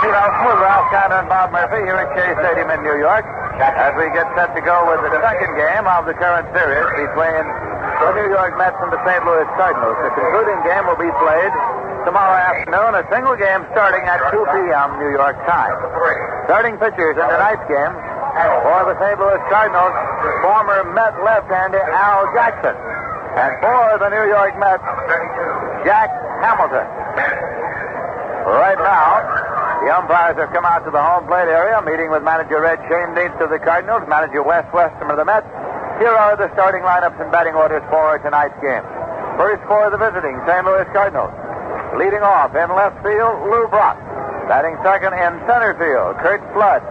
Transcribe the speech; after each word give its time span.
Pete 0.00 0.16
Elson 0.16 0.48
with 0.48 0.60
Ralph 0.64 0.88
Kiner 0.88 1.20
and 1.20 1.28
Bob 1.28 1.52
Murphy 1.52 1.84
here 1.84 2.00
at 2.00 2.08
Shea 2.16 2.32
Stadium 2.40 2.72
in 2.72 2.80
New 2.80 2.96
York 2.96 3.20
as 3.60 3.92
we 4.00 4.08
get 4.16 4.24
set 4.32 4.48
to 4.56 4.62
go 4.64 4.88
with 4.88 5.04
the 5.04 5.12
second 5.20 5.52
game 5.60 5.84
of 5.84 6.08
the 6.08 6.16
current 6.16 6.48
series 6.56 6.88
between 6.96 7.44
the 7.44 8.10
New 8.16 8.32
York 8.32 8.56
Mets 8.56 8.80
and 8.80 8.88
the 8.88 9.00
St. 9.04 9.20
Louis 9.28 9.44
Cardinals. 9.60 10.00
The 10.00 10.08
concluding 10.16 10.56
game 10.64 10.88
will 10.88 10.96
be 10.96 11.12
played 11.20 11.52
tomorrow 12.08 12.32
afternoon, 12.32 12.96
a 12.96 13.04
single 13.12 13.36
game 13.36 13.60
starting 13.76 14.00
at 14.08 14.24
2 14.32 14.40
p.m. 14.40 14.88
New 15.04 15.12
York 15.12 15.36
time. 15.44 15.76
Starting 16.48 16.80
pitchers 16.80 17.20
in 17.20 17.26
tonight's 17.28 17.64
game 17.68 17.92
for 18.64 18.80
the 18.88 18.96
St. 19.04 19.20
Louis 19.20 19.42
Cardinals, 19.52 19.92
former 20.40 20.80
Met 20.96 21.12
left-hander 21.20 21.84
Al 21.92 22.24
Jackson. 22.32 22.72
And 23.36 23.52
for 23.60 24.00
the 24.00 24.08
New 24.08 24.26
York 24.32 24.56
Mets, 24.56 24.80
Jack 25.84 26.08
Hamilton. 26.40 26.88
Right 28.48 28.80
now, 28.80 29.39
the 29.80 29.88
umpires 29.88 30.36
have 30.36 30.52
come 30.52 30.68
out 30.68 30.84
to 30.84 30.92
the 30.92 31.00
home 31.00 31.24
plate 31.24 31.48
area, 31.48 31.80
meeting 31.80 32.12
with 32.12 32.20
manager 32.20 32.60
Red 32.60 32.78
Schoendienst 32.84 33.40
of 33.40 33.48
the 33.48 33.56
Cardinals, 33.56 34.04
manager 34.04 34.44
Wes 34.44 34.68
Westrum 34.76 35.08
of 35.08 35.16
the 35.16 35.24
Mets. 35.24 35.48
Here 35.96 36.12
are 36.12 36.36
the 36.36 36.52
starting 36.52 36.84
lineups 36.84 37.16
and 37.16 37.32
batting 37.32 37.56
orders 37.56 37.80
for 37.88 38.20
tonight's 38.20 38.56
game. 38.60 38.84
First 39.40 39.64
for 39.64 39.88
the 39.88 39.96
visiting 39.96 40.36
St. 40.44 40.68
Louis 40.68 40.84
Cardinals. 40.92 41.32
Leading 41.96 42.20
off 42.20 42.52
in 42.52 42.68
left 42.76 43.00
field, 43.00 43.40
Lou 43.48 43.68
Brock. 43.72 43.96
Batting 44.52 44.76
second 44.84 45.16
in 45.16 45.32
center 45.48 45.72
field, 45.80 46.20
Curt 46.20 46.44
Flood. 46.52 46.84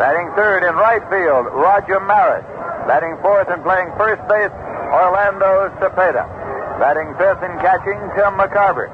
Batting 0.00 0.32
third 0.32 0.64
in 0.64 0.72
right 0.80 1.04
field, 1.12 1.44
Roger 1.52 2.00
Maris. 2.00 2.44
Batting 2.88 3.20
fourth 3.20 3.52
and 3.52 3.60
playing 3.60 3.92
first 4.00 4.24
base, 4.32 4.52
Orlando 4.88 5.68
Cepeda. 5.76 6.24
Batting 6.80 7.12
fifth 7.20 7.44
and 7.44 7.60
catching, 7.60 8.00
Tim 8.16 8.40
McCarver. 8.40 8.88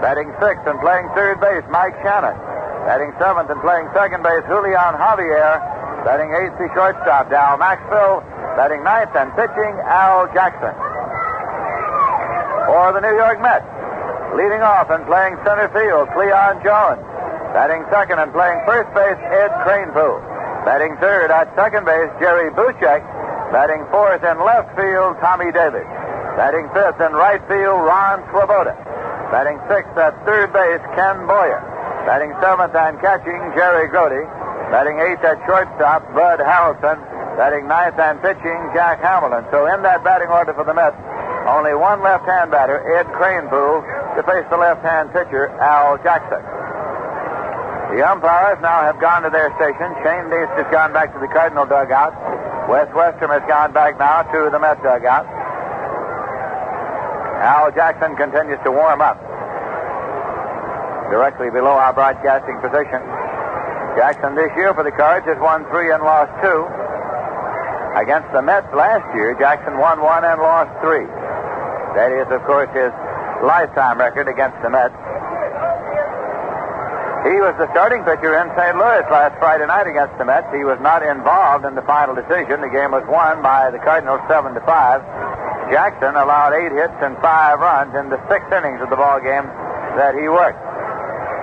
Batting 0.00 0.32
sixth 0.40 0.64
and 0.64 0.80
playing 0.80 1.12
third 1.12 1.44
base, 1.44 1.64
Mike 1.68 1.92
Shannon. 2.00 2.55
Batting 2.86 3.10
seventh 3.18 3.50
and 3.50 3.58
playing 3.66 3.90
second 3.98 4.22
base, 4.22 4.46
Julian 4.46 4.94
Javier. 4.94 5.58
Batting 6.06 6.30
eighth, 6.38 6.54
the 6.54 6.70
shortstop, 6.70 7.26
Dal 7.34 7.58
Maxvill. 7.58 8.22
Batting 8.54 8.86
ninth 8.86 9.10
and 9.18 9.34
pitching, 9.34 9.74
Al 9.90 10.30
Jackson. 10.30 10.70
For 12.70 12.94
the 12.94 13.02
New 13.02 13.10
York 13.18 13.42
Mets, 13.42 13.66
leading 14.38 14.62
off 14.62 14.86
and 14.94 15.02
playing 15.10 15.34
center 15.42 15.66
field, 15.74 16.06
Cleon 16.14 16.62
Jones. 16.62 17.02
Batting 17.50 17.82
second 17.90 18.22
and 18.22 18.30
playing 18.30 18.62
first 18.62 18.86
base, 18.94 19.18
Ed 19.34 19.50
Kranepool. 19.66 20.22
Batting 20.62 20.94
third 21.02 21.34
at 21.34 21.50
second 21.58 21.90
base, 21.90 22.14
Jerry 22.22 22.54
Buchek. 22.54 23.02
Batting 23.50 23.82
fourth 23.90 24.22
in 24.22 24.38
left 24.46 24.70
field, 24.78 25.18
Tommy 25.18 25.50
Davis. 25.50 25.90
Batting 26.38 26.70
fifth 26.70 27.02
in 27.02 27.18
right 27.18 27.42
field, 27.50 27.82
Ron 27.82 28.22
Swoboda. 28.30 28.78
Batting 29.34 29.58
sixth 29.66 29.98
at 29.98 30.14
third 30.22 30.54
base, 30.54 30.82
Ken 30.94 31.26
Boyer. 31.26 31.75
Batting 32.06 32.30
seventh 32.38 32.70
and 32.70 32.94
catching, 33.02 33.34
Jerry 33.58 33.90
Grote. 33.90 34.30
Batting 34.70 35.02
eighth 35.02 35.26
at 35.26 35.42
shortstop, 35.42 36.06
Bud 36.14 36.38
Harrelson. 36.38 37.02
Batting 37.34 37.66
ninth 37.66 37.98
and 37.98 38.22
pitching, 38.22 38.70
Jack 38.70 39.02
Hamilton. 39.02 39.42
So 39.50 39.66
in 39.66 39.82
that 39.82 40.06
batting 40.06 40.30
order 40.30 40.54
for 40.54 40.62
the 40.62 40.72
Mets, 40.72 40.94
only 41.50 41.74
one 41.74 42.06
left-hand 42.06 42.54
batter, 42.54 42.78
Ed 42.94 43.10
Kranepool, 43.10 43.82
to 44.14 44.22
face 44.22 44.46
the 44.54 44.56
left-hand 44.56 45.10
pitcher, 45.10 45.50
Al 45.58 45.98
Jackson. 46.06 46.38
The 47.90 48.06
umpires 48.06 48.62
now 48.62 48.86
have 48.86 49.02
gone 49.02 49.26
to 49.26 49.30
their 49.30 49.50
station. 49.58 49.90
Shane 50.06 50.30
Schoendienst 50.30 50.62
has 50.62 50.70
gone 50.70 50.94
back 50.94 51.10
to 51.10 51.18
the 51.18 51.28
Cardinal 51.28 51.66
dugout. 51.66 52.14
Wes 52.70 52.86
has 52.94 53.44
gone 53.50 53.74
back 53.74 53.98
now 53.98 54.22
to 54.30 54.48
the 54.50 54.58
Met 54.62 54.78
dugout. 54.78 55.26
Al 57.42 57.74
Jackson 57.74 58.14
continues 58.14 58.62
to 58.62 58.70
warm 58.70 59.02
up 59.02 59.18
directly 61.10 61.50
below 61.50 61.74
our 61.78 61.92
broadcasting 61.92 62.58
position. 62.60 63.02
Jackson 63.96 64.36
this 64.36 64.52
year 64.60 64.74
for 64.74 64.84
the 64.84 64.92
Cards 64.92 65.24
has 65.24 65.40
won 65.40 65.64
three 65.72 65.88
and 65.88 66.04
lost 66.04 66.28
two. 66.44 66.68
Against 67.96 68.28
the 68.36 68.44
Mets 68.44 68.68
last 68.76 69.08
year, 69.16 69.32
Jackson 69.40 69.80
won 69.80 70.04
one 70.04 70.20
and 70.20 70.36
lost 70.36 70.68
three. 70.84 71.08
That 71.96 72.12
is, 72.12 72.28
of 72.28 72.44
course, 72.44 72.68
his 72.76 72.92
lifetime 73.40 73.96
record 73.96 74.28
against 74.28 74.60
the 74.60 74.68
Mets. 74.68 74.92
He 77.24 77.40
was 77.40 77.56
the 77.56 77.66
starting 77.72 78.04
pitcher 78.04 78.36
in 78.36 78.52
St. 78.52 78.76
Louis 78.76 79.02
last 79.08 79.34
Friday 79.40 79.64
night 79.66 79.88
against 79.88 80.12
the 80.20 80.28
Mets. 80.28 80.46
He 80.52 80.62
was 80.62 80.76
not 80.84 81.00
involved 81.00 81.64
in 81.64 81.74
the 81.74 81.82
final 81.88 82.14
decision. 82.14 82.60
The 82.60 82.70
game 82.70 82.92
was 82.92 83.02
won 83.08 83.40
by 83.40 83.72
the 83.72 83.80
Cardinals 83.80 84.20
seven 84.28 84.52
to 84.54 84.62
five. 84.68 85.00
Jackson 85.72 86.14
allowed 86.14 86.52
eight 86.52 86.70
hits 86.70 86.94
and 87.00 87.16
five 87.24 87.58
runs 87.58 87.96
in 87.96 88.12
the 88.12 88.20
six 88.28 88.44
innings 88.52 88.84
of 88.84 88.92
the 88.92 89.00
ball 89.00 89.18
game 89.18 89.48
that 89.96 90.14
he 90.14 90.28
worked. 90.28 90.65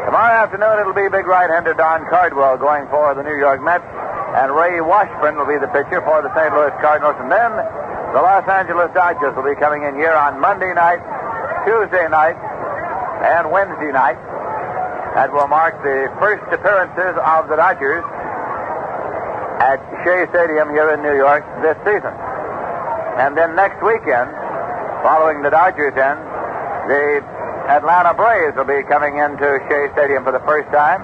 Tomorrow 0.05 0.43
afternoon 0.43 0.79
it'll 0.83 0.93
be 0.93 1.07
big 1.07 1.25
right-hander 1.25 1.73
Don 1.73 2.03
Cardwell 2.11 2.57
going 2.59 2.87
for 2.91 3.15
the 3.15 3.23
New 3.23 3.39
York 3.39 3.63
Mets, 3.63 3.87
and 4.35 4.51
Ray 4.51 4.81
Washburn 4.83 5.39
will 5.39 5.47
be 5.47 5.57
the 5.57 5.71
pitcher 5.71 6.03
for 6.03 6.19
the 6.19 6.27
St. 6.35 6.51
Louis 6.51 6.75
Cardinals, 6.83 7.15
and 7.23 7.31
then 7.31 7.51
the 8.11 8.21
Los 8.21 8.43
Angeles 8.45 8.91
Dodgers 8.91 9.31
will 9.33 9.47
be 9.47 9.55
coming 9.55 9.87
in 9.87 9.95
here 9.95 10.11
on 10.11 10.43
Monday 10.43 10.75
night, 10.75 10.99
Tuesday 11.63 12.03
night, 12.11 12.35
and 13.23 13.49
Wednesday 13.49 13.95
night. 13.95 14.19
That 15.15 15.31
will 15.31 15.47
mark 15.47 15.79
the 15.81 16.11
first 16.19 16.43
appearances 16.51 17.15
of 17.23 17.47
the 17.47 17.55
Dodgers 17.55 18.03
at 19.63 19.79
Shea 20.03 20.27
Stadium 20.35 20.69
here 20.75 20.91
in 20.91 20.99
New 20.99 21.15
York 21.15 21.47
this 21.63 21.79
season. 21.87 22.11
And 23.23 23.37
then 23.37 23.55
next 23.55 23.79
weekend, 23.79 24.27
following 24.99 25.41
the 25.41 25.49
Dodgers 25.49 25.95
in, 25.95 26.15
the 26.91 27.23
Atlanta 27.69 28.13
Braves 28.13 28.55
will 28.59 28.67
be 28.67 28.83
coming 28.91 29.17
into 29.17 29.47
Shea 29.71 29.87
Stadium 29.95 30.23
for 30.27 30.35
the 30.35 30.43
first 30.43 30.67
time. 30.75 30.99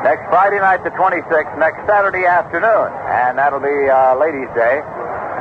Next 0.00 0.24
Friday 0.32 0.56
night, 0.56 0.80
the 0.80 0.90
26th, 0.96 1.60
next 1.60 1.84
Saturday 1.84 2.24
afternoon, 2.24 2.88
and 3.12 3.36
that'll 3.36 3.60
be 3.60 3.84
uh, 3.84 4.16
Ladies' 4.16 4.48
Day. 4.56 4.80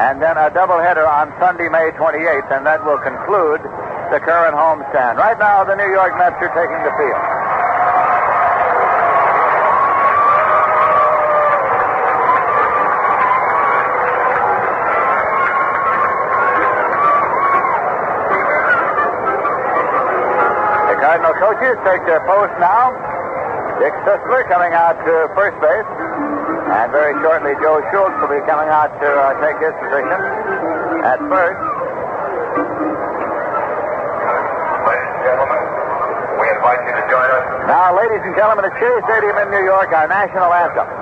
And 0.03 0.19
then 0.19 0.35
a 0.35 0.51
doubleheader 0.51 1.07
on 1.07 1.31
Sunday, 1.39 1.71
May 1.71 1.95
28th, 1.95 2.51
and 2.51 2.67
that 2.67 2.83
will 2.83 2.99
conclude 2.99 3.63
the 4.11 4.19
current 4.19 4.55
homestand. 4.55 5.15
Right 5.15 5.39
now, 5.39 5.63
the 5.63 5.75
New 5.79 5.87
York 5.95 6.11
Mets 6.19 6.35
are 6.43 6.51
taking 6.51 6.81
the 6.83 6.91
field. 6.99 7.23
Coaches 21.39 21.79
take 21.87 22.03
their 22.03 22.19
post 22.27 22.51
now. 22.59 22.91
Dick 23.79 23.95
Sisler 24.03 24.43
coming 24.51 24.75
out 24.75 24.99
to 25.07 25.31
first 25.33 25.55
base. 25.63 25.87
And 26.69 26.91
very 26.91 27.15
shortly, 27.23 27.55
Joe 27.63 27.79
Schultz 27.89 28.13
will 28.19 28.29
be 28.29 28.43
coming 28.45 28.69
out 28.69 28.91
to 28.99 29.07
uh, 29.07 29.39
take 29.41 29.57
his 29.57 29.73
position 29.79 30.19
at 31.01 31.17
first. 31.31 31.59
Ladies 34.83 35.11
and 35.15 35.23
gentlemen, 35.23 35.61
we 36.37 36.45
invite 36.51 36.81
you 36.85 36.93
to 36.93 37.03
join 37.07 37.29
us. 37.31 37.45
Now, 37.71 37.95
ladies 37.95 38.21
and 38.21 38.35
gentlemen, 38.35 38.67
at 38.67 38.75
Shea 38.77 38.95
Stadium 39.07 39.39
in 39.39 39.47
New 39.49 39.63
York, 39.63 39.89
our 39.95 40.11
national 40.11 40.53
anthem. 40.53 40.98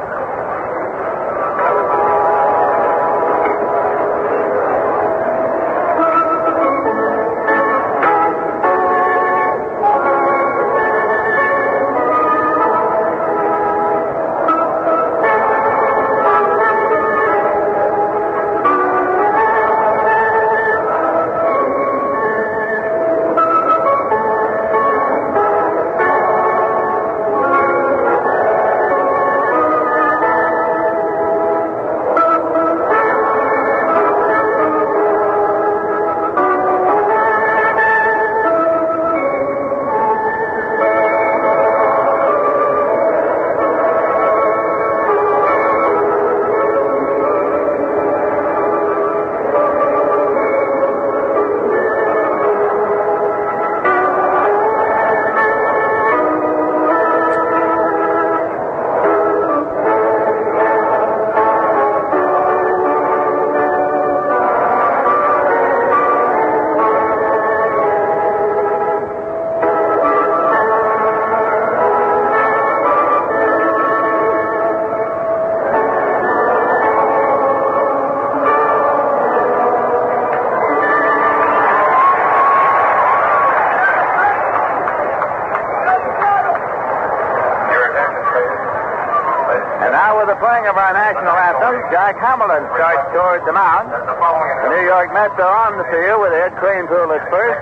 Jack 92.08 92.24
starts 92.24 93.04
toward 93.12 93.44
the 93.44 93.52
mound. 93.52 93.92
The 93.92 94.72
New 94.72 94.86
York 94.88 95.12
Mets 95.12 95.36
are 95.44 95.56
on 95.68 95.76
the 95.76 95.84
field 95.92 96.24
with 96.24 96.32
Ed 96.32 96.56
Kranepool 96.56 97.12
at 97.12 97.20
first, 97.28 97.60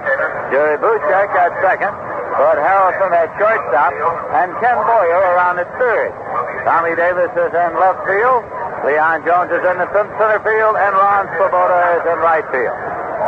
Jerry 0.53 0.77
Buchek 0.77 1.33
at 1.33 1.49
second, 1.65 1.89
Bud 2.37 2.61
Harrelson 2.61 3.09
at 3.09 3.33
shortstop, 3.41 3.89
and 4.37 4.53
Ken 4.61 4.77
Boyer 4.85 5.33
around 5.33 5.57
at 5.57 5.65
third. 5.81 6.13
Tommy 6.61 6.93
Davis 6.93 7.33
is 7.33 7.53
in 7.57 7.69
left 7.81 8.05
field, 8.05 8.45
Cleon 8.85 9.25
Jones 9.25 9.49
is 9.49 9.65
in 9.65 9.81
the 9.81 9.89
center 9.89 10.37
field, 10.45 10.77
and 10.77 10.93
Ron 10.93 11.25
Swoboda 11.41 11.97
is 11.97 12.05
in 12.05 12.17
right 12.21 12.45
field. 12.53 12.77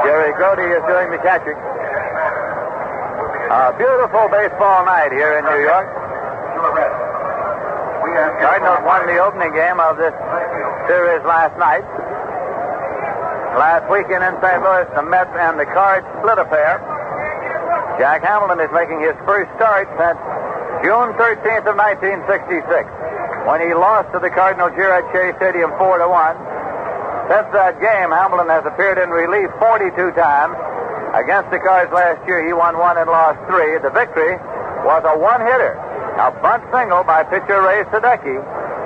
Jerry 0.05 0.37
Grote 0.37 0.61
is 0.61 0.85
doing 0.85 1.09
the 1.09 1.17
catching. 1.25 1.57
A 3.49 3.73
beautiful 3.73 4.29
baseball 4.29 4.85
night 4.85 5.09
here 5.17 5.41
in 5.41 5.49
New 5.49 5.65
York. 5.65 5.89
Cardinals 8.37 8.81
won 8.85 9.05
the 9.05 9.17
opening 9.17 9.53
game 9.53 9.79
of 9.81 9.97
this 9.97 10.13
series 10.87 11.21
last 11.27 11.53
night. 11.59 11.83
Last 13.59 13.85
weekend 13.91 14.23
in 14.23 14.33
St. 14.39 14.59
Louis, 14.63 14.87
the 14.95 15.03
Mets 15.03 15.35
and 15.35 15.59
the 15.59 15.67
Cards 15.67 16.07
split 16.19 16.39
a 16.39 16.47
pair. 16.47 16.79
Jack 17.99 18.23
Hamilton 18.23 18.63
is 18.63 18.71
making 18.71 19.03
his 19.03 19.17
first 19.27 19.51
start 19.59 19.91
since 19.99 20.19
June 20.85 21.11
13th 21.19 21.67
of 21.67 21.75
1966, 21.75 22.87
when 23.49 23.59
he 23.65 23.73
lost 23.73 24.13
to 24.13 24.19
the 24.21 24.29
Cardinals 24.31 24.71
here 24.79 24.93
at 24.93 25.03
Shea 25.11 25.35
Stadium 25.41 25.73
4 25.75 25.99
to 25.99 26.07
1. 26.07 27.33
Since 27.33 27.49
that 27.51 27.81
game, 27.83 28.13
Hamilton 28.13 28.47
has 28.47 28.63
appeared 28.63 29.01
in 29.01 29.11
relief 29.11 29.51
42 29.59 29.91
times. 30.15 30.55
Against 31.17 31.51
the 31.51 31.59
Cards 31.59 31.91
last 31.91 32.23
year, 32.29 32.45
he 32.45 32.53
won 32.53 32.77
one 32.77 32.95
and 32.95 33.09
lost 33.09 33.41
three. 33.51 33.75
The 33.83 33.91
victory 33.91 34.39
was 34.87 35.03
a 35.03 35.17
one-hitter. 35.19 35.75
A 36.21 36.31
bunt 36.39 36.63
single 36.71 37.03
by 37.03 37.25
pitcher 37.25 37.61
Ray 37.61 37.83
Sadecki, 37.89 38.37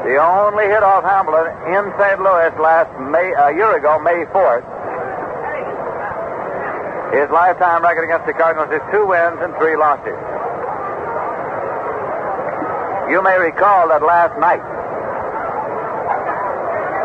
the 0.03 0.18
only 0.18 0.65
hit 0.65 0.81
off 0.81 1.06
Hamilton 1.06 1.53
in 1.77 1.83
St. 1.94 2.18
Louis 2.18 2.51
last 2.57 2.89
May, 2.98 3.30
a 3.38 3.53
year 3.53 3.77
ago, 3.77 4.01
May 4.01 4.25
4th. 4.33 4.65
His 7.13 7.30
lifetime 7.30 7.83
record 7.83 8.09
against 8.09 8.25
the 8.25 8.33
Cardinals 8.33 8.71
is 8.74 8.81
two 8.89 9.06
wins 9.06 9.38
and 9.45 9.53
three 9.62 9.75
losses. 9.77 10.18
You 13.12 13.19
may 13.21 13.36
recall 13.36 13.92
that 13.92 14.01
last 14.01 14.33
night, 14.39 14.63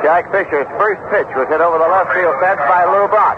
Jack 0.06 0.30
Fisher's 0.30 0.70
first 0.78 1.02
pitch 1.10 1.26
was 1.34 1.50
hit 1.50 1.58
over 1.58 1.82
the 1.82 1.90
left 1.90 2.14
field 2.14 2.38
fence 2.38 2.62
by 2.64 2.86
Lou 2.86 3.10
Brock. 3.10 3.36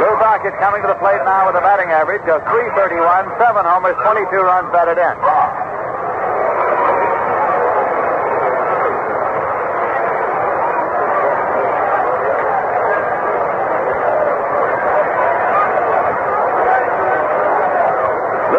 Lou 0.00 0.16
Brock 0.16 0.40
is 0.48 0.56
coming 0.58 0.80
to 0.80 0.88
the 0.88 0.98
plate 0.98 1.20
now 1.28 1.46
with 1.46 1.54
a 1.54 1.62
batting 1.62 1.92
average 1.92 2.24
of 2.26 2.40
331, 2.48 3.04
seven 3.36 3.62
homers, 3.68 3.94
22 4.02 4.34
runs 4.40 4.72
batted 4.72 4.96
in. 4.96 5.14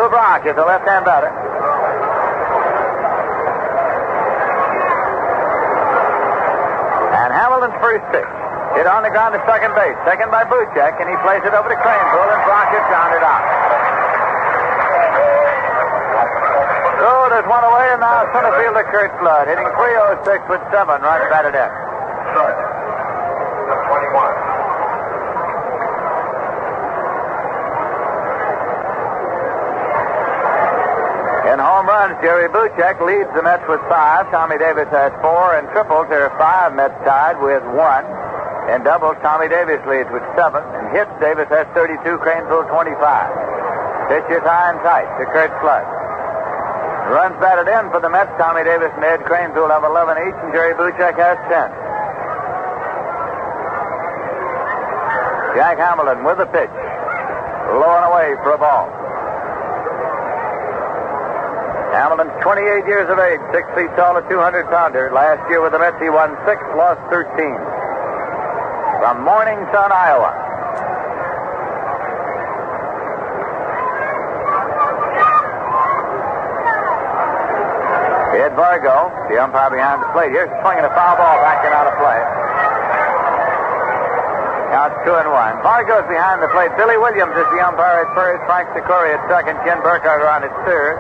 Brock 0.10 0.46
is 0.46 0.56
a 0.56 0.66
left-hand 0.66 1.06
batter. 1.06 1.32
And 7.18 7.30
Hamilton's 7.34 7.78
first 7.82 8.06
pitch. 8.12 8.32
Hit 8.76 8.86
on 8.86 9.02
the 9.02 9.10
ground 9.10 9.34
to 9.34 9.42
second 9.50 9.74
base. 9.74 9.98
Second 10.06 10.30
by 10.30 10.46
Buchek, 10.46 11.02
and 11.02 11.08
he 11.10 11.16
plays 11.26 11.42
it 11.42 11.54
over 11.56 11.70
to 11.70 11.78
Kranepool, 11.82 12.28
and 12.30 12.42
Brock 12.46 12.70
is 12.76 12.86
grounded 12.92 13.24
out. 13.26 13.44
So 17.02 17.10
there's 17.30 17.48
one 17.48 17.64
away, 17.64 17.88
and 17.94 18.02
now 18.02 18.28
center 18.34 18.54
fielder 18.58 18.86
Curt 18.92 19.12
Flood 19.20 19.48
hitting 19.48 19.66
306 19.66 20.46
with 20.50 20.62
seven 20.70 21.02
runs 21.02 21.26
batted 21.30 21.56
in. 21.56 21.70
Start. 22.36 22.56
21. 23.88 24.57
In 31.58 31.66
home 31.66 31.90
runs, 31.90 32.14
Jerry 32.22 32.46
Buchek 32.54 33.02
leads 33.02 33.34
the 33.34 33.42
Mets 33.42 33.66
with 33.66 33.82
five. 33.90 34.30
Tommy 34.30 34.62
Davis 34.62 34.86
has 34.94 35.10
four. 35.26 35.58
In 35.58 35.66
triples, 35.74 36.06
there 36.06 36.30
are 36.30 36.36
five 36.38 36.70
Mets 36.78 36.94
tied 37.02 37.42
with 37.42 37.66
one. 37.74 38.06
In 38.70 38.86
doubles, 38.86 39.18
Tommy 39.26 39.50
Davis 39.50 39.82
leads 39.90 40.06
with 40.14 40.22
seven. 40.38 40.62
In 40.78 40.94
hits, 40.94 41.10
Davis 41.18 41.50
has 41.50 41.66
32, 41.74 41.98
Kranepool 42.22 42.62
25. 42.70 43.02
Pitch 44.06 44.38
is 44.38 44.46
high 44.46 44.70
and 44.70 44.78
tight 44.86 45.10
to 45.18 45.26
Curt 45.34 45.50
Flood. 45.58 45.82
Runs 47.10 47.34
batted 47.42 47.66
in 47.74 47.90
for 47.90 48.06
the 48.06 48.12
Mets, 48.14 48.30
Tommy 48.38 48.62
Davis 48.62 48.94
and 48.94 49.02
Ed 49.02 49.26
Kranepool 49.26 49.74
have 49.74 49.82
11 49.82 50.30
each, 50.30 50.38
and 50.38 50.54
Jerry 50.54 50.78
Buchek 50.78 51.18
has 51.18 51.42
10. 51.50 51.74
Jack 55.58 55.82
Hamilton 55.82 56.22
with 56.22 56.38
the 56.38 56.46
pitch. 56.54 56.70
Low 57.82 57.98
and 57.98 58.06
away 58.14 58.38
for 58.46 58.54
a 58.54 58.62
ball. 58.62 59.07
Hamilton's 61.98 62.38
28 62.46 62.86
years 62.86 63.10
of 63.10 63.18
age, 63.18 63.42
6 63.50 63.66
feet 63.74 63.90
tall, 63.98 64.14
a 64.14 64.24
200 64.30 64.70
pounder. 64.70 65.10
Last 65.10 65.42
year 65.50 65.66
with 65.66 65.74
the 65.74 65.82
Mets, 65.82 65.98
he 65.98 66.14
won 66.14 66.30
6, 66.46 66.62
lost 66.78 67.02
13. 67.10 67.26
From 69.02 69.26
Morning 69.26 69.58
Sun, 69.74 69.90
Iowa. 69.90 70.30
Ed 78.38 78.54
Vargo, 78.54 79.10
the 79.34 79.42
umpire 79.42 79.74
behind 79.74 79.98
the 80.06 80.10
plate. 80.14 80.30
Here's 80.30 80.54
swinging 80.62 80.86
a 80.86 80.94
foul 80.94 81.18
ball 81.18 81.42
back 81.42 81.66
and 81.66 81.74
out 81.74 81.90
of 81.90 81.98
play. 81.98 82.22
Counts 84.70 85.02
two 85.02 85.18
and 85.18 85.34
one. 85.34 85.58
Vargo's 85.66 86.06
behind 86.06 86.46
the 86.46 86.52
plate. 86.54 86.70
Billy 86.78 87.02
Williams 87.02 87.34
is 87.34 87.50
the 87.50 87.66
umpire 87.66 88.06
at 88.06 88.14
first. 88.14 88.46
Frank 88.46 88.70
Secory 88.78 89.18
at 89.18 89.22
second. 89.26 89.58
Ken 89.66 89.82
Burkhart 89.82 90.22
on 90.22 90.46
at 90.46 90.54
third. 90.70 90.96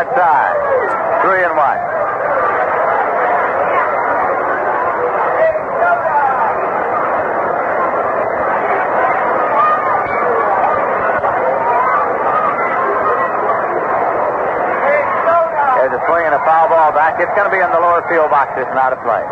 Outside. 0.00 0.56
Three 1.22 1.44
and 1.44 1.56
one. 1.56 1.80
There's 15.80 15.92
a 15.96 16.06
swing 16.06 16.24
and 16.26 16.34
a 16.34 16.38
foul 16.44 16.68
ball 16.68 16.92
back. 16.92 17.20
It's 17.20 17.32
going 17.34 17.44
to 17.44 17.52
field 18.10 18.28
box. 18.34 18.58
is 18.58 18.66
not 18.74 18.90
a 18.92 18.98
play. 19.06 19.22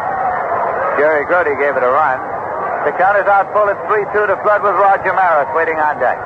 Jerry 1.02 1.26
Grote 1.26 1.50
gave 1.58 1.74
it 1.74 1.82
a 1.82 1.90
run. 1.90 2.22
The 2.86 2.94
count 2.94 3.18
is 3.18 3.26
out 3.26 3.50
full. 3.50 3.66
It's 3.66 3.82
3 3.90 4.06
2 4.14 4.30
to 4.30 4.38
Flood 4.46 4.62
with 4.62 4.78
Roger 4.78 5.12
Maris 5.12 5.50
waiting 5.52 5.76
on 5.82 5.98
deck. 5.98 6.16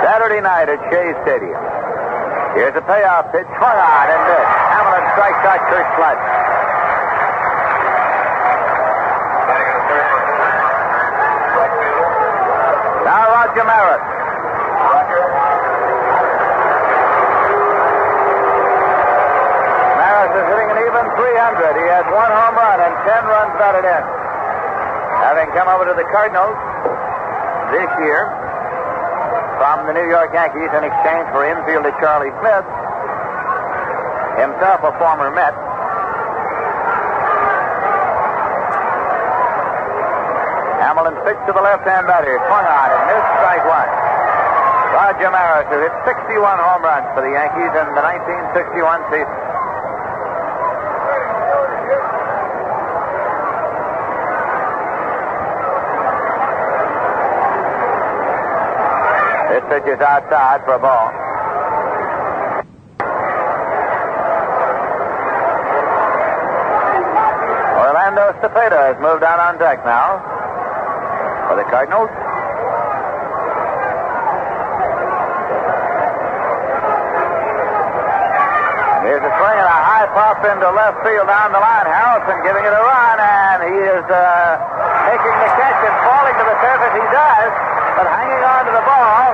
Saturday 0.00 0.40
night 0.40 0.68
at 0.72 0.80
Shea 0.88 1.12
Stadium. 1.24 1.60
Here's 2.56 2.76
a 2.76 2.84
payoff 2.84 3.32
pitch. 3.32 3.48
Swung 3.56 3.78
on 3.80 4.06
and 4.12 4.22
missed. 4.28 4.52
Hamilton 4.76 5.04
strikes 5.12 5.44
out 5.44 5.60
Curt 5.72 5.88
Flood. 5.96 6.18
Batting 9.48 9.68
in 9.68 9.76
the 9.76 9.84
third 9.88 10.04
for 10.08 10.20
right 10.20 11.72
fielder. 11.80 12.12
Now 13.08 13.24
Roger 13.52 13.68
Maris. 13.68 14.00
Maris 20.00 20.32
is 20.40 20.46
hitting 20.48 20.68
an 20.72 20.78
even 20.88 21.04
300. 21.20 21.76
He 21.76 21.84
has 21.92 22.08
one 22.16 22.32
home 22.32 22.56
run 22.56 22.80
and 22.80 22.96
10 23.04 23.28
runs 23.28 23.52
batted 23.60 23.84
in. 23.84 24.02
Having 25.20 25.52
come 25.52 25.68
over 25.68 25.84
to 25.84 25.92
the 25.92 26.08
Cardinals 26.08 26.56
this 27.76 27.92
year 28.00 28.32
from 29.60 29.84
the 29.84 29.92
New 30.00 30.08
York 30.08 30.32
Yankees 30.32 30.72
in 30.72 30.82
exchange 30.88 31.28
for 31.36 31.44
infielder 31.44 31.92
Charlie 32.00 32.32
Smith, 32.40 32.64
himself 34.40 34.80
a 34.80 34.96
former 34.96 35.28
Met. 35.28 35.52
Wilson 41.12 41.24
pitched 41.28 41.46
to 41.46 41.52
the 41.52 41.60
left-hand 41.60 42.06
batter. 42.06 42.40
Swung 42.48 42.64
on 42.64 42.88
and 42.88 43.02
missed 43.06 43.32
strike 43.36 43.64
one. 43.68 43.88
Roger 44.92 45.30
Maris, 45.30 45.68
who 45.68 45.78
hit 45.80 45.92
61 46.04 46.58
home 46.58 46.82
runs 46.82 47.06
for 47.14 47.20
the 47.20 47.32
Yankees 47.32 47.72
in 47.72 47.86
the 47.92 48.00
1961 48.00 49.02
season. 49.12 49.28
This 59.52 59.64
pitch 59.68 59.88
is 59.92 60.00
outside 60.00 60.64
for 60.64 60.74
a 60.74 60.80
ball. 60.80 61.12
Orlando 67.84 68.32
Cepeda 68.40 68.92
has 68.92 68.96
moved 69.00 69.22
out 69.24 69.40
on 69.40 69.58
deck 69.58 69.84
now 69.84 70.32
for 71.52 71.60
the 71.60 71.68
Cardinals. 71.68 72.08
Here's 79.04 79.20
a 79.20 79.32
swing 79.36 79.58
and 79.60 79.68
a 79.68 79.80
high 79.84 80.08
pop 80.16 80.40
into 80.48 80.64
left 80.72 81.04
field 81.04 81.28
down 81.28 81.52
the 81.52 81.60
line. 81.60 81.84
Harrelson 81.92 82.40
giving 82.40 82.64
it 82.64 82.72
a 82.72 82.80
run, 82.80 83.16
and 83.20 83.58
he 83.68 83.76
is 83.84 84.06
uh, 84.08 84.56
making 85.12 85.34
the 85.44 85.50
catch 85.60 85.80
and 85.84 85.96
falling 86.08 86.36
to 86.40 86.44
the 86.48 86.56
turf 86.56 86.80
as 86.88 86.94
he 86.96 87.04
does, 87.12 87.52
but 88.00 88.08
hanging 88.08 88.44
on 88.48 88.62
to 88.64 88.72
the 88.72 88.84
ball, 88.88 89.28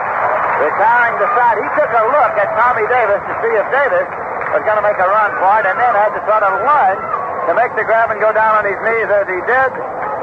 retiring 0.59 1.23
the 1.23 1.31
side. 1.39 1.63
He 1.63 1.71
took 1.79 1.93
a 1.95 2.03
look 2.19 2.35
at 2.35 2.51
Tommy 2.59 2.83
Davis 2.91 3.23
to 3.31 3.35
see 3.47 3.53
if 3.55 3.67
Davis 3.71 4.11
was 4.59 4.67
going 4.67 4.81
to 4.83 4.83
make 4.83 4.99
a 4.99 5.07
run 5.07 5.31
for 5.39 5.55
it, 5.63 5.71
and 5.71 5.79
then 5.79 5.93
had 5.95 6.11
to 6.19 6.23
sort 6.27 6.43
of 6.43 6.67
lunge 6.67 6.99
to 7.47 7.53
make 7.55 7.71
the 7.79 7.87
grab 7.87 8.11
and 8.11 8.19
go 8.19 8.35
down 8.35 8.59
on 8.59 8.67
his 8.67 8.81
knees 8.83 9.07
as 9.07 9.31
he 9.31 9.39
did. 9.47 9.71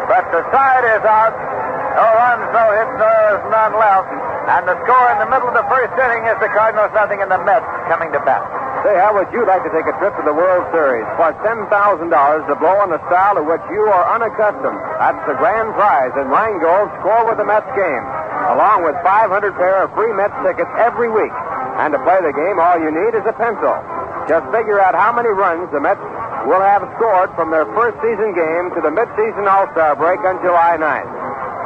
But 0.06 0.30
the 0.30 0.44
side 0.54 0.86
is 0.86 1.02
out. 1.02 1.45
No 1.96 2.66
hits, 2.76 2.96
there's 3.00 3.44
none 3.52 3.74
left. 3.76 4.12
And 4.46 4.64
the 4.68 4.78
score 4.86 5.08
in 5.16 5.20
the 5.24 5.30
middle 5.32 5.50
of 5.50 5.56
the 5.58 5.68
first 5.72 5.92
inning 5.96 6.24
is 6.28 6.38
the 6.44 6.52
Cardinals 6.52 6.92
nothing 6.94 7.20
and 7.20 7.32
the 7.32 7.42
Mets 7.44 7.66
coming 7.88 8.12
to 8.12 8.22
bat. 8.24 8.44
Say, 8.84 8.94
how 9.02 9.18
would 9.18 9.32
you 9.34 9.42
like 9.48 9.66
to 9.66 9.72
take 9.74 9.88
a 9.90 9.96
trip 9.98 10.14
to 10.20 10.24
the 10.24 10.36
World 10.36 10.70
Series? 10.70 11.08
for 11.18 11.32
$10,000 11.42 11.66
to 11.66 12.54
blow 12.60 12.78
on 12.84 12.92
the 12.92 13.02
style 13.10 13.40
of 13.40 13.48
which 13.48 13.64
you 13.72 13.82
are 13.88 14.06
unaccustomed. 14.14 14.78
That's 15.02 15.24
the 15.26 15.34
grand 15.40 15.74
prize 15.74 16.14
in 16.20 16.28
Rheingold 16.30 16.92
Score 17.02 17.26
with 17.26 17.40
the 17.42 17.48
Mets 17.48 17.66
game, 17.74 18.06
along 18.54 18.86
with 18.86 18.94
500 19.02 19.32
pair 19.58 19.88
of 19.88 19.96
free 19.96 20.12
Mets 20.14 20.36
tickets 20.46 20.70
every 20.78 21.10
week. 21.10 21.34
And 21.82 21.96
to 21.96 22.00
play 22.06 22.20
the 22.22 22.36
game, 22.36 22.60
all 22.60 22.78
you 22.78 22.92
need 22.92 23.16
is 23.18 23.26
a 23.26 23.34
pencil. 23.34 23.74
Just 24.30 24.46
figure 24.52 24.78
out 24.78 24.94
how 24.94 25.16
many 25.16 25.32
runs 25.32 25.72
the 25.72 25.80
Mets 25.82 26.04
will 26.46 26.62
have 26.62 26.86
scored 27.00 27.34
from 27.34 27.50
their 27.50 27.66
first 27.74 27.98
season 28.06 28.36
game 28.38 28.70
to 28.78 28.80
the 28.86 28.94
midseason 28.94 29.50
All-Star 29.50 29.98
break 29.98 30.22
on 30.22 30.38
July 30.46 30.78
9th. 30.78 31.15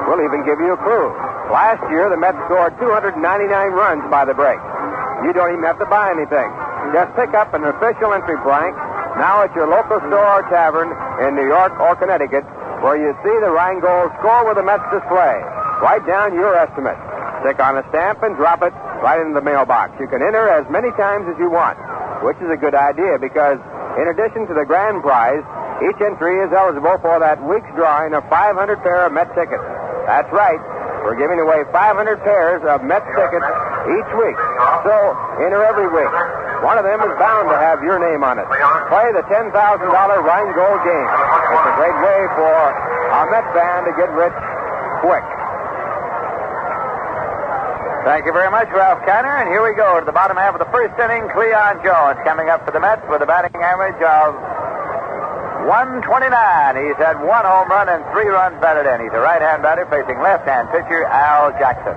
We'll 0.10 0.26
even 0.26 0.42
give 0.42 0.58
you 0.58 0.74
a 0.74 0.82
clue. 0.82 1.14
Last 1.54 1.86
year, 1.94 2.10
the 2.10 2.18
Mets 2.18 2.42
scored 2.50 2.74
299 2.82 3.22
runs 3.78 4.02
by 4.10 4.26
the 4.26 4.34
break. 4.34 4.58
You 5.22 5.38
don't 5.38 5.54
even 5.54 5.62
have 5.70 5.78
to 5.78 5.86
buy 5.86 6.10
anything. 6.10 6.50
Just 6.98 7.14
pick 7.14 7.38
up 7.38 7.54
an 7.54 7.62
official 7.62 8.18
entry 8.18 8.42
blank 8.42 8.74
now 9.22 9.46
at 9.46 9.54
your 9.54 9.70
local 9.70 10.02
store 10.10 10.42
or 10.42 10.44
tavern 10.50 10.90
in 11.22 11.38
New 11.38 11.46
York 11.46 11.78
or 11.78 11.94
Connecticut 11.94 12.42
where 12.82 12.98
you 12.98 13.12
see 13.22 13.36
the 13.44 13.52
Rheingold 13.52 14.10
score 14.18 14.48
with 14.48 14.58
the 14.58 14.66
Mets 14.66 14.88
display. 14.90 15.38
Write 15.84 16.02
down 16.08 16.34
your 16.34 16.56
estimate. 16.56 16.98
Stick 17.44 17.60
on 17.60 17.78
a 17.78 17.84
stamp 17.94 18.24
and 18.24 18.36
drop 18.36 18.64
it 18.64 18.74
right 19.04 19.20
into 19.20 19.38
the 19.38 19.46
mailbox. 19.46 19.94
You 20.00 20.08
can 20.08 20.26
enter 20.26 20.48
as 20.50 20.66
many 20.72 20.92
times 20.98 21.28
as 21.30 21.38
you 21.38 21.52
want, 21.52 21.78
which 22.24 22.40
is 22.42 22.50
a 22.50 22.58
good 22.58 22.76
idea 22.76 23.20
because 23.20 23.60
in 24.00 24.08
addition 24.08 24.48
to 24.48 24.54
the 24.56 24.66
grand 24.66 25.04
prize, 25.04 25.44
each 25.84 26.00
entry 26.02 26.40
is 26.44 26.52
eligible 26.52 26.98
for 27.00 27.20
that 27.20 27.40
week's 27.48 27.70
drawing 27.76 28.14
of 28.16 28.24
500 28.28 28.58
pair 28.84 29.06
of 29.08 29.14
Met 29.14 29.32
tickets. 29.36 29.79
That's 30.10 30.34
right. 30.34 30.58
We're 31.06 31.22
giving 31.22 31.38
away 31.38 31.62
500 31.70 32.26
pairs 32.26 32.66
of 32.66 32.82
Mets 32.82 33.06
tickets 33.14 33.46
each 33.94 34.12
week. 34.18 34.38
So, 34.82 34.96
enter 35.38 35.62
every 35.62 35.86
week. 35.86 36.14
One 36.66 36.82
of 36.82 36.84
them 36.84 36.98
is 37.06 37.14
bound 37.22 37.46
to 37.54 37.58
have 37.62 37.86
your 37.86 38.02
name 38.02 38.26
on 38.26 38.42
it. 38.42 38.50
Play 38.90 39.14
the 39.14 39.22
$10,000 39.30 39.54
Rheingold 39.54 40.82
game. 40.82 41.10
It's 41.54 41.68
a 41.70 41.76
great 41.78 41.98
way 42.02 42.20
for 42.34 42.50
our 42.50 43.30
Met 43.30 43.46
fan 43.54 43.86
to 43.86 43.94
get 43.94 44.10
rich 44.18 44.34
quick. 45.06 45.24
Thank 48.02 48.26
you 48.26 48.34
very 48.34 48.50
much, 48.50 48.66
Ralph 48.74 49.06
Kiner. 49.06 49.46
And 49.46 49.48
here 49.54 49.62
we 49.62 49.78
go 49.78 50.02
to 50.02 50.06
the 50.10 50.16
bottom 50.16 50.42
half 50.42 50.58
of 50.58 50.60
the 50.60 50.72
first 50.74 50.98
inning. 50.98 51.30
Cleon 51.38 51.86
Jones 51.86 52.18
coming 52.26 52.50
up 52.50 52.66
for 52.66 52.74
the 52.74 52.82
Mets 52.82 53.06
with 53.14 53.22
a 53.22 53.30
batting 53.30 53.54
average 53.62 54.02
of 54.02 54.34
129. 55.68 56.06
He's 56.80 57.00
had 57.02 57.20
one 57.20 57.44
home 57.44 57.68
run 57.68 57.90
and 57.90 58.04
three 58.16 58.28
runs 58.32 58.56
batted 58.62 58.88
in. 58.88 59.04
He's 59.04 59.16
a 59.16 59.20
right-hand 59.20 59.62
batter 59.62 59.86
facing 59.92 60.20
left-hand 60.24 60.72
pitcher 60.72 61.04
Al 61.04 61.52
Jackson. 61.60 61.96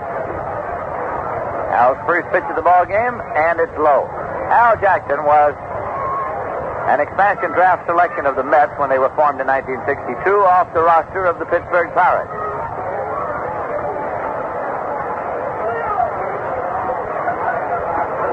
Al's 1.73 1.97
first 2.05 2.29
pitch 2.35 2.45
of 2.51 2.57
the 2.57 2.63
ball 2.63 2.85
game, 2.85 3.17
and 3.39 3.61
it's 3.61 3.73
low. 3.79 4.05
Al 4.53 4.77
Jackson 4.77 5.25
was 5.25 5.55
an 6.91 7.01
expansion 7.01 7.55
draft 7.57 7.87
selection 7.87 8.27
of 8.27 8.37
the 8.37 8.43
Mets 8.43 8.75
when 8.77 8.91
they 8.91 8.99
were 8.99 9.15
formed 9.15 9.41
in 9.41 9.47
1962 9.47 10.21
off 10.43 10.69
the 10.75 10.83
roster 10.83 11.25
of 11.25 11.39
the 11.39 11.47
Pittsburgh 11.47 11.95
Pirates. 11.95 12.29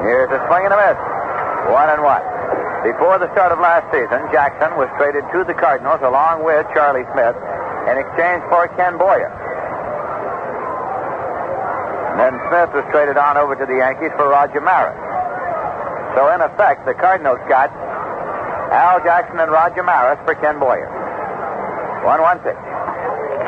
Here's 0.03 0.31
a 0.33 0.41
swing 0.49 0.65
and 0.65 0.73
a 0.73 0.79
miss. 0.81 0.97
One 1.69 1.89
and 1.93 2.01
one. 2.01 2.23
Before 2.83 3.19
the 3.19 3.27
start 3.35 3.51
of 3.51 3.59
last 3.59 3.91
season, 3.91 4.23
Jackson 4.31 4.71
was 4.79 4.87
traded 4.95 5.27
to 5.35 5.43
the 5.43 5.51
Cardinals 5.51 5.99
along 5.99 6.47
with 6.47 6.63
Charlie 6.71 7.03
Smith 7.11 7.35
in 7.91 7.99
exchange 7.99 8.39
for 8.47 8.71
Ken 8.79 8.95
Boyer. 8.95 9.27
Then 12.15 12.39
Smith 12.47 12.71
was 12.71 12.87
traded 12.91 13.19
on 13.19 13.35
over 13.35 13.55
to 13.59 13.65
the 13.67 13.83
Yankees 13.83 14.15
for 14.15 14.31
Roger 14.31 14.63
Maris. 14.63 14.95
So 16.15 16.31
in 16.31 16.39
effect, 16.39 16.87
the 16.87 16.95
Cardinals 16.95 17.43
got 17.51 17.67
Al 18.71 19.03
Jackson 19.03 19.39
and 19.43 19.51
Roger 19.51 19.83
Maris 19.83 20.19
for 20.23 20.35
Ken 20.39 20.59
Boyer. 20.59 20.87
One 22.07 22.21
one 22.23 22.39
pitch. 22.39 22.55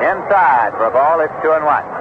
Inside 0.03 0.75
for 0.75 0.87
a 0.87 0.91
ball, 0.91 1.23
it's 1.23 1.31
two 1.39 1.55
and 1.55 1.63
one. 1.63 2.00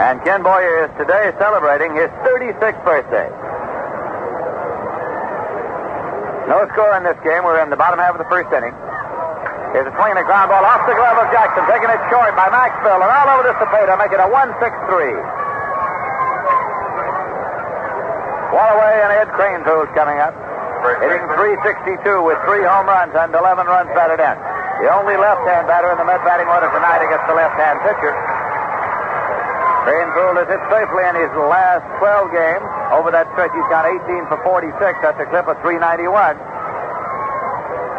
And 0.00 0.16
Ken 0.24 0.40
Boyer 0.40 0.88
is 0.88 0.92
today 0.96 1.28
celebrating 1.36 1.92
his 1.92 2.08
36th 2.24 2.80
birthday. 2.88 3.28
No 6.48 6.64
score 6.72 6.96
in 6.96 7.04
this 7.04 7.20
game. 7.20 7.44
We're 7.44 7.60
in 7.60 7.68
the 7.68 7.76
bottom 7.76 8.00
half 8.00 8.16
of 8.16 8.20
the 8.24 8.30
first 8.32 8.48
inning. 8.48 8.72
Here's 9.76 9.84
a 9.84 9.92
swing 10.00 10.16
and 10.16 10.24
a 10.24 10.24
ground 10.24 10.48
ball 10.48 10.64
off 10.64 10.88
the 10.88 10.96
glove 10.96 11.20
of 11.20 11.28
Jackson, 11.28 11.68
taking 11.68 11.92
it 11.92 12.00
short 12.08 12.32
by 12.32 12.48
Maxvill, 12.48 12.96
and 12.96 13.12
all 13.12 13.28
over 13.28 13.44
to 13.44 13.52
Cepeda, 13.60 14.00
making 14.00 14.24
a 14.24 14.28
1-6-3. 14.32 14.56
Wallaway 18.56 19.04
and 19.04 19.12
Ed 19.20 19.28
Kranepool 19.36 19.84
coming 19.92 20.16
up, 20.16 20.32
hitting 21.04 21.28
362 21.28 22.24
with 22.24 22.40
three 22.48 22.64
home 22.64 22.88
runs 22.88 23.12
and 23.12 23.36
11 23.36 23.68
runs 23.68 23.92
batted 23.92 24.16
in. 24.16 24.36
The 24.80 24.88
only 24.96 25.20
left-hand 25.20 25.68
batter 25.68 25.92
in 25.92 26.00
the 26.00 26.08
Met 26.08 26.24
batting 26.24 26.48
order 26.48 26.72
tonight 26.72 27.04
against 27.04 27.28
the 27.28 27.36
left-hand 27.36 27.84
pitcher. 27.84 28.16
Kranepool 29.84 30.36
has 30.36 30.48
hit 30.48 30.60
safely 30.68 31.04
in 31.08 31.14
his 31.16 31.32
last 31.48 31.84
12 31.98 32.36
games. 32.36 32.66
Over 32.92 33.08
that 33.16 33.32
stretch, 33.32 33.52
he's 33.56 33.70
got 33.72 33.88
18 33.88 34.28
for 34.28 34.36
46. 34.44 34.76
That's 35.00 35.16
a 35.16 35.28
clip 35.32 35.48
of 35.48 35.56
391. 35.64 36.36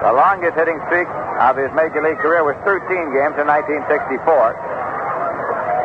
The 0.06 0.14
longest 0.14 0.54
hitting 0.58 0.78
streak 0.90 1.10
of 1.42 1.58
his 1.58 1.74
major 1.74 2.02
league 2.06 2.22
career 2.22 2.46
was 2.46 2.54
13 2.66 2.86
games 3.14 3.34
in 3.42 3.50
1964. 3.50 4.22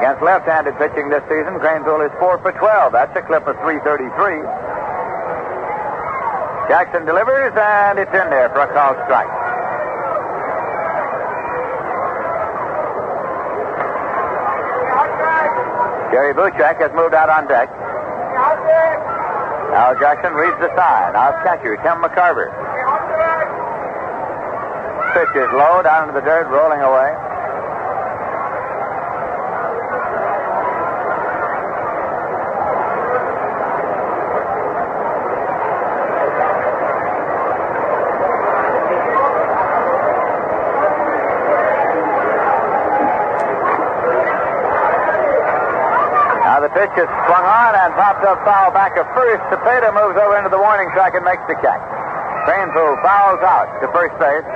Against 0.00 0.20
left-handed 0.20 0.76
pitching 0.76 1.08
this 1.08 1.24
season, 1.32 1.56
Kranepool 1.56 2.04
is 2.04 2.12
4 2.20 2.44
for 2.44 2.52
12. 2.52 2.92
That's 2.92 3.16
a 3.16 3.24
clip 3.24 3.48
of 3.48 3.56
333. 3.64 4.44
Jackson 6.68 7.08
delivers, 7.08 7.56
and 7.56 7.96
it's 7.96 8.12
in 8.12 8.28
there 8.28 8.52
for 8.52 8.68
a 8.68 8.70
called 8.76 9.00
strike. 9.08 9.45
Jerry 16.16 16.32
Buchek 16.32 16.80
has 16.80 16.90
moved 16.96 17.12
out 17.12 17.28
on 17.28 17.46
deck. 17.46 17.68
Al 19.76 19.92
Jackson 20.00 20.32
reads 20.32 20.56
the 20.64 20.72
sign. 20.72 21.12
Now 21.12 21.44
catcher, 21.44 21.76
Tim 21.84 22.00
McCarver. 22.00 22.48
Pitch 25.12 25.36
is 25.36 25.52
low, 25.52 25.82
down 25.82 26.08
into 26.08 26.18
the 26.18 26.24
dirt, 26.24 26.48
rolling 26.48 26.80
away. 26.80 27.12
Now 46.56 46.60
the 46.60 46.70
pitch 46.70 46.96
is 46.96 47.10
swung 47.26 47.42
on 47.42 47.72
and 47.74 47.90
popped 47.98 48.22
up 48.22 48.38
foul 48.46 48.70
back 48.70 48.94
at 48.94 49.06
first. 49.12 49.42
Cepeda 49.50 49.90
moves 49.90 50.14
over 50.16 50.38
into 50.38 50.50
the 50.50 50.58
warning 50.58 50.88
track 50.94 51.14
and 51.18 51.26
makes 51.26 51.42
the 51.50 51.58
catch. 51.58 51.82
Kranepool 52.46 52.94
fouls 53.02 53.42
out 53.42 53.66
to 53.82 53.90
first 53.90 54.14
base. 54.22 54.46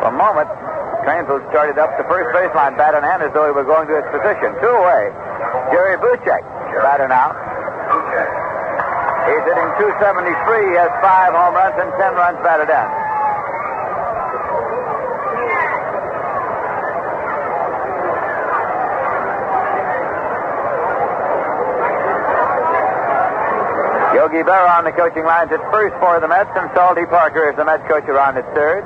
For 0.00 0.08
a 0.08 0.16
moment, 0.16 0.48
Kranepool 1.04 1.44
started 1.52 1.76
up 1.76 1.92
the 2.00 2.08
first 2.08 2.32
baseline, 2.32 2.76
bat 2.80 2.96
in 2.96 3.04
as 3.04 3.32
though 3.36 3.44
he 3.44 3.52
were 3.52 3.68
going 3.68 3.86
to 3.88 3.94
his 4.00 4.08
position. 4.08 4.56
Two 4.60 4.72
away. 4.72 5.12
Jerry 5.72 6.00
Buchek, 6.00 6.42
batter 6.80 7.08
now. 7.08 7.36
He's 9.28 9.44
hitting 9.44 9.70
273. 9.76 10.72
He 10.72 10.76
has 10.80 10.88
five 11.04 11.36
home 11.36 11.52
runs 11.52 11.76
and 11.76 11.92
10 11.92 12.16
runs 12.16 12.40
batted 12.40 12.72
in. 12.72 13.07
Yogi 24.28 24.44
on 24.44 24.84
the 24.84 24.92
coaching 24.92 25.24
lines 25.24 25.48
at 25.48 25.60
first 25.72 25.96
for 26.04 26.20
the 26.20 26.28
Mets, 26.28 26.52
and 26.52 26.68
Salty 26.76 27.08
Parker 27.08 27.48
is 27.48 27.56
the 27.56 27.64
Mets 27.64 27.80
coach 27.88 28.04
around 28.12 28.36
at 28.36 28.44
third. 28.52 28.84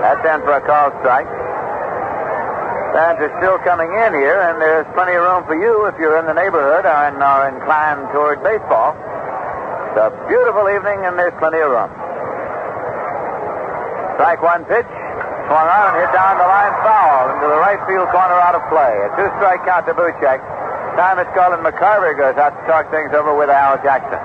That's 0.00 0.24
in 0.24 0.40
for 0.40 0.56
a 0.56 0.64
call 0.64 0.88
strike. 1.04 1.28
Fans 2.96 3.20
are 3.20 3.32
still 3.44 3.60
coming 3.60 3.92
in 3.92 4.16
here, 4.16 4.40
and 4.40 4.56
there's 4.56 4.88
plenty 4.96 5.12
of 5.12 5.20
room 5.20 5.44
for 5.44 5.52
you 5.52 5.84
if 5.84 6.00
you're 6.00 6.16
in 6.16 6.24
the 6.24 6.32
neighborhood 6.32 6.88
and 6.88 7.20
are 7.20 7.44
inclined 7.48 8.08
toward 8.16 8.40
baseball. 8.40 8.96
It's 9.92 10.00
a 10.00 10.08
beautiful 10.32 10.64
evening, 10.72 11.04
and 11.04 11.20
there's 11.20 11.36
plenty 11.36 11.60
of 11.60 11.68
room. 11.76 11.92
Strike 14.16 14.40
one 14.40 14.64
pitch. 14.64 14.88
Swung 15.44 15.68
on 15.68 15.92
and 15.92 15.96
hit 16.00 16.12
down 16.16 16.40
the 16.40 16.48
line 16.48 16.72
foul 16.80 17.36
into 17.36 17.52
the 17.52 17.60
right 17.60 17.80
field 17.84 18.08
corner 18.08 18.40
out 18.40 18.56
of 18.56 18.64
play. 18.72 18.96
A 19.04 19.08
two 19.12 19.28
strike 19.36 19.60
count 19.68 19.84
to 19.84 19.92
Buchek. 19.92 20.40
Time 20.96 21.18
it's 21.18 21.30
and 21.34 21.64
McCarver 21.64 22.14
goes 22.18 22.36
out 22.36 22.50
to 22.50 22.66
talk 22.66 22.90
things 22.90 23.14
over 23.14 23.34
with 23.34 23.48
Al 23.48 23.82
Jackson. 23.82 24.20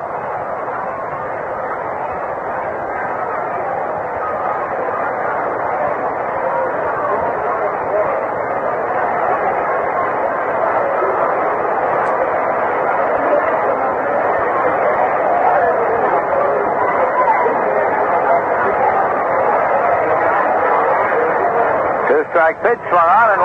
Two 22.07 22.23
strike 22.31 22.61
pitch 22.61 22.77
swung 22.89 23.07
on 23.07 23.36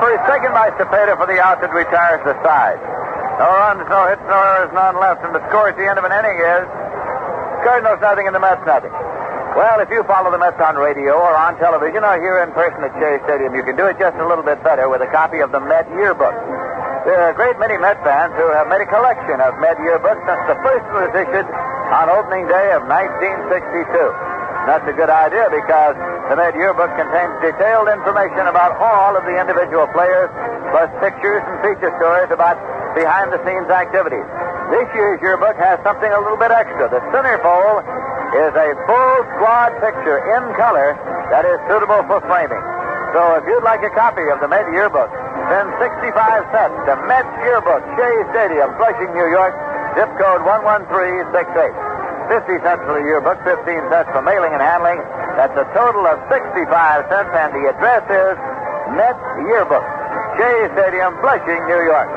first, 0.00 0.20
second 0.28 0.52
by 0.52 0.70
Cepeda 0.76 1.16
for 1.16 1.26
the 1.26 1.40
out 1.40 1.60
that 1.60 1.72
retires 1.72 2.20
the 2.24 2.36
side. 2.44 2.80
No 3.36 3.48
runs, 3.52 3.84
no 3.88 4.00
hits, 4.08 4.24
no 4.28 4.38
errors, 4.38 4.72
none 4.72 4.96
left, 4.96 5.20
and 5.24 5.36
the 5.36 5.44
score 5.52 5.68
at 5.68 5.76
the 5.76 5.84
end 5.84 6.00
of 6.00 6.04
an 6.08 6.12
inning 6.12 6.40
is 6.40 6.64
Cardinals 7.66 8.00
nothing 8.00 8.30
and 8.30 8.34
the 8.36 8.40
Mets 8.40 8.62
nothing. 8.64 8.92
Well, 9.56 9.80
if 9.80 9.88
you 9.88 10.04
follow 10.04 10.30
the 10.30 10.38
Mets 10.38 10.60
on 10.60 10.76
radio 10.76 11.16
or 11.16 11.32
on 11.32 11.56
television 11.56 12.04
or 12.04 12.20
here 12.20 12.44
in 12.44 12.52
person 12.52 12.84
at 12.84 12.92
Shea 13.00 13.18
Stadium, 13.24 13.56
you 13.56 13.64
can 13.64 13.74
do 13.76 13.88
it 13.88 13.96
just 13.98 14.16
a 14.20 14.26
little 14.28 14.44
bit 14.44 14.60
better 14.62 14.88
with 14.88 15.00
a 15.00 15.08
copy 15.08 15.40
of 15.40 15.50
the 15.50 15.60
Met 15.60 15.88
Yearbook. 15.96 16.36
There 17.08 17.16
are 17.16 17.30
a 17.32 17.36
great 17.36 17.56
many 17.58 17.78
Met 17.78 17.96
fans 18.04 18.36
who 18.36 18.46
have 18.52 18.68
made 18.68 18.84
a 18.84 18.90
collection 18.92 19.40
of 19.40 19.56
Met 19.58 19.80
Yearbooks 19.80 20.22
since 20.26 20.42
the 20.46 20.58
first 20.60 20.86
was 20.92 21.10
issued 21.16 21.48
on 21.90 22.10
opening 22.12 22.44
day 22.46 22.76
of 22.76 22.84
1962. 22.84 23.90
That's 24.66 24.86
a 24.86 24.94
good 24.94 25.10
idea 25.10 25.46
because 25.50 25.94
the 26.26 26.34
Met 26.34 26.58
Yearbook 26.58 26.90
contains 26.98 27.38
detailed 27.38 27.86
information 27.86 28.50
about 28.50 28.74
all 28.82 29.14
of 29.14 29.22
the 29.22 29.38
individual 29.38 29.86
players, 29.94 30.26
plus 30.74 30.90
pictures 30.98 31.38
and 31.46 31.54
feature 31.62 31.94
stories 32.02 32.34
about 32.34 32.58
behind 32.98 33.30
the 33.30 33.38
scenes 33.46 33.70
activities. 33.70 34.26
This 34.74 34.90
year's 34.98 35.22
yearbook 35.22 35.54
has 35.62 35.78
something 35.86 36.10
a 36.10 36.18
little 36.18 36.40
bit 36.40 36.50
extra. 36.50 36.90
The 36.90 36.98
centerfold 37.14 37.86
is 38.34 38.52
a 38.58 38.74
full 38.90 39.16
squad 39.38 39.78
picture 39.78 40.18
in 40.34 40.42
color 40.58 40.98
that 41.30 41.46
is 41.46 41.62
suitable 41.70 42.02
for 42.10 42.18
framing. 42.26 42.58
So 43.14 43.38
if 43.38 43.46
you'd 43.46 43.62
like 43.62 43.86
a 43.86 43.92
copy 43.94 44.26
of 44.26 44.42
the 44.42 44.50
Met 44.50 44.66
Yearbook, 44.74 45.08
send 45.46 45.70
65 45.78 46.10
cents 46.50 46.74
to 46.90 46.98
Met 47.06 47.26
Yearbook, 47.46 47.86
Shea 47.94 48.14
Stadium, 48.34 48.74
Flushing, 48.82 49.14
New 49.14 49.30
York, 49.30 49.54
zip 49.94 50.10
code 50.18 50.42
11368. 50.42 51.94
50 52.26 52.58
cents 52.66 52.82
for 52.82 52.98
the 52.98 53.06
yearbook, 53.06 53.38
15 53.46 53.62
cents 53.86 54.10
for 54.10 54.18
mailing 54.26 54.50
and 54.50 54.58
handling. 54.58 54.98
That's 55.36 55.52
a 55.52 55.68
total 55.76 56.08
of 56.08 56.16
65 56.32 56.64
cents, 57.12 57.30
and 57.36 57.52
the 57.52 57.68
address 57.68 58.08
is 58.08 58.36
Met 58.96 59.20
Yearbook, 59.44 59.84
Shea 60.40 60.72
Stadium, 60.72 61.12
Flushing, 61.20 61.60
New 61.68 61.82
York. 61.84 62.08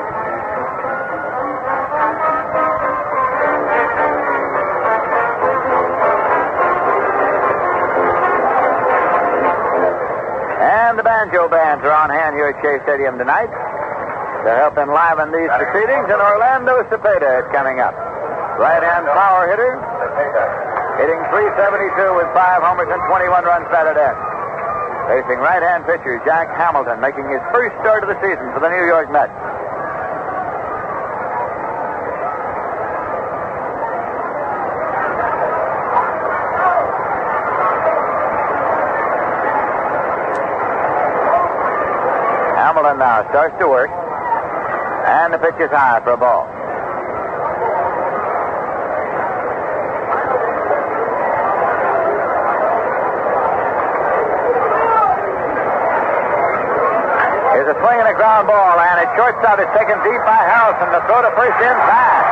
And 10.64 10.98
the 10.98 11.04
banjo 11.04 11.48
bands 11.48 11.84
are 11.84 11.92
on 11.92 12.08
hand 12.08 12.34
here 12.34 12.48
at 12.48 12.56
Shea 12.64 12.80
Stadium 12.88 13.18
tonight 13.18 13.52
to 14.44 14.50
help 14.56 14.78
enliven 14.78 15.30
these 15.30 15.52
proceedings, 15.52 16.08
and 16.08 16.20
Orlando 16.24 16.82
Cepeda 16.88 17.44
is 17.44 17.52
coming 17.52 17.80
up. 17.80 17.92
Right-hand 18.56 19.06
power 19.12 19.48
hitter, 19.48 19.76
hitting 21.00 21.24
372 21.32 22.12
with 22.12 22.28
five 22.36 22.60
homers 22.60 22.92
and 22.92 23.00
21 23.08 23.32
runs 23.48 23.64
batted 23.72 23.96
in. 23.96 24.14
Facing 25.08 25.40
right-hand 25.40 25.88
pitcher 25.88 26.20
Jack 26.28 26.52
Hamilton, 26.60 27.00
making 27.00 27.24
his 27.32 27.40
first 27.56 27.72
start 27.80 28.04
of 28.04 28.12
the 28.12 28.20
season 28.20 28.52
for 28.52 28.60
the 28.60 28.68
New 28.68 28.84
York 28.84 29.08
Mets. 29.08 29.32
Hamilton 42.60 42.98
now 43.00 43.24
starts 43.32 43.56
to 43.58 43.66
work, 43.66 43.88
and 43.88 45.32
the 45.32 45.38
pitch 45.38 45.56
is 45.64 45.70
high 45.72 45.98
for 46.04 46.12
a 46.12 46.20
ball. 46.20 46.59
Here's 57.80 58.04
a 58.04 58.12
ground 58.12 58.44
ball, 58.44 58.76
and 58.76 58.96
it 59.00 59.08
shortstop 59.16 59.56
is 59.56 59.70
taken 59.72 59.96
deep 60.04 60.22
by 60.28 60.40
Harrelson. 60.44 60.92
The 60.92 61.00
throw 61.08 61.24
to 61.24 61.32
first 61.32 61.56
in 61.64 61.76
fast. 61.88 62.28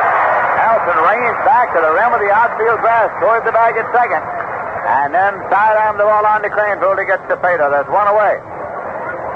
Harrelson 0.61 0.97
ranged 1.01 1.41
back 1.41 1.73
to 1.73 1.79
the 1.81 1.89
rim 1.89 2.13
of 2.13 2.21
the 2.21 2.29
outfield 2.29 2.77
grass 2.85 3.09
toward 3.17 3.41
the 3.45 3.53
bag 3.53 3.73
at 3.73 3.89
second. 3.89 4.21
And 4.21 5.09
then 5.09 5.41
sidearmed 5.49 5.97
the 5.97 6.05
ball 6.05 6.25
on 6.25 6.45
to 6.45 6.49
Kranepool 6.53 6.97
to 6.97 7.05
get 7.05 7.21
Cepeda. 7.25 7.69
That's 7.69 7.89
one 7.89 8.05
away. 8.05 8.37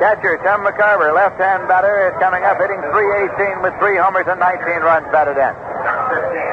Catcher 0.02 0.38
Tim 0.42 0.62
McCarver, 0.62 1.14
left-hand 1.14 1.66
batter, 1.66 2.10
is 2.10 2.16
coming 2.22 2.46
up 2.46 2.62
hitting 2.62 2.82
318 2.82 3.66
with 3.66 3.74
three 3.82 3.98
homers 3.98 4.30
and 4.30 4.38
19 4.38 4.86
runs 4.86 5.06
batted 5.10 5.38
in. 5.38 5.54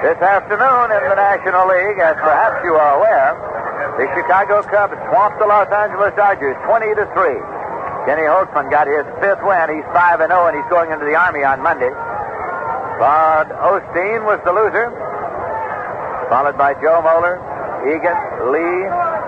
This 0.04 0.20
afternoon 0.24 0.88
in 0.92 1.02
the 1.04 1.16
National 1.20 1.68
League, 1.68 2.00
as 2.00 2.16
perhaps 2.20 2.64
you 2.64 2.76
are 2.76 2.96
aware, 2.96 3.36
the 4.00 4.08
Chicago 4.16 4.64
Cubs 4.64 4.96
swamped 5.12 5.36
the 5.36 5.48
Los 5.48 5.68
Angeles 5.68 6.16
Dodgers 6.16 6.56
20 6.64 6.96
to 6.96 7.04
3. 7.12 7.59
Kenny 8.06 8.24
Holtzman 8.24 8.70
got 8.70 8.88
his 8.88 9.04
fifth 9.20 9.44
win. 9.44 9.76
He's 9.76 9.88
5 9.92 10.20
and 10.20 10.30
0 10.32 10.46
and 10.48 10.56
he's 10.56 10.70
going 10.72 10.90
into 10.90 11.04
the 11.04 11.14
Army 11.14 11.44
on 11.44 11.60
Monday. 11.60 11.92
Bud 13.00 13.48
Osteen 13.60 14.24
was 14.28 14.40
the 14.44 14.52
loser, 14.52 14.92
followed 16.28 16.56
by 16.56 16.74
Joe 16.80 17.00
Moeller, 17.00 17.40
Egan, 17.88 18.52
Lee, 18.52 18.84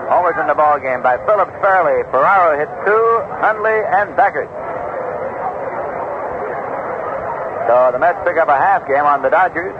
homers 0.09 0.37
in 0.37 0.45
the 0.45 0.53
ball 0.53 0.77
game 0.77 1.01
by 1.01 1.17
Phillips 1.25 1.53
Fairly. 1.61 2.05
Ferraro 2.13 2.53
hit 2.57 2.69
two, 2.85 3.05
Hundley 3.41 3.73
and 3.73 4.13
Beckert. 4.13 4.49
So 7.65 7.89
the 7.93 7.99
Mets 7.99 8.19
pick 8.25 8.37
up 8.37 8.49
a 8.49 8.57
half 8.57 8.85
game 8.87 9.05
on 9.05 9.21
the 9.21 9.29
Dodgers. 9.29 9.73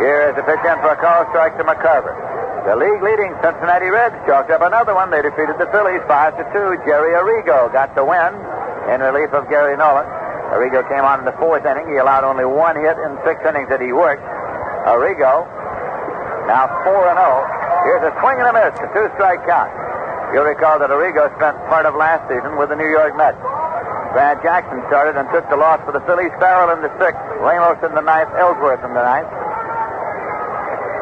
Here 0.00 0.30
is 0.30 0.34
the 0.36 0.44
pitch 0.46 0.62
in 0.64 0.76
for 0.80 0.94
a 0.94 1.00
call 1.00 1.26
strike 1.34 1.58
to 1.58 1.64
McCarver. 1.64 2.14
The 2.64 2.78
league 2.78 3.02
leading 3.02 3.34
Cincinnati 3.42 3.90
Reds 3.90 4.14
chalked 4.24 4.54
up 4.54 4.62
another 4.62 4.94
one. 4.94 5.10
They 5.10 5.20
defeated 5.20 5.58
the 5.58 5.66
Phillies 5.74 6.00
5 6.06 6.38
to 6.38 6.44
2. 6.54 6.86
Jerry 6.86 7.12
Arrigo 7.18 7.72
got 7.74 7.92
the 7.98 8.06
win 8.06 8.32
in 8.86 9.02
relief 9.02 9.34
of 9.34 9.50
Gary 9.50 9.74
Nolan. 9.76 10.06
Arrigo 10.54 10.86
came 10.86 11.02
on 11.02 11.18
in 11.18 11.26
the 11.26 11.34
fourth 11.42 11.66
inning. 11.66 11.90
He 11.90 11.98
allowed 11.98 12.22
only 12.22 12.46
one 12.46 12.78
hit 12.78 12.94
in 13.02 13.18
six 13.26 13.42
innings 13.42 13.66
that 13.68 13.82
he 13.82 13.90
worked. 13.90 14.22
Arrigo 14.86 15.42
now 16.46 16.70
4 16.86 17.14
and 17.14 17.18
0. 17.18 17.46
Here's 17.82 18.04
a 18.06 18.12
swing 18.22 18.38
and 18.38 18.48
a 18.50 18.54
miss, 18.54 18.74
a 18.78 18.86
two 18.94 19.10
strike 19.18 19.42
count. 19.42 19.70
You'll 20.30 20.46
recall 20.46 20.78
that 20.78 20.90
Arrigo 20.94 21.34
spent 21.34 21.58
part 21.66 21.84
of 21.84 21.98
last 21.98 22.30
season 22.30 22.54
with 22.54 22.70
the 22.70 22.78
New 22.78 22.88
York 22.88 23.16
Mets. 23.18 23.38
Brad 24.14 24.38
Jackson 24.42 24.84
started 24.86 25.18
and 25.18 25.26
took 25.34 25.48
the 25.50 25.56
loss 25.56 25.82
for 25.82 25.90
the 25.90 26.04
Phillies. 26.06 26.30
Farrell 26.38 26.70
in 26.76 26.82
the 26.84 26.92
sixth, 27.00 27.22
Ramos 27.42 27.82
in 27.82 27.94
the 27.94 28.04
ninth, 28.04 28.30
Ellsworth 28.38 28.84
in 28.84 28.94
the 28.94 29.02
ninth. 29.02 29.41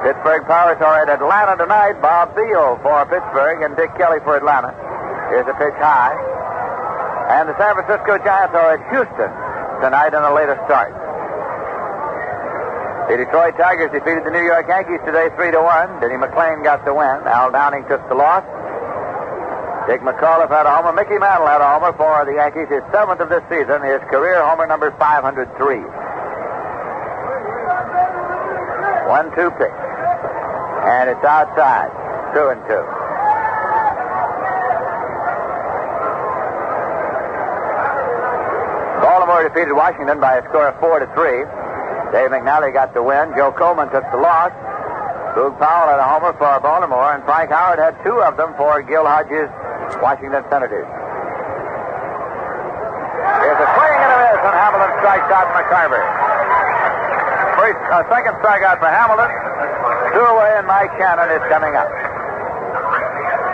Pittsburgh 0.01 0.49
Pirates 0.49 0.81
are 0.81 1.05
at 1.05 1.13
Atlanta 1.13 1.61
tonight. 1.61 2.01
Bob 2.01 2.33
Veale 2.33 2.81
for 2.81 3.05
Pittsburgh 3.05 3.61
and 3.61 3.77
Dick 3.77 3.93
Kelley 4.01 4.21
for 4.25 4.33
Atlanta. 4.33 4.73
Here's 5.29 5.45
a 5.45 5.57
pitch 5.61 5.77
high. 5.77 6.17
And 7.37 7.47
the 7.47 7.57
San 7.61 7.77
Francisco 7.77 8.17
Giants 8.25 8.57
are 8.57 8.81
at 8.81 8.83
Houston 8.89 9.31
tonight 9.85 10.17
in 10.17 10.23
a 10.25 10.33
later 10.33 10.57
start. 10.65 10.97
The 13.13 13.21
Detroit 13.21 13.61
Tigers 13.61 13.93
defeated 13.93 14.25
the 14.25 14.33
New 14.33 14.43
York 14.43 14.67
Yankees 14.73 15.05
today 15.05 15.29
3 15.37 15.53
to 15.53 15.61
1. 15.61 16.01
Denny 16.01 16.17
McLain 16.17 16.65
got 16.65 16.81
the 16.89 16.95
win. 16.97 17.21
Al 17.29 17.53
Downing 17.53 17.85
took 17.85 18.01
the 18.09 18.17
loss. 18.17 18.47
Dick 19.85 20.01
McAuliffe 20.01 20.49
had 20.49 20.65
a 20.65 20.73
homer. 20.73 20.97
Mickey 20.97 21.19
Mantle 21.19 21.47
had 21.47 21.61
a 21.61 21.69
homer 21.77 21.93
for 21.99 22.25
the 22.25 22.41
Yankees, 22.41 22.73
his 22.73 22.83
seventh 22.89 23.21
of 23.21 23.29
this 23.29 23.43
season, 23.53 23.83
his 23.85 24.01
career 24.09 24.41
homer 24.41 24.67
number 24.67 24.95
503. 24.97 25.45
One 29.11 29.27
two 29.35 29.51
pitch. 29.59 29.90
And 30.81 31.11
it's 31.11 31.25
outside. 31.25 31.93
Two 32.33 32.49
and 32.49 32.61
two. 32.65 32.85
Baltimore 39.01 39.43
defeated 39.49 39.73
Washington 39.73 40.21
by 40.21 40.39
a 40.39 40.43
score 40.49 40.69
of 40.69 40.79
four 40.81 41.01
to 41.01 41.07
three. 41.13 41.45
Dave 42.13 42.31
McNally 42.31 42.73
got 42.73 42.93
the 42.95 43.03
win. 43.03 43.33
Joe 43.37 43.53
Coleman 43.53 43.89
took 43.91 44.05
the 44.11 44.19
loss. 44.19 44.53
Boog 45.37 45.55
Powell 45.63 45.89
had 45.89 46.03
a 46.03 46.09
homer 46.09 46.35
for 46.35 46.59
Baltimore, 46.59 47.15
and 47.15 47.23
Frank 47.25 47.51
Howard 47.51 47.79
had 47.79 47.95
two 48.03 48.19
of 48.19 48.37
them 48.37 48.53
for 48.59 48.83
Gil 48.83 49.07
Hodges' 49.07 49.49
Washington 50.03 50.43
Senators. 50.51 50.89
There's 53.41 53.61
a 53.63 53.69
swing 53.79 53.95
and 53.95 54.11
a 54.11 54.19
miss, 54.27 54.41
and 54.43 54.57
Hamilton 54.59 54.91
strikes 55.01 55.31
out 55.31 55.47
McCarver. 55.55 56.03
First, 57.57 57.81
uh, 57.95 58.03
second 58.11 58.35
strikeout 58.43 58.83
for 58.83 58.91
Hamilton. 58.91 59.31
Two 60.13 60.27
away, 60.27 60.51
and 60.59 60.67
Mike 60.67 60.91
Shannon 60.99 61.31
is 61.31 61.45
coming 61.49 61.77
up. 61.77 61.91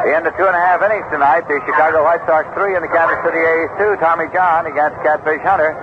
The 0.07 0.15
end 0.15 0.23
of 0.27 0.33
two 0.39 0.47
and 0.47 0.55
a 0.55 0.63
half 0.63 0.79
innings 0.87 1.05
tonight. 1.11 1.45
The 1.51 1.59
Chicago 1.67 2.07
White 2.07 2.23
Sox 2.31 2.47
three 2.55 2.79
and 2.79 2.85
the 2.87 2.93
Kansas 2.93 3.19
City 3.27 3.43
A's 3.43 3.71
two. 3.75 3.99
Tommy 3.99 4.31
John 4.31 4.71
against 4.71 4.97
Catfish 5.03 5.43
Hunter. 5.43 5.75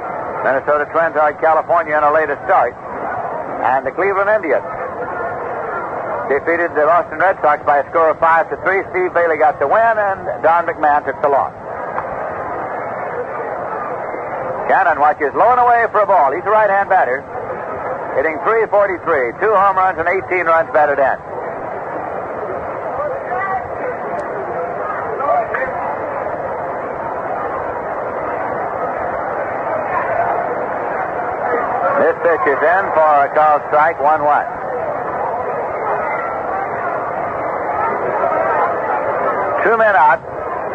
Minnesota 0.48 0.88
Twins 0.96 1.16
are 1.20 1.36
California 1.44 1.96
in 1.96 2.04
a 2.04 2.12
later 2.12 2.40
start. 2.48 2.72
And 3.68 3.84
the 3.84 3.92
Cleveland 3.92 4.32
Indians 4.32 4.64
defeated 6.32 6.72
the 6.72 6.88
Boston 6.88 7.20
Red 7.20 7.36
Sox 7.44 7.60
by 7.68 7.84
a 7.84 7.86
score 7.92 8.16
of 8.16 8.20
five 8.20 8.48
to 8.48 8.56
three. 8.64 8.84
Steve 8.96 9.12
Bailey 9.12 9.36
got 9.36 9.60
the 9.60 9.68
win, 9.68 9.96
and 10.00 10.24
Don 10.40 10.68
McMahon 10.72 11.04
took 11.04 11.20
the 11.20 11.28
loss. 11.28 11.52
Shannon 14.72 15.04
watches 15.04 15.36
low 15.36 15.52
and 15.52 15.60
away 15.60 15.84
for 15.92 16.00
a 16.00 16.08
ball. 16.08 16.32
He's 16.32 16.48
a 16.48 16.50
right-hand 16.50 16.88
batter, 16.88 17.20
hitting 18.15 18.38
343, 18.45 19.41
two 19.41 19.54
home 19.58 19.78
runs 19.78 19.97
and 19.97 20.08
18 20.08 20.45
runs 20.45 20.69
batted 20.69 21.02
in. 21.02 21.17
This 32.04 32.15
pitch 32.21 32.45
is 32.54 32.62
in 32.62 32.84
for 32.93 33.12
a 33.26 33.32
called 33.34 33.62
strike, 33.69 33.97
1 33.97 34.23
1. 34.23 34.45
Two 39.63 39.78
men 39.78 39.95
out. 39.95 40.19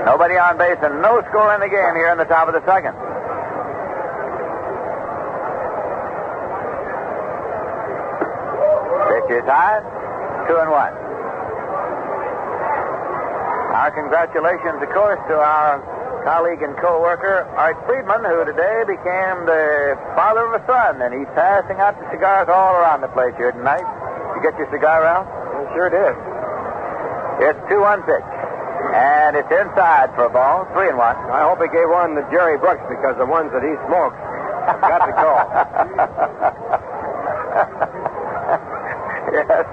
Nobody 0.06 0.34
on 0.34 0.56
base 0.56 0.78
and 0.82 1.02
no 1.02 1.20
score 1.28 1.54
in 1.54 1.60
the 1.60 1.68
game 1.68 1.94
here 1.94 2.10
in 2.10 2.18
the 2.18 2.24
top 2.24 2.48
of 2.48 2.54
the 2.54 2.64
second. 2.64 2.96
Pitch 9.28 9.44
is 9.44 9.44
high. 9.44 9.84
Two 10.48 10.56
and 10.56 10.72
one. 10.72 10.94
Our 13.76 13.92
congratulations, 13.92 14.80
of 14.80 14.88
course, 14.96 15.20
to 15.28 15.36
our 15.36 15.84
colleague 16.24 16.64
and 16.64 16.72
co-worker, 16.80 17.44
Art 17.52 17.76
Friedman, 17.84 18.24
who 18.24 18.48
today 18.48 18.88
became 18.88 19.44
the 19.44 20.00
father 20.16 20.48
of 20.48 20.56
a 20.56 20.62
son, 20.64 21.04
and 21.04 21.12
he's 21.12 21.28
passing 21.36 21.76
out 21.76 22.00
the 22.00 22.08
cigars 22.10 22.48
all 22.48 22.80
around 22.80 23.04
the 23.04 23.12
place 23.12 23.36
here 23.36 23.52
tonight. 23.52 23.84
You 24.32 24.40
get 24.40 24.56
your 24.56 24.72
cigar 24.72 25.04
out? 25.04 25.28
I 25.28 25.68
sure 25.76 25.92
did. 25.92 26.16
It's 27.44 27.60
2-1 27.68 28.08
pitch. 28.08 28.24
And 28.96 29.36
it's 29.36 29.52
inside 29.52 30.08
for 30.16 30.24
a 30.24 30.32
ball, 30.32 30.64
three 30.72 30.88
and 30.88 30.96
one. 30.96 31.16
I 31.28 31.44
hope 31.44 31.60
he 31.60 31.68
gave 31.68 31.92
one 31.92 32.16
to 32.16 32.24
Jerry 32.32 32.56
Brooks 32.56 32.82
because 32.88 33.20
the 33.20 33.28
ones 33.28 33.52
that 33.52 33.60
he 33.60 33.76
smokes 33.84 34.16
got 34.80 35.04
to 35.04 35.12
go. 35.12 36.88
yes. 39.46 39.66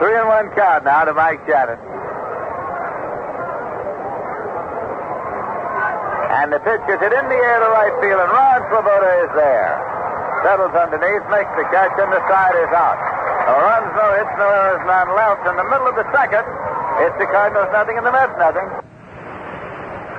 Three 0.00 0.16
and 0.16 0.28
one 0.28 0.48
count 0.56 0.84
now 0.84 1.04
to 1.04 1.12
Mike 1.12 1.40
Shannon. 1.44 1.78
And 6.30 6.48
the 6.52 6.60
pitch 6.64 6.80
is 6.88 6.98
hit 7.00 7.12
in 7.12 7.26
the 7.28 7.36
air 7.36 7.58
to 7.60 7.68
right 7.68 7.92
field, 8.00 8.16
and 8.16 8.32
Ron 8.32 8.60
Swoboda 8.72 9.12
is 9.28 9.32
there. 9.36 9.76
Settles 10.40 10.72
underneath, 10.72 11.20
makes 11.28 11.52
the 11.52 11.68
catch, 11.68 11.92
and 12.00 12.08
the 12.08 12.22
side 12.32 12.56
is 12.56 12.72
out. 12.72 12.96
No 13.44 13.60
runs, 13.60 13.92
no 13.92 14.06
hits, 14.16 14.34
no 14.40 14.48
errors, 14.48 14.82
none 14.88 15.10
left. 15.12 15.44
In 15.44 15.56
the 15.60 15.68
middle 15.68 15.88
of 15.90 15.96
the 16.00 16.08
second, 16.16 16.48
it's 17.04 17.16
the 17.20 17.28
Cardinals 17.28 17.68
nothing 17.72 17.98
and 17.98 18.06
the 18.06 18.12
Mets 18.12 18.32
nothing. 18.40 18.68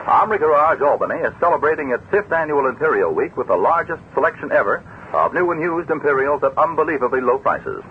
Armory 0.05 0.37
Garage 0.37 0.81
Albany 0.81 1.21
is 1.25 1.33
celebrating 1.39 1.89
its 1.89 2.03
fifth 2.11 2.31
annual 2.31 2.67
Imperial 2.67 3.13
Week 3.13 3.35
with 3.37 3.47
the 3.47 3.55
largest 3.55 4.01
selection 4.13 4.51
ever 4.51 4.83
of 5.13 5.33
new 5.33 5.51
and 5.51 5.61
used 5.61 5.89
Imperials 5.89 6.43
at 6.43 6.57
unbelievably 6.57 7.21
low 7.21 7.37
prices. 7.37 7.83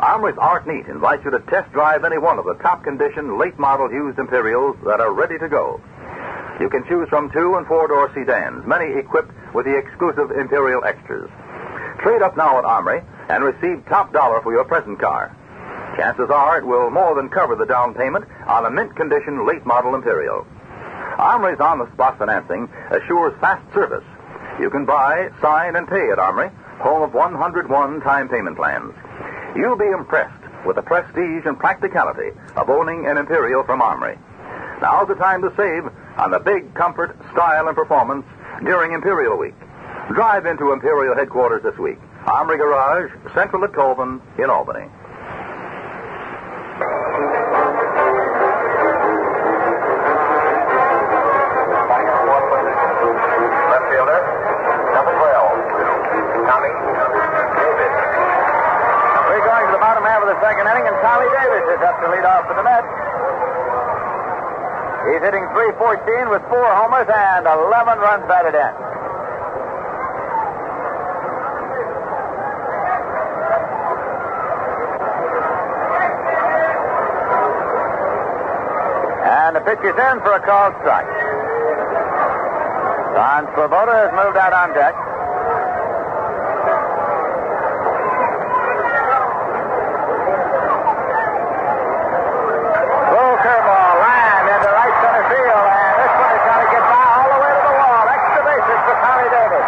Armory's 0.00 0.36
Art 0.38 0.66
Neat 0.66 0.86
invites 0.86 1.24
you 1.24 1.30
to 1.30 1.40
test 1.50 1.72
drive 1.72 2.04
any 2.04 2.18
one 2.18 2.38
of 2.38 2.44
the 2.44 2.58
top 2.62 2.84
condition, 2.84 3.38
late 3.38 3.58
model 3.58 3.90
used 3.90 4.18
Imperials 4.18 4.76
that 4.84 5.00
are 5.00 5.12
ready 5.12 5.38
to 5.38 5.48
go. 5.48 5.80
You 6.60 6.68
can 6.68 6.84
choose 6.86 7.08
from 7.08 7.30
two 7.32 7.56
and 7.56 7.66
four 7.66 7.88
door 7.88 8.10
sedans, 8.14 8.66
many 8.66 8.98
equipped 8.98 9.32
with 9.54 9.66
the 9.66 9.76
exclusive 9.76 10.30
Imperial 10.30 10.84
extras. 10.84 11.30
Trade 12.00 12.22
up 12.22 12.36
now 12.36 12.58
at 12.58 12.64
Armory 12.64 13.02
and 13.28 13.44
receive 13.44 13.84
top 13.88 14.12
dollar 14.12 14.40
for 14.42 14.52
your 14.52 14.64
present 14.64 15.00
car. 15.00 15.34
Chances 15.96 16.30
are 16.30 16.58
it 16.58 16.66
will 16.66 16.90
more 16.90 17.14
than 17.14 17.28
cover 17.28 17.56
the 17.56 17.66
down 17.66 17.94
payment 17.94 18.24
on 18.46 18.66
a 18.66 18.70
mint 18.70 18.94
condition 18.96 19.46
late 19.46 19.64
model 19.64 19.94
Imperial. 19.94 20.46
Armory's 21.18 21.60
on 21.60 21.78
the 21.78 21.90
spot 21.92 22.18
financing 22.18 22.68
assures 22.90 23.32
fast 23.40 23.62
service. 23.72 24.04
You 24.60 24.70
can 24.70 24.84
buy, 24.84 25.30
sign, 25.40 25.76
and 25.76 25.88
pay 25.88 26.10
at 26.10 26.18
Armory, 26.18 26.50
home 26.78 27.02
of 27.02 27.14
101 27.14 28.00
time 28.00 28.28
payment 28.28 28.56
plans. 28.56 28.94
You'll 29.56 29.76
be 29.76 29.86
impressed 29.86 30.42
with 30.66 30.76
the 30.76 30.82
prestige 30.82 31.44
and 31.44 31.58
practicality 31.58 32.30
of 32.56 32.70
owning 32.70 33.06
an 33.06 33.18
Imperial 33.18 33.64
from 33.64 33.82
Armory. 33.82 34.18
Now's 34.80 35.08
the 35.08 35.14
time 35.14 35.42
to 35.42 35.52
save 35.56 35.84
on 36.18 36.30
the 36.30 36.38
big 36.38 36.74
comfort, 36.74 37.16
style, 37.32 37.68
and 37.68 37.76
performance 37.76 38.26
during 38.64 38.92
Imperial 38.92 39.36
Week. 39.38 39.54
Drive 40.12 40.46
into 40.46 40.72
Imperial 40.72 41.14
headquarters 41.14 41.62
this 41.62 41.78
week. 41.78 41.98
Armory 42.26 42.58
Garage, 42.58 43.10
Central 43.34 43.64
at 43.64 43.72
Colvin 43.74 44.20
in 44.38 44.50
Albany. 44.50 44.86
For 62.34 62.54
the 62.54 62.64
Mets. 62.66 62.90
He's 65.06 65.22
hitting 65.22 65.46
314 65.54 66.30
with 66.34 66.42
four 66.50 66.66
homers 66.74 67.06
and 67.06 67.46
11 67.46 67.98
runs 67.98 68.26
batted 68.26 68.54
in. 68.58 68.72
And 79.24 79.56
the 79.56 79.60
pitch 79.60 79.78
is 79.86 79.94
in 79.94 80.16
for 80.26 80.32
a 80.34 80.42
called 80.42 80.74
strike. 80.82 81.06
Ron 83.14 83.46
Swoboda 83.54 83.94
has 83.94 84.10
moved 84.10 84.36
out 84.36 84.52
on 84.52 84.74
deck. 84.74 84.94
Full 93.14 93.34
curveball, 93.38 93.94
line 94.02 94.46
into 94.50 94.70
right 94.74 94.96
center 94.98 95.24
field, 95.30 95.66
and 95.70 95.94
this 96.02 96.12
one 96.18 96.34
is 96.34 96.42
going 96.42 96.62
to 96.66 96.70
get 96.74 96.84
by 96.90 97.04
all 97.14 97.28
the 97.30 97.38
way 97.38 97.52
to 97.54 97.62
the 97.64 97.74
wall. 97.78 98.04
Extra 98.10 98.40
bases 98.44 98.80
for 98.82 98.96
Tommy 98.98 99.28
Davis. 99.30 99.66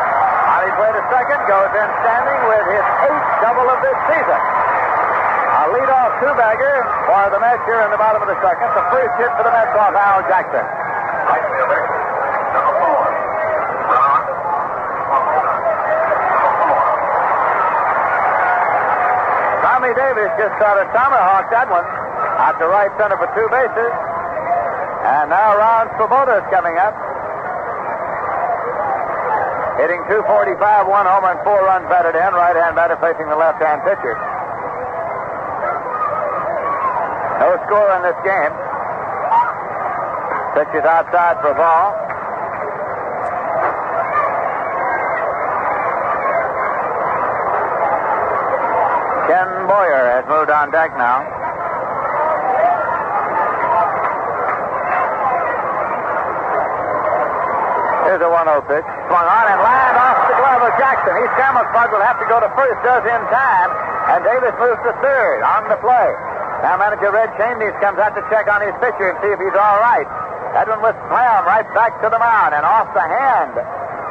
On 0.51 0.61
his 0.67 0.77
way 0.83 0.91
to 0.91 1.03
second, 1.07 1.41
goes 1.47 1.71
in 1.71 1.89
standing 2.03 2.41
with 2.51 2.67
his 2.75 2.87
eighth 3.07 3.29
double 3.47 3.69
of 3.71 3.79
this 3.79 3.99
season. 4.11 4.41
A 4.43 5.63
leadoff 5.71 6.11
two-bagger 6.19 6.77
for 7.07 7.25
the 7.31 7.39
Mets 7.39 7.63
here 7.71 7.81
in 7.86 7.86
the 7.97 8.05
bottom 8.05 8.21
of 8.21 8.29
the 8.29 8.37
second. 8.45 8.69
The 8.77 8.85
first 8.93 9.09
hit 9.17 9.33
for 9.41 9.45
the 9.49 9.49
Mets 9.49 9.73
off 9.73 9.97
Al 9.97 10.21
Jackson. 10.29 10.61
Right 10.61 11.41
fielder, 11.49 11.81
number 12.53 12.77
4, 12.77 12.93
Ron 13.89 14.21
Tommy 19.65 19.97
Davis 19.97 20.29
just 20.37 20.53
sort 20.61 20.77
of 20.77 20.93
tomahawked 20.93 21.49
that 21.57 21.73
one 21.73 21.89
out 22.37 22.61
to 22.61 22.69
right 22.69 22.93
center 23.01 23.17
for 23.17 23.33
two 23.33 23.49
bases. 23.49 23.93
And 25.09 25.33
now 25.33 25.57
Ron 25.57 25.89
Swoboda 25.97 26.45
is 26.45 26.47
coming 26.53 26.77
up. 26.77 26.93
Hitting 29.81 30.05
245, 30.13 30.61
one 30.85 31.09
homer 31.09 31.33
and 31.33 31.41
four 31.45 31.65
runs 31.65 31.89
batted 31.89 32.13
in. 32.13 32.29
Right-hand 32.33 32.77
batter 32.77 32.97
facing 33.01 33.29
the 33.29 33.37
left-hand 33.37 33.81
pitcher. 33.89 34.17
No 37.41 37.56
score 37.67 37.91
in 37.99 38.03
this 38.07 38.19
game. 38.23 38.55
Pitch 40.55 40.73
is 40.79 40.87
outside 40.87 41.37
for 41.43 41.51
a 41.51 41.59
ball. 41.59 41.93
Ken 49.27 49.51
Boyer 49.67 50.07
has 50.15 50.25
moved 50.31 50.51
on 50.51 50.71
deck 50.71 50.95
now. 50.97 51.27
Here's 58.07 58.23
a 58.23 58.31
1-0 58.31 58.63
pitch. 58.71 58.87
Swung 59.11 59.27
on 59.27 59.45
and 59.51 59.61
land 59.61 59.97
off 59.99 60.19
the 60.31 60.39
glove 60.39 60.63
of 60.63 60.73
Jackson. 60.79 61.13
He 61.19 61.27
scrambles. 61.35 61.67
Bud 61.75 61.91
will 61.91 62.07
have 62.07 62.17
to 62.23 62.27
go 62.31 62.39
to 62.39 62.49
first, 62.55 62.79
does 62.87 63.03
in 63.03 63.23
time. 63.35 63.71
And 64.15 64.23
Davis 64.23 64.55
moves 64.63 64.79
to 64.87 64.95
third 65.03 65.43
on 65.43 65.69
the 65.69 65.77
play. 65.83 66.26
Now 66.65 66.81
manager 66.81 67.13
Red 67.13 67.31
Schoendienst 67.37 67.77
comes 67.81 67.99
out 68.01 68.17
to 68.17 68.23
check 68.33 68.49
on 68.49 68.65
his 68.65 68.73
pitcher 68.81 69.13
and 69.13 69.17
see 69.21 69.29
if 69.29 69.41
he's 69.41 69.57
all 69.57 69.79
right. 69.81 70.09
Edwin 70.57 70.81
was 70.81 70.97
slammed 71.13 71.45
right 71.45 71.69
back 71.77 72.01
to 72.01 72.09
the 72.09 72.17
mound 72.17 72.57
and 72.57 72.65
off 72.65 72.89
the 72.97 73.05
hand 73.05 73.53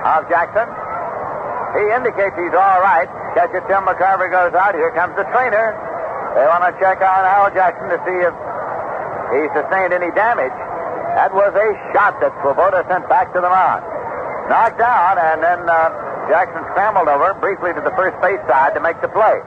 of 0.06 0.30
Jackson. 0.30 0.70
He 1.74 1.84
indicates 1.90 2.38
he's 2.38 2.54
all 2.54 2.80
right. 2.86 3.10
Catcher 3.34 3.66
Tim 3.68 3.84
McCarver 3.84 4.30
goes 4.30 4.54
out. 4.54 4.78
Here 4.78 4.94
comes 4.94 5.18
the 5.18 5.26
trainer. 5.34 5.74
They 6.38 6.46
want 6.48 6.64
to 6.70 6.74
check 6.80 7.02
on 7.02 7.22
Al 7.26 7.50
Jackson 7.52 7.90
to 7.92 8.00
see 8.06 8.18
if 8.24 8.36
he 9.34 9.42
sustained 9.58 9.92
any 9.92 10.14
damage. 10.14 10.54
That 11.18 11.34
was 11.34 11.52
a 11.56 11.68
shot 11.92 12.20
that 12.22 12.32
Swoboda 12.44 12.86
sent 12.88 13.08
back 13.08 13.34
to 13.34 13.40
the 13.42 13.50
mound. 13.50 13.84
Knocked 14.48 14.78
down, 14.78 15.18
and 15.18 15.42
then 15.42 15.66
uh, 15.66 15.90
Jackson 16.30 16.62
scrambled 16.72 17.08
over 17.08 17.34
briefly 17.40 17.74
to 17.74 17.82
the 17.82 17.92
first 17.98 18.16
base 18.22 18.40
side 18.48 18.76
to 18.76 18.82
make 18.84 19.00
the 19.02 19.10
play. 19.10 19.42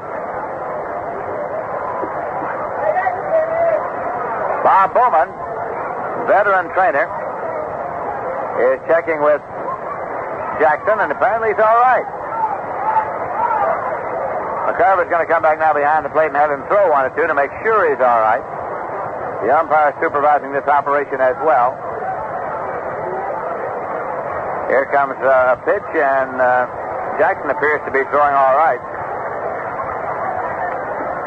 Bob 4.69 4.93
Bauman, 4.93 5.33
veteran 6.29 6.69
trainer, 6.77 7.09
is 8.69 8.77
checking 8.85 9.17
with 9.25 9.41
Jackson, 10.61 11.01
and 11.01 11.09
apparently 11.09 11.57
he's 11.57 11.63
all 11.65 11.81
right. 11.81 12.05
McCarver's 14.69 15.09
going 15.09 15.25
to 15.25 15.31
come 15.33 15.41
back 15.41 15.57
now 15.57 15.73
behind 15.73 16.05
the 16.05 16.13
plate 16.13 16.29
and 16.29 16.37
have 16.37 16.53
him 16.53 16.61
throw 16.69 16.93
one 16.93 17.09
or 17.09 17.13
two 17.17 17.25
to 17.25 17.33
make 17.33 17.49
sure 17.65 17.89
he's 17.89 17.97
all 18.05 18.21
right. 18.21 18.45
The 19.41 19.57
umpire 19.57 19.97
supervising 20.05 20.53
this 20.53 20.69
operation 20.69 21.17
as 21.17 21.41
well. 21.41 21.73
Here 24.69 24.85
comes 24.93 25.17
uh, 25.25 25.57
a 25.57 25.65
pitch, 25.65 25.89
and 25.97 26.37
uh, 26.45 26.69
Jackson 27.17 27.49
appears 27.49 27.81
to 27.89 27.91
be 27.91 28.05
throwing 28.13 28.37
all 28.37 28.53
right. 28.61 28.85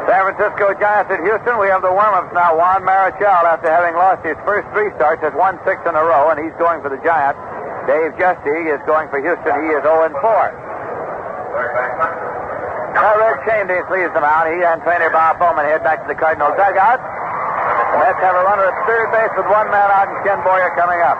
San 0.10 0.22
Francisco 0.26 0.74
Giants 0.82 1.14
at 1.14 1.22
Houston. 1.22 1.62
We 1.62 1.70
have 1.70 1.86
the 1.86 1.94
warm-ups 1.94 2.34
now. 2.34 2.58
Juan 2.58 2.82
Marichal, 2.82 3.46
after 3.46 3.70
having 3.70 3.94
lost 3.94 4.26
his 4.26 4.38
first 4.42 4.66
three 4.74 4.90
starts, 4.98 5.22
has 5.22 5.34
won 5.38 5.62
six 5.62 5.78
in 5.86 5.94
a 5.94 6.02
row, 6.02 6.34
and 6.34 6.42
he's 6.42 6.56
going 6.58 6.82
for 6.82 6.90
the 6.90 6.98
Giants. 7.06 7.38
Dave 7.86 8.18
Giusti 8.18 8.70
is 8.70 8.82
going 8.90 9.10
for 9.14 9.22
Houston. 9.22 9.54
He 9.62 9.70
is 9.74 9.82
0 9.86 10.10
4. 10.10 10.18
Now, 12.98 13.16
Red 13.18 13.40
Schoendienst 13.46 13.90
leaves 13.94 14.14
them 14.14 14.26
out. 14.26 14.50
He 14.50 14.58
and 14.62 14.82
trainer 14.84 15.10
Bob 15.14 15.40
Bauman 15.40 15.66
head 15.66 15.86
back 15.86 16.02
to 16.04 16.08
the 16.10 16.18
Cardinal 16.18 16.52
dugout. 16.58 16.98
The 16.98 17.98
Mets 18.02 18.20
have 18.26 18.36
a 18.36 18.44
runner 18.44 18.68
at 18.68 18.78
third 18.90 19.08
base 19.14 19.34
with 19.38 19.48
one 19.48 19.70
man 19.70 19.90
out 19.92 20.10
and 20.10 20.20
Ken 20.26 20.42
Boyer 20.44 20.74
coming 20.76 21.00
up. 21.06 21.20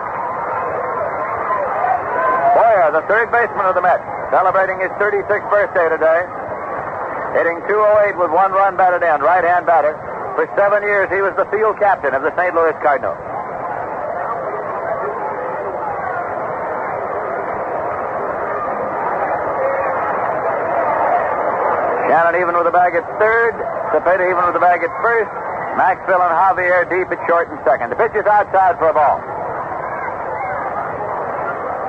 Boyer, 2.58 2.90
the 2.92 3.04
third 3.08 3.30
baseman 3.30 3.64
of 3.64 3.74
the 3.78 3.82
Mets, 3.82 4.04
celebrating 4.34 4.80
his 4.82 4.90
36th 4.98 5.48
birthday 5.48 5.88
today. 5.88 6.41
Hitting 7.32 7.64
208 7.64 8.20
with 8.20 8.30
one 8.30 8.52
run 8.52 8.76
batted 8.76 9.00
in, 9.00 9.20
right 9.24 9.44
hand 9.44 9.64
batter. 9.64 9.96
For 10.36 10.44
seven 10.56 10.84
years, 10.84 11.08
he 11.08 11.24
was 11.24 11.32
the 11.36 11.48
field 11.48 11.80
captain 11.80 12.12
of 12.12 12.20
the 12.20 12.32
St. 12.36 12.52
Louis 12.52 12.76
Cardinals. 12.84 13.16
Shannon 22.12 22.36
even 22.36 22.52
with 22.52 22.68
the 22.68 22.76
bag 22.76 22.92
at 22.92 23.04
third. 23.16 23.56
Cepeda 23.96 24.20
even 24.28 24.44
with 24.44 24.52
the 24.52 24.60
bag 24.60 24.84
at 24.84 24.92
first. 25.00 25.32
Maxvill 25.80 26.20
and 26.20 26.36
Javier 26.36 26.84
deep 26.84 27.08
at 27.08 27.20
short 27.24 27.48
and 27.48 27.56
second. 27.64 27.88
The 27.88 27.96
pitch 27.96 28.12
is 28.12 28.28
outside 28.28 28.76
for 28.76 28.92
a 28.92 28.96
ball. 28.96 29.16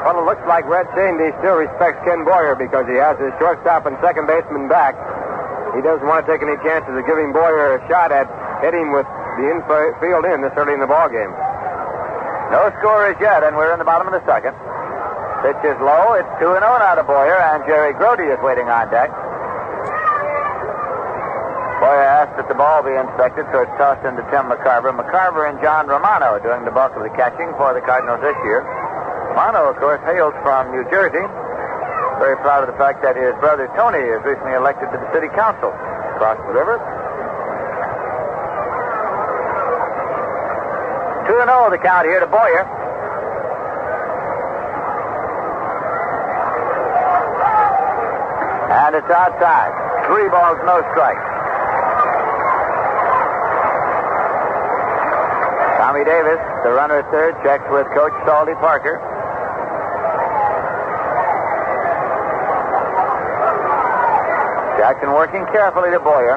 Well, 0.08 0.19
it 0.19 0.25
looks 0.27 0.43
like 0.47 0.63
Red 0.67 0.88
Sandy 0.95 1.36
still 1.39 1.60
respects 1.60 1.99
Ken 2.08 2.23
Boyer 2.23 2.56
because 2.56 2.88
he 2.88 2.95
has 2.95 3.19
his 3.19 3.36
shortstop 3.39 3.84
and 3.88 3.99
second 3.99 4.27
baseman 4.27 4.67
back. 4.67 4.95
He 5.73 5.81
doesn't 5.81 6.05
want 6.05 6.25
to 6.25 6.27
take 6.29 6.45
any 6.45 6.53
chances 6.62 6.93
of 6.93 7.01
giving 7.09 7.33
Boyer 7.33 7.77
a 7.77 7.79
shot 7.89 8.13
at 8.13 8.29
hitting 8.62 8.93
with 8.93 9.09
the 9.41 9.49
infield 9.49 10.25
in 10.29 10.45
this 10.45 10.53
early 10.53 10.77
in 10.77 10.81
the 10.81 10.89
ball 10.89 11.09
game. 11.09 11.33
No 12.53 12.69
score 12.77 13.09
as 13.09 13.17
yet, 13.17 13.41
and 13.41 13.57
we're 13.57 13.73
in 13.73 13.81
the 13.81 13.89
bottom 13.89 14.05
of 14.05 14.13
the 14.13 14.21
second. 14.29 14.53
Pitch 15.41 15.57
is 15.65 15.75
low. 15.81 16.13
It's 16.13 16.29
2 16.38 16.45
0 16.45 16.62
now 16.62 16.93
to 16.93 17.03
Boyer, 17.03 17.36
and 17.36 17.65
Jerry 17.65 17.97
Grote 17.97 18.21
is 18.21 18.38
waiting 18.45 18.69
on 18.69 18.93
deck. 18.93 19.09
Boyer 21.81 22.05
asked 22.05 22.38
that 22.38 22.47
the 22.47 22.55
ball 22.55 22.86
be 22.86 22.93
inspected, 22.93 23.43
so 23.51 23.65
it's 23.65 23.75
tossed 23.75 24.05
into 24.05 24.23
Tim 24.31 24.47
McCarver. 24.47 24.93
McCarver 24.93 25.49
and 25.49 25.59
John 25.59 25.89
Romano 25.89 26.38
are 26.38 26.43
doing 26.45 26.63
the 26.63 26.71
bulk 26.71 26.95
of 26.95 27.03
the 27.03 27.12
catching 27.17 27.51
for 27.59 27.73
the 27.73 27.81
Cardinals 27.81 28.21
this 28.21 28.38
year. 28.45 28.63
Romano, 29.33 29.67
of 29.67 29.75
course, 29.81 29.99
hails 30.05 30.31
from 30.45 30.71
New 30.71 30.86
Jersey. 30.93 31.42
Very 32.23 32.39
proud 32.39 32.63
of 32.63 32.71
the 32.71 32.79
fact 32.79 33.03
that 33.03 33.19
his 33.19 33.36
brother 33.43 33.67
Tony 33.75 33.99
is 33.99 34.23
recently 34.23 34.55
elected 34.55 34.88
to 34.88 34.95
the 34.95 35.12
city 35.12 35.27
council 35.36 35.75
across 36.15 36.39
the 36.47 36.55
river. 36.55 36.79
2 41.27 41.36
0 41.36 41.67
the 41.67 41.83
count 41.83 42.07
here 42.07 42.23
to 42.23 42.29
Boyer. 42.31 42.63
And 48.71 48.95
it's 48.95 49.12
outside. 49.12 49.75
Three 50.07 50.31
balls, 50.31 50.63
no 50.63 50.79
strikes. 50.95 51.27
Tommy 55.75 56.07
Davis, 56.07 56.39
the 56.63 56.71
runner 56.71 57.03
at 57.03 57.12
third, 57.12 57.36
checks 57.43 57.67
with 57.67 57.83
Coach 57.91 58.15
Salty 58.23 58.55
Parker. 58.63 59.12
Jackson 64.84 65.15
working 65.15 65.48
carefully 65.56 65.96
to 65.96 66.00
Boyer. 66.04 66.36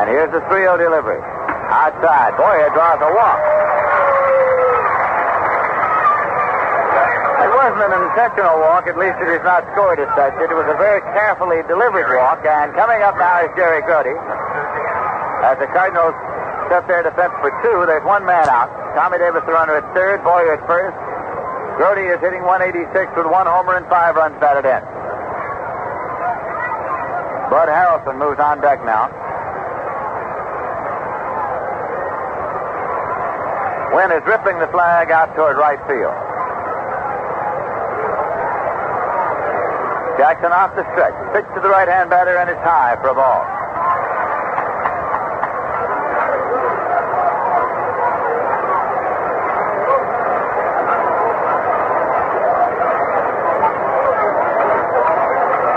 And 0.00 0.08
here's 0.08 0.32
the 0.32 0.40
3 0.48 0.64
0 0.64 0.80
delivery. 0.80 1.20
Outside. 1.68 2.40
Boyer 2.40 2.72
draws 2.72 3.04
a 3.04 3.10
walk. 3.12 3.36
It 7.36 7.52
wasn't 7.52 7.84
an 7.84 8.00
intentional 8.08 8.56
walk, 8.64 8.88
at 8.88 8.96
least 8.96 9.20
it 9.20 9.28
is 9.28 9.44
not 9.44 9.60
scored 9.76 10.00
as 10.00 10.08
such. 10.16 10.32
It 10.40 10.56
was 10.56 10.64
a 10.72 10.78
very 10.80 11.04
carefully 11.12 11.60
delivered 11.68 12.16
walk, 12.16 12.48
and 12.48 12.72
coming 12.72 13.04
up 13.04 13.20
now 13.20 13.44
is 13.44 13.52
Jerry 13.60 13.84
Grote. 13.84 14.08
As 15.44 15.60
the 15.60 15.68
Cardinals 15.68 16.16
set 16.72 16.88
their 16.88 17.04
defense 17.04 17.36
for 17.44 17.52
two, 17.60 17.84
there's 17.84 18.08
one 18.08 18.24
man 18.24 18.48
out. 18.48 18.83
Tommy 18.94 19.18
Davis, 19.18 19.42
the 19.44 19.52
runner 19.52 19.74
at 19.74 19.86
third, 19.94 20.22
Boyer 20.22 20.54
at 20.54 20.62
first. 20.70 20.94
Grote 21.76 21.98
is 21.98 22.22
hitting 22.22 22.46
186 22.46 22.86
with 23.18 23.26
one 23.26 23.46
homer 23.46 23.74
and 23.74 23.86
five 23.90 24.14
runs 24.14 24.38
batted 24.38 24.62
in. 24.62 24.82
Bud 27.50 27.66
Harrelson 27.66 28.18
moves 28.18 28.38
on 28.38 28.62
deck 28.62 28.78
now. 28.86 29.10
Wynn 33.94 34.10
is 34.10 34.22
ripping 34.26 34.58
the 34.58 34.70
flag 34.70 35.10
out 35.10 35.34
toward 35.34 35.56
right 35.56 35.78
field. 35.86 36.14
Jackson 40.18 40.50
off 40.50 40.74
the 40.74 40.86
stretch. 40.94 41.14
Pitch 41.34 41.46
to 41.54 41.60
the 41.60 41.68
right 41.68 41.88
hand 41.88 42.10
batter 42.10 42.38
and 42.38 42.48
it's 42.50 42.62
high 42.62 42.96
for 43.02 43.08
a 43.10 43.14
ball. 43.14 43.53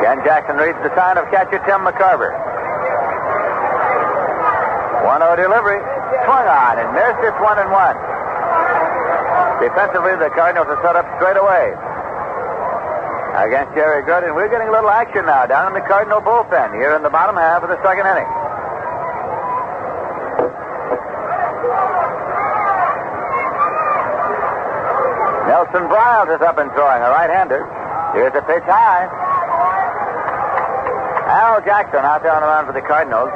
Ken 0.08 0.24
Jackson 0.24 0.56
reads 0.56 0.80
the 0.88 0.96
sign 0.96 1.20
of 1.20 1.28
catcher 1.36 1.60
Tim 1.68 1.84
McCarver. 1.84 2.32
1-0 5.04 5.20
delivery. 5.36 5.84
Swung 6.24 6.48
on 6.48 6.80
and 6.80 6.96
missed. 6.96 7.20
It's 7.28 7.36
one 7.44 7.60
and 7.60 7.68
one. 7.68 7.92
Defensively, 9.60 10.16
the 10.16 10.32
Cardinals 10.32 10.72
are 10.72 10.80
set 10.80 10.96
up 10.96 11.04
straight 11.20 11.36
away 11.36 11.76
against 13.36 13.76
Jerry 13.76 14.00
Grote. 14.08 14.24
We're 14.32 14.48
getting 14.48 14.72
a 14.72 14.72
little 14.72 14.88
action 14.88 15.28
now 15.28 15.44
down 15.44 15.76
in 15.76 15.76
the 15.76 15.84
Cardinal 15.84 16.24
bullpen 16.24 16.72
here 16.80 16.96
in 16.96 17.04
the 17.04 17.12
bottom 17.12 17.36
half 17.36 17.68
of 17.68 17.68
the 17.68 17.76
second 17.84 18.08
inning. 18.08 18.32
Nelson 25.52 25.84
Briles 25.92 26.32
is 26.32 26.40
up 26.48 26.56
and 26.64 26.72
throwing, 26.72 27.04
a 27.04 27.12
right-hander. 27.12 27.68
Here's 28.16 28.32
a 28.40 28.44
pitch 28.48 28.64
high. 28.64 29.27
Al 31.48 31.64
Jackson 31.64 32.04
out 32.04 32.20
there 32.28 32.36
on 32.36 32.44
the 32.44 32.52
mound 32.52 32.68
for 32.68 32.76
the 32.76 32.84
Cardinals 32.84 33.32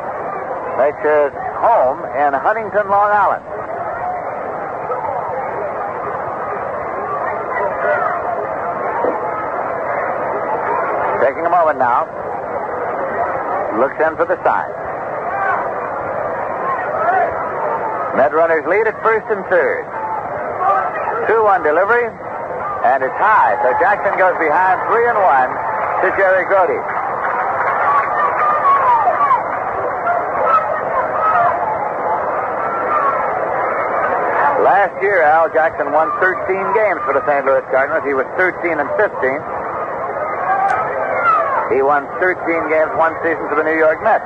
makes 0.75 0.99
his 0.99 1.31
home 1.63 2.03
in 2.19 2.35
Huntington, 2.35 2.91
Long 2.91 3.07
Island. 3.07 3.39
Taking 11.23 11.47
a 11.47 11.53
moment 11.55 11.79
now. 11.79 12.03
Looks 13.79 13.95
in 13.95 14.11
for 14.19 14.27
the 14.27 14.35
sign. 14.43 14.67
Met 18.19 18.35
runners 18.35 18.67
lead 18.67 18.91
at 18.91 18.99
first 19.07 19.23
and 19.31 19.39
third. 19.47 19.87
2-1 21.31 21.63
delivery, 21.63 22.11
and 22.11 23.07
it's 23.07 23.15
high. 23.23 23.55
So 23.63 23.71
Jackson 23.79 24.19
goes 24.19 24.35
behind 24.35 24.83
3 24.91 24.99
and 25.15 25.19
1 25.23 25.47
to 26.03 26.07
Jerry 26.19 26.43
Grote. 26.51 27.00
Last 34.71 35.03
year, 35.03 35.19
Al 35.19 35.51
Jackson 35.51 35.91
won 35.91 36.07
13 36.23 36.47
games 36.71 37.03
for 37.03 37.11
the 37.11 37.19
St. 37.27 37.43
Louis 37.43 37.59
Cardinals. 37.75 38.07
He 38.07 38.15
was 38.15 38.23
13 38.39 38.79
and 38.79 38.87
15. 38.95 39.03
He 41.75 41.83
won 41.83 42.07
13 42.23 42.39
games 42.71 42.87
one 42.95 43.11
season 43.19 43.43
for 43.51 43.59
the 43.59 43.67
New 43.67 43.75
York 43.75 43.99
Mets. 43.99 44.23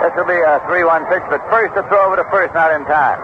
This 0.00 0.16
will 0.16 0.24
be 0.24 0.40
a 0.40 0.64
3-1 0.72 1.04
pitch, 1.12 1.20
but 1.28 1.44
first 1.52 1.76
a 1.76 1.84
throw 1.92 2.08
over 2.08 2.16
to 2.16 2.24
first, 2.32 2.56
not 2.56 2.72
in 2.72 2.88
time. 2.88 3.20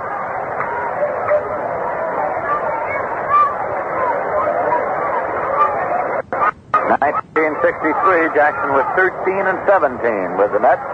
Nineteen 7.00 7.56
sixty-three, 7.64 8.36
Jackson 8.36 8.68
was 8.76 8.84
13 9.00 9.48
and 9.48 9.56
17 9.64 9.96
with 10.36 10.52
the 10.52 10.60
Mets. 10.60 10.84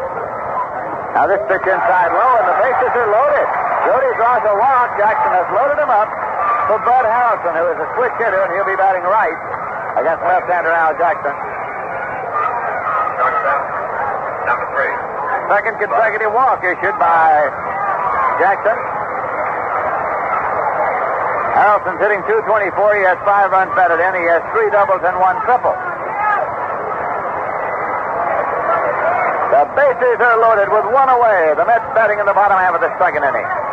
Now 1.18 1.26
this 1.26 1.42
pitch 1.50 1.66
inside 1.66 2.14
low, 2.14 2.38
and 2.38 2.46
the 2.46 2.56
bases 2.62 2.94
are 2.94 3.10
loaded. 3.10 3.69
Grote 3.84 4.16
draws 4.20 4.44
a 4.44 4.54
walk. 4.56 4.88
Jackson 5.00 5.32
has 5.32 5.48
loaded 5.52 5.78
him 5.80 5.88
up 5.88 6.10
for 6.68 6.78
Bud 6.84 7.04
Harrelson, 7.08 7.54
who 7.56 7.66
is 7.72 7.78
a 7.80 7.88
switch 7.96 8.14
hitter, 8.20 8.40
and 8.44 8.50
he'll 8.52 8.68
be 8.68 8.76
batting 8.76 9.02
right 9.02 9.38
against 9.96 10.22
left-hander 10.22 10.70
Al 10.70 10.94
Jackson. 11.00 11.34
Second 15.50 15.82
consecutive 15.82 16.30
walk 16.30 16.62
issued 16.62 16.94
by 17.02 17.50
Jackson. 18.38 18.76
Harrelson's 21.58 21.98
hitting 21.98 22.22
224. 22.22 22.70
He 22.94 23.02
has 23.02 23.18
five 23.26 23.50
runs 23.50 23.74
batted 23.74 23.98
in. 23.98 24.12
He 24.14 24.30
has 24.30 24.46
three 24.54 24.70
doubles 24.70 25.02
and 25.02 25.18
one 25.18 25.34
triple. 25.42 25.74
The 29.50 29.66
bases 29.74 30.18
are 30.22 30.38
loaded 30.38 30.70
with 30.70 30.86
one 30.94 31.10
away. 31.10 31.52
The 31.58 31.66
Mets 31.66 31.82
batting 31.98 32.22
in 32.22 32.26
the 32.30 32.32
bottom 32.32 32.56
half 32.56 32.78
of 32.78 32.80
the 32.80 32.94
second 33.02 33.26
inning. 33.26 33.69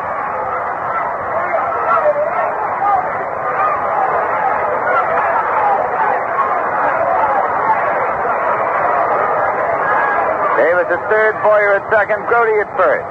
Davis 10.87 11.03
at 11.03 11.09
third, 11.09 11.35
Boyer 11.43 11.75
at 11.75 11.83
second, 11.91 12.23
Grote 12.27 12.47
at 12.63 12.71
first. 12.79 13.07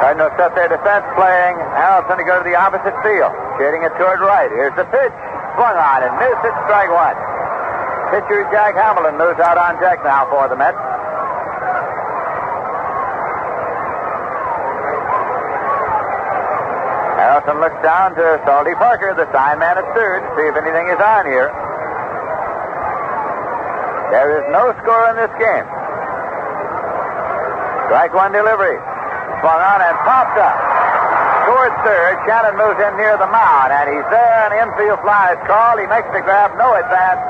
Cardinals 0.00 0.32
set 0.38 0.54
their 0.54 0.70
defense 0.70 1.02
playing 1.18 1.58
Harrelson 1.74 2.14
to 2.14 2.22
go 2.22 2.38
to 2.38 2.46
the 2.46 2.54
opposite 2.54 2.94
field. 3.02 3.34
Shading 3.58 3.82
it 3.82 3.90
toward 3.98 4.22
right. 4.22 4.50
Here's 4.54 4.74
the 4.78 4.86
pitch. 4.86 5.14
Swung 5.58 5.74
on 5.74 5.98
and 6.06 6.14
missed 6.14 6.46
it. 6.46 6.54
Strike 6.70 6.92
one. 6.94 7.18
Pitcher 8.14 8.46
Jack 8.54 8.78
Hamilton 8.78 9.18
moves 9.18 9.40
out 9.42 9.58
on 9.58 9.80
deck 9.82 9.98
now 10.04 10.30
for 10.30 10.46
the 10.46 10.54
Mets. 10.54 10.78
Harrelson 17.18 17.58
looks 17.58 17.82
down 17.82 18.14
to 18.14 18.38
Salty 18.46 18.78
Parker, 18.78 19.10
the 19.18 19.26
sign 19.34 19.58
man 19.58 19.74
at 19.74 19.90
third, 19.96 20.22
to 20.22 20.28
see 20.38 20.46
if 20.46 20.54
anything 20.54 20.86
is 20.86 21.02
on 21.02 21.26
here. 21.26 21.50
There 24.16 24.40
is 24.40 24.48
no 24.48 24.72
score 24.80 25.12
in 25.12 25.16
this 25.20 25.34
game. 25.36 25.66
Strike 27.84 28.16
one 28.16 28.32
delivery. 28.32 28.80
Swung 29.44 29.60
on 29.60 29.84
and 29.84 29.96
popped 30.08 30.40
up. 30.40 30.56
Toward 31.44 31.76
third, 31.84 32.24
Shannon 32.24 32.56
moves 32.56 32.80
in 32.80 32.96
near 32.96 33.20
the 33.20 33.28
mound, 33.28 33.76
and 33.76 33.92
he's 33.92 34.08
there. 34.08 34.48
An 34.48 34.56
infield 34.56 35.04
fly 35.04 35.36
is 35.36 35.40
called. 35.44 35.84
He 35.84 35.86
makes 35.92 36.08
the 36.16 36.24
grab, 36.24 36.56
no 36.56 36.72
advance. 36.80 37.20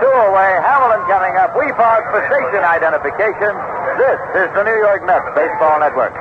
Two 0.00 0.08
away. 0.08 0.56
Hamilton 0.64 1.04
coming 1.04 1.36
up. 1.36 1.52
We 1.52 1.68
pause 1.76 2.00
for 2.08 2.24
station 2.24 2.64
identification. 2.64 3.52
This 4.00 4.18
is 4.40 4.48
the 4.56 4.64
New 4.64 4.78
York 4.80 5.04
Mets 5.04 5.28
Baseball 5.36 5.84
Network. 5.84 6.16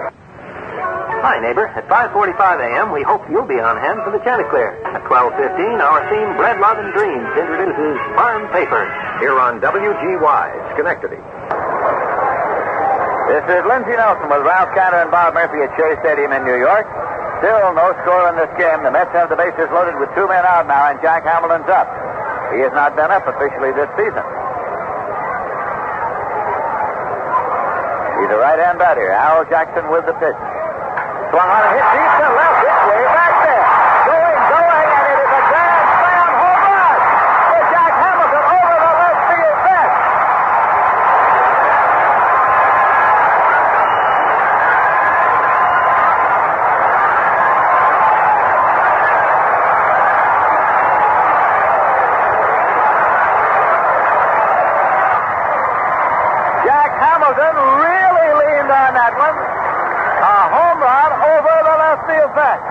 Hi, 1.23 1.39
neighbor. 1.39 1.71
At 1.71 1.87
5.45 1.87 2.35
a.m., 2.67 2.91
we 2.91 2.99
hope 3.07 3.23
you'll 3.31 3.47
be 3.47 3.63
on 3.63 3.79
hand 3.79 4.03
for 4.03 4.11
the 4.11 4.19
Chanticleer. 4.27 4.75
At 4.91 5.07
12.15, 5.07 5.79
our 5.79 6.03
theme, 6.11 6.35
Bread, 6.35 6.59
Love, 6.59 6.83
and 6.83 6.91
Dreams, 6.91 7.31
introduces 7.39 7.95
Farm 8.19 8.51
Paper. 8.51 8.91
Here 9.21 9.37
on 9.37 9.61
WGY, 9.61 10.45
Schenectady. 10.73 11.21
This 13.29 13.45
is 13.53 13.61
Lindsey 13.69 13.93
Nelson 13.93 14.33
with 14.33 14.41
Ralph 14.41 14.73
Kiner 14.73 15.05
and 15.05 15.13
Bob 15.13 15.37
Murphy 15.37 15.61
at 15.61 15.69
Shea 15.77 15.93
Stadium 16.01 16.33
in 16.33 16.41
New 16.41 16.57
York. 16.57 16.89
Still 17.37 17.69
no 17.77 17.93
score 18.01 18.33
in 18.33 18.35
this 18.41 18.49
game. 18.57 18.81
The 18.81 18.89
Mets 18.89 19.13
have 19.13 19.29
the 19.29 19.37
bases 19.37 19.69
loaded 19.69 19.93
with 20.01 20.09
two 20.17 20.25
men 20.25 20.41
out 20.41 20.65
now, 20.65 20.89
and 20.89 20.97
Jack 21.05 21.21
Hamilton's 21.29 21.69
up. 21.69 21.85
He 22.49 22.65
has 22.65 22.73
not 22.73 22.97
been 22.97 23.13
up 23.13 23.29
officially 23.29 23.69
this 23.77 23.93
season. 23.93 24.25
He's 28.25 28.31
a 28.33 28.41
right-hand 28.41 28.81
batter. 28.81 29.05
Al 29.13 29.45
Jackson 29.45 29.85
with 29.93 30.09
the 30.09 30.17
pitch. 30.17 30.33
Swung 31.29 31.45
on 31.45 31.61
and 31.61 31.73
hit 31.77 31.85
deep 31.93 32.09
to 32.09 32.25
left. 32.25 32.57
It's 32.65 32.83
way 32.89 33.05
back 33.05 33.33
there. 33.45 33.65
Going, 34.01 34.37
going, 34.49 34.89
and 34.97 35.05
it 35.13 35.17
is 35.21 35.29
a 35.29 35.41
grand 35.45 35.85
slam 36.01 36.29
home 36.41 36.61
run 36.73 36.97
for 37.53 37.61
Jack 37.69 37.93
Hamilton 38.01 38.43
over 38.49 38.77
the 38.81 38.93
left 38.97 39.21
field 39.29 39.57
fence. 39.61 39.95
Jack 56.61 56.91
Hamilton 56.97 57.55
really 57.57 58.29
leaned 58.41 58.71
on 58.71 58.91
that 59.01 59.13
one. 59.17 59.47
A 60.21 60.35
home 60.53 60.79
run 60.81 61.11
over 61.25 61.55
the 61.65 61.75
left 61.81 62.05
field 62.05 62.31
fence. 62.37 62.65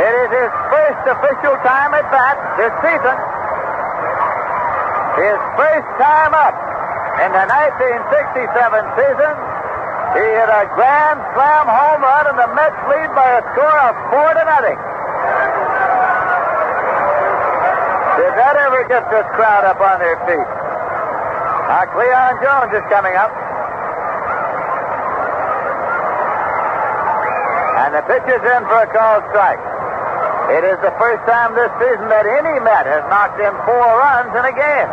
It 0.00 0.14
is 0.24 0.30
his 0.32 0.52
first 1.00 1.16
official 1.16 1.56
time 1.64 1.94
at 1.96 2.04
bat 2.12 2.36
this 2.60 2.72
season. 2.84 3.16
His 5.16 5.38
first 5.56 5.88
time 5.96 6.32
up 6.36 6.56
in 7.24 7.30
the 7.32 7.44
1967 7.48 9.00
season. 9.00 9.34
He 10.12 10.20
hit 10.20 10.50
a 10.50 10.66
grand 10.74 11.20
slam 11.32 11.66
home 11.70 12.02
run, 12.02 12.24
and 12.28 12.36
the 12.36 12.50
Mets 12.52 12.80
lead 12.90 13.10
by 13.14 13.28
a 13.38 13.42
score 13.54 13.80
of 13.88 13.94
four 14.10 14.28
to 14.34 14.44
nothing. 14.44 14.78
Did 18.20 18.32
that 18.36 18.56
ever 18.58 18.84
get 18.90 19.08
this 19.08 19.24
crowd 19.38 19.64
up 19.64 19.80
on 19.80 20.00
their 20.00 20.18
feet? 20.28 20.48
Now, 21.70 21.86
Cleon 21.94 22.32
Jones 22.42 22.72
is 22.76 22.84
coming 22.90 23.14
up. 23.14 23.32
And 27.80 27.94
the 27.94 28.02
pitch 28.04 28.26
is 28.28 28.42
in 28.44 28.62
for 28.68 28.82
a 28.82 28.88
called 28.92 29.24
strike. 29.30 29.79
It 30.50 30.66
is 30.66 30.82
the 30.82 30.90
first 30.98 31.22
time 31.30 31.54
this 31.54 31.70
season 31.78 32.10
that 32.10 32.26
any 32.26 32.58
Met 32.58 32.82
has 32.82 33.06
knocked 33.06 33.38
in 33.38 33.54
four 33.62 33.86
runs 34.02 34.34
in 34.34 34.42
a 34.42 34.50
game. 34.50 34.90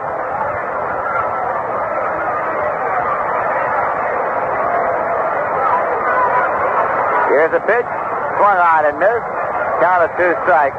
Here's 7.33 7.53
a 7.57 7.63
pitch. 7.65 7.89
Swung 8.37 8.59
on 8.61 8.85
and 8.85 9.01
missed. 9.01 9.29
Count 9.81 10.05
of 10.05 10.13
two 10.13 10.29
strikes. 10.45 10.77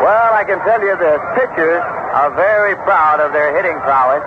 Well, 0.00 0.32
I 0.32 0.40
can 0.48 0.56
tell 0.64 0.80
you 0.80 0.96
this. 0.96 1.20
Pitchers 1.36 1.84
are 2.16 2.32
very 2.32 2.72
proud 2.88 3.20
of 3.20 3.36
their 3.36 3.52
hitting 3.52 3.76
prowess. 3.84 4.24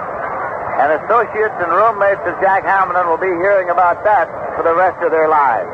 And 0.86 1.02
associates 1.02 1.58
and 1.58 1.74
roommates 1.74 2.22
of 2.30 2.38
Jack 2.46 2.62
Hamilton 2.62 3.10
will 3.10 3.18
be 3.18 3.34
hearing 3.42 3.74
about 3.74 4.06
that 4.06 4.30
for 4.54 4.62
the 4.62 4.78
rest 4.78 5.02
of 5.02 5.10
their 5.10 5.26
lives. 5.26 5.70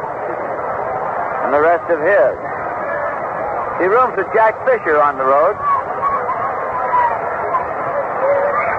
And 1.44 1.52
the 1.52 1.60
rest 1.60 1.84
of 1.92 2.00
his. 2.00 2.55
He 3.80 3.86
rooms 3.92 4.16
with 4.16 4.32
Jack 4.32 4.56
Fisher 4.64 4.98
on 5.04 5.20
the 5.20 5.28
road. 5.28 5.56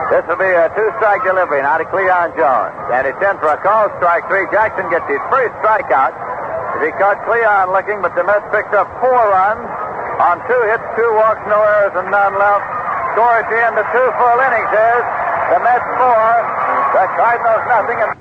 This 0.09 0.25
will 0.25 0.41
be 0.41 0.49
a 0.49 0.73
two-strike 0.73 1.21
delivery 1.27 1.61
now 1.61 1.77
to 1.77 1.85
Cleon 1.93 2.33
Jones. 2.39 2.73
And 2.95 3.05
it's 3.05 3.21
in 3.21 3.37
for 3.37 3.53
a 3.53 3.61
call 3.61 3.93
strike 4.01 4.25
three. 4.33 4.49
Jackson 4.49 4.89
gets 4.89 5.05
his 5.11 5.21
first 5.29 5.53
strikeout. 5.61 6.17
He 6.81 6.89
caught 6.97 7.21
Cleon 7.29 7.73
looking, 7.75 8.01
but 8.01 8.17
the 8.17 8.25
Mets 8.25 8.47
picked 8.55 8.73
up 8.73 8.89
four 9.01 9.13
runs 9.13 9.69
on 10.17 10.41
two 10.49 10.63
hits, 10.73 10.87
two 10.97 11.11
walks, 11.21 11.45
no 11.45 11.61
errors, 11.61 11.93
and 12.01 12.09
none 12.09 12.33
left. 12.39 12.65
Score 13.13 13.37
at 13.41 13.49
the 13.53 13.61
end 13.61 13.77
of 13.77 13.85
two 13.93 14.09
full 14.17 14.39
innings 14.41 14.73
is 14.73 15.05
the 15.53 15.59
Mets 15.61 15.89
four, 16.01 16.29
the 16.97 17.05
Cardinals 17.21 17.65
nothing. 17.69 17.99
And 18.01 18.13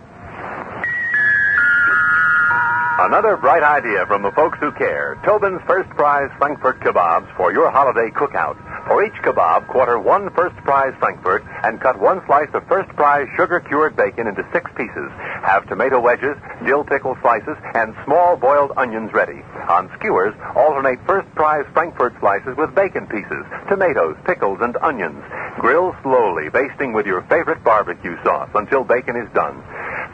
Another 2.98 3.36
bright 3.36 3.62
idea 3.62 4.06
from 4.06 4.22
the 4.22 4.32
folks 4.32 4.58
who 4.62 4.72
care. 4.72 5.20
Tobin's 5.26 5.60
First 5.68 5.90
Prize 5.92 6.32
Frankfurt 6.38 6.80
Kebabs 6.80 7.28
for 7.36 7.52
your 7.52 7.70
holiday 7.70 8.10
cookout. 8.10 8.56
For 8.88 9.04
each 9.04 9.20
kebab, 9.22 9.68
quarter 9.68 10.00
one 10.00 10.30
first 10.34 10.56
prize 10.64 10.94
Frankfurt 11.00 11.44
and 11.64 11.82
cut 11.82 12.00
one 12.00 12.22
slice 12.26 12.48
of 12.54 12.66
first 12.70 12.88
prize 12.96 13.28
sugar 13.36 13.60
cured 13.60 13.98
bacon 13.98 14.28
into 14.28 14.48
six 14.54 14.72
pieces. 14.78 15.12
Have 15.44 15.68
tomato 15.68 16.00
wedges, 16.00 16.38
dill 16.66 16.86
pickle 16.86 17.18
slices, 17.22 17.58
and 17.74 17.94
small 18.06 18.38
boiled 18.38 18.72
onions 18.78 19.12
ready. 19.12 19.42
On 19.68 19.92
skewers, 20.00 20.34
alternate 20.56 21.00
first 21.06 21.28
prize 21.36 21.66
Frankfurt 21.74 22.16
slices 22.22 22.56
with 22.56 22.74
bacon 22.76 23.08
pieces, 23.08 23.44
tomatoes, 23.68 24.16
pickles, 24.24 24.60
and 24.62 24.78
onions. 24.78 25.22
Grill 25.60 25.94
slowly, 26.02 26.48
basting 26.48 26.94
with 26.94 27.06
your 27.06 27.24
favorite 27.24 27.62
barbecue 27.62 28.16
sauce 28.24 28.50
until 28.56 28.86
bacon 28.86 29.18
is 29.18 29.28
done. 29.34 29.62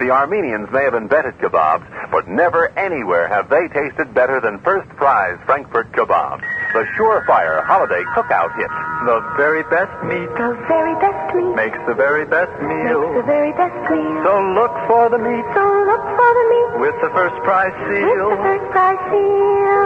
The 0.02 0.10
Armenians 0.10 0.66
may 0.74 0.82
have 0.84 0.95
invented 0.97 1.38
kebabs, 1.38 1.86
but 2.10 2.28
never 2.28 2.74
anywhere 2.74 3.28
have 3.30 3.49
they 3.54 3.70
tasted 3.70 4.14
better 4.18 4.41
than 4.41 4.58
first 4.66 4.89
prize 4.97 5.38
Frankfurt 5.45 5.93
kebabs. 5.93 6.41
The 6.74 6.89
surefire 6.97 7.62
holiday 7.70 8.02
cookout 8.18 8.49
hit. 8.58 8.66
The 9.06 9.22
very 9.38 9.62
best 9.70 9.93
meat 10.10 10.26
The 10.41 10.58
very 10.66 10.95
best 10.97 11.36
meat 11.38 11.54
makes 11.54 11.78
the 11.86 11.93
very 11.93 12.26
best 12.26 12.49
meal. 12.66 13.02
makes 13.06 13.14
the 13.22 13.28
very 13.30 13.54
best 13.54 13.78
meal. 13.93 14.26
So 14.26 14.34
look 14.58 14.74
for 14.89 15.10
the 15.14 15.22
meat 15.22 15.45
So 15.54 15.64
look 15.70 16.04
for 16.18 16.32
the 16.34 16.45
meat 16.49 16.70
with 16.82 16.97
the 17.06 17.12
first 17.14 17.38
prize 17.45 17.74
seal. 17.86 18.02
with 18.02 18.18
seal. 18.18 18.30
the 18.34 18.41
first 18.41 18.68
prize 18.74 19.02
seal. 19.14 19.86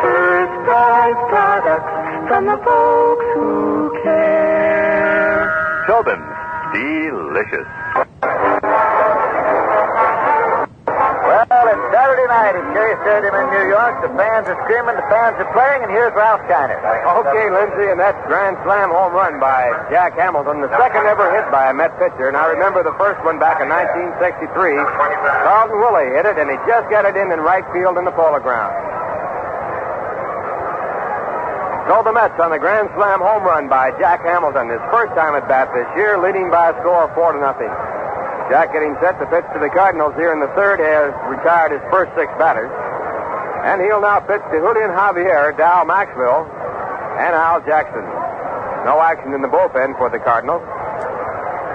First 0.00 0.54
prize 0.64 1.20
products 1.28 1.92
from 2.32 2.42
the 2.48 2.56
folks 2.64 3.26
who 3.36 3.92
care. 4.08 5.52
Tobin's. 5.86 6.32
Delicious. 6.72 7.66
It's 11.70 11.86
Saturday 11.94 12.26
night 12.26 12.58
at 12.58 12.66
Shea 12.74 12.98
Stadium 13.06 13.30
in 13.30 13.46
New 13.46 13.70
York. 13.70 14.02
The 14.02 14.10
fans 14.18 14.42
are 14.50 14.58
screaming, 14.66 14.98
the 14.98 15.06
fans 15.06 15.38
are 15.38 15.46
playing, 15.54 15.86
and 15.86 15.90
here's 15.94 16.10
Ralph 16.18 16.42
Kiner. 16.50 16.74
Okay, 16.82 17.46
Lindsey, 17.46 17.86
and 17.94 18.02
that 18.02 18.18
grand 18.26 18.58
slam 18.66 18.90
home 18.90 19.14
run 19.14 19.38
by 19.38 19.70
Jack 19.86 20.18
Hamilton, 20.18 20.66
the 20.66 20.72
second 20.74 21.06
ever 21.06 21.30
hit 21.30 21.46
by 21.54 21.70
a 21.70 21.74
Met 21.74 21.94
pitcher. 21.94 22.26
And 22.26 22.34
I 22.34 22.50
remember 22.50 22.82
the 22.82 22.98
first 22.98 23.22
one 23.22 23.38
back 23.38 23.62
in 23.62 23.70
1963. 23.70 24.50
Carlton 24.50 25.78
Willey 25.78 26.10
hit 26.10 26.26
it, 26.26 26.42
and 26.42 26.50
he 26.50 26.58
just 26.66 26.90
got 26.90 27.06
it 27.06 27.14
in 27.14 27.30
in 27.30 27.38
right 27.38 27.62
field 27.70 28.02
in 28.02 28.02
the 28.02 28.14
polo 28.18 28.42
ground. 28.42 28.74
So 31.86 32.02
the 32.02 32.10
Mets 32.10 32.34
on 32.42 32.50
the 32.50 32.58
grand 32.58 32.90
slam 32.98 33.22
home 33.22 33.46
run 33.46 33.70
by 33.70 33.94
Jack 34.02 34.26
Hamilton, 34.26 34.74
his 34.74 34.82
first 34.90 35.14
time 35.14 35.38
at 35.38 35.46
bat 35.46 35.70
this 35.70 35.86
year, 35.94 36.18
leading 36.18 36.50
by 36.50 36.74
a 36.74 36.74
score 36.82 37.06
of 37.06 37.14
four 37.14 37.30
to 37.30 37.38
nothing. 37.38 37.70
Jack 38.50 38.74
getting 38.74 38.98
set 38.98 39.14
to 39.22 39.26
pitch 39.30 39.46
to 39.54 39.62
the 39.62 39.70
Cardinals 39.70 40.10
here 40.18 40.34
in 40.34 40.42
the 40.42 40.50
third 40.58 40.82
has 40.82 41.14
retired 41.30 41.70
his 41.70 41.84
first 41.86 42.10
six 42.18 42.26
batters. 42.34 42.66
And 43.62 43.78
he'll 43.78 44.02
now 44.02 44.18
pitch 44.18 44.42
to 44.42 44.58
Julian 44.58 44.90
Javier, 44.90 45.54
Dal 45.54 45.86
Maxvill, 45.86 46.50
and 47.14 47.30
Al 47.30 47.62
Jackson. 47.62 48.02
No 48.82 48.98
action 48.98 49.38
in 49.38 49.40
the 49.40 49.46
bullpen 49.46 49.94
for 50.02 50.10
the 50.10 50.18
Cardinals. 50.18 50.66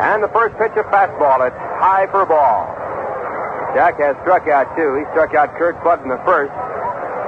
And 0.03 0.19
the 0.19 0.27
first 0.35 0.59
pitch 0.59 0.75
of 0.75 0.83
fastball, 0.91 1.47
it's 1.47 1.55
high 1.79 2.11
for 2.11 2.27
ball. 2.27 2.67
Jack 3.71 3.95
has 4.03 4.19
struck 4.27 4.43
out 4.51 4.67
two. 4.75 4.99
He 4.99 5.07
struck 5.15 5.31
out 5.31 5.55
Curt 5.55 5.79
Flood 5.79 6.03
in 6.03 6.11
the 6.11 6.19
first, 6.27 6.51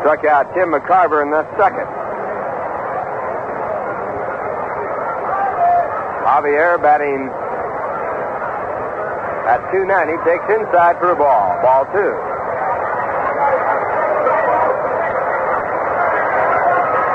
struck 0.04 0.28
out 0.28 0.52
Tim 0.60 0.76
McCarver 0.76 1.24
in 1.24 1.32
the 1.32 1.48
second. 1.56 1.88
Javier 6.28 6.76
batting 6.84 7.32
at 9.48 9.64
290 9.72 10.20
takes 10.28 10.44
inside 10.52 11.00
for 11.00 11.16
a 11.16 11.18
ball. 11.18 11.56
Ball 11.64 11.88
two. 11.96 12.14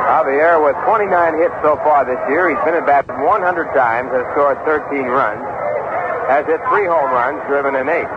Javier 0.08 0.56
with 0.64 0.76
29 0.88 1.12
hits 1.36 1.52
so 1.60 1.76
far 1.84 2.08
this 2.08 2.20
year. 2.32 2.48
He's 2.48 2.62
been 2.64 2.72
at 2.72 2.88
bat 2.88 3.04
100 3.04 3.20
times, 3.76 4.08
has 4.16 4.24
scored 4.32 4.56
13 4.64 5.12
runs, 5.12 5.44
has 6.32 6.48
hit 6.48 6.60
three 6.72 6.88
home 6.88 7.12
runs, 7.12 7.36
driven 7.52 7.76
an 7.76 7.92
eight. 7.92 8.08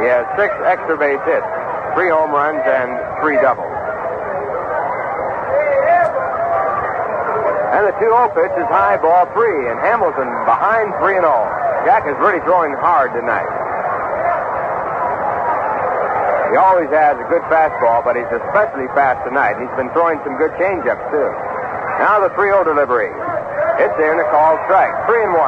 He 0.00 0.08
has 0.08 0.24
six 0.40 0.48
extra 0.64 0.96
base 0.96 1.20
hits, 1.28 1.48
three 1.92 2.08
home 2.08 2.32
runs, 2.32 2.64
and 2.64 2.96
three 3.20 3.36
doubles. 3.44 3.76
And 7.76 7.84
the 7.84 7.92
2-0 8.00 8.08
pitch 8.32 8.56
is 8.56 8.68
high 8.72 8.96
ball 8.96 9.28
three, 9.36 9.68
and 9.68 9.76
Hamilton 9.84 10.32
behind 10.48 10.96
3 10.96 11.20
and 11.20 11.28
0. 11.28 11.67
Jack 11.88 12.04
is 12.04 12.20
really 12.20 12.44
throwing 12.44 12.76
hard 12.84 13.16
tonight. 13.16 13.48
He 16.52 16.56
always 16.60 16.92
has 16.92 17.16
a 17.16 17.24
good 17.32 17.40
fastball, 17.48 18.04
but 18.04 18.12
he's 18.12 18.28
especially 18.28 18.92
fast 18.92 19.24
tonight. 19.24 19.56
He's 19.56 19.72
been 19.72 19.88
throwing 19.96 20.20
some 20.20 20.36
good 20.36 20.52
changeups, 20.60 21.00
too. 21.08 21.32
Now 21.96 22.20
the 22.20 22.28
3 22.36 22.52
0 22.52 22.68
delivery. 22.68 23.08
It's 23.80 23.96
in, 24.04 24.20
a 24.20 24.28
call 24.28 24.60
strike. 24.68 24.92
3 25.08 25.32
and 25.32 25.32
1. 25.32 25.40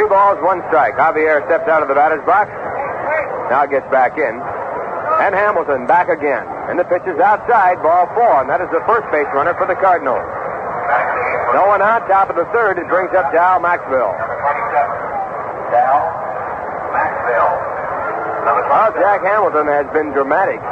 Three 0.00 0.08
balls, 0.08 0.40
one 0.40 0.64
strike. 0.72 0.96
Javier 0.96 1.44
steps 1.44 1.68
out 1.68 1.84
of 1.84 1.92
the 1.92 1.94
batter's 1.94 2.24
box. 2.24 2.48
Now 3.52 3.68
gets 3.68 3.84
back 3.92 4.16
in. 4.16 4.40
And 5.20 5.36
Hamilton 5.36 5.84
back 5.84 6.08
again. 6.08 6.48
And 6.72 6.80
the 6.80 6.88
pitch 6.88 7.04
is 7.04 7.20
outside, 7.20 7.84
ball 7.84 8.08
four, 8.16 8.40
and 8.40 8.48
that 8.48 8.64
is 8.64 8.70
the 8.72 8.80
first 8.88 9.04
base 9.12 9.28
runner 9.36 9.52
for 9.60 9.68
the 9.68 9.76
Cardinals. 9.76 10.24
No 11.52 11.68
one 11.68 11.84
out, 11.84 12.08
top 12.08 12.32
of 12.32 12.36
the 12.40 12.48
third. 12.48 12.80
It 12.80 12.88
brings 12.88 13.12
up 13.12 13.28
Dal 13.28 13.60
Maxvill. 13.60 14.08
Dal. 15.68 16.00
Number 18.48 18.64
Well, 18.72 18.88
Jack 18.96 19.20
Hamilton 19.20 19.68
has 19.68 19.84
been 19.92 20.16
dramatic 20.16 20.64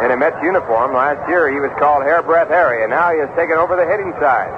in 0.00 0.08
a 0.08 0.16
Mets 0.16 0.40
uniform. 0.40 0.96
Last 0.96 1.20
year 1.28 1.52
he 1.52 1.60
was 1.60 1.68
called 1.76 2.00
Hairbreadth 2.08 2.48
Harry, 2.48 2.80
and 2.80 2.88
now 2.88 3.12
he 3.12 3.20
has 3.20 3.28
taken 3.36 3.60
over 3.60 3.76
the 3.76 3.84
hitting 3.84 4.16
side. 4.16 4.48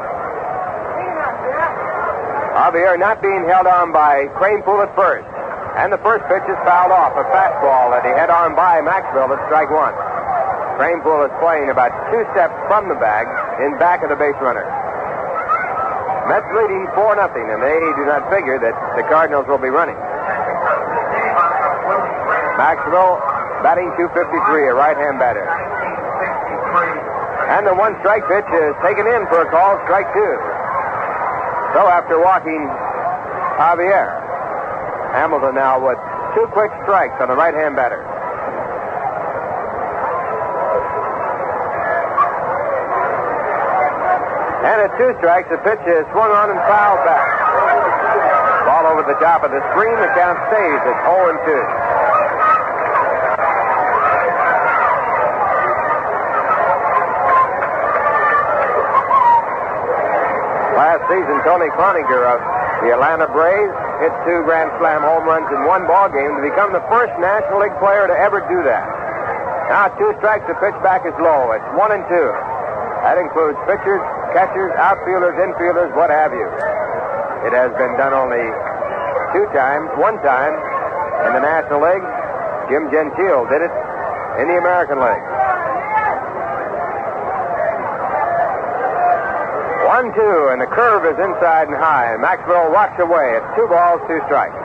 Javier 2.54 2.94
not 2.94 3.18
being 3.18 3.42
held 3.50 3.66
on 3.66 3.90
by 3.90 4.30
Kranepool 4.38 4.86
at 4.86 4.94
first. 4.94 5.33
And 5.74 5.90
the 5.90 5.98
first 6.06 6.22
pitch 6.30 6.46
is 6.46 6.58
fouled 6.62 6.94
off, 6.94 7.18
a 7.18 7.26
fastball 7.34 7.90
that 7.90 8.06
he 8.06 8.14
had 8.14 8.30
on 8.30 8.54
by 8.54 8.78
Maxvill 8.78 9.26
at 9.34 9.42
strike 9.50 9.74
one. 9.74 9.94
Kranepool 10.78 11.26
is 11.26 11.34
playing 11.42 11.70
about 11.70 11.90
two 12.14 12.22
steps 12.30 12.54
from 12.70 12.86
the 12.86 12.94
bag 12.94 13.26
in 13.58 13.74
back 13.78 14.02
of 14.06 14.10
the 14.10 14.18
base 14.18 14.38
runner. 14.38 14.62
Mets 16.30 16.46
leading 16.54 16.86
4 16.94 17.18
nothing, 17.18 17.46
and 17.50 17.58
they 17.58 17.78
do 17.98 18.06
not 18.06 18.26
figure 18.30 18.56
that 18.56 18.74
the 18.96 19.02
Cardinals 19.10 19.50
will 19.50 19.58
be 19.60 19.68
running. 19.68 19.98
Maxvill 22.54 23.18
batting 23.66 23.90
253, 23.98 24.70
a 24.70 24.74
right 24.78 24.96
hand 24.96 25.18
batter. 25.18 25.44
And 27.50 27.66
the 27.66 27.74
one 27.74 27.98
strike 28.00 28.24
pitch 28.30 28.46
is 28.46 28.72
taken 28.80 29.04
in 29.10 29.26
for 29.26 29.42
a 29.42 29.48
call, 29.50 29.76
strike 29.84 30.08
two. 30.14 30.34
So 31.76 31.86
after 31.90 32.22
walking 32.22 32.62
Javier, 33.58 34.23
Hamilton 35.14 35.54
now 35.54 35.78
with 35.78 35.94
two 36.34 36.42
quick 36.50 36.74
strikes 36.82 37.14
on 37.22 37.30
the 37.30 37.38
right 37.38 37.54
hand 37.54 37.78
batter. 37.78 38.02
And 44.66 44.82
at 44.82 44.90
two 44.98 45.14
strikes, 45.22 45.46
the 45.54 45.62
pitch 45.62 45.78
is 45.86 46.02
swung 46.10 46.34
on 46.34 46.50
and 46.50 46.58
fouled 46.66 47.06
back. 47.06 47.30
Ball 48.66 48.90
over 48.90 49.06
the 49.06 49.14
top 49.22 49.46
of 49.46 49.54
the 49.54 49.62
screen. 49.70 49.94
The 49.94 50.10
count 50.18 50.34
stays 50.50 50.82
at 50.82 50.98
0 51.06 51.30
and 51.30 51.38
2. 51.46 51.62
Last 60.74 61.06
season, 61.06 61.38
Tony 61.46 61.70
Cloninger 61.78 62.24
of 62.34 62.42
the 62.82 62.90
Atlanta 62.90 63.30
Braves 63.30 63.83
hit 64.02 64.12
two 64.26 64.42
Grand 64.46 64.70
Slam 64.80 65.02
home 65.02 65.24
runs 65.26 65.46
in 65.52 65.66
one 65.68 65.86
ball 65.86 66.10
game 66.10 66.34
to 66.38 66.42
become 66.42 66.72
the 66.72 66.82
first 66.90 67.12
National 67.20 67.62
League 67.62 67.76
player 67.78 68.06
to 68.06 68.16
ever 68.16 68.42
do 68.50 68.62
that. 68.66 68.84
Now 69.70 69.88
two 69.96 70.12
strikes, 70.18 70.44
the 70.50 70.56
pitch 70.60 70.76
back 70.82 71.06
is 71.06 71.14
low. 71.20 71.52
It's 71.52 71.70
one 71.78 71.92
and 71.92 72.04
two. 72.10 72.28
That 73.04 73.20
includes 73.20 73.56
pitchers, 73.68 74.00
catchers, 74.32 74.72
outfielders, 74.80 75.36
infielders, 75.36 75.92
what 75.96 76.08
have 76.08 76.32
you. 76.32 76.48
It 77.44 77.52
has 77.52 77.68
been 77.76 77.92
done 78.00 78.16
only 78.16 78.44
two 79.36 79.44
times, 79.52 79.92
one 80.00 80.16
time 80.24 80.56
in 81.28 81.36
the 81.36 81.42
National 81.44 81.84
League. 81.84 82.06
Jim 82.72 82.88
Gentile 82.88 83.44
did 83.52 83.60
it 83.60 83.74
in 84.40 84.48
the 84.48 84.56
American 84.56 84.96
League. 85.00 85.33
One, 89.94 90.10
two, 90.10 90.50
and 90.50 90.58
the 90.58 90.66
curve 90.66 91.06
is 91.06 91.14
inside 91.22 91.70
and 91.70 91.78
high. 91.78 92.18
Maxvill 92.18 92.74
walks 92.74 92.98
away. 92.98 93.38
It's 93.38 93.46
two 93.54 93.70
balls, 93.70 94.02
two 94.10 94.18
strikes. 94.26 94.58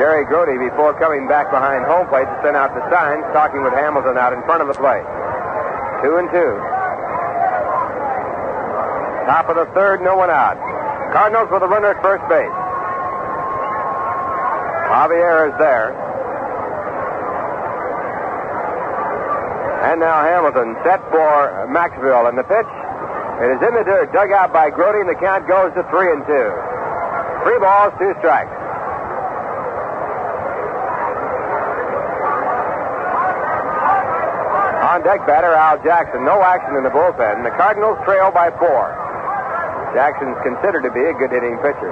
Jerry 0.00 0.24
Grote, 0.24 0.56
before 0.56 0.96
coming 0.96 1.28
back 1.28 1.52
behind 1.52 1.84
home 1.84 2.08
plate 2.08 2.24
to 2.24 2.38
send 2.40 2.56
out 2.56 2.72
the 2.72 2.80
signs, 2.88 3.20
talking 3.36 3.60
with 3.60 3.76
Hamilton 3.76 4.16
out 4.16 4.32
in 4.32 4.40
front 4.48 4.64
of 4.64 4.68
the 4.72 4.78
plate. 4.80 5.04
Two 6.00 6.16
and 6.16 6.32
two. 6.32 6.56
Top 9.28 9.52
of 9.52 9.60
the 9.60 9.68
third, 9.76 10.00
no 10.00 10.16
one 10.16 10.32
out. 10.32 10.56
Cardinals 11.12 11.52
with 11.52 11.60
a 11.60 11.68
runner 11.68 11.92
at 11.92 12.00
first 12.00 12.24
base. 12.32 12.56
Javier 14.88 15.52
is 15.52 15.56
there. 15.60 15.92
And 19.84 20.00
now 20.00 20.24
Hamilton 20.24 20.80
set 20.80 21.04
for 21.12 21.68
Maxvill, 21.68 22.24
and 22.24 22.40
the 22.40 22.48
pitch 22.48 22.72
it 23.42 23.58
is 23.58 23.60
in 23.66 23.74
the 23.74 23.82
dirt, 23.82 24.14
dug 24.14 24.30
out 24.30 24.52
by 24.54 24.70
Grote, 24.70 25.02
and 25.02 25.10
the 25.10 25.18
count 25.18 25.50
goes 25.50 25.74
to 25.74 25.82
three 25.90 26.14
and 26.14 26.22
two. 26.30 26.48
Three 27.42 27.58
balls, 27.58 27.90
two 27.98 28.14
strikes. 28.22 28.54
On 34.92 35.02
deck 35.02 35.26
batter, 35.26 35.50
Al 35.50 35.82
Jackson. 35.82 36.22
No 36.22 36.38
action 36.38 36.76
in 36.76 36.84
the 36.84 36.94
bullpen. 36.94 37.42
The 37.42 37.50
Cardinals 37.58 37.98
trail 38.04 38.30
by 38.30 38.54
four. 38.62 38.94
Jackson's 39.90 40.38
considered 40.46 40.86
to 40.86 40.92
be 40.94 41.02
a 41.02 41.14
good 41.16 41.34
hitting 41.34 41.58
pitcher. 41.58 41.90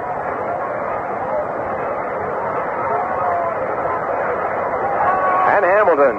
And 5.51 5.65
Hamilton. 5.67 6.15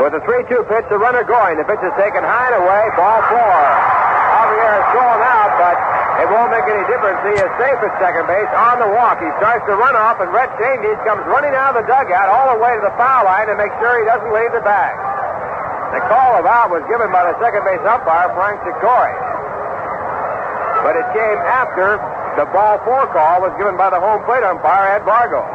With 0.00 0.14
a 0.14 0.24
3 0.24 0.46
2 0.48 0.64
pitch, 0.70 0.86
the 0.88 0.96
runner 0.96 1.24
going. 1.24 1.58
The 1.58 1.68
pitch 1.68 1.82
is 1.84 1.92
taken 2.00 2.22
high 2.22 2.54
and 2.54 2.62
away. 2.62 2.84
Ball 2.96 3.20
four. 3.28 3.97
Thrown 4.98 5.22
out, 5.22 5.54
but 5.62 5.78
it 6.18 6.26
won't 6.26 6.50
make 6.50 6.66
any 6.66 6.82
difference. 6.90 7.22
He 7.22 7.38
is 7.38 7.46
safe 7.54 7.78
at 7.86 7.94
second 8.02 8.26
base 8.26 8.50
on 8.50 8.82
the 8.82 8.90
walk. 8.90 9.22
He 9.22 9.30
starts 9.38 9.62
to 9.70 9.78
run 9.78 9.94
off, 9.94 10.18
and 10.18 10.26
Red 10.34 10.50
Schoendienst 10.58 11.06
comes 11.06 11.22
running 11.30 11.54
out 11.54 11.78
of 11.78 11.86
the 11.86 11.86
dugout 11.86 12.26
all 12.26 12.50
the 12.50 12.58
way 12.58 12.74
to 12.74 12.82
the 12.82 12.90
foul 12.98 13.22
line 13.22 13.46
to 13.46 13.54
make 13.54 13.70
sure 13.78 13.94
he 13.94 14.06
doesn't 14.10 14.34
leave 14.34 14.50
the 14.50 14.64
bag. 14.66 14.98
The 15.94 16.02
call 16.10 16.34
of 16.34 16.50
out 16.50 16.74
was 16.74 16.82
given 16.90 17.14
by 17.14 17.30
the 17.30 17.38
second 17.38 17.62
base 17.62 17.78
umpire, 17.86 18.26
Frank 18.34 18.58
Secory. 18.66 19.14
But 20.82 20.98
it 20.98 21.06
came 21.14 21.38
after 21.46 22.02
the 22.34 22.50
ball 22.50 22.82
four 22.82 23.06
call 23.14 23.38
was 23.38 23.54
given 23.54 23.78
by 23.78 23.94
the 23.94 24.02
home 24.02 24.26
plate 24.26 24.42
umpire, 24.42 24.98
Ed 24.98 25.06
Vargo. 25.06 25.46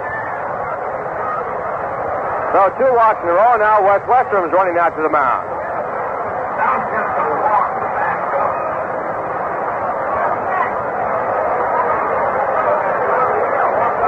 So 2.55 2.71
two 2.79 2.91
walks 2.95 3.19
in 3.23 3.27
a 3.27 3.35
row. 3.35 3.59
Now 3.59 3.83
Wes 3.83 3.99
Westrum's 4.07 4.55
running 4.55 4.79
out 4.79 4.95
to 4.95 5.03
the 5.03 5.11
mound. 5.11 5.51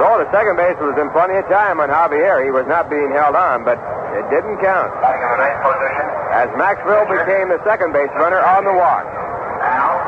So 0.06 0.15
the 0.26 0.34
second 0.34 0.58
base 0.58 0.74
was 0.82 0.98
in 0.98 1.14
plenty 1.14 1.38
of 1.38 1.46
time 1.54 1.78
on 1.78 1.94
Javier. 1.94 2.42
He 2.42 2.50
was 2.50 2.66
not 2.66 2.90
being 2.90 3.14
held 3.14 3.38
on, 3.38 3.62
but 3.62 3.78
it 4.18 4.26
didn't 4.34 4.58
count. 4.58 4.90
Batting 4.98 5.22
in 5.22 5.30
the 5.30 5.38
ninth 5.38 5.62
position. 5.62 6.06
As 6.34 6.50
Maxvill 6.58 7.06
became 7.06 7.54
the 7.54 7.62
second 7.62 7.94
base 7.94 8.10
runner 8.18 8.42
on 8.42 8.66
the 8.66 8.74
walk. 8.74 9.06
Al 9.06 10.02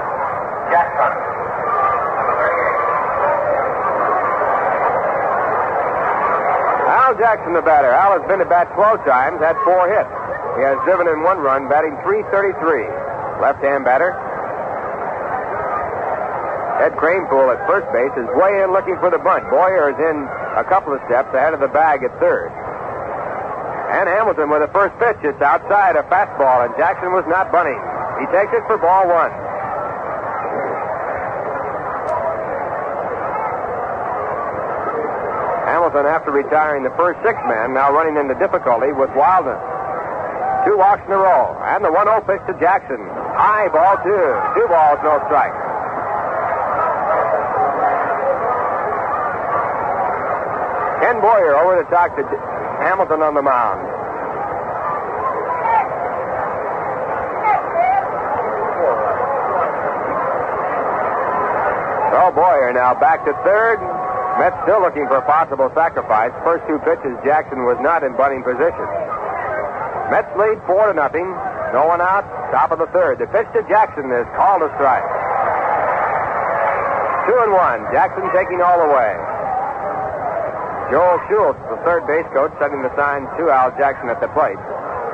Jackson. 0.74 1.14
Al 6.90 7.14
Jackson, 7.22 7.54
the 7.54 7.62
batter. 7.62 7.94
Al 7.94 8.18
has 8.18 8.26
been 8.26 8.40
to 8.42 8.50
bat 8.50 8.74
12 8.74 9.06
times, 9.06 9.38
had 9.38 9.54
four 9.62 9.86
hits. 9.86 10.10
He 10.58 10.66
has 10.66 10.82
driven 10.82 11.06
in 11.06 11.22
one 11.22 11.38
run, 11.46 11.70
batting 11.70 11.94
333. 12.02 12.90
Left-hand 13.38 13.86
batter. 13.86 14.18
Ed 16.78 16.94
Kranepool 16.94 17.50
at 17.50 17.58
first 17.66 17.90
base 17.90 18.14
is 18.22 18.30
way 18.38 18.62
in 18.62 18.70
looking 18.70 19.02
for 19.02 19.10
the 19.10 19.18
bunt. 19.18 19.50
Boyer 19.50 19.90
is 19.90 19.98
in 19.98 20.18
a 20.54 20.66
couple 20.70 20.94
of 20.94 21.02
steps 21.10 21.34
ahead 21.34 21.58
of 21.58 21.60
the 21.60 21.74
bag 21.74 22.06
at 22.06 22.14
third. 22.22 22.54
And 23.90 24.06
Hamilton 24.06 24.54
with 24.54 24.62
the 24.62 24.70
first 24.70 24.94
pitch. 25.02 25.18
It's 25.26 25.42
outside 25.42 25.98
a 25.98 26.06
fastball, 26.06 26.70
and 26.70 26.76
Jackson 26.78 27.18
was 27.18 27.26
not 27.26 27.50
bunting. 27.52 27.82
He 28.22 28.30
takes 28.30 28.54
it 28.54 28.62
for 28.70 28.78
ball 28.78 29.10
one. 29.10 29.34
Hamilton, 35.66 36.06
after 36.06 36.30
retiring 36.30 36.84
the 36.84 36.94
first 36.94 37.18
six 37.26 37.40
men, 37.50 37.74
now 37.74 37.90
running 37.90 38.22
into 38.22 38.38
difficulty 38.38 38.94
with 38.94 39.10
Wildness. 39.18 39.60
Two 40.66 40.78
walks 40.78 41.02
in 41.08 41.12
a 41.12 41.18
row, 41.18 41.58
and 41.74 41.84
the 41.84 41.92
1 41.92 42.06
0 42.06 42.22
pitch 42.22 42.44
to 42.46 42.54
Jackson. 42.60 43.02
High 43.34 43.68
ball 43.74 43.98
two. 44.04 44.28
Two 44.54 44.68
balls, 44.68 45.00
no 45.02 45.18
strikes. 45.26 45.67
Ken 51.08 51.24
Boyer 51.24 51.56
over 51.56 51.80
to 51.80 51.88
talk 51.88 52.20
to 52.20 52.24
Hamilton 52.84 53.24
on 53.24 53.32
the 53.32 53.40
mound. 53.40 53.80
So 62.12 62.36
Boyer 62.36 62.76
now 62.76 62.92
back 63.00 63.24
to 63.24 63.32
third. 63.48 63.80
Mets 64.36 64.60
still 64.68 64.84
looking 64.84 65.08
for 65.08 65.24
possible 65.24 65.72
sacrifice. 65.72 66.36
First 66.44 66.68
two 66.68 66.76
pitches, 66.84 67.16
Jackson 67.24 67.64
was 67.64 67.80
not 67.80 68.04
in 68.04 68.12
bunting 68.20 68.44
position. 68.44 68.84
Mets 70.12 70.28
lead 70.36 70.60
four 70.68 70.92
to 70.92 70.94
nothing. 70.94 71.32
No 71.72 71.88
one 71.88 72.04
out. 72.04 72.28
Top 72.52 72.76
of 72.76 72.84
the 72.84 72.92
third. 72.92 73.24
The 73.24 73.32
pitch 73.32 73.48
to 73.56 73.64
Jackson 73.72 74.12
is 74.12 74.28
called 74.36 74.60
a 74.60 74.68
strike. 74.76 75.08
Two 77.32 77.40
and 77.48 77.56
one. 77.56 77.88
Jackson 77.96 78.28
taking 78.36 78.60
all 78.60 78.84
the 78.84 78.92
way. 78.92 79.37
Joel 80.90 81.20
Schultz, 81.28 81.60
the 81.68 81.76
third 81.84 82.08
base 82.08 82.28
coach, 82.32 82.56
setting 82.60 82.82
the 82.82 82.94
signs 82.96 83.28
to 83.36 83.52
Al 83.52 83.76
Jackson 83.76 84.08
at 84.08 84.24
the 84.24 84.32
plate. 84.32 84.56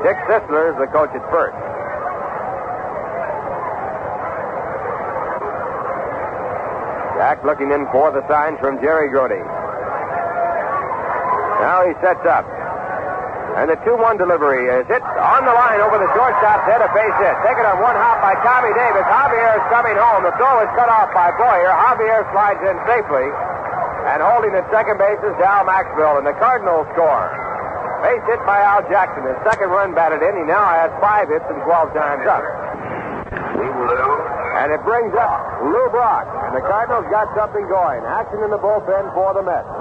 Dick 0.05 0.17
Sisler 0.29 0.69
is 0.69 0.77
the 0.77 0.85
coach 0.93 1.09
at 1.17 1.25
first. 1.33 1.57
Jack 7.17 7.41
looking 7.41 7.71
in 7.71 7.89
for 7.89 8.13
the 8.13 8.21
signs 8.29 8.59
from 8.59 8.77
Jerry 8.83 9.09
Grote. 9.09 9.41
Now 11.63 11.87
he 11.87 11.95
sets 12.05 12.21
up. 12.27 12.45
And 13.53 13.69
the 13.69 13.77
2-1 13.85 14.17
delivery 14.17 14.65
is 14.65 14.85
hit 14.89 15.01
on 15.01 15.45
the 15.45 15.53
line 15.53 15.77
over 15.81 16.01
the 16.01 16.09
shortstop's 16.17 16.65
head, 16.65 16.81
a 16.81 16.89
base 16.89 17.17
hit. 17.21 17.37
Taken 17.45 17.65
on 17.69 17.81
one 17.81 17.93
hop 17.93 18.17
by 18.21 18.33
Tommy 18.41 18.73
Davis. 18.73 19.05
Javier 19.05 19.61
is 19.61 19.65
coming 19.69 19.93
home. 19.93 20.25
The 20.25 20.33
throw 20.41 20.57
is 20.65 20.69
cut 20.73 20.89
off 20.89 21.13
by 21.13 21.29
Boyer. 21.37 21.69
Javier 21.69 22.25
slides 22.33 22.61
in 22.65 22.77
safely. 22.89 23.29
And 24.03 24.19
holding 24.19 24.51
at 24.51 24.67
second 24.67 24.99
base 24.99 25.19
is 25.23 25.31
Dal 25.39 25.63
Maxvill, 25.63 26.19
and 26.19 26.27
the 26.27 26.35
Cardinals 26.35 26.83
score. 26.91 27.31
Base 28.03 28.19
hit 28.27 28.43
by 28.43 28.59
Al 28.59 28.83
Jackson. 28.91 29.23
His 29.23 29.39
second 29.47 29.71
run 29.71 29.95
batted 29.95 30.19
in. 30.19 30.35
He 30.35 30.43
now 30.43 30.75
has 30.75 30.91
five 30.99 31.31
hits 31.31 31.47
and 31.47 31.55
12 31.63 31.95
times 31.95 32.27
up. 32.27 32.43
And 34.59 34.75
it 34.75 34.83
brings 34.83 35.15
up 35.15 35.39
Lou 35.63 35.87
Brock. 35.87 36.27
And 36.27 36.51
the 36.51 36.65
Cardinals 36.67 37.07
got 37.07 37.31
something 37.31 37.63
going. 37.71 38.03
Action 38.03 38.43
in 38.43 38.51
the 38.51 38.59
bullpen 38.59 39.07
for 39.15 39.31
the 39.39 39.41
Mets. 39.41 39.71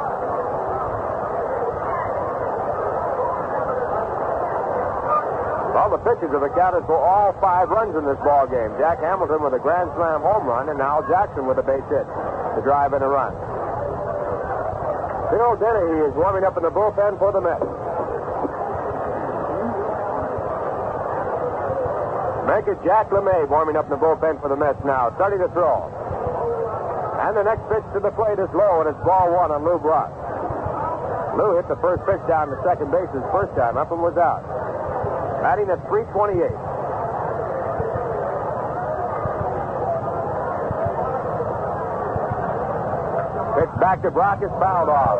Well, 5.74 5.90
the 5.90 6.02
pitchers 6.06 6.30
have 6.30 6.46
accounted 6.46 6.86
for 6.86 6.94
all 6.94 7.34
five 7.42 7.74
runs 7.74 7.98
in 7.98 8.06
this 8.06 8.22
ball 8.22 8.46
game. 8.46 8.70
Jack 8.78 9.02
Hamilton 9.02 9.42
with 9.42 9.58
a 9.58 9.58
grand 9.58 9.90
slam 9.98 10.22
home 10.22 10.46
run, 10.46 10.70
and 10.70 10.78
Al 10.78 11.02
Jackson 11.10 11.42
with 11.50 11.58
a 11.58 11.66
base 11.66 11.82
hit 11.90 12.06
to 12.06 12.60
drive 12.62 12.94
in 12.94 13.02
a 13.02 13.10
run. 13.10 13.51
Bill 15.32 15.56
Denehy 15.56 16.12
is 16.12 16.14
warming 16.14 16.44
up 16.44 16.60
in 16.60 16.62
the 16.62 16.68
bullpen 16.68 17.16
for 17.16 17.32
the 17.32 17.40
Mets. 17.40 17.64
Make 22.44 22.68
it 22.68 22.76
Jack 22.84 23.08
LeMay 23.08 23.48
warming 23.48 23.80
up 23.80 23.88
in 23.88 23.96
the 23.96 24.02
bullpen 24.02 24.44
for 24.44 24.52
the 24.52 24.60
Mets 24.60 24.76
now, 24.84 25.08
starting 25.16 25.40
to 25.40 25.48
throw. 25.56 25.88
And 27.24 27.32
the 27.32 27.48
next 27.48 27.64
pitch 27.72 27.80
to 27.96 28.00
the 28.04 28.12
plate 28.12 28.36
is 28.36 28.52
low, 28.52 28.84
and 28.84 28.92
it's 28.92 29.00
ball 29.08 29.32
one 29.32 29.48
on 29.48 29.64
Lou 29.64 29.80
Brock. 29.80 30.12
Lou 31.40 31.56
hit 31.56 31.64
the 31.64 31.80
first 31.80 32.04
pitch 32.04 32.20
down 32.28 32.52
to 32.52 32.56
second 32.60 32.92
base 32.92 33.08
his 33.16 33.24
first 33.32 33.56
time 33.56 33.80
up 33.80 33.88
and 33.88 34.04
was 34.04 34.20
out. 34.20 34.44
Batting 35.40 35.72
at 35.72 35.80
328. 35.88 36.44
Back 43.82 44.00
to 44.02 44.12
Brock 44.12 44.38
is 44.38 44.54
fouled 44.62 44.88
off. 44.88 45.18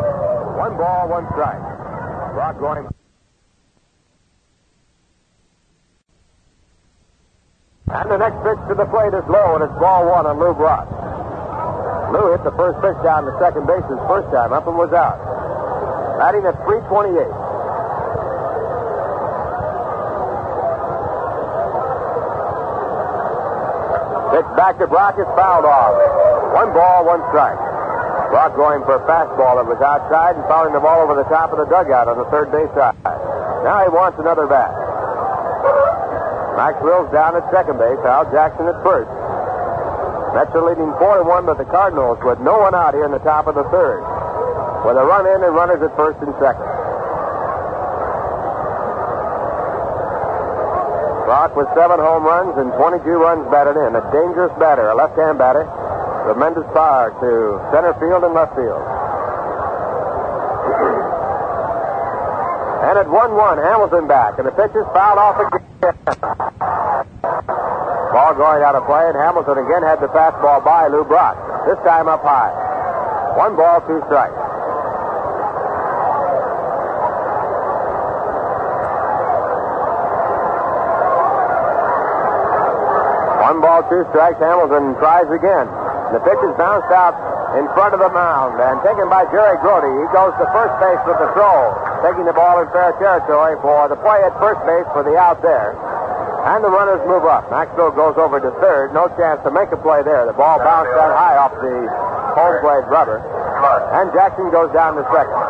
One 0.55 0.79
ball, 0.79 1.11
one 1.11 1.27
strike. 1.35 1.59
Brock 2.39 2.63
going. 2.63 2.87
And 7.91 8.07
the 8.07 8.23
next 8.23 8.39
pitch 8.47 8.63
to 8.71 8.79
the 8.79 8.87
plate 8.87 9.11
is 9.19 9.27
low, 9.27 9.59
and 9.59 9.67
it's 9.67 9.75
ball 9.83 10.07
one 10.07 10.31
on 10.31 10.39
Lou 10.39 10.55
Brock. 10.55 10.87
Lou 12.15 12.31
hit 12.31 12.47
the 12.47 12.55
first 12.55 12.79
pitch 12.79 12.95
down 13.03 13.27
to 13.27 13.35
second 13.43 13.67
base 13.67 13.83
his 13.91 13.99
first 14.07 14.31
time 14.31 14.55
up 14.55 14.71
and 14.71 14.79
was 14.79 14.95
out. 14.95 15.19
Batting 16.23 16.47
at 16.47 16.55
328. 16.63 17.19
Pitch 24.39 24.51
back 24.55 24.79
to 24.79 24.87
Brock 24.87 25.19
is 25.19 25.27
fouled 25.35 25.67
off. 25.67 25.99
One 26.55 26.71
ball, 26.73 27.05
one 27.11 27.27
strike. 27.35 27.72
Brock 28.33 28.57
going 28.57 28.81
for 28.89 28.97
a 28.97 29.05
fastball 29.05 29.61
that 29.61 29.69
was 29.69 29.77
outside 29.85 30.41
and 30.41 30.45
fouling 30.49 30.73
the 30.73 30.81
ball 30.81 31.05
over 31.05 31.13
the 31.13 31.29
top 31.29 31.53
of 31.53 31.61
the 31.61 31.69
dugout 31.69 32.09
on 32.09 32.17
the 32.17 32.25
third 32.33 32.49
base 32.49 32.73
side. 32.73 32.97
Now 33.61 33.85
he 33.85 33.93
wants 33.93 34.17
another 34.17 34.49
bat. 34.49 34.73
Maxvill's 36.57 37.13
down 37.13 37.37
at 37.37 37.45
second 37.53 37.77
base. 37.77 38.01
Al 38.09 38.25
Jackson 38.33 38.73
at 38.73 38.81
first. 38.81 39.13
Mets 40.33 40.49
are 40.57 40.65
leading 40.65 40.89
4 40.97 41.21
to 41.21 41.25
1, 41.29 41.45
but 41.45 41.61
the 41.61 41.69
Cardinals 41.69 42.17
with 42.25 42.41
no 42.41 42.57
one 42.57 42.73
out 42.73 42.97
here 42.97 43.05
in 43.05 43.13
the 43.13 43.21
top 43.21 43.45
of 43.45 43.53
the 43.53 43.69
third. 43.69 44.01
With 44.89 44.97
a 44.97 45.05
run 45.05 45.29
in 45.29 45.45
and 45.45 45.53
runners 45.53 45.85
at 45.85 45.93
first 45.93 46.17
and 46.25 46.33
second. 46.41 46.65
Rock 51.29 51.53
with 51.53 51.69
seven 51.77 52.01
home 52.01 52.25
runs 52.25 52.57
and 52.57 52.73
22 52.81 53.05
runs 53.13 53.45
batted 53.53 53.77
in. 53.77 53.93
A 53.93 54.01
dangerous 54.09 54.57
batter, 54.57 54.89
a 54.89 54.97
left-hand 54.97 55.37
batter. 55.37 55.69
Tremendous 56.23 56.65
power 56.73 57.11
to 57.19 57.59
center 57.75 57.93
field 57.99 58.23
and 58.23 58.33
left 58.33 58.55
field. 58.55 58.79
And 62.83 62.99
at 62.99 63.07
1-1, 63.07 63.63
Hamilton 63.63 64.07
back, 64.07 64.39
and 64.39 64.47
the 64.47 64.55
pitch 64.55 64.71
is 64.71 64.87
fouled 64.95 65.19
off 65.19 65.39
again. 65.43 65.63
Ball 68.13 68.35
going 68.35 68.63
out 68.63 68.75
of 68.75 68.87
play, 68.87 69.03
and 69.09 69.17
Hamilton 69.19 69.59
again 69.67 69.83
had 69.83 69.99
the 69.99 70.09
fastball 70.15 70.65
by 70.65 70.87
Lou 70.87 71.03
Brock. 71.05 71.35
This 71.67 71.79
time 71.85 72.07
up 72.07 72.23
high. 72.23 72.55
One 73.39 73.57
ball, 73.57 73.81
two 73.87 73.99
strikes. 74.07 74.37
One 83.43 83.61
ball, 83.61 83.83
two 83.91 84.05
strikes. 84.11 84.39
Hamilton 84.39 84.95
tries 85.03 85.27
again. 85.35 85.82
The 86.13 86.21
pitch 86.21 86.45
is 86.45 86.53
bounced 86.61 86.93
out 86.93 87.17
in 87.57 87.65
front 87.73 87.97
of 87.97 88.01
the 88.01 88.13
mound 88.13 88.61
and 88.61 88.77
taken 88.85 89.09
by 89.09 89.25
Jerry 89.33 89.57
Grote. 89.65 89.85
He 89.85 90.09
goes 90.13 90.37
to 90.37 90.45
first 90.53 90.77
base 90.77 91.01
with 91.09 91.17
the 91.17 91.29
throw, 91.33 91.73
taking 92.05 92.29
the 92.29 92.37
ball 92.37 92.61
in 92.61 92.69
fair 92.69 92.93
territory 93.01 93.57
for 93.65 93.89
the 93.89 93.97
play 93.97 94.21
at 94.21 94.37
first 94.37 94.61
base 94.69 94.85
for 94.93 95.01
the 95.05 95.17
out 95.17 95.41
there. 95.41 95.73
And 96.53 96.61
the 96.61 96.69
runners 96.69 97.01
move 97.09 97.25
up. 97.25 97.49
Maxvill 97.49 97.97
goes 97.97 98.19
over 98.21 98.41
to 98.45 98.51
third. 98.61 98.93
No 98.93 99.09
chance 99.17 99.41
to 99.47 99.51
make 99.55 99.73
a 99.73 99.81
play 99.81 100.03
there. 100.03 100.27
The 100.29 100.37
ball 100.37 100.59
bounced 100.61 100.93
that 100.93 101.13
high 101.17 101.39
off 101.41 101.55
the 101.65 101.77
home 102.37 102.61
plate 102.61 102.85
rubber. 102.93 103.23
And 103.97 104.13
Jackson 104.13 104.51
goes 104.51 104.69
down 104.75 104.99
to 105.01 105.05
second. 105.15 105.41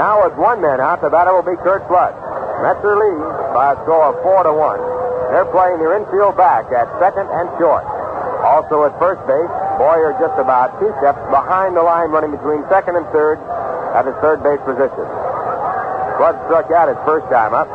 Now 0.00 0.24
with 0.24 0.34
one 0.40 0.64
man 0.64 0.80
out, 0.80 1.04
the 1.04 1.10
batter 1.12 1.36
will 1.36 1.44
be 1.44 1.60
Curt 1.60 1.86
Flood. 1.86 2.16
Metzer 2.64 2.96
lead 2.96 3.52
by 3.52 3.74
a 3.74 3.76
score 3.84 4.10
of 4.10 4.22
four 4.24 4.42
to 4.48 4.54
one. 4.54 4.80
They're 5.28 5.50
playing 5.52 5.78
their 5.78 5.92
infield 6.00 6.40
back 6.40 6.72
at 6.72 6.88
second 6.96 7.28
and 7.28 7.52
short. 7.60 7.84
Also 8.42 8.84
at 8.84 8.92
first 8.98 9.22
base, 9.30 9.50
Boyer 9.78 10.12
just 10.18 10.34
about 10.38 10.74
two 10.82 10.90
steps 10.98 11.18
behind 11.30 11.78
the 11.78 11.82
line 11.82 12.10
running 12.10 12.34
between 12.34 12.66
second 12.68 12.98
and 12.98 13.06
third 13.14 13.38
at 13.94 14.04
his 14.04 14.14
third 14.18 14.42
base 14.42 14.60
position. 14.66 15.06
Flood 16.18 16.36
struck 16.50 16.70
out 16.74 16.90
his 16.90 16.98
first 17.06 17.26
time 17.30 17.54
up, 17.54 17.70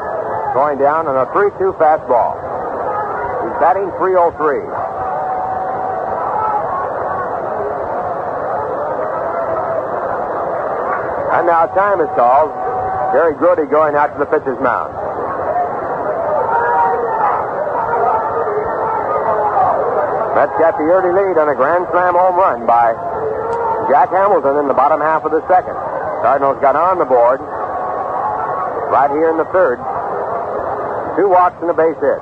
going 0.53 0.77
down 0.77 1.07
on 1.07 1.15
a 1.15 1.25
3-2 1.31 1.71
fastball. 1.79 2.35
He's 3.43 3.55
batting 3.63 3.89
303. 3.95 4.59
And 11.37 11.47
now 11.47 11.67
time 11.77 12.01
is 12.01 12.09
called. 12.17 12.49
Jerry 13.13 13.35
Grote 13.35 13.69
going 13.69 13.95
out 13.95 14.11
to 14.13 14.19
the 14.19 14.25
pitcher's 14.25 14.59
mound. 14.59 14.91
Mets 20.37 20.53
got 20.61 20.77
the 20.77 20.85
early 20.85 21.09
lead 21.09 21.33
on 21.41 21.49
a 21.49 21.57
grand 21.57 21.89
slam 21.89 22.13
home 22.13 22.37
run 22.37 22.69
by 22.69 22.93
Jack 23.89 24.13
Hamilton 24.13 24.61
in 24.61 24.69
the 24.69 24.77
bottom 24.77 25.01
half 25.01 25.25
of 25.25 25.33
the 25.33 25.41
second. 25.49 25.73
Cardinals 26.21 26.61
got 26.61 26.77
on 26.77 27.01
the 27.01 27.09
board 27.09 27.41
right 28.93 29.09
here 29.09 29.33
in 29.33 29.41
the 29.41 29.49
third. 29.49 29.81
Two 31.17 31.25
walks 31.25 31.57
and 31.65 31.73
a 31.73 31.73
base 31.73 31.97
hit. 31.97 32.21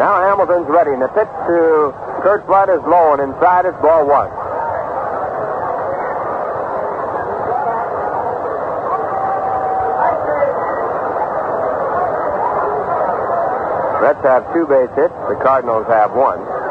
Now 0.00 0.24
Hamilton's 0.24 0.64
ready, 0.72 0.96
and 0.96 1.04
the 1.04 1.12
pitch 1.12 1.28
to 1.28 1.92
Curt 2.24 2.48
Flood 2.48 2.72
is 2.72 2.80
low 2.88 3.12
and 3.12 3.20
inside 3.20 3.68
is 3.68 3.76
ball 3.84 4.08
one. 4.08 4.32
Mets 14.00 14.24
have 14.24 14.48
two 14.56 14.64
base 14.64 14.88
hits. 14.96 15.12
The 15.28 15.36
Cardinals 15.44 15.84
have 15.92 16.16
one. 16.16 16.61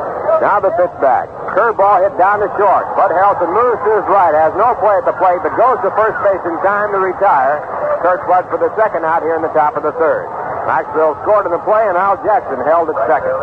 Now 0.41 0.57
the 0.59 0.73
pitch 0.73 0.93
back. 1.01 1.29
Curveball 1.53 2.01
hit 2.01 2.17
down 2.17 2.41
to 2.41 2.49
short. 2.57 2.85
Bud 2.97 3.13
Harrelson 3.13 3.51
moves 3.53 3.79
to 3.85 3.91
his 4.01 4.07
right, 4.09 4.33
has 4.33 4.53
no 4.57 4.73
play 4.81 4.97
at 4.97 5.05
the 5.05 5.13
plate, 5.21 5.41
but 5.45 5.53
goes 5.53 5.77
to 5.85 5.89
first 5.93 6.17
base 6.25 6.41
in 6.47 6.55
time 6.65 6.93
to 6.93 6.99
retire. 6.99 7.61
Curt 8.01 8.25
Flood 8.25 8.49
for 8.49 8.57
the 8.57 8.73
second 8.73 9.05
out 9.05 9.21
here 9.21 9.37
in 9.37 9.45
the 9.45 9.53
top 9.53 9.77
of 9.77 9.83
the 9.85 9.93
third. 10.01 10.25
Maxvill 10.65 11.13
scored 11.21 11.45
in 11.45 11.53
the 11.53 11.61
play, 11.61 11.85
and 11.85 11.97
Al 11.97 12.17
Jackson 12.25 12.57
held 12.65 12.89
at 12.89 12.97
second. 13.05 13.33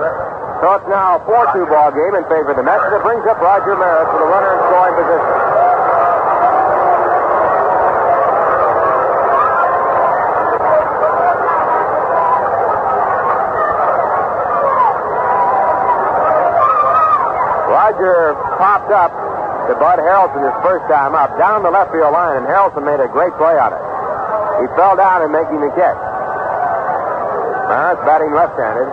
So 0.59 0.75
it's 0.75 0.89
now 0.91 1.19
a 1.19 1.21
4-2 1.23 1.71
ball 1.71 1.95
game 1.95 2.19
in 2.19 2.27
favor 2.27 2.51
of 2.51 2.59
the 2.59 2.67
Mets, 2.67 2.83
it 2.91 3.03
brings 3.07 3.23
up 3.31 3.39
Roger 3.39 3.79
Maris 3.79 4.11
for 4.11 4.19
the 4.19 4.27
runner 4.27 4.51
in 4.55 4.61
scoring 4.67 4.95
position. 4.99 5.48
Roger 17.89 18.37
popped 18.61 18.93
up 18.93 19.09
to 19.65 19.73
Bud 19.81 19.97
Harrelson 19.97 20.45
his 20.45 20.53
first 20.61 20.85
time 20.93 21.17
up, 21.17 21.33
down 21.41 21.65
the 21.65 21.73
left 21.73 21.89
field 21.89 22.13
line, 22.13 22.37
and 22.37 22.45
Harrelson 22.45 22.85
made 22.85 23.01
a 23.01 23.09
great 23.09 23.33
play 23.41 23.57
on 23.57 23.73
it. 23.73 23.81
He 24.61 24.69
fell 24.77 24.93
down 24.93 25.25
and 25.25 25.33
making 25.33 25.57
the 25.65 25.73
catch. 25.73 25.97
Maris 27.73 27.97
batting 28.05 28.37
left-handed, 28.37 28.93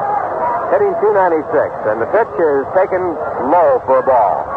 hitting 0.72 0.96
296, 1.04 1.44
and 1.92 2.00
the 2.00 2.08
pitch 2.08 2.32
is 2.40 2.64
taken 2.72 3.04
low 3.52 3.84
for 3.84 4.00
a 4.00 4.06
ball. 4.08 4.48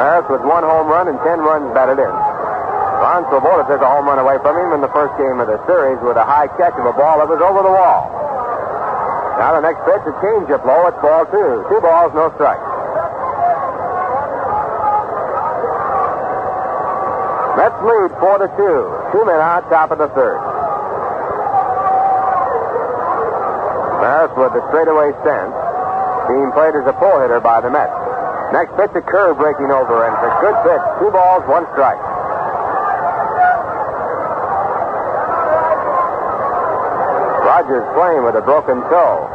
Maris 0.00 0.24
with 0.32 0.40
one 0.40 0.64
home 0.64 0.88
run 0.88 1.04
and 1.04 1.20
10 1.20 1.36
runs 1.44 1.68
batted 1.76 2.00
in. 2.00 2.08
Ron 2.08 3.28
Swoboda 3.28 3.68
took 3.68 3.84
a 3.84 3.90
home 3.92 4.08
run 4.08 4.16
away 4.16 4.40
from 4.40 4.56
him 4.56 4.72
in 4.72 4.80
the 4.80 4.92
first 4.96 5.12
game 5.20 5.36
of 5.36 5.52
the 5.52 5.60
series 5.68 6.00
with 6.00 6.16
a 6.16 6.24
high 6.24 6.48
catch 6.56 6.72
of 6.80 6.88
a 6.88 6.96
ball 6.96 7.20
that 7.20 7.28
was 7.28 7.44
over 7.44 7.60
the 7.60 7.74
wall. 7.76 8.21
Now 9.42 9.58
the 9.58 9.66
next 9.66 9.82
pitch, 9.82 10.06
a 10.06 10.14
changeup 10.22 10.62
low. 10.62 10.86
It's 10.86 11.02
ball 11.02 11.26
two. 11.26 11.66
Two 11.66 11.82
balls, 11.82 12.14
no 12.14 12.30
strikes. 12.38 12.62
Mets 17.58 17.74
lead 17.82 18.10
four 18.22 18.38
to 18.38 18.46
two. 18.54 18.86
Two 19.10 19.26
men 19.26 19.42
out, 19.42 19.66
top 19.66 19.90
of 19.90 19.98
the 19.98 20.06
third. 20.14 20.38
Maris 23.98 24.30
with 24.38 24.54
the 24.54 24.62
straightaway 24.70 25.10
stance, 25.26 25.50
being 26.30 26.54
played 26.54 26.78
as 26.78 26.86
a 26.86 26.94
pull 27.02 27.18
hitter 27.18 27.42
by 27.42 27.58
the 27.58 27.70
Mets. 27.74 27.90
Next 28.54 28.70
pitch, 28.78 28.94
a 28.94 29.02
curve 29.02 29.42
breaking 29.42 29.74
over, 29.74 30.06
and 30.06 30.14
it's 30.22 30.22
a 30.22 30.34
good 30.38 30.54
pitch. 30.62 30.84
Two 31.02 31.10
balls, 31.10 31.42
one 31.50 31.66
strike. 31.74 31.98
Rogers 37.52 37.84
playing 37.92 38.24
with 38.24 38.32
a 38.32 38.40
broken 38.48 38.80
toe. 38.88 39.28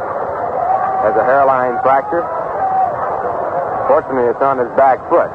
Has 1.06 1.14
a 1.14 1.22
hairline 1.22 1.78
fracture. 1.86 2.26
Fortunately, 3.86 4.26
it's 4.26 4.42
on 4.42 4.58
his 4.58 4.66
back 4.74 4.98
foot. 5.06 5.30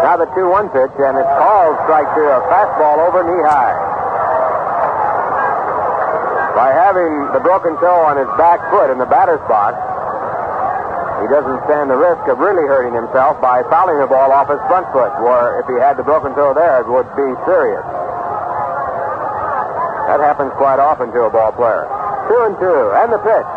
Now 0.00 0.16
the 0.16 0.24
2-1 0.32 0.72
pitch, 0.72 0.96
and 1.04 1.20
it's 1.20 1.34
called 1.36 1.76
strike 1.84 2.08
two, 2.16 2.24
a 2.24 2.40
fastball 2.48 3.04
over 3.04 3.28
knee 3.28 3.44
high. 3.44 3.76
By 6.56 6.72
having 6.72 7.12
the 7.36 7.44
broken 7.44 7.76
toe 7.76 8.08
on 8.08 8.16
his 8.16 8.32
back 8.40 8.72
foot 8.72 8.88
in 8.88 8.96
the 8.96 9.04
batter's 9.12 9.44
box, 9.44 9.76
he 11.20 11.28
doesn't 11.28 11.60
stand 11.68 11.92
the 11.92 12.00
risk 12.00 12.24
of 12.32 12.40
really 12.40 12.64
hurting 12.64 12.96
himself 12.96 13.36
by 13.44 13.60
fouling 13.68 14.00
the 14.00 14.08
ball 14.08 14.32
off 14.32 14.48
his 14.48 14.64
front 14.64 14.88
foot, 14.96 15.12
where 15.20 15.60
if 15.60 15.68
he 15.68 15.76
had 15.76 16.00
the 16.00 16.06
broken 16.08 16.32
toe 16.32 16.56
there, 16.56 16.80
it 16.80 16.88
would 16.88 17.04
be 17.20 17.28
serious. 17.44 17.84
That 20.08 20.24
happens 20.24 20.56
quite 20.56 20.80
often 20.80 21.12
to 21.12 21.28
a 21.28 21.30
ball 21.30 21.52
player. 21.52 21.84
Two 22.28 22.40
and 22.48 22.56
two, 22.56 22.80
and 23.04 23.08
the 23.12 23.20
pitch. 23.20 23.48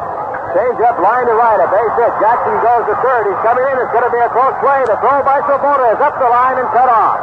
Change 0.55 0.79
up 0.83 0.97
line 0.99 1.27
to 1.27 1.35
right, 1.35 1.59
a 1.59 1.67
base 1.67 1.95
hit. 1.99 2.11
Jackson 2.23 2.55
goes 2.63 2.83
to 2.87 2.95
third. 3.03 3.23
He's 3.27 3.41
coming 3.43 3.67
in. 3.67 3.75
It's 3.83 3.93
going 3.93 4.07
to 4.07 4.13
be 4.15 4.21
a 4.23 4.31
close 4.31 4.55
play. 4.63 4.79
The 4.87 4.95
throw 5.03 5.19
by 5.23 5.43
Swoboda 5.43 5.91
is 5.91 5.99
up 5.99 6.15
the 6.15 6.27
line 6.27 6.55
and 6.55 6.67
cut 6.71 6.87
off. 6.87 7.19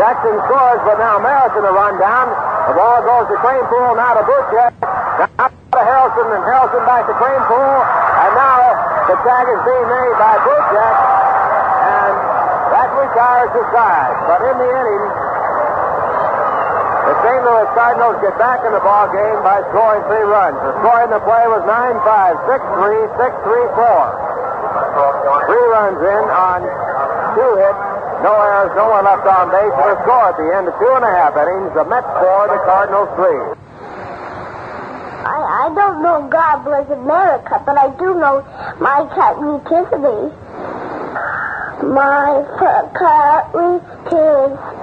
Jackson 0.00 0.36
scores, 0.48 0.80
but 0.84 0.96
now 1.00 1.20
Maris 1.20 1.52
in 1.56 1.64
the 1.64 1.72
run 1.72 1.96
down. 2.00 2.28
The 2.68 2.74
ball 2.76 3.00
goes 3.04 3.26
to 3.32 3.36
Kranepool, 3.40 3.96
now 3.96 4.16
to 4.16 4.24
Buchek. 4.24 4.72
Now 4.80 5.48
to 5.48 5.80
Harrelson, 5.80 6.26
and 6.28 6.44
Harrelson 6.44 6.82
back 6.84 7.04
to 7.08 7.14
Kranepool. 7.16 7.76
And 8.22 8.32
now 8.36 8.56
the 9.08 9.16
tag 9.26 9.44
is 9.48 9.60
being 9.64 9.86
made 9.88 10.14
by 10.20 10.34
Buchek. 10.44 10.96
And 11.82 12.14
that 12.72 12.88
retires 12.96 13.50
the 13.56 13.64
side. 13.72 14.14
But 14.28 14.40
in 14.44 14.54
the 14.60 14.68
inning, 14.70 15.04
the 17.02 17.14
St. 17.26 17.42
Louis 17.42 17.68
Cardinals 17.74 18.16
get 18.22 18.38
back 18.38 18.62
in 18.62 18.72
the 18.72 18.82
ball 18.82 19.10
game 19.10 19.38
by 19.42 19.58
scoring 19.74 20.02
three 20.06 20.26
runs. 20.26 20.54
The 20.62 20.72
score 20.82 21.00
in 21.02 21.10
the 21.10 21.22
play 21.26 21.44
was 21.50 21.62
9-5, 21.66 22.02
6-3, 22.46 23.18
6-3, 23.18 24.30
4. 24.30 24.32
Three 25.48 25.66
runs 25.72 25.98
in 25.98 26.24
on 26.30 26.60
two 27.34 27.52
hits, 27.58 27.82
no 28.22 28.32
errors, 28.38 28.72
no 28.76 28.88
one 28.92 29.04
left 29.04 29.26
on 29.26 29.50
base, 29.50 29.72
and 29.72 29.90
a 29.90 29.98
score 30.04 30.30
at 30.30 30.36
the 30.36 30.48
end 30.52 30.68
of 30.68 30.74
two 30.78 30.92
and 30.94 31.04
a 31.04 31.12
half 31.12 31.34
innings. 31.34 31.72
The 31.74 31.84
Mets 31.88 32.06
four, 32.20 32.46
the 32.48 32.60
Cardinals 32.62 33.10
three. 33.16 33.40
I, 35.26 35.38
I 35.64 35.74
don't 35.74 36.02
know 36.02 36.28
God 36.28 36.64
bless 36.64 36.88
America, 36.90 37.62
but 37.64 37.76
I 37.78 37.88
do 37.98 38.14
know 38.20 38.44
my 38.78 39.08
cat 39.16 39.40
Tiffany. 39.66 40.30
My 41.82 42.46
cat 42.94 43.50
is 43.50 43.82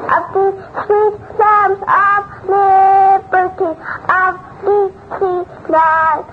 up 0.09 0.33
the 0.33 0.51
sweet 0.83 1.15
sounds 1.37 1.79
of 1.79 2.08
liberty 2.49 3.71
of 4.19 4.33
DC 4.65 5.19
nine 5.69 6.23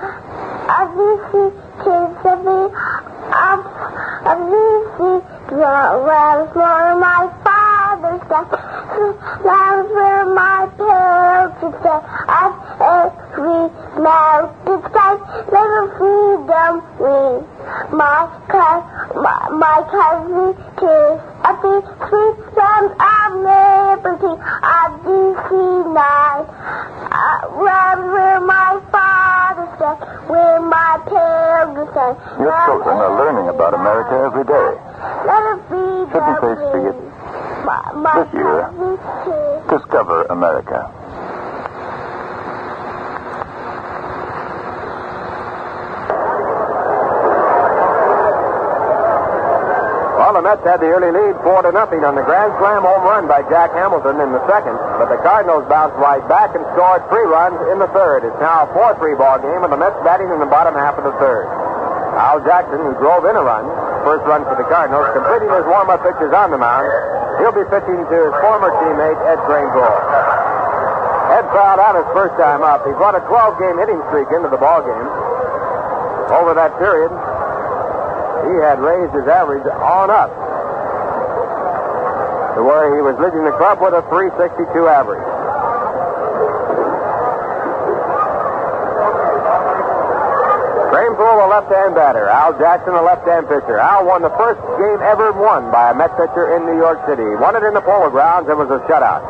of 0.77 0.89
DC 0.97 1.33
kids 1.85 2.21
of 2.33 2.39
the 2.47 2.61
of 3.45 3.61
of 4.31 4.39
DC 4.51 5.01
where 6.57 6.97
my 6.97 7.23
father's 7.45 8.23
death 8.29 8.51
lands 9.45 9.89
where 9.93 10.25
my 10.35 10.67
parents 10.77 11.57
would 11.63 11.77
stay 11.81 12.01
at 12.41 12.53
every 12.81 13.63
mountain 14.03 14.81
side 14.93 15.21
little 15.53 15.89
freedom 15.97 16.73
we 16.99 17.17
my 17.97 18.27
my, 19.17 19.37
my 19.63 19.79
cousin 19.93 20.53
kiss 20.77 21.19
of 21.47 21.57
the 21.63 21.75
sweet 22.09 22.37
sound 22.57 22.91
of 22.99 23.29
liberty 23.47 24.35
of 24.35 24.91
DC 25.07 25.51
nine 25.95 26.45
uh, 27.07 27.49
round 27.65 28.03
where 28.13 28.41
my 28.41 28.81
father's 28.91 29.73
death 29.79 30.01
where 30.29 30.61
my 30.61 30.99
parents 31.07 31.91
stay 31.93 32.13
Your 32.43 32.57
children 32.67 32.97
are 32.99 33.15
learning 33.17 33.49
about 33.55 33.73
America 33.75 34.15
every 34.27 34.45
day. 34.45 34.71
let 35.27 35.43
it 35.55 35.61
be 35.71 35.85
Shouldn't 36.13 36.41
they 36.45 36.55
see 36.73 36.85
it 36.91 36.99
my, 37.67 37.79
my 37.95 38.13
this 38.23 38.33
year? 38.35 38.61
cousin's 38.63 39.01
kiss. 39.25 39.81
Discover 39.81 40.23
America. 40.31 40.93
Well, 50.17 50.33
the 50.33 50.36
Mets 50.47 50.63
had 50.63 50.79
the 50.79 50.87
early 50.87 51.11
lead, 51.11 51.35
four 51.43 51.59
to 51.67 51.75
nothing, 51.75 52.07
on 52.07 52.15
the 52.15 52.23
grand 52.23 52.55
slam 52.63 52.87
home 52.87 53.03
run 53.03 53.27
by 53.27 53.43
Jack 53.51 53.75
Hamilton 53.75 54.23
in 54.23 54.31
the 54.31 54.39
second. 54.47 54.79
But 54.95 55.11
the 55.11 55.19
Cardinals 55.27 55.67
bounced 55.67 55.99
right 55.99 56.23
back 56.31 56.55
and 56.55 56.63
scored 56.71 57.03
three 57.11 57.27
runs 57.27 57.59
in 57.75 57.83
the 57.83 57.91
third. 57.91 58.23
It's 58.23 58.39
now 58.39 58.63
a 58.63 58.71
4-3 58.71 59.19
ball 59.19 59.43
game, 59.43 59.67
and 59.67 59.75
the 59.75 59.81
Mets 59.81 59.99
batting 60.07 60.31
in 60.31 60.39
the 60.39 60.47
bottom 60.47 60.79
half 60.79 60.95
of 60.95 61.03
the 61.03 61.19
third. 61.19 61.51
Al 62.15 62.39
Jackson, 62.47 62.79
who 62.79 62.95
drove 63.03 63.27
in 63.27 63.35
a 63.35 63.43
run, 63.43 63.67
first 64.07 64.23
run 64.23 64.47
for 64.47 64.55
the 64.55 64.63
Cardinals, 64.71 65.11
completing 65.19 65.51
his 65.51 65.67
warm-up 65.67 66.07
pitches 66.07 66.31
on 66.31 66.55
the 66.55 66.63
mound. 66.63 66.87
He'll 67.43 67.51
be 67.51 67.67
pitching 67.67 68.07
to 68.07 68.17
his 68.31 68.35
former 68.39 68.71
teammate 68.71 69.19
Ed 69.27 69.43
Kranepool. 69.51 69.95
Ed 71.43 71.47
fouled 71.51 71.83
out 71.83 71.99
his 71.99 72.07
first 72.15 72.39
time 72.39 72.63
up. 72.63 72.87
He 72.87 72.95
brought 72.95 73.19
a 73.19 73.25
12-game 73.27 73.83
hitting 73.83 73.99
streak 74.15 74.31
into 74.31 74.47
the 74.47 74.63
ball 74.63 74.79
game. 74.87 75.11
Over 76.39 76.55
that 76.55 76.79
period, 76.79 77.11
he 78.47 78.55
had 78.63 78.79
raised 78.79 79.13
his 79.13 79.27
average 79.27 79.67
on 79.67 80.11
up 80.11 80.31
to 82.57 82.65
where 82.65 82.95
he 82.97 83.03
was 83.03 83.19
leading 83.21 83.45
the 83.45 83.53
club 83.61 83.85
with 83.85 83.93
a 83.93 84.01
362 84.09 84.89
average. 84.89 85.21
Kranepool, 90.89 91.37
a 91.45 91.49
left-hand 91.53 91.95
batter. 91.95 92.25
Al 92.33 92.57
Jackson, 92.57 92.95
a 92.95 93.03
left-hand 93.03 93.45
pitcher. 93.53 93.77
Al 93.77 94.07
won 94.07 94.23
the 94.23 94.33
first 94.41 94.57
game 94.81 95.01
ever 95.05 95.37
won 95.37 95.69
by 95.71 95.91
a 95.91 95.95
Met 95.95 96.17
pitcher 96.17 96.57
in 96.57 96.65
New 96.65 96.81
York 96.81 97.05
City. 97.05 97.29
Won 97.37 97.57
it 97.57 97.63
in 97.63 97.75
the 97.75 97.85
Polo 97.85 98.09
Grounds 98.09 98.49
and 98.49 98.57
was 98.57 98.73
a 98.73 98.81
shutout. 98.89 99.21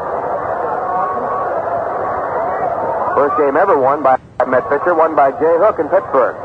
First 3.16 3.34
game 3.42 3.56
ever 3.56 3.74
won 3.80 4.04
by 4.04 4.20
a 4.38 4.46
Met 4.46 4.68
pitcher, 4.68 4.94
won 4.94 5.16
by 5.16 5.32
Jay 5.32 5.56
Hook 5.58 5.80
in 5.80 5.88
Pittsburgh. 5.88 6.36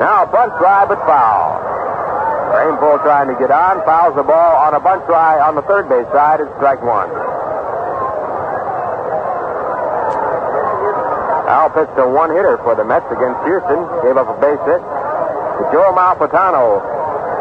Now 0.00 0.24
a 0.24 0.26
bunt 0.32 0.56
drive, 0.56 0.88
but 0.88 1.04
foul. 1.04 1.65
Rainbow 2.52 2.98
trying 3.02 3.28
to 3.28 3.36
get 3.38 3.50
on, 3.50 3.82
fouls 3.84 4.14
the 4.14 4.22
ball 4.22 4.56
on 4.62 4.74
a 4.74 4.80
bunch 4.80 5.04
try 5.06 5.40
on 5.40 5.54
the 5.54 5.62
third 5.66 5.88
base 5.88 6.06
side. 6.12 6.40
It's 6.40 6.50
strike 6.56 6.82
one. 6.82 7.10
Al 11.46 11.70
pitched 11.70 11.94
a 11.98 12.06
one 12.06 12.34
hitter 12.34 12.58
for 12.66 12.74
the 12.74 12.84
Mets 12.84 13.06
against 13.06 13.38
Houston, 13.46 13.80
gave 14.02 14.18
up 14.18 14.26
a 14.26 14.36
base 14.42 14.58
hit 14.66 14.82
to 14.82 15.62
Joe 15.70 15.94
Malfitano 15.94 16.82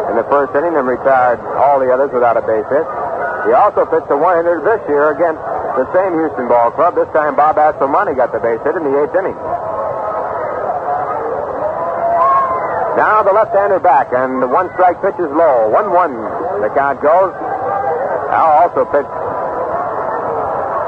in 0.09 0.15
the 0.15 0.25
first 0.29 0.53
inning 0.55 0.77
and 0.77 0.87
retired 0.87 1.41
all 1.57 1.81
the 1.81 1.89
others 1.89 2.13
without 2.13 2.37
a 2.37 2.45
base 2.45 2.69
hit. 2.69 2.85
He 3.49 3.51
also 3.53 3.85
pitched 3.85 4.09
a 4.13 4.17
one 4.17 4.37
hitter 4.37 4.61
this 4.61 4.81
year 4.87 5.09
against 5.09 5.41
the 5.75 5.85
same 5.91 6.13
Houston 6.21 6.47
ball 6.47 6.71
club. 6.71 6.95
This 6.95 7.09
time 7.11 7.35
Bob 7.35 7.57
Aspromonte 7.57 8.15
got 8.15 8.31
the 8.31 8.39
base 8.39 8.61
hit 8.63 8.77
in 8.77 8.85
the 8.85 8.93
eighth 9.03 9.13
inning. 9.17 9.35
Now 12.95 13.23
the 13.27 13.35
left-hander 13.35 13.83
back, 13.83 14.15
and 14.15 14.39
the 14.39 14.47
one 14.47 14.71
strike 14.79 15.03
pitch 15.03 15.19
is 15.19 15.27
low. 15.35 15.67
1 15.67 15.91
1, 15.91 16.63
the 16.63 16.71
count 16.71 17.03
goes. 17.03 17.35
Al 18.31 18.63
also 18.63 18.87
pitched 18.87 19.11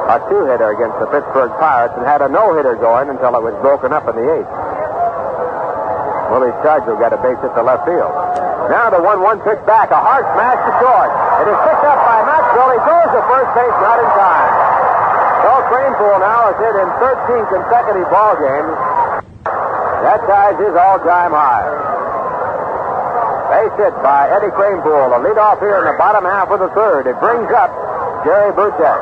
a 0.08 0.24
two 0.32 0.48
hitter 0.48 0.72
against 0.72 0.96
the 1.04 1.08
Pittsburgh 1.12 1.52
Pirates 1.60 1.92
and 2.00 2.08
had 2.08 2.24
a 2.24 2.32
no 2.32 2.56
hitter 2.56 2.80
going 2.80 3.12
until 3.12 3.36
it 3.36 3.44
was 3.44 3.52
broken 3.60 3.92
up 3.92 4.08
in 4.08 4.16
the 4.16 4.24
eighth. 4.24 4.54
Willie 6.32 6.56
Stargell 6.64 6.96
got 6.96 7.12
a 7.12 7.20
base 7.20 7.40
hit 7.44 7.52
to 7.52 7.64
left 7.64 7.84
field. 7.84 8.16
Now 8.72 8.88
the 8.88 9.04
1 9.04 9.20
1 9.20 9.44
pitch 9.44 9.60
back, 9.68 9.92
a 9.92 10.00
hard 10.00 10.24
smash 10.32 10.64
to 10.64 10.72
short. 10.80 11.12
It 11.44 11.48
is 11.52 11.60
picked 11.60 11.86
up 11.92 12.00
by 12.08 12.24
Maxvill. 12.24 12.72
He 12.72 12.80
throws 12.88 13.12
to 13.16 13.22
first 13.28 13.52
base, 13.52 13.78
not 13.84 14.00
in 14.00 14.10
time. 14.16 14.52
So 15.44 15.52
Kranepool 15.76 16.18
now 16.24 16.40
has 16.52 16.58
hit 16.60 16.76
in 16.80 16.88
13 17.04 17.52
consecutive 17.52 18.08
ball 18.08 18.40
games. 18.40 18.76
That 20.08 20.24
ties 20.24 20.56
his 20.56 20.72
all-time 20.72 21.36
high. 21.36 21.97
Base 23.48 23.80
hit 23.80 23.96
by 24.04 24.28
Eddie 24.28 24.52
Kranepool. 24.52 25.16
A 25.16 25.24
lead 25.24 25.40
off 25.40 25.60
here 25.64 25.80
in 25.80 25.86
the 25.88 25.96
bottom 25.96 26.28
half 26.28 26.52
of 26.52 26.60
the 26.60 26.68
third. 26.76 27.08
It 27.08 27.16
brings 27.24 27.48
up 27.56 27.72
Jerry 28.28 28.52
Buchek. 28.52 29.00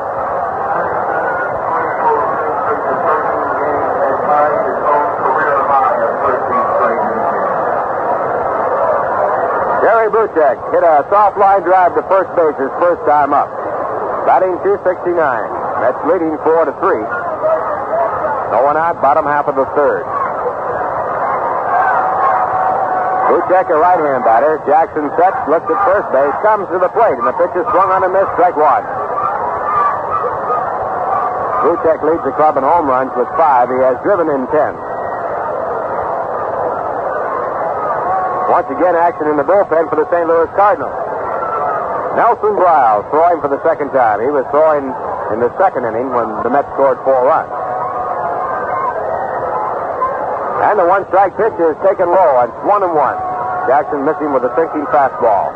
Jerry 9.82 10.08
Buchek 10.14 10.56
hit 10.70 10.84
a 10.86 11.02
soft 11.10 11.38
line 11.38 11.62
drive 11.62 11.98
to 11.98 12.02
first 12.06 12.30
base 12.38 12.54
his 12.54 12.70
first 12.78 13.02
time 13.02 13.34
up. 13.34 13.50
Batting 14.30 14.62
269. 14.62 15.10
That's 15.82 15.98
leading 16.06 16.38
4 16.46 16.70
to 16.70 16.74
3. 16.78 17.02
No 18.54 18.62
one 18.62 18.76
out, 18.78 19.02
bottom 19.02 19.26
half 19.26 19.48
of 19.48 19.56
the 19.56 19.66
third. 19.74 20.15
Buchek, 23.26 23.66
a 23.70 23.78
right 23.78 23.98
hand 23.98 24.22
batter. 24.22 24.62
Jackson 24.66 25.10
sets, 25.18 25.38
looks 25.50 25.66
at 25.66 25.78
first 25.82 26.08
base, 26.14 26.36
comes 26.46 26.70
to 26.70 26.78
the 26.78 26.90
plate, 26.94 27.18
and 27.18 27.26
the 27.26 27.34
pitch 27.34 27.54
is 27.58 27.66
swung 27.74 27.90
on 27.90 28.06
and 28.06 28.14
missed, 28.14 28.30
strike 28.38 28.54
one. 28.54 28.86
Butek 31.66 31.98
leads 32.06 32.22
the 32.22 32.30
club 32.38 32.54
in 32.54 32.62
home 32.62 32.86
runs 32.86 33.10
with 33.18 33.26
five. 33.34 33.66
He 33.66 33.78
has 33.82 33.98
driven 34.06 34.30
in 34.30 34.46
ten. 34.54 34.78
Once 38.46 38.70
again, 38.70 38.94
action 38.94 39.26
in 39.26 39.36
the 39.36 39.42
bullpen 39.42 39.90
for 39.90 39.98
the 39.98 40.06
St. 40.06 40.22
Louis 40.30 40.46
Cardinals. 40.54 40.94
Nelson 42.14 42.54
Briles 42.54 43.10
throwing 43.10 43.42
for 43.42 43.50
the 43.50 43.58
second 43.66 43.90
time. 43.90 44.22
He 44.22 44.30
was 44.30 44.46
throwing 44.54 44.86
in 45.34 45.42
the 45.42 45.50
second 45.58 45.84
inning 45.84 46.14
when 46.14 46.30
the 46.46 46.50
Mets 46.54 46.70
scored 46.78 47.02
four 47.02 47.26
runs. 47.26 47.65
And 50.66 50.74
the 50.82 50.86
one 50.86 51.06
strike 51.06 51.30
pitch 51.38 51.54
is 51.62 51.78
taken 51.86 52.10
low. 52.10 52.42
It's 52.42 52.58
one 52.66 52.82
and 52.82 52.90
one. 52.90 53.14
Jackson 53.70 54.02
missing 54.02 54.34
with 54.34 54.42
a 54.42 54.50
sinking 54.58 54.82
fastball. 54.90 55.54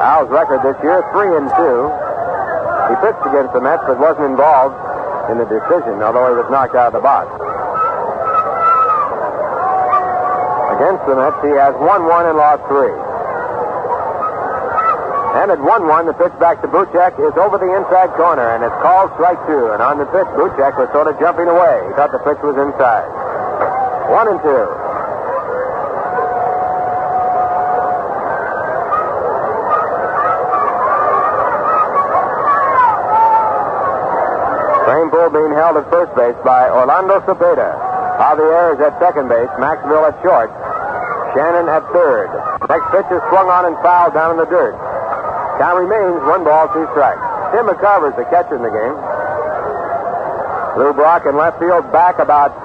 Al's 0.00 0.32
record 0.32 0.64
this 0.64 0.80
year, 0.80 1.04
three 1.12 1.28
and 1.28 1.44
two. 1.52 1.92
He 2.88 2.94
pitched 3.04 3.20
against 3.28 3.52
the 3.52 3.60
Mets, 3.60 3.84
but 3.84 4.00
wasn't 4.00 4.32
involved 4.32 4.72
in 5.28 5.36
the 5.36 5.44
decision, 5.44 6.00
although 6.00 6.32
he 6.32 6.36
was 6.40 6.48
knocked 6.48 6.72
out 6.72 6.88
of 6.88 6.96
the 6.96 7.04
box. 7.04 7.28
Against 10.80 11.04
the 11.04 11.12
Mets, 11.12 11.36
he 11.44 11.52
has 11.60 11.76
won 11.84 12.08
one 12.08 12.24
and 12.24 12.40
lost 12.40 12.64
three. 12.64 13.11
And 15.32 15.48
at 15.48 15.56
1-1, 15.64 16.04
the 16.04 16.12
pitch 16.12 16.36
back 16.36 16.60
to 16.60 16.68
Buchek 16.68 17.16
is 17.16 17.32
over 17.40 17.56
the 17.56 17.72
inside 17.72 18.12
corner, 18.20 18.44
and 18.52 18.60
it's 18.60 18.76
called 18.84 19.08
strike 19.16 19.40
two. 19.48 19.72
And 19.72 19.80
on 19.80 19.96
the 19.96 20.04
pitch, 20.12 20.28
Buchek 20.36 20.76
was 20.76 20.92
sort 20.92 21.08
of 21.08 21.16
jumping 21.16 21.48
away. 21.48 21.88
He 21.88 21.96
thought 21.96 22.12
the 22.12 22.20
pitch 22.20 22.36
was 22.44 22.52
inside. 22.60 23.08
One 24.12 24.28
and 24.28 24.36
two. 24.44 24.64
Rainbow 34.84 35.32
being 35.32 35.56
held 35.56 35.80
at 35.80 35.88
first 35.88 36.12
base 36.12 36.36
by 36.44 36.68
Orlando 36.68 37.24
Cepeda. 37.24 37.72
Javier 38.20 38.76
is 38.76 38.80
at 38.84 39.00
second 39.00 39.32
base. 39.32 39.48
Maxvill 39.56 40.12
at 40.12 40.16
short. 40.20 40.52
Shannon 41.32 41.72
at 41.72 41.88
third. 41.96 42.28
Next 42.68 42.84
pitch 42.92 43.08
is 43.08 43.24
swung 43.32 43.48
on 43.48 43.64
and 43.64 43.80
fouled 43.80 44.12
down 44.12 44.32
in 44.32 44.36
the 44.36 44.44
dirt. 44.44 44.91
Count 45.60 45.76
remains 45.80 46.22
one 46.24 46.44
ball, 46.44 46.68
two 46.72 46.86
strikes. 46.96 47.20
Tim 47.52 47.68
McCarver's 47.68 48.16
the 48.16 48.24
catcher 48.32 48.56
in 48.56 48.64
the 48.64 48.72
game. 48.72 48.96
Lou 50.80 50.96
Brock 50.96 51.28
in 51.28 51.36
left 51.36 51.60
field, 51.60 51.92
back 51.92 52.18
about 52.18 52.56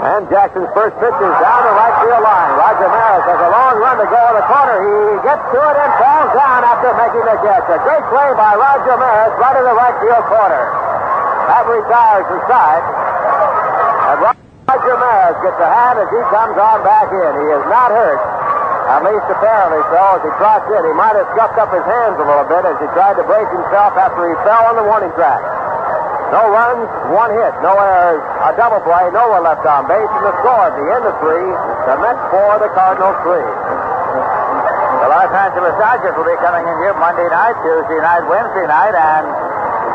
And 0.05 0.29
Jackson's 0.29 0.69
first 0.77 0.93
pitch 1.01 1.17
is 1.17 1.35
down 1.41 1.61
the 1.65 1.73
right 1.73 1.95
field 2.05 2.21
line. 2.21 2.51
Roger 2.61 2.85
Maris 2.85 3.25
has 3.25 3.41
a 3.41 3.49
long 3.49 3.73
run 3.81 3.97
to 3.97 4.05
go 4.05 4.21
in 4.29 4.35
the 4.37 4.45
corner. 4.45 4.77
He 4.85 5.17
gets 5.25 5.41
to 5.49 5.57
it 5.57 5.77
and 5.81 5.91
falls 5.97 6.29
down 6.37 6.61
after 6.61 6.93
making 6.93 7.25
the 7.25 7.37
catch. 7.41 7.65
A 7.73 7.81
great 7.81 8.05
play 8.13 8.29
by 8.37 8.53
Roger 8.53 9.01
Maris 9.01 9.33
right 9.41 9.57
in 9.57 9.65
the 9.65 9.73
right 9.73 9.97
field 9.97 10.25
corner. 10.29 10.63
That 11.49 11.65
retires 11.65 12.25
the 12.29 12.39
side. 12.45 12.85
And 14.05 14.17
Roger 14.21 14.45
Maris 14.65 15.37
gets 15.45 15.59
a 15.61 15.69
hand 15.69 16.01
as 16.01 16.09
he 16.09 16.21
comes 16.33 16.57
on 16.57 16.81
back 16.81 17.09
in. 17.13 17.31
He 17.37 17.47
is 17.53 17.65
not 17.69 17.93
hurt. 17.93 18.21
At 18.85 19.01
least 19.01 19.25
apparently 19.29 19.81
so. 19.89 20.01
As 20.17 20.21
he 20.25 20.31
trots 20.37 20.65
in, 20.69 20.81
he 20.85 20.93
might 20.93 21.17
have 21.17 21.29
scuffed 21.33 21.57
up 21.57 21.73
his 21.73 21.85
hands 21.85 22.17
a 22.21 22.25
little 22.25 22.45
bit 22.45 22.65
as 22.65 22.77
he 22.81 22.87
tried 22.93 23.17
to 23.17 23.25
brace 23.25 23.49
himself 23.49 23.97
after 23.97 24.29
he 24.29 24.33
fell 24.45 24.61
on 24.69 24.77
the 24.77 24.85
warning 24.85 25.13
track. 25.17 25.41
No 26.33 26.49
runs, 26.49 26.89
one 27.13 27.29
hit, 27.37 27.53
no 27.61 27.77
errors, 27.77 28.21
a 28.41 28.51
double 28.57 28.81
play, 28.81 29.09
no 29.13 29.29
one 29.29 29.45
left 29.45 29.61
on 29.61 29.85
base, 29.85 30.09
and 30.09 30.25
the 30.25 30.33
score 30.41 30.65
at 30.69 30.73
the 30.73 30.87
end 30.89 31.05
of 31.05 31.13
three, 31.21 31.49
the 31.85 31.95
Mets 32.01 32.23
four, 32.33 32.57
the 32.57 32.69
Cardinals 32.73 33.17
three. 33.21 33.45
The 33.45 35.07
Los 35.13 35.29
Angeles 35.29 35.77
Dodgers 35.77 36.17
will 36.17 36.25
be 36.25 36.37
coming 36.41 36.65
in 36.65 36.75
here 36.81 36.97
Monday 36.97 37.29
night, 37.29 37.53
Tuesday 37.61 38.01
night, 38.01 38.25
Wednesday 38.25 38.65
night, 38.65 38.97
and 38.97 39.25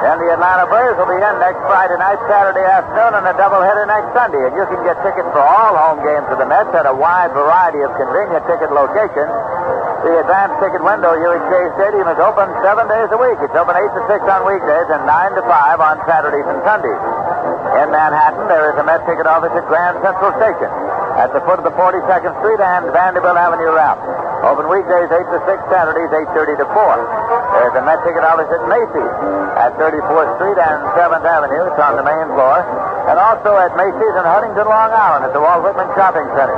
then 0.01 0.17
the 0.17 0.33
Atlanta 0.33 0.65
Braves 0.65 0.97
will 0.97 1.11
be 1.13 1.21
in 1.21 1.35
next 1.45 1.61
Friday 1.69 1.97
night, 2.01 2.17
Saturday 2.25 2.65
afternoon, 2.65 3.21
and 3.21 3.25
a 3.29 3.35
doubleheader 3.37 3.85
next 3.85 4.17
Sunday. 4.17 4.41
And 4.49 4.57
you 4.57 4.65
can 4.65 4.81
get 4.81 4.97
tickets 5.05 5.29
for 5.33 5.45
all 5.45 5.77
home 5.77 6.01
games 6.01 6.25
of 6.33 6.41
the 6.41 6.49
Mets 6.49 6.73
at 6.73 6.89
a 6.89 6.95
wide 6.97 7.37
variety 7.37 7.85
of 7.85 7.93
convenient 8.01 8.45
ticket 8.49 8.73
locations. 8.73 9.29
The 10.01 10.25
advanced 10.25 10.57
ticket 10.65 10.81
window 10.81 11.13
here 11.21 11.37
at 11.37 11.45
Shea 11.53 11.67
Stadium 11.77 12.09
is 12.09 12.17
open 12.17 12.49
seven 12.65 12.89
days 12.89 13.13
a 13.13 13.21
week. 13.21 13.37
It's 13.45 13.53
open 13.53 13.77
8 13.77 13.85
to 13.85 14.03
6 14.09 14.25
on 14.33 14.41
weekdays 14.49 14.89
and 14.89 15.05
9 15.05 15.37
to 15.37 15.43
5 15.45 15.53
on 15.85 15.95
Saturdays 16.09 16.49
and 16.49 16.61
Sundays. 16.65 17.03
In 17.85 17.93
Manhattan, 17.93 18.49
there 18.49 18.73
is 18.73 18.81
a 18.81 18.85
Met 18.89 19.05
ticket 19.05 19.29
office 19.29 19.53
at 19.53 19.69
Grand 19.69 20.01
Central 20.01 20.33
Station 20.41 20.73
at 21.21 21.37
the 21.37 21.45
foot 21.45 21.61
of 21.61 21.69
the 21.69 21.77
42nd 21.77 22.33
Street 22.41 22.61
and 22.65 22.89
Vanderbilt 22.97 23.37
Avenue 23.37 23.77
route. 23.77 24.01
Open 24.49 24.73
weekdays 24.73 25.13
8 25.13 25.21
to 25.21 25.39
6, 25.45 25.69
Saturdays 25.69 26.09
8.30 26.33 26.65
to 26.65 26.67
4. 26.73 27.40
There's 27.61 27.77
a 27.77 27.85
Met 27.85 28.01
ticket 28.09 28.25
office 28.25 28.49
at 28.49 28.65
Macy's 28.73 29.15
at 29.61 29.77
34th 29.77 30.33
Street 30.41 30.57
and 30.57 30.81
7th 30.97 31.29
Avenue. 31.29 31.69
It's 31.69 31.77
on 31.77 31.93
the 32.01 32.07
main 32.09 32.25
floor. 32.33 32.65
And 33.05 33.21
also 33.21 33.53
at 33.61 33.77
Macy's 33.77 34.17
in 34.17 34.25
Huntington, 34.25 34.65
Long 34.65 34.89
Island 34.89 35.29
at 35.29 35.37
the 35.37 35.45
Walt 35.45 35.61
Whitman 35.61 35.93
Shopping 35.93 36.25
Center. 36.33 36.57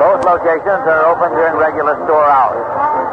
Both 0.00 0.24
locations 0.24 0.80
are 0.88 1.12
open 1.12 1.36
during 1.36 1.60
regular 1.60 1.92
store 2.08 2.24
hours. 2.24 2.64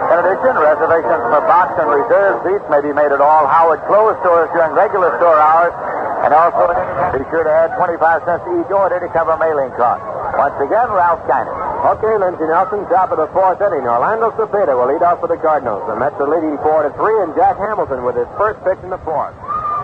In 0.08 0.24
addition, 0.24 0.56
reservations 0.56 1.20
for 1.36 1.44
box 1.44 1.76
and 1.84 1.92
reserve 1.92 2.40
seats 2.48 2.64
may 2.72 2.80
be 2.80 2.96
made 2.96 3.12
at 3.12 3.20
all 3.20 3.44
Howard 3.44 3.84
Clothes 3.92 4.16
stores 4.24 4.48
during 4.56 4.72
regular 4.72 5.12
store 5.20 5.36
hours. 5.36 5.76
And 6.24 6.32
also, 6.32 6.72
be 7.12 7.28
sure 7.28 7.44
to 7.44 7.52
add 7.52 7.76
25 7.76 8.24
cents 8.24 8.40
to 8.48 8.52
each 8.56 8.72
order 8.72 9.04
to 9.04 9.10
cover 9.12 9.36
mailing 9.36 9.76
costs. 9.76 10.08
Once 10.40 10.56
again, 10.64 10.88
Ralph 10.96 11.20
Kiner. 11.28 11.65
Okay, 11.86 12.18
Lindsey 12.18 12.50
Nelson, 12.50 12.82
top 12.90 13.14
of 13.14 13.22
the 13.22 13.30
fourth 13.30 13.62
inning. 13.62 13.86
Orlando 13.86 14.34
Cepeda 14.34 14.74
will 14.74 14.90
lead 14.90 15.06
off 15.06 15.22
for 15.22 15.30
the 15.30 15.38
Cardinals. 15.38 15.86
The 15.86 15.94
Mets 15.94 16.18
are 16.18 16.26
leading 16.26 16.58
four 16.66 16.82
to 16.82 16.90
three, 16.98 17.14
and 17.22 17.30
Jack 17.38 17.62
Hamilton 17.62 18.02
with 18.02 18.18
his 18.18 18.26
first 18.42 18.58
pitch 18.66 18.82
in 18.82 18.90
the 18.90 18.98
fourth. 19.06 19.38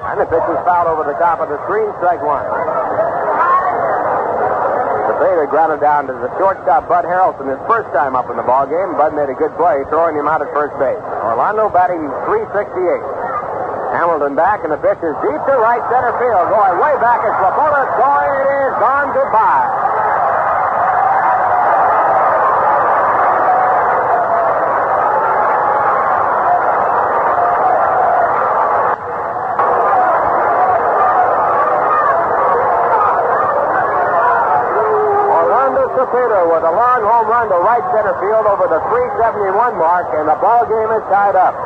And 0.09 0.17
the 0.17 0.25
pitch 0.25 0.41
is 0.49 0.57
fouled 0.65 0.89
over 0.89 1.05
the 1.05 1.13
top 1.21 1.45
of 1.45 1.53
the 1.53 1.61
screen, 1.69 1.85
strike 2.01 2.25
one. 2.25 2.41
Cepeda 5.13 5.45
grounded 5.53 5.77
down 5.85 6.09
to 6.09 6.17
the 6.17 6.33
shortstop, 6.41 6.89
Bud 6.89 7.05
Harrelson, 7.05 7.45
his 7.45 7.61
first 7.69 7.93
time 7.93 8.17
up 8.17 8.25
in 8.33 8.35
the 8.41 8.47
ball 8.49 8.65
game. 8.65 8.97
Bud 8.97 9.13
made 9.13 9.29
a 9.29 9.37
good 9.37 9.53
play, 9.53 9.85
throwing 9.93 10.17
him 10.17 10.25
out 10.25 10.41
at 10.41 10.49
first 10.57 10.73
base. 10.81 11.05
Orlando 11.21 11.69
batting 11.69 12.01
368. 12.25 12.81
Hamilton 13.93 14.33
back, 14.33 14.65
and 14.65 14.73
the 14.73 14.81
pitch 14.81 14.97
is 15.05 15.13
deep 15.21 15.41
to 15.45 15.53
right 15.53 15.85
center 15.93 16.17
field. 16.17 16.49
Going 16.49 16.81
way 16.81 16.97
back 16.97 17.21
is 17.29 17.35
Laporta. 17.45 17.85
Going, 17.93 18.33
it 18.41 18.49
is 18.49 18.73
gone 18.81 19.13
goodbye. 19.13 19.90
Long 37.41 37.49
to 37.49 37.57
right 37.65 37.81
center 37.89 38.13
field 38.21 38.45
over 38.45 38.69
the 38.69 38.77
371 38.93 39.73
mark, 39.81 40.05
and 40.13 40.29
the 40.29 40.37
ball 40.37 40.61
game 40.69 40.93
is 40.93 41.01
tied 41.09 41.33
up. 41.33 41.57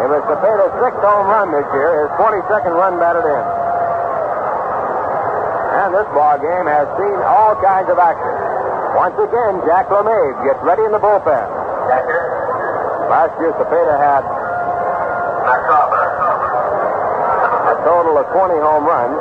It 0.00 0.08
was 0.08 0.24
Cepeda's 0.24 0.72
sixth 0.80 1.04
home 1.04 1.28
run 1.28 1.52
this 1.52 1.68
year, 1.76 2.08
his 2.08 2.12
22nd 2.16 2.72
run 2.72 2.96
batted 2.96 3.28
in. 3.28 3.44
And 5.84 5.92
this 5.92 6.08
ball 6.16 6.40
game 6.40 6.64
has 6.64 6.88
seen 6.96 7.18
all 7.28 7.52
kinds 7.60 7.92
of 7.92 8.00
action. 8.00 8.34
Once 8.96 9.20
again, 9.20 9.60
Jack 9.68 9.92
LeMay 9.92 10.48
gets 10.48 10.64
ready 10.64 10.88
in 10.88 10.96
the 10.96 11.02
bullpen. 11.02 11.44
Last 13.12 13.36
year, 13.36 13.52
Cepeda 13.60 14.00
had 14.00 14.24
a 17.68 17.76
total 17.84 18.16
of 18.16 18.24
20 18.32 18.64
home 18.64 18.84
runs. 18.88 19.18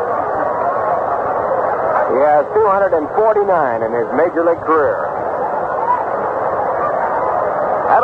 He 2.15 2.19
has 2.23 2.47
249 2.55 3.83
in 3.83 3.91
his 3.91 4.07
major 4.15 4.47
league 4.47 4.63
career. 4.63 5.06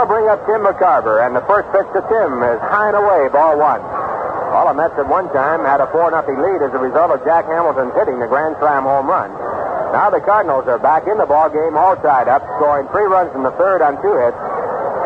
That'll 0.04 0.20
bring 0.20 0.28
up 0.28 0.44
Tim 0.44 0.68
McCarver, 0.68 1.24
and 1.24 1.32
the 1.32 1.40
first 1.48 1.64
pitch 1.72 1.88
to 1.96 2.04
Tim 2.12 2.44
is 2.44 2.60
high 2.60 2.92
and 2.92 3.00
away, 3.00 3.32
ball 3.32 3.56
one. 3.56 3.80
All 4.52 4.68
the 4.68 4.76
Mets 4.76 5.00
at 5.00 5.08
one 5.08 5.32
time 5.32 5.64
had 5.64 5.80
a 5.80 5.88
4 5.96 6.12
0 6.12 6.28
lead 6.44 6.60
as 6.60 6.76
a 6.76 6.82
result 6.84 7.16
of 7.16 7.24
Jack 7.24 7.48
Hamilton 7.48 7.88
hitting 7.96 8.20
the 8.20 8.28
Grand 8.28 8.60
Slam 8.60 8.84
home 8.84 9.08
run. 9.08 9.32
Now 9.96 10.12
the 10.12 10.20
Cardinals 10.20 10.68
are 10.68 10.76
back 10.76 11.08
in 11.08 11.16
the 11.16 11.24
ball 11.24 11.48
game, 11.48 11.80
all 11.80 11.96
tied 12.04 12.28
up, 12.28 12.44
scoring 12.60 12.92
three 12.92 13.08
runs 13.08 13.32
in 13.32 13.48
the 13.48 13.56
third 13.56 13.80
on 13.80 13.96
two 14.04 14.12
hits, 14.12 14.36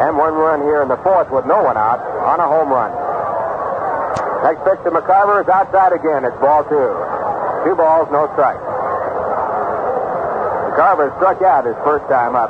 and 0.02 0.18
one 0.18 0.34
run 0.34 0.66
here 0.66 0.82
in 0.82 0.90
the 0.90 0.98
fourth 1.06 1.30
with 1.30 1.46
no 1.46 1.62
one 1.62 1.78
out 1.78 2.02
on 2.02 2.42
a 2.42 2.50
home 2.50 2.74
run. 2.74 2.90
Next 4.50 4.66
pitch 4.66 4.82
to 4.82 4.90
McCarver 4.90 5.46
is 5.46 5.50
outside 5.54 5.94
again. 5.94 6.26
It's 6.26 6.42
ball 6.42 6.66
two. 6.66 6.90
Two 7.70 7.78
balls, 7.78 8.10
no 8.10 8.26
strikes. 8.34 8.66
Carver 10.74 11.14
struck 11.22 11.46
out 11.46 11.70
his 11.70 11.78
first 11.86 12.10
time 12.10 12.34
up. 12.34 12.50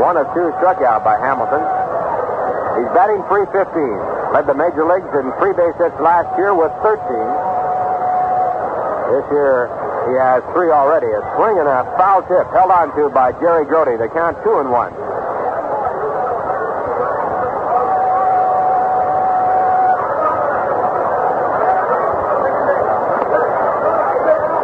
One 0.00 0.16
of 0.16 0.26
two 0.32 0.48
struck 0.62 0.80
out 0.80 1.04
by 1.04 1.18
Hamilton. 1.20 1.60
He's 2.80 2.90
batting 2.96 3.20
315. 3.28 4.32
Led 4.32 4.48
the 4.48 4.56
major 4.56 4.88
leagues 4.88 5.12
in 5.12 5.28
free 5.36 5.52
base 5.52 5.76
hits 5.76 5.98
last 6.00 6.32
year 6.40 6.56
with 6.56 6.72
13. 6.80 6.96
This 9.12 9.26
year 9.28 9.68
he 10.08 10.16
has 10.16 10.40
three 10.56 10.72
already. 10.72 11.06
A 11.12 11.20
swing 11.36 11.60
and 11.60 11.68
a 11.68 11.84
foul 12.00 12.24
tip 12.24 12.48
held 12.56 12.72
on 12.72 12.96
to 12.96 13.12
by 13.12 13.32
Jerry 13.44 13.68
Grote. 13.68 13.92
The 14.00 14.08
count 14.08 14.40
two 14.42 14.56
and 14.58 14.72
one. 14.72 14.92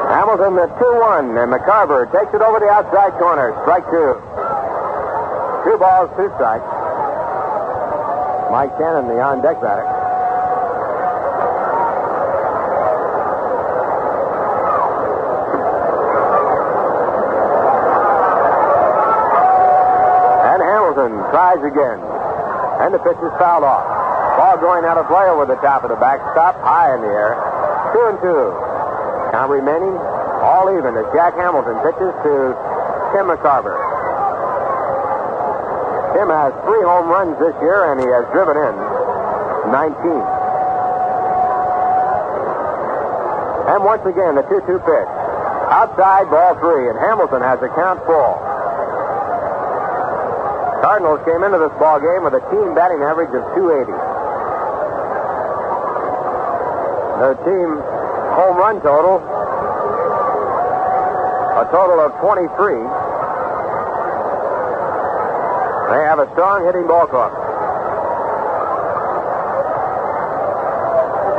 Hamilton 0.08 0.56
the 0.56 0.66
2 0.76 1.00
1, 1.00 1.38
and 1.38 1.52
McCarver 1.52 2.04
takes 2.12 2.34
it 2.34 2.42
over 2.42 2.60
the 2.60 2.68
outside 2.68 3.12
corner. 3.16 3.56
Strike 3.64 3.84
two. 3.88 4.12
Two 5.64 5.76
balls, 5.78 6.10
two 6.16 6.30
strikes. 6.36 6.64
Mike 8.50 8.72
Shannon, 8.78 9.08
the 9.08 9.20
on 9.20 9.42
deck 9.42 9.60
batter. 9.60 9.84
And 20.48 20.62
Hamilton 20.62 21.12
tries 21.30 21.60
again. 21.60 22.00
And 22.80 22.94
the 22.94 22.98
pitch 22.98 23.18
is 23.20 23.34
fouled 23.38 23.64
off. 23.64 23.84
Ball 24.38 24.56
going 24.58 24.84
out 24.84 24.96
of 24.96 25.06
play 25.08 25.26
over 25.28 25.44
the 25.44 25.56
top 25.56 25.82
of 25.82 25.90
the 25.90 25.96
backstop, 25.96 26.54
high 26.62 26.94
in 26.94 27.02
the 27.02 27.08
air. 27.10 27.34
Two 27.92 28.04
and 28.06 28.18
two. 28.22 28.54
Now 29.34 29.48
remaining 29.50 29.98
all 30.40 30.70
even 30.72 30.96
as 30.96 31.04
Jack 31.12 31.34
Hamilton 31.34 31.76
pitches 31.84 32.14
to 32.22 32.32
Tim 33.12 33.28
McCarver. 33.28 33.87
Tim 36.14 36.28
has 36.30 36.52
three 36.64 36.84
home 36.84 37.08
runs 37.08 37.36
this 37.38 37.54
year, 37.60 37.92
and 37.92 38.00
he 38.00 38.08
has 38.08 38.24
driven 38.32 38.56
in 38.56 38.74
19. 39.72 40.38
And 43.68 43.84
once 43.84 44.00
again, 44.08 44.34
the 44.34 44.42
2 44.48 44.64
2 44.64 44.78
pitch. 44.80 45.10
Outside 45.68 46.32
ball 46.32 46.56
three, 46.64 46.88
and 46.88 46.96
Hamilton 46.96 47.44
has 47.44 47.60
a 47.60 47.68
count 47.76 48.00
full. 48.08 48.40
Cardinals 50.80 51.20
came 51.28 51.44
into 51.44 51.60
this 51.60 51.74
ball 51.76 52.00
game 52.00 52.24
with 52.24 52.32
a 52.32 52.40
team 52.48 52.72
batting 52.72 53.04
average 53.04 53.28
of 53.36 53.44
280. 53.52 53.92
Their 57.20 57.36
team 57.44 57.68
home 58.32 58.56
run 58.56 58.80
total, 58.80 59.20
a 61.60 61.68
total 61.68 62.00
of 62.00 62.16
23. 62.24 63.07
They 65.88 66.04
have 66.04 66.20
a 66.20 66.28
strong 66.36 66.68
hitting 66.68 66.84
ball 66.84 67.08
club. 67.08 67.32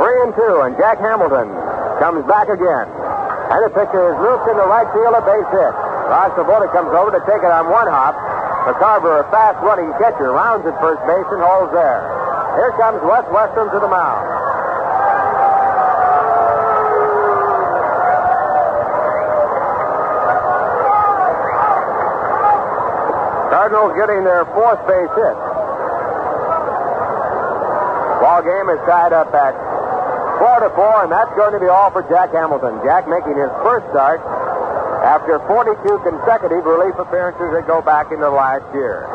Three 0.02 0.18
and 0.26 0.32
two, 0.34 0.54
and 0.66 0.74
Jack 0.74 0.98
Hamilton 0.98 1.46
comes 2.02 2.26
back 2.26 2.50
again. 2.50 2.90
And 3.50 3.60
the 3.66 3.70
pitcher 3.70 4.10
is 4.10 4.16
looped 4.18 4.50
in 4.50 4.56
the 4.58 4.66
right 4.66 4.90
field, 4.90 5.14
a 5.14 5.22
base 5.22 5.50
hit. 5.54 5.74
Ron 6.10 6.34
Swoboda 6.34 6.66
comes 6.74 6.90
over 6.90 7.14
to 7.14 7.22
take 7.30 7.46
it 7.46 7.52
on 7.54 7.70
one 7.70 7.86
hop. 7.86 8.18
McCarver, 8.66 9.22
a 9.22 9.26
fast 9.30 9.62
running 9.62 9.94
catcher, 10.02 10.34
rounds 10.34 10.66
at 10.66 10.74
first 10.82 10.98
base 11.06 11.30
and 11.30 11.42
holds 11.42 11.70
there. 11.70 12.02
Here 12.58 12.74
comes 12.74 12.98
Wes 13.06 13.22
Westrum 13.30 13.70
to 13.70 13.78
the 13.78 13.86
mound. 13.86 14.49
Cardinals 23.70 23.94
getting 23.94 24.26
their 24.26 24.42
fourth 24.50 24.82
base 24.90 25.14
hit. 25.14 25.36
Ball 28.18 28.42
game 28.42 28.66
is 28.66 28.82
tied 28.82 29.14
up 29.14 29.30
at 29.30 29.54
four 30.42 30.58
to 30.66 30.74
four, 30.74 31.06
and 31.06 31.10
that's 31.14 31.30
going 31.38 31.54
to 31.54 31.62
be 31.62 31.70
all 31.70 31.94
for 31.94 32.02
Jack 32.10 32.34
Hamilton. 32.34 32.82
Jack 32.82 33.06
making 33.06 33.38
his 33.38 33.46
first 33.62 33.86
start 33.94 34.18
after 35.06 35.38
42 35.46 35.86
consecutive 36.02 36.66
relief 36.66 36.98
appearances 36.98 37.46
that 37.54 37.70
go 37.70 37.78
back 37.78 38.10
into 38.10 38.26
last 38.26 38.66
year. 38.74 39.06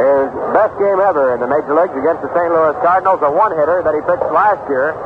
His 0.00 0.32
best 0.56 0.72
game 0.80 0.96
ever 1.04 1.36
in 1.36 1.44
the 1.44 1.50
major 1.50 1.76
leagues 1.76 1.92
against 1.92 2.24
the 2.24 2.32
St. 2.32 2.48
Louis 2.48 2.72
Cardinals, 2.80 3.20
a 3.20 3.28
one-hitter 3.28 3.84
that 3.84 3.92
he 3.92 4.00
pitched 4.08 4.32
last 4.32 4.64
year. 4.72 4.96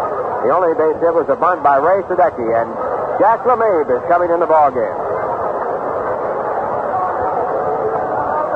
The 0.46 0.54
only 0.54 0.70
base 0.78 1.02
hit 1.02 1.10
was 1.10 1.26
a 1.26 1.34
bunt 1.34 1.66
by 1.66 1.82
Ray 1.82 2.06
Sadecki, 2.06 2.46
and 2.46 2.70
Jack 3.18 3.42
Lamabe 3.42 3.90
is 3.90 4.06
coming 4.06 4.30
in 4.30 4.38
the 4.38 4.46
ball 4.46 4.70
game. 4.70 5.03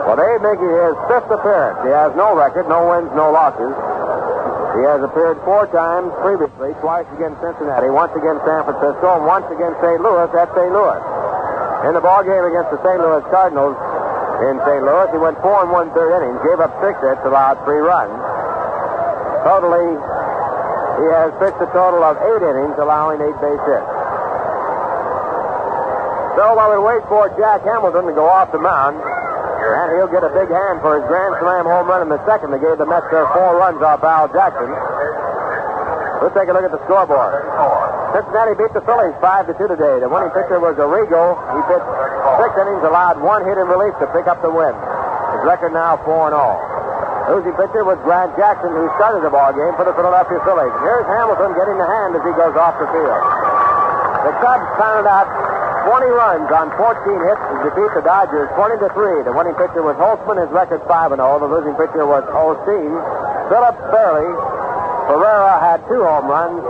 Well, 0.08 0.16
Dave 0.16 0.40
making 0.40 0.72
his 0.72 0.96
fifth 1.04 1.28
appearance. 1.28 1.84
He 1.84 1.92
has 1.92 2.16
no 2.16 2.32
record, 2.32 2.64
no 2.64 2.80
wins, 2.88 3.12
no 3.12 3.28
losses. 3.28 3.76
He 4.80 4.82
has 4.88 5.04
appeared 5.04 5.36
four 5.44 5.68
times 5.68 6.08
previously, 6.24 6.72
twice 6.80 7.04
against 7.12 7.36
Cincinnati, 7.44 7.92
once 7.92 8.16
against 8.16 8.40
San 8.48 8.64
Francisco, 8.64 9.20
and 9.20 9.28
once 9.28 9.44
against 9.52 9.76
St. 9.84 10.00
Louis 10.00 10.32
at 10.32 10.48
St. 10.56 10.72
Louis. 10.72 10.96
In 11.84 11.92
the 11.92 12.00
ball 12.00 12.24
game 12.24 12.40
against 12.40 12.72
the 12.72 12.80
St. 12.80 12.96
Louis 13.04 13.20
Cardinals 13.28 13.76
in 14.48 14.56
St. 14.64 14.80
Louis, 14.80 15.12
he 15.12 15.20
went 15.20 15.36
four 15.44 15.60
and 15.60 15.68
one 15.68 15.92
third 15.92 16.08
innings, 16.08 16.40
gave 16.40 16.56
up 16.56 16.72
six 16.80 16.96
hits, 17.04 17.20
allowed 17.28 17.60
three 17.68 17.84
runs. 17.84 18.16
Totally, 19.44 19.92
he 19.92 21.06
has 21.20 21.36
pitched 21.36 21.60
a 21.60 21.68
total 21.76 22.00
of 22.00 22.16
eight 22.16 22.48
innings, 22.48 22.80
allowing 22.80 23.20
eight 23.20 23.36
base 23.44 23.60
hits. 23.68 23.92
So 26.40 26.56
while 26.56 26.72
we 26.72 26.80
wait 26.80 27.04
for 27.12 27.28
Jack 27.36 27.60
Hamilton 27.68 28.08
to 28.08 28.16
go 28.16 28.24
off 28.24 28.56
the 28.56 28.62
mound, 28.62 28.96
and 29.74 29.96
he'll 29.96 30.12
get 30.12 30.24
a 30.24 30.32
big 30.32 30.48
hand 30.48 30.80
for 30.80 30.96
his 30.96 31.04
Grand 31.08 31.34
Slam 31.40 31.64
home 31.68 31.86
run 31.88 32.00
in 32.04 32.10
the 32.10 32.20
second 32.24 32.52
that 32.52 32.60
gave 32.60 32.78
the 32.78 32.88
Mets 32.88 33.08
their 33.12 33.28
four 33.36 33.56
runs 33.58 33.80
off 33.82 34.00
Al 34.04 34.28
Jackson. 34.32 34.70
Let's 36.24 36.34
take 36.34 36.50
a 36.50 36.54
look 36.54 36.66
at 36.66 36.74
the 36.74 36.82
scoreboard. 36.88 37.46
Cincinnati 38.12 38.58
beat 38.58 38.72
the 38.74 38.82
Phillies 38.82 39.14
5 39.22 39.46
to 39.48 39.54
2 39.54 39.68
today. 39.70 40.02
The 40.02 40.10
winning 40.10 40.34
pitcher 40.34 40.58
was 40.58 40.74
Arrigo. 40.80 41.38
He 41.54 41.60
pitched 41.70 41.90
six 42.42 42.50
innings, 42.58 42.82
allowed 42.82 43.22
one 43.22 43.46
hit 43.46 43.54
in 43.54 43.68
relief 43.70 43.94
to 44.02 44.06
pick 44.10 44.26
up 44.26 44.42
the 44.42 44.50
win. 44.50 44.74
His 44.74 45.42
record 45.46 45.70
now 45.76 46.00
4 46.02 46.32
and 46.32 46.34
all. 46.34 46.58
Losing 47.28 47.52
pitcher 47.60 47.84
was 47.84 48.00
Grant 48.02 48.32
Jackson, 48.40 48.72
who 48.72 48.88
started 48.96 49.20
the 49.20 49.28
ball 49.28 49.52
game 49.52 49.76
for 49.76 49.84
the 49.84 49.92
Philadelphia 49.92 50.40
Phillies. 50.48 50.72
Here's 50.80 51.06
Hamilton 51.12 51.52
getting 51.54 51.76
the 51.76 51.84
hand 51.84 52.16
as 52.16 52.24
he 52.24 52.32
goes 52.32 52.56
off 52.56 52.80
the 52.80 52.88
field. 52.88 53.22
The 54.24 54.32
Cubs 54.40 54.68
pounded 54.80 55.06
out 55.06 55.28
20 55.88 56.04
runs 56.12 56.52
on 56.52 56.68
14 56.76 57.00
hits 57.16 57.40
to 57.48 57.54
defeat 57.64 57.88
the 57.96 58.04
Dodgers 58.04 58.52
20 58.60 58.76
to 58.84 58.92
3. 58.92 59.24
The 59.24 59.32
winning 59.32 59.56
pitcher 59.56 59.80
was 59.80 59.96
Holtzman, 59.96 60.36
his 60.36 60.52
record 60.52 60.84
5 60.84 61.16
and 61.16 61.20
0. 61.24 61.40
The 61.40 61.48
losing 61.48 61.72
pitcher 61.80 62.04
was 62.04 62.28
Osteen. 62.28 62.92
Phillips 63.48 63.80
Fairly. 63.88 64.28
Ferrara 65.08 65.56
had 65.56 65.80
two 65.88 66.04
home 66.04 66.28
runs. 66.28 66.60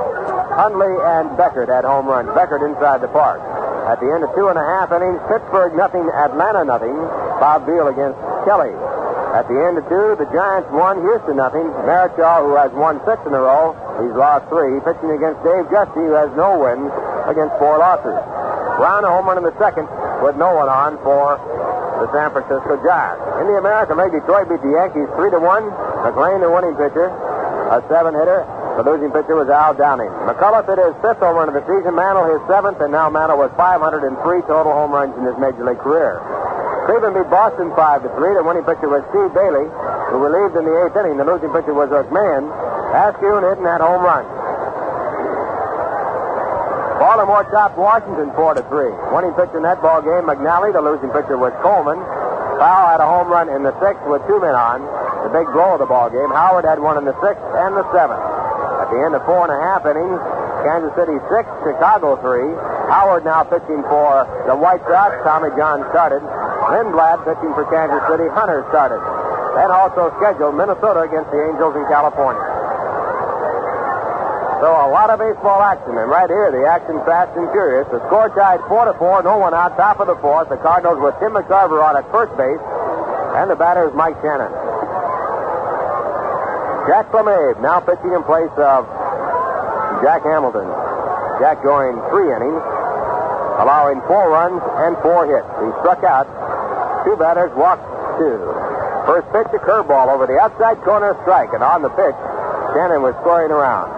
Hundley 0.55 0.95
and 1.03 1.35
Beckert 1.35 1.67
had 1.67 1.83
home 1.83 2.07
runs. 2.07 2.31
Beckert 2.31 2.63
inside 2.63 3.03
the 3.03 3.11
park. 3.11 3.43
At 3.91 3.99
the 3.99 4.07
end 4.07 4.23
of 4.23 4.31
two 4.39 4.47
and 4.47 4.55
a 4.55 4.63
half 4.63 4.95
innings, 4.95 5.19
Pittsburgh 5.27 5.75
nothing, 5.75 6.07
Atlanta 6.15 6.63
nothing. 6.63 6.95
Bob 7.43 7.67
Veale 7.67 7.91
against 7.91 8.23
Kelley. 8.47 8.71
At 9.35 9.51
the 9.51 9.59
end 9.59 9.83
of 9.83 9.85
two, 9.91 10.15
the 10.15 10.31
Giants 10.31 10.71
won, 10.71 11.03
Houston 11.03 11.43
nothing. 11.43 11.67
Marichal, 11.83 12.47
who 12.47 12.55
has 12.55 12.71
won 12.71 13.03
six 13.03 13.19
in 13.27 13.35
a 13.35 13.43
row, 13.43 13.75
he's 13.99 14.15
lost 14.15 14.47
three. 14.47 14.79
Pitching 14.87 15.11
against 15.11 15.43
Dave 15.43 15.67
Giusti, 15.75 16.07
who 16.07 16.15
has 16.15 16.31
no 16.39 16.55
wins 16.63 16.87
against 17.27 17.59
four 17.59 17.83
losses. 17.83 18.15
Brown 18.79 19.03
a 19.03 19.11
home 19.11 19.27
run 19.27 19.37
in 19.37 19.45
the 19.45 19.59
second 19.59 19.91
with 20.23 20.39
no 20.39 20.55
one 20.55 20.71
on 20.71 21.03
for 21.03 21.35
the 21.99 22.07
San 22.15 22.31
Francisco 22.31 22.79
Giants. 22.87 23.19
In 23.43 23.51
the 23.51 23.59
American 23.59 23.99
League, 23.99 24.15
Detroit 24.15 24.47
beat 24.47 24.63
the 24.63 24.71
Yankees 24.71 25.11
3 25.19 25.35
to 25.35 25.41
1. 25.43 26.07
McLain, 26.07 26.39
the 26.39 26.47
winning 26.47 26.79
pitcher, 26.79 27.11
a 27.11 27.83
seven 27.91 28.15
hitter. 28.15 28.47
The 28.79 28.87
losing 28.87 29.11
pitcher 29.11 29.35
was 29.35 29.51
Al 29.51 29.75
Downing. 29.75 30.07
McCullough 30.31 30.63
hit 30.63 30.79
his 30.79 30.95
fifth 31.03 31.19
home 31.19 31.35
run 31.35 31.51
of 31.51 31.59
the 31.59 31.67
season. 31.67 31.99
Mantle 31.99 32.31
his 32.31 32.39
seventh, 32.47 32.79
and 32.79 32.95
now 32.95 33.11
Mantle 33.11 33.43
with 33.43 33.51
503 33.59 34.07
total 34.47 34.71
home 34.71 34.95
runs 34.95 35.11
in 35.19 35.27
his 35.27 35.35
major 35.43 35.67
league 35.67 35.83
career. 35.83 36.23
Cleveland 36.87 37.19
beat 37.19 37.27
Boston 37.27 37.75
5 37.75 38.07
to 38.07 38.09
3. 38.15 38.39
The 38.39 38.47
winning 38.47 38.63
pitcher 38.63 38.87
was 38.87 39.03
Steve 39.11 39.35
Bailey, 39.35 39.67
who 40.15 40.23
relieved 40.23 40.55
in 40.55 40.63
the 40.63 40.75
eighth 40.87 40.95
inning. 40.95 41.19
The 41.19 41.27
losing 41.27 41.51
pitcher 41.51 41.75
was 41.75 41.91
McMahon. 41.91 42.47
Azcue 42.95 43.43
hitting 43.43 43.67
that 43.67 43.83
home 43.83 44.07
run. 44.07 44.38
Baltimore 47.09 47.49
topped 47.49 47.81
Washington 47.81 48.29
4 48.37 48.61
to 48.61 48.63
3. 48.69 49.17
Winning 49.17 49.33
pitcher 49.33 49.57
in 49.57 49.65
that 49.65 49.81
ball 49.81 50.05
game, 50.05 50.29
McNally. 50.29 50.77
The 50.77 50.85
losing 50.85 51.09
pitcher 51.09 51.41
was 51.41 51.57
Coleman. 51.65 51.97
Powell 52.61 52.85
had 52.93 53.01
a 53.01 53.09
home 53.09 53.33
run 53.33 53.49
in 53.49 53.65
the 53.65 53.73
sixth 53.81 54.05
with 54.05 54.21
two 54.29 54.37
men 54.37 54.53
on. 54.53 54.85
The 55.25 55.33
big 55.33 55.49
blow 55.57 55.73
of 55.73 55.81
the 55.81 55.89
ball 55.89 56.13
game. 56.13 56.29
Howard 56.37 56.69
had 56.69 56.77
one 56.85 57.01
in 57.01 57.09
the 57.09 57.17
sixth 57.25 57.41
and 57.41 57.73
the 57.81 57.89
seventh. 57.97 58.21
At 58.85 58.93
the 58.93 59.01
end 59.01 59.17
of 59.17 59.25
four 59.25 59.41
and 59.49 59.57
a 59.57 59.57
half 59.57 59.89
innings, 59.89 60.21
Kansas 60.69 60.93
City 61.01 61.17
six, 61.33 61.49
Chicago 61.65 62.21
three. 62.21 62.53
Howard 62.93 63.25
now 63.25 63.41
pitching 63.41 63.81
for 63.89 64.29
the 64.45 64.53
White 64.53 64.85
Sox. 64.85 65.17
Tommy 65.25 65.49
John 65.57 65.89
started. 65.89 66.21
Lindblad 66.21 67.25
pitching 67.25 67.57
for 67.57 67.65
Kansas 67.73 68.05
City. 68.05 68.29
Hunter 68.37 68.69
started. 68.69 69.01
And 69.57 69.73
also 69.73 70.13
scheduled 70.21 70.61
Minnesota 70.61 71.09
against 71.09 71.33
the 71.33 71.41
Angels 71.41 71.73
in 71.73 71.89
California. 71.89 72.58
So 74.59 74.67
a 74.67 74.91
lot 74.91 75.07
of 75.07 75.23
baseball 75.23 75.63
action, 75.63 75.95
and 75.95 76.11
right 76.11 76.27
here 76.27 76.51
the 76.51 76.67
action 76.67 76.99
fast 77.07 77.31
and 77.39 77.47
furious. 77.55 77.87
The 77.95 78.03
score 78.11 78.27
tied 78.35 78.59
four 78.67 78.91
to 78.91 78.95
four, 78.99 79.23
no 79.23 79.39
one 79.39 79.55
out, 79.55 79.79
top 79.79 80.03
of 80.03 80.11
the 80.11 80.19
fourth. 80.19 80.51
The 80.51 80.59
Cardinals 80.59 80.99
with 80.99 81.15
Tim 81.23 81.39
McCarver 81.39 81.79
on 81.79 81.95
at 81.95 82.03
first 82.11 82.35
base, 82.35 82.59
and 83.39 83.47
the 83.47 83.55
batter 83.55 83.87
is 83.87 83.95
Mike 83.95 84.19
Shannon. 84.19 84.51
Jack 86.91 87.07
Lamabe 87.15 87.63
now 87.63 87.79
pitching 87.79 88.11
in 88.11 88.27
place 88.27 88.51
of 88.59 88.83
Jack 90.03 90.27
Hamilton. 90.27 90.67
Jack 91.39 91.63
going 91.63 91.95
three 92.11 92.35
innings, 92.35 92.63
allowing 93.63 94.03
four 94.11 94.27
runs 94.27 94.59
and 94.83 94.99
four 95.07 95.23
hits. 95.31 95.47
He 95.63 95.71
struck 95.87 96.03
out 96.03 96.27
two 97.07 97.15
batters, 97.15 97.55
walked 97.55 97.87
two. 98.19 98.43
First 99.07 99.31
pitch, 99.31 99.55
a 99.55 99.63
curveball 99.63 100.11
over 100.11 100.27
the 100.27 100.35
outside 100.43 100.83
corner 100.83 101.15
strike, 101.23 101.55
and 101.55 101.63
on 101.63 101.87
the 101.87 101.95
pitch, 101.95 102.19
Shannon 102.75 103.07
was 103.07 103.15
scoring 103.23 103.55
around. 103.55 103.98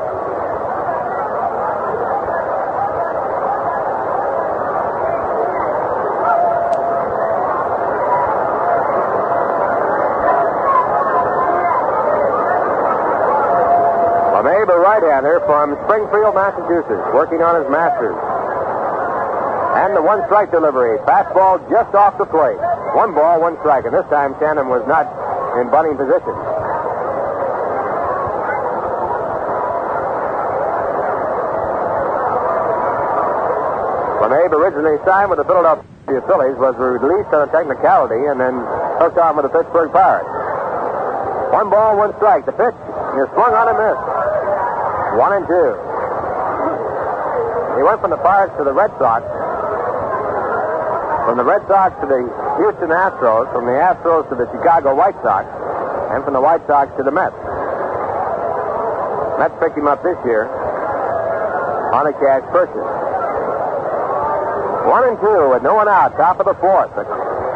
Springfield, 16.21 16.37
Massachusetts, 16.37 17.07
working 17.17 17.41
on 17.41 17.57
his 17.57 17.65
masters. 17.73 18.13
And 19.81 19.97
the 19.97 20.05
one 20.05 20.21
strike 20.29 20.53
delivery. 20.53 21.01
Fastball 21.09 21.65
just 21.73 21.97
off 21.97 22.19
the 22.21 22.29
plate. 22.29 22.61
One 22.93 23.17
ball, 23.17 23.41
one 23.41 23.57
strike. 23.65 23.89
And 23.89 23.95
this 23.97 24.05
time 24.13 24.37
Shannon 24.37 24.69
was 24.69 24.85
not 24.85 25.09
in 25.57 25.73
bunting 25.73 25.97
position. 25.97 26.37
When 34.21 34.31
Abe 34.45 34.53
originally 34.53 35.01
signed 35.09 35.33
with 35.33 35.41
the 35.41 35.49
Philadelphia 35.49 36.21
Phillies, 36.29 36.61
was 36.61 36.77
released 36.77 37.33
on 37.33 37.49
a 37.49 37.51
technicality, 37.51 38.29
and 38.29 38.37
then 38.37 38.61
hooked 39.01 39.17
on 39.17 39.41
with 39.41 39.49
the 39.49 39.53
Pittsburgh 39.57 39.89
Pirates. 39.89 40.29
One 41.49 41.71
ball, 41.73 41.97
one 41.97 42.13
strike. 42.21 42.45
The 42.45 42.53
pitch 42.53 42.77
is 42.77 43.27
swung 43.33 43.57
on 43.57 43.73
and 43.73 43.79
missed. 43.81 45.17
One 45.17 45.33
and 45.33 45.49
two. 45.49 45.90
He 47.81 47.83
went 47.83 48.05
from 48.05 48.13
the 48.13 48.21
Pirates 48.21 48.53
to 48.61 48.65
the 48.69 48.77
Red 48.77 48.93
Sox. 49.01 49.25
From 51.25 51.41
the 51.41 51.49
Red 51.49 51.65
Sox 51.65 51.97
to 52.05 52.07
the 52.13 52.21
Houston 52.61 52.93
Astros, 52.93 53.49
from 53.57 53.65
the 53.65 53.73
Astros 53.73 54.29
to 54.29 54.37
the 54.37 54.45
Chicago 54.53 54.93
White 54.93 55.17
Sox, 55.25 55.49
and 56.13 56.21
from 56.21 56.37
the 56.37 56.45
White 56.45 56.61
Sox 56.69 56.93
to 57.01 57.03
the 57.03 57.11
Mets. 57.11 57.33
Mets 59.41 59.57
picked 59.65 59.81
him 59.81 59.89
up 59.89 60.05
this 60.05 60.21
year 60.29 60.45
on 61.97 62.05
a 62.05 62.13
cash 62.21 62.45
purchase. 62.53 62.85
One 64.85 65.09
and 65.09 65.17
two 65.17 65.49
with 65.49 65.65
no 65.65 65.81
one 65.81 65.89
out, 65.89 66.13
top 66.21 66.37
of 66.37 66.45
the 66.45 66.61
fourth. 66.61 66.93
The 66.93 67.09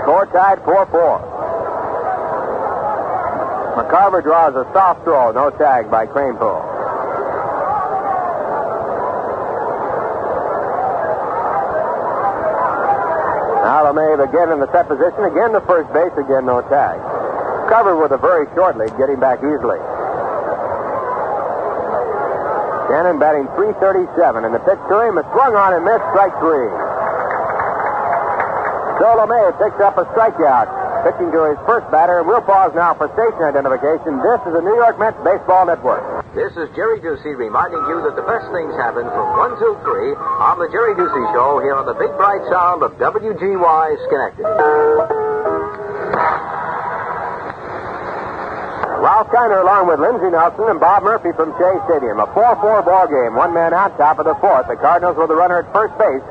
score 0.09 0.25
tied 0.33 0.65
4 0.65 0.89
4. 0.89 3.77
McCarver 3.77 4.25
draws 4.25 4.57
a 4.57 4.65
soft 4.73 5.05
throw, 5.05 5.33
no 5.33 5.51
tag 5.51 5.91
by 5.91 6.07
Kranepool. 6.07 6.74
Lamabe 13.85 14.25
again 14.25 14.49
in 14.49 14.65
the 14.65 14.71
set 14.73 14.89
position, 14.89 15.29
again 15.29 15.53
to 15.53 15.61
first 15.69 15.93
base, 15.93 16.17
again 16.17 16.49
no 16.49 16.65
tag. 16.73 16.97
Covered 17.69 18.01
with 18.01 18.17
a 18.17 18.19
very 18.19 18.49
short 18.57 18.81
lead, 18.81 18.89
getting 18.97 19.21
back 19.21 19.45
easily. 19.45 19.77
Shannon 22.89 23.21
batting 23.21 23.45
337, 23.61 24.49
and 24.49 24.57
the 24.57 24.63
pitch 24.65 24.81
to 24.89 24.97
him 25.05 25.21
is 25.21 25.27
swung 25.37 25.53
on 25.53 25.77
and 25.77 25.85
missed, 25.85 26.05
strike 26.17 26.33
three. 26.41 26.73
Lamabe 29.05 29.53
picks 29.61 29.81
up 29.85 29.99
a 30.01 30.05
strikeout, 30.17 30.84
pitching 31.05 31.29
to 31.37 31.53
his 31.53 31.61
first 31.69 31.85
batter. 31.93 32.25
We'll 32.25 32.41
pause 32.41 32.73
now 32.73 32.97
for 32.97 33.13
station 33.13 33.45
identification. 33.45 34.25
This 34.25 34.41
is 34.49 34.53
the 34.57 34.65
New 34.65 34.75
York 34.81 34.97
Mets 34.97 35.21
Baseball 35.21 35.69
Network. 35.69 36.01
This 36.33 36.57
is 36.57 36.73
Jerry 36.73 36.99
Ducey 37.05 37.37
reminding 37.37 37.85
you 37.93 38.01
that 38.09 38.17
the 38.17 38.25
best 38.25 38.49
things 38.51 38.73
happen 38.81 39.05
from 39.05 39.27
1 39.37 39.61
till 39.61 39.77
3 39.85 40.17
on 40.17 40.57
the 40.57 40.69
Jerry 40.73 40.97
Ducey 40.97 41.25
Show 41.37 41.61
here 41.61 41.77
on 41.77 41.85
the 41.85 41.95
big 41.95 42.11
bright 42.17 42.41
sound 42.49 42.81
of 42.81 42.97
WGY 42.97 43.85
Schenectady. 44.09 44.49
Ralph 49.05 49.29
Kiner 49.29 49.61
along 49.61 49.93
with 49.93 50.01
Lindsey 50.01 50.33
Nelson 50.33 50.65
and 50.73 50.81
Bob 50.81 51.05
Murphy 51.05 51.37
from 51.37 51.53
Shea 51.61 51.77
Stadium. 51.85 52.17
A 52.17 52.27
4-4 52.33 52.89
ball 52.89 53.05
game. 53.05 53.37
One 53.37 53.53
man 53.53 53.77
out, 53.77 53.93
top 54.01 54.19
of 54.19 54.25
the 54.25 54.35
fourth. 54.41 54.67
The 54.67 54.81
Cardinals 54.81 55.21
with 55.21 55.29
a 55.29 55.37
runner 55.37 55.61
at 55.61 55.69
first 55.77 55.93
base. 56.01 56.25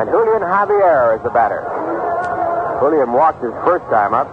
And 0.00 0.08
Julian 0.08 0.40
Javier 0.40 1.20
is 1.20 1.22
the 1.22 1.30
batter. 1.30 1.77
Julian 2.78 3.12
walked 3.12 3.42
his 3.42 3.52
first 3.66 3.84
time 3.90 4.14
up. 4.14 4.30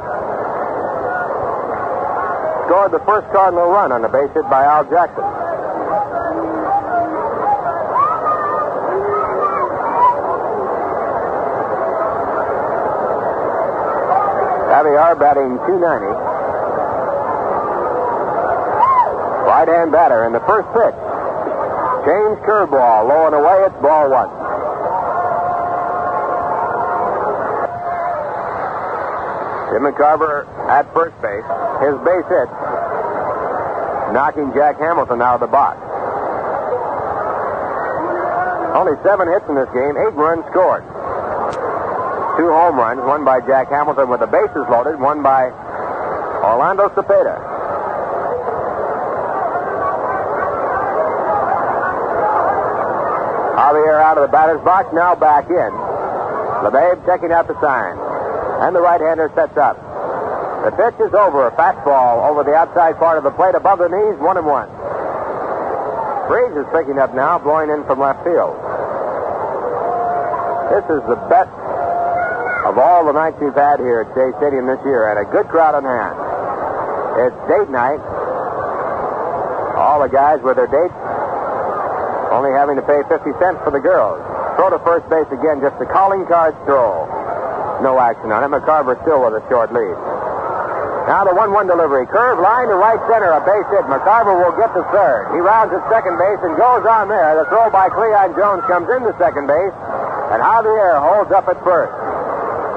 Scored 2.70 2.92
the 2.94 3.02
first 3.06 3.26
Cardinal 3.34 3.70
run 3.70 3.92
on 3.92 4.02
the 4.02 4.10
base 4.10 4.30
hit 4.34 4.46
by 4.50 4.64
Al 4.64 4.86
Jackson. 4.86 5.26
Javier 14.70 15.18
batting 15.18 15.58
290. 15.66 16.06
Right 19.50 19.68
hand 19.68 19.92
batter 19.92 20.26
in 20.26 20.34
the 20.34 20.44
first 20.46 20.70
pitch. 20.70 20.98
Change 22.06 22.38
curveball, 22.46 23.10
low 23.10 23.26
and 23.26 23.34
away, 23.34 23.66
it's 23.66 23.82
ball 23.82 24.12
one. 24.12 24.45
Tim 29.76 29.84
McCarver 29.84 30.48
at 30.72 30.88
first 30.96 31.20
base. 31.20 31.44
His 31.84 32.00
base 32.08 32.24
hit, 32.32 32.48
knocking 34.16 34.56
Jack 34.56 34.80
Hamilton 34.80 35.20
out 35.20 35.36
of 35.36 35.42
the 35.44 35.52
box. 35.52 35.76
Only 38.72 38.96
seven 39.04 39.28
hits 39.28 39.44
in 39.52 39.56
this 39.60 39.68
game, 39.76 40.00
eight 40.00 40.16
runs 40.16 40.48
scored. 40.48 40.88
Two 42.40 42.48
home 42.56 42.80
runs, 42.80 43.04
one 43.04 43.28
by 43.28 43.44
Jack 43.44 43.68
Hamilton 43.68 44.08
with 44.08 44.22
the 44.24 44.32
bases 44.32 44.64
loaded, 44.72 44.96
one 44.96 45.22
by 45.22 45.52
Orlando 46.40 46.88
Cepeda. 46.96 47.36
Javier 53.60 54.00
out 54.00 54.16
of 54.16 54.24
the 54.24 54.32
batter's 54.32 54.64
box, 54.64 54.88
now 54.96 55.16
back 55.16 55.50
in. 55.52 55.72
Lamabe 56.64 57.06
checking 57.06 57.34
out 57.34 57.50
the 57.50 57.60
sign. 57.60 58.15
And 58.62 58.76
the 58.76 58.82
right-hander 58.82 59.32
sets 59.36 59.58
up. 59.58 59.76
The 60.64 60.72
pitch 60.72 60.98
is 61.02 61.14
over. 61.14 61.48
A 61.48 61.54
fastball 61.54 62.30
over 62.30 62.44
the 62.44 62.56
outside 62.56 62.98
part 62.98 63.18
of 63.18 63.24
the 63.24 63.32
plate 63.32 63.56
above 63.56 63.80
the 63.80 63.90
knees, 63.90 64.18
one 64.22 64.38
and 64.38 64.48
one. 64.48 64.70
Breeze 66.28 66.58
is 66.58 66.66
picking 66.74 66.98
up 66.98 67.14
now, 67.14 67.38
blowing 67.38 67.70
in 67.70 67.84
from 67.86 68.00
left 68.00 68.24
field. 68.24 68.58
This 70.74 70.86
is 70.90 71.02
the 71.06 71.22
best 71.30 71.54
of 72.66 72.82
all 72.82 73.06
the 73.06 73.14
nights 73.14 73.38
we've 73.38 73.54
had 73.54 73.78
here 73.78 74.02
at 74.02 74.10
Shea 74.18 74.34
Stadium 74.42 74.66
this 74.66 74.82
year, 74.84 75.06
and 75.14 75.22
a 75.22 75.28
good 75.30 75.46
crowd 75.54 75.78
on 75.78 75.86
hand. 75.86 76.18
It's 77.30 77.40
date 77.46 77.70
night. 77.70 78.02
All 79.78 80.02
the 80.02 80.10
guys 80.10 80.42
with 80.42 80.58
their 80.58 80.68
dates 80.68 80.98
only 82.36 82.52
having 82.52 82.76
to 82.76 82.84
pay 82.84 83.00
50 83.08 83.32
cents 83.40 83.64
for 83.64 83.72
the 83.72 83.80
girls. 83.80 84.20
Throw 84.60 84.74
to 84.74 84.80
first 84.84 85.08
base 85.08 85.28
again, 85.32 85.62
just 85.62 85.80
a 85.80 85.86
calling 85.88 86.26
card 86.28 86.58
throw. 86.66 87.05
No 87.84 88.00
action 88.00 88.32
on 88.32 88.44
it. 88.44 88.52
McCarver 88.52 88.96
still 89.04 89.24
with 89.24 89.40
a 89.40 89.44
short 89.50 89.74
lead. 89.74 89.98
Now 91.06 91.22
the 91.22 91.38
1 91.38 91.54
1 91.54 91.68
delivery. 91.70 92.10
Curve 92.10 92.42
line 92.42 92.68
to 92.68 92.78
right 92.82 92.98
center, 93.06 93.30
a 93.30 93.42
base 93.46 93.70
hit. 93.70 93.86
McCarver 93.86 94.34
will 94.42 94.58
get 94.58 94.74
the 94.74 94.82
third. 94.90 95.30
He 95.38 95.40
rounds 95.40 95.70
at 95.70 95.86
second 95.86 96.18
base 96.18 96.42
and 96.42 96.58
goes 96.58 96.82
on 96.90 97.14
there. 97.14 97.38
The 97.38 97.46
throw 97.54 97.70
by 97.70 97.94
Cleon 97.94 98.34
Jones 98.34 98.66
comes 98.66 98.90
into 98.90 99.14
second 99.22 99.46
base, 99.46 99.76
and 100.34 100.42
Javier 100.42 100.98
holds 100.98 101.30
up 101.30 101.46
at 101.46 101.62
first. 101.62 101.94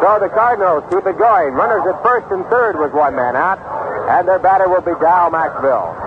So 0.05 0.21
the 0.21 0.29
Cardinals 0.31 0.85
keep 0.93 1.09
it 1.09 1.17
going. 1.19 1.57
Runners 1.57 1.83
at 1.89 1.99
first 2.05 2.29
and 2.31 2.45
third 2.53 2.79
with 2.79 2.93
one 2.93 3.17
man 3.17 3.35
out, 3.35 3.59
and 4.13 4.29
their 4.29 4.39
batter 4.39 4.69
will 4.69 4.85
be 4.85 4.95
Dal 5.01 5.33
Maxvill. 5.33 5.98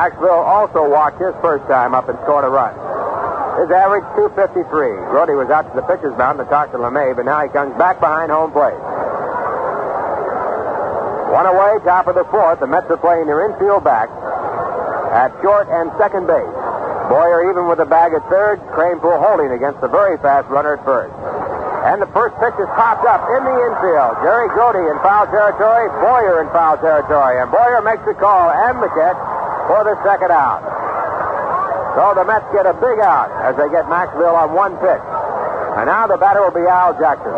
Maxvill 0.00 0.32
also 0.32 0.88
walked 0.88 1.20
his 1.20 1.36
first 1.44 1.68
time 1.68 1.92
up 1.92 2.08
and 2.08 2.16
scored 2.24 2.48
a 2.48 2.48
run. 2.48 2.72
His 3.60 3.68
average 3.68 4.08
253. 4.16 4.64
Grote 5.12 5.36
was 5.36 5.52
out 5.52 5.68
to 5.68 5.74
the 5.76 5.84
pitcher's 5.84 6.16
mound 6.16 6.40
to 6.40 6.48
talk 6.48 6.72
to 6.72 6.80
Lamabe, 6.80 7.20
but 7.20 7.28
now 7.28 7.44
he 7.44 7.52
comes 7.52 7.76
back 7.76 8.00
behind 8.00 8.32
home 8.32 8.48
plate. 8.48 8.80
One 11.28 11.44
away, 11.44 11.84
top 11.84 12.08
of 12.08 12.16
the 12.16 12.24
fourth. 12.32 12.64
The 12.64 12.66
Mets 12.66 12.88
are 12.88 12.96
playing 12.96 13.28
their 13.28 13.44
infield 13.44 13.84
back 13.84 14.08
at 15.12 15.36
short 15.44 15.68
and 15.68 15.92
second 16.00 16.24
base. 16.24 16.48
Boyer 17.12 17.52
even 17.52 17.68
with 17.68 17.76
the 17.76 17.84
bag 17.84 18.16
at 18.16 18.24
third. 18.32 18.56
Kranepool 18.72 19.20
holding 19.20 19.52
against 19.52 19.84
the 19.84 19.92
very 19.92 20.16
fast 20.24 20.48
runner 20.48 20.80
at 20.80 20.82
first. 20.88 21.12
And 21.84 22.00
the 22.00 22.08
first 22.16 22.40
pitch 22.40 22.56
is 22.56 22.72
popped 22.72 23.04
up 23.04 23.20
in 23.36 23.44
the 23.44 23.56
infield. 23.68 24.16
Jerry 24.24 24.48
Grote 24.56 24.80
in 24.80 24.96
foul 25.04 25.28
territory, 25.28 25.92
Boyer 26.00 26.40
in 26.40 26.48
foul 26.56 26.80
territory. 26.80 27.36
And 27.36 27.52
Boyer 27.52 27.84
makes 27.84 28.00
the 28.08 28.16
call 28.16 28.48
and 28.48 28.80
the 28.80 28.88
catch 28.96 29.20
for 29.70 29.86
the 29.86 29.94
second 30.02 30.34
out. 30.34 30.58
So 31.94 32.18
the 32.18 32.26
Mets 32.26 32.42
get 32.50 32.66
a 32.66 32.74
big 32.74 32.98
out 32.98 33.30
as 33.46 33.54
they 33.54 33.70
get 33.70 33.86
Maxvill 33.86 34.34
on 34.34 34.50
one 34.50 34.74
pitch. 34.82 35.06
And 35.78 35.86
now 35.86 36.10
the 36.10 36.18
batter 36.18 36.42
will 36.42 36.50
be 36.50 36.66
Al 36.66 36.98
Jackson. 36.98 37.30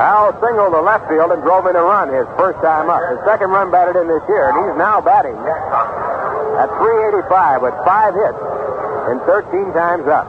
Al 0.00 0.32
singled 0.40 0.72
to 0.72 0.80
left 0.80 1.04
field 1.12 1.36
and 1.36 1.44
drove 1.44 1.68
in 1.68 1.76
a 1.76 1.84
run 1.84 2.08
his 2.08 2.24
first 2.40 2.56
time 2.64 2.88
up. 2.88 3.04
His 3.12 3.20
second 3.28 3.52
run 3.52 3.68
batted 3.68 4.00
in 4.00 4.08
this 4.08 4.24
year, 4.24 4.48
and 4.48 4.56
he's 4.64 4.76
now 4.80 5.04
batting 5.04 5.36
at 5.36 6.72
385 6.80 7.60
with 7.60 7.76
five 7.84 8.16
hits 8.16 8.40
and 9.12 9.20
13 9.28 9.76
times 9.76 10.08
up. 10.08 10.24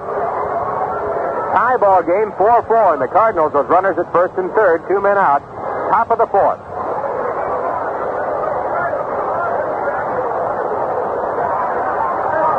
Tie 1.56 1.80
ball 1.80 2.04
game, 2.04 2.36
4-4, 2.36 3.00
and 3.00 3.02
the 3.02 3.08
Cardinals 3.08 3.56
with 3.56 3.72
runners 3.72 3.96
at 3.96 4.12
first 4.12 4.36
and 4.36 4.52
third, 4.52 4.84
two 4.92 5.00
men 5.00 5.16
out, 5.16 5.40
top 5.88 6.12
of 6.12 6.20
the 6.20 6.28
fourth. 6.28 6.67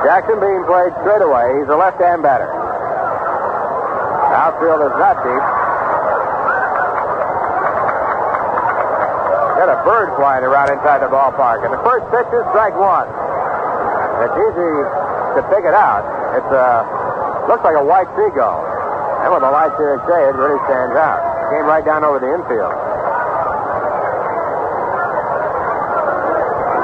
Jackson 0.08 0.40
being 0.40 0.64
played 0.64 0.88
straight 1.04 1.20
away. 1.20 1.52
He's 1.60 1.68
a 1.68 1.76
left-hand 1.76 2.24
batter. 2.24 2.48
Outfield 4.32 4.80
is 4.88 4.96
not 4.96 5.20
deep. 5.20 5.44
Got 9.60 9.68
a 9.68 9.76
bird 9.84 10.08
flying 10.16 10.48
around 10.48 10.72
inside 10.72 11.04
the 11.04 11.12
ballpark. 11.12 11.60
And 11.60 11.76
the 11.76 11.82
first 11.84 12.08
pitch 12.08 12.24
is 12.32 12.40
strike 12.56 12.72
one. 12.80 13.04
It's 14.24 14.32
easy 14.48 14.72
to 15.36 15.40
pick 15.52 15.68
it 15.68 15.76
out. 15.76 16.08
It's 16.40 16.52
uh, 16.56 17.44
looks 17.44 17.68
like 17.68 17.76
a 17.76 17.84
white 17.84 18.08
seagull. 18.16 18.64
And 18.64 19.28
with 19.28 19.44
the 19.44 19.52
lights 19.52 19.76
here 19.76 20.00
at 20.00 20.08
it 20.08 20.32
really 20.40 20.56
stands 20.72 20.96
out. 20.96 21.20
Came 21.52 21.68
right 21.68 21.84
down 21.84 22.00
over 22.08 22.16
the 22.16 22.32
infield. 22.32 22.72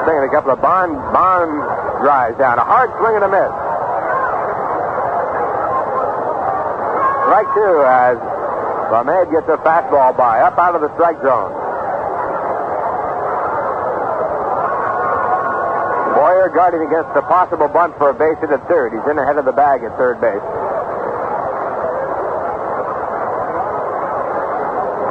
Thinking 0.05 0.29
a 0.29 0.33
couple 0.37 0.53
of 0.53 0.61
bond 0.61 0.93
bond 1.09 1.84
drives 2.01 2.37
down. 2.37 2.59
A 2.59 2.65
hard 2.65 2.91
swing 2.99 3.15
and 3.15 3.25
a 3.25 3.31
miss. 3.31 3.51
Strike 7.25 7.49
two 7.57 7.75
as 7.83 8.17
Lamabe 8.93 9.31
gets 9.33 9.49
a 9.49 9.57
fastball 9.65 10.15
by 10.15 10.39
up 10.41 10.57
out 10.57 10.75
of 10.75 10.81
the 10.81 10.93
strike 10.93 11.17
zone. 11.25 11.51
Boyer 16.15 16.47
guarding 16.53 16.85
against 16.87 17.11
a 17.17 17.21
possible 17.27 17.67
bunt 17.67 17.97
for 17.97 18.09
a 18.09 18.15
base 18.15 18.39
hit 18.39 18.51
at 18.51 18.61
third. 18.69 18.93
He's 18.93 19.03
in 19.09 19.17
ahead 19.17 19.37
of 19.37 19.45
the 19.45 19.51
bag 19.51 19.83
at 19.83 19.97
third 19.97 20.21
base. 20.21 20.45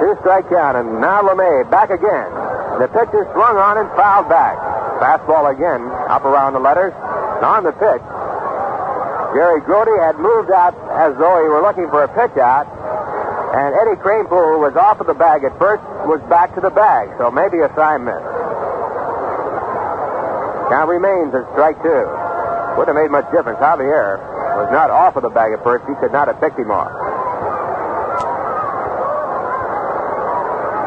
Two 0.01 0.17
strike 0.23 0.49
count, 0.49 0.77
and 0.79 1.01
now 1.01 1.21
Lamabe 1.21 1.69
back 1.71 1.91
again. 1.91 2.31
The 2.81 2.89
pitch 2.89 3.13
is 3.15 3.27
swung 3.35 3.57
on 3.59 3.79
and 3.79 3.91
fouled 3.99 4.29
back. 4.29 4.57
Fastball 5.03 5.51
again, 5.51 5.83
up 6.15 6.23
around 6.23 6.55
the 6.55 6.63
letters. 6.63 6.95
And 6.95 7.45
on 7.45 7.67
the 7.67 7.75
pitch, 7.75 8.05
Jerry 9.35 9.59
Grote 9.67 9.91
had 9.99 10.15
moved 10.23 10.55
out 10.55 10.79
as 10.95 11.19
though 11.19 11.43
he 11.43 11.51
were 11.51 11.59
looking 11.59 11.91
for 11.91 12.07
a 12.07 12.11
pitch 12.15 12.39
out. 12.39 12.71
And 13.55 13.75
Eddie 13.75 13.99
Kranepool 13.99 14.63
was 14.63 14.79
off 14.79 15.03
of 15.03 15.07
the 15.11 15.15
bag 15.15 15.43
at 15.43 15.59
first, 15.59 15.83
was 16.07 16.23
back 16.31 16.55
to 16.55 16.63
the 16.63 16.71
bag. 16.71 17.11
So 17.19 17.31
maybe 17.31 17.59
a 17.59 17.71
sign 17.75 18.07
miss. 18.07 18.23
Count 20.71 20.87
remains 20.87 21.35
at 21.35 21.47
strike 21.55 21.79
two. 21.83 22.07
Wouldn't 22.79 22.95
have 22.95 22.99
made 22.99 23.11
much 23.11 23.27
difference. 23.35 23.59
Javier 23.59 24.19
was 24.59 24.71
not 24.71 24.91
off 24.91 25.15
of 25.19 25.23
the 25.23 25.35
bag 25.35 25.53
at 25.53 25.63
first. 25.63 25.83
He 25.87 25.95
could 25.99 26.15
not 26.15 26.31
have 26.31 26.39
picked 26.39 26.59
him 26.59 26.71
off. 26.71 26.91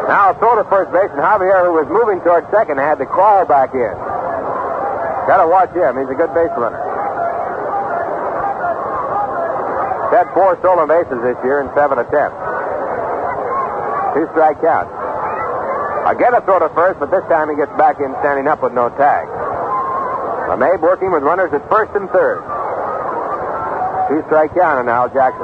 Now 0.07 0.31
a 0.31 0.33
throw 0.39 0.55
to 0.55 0.63
first 0.71 0.91
base, 0.95 1.11
and 1.11 1.19
Javier, 1.19 1.67
who 1.67 1.75
was 1.75 1.87
moving 1.91 2.23
toward 2.23 2.47
second, 2.51 2.79
had 2.79 2.95
to 2.99 3.05
crawl 3.05 3.43
back 3.43 3.75
in. 3.75 4.06
Got 5.27 5.43
to 5.43 5.47
watch 5.51 5.75
him. 5.75 5.99
He's 5.99 6.07
a 6.07 6.15
good 6.15 6.31
base 6.31 6.55
runner. 6.55 6.79
He's 10.07 10.15
had 10.15 10.31
four 10.31 10.55
stolen 10.63 10.87
bases 10.87 11.19
this 11.19 11.35
year 11.43 11.59
in 11.59 11.67
seven 11.75 11.99
attempts. 11.99 12.39
Two 14.15 14.23
strike 14.31 14.55
count. 14.63 14.87
Again 16.07 16.31
a 16.31 16.39
throw 16.47 16.63
to 16.63 16.71
first, 16.71 17.03
but 17.03 17.11
this 17.11 17.27
time 17.27 17.51
he 17.51 17.59
gets 17.59 17.75
back 17.75 17.99
in 17.99 18.15
standing 18.23 18.47
up 18.47 18.63
with 18.63 18.71
no 18.71 18.87
tag. 18.95 19.27
Lamabe 20.47 20.79
working 20.79 21.11
with 21.11 21.27
runners 21.27 21.51
at 21.51 21.59
first 21.67 21.91
and 21.91 22.07
third. 22.15 22.39
Two 24.07 24.23
strike 24.31 24.55
count 24.55 24.79
and 24.79 24.87
now 24.87 25.11
Jackson. 25.11 25.43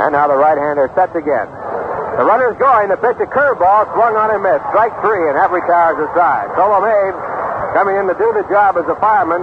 And 0.00 0.16
now 0.16 0.32
the 0.32 0.40
right-hander 0.40 0.88
sets 0.96 1.12
again. 1.12 1.44
The 2.16 2.24
runner's 2.24 2.56
going. 2.56 2.88
The 2.88 2.96
pitch 2.96 3.20
a 3.20 3.28
curveball 3.28 3.92
swung 3.92 4.16
on 4.16 4.32
and 4.32 4.40
missed. 4.40 4.64
Strike 4.72 4.96
three, 5.04 5.28
and 5.28 5.36
Have 5.36 5.52
retires 5.52 6.00
the 6.00 6.08
side. 6.16 6.48
So 6.56 6.64
Lamabe 6.64 7.33
coming 7.74 7.98
in 7.98 8.06
to 8.06 8.14
do 8.14 8.30
the 8.30 8.46
job 8.46 8.78
as 8.78 8.86
a 8.86 8.94
fireman, 9.02 9.42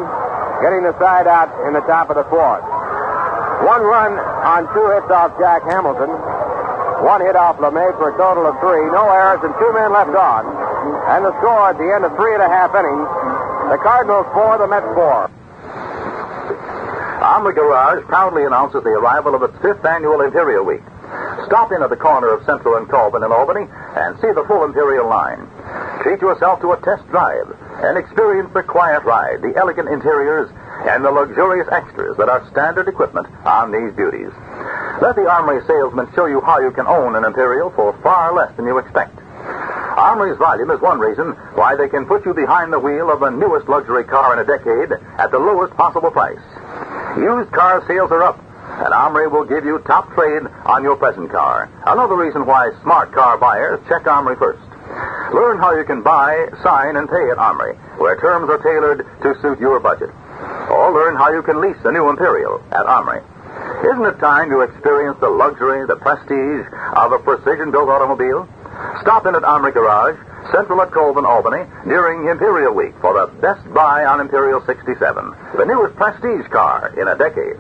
getting 0.63 0.87
the 0.87 0.95
side 0.95 1.27
out 1.27 1.51
in 1.67 1.75
the 1.75 1.83
top 1.83 2.07
of 2.07 2.15
the 2.15 2.23
fourth. 2.31 2.63
One 3.67 3.83
run 3.83 4.15
on 4.17 4.65
two 4.71 4.87
hits 4.95 5.11
off 5.11 5.35
Jack 5.35 5.67
Hamilton. 5.67 6.09
One 7.03 7.19
hit 7.21 7.35
off 7.35 7.59
Lamabe 7.59 7.93
for 7.99 8.09
a 8.09 8.15
total 8.17 8.47
of 8.47 8.55
three. 8.63 8.87
No 8.95 9.05
errors 9.11 9.43
and 9.43 9.53
two 9.59 9.71
men 9.75 9.91
left 9.91 10.15
on. 10.15 10.47
And 11.11 11.27
the 11.27 11.35
score 11.43 11.69
at 11.69 11.77
the 11.77 11.91
end 11.91 12.07
of 12.07 12.15
three 12.15 12.33
and 12.33 12.41
a 12.41 12.49
half 12.49 12.71
innings, 12.73 13.05
the 13.69 13.77
Cardinals 13.83 14.25
four, 14.33 14.57
the 14.57 14.65
Mets 14.65 14.87
four. 14.95 15.29
Armory 17.21 17.53
Garage 17.53 18.01
proudly 18.07 18.45
announces 18.45 18.81
the 18.81 18.95
arrival 18.97 19.35
of 19.35 19.43
its 19.43 19.53
fifth 19.61 19.85
annual 19.85 20.21
Imperial 20.21 20.65
Week. 20.65 20.81
Stop 21.45 21.69
in 21.75 21.83
at 21.83 21.91
the 21.91 21.99
corner 21.99 22.31
of 22.33 22.45
Central 22.45 22.79
and 22.79 22.87
Colvin 22.89 23.21
in 23.21 23.31
Albany 23.31 23.67
and 23.69 24.17
see 24.23 24.31
the 24.31 24.45
full 24.47 24.63
Imperial 24.63 25.05
line. 25.05 25.45
Treat 26.01 26.21
yourself 26.21 26.61
to 26.61 26.71
a 26.71 26.81
test 26.81 27.05
drive 27.11 27.45
and 27.81 27.97
experience 27.97 28.49
the 28.53 28.63
quiet 28.63 29.03
ride, 29.03 29.41
the 29.41 29.53
elegant 29.57 29.89
interiors, 29.89 30.49
and 30.85 31.03
the 31.03 31.11
luxurious 31.11 31.67
extras 31.71 32.17
that 32.17 32.29
are 32.29 32.47
standard 32.51 32.87
equipment 32.87 33.27
on 33.45 33.71
these 33.71 33.93
beauties. 33.95 34.29
Let 35.01 35.15
the 35.15 35.29
Armory 35.29 35.65
salesman 35.65 36.09
show 36.13 36.25
you 36.25 36.41
how 36.41 36.59
you 36.59 36.71
can 36.71 36.85
own 36.85 37.15
an 37.15 37.25
Imperial 37.25 37.71
for 37.71 37.97
far 38.01 38.33
less 38.33 38.55
than 38.55 38.65
you 38.65 38.77
expect. 38.77 39.17
Armory's 39.97 40.37
volume 40.37 40.71
is 40.71 40.79
one 40.79 40.99
reason 40.99 41.33
why 41.53 41.75
they 41.75 41.89
can 41.89 42.05
put 42.05 42.25
you 42.25 42.33
behind 42.33 42.71
the 42.71 42.79
wheel 42.79 43.11
of 43.11 43.19
the 43.19 43.29
newest 43.29 43.67
luxury 43.67 44.03
car 44.03 44.33
in 44.33 44.39
a 44.39 44.45
decade 44.45 44.91
at 45.17 45.31
the 45.31 45.39
lowest 45.39 45.73
possible 45.73 46.11
price. 46.11 46.41
Used 47.17 47.51
car 47.51 47.83
sales 47.87 48.11
are 48.11 48.23
up, 48.23 48.39
and 48.81 48.93
Armory 48.93 49.27
will 49.27 49.43
give 49.43 49.65
you 49.65 49.79
top 49.79 50.13
trade 50.13 50.43
on 50.65 50.83
your 50.83 50.95
present 50.95 51.29
car. 51.29 51.69
Another 51.85 52.15
reason 52.15 52.45
why 52.45 52.71
smart 52.81 53.11
car 53.11 53.37
buyers 53.37 53.79
check 53.89 54.07
Armory 54.07 54.37
first. 54.37 54.70
Learn 55.34 55.57
how 55.57 55.76
you 55.76 55.84
can 55.86 56.02
buy, 56.02 56.48
sign, 56.64 56.95
and 56.95 57.07
pay 57.07 57.30
at 57.32 57.38
Armory, 57.38 57.76
where 57.98 58.19
terms 58.19 58.49
are 58.49 58.60
tailored 58.60 59.07
to 59.23 59.41
suit 59.41 59.60
your 59.60 59.80
budget. 59.80 60.10
Or 60.69 60.91
learn 60.91 61.15
how 61.15 61.32
you 61.32 61.41
can 61.41 61.61
lease 61.61 61.80
a 61.84 61.91
new 61.91 62.10
Imperial 62.10 62.61
at 62.72 62.86
Armory. 62.86 63.22
Isn't 63.84 64.06
it 64.06 64.19
time 64.19 64.49
to 64.49 64.61
experience 64.61 65.18
the 65.19 65.30
luxury, 65.30 65.86
the 65.88 65.95
prestige 65.95 66.65
of 66.95 67.11
a 67.11 67.19
precision-built 67.19 67.90
automobile? 67.90 68.48
Stop 69.02 69.26
in 69.26 69.36
at 69.36 69.44
Armory 69.44 69.72
Garage, 69.72 70.18
Central 70.52 70.82
at 70.82 70.91
Colvin, 70.91 71.26
Albany, 71.26 71.65
during 71.86 72.28
Imperial 72.28 72.73
Week 72.73 72.94
for 73.02 73.14
the 73.14 73.28
best 73.41 73.61
buy 73.73 74.06
on 74.06 74.19
Imperial 74.19 74.64
67, 74.65 74.98
the 75.57 75.65
newest 75.65 75.95
prestige 75.95 76.48
car 76.52 76.94
in 76.99 77.07
a 77.07 77.18
decade. 77.18 77.57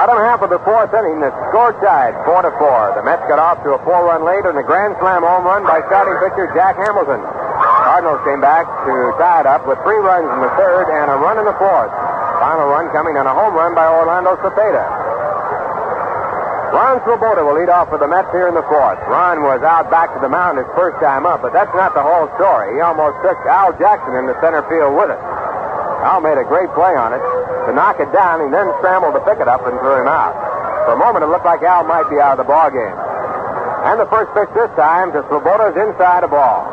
Bottom 0.00 0.16
half 0.16 0.40
of 0.40 0.48
the 0.48 0.64
fourth 0.64 0.96
inning, 0.96 1.20
the 1.20 1.28
score 1.52 1.76
tied 1.84 2.16
four 2.24 2.40
to 2.40 2.48
four. 2.56 2.96
The 2.96 3.04
Mets 3.04 3.20
got 3.28 3.36
off 3.36 3.60
to 3.68 3.76
a 3.76 3.80
four-run 3.84 4.24
lead 4.24 4.48
and 4.48 4.56
a 4.56 4.64
grand 4.64 4.96
slam 4.96 5.20
home 5.20 5.44
run 5.44 5.60
by 5.68 5.84
starting 5.92 6.16
pitcher 6.24 6.48
Jack 6.56 6.80
Hamilton. 6.80 7.20
Cardinals 7.20 8.24
came 8.24 8.40
back 8.40 8.64
to 8.64 9.12
tie 9.20 9.44
it 9.44 9.48
up 9.52 9.68
with 9.68 9.76
three 9.84 10.00
runs 10.00 10.24
in 10.24 10.40
the 10.40 10.48
third 10.56 10.88
and 10.88 11.12
a 11.12 11.20
run 11.20 11.36
in 11.36 11.44
the 11.44 11.52
fourth. 11.60 11.92
Final 12.40 12.72
run 12.72 12.88
coming 12.96 13.20
on 13.20 13.28
a 13.28 13.34
home 13.36 13.52
run 13.52 13.76
by 13.76 13.84
Orlando 13.92 14.40
Cepeda. 14.40 14.88
Ron 16.72 17.04
Swoboda 17.04 17.44
will 17.44 17.60
lead 17.60 17.68
off 17.68 17.92
for 17.92 18.00
the 18.00 18.08
Mets 18.08 18.32
here 18.32 18.48
in 18.48 18.56
the 18.56 18.64
fourth. 18.72 18.96
Ron 19.04 19.44
was 19.44 19.60
out 19.60 19.92
back 19.92 20.16
to 20.16 20.20
the 20.24 20.32
mound 20.32 20.56
his 20.56 20.70
first 20.72 20.96
time 21.04 21.28
up, 21.28 21.44
but 21.44 21.52
that's 21.52 21.76
not 21.76 21.92
the 21.92 22.00
whole 22.00 22.24
story. 22.40 22.72
He 22.72 22.80
almost 22.80 23.20
took 23.20 23.36
Al 23.44 23.76
Jackson 23.76 24.16
in 24.16 24.24
the 24.24 24.40
center 24.40 24.64
field 24.64 24.96
with 24.96 25.12
it. 25.12 25.20
Al 26.00 26.20
made 26.24 26.40
a 26.40 26.46
great 26.48 26.72
play 26.72 26.96
on 26.96 27.12
it 27.12 27.22
to 27.68 27.70
knock 27.76 28.00
it 28.00 28.08
down. 28.12 28.40
He 28.40 28.48
then 28.48 28.72
scrambled 28.80 29.12
to 29.14 29.22
pick 29.28 29.36
it 29.36 29.48
up 29.48 29.64
and 29.68 29.76
threw 29.84 30.00
him 30.00 30.08
out. 30.08 30.32
For 30.88 30.96
a 30.96 31.00
moment, 31.00 31.22
it 31.24 31.28
looked 31.28 31.44
like 31.44 31.60
Al 31.60 31.84
might 31.84 32.08
be 32.08 32.16
out 32.16 32.34
of 32.34 32.40
the 32.40 32.48
ball 32.48 32.72
game. 32.72 32.96
And 33.84 34.00
the 34.00 34.08
first 34.08 34.32
pitch 34.32 34.48
this 34.56 34.72
time 34.76 35.12
to 35.12 35.20
Swoboda's 35.28 35.76
inside 35.76 36.24
a 36.24 36.28
ball. 36.28 36.68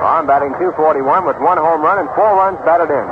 Ron 0.00 0.24
batting 0.24 0.56
241 0.56 1.28
with 1.28 1.36
one 1.40 1.60
home 1.60 1.84
run 1.84 2.00
and 2.00 2.08
four 2.16 2.32
runs 2.36 2.56
batted 2.64 2.88
in. 2.88 3.06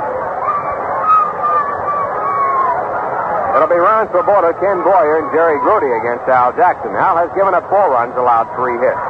It'll 3.57 3.69
be 3.69 3.81
Ron 3.81 4.09
Swoboda, 4.13 4.53
Ken 4.61 4.81
Boyer, 4.85 5.21
and 5.21 5.27
Jerry 5.33 5.57
Grote 5.65 5.85
against 5.85 6.25
Al 6.29 6.53
Jackson. 6.53 6.93
Al 6.93 7.17
has 7.17 7.29
given 7.33 7.53
up 7.53 7.65
four 7.69 7.89
runs, 7.89 8.13
allowed 8.17 8.49
three 8.57 8.77
hits. 8.81 9.01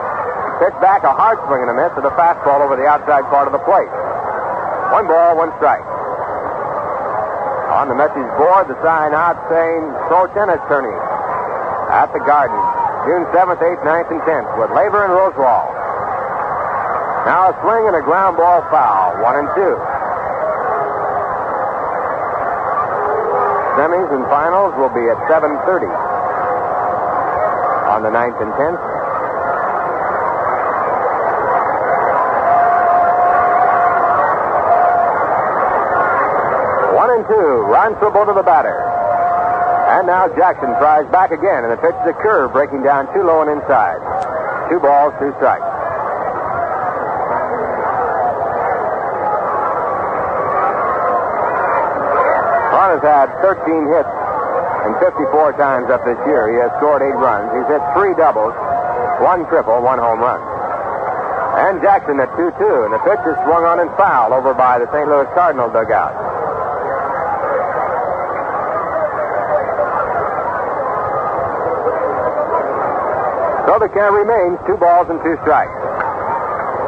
Pitch 0.60 0.76
back, 0.84 1.04
a 1.04 1.12
hard 1.12 1.40
swing 1.48 1.64
and 1.64 1.72
a 1.72 1.76
miss 1.76 1.92
with 1.96 2.04
a 2.04 2.16
fastball 2.20 2.60
over 2.60 2.76
the 2.76 2.88
outside 2.88 3.24
part 3.32 3.48
of 3.48 3.56
the 3.56 3.64
plate. 3.64 3.92
One 4.92 5.08
ball, 5.08 5.40
one 5.40 5.52
strike. 5.56 5.84
On 7.70 7.86
the 7.86 7.94
message 7.94 8.26
board, 8.34 8.66
the 8.66 8.74
sign 8.82 9.14
out 9.14 9.38
saying 9.46 9.84
pro 10.10 10.26
tennis 10.34 10.58
tourney 10.66 10.90
at 11.94 12.10
the 12.14 12.22
Garden, 12.26 12.58
June 13.06 13.30
7th, 13.30 13.62
8th, 13.62 13.86
9th, 13.86 14.10
and 14.10 14.22
10th 14.26 14.50
with 14.58 14.74
Laver 14.74 15.06
and 15.06 15.14
Rosewall. 15.14 15.70
Now 17.30 17.50
a 17.50 17.54
swing 17.62 17.86
and 17.86 17.96
a 17.96 18.02
ground 18.02 18.38
ball 18.38 18.66
foul, 18.74 19.22
one 19.22 19.38
and 19.38 19.50
two. 19.54 19.78
Semis 23.78 24.10
and 24.18 24.26
finals 24.34 24.74
will 24.82 24.90
be 24.90 25.06
at 25.06 25.22
7.30 25.30 25.88
on 27.86 28.02
the 28.02 28.10
9th 28.10 28.42
and 28.42 28.52
10th. 28.58 28.99
One 37.00 37.16
and 37.16 37.24
two. 37.32 37.64
Ronsilbo 37.72 38.28
to 38.28 38.36
the 38.36 38.44
batter. 38.44 38.76
And 38.76 40.04
now 40.04 40.28
Jackson 40.36 40.68
tries 40.84 41.08
back 41.16 41.32
again, 41.32 41.64
and 41.64 41.72
the 41.72 41.80
pitch 41.80 41.96
is 41.96 42.12
a 42.12 42.18
curve 42.20 42.52
breaking 42.52 42.84
down 42.84 43.08
too 43.16 43.24
low 43.24 43.40
and 43.40 43.48
inside. 43.56 44.04
Two 44.68 44.84
balls, 44.84 45.16
two 45.16 45.32
strikes. 45.40 45.64
Hahn 52.76 52.92
has 52.92 53.04
had 53.08 53.32
13 53.48 53.64
hits 53.88 54.12
and 54.84 54.92
54 55.00 55.56
times 55.56 55.88
up 55.88 56.04
this 56.04 56.20
year. 56.28 56.52
He 56.52 56.60
has 56.60 56.68
scored 56.84 57.00
eight 57.00 57.16
runs. 57.16 57.48
He's 57.56 57.72
hit 57.72 57.80
three 57.96 58.12
doubles, 58.20 58.52
one 59.24 59.48
triple, 59.48 59.80
one 59.80 60.04
home 60.04 60.20
run. 60.20 60.44
And 61.64 61.80
Jackson 61.80 62.20
at 62.20 62.28
2-2, 62.36 62.60
and 62.60 62.92
the 62.92 63.00
pitch 63.08 63.24
is 63.24 63.40
swung 63.48 63.64
on 63.64 63.80
and 63.80 63.88
foul 63.96 64.36
over 64.36 64.52
by 64.54 64.84
the 64.84 64.88
St. 64.92 65.08
Louis 65.08 65.32
Cardinal 65.32 65.72
dugout. 65.72 66.29
So 73.70 73.78
the 73.78 73.86
count 73.94 74.18
remains 74.18 74.58
two 74.66 74.82
balls 74.82 75.14
and 75.14 75.22
two 75.22 75.38
strikes. 75.46 75.70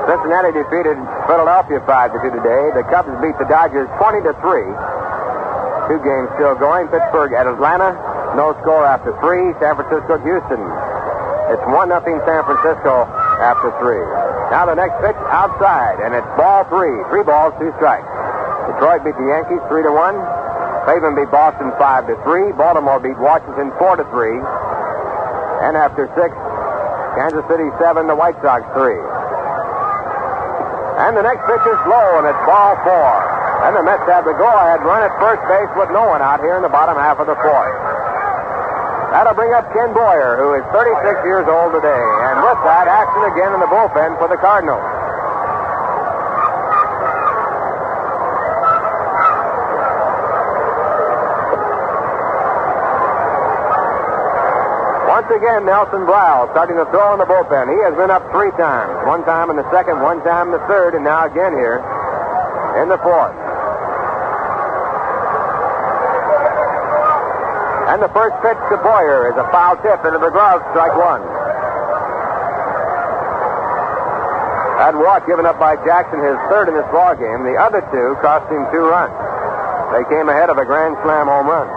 Cincinnati 0.09 0.49
defeated 0.49 0.97
Philadelphia 1.29 1.77
5 1.77 1.85
to 1.85 2.17
2 2.25 2.33
today. 2.41 2.73
The 2.73 2.81
Cubs 2.89 3.13
beat 3.21 3.37
the 3.37 3.45
Dodgers 3.45 3.85
20 4.01 4.25
to 4.25 4.33
3. 4.41 4.65
Two 5.85 6.01
games 6.01 6.25
still 6.41 6.57
going. 6.57 6.89
Pittsburgh 6.89 7.37
at 7.37 7.45
Atlanta. 7.45 7.93
No 8.33 8.57
score 8.65 8.81
after 8.81 9.13
three. 9.21 9.53
San 9.61 9.77
Francisco 9.77 10.17
Houston. 10.25 10.57
It's 11.53 11.61
1 11.69 11.85
nothing 11.85 12.17
San 12.25 12.41
Francisco 12.49 13.05
after 13.45 13.69
three. 13.77 14.01
Now 14.49 14.65
the 14.65 14.73
next 14.73 14.97
pitch 15.05 15.21
outside, 15.29 16.01
and 16.01 16.17
it's 16.17 16.25
ball 16.33 16.65
three. 16.65 16.97
Three 17.13 17.21
balls, 17.21 17.53
two 17.61 17.69
strikes. 17.77 18.09
Detroit 18.73 19.05
beat 19.05 19.13
the 19.21 19.29
Yankees 19.29 19.61
3 19.69 19.85
to 19.85 19.93
1. 19.93 20.17
Cleveland 20.89 21.13
beat 21.13 21.29
Boston 21.29 21.69
5 21.77 22.09
to 22.09 22.17
3. 22.25 22.57
Baltimore 22.57 22.97
beat 22.97 23.21
Washington 23.21 23.69
4 23.77 24.01
to 24.01 24.05
3. 24.09 24.41
And 25.61 25.77
after 25.77 26.09
six, 26.17 26.33
Kansas 27.15 27.43
City 27.51 27.67
7, 27.79 28.07
the 28.07 28.15
White 28.15 28.39
Sox 28.39 28.63
3. 28.73 28.95
And 31.01 31.17
the 31.17 31.25
next 31.25 31.43
pitch 31.49 31.65
is 31.65 31.79
low, 31.89 32.21
and 32.21 32.29
it's 32.29 32.43
ball 32.45 32.77
four. 32.85 33.11
And 33.65 33.75
the 33.75 33.83
Mets 33.83 34.05
have 34.09 34.25
the 34.25 34.37
go-ahead 34.37 34.81
run 34.85 35.01
at 35.01 35.13
first 35.17 35.41
base 35.49 35.69
with 35.77 35.89
no 35.89 36.05
one 36.05 36.21
out 36.21 36.41
here 36.41 36.57
in 36.57 36.63
the 36.63 36.69
bottom 36.69 36.97
half 36.97 37.17
of 37.17 37.25
the 37.25 37.37
fourth. 37.41 37.75
That'll 39.11 39.35
bring 39.35 39.51
up 39.53 39.67
Ken 39.75 39.91
Boyer, 39.91 40.39
who 40.39 40.55
is 40.55 40.63
36 40.71 41.27
years 41.27 41.43
old 41.49 41.75
today. 41.75 42.05
And 42.31 42.39
with 42.41 42.59
that, 42.63 42.87
action 42.87 43.27
again 43.27 43.51
in 43.53 43.59
the 43.59 43.67
bullpen 43.67 44.15
for 44.17 44.31
the 44.31 44.39
Cardinals. 44.39 44.79
Once 55.11 55.20
again, 55.31 55.65
Nelson 55.65 56.03
Briles 56.03 56.51
starting 56.51 56.75
to 56.75 56.85
throw 56.91 57.15
in 57.15 57.19
the 57.19 57.27
bullpen. 57.27 57.71
He 57.71 57.79
has 57.87 57.95
been 57.95 58.11
up 58.11 58.23
three 58.31 58.51
times. 58.59 58.91
One 59.07 59.23
time 59.23 59.49
in 59.49 59.55
the 59.55 59.67
second, 59.71 60.01
one 60.03 60.23
time 60.23 60.51
in 60.51 60.53
the 60.59 60.65
third, 60.67 60.95
and 60.95 61.03
now 61.03 61.25
again 61.25 61.55
here 61.55 61.79
in 62.79 62.87
the 62.91 62.99
fourth. 62.99 63.35
And 67.91 67.99
the 67.99 68.11
first 68.15 68.35
pitch 68.39 68.59
to 68.71 68.77
Boyer 68.79 69.31
is 69.31 69.35
a 69.35 69.47
foul 69.51 69.75
tip 69.83 69.99
into 70.07 70.19
the 70.19 70.31
glove, 70.31 70.63
strike 70.71 70.95
one. 70.95 71.23
That 74.79 74.95
walk 74.97 75.27
given 75.27 75.45
up 75.45 75.59
by 75.59 75.75
Jackson, 75.85 76.23
his 76.23 76.39
third 76.49 76.71
in 76.71 76.73
this 76.73 76.87
ball 76.89 77.13
game. 77.13 77.43
The 77.43 77.59
other 77.59 77.85
two 77.93 78.17
cost 78.23 78.49
him 78.49 78.65
two 78.73 78.87
runs. 78.87 79.13
They 79.93 80.07
came 80.07 80.31
ahead 80.31 80.49
of 80.49 80.57
a 80.57 80.65
grand 80.65 80.95
slam 81.03 81.27
home 81.27 81.47
run 81.47 81.67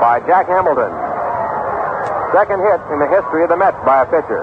by 0.00 0.22
Jack 0.26 0.46
Hamilton. 0.48 1.03
Second 2.34 2.66
hit 2.66 2.82
in 2.90 2.98
the 2.98 3.06
history 3.06 3.46
of 3.46 3.50
the 3.54 3.54
Mets 3.54 3.78
by 3.86 4.02
a 4.02 4.06
pitcher. 4.10 4.42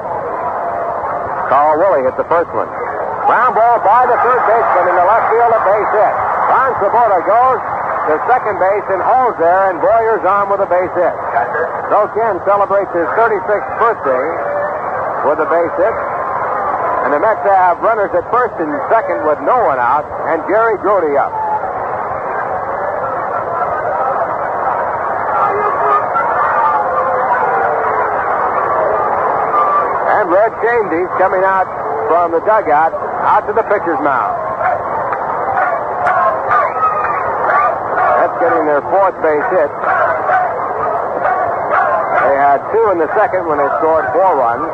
Carl 1.52 1.76
Willey 1.76 2.08
hit 2.08 2.16
the 2.16 2.24
first 2.32 2.48
one. 2.56 2.72
Ground 3.28 3.52
ball 3.52 3.84
by 3.84 4.08
the 4.08 4.16
third 4.16 4.42
baseman 4.48 4.86
in 4.88 4.96
the 4.96 5.04
left 5.04 5.28
field, 5.28 5.52
a 5.52 5.60
base 5.68 5.92
hit. 5.92 6.14
Ron 6.48 6.72
Swoboda 6.80 7.20
goes 7.28 7.60
to 8.08 8.16
second 8.32 8.56
base 8.64 8.88
and 8.96 9.04
holds 9.04 9.36
there, 9.44 9.76
and 9.76 9.84
Boyer's 9.84 10.24
on 10.24 10.48
with 10.48 10.64
a 10.64 10.70
base 10.72 10.96
hit. 10.96 11.16
So 11.92 12.08
Ken 12.16 12.40
celebrates 12.48 12.96
his 12.96 13.12
36th 13.20 13.72
birthday 13.76 14.26
with 15.28 15.44
a 15.44 15.48
base 15.52 15.76
hit. 15.76 15.96
And 17.04 17.12
the 17.12 17.20
Mets 17.20 17.44
have 17.44 17.84
runners 17.84 18.16
at 18.16 18.24
first 18.32 18.56
and 18.56 18.72
second 18.88 19.28
with 19.28 19.44
no 19.44 19.68
one 19.68 19.84
out, 19.84 20.08
and 20.32 20.40
Jerry 20.48 20.80
Grote 20.80 21.12
up. 21.20 21.51
Red 30.32 30.56
Chambers 30.64 31.12
coming 31.20 31.44
out 31.44 31.68
from 32.08 32.32
the 32.32 32.40
dugout 32.48 32.96
out 32.96 33.44
to 33.48 33.54
the 33.54 33.68
pitcher's 33.68 34.00
mound. 34.00 34.32
That's 38.16 38.36
getting 38.40 38.64
their 38.64 38.80
fourth 38.88 39.20
base 39.20 39.44
hit. 39.52 39.72
They 42.32 42.38
had 42.40 42.64
two 42.72 42.96
in 42.96 43.04
the 43.04 43.12
second 43.12 43.44
when 43.44 43.60
they 43.60 43.68
scored 43.84 44.08
four 44.16 44.40
runs. 44.40 44.72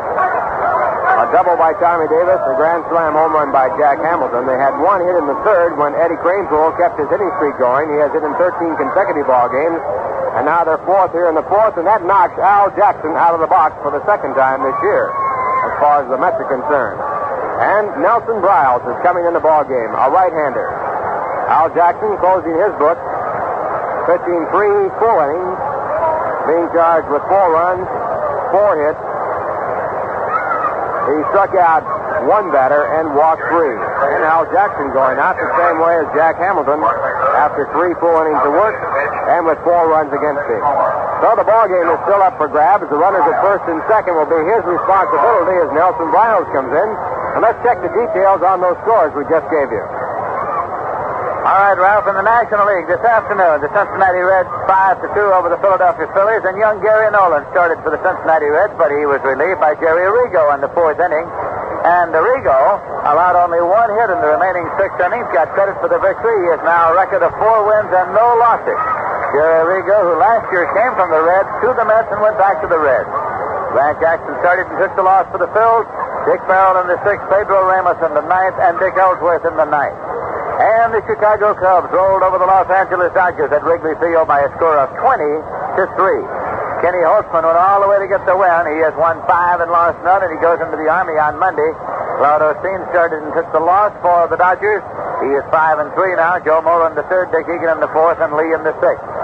A 1.17 1.25
double 1.34 1.57
by 1.57 1.73
Tommy 1.81 2.05
Davis, 2.05 2.38
a 2.38 2.53
grand 2.53 2.85
slam 2.93 3.17
home 3.17 3.34
run 3.34 3.49
by 3.49 3.73
Jack 3.81 3.97
Hamilton. 4.05 4.45
They 4.45 4.61
had 4.61 4.77
one 4.77 5.01
hit 5.01 5.17
in 5.17 5.25
the 5.25 5.41
third 5.41 5.73
when 5.73 5.97
Eddie 5.97 6.21
Kranepool 6.21 6.77
kept 6.77 7.01
his 7.01 7.09
hitting 7.09 7.34
streak 7.41 7.57
going. 7.57 7.89
He 7.89 7.97
has 7.97 8.13
hit 8.13 8.21
in 8.21 8.29
13 8.38 8.77
consecutive 8.77 9.25
ball 9.25 9.49
games. 9.49 9.81
And 10.38 10.45
now 10.45 10.61
they're 10.61 10.77
fourth 10.85 11.17
here 11.17 11.25
in 11.25 11.34
the 11.34 11.47
fourth, 11.49 11.81
and 11.81 11.89
that 11.89 12.05
knocks 12.05 12.38
Al 12.38 12.69
Jackson 12.77 13.17
out 13.17 13.34
of 13.34 13.41
the 13.41 13.49
box 13.49 13.73
for 13.81 13.89
the 13.89 14.05
second 14.05 14.38
time 14.38 14.61
this 14.61 14.77
year, 14.85 15.09
as 15.68 15.76
far 15.84 16.03
as 16.03 16.07
the 16.07 16.18
Mets 16.18 16.39
are 16.39 16.48
concerned. 16.48 16.99
And 17.57 17.85
Nelson 17.99 18.39
Briles 18.39 18.85
is 18.88 18.98
coming 19.03 19.26
in 19.26 19.34
the 19.34 19.44
ball 19.44 19.65
game, 19.68 19.91
a 19.91 20.07
right-hander. 20.07 20.68
Al 21.52 21.73
Jackson 21.73 22.14
closing 22.22 22.53
his 22.56 22.72
book, 22.80 22.99
pitching 24.07 24.45
three 24.52 24.88
full 24.99 25.18
innings, 25.26 25.60
being 26.48 26.68
charged 26.72 27.10
with 27.11 27.23
four 27.27 27.48
runs, 27.52 27.88
four 28.52 28.72
hits. 28.77 29.02
He 31.07 31.18
struck 31.31 31.56
out 31.56 31.84
one 32.27 32.52
batter 32.52 32.84
and 32.99 33.15
walked 33.15 33.44
three. 33.48 33.73
And 33.73 34.22
Al 34.27 34.44
Jackson 34.52 34.91
going 34.91 35.18
out 35.18 35.39
the 35.39 35.49
same 35.56 35.80
way 35.80 36.03
as 36.03 36.07
Jack 36.14 36.35
Hamilton 36.38 36.84
after 36.84 37.68
three 37.72 37.95
full 38.03 38.15
innings 38.22 38.44
of 38.44 38.52
work 38.52 38.76
and 39.31 39.48
with 39.48 39.57
four 39.64 39.88
runs 39.88 40.11
against 40.11 40.44
him. 40.52 41.06
So 41.18 41.34
the 41.34 41.48
ball 41.49 41.65
game 41.65 41.89
is 41.89 41.99
still 42.06 42.22
up 42.22 42.38
for 42.38 42.45
grabs. 42.45 42.85
The 42.89 42.99
runners 42.99 43.26
at 43.26 43.38
first 43.41 43.65
and 43.65 43.81
second 43.89 44.14
will 44.14 44.30
be 44.30 44.38
his 44.38 44.61
responsibility 44.69 45.57
as 45.65 45.69
Nelson 45.73 46.14
Briles 46.14 46.45
comes 46.53 46.69
in. 46.69 46.89
And 47.34 47.41
let's 47.41 47.57
check 47.65 47.81
the 47.81 47.89
details 47.89 48.45
on 48.45 48.61
those 48.61 48.77
scores 48.85 49.14
we 49.18 49.26
just 49.26 49.49
gave 49.49 49.69
you. 49.73 49.81
All 51.48 51.64
right, 51.64 51.80
Ralph, 51.80 52.03
in 52.11 52.14
the 52.14 52.27
National 52.27 52.68
League 52.68 52.91
this 52.91 52.99
afternoon, 53.02 53.64
the 53.64 53.72
Cincinnati 53.72 54.19
Reds 54.19 54.52
5 54.68 54.99
to 54.99 55.07
2 55.15 55.22
over 55.31 55.48
the 55.48 55.56
Philadelphia 55.64 56.06
Phillies, 56.11 56.44
and 56.44 56.60
young 56.60 56.84
Gary 56.84 57.07
Nolan 57.07 57.48
started 57.56 57.80
for 57.88 57.89
the 57.89 58.02
Cincinnati 58.03 58.52
Reds, 58.52 58.76
but 58.76 58.91
he 58.91 59.07
was 59.07 59.23
relieved 59.23 59.64
by 59.64 59.73
Jerry 59.80 60.11
Arrigo 60.11 60.52
in 60.53 60.60
the 60.60 60.68
fourth 60.76 60.99
inning. 60.99 61.23
And 61.88 62.11
Arrigo 62.11 62.84
allowed 63.07 63.39
only 63.39 63.64
one 63.64 63.89
hit 63.95 64.11
in 64.11 64.19
the 64.19 64.27
remaining 64.35 64.68
six 64.76 64.91
innings, 64.99 65.23
got 65.31 65.48
credit 65.56 65.80
for 65.80 65.88
the 65.88 66.03
victory. 66.03 66.35
He 66.45 66.48
has 66.52 66.60
now 66.68 66.91
a 66.91 66.99
record 66.99 67.23
of 67.23 67.31
four 67.39 67.64
wins 67.64 67.95
and 67.95 68.11
no 68.11 68.27
losses. 68.44 68.97
Arrigo, 69.35 69.97
who 70.07 70.15
last 70.15 70.47
year 70.55 70.63
came 70.71 70.93
from 70.95 71.11
the 71.11 71.19
Reds 71.19 71.51
to 71.65 71.75
the 71.75 71.83
Mets 71.83 72.07
and 72.11 72.21
went 72.23 72.39
back 72.39 72.63
to 72.63 72.67
the 72.71 72.79
Reds. 72.79 73.11
Grant 73.75 73.99
Jackson 73.99 74.33
started 74.39 74.65
and 74.71 74.77
took 74.79 74.95
the 74.95 75.03
loss 75.03 75.27
for 75.31 75.37
the 75.37 75.51
Phils. 75.51 75.85
Dick 76.23 76.39
Merrill 76.47 76.79
in 76.83 76.87
the 76.87 76.99
sixth, 77.03 77.27
Pedro 77.27 77.67
Ramos 77.67 77.99
in 78.03 78.11
the 78.15 78.23
ninth, 78.23 78.55
and 78.63 78.79
Dick 78.79 78.95
Ellsworth 78.95 79.43
in 79.43 79.55
the 79.59 79.67
ninth. 79.67 79.99
And 80.57 80.95
the 80.95 81.03
Chicago 81.05 81.53
Cubs 81.53 81.91
rolled 81.91 82.23
over 82.23 82.39
the 82.39 82.47
Los 82.47 82.67
Angeles 82.71 83.13
Dodgers 83.13 83.51
at 83.51 83.61
Wrigley 83.61 83.93
Field 84.01 84.27
by 84.27 84.41
a 84.41 84.49
score 84.57 84.79
of 84.79 84.89
20 84.97 85.23
to 85.77 85.83
3. 85.85 86.23
Kenny 86.81 87.01
Holtzman 87.05 87.45
went 87.45 87.57
all 87.57 87.81
the 87.81 87.89
way 87.89 88.01
to 88.01 88.09
get 88.09 88.25
the 88.25 88.33
win. 88.37 88.63
He 88.73 88.81
has 88.85 88.93
won 88.97 89.21
five 89.29 89.61
and 89.61 89.69
lost 89.69 89.97
none, 90.05 90.23
and 90.23 90.31
he 90.33 90.39
goes 90.41 90.57
into 90.61 90.77
the 90.77 90.89
Army 90.89 91.17
on 91.17 91.37
Monday. 91.37 91.69
Claude 92.17 92.41
Osteen 92.41 92.81
started 92.89 93.21
and 93.21 93.33
took 93.33 93.49
the 93.53 93.61
loss 93.61 93.93
for 94.01 94.25
the 94.29 94.37
Dodgers. 94.37 94.81
He 95.21 95.29
is 95.37 95.45
five 95.53 95.77
and 95.77 95.93
three 95.93 96.13
now. 96.17 96.37
Joe 96.41 96.61
in 96.85 96.93
the 96.93 97.05
third, 97.09 97.29
Dick 97.29 97.45
Egan 97.49 97.77
in 97.77 97.79
the 97.81 97.89
fourth, 97.93 98.17
and 98.21 98.33
Lee 98.33 98.53
in 98.53 98.61
the 98.65 98.73
sixth. 98.81 99.16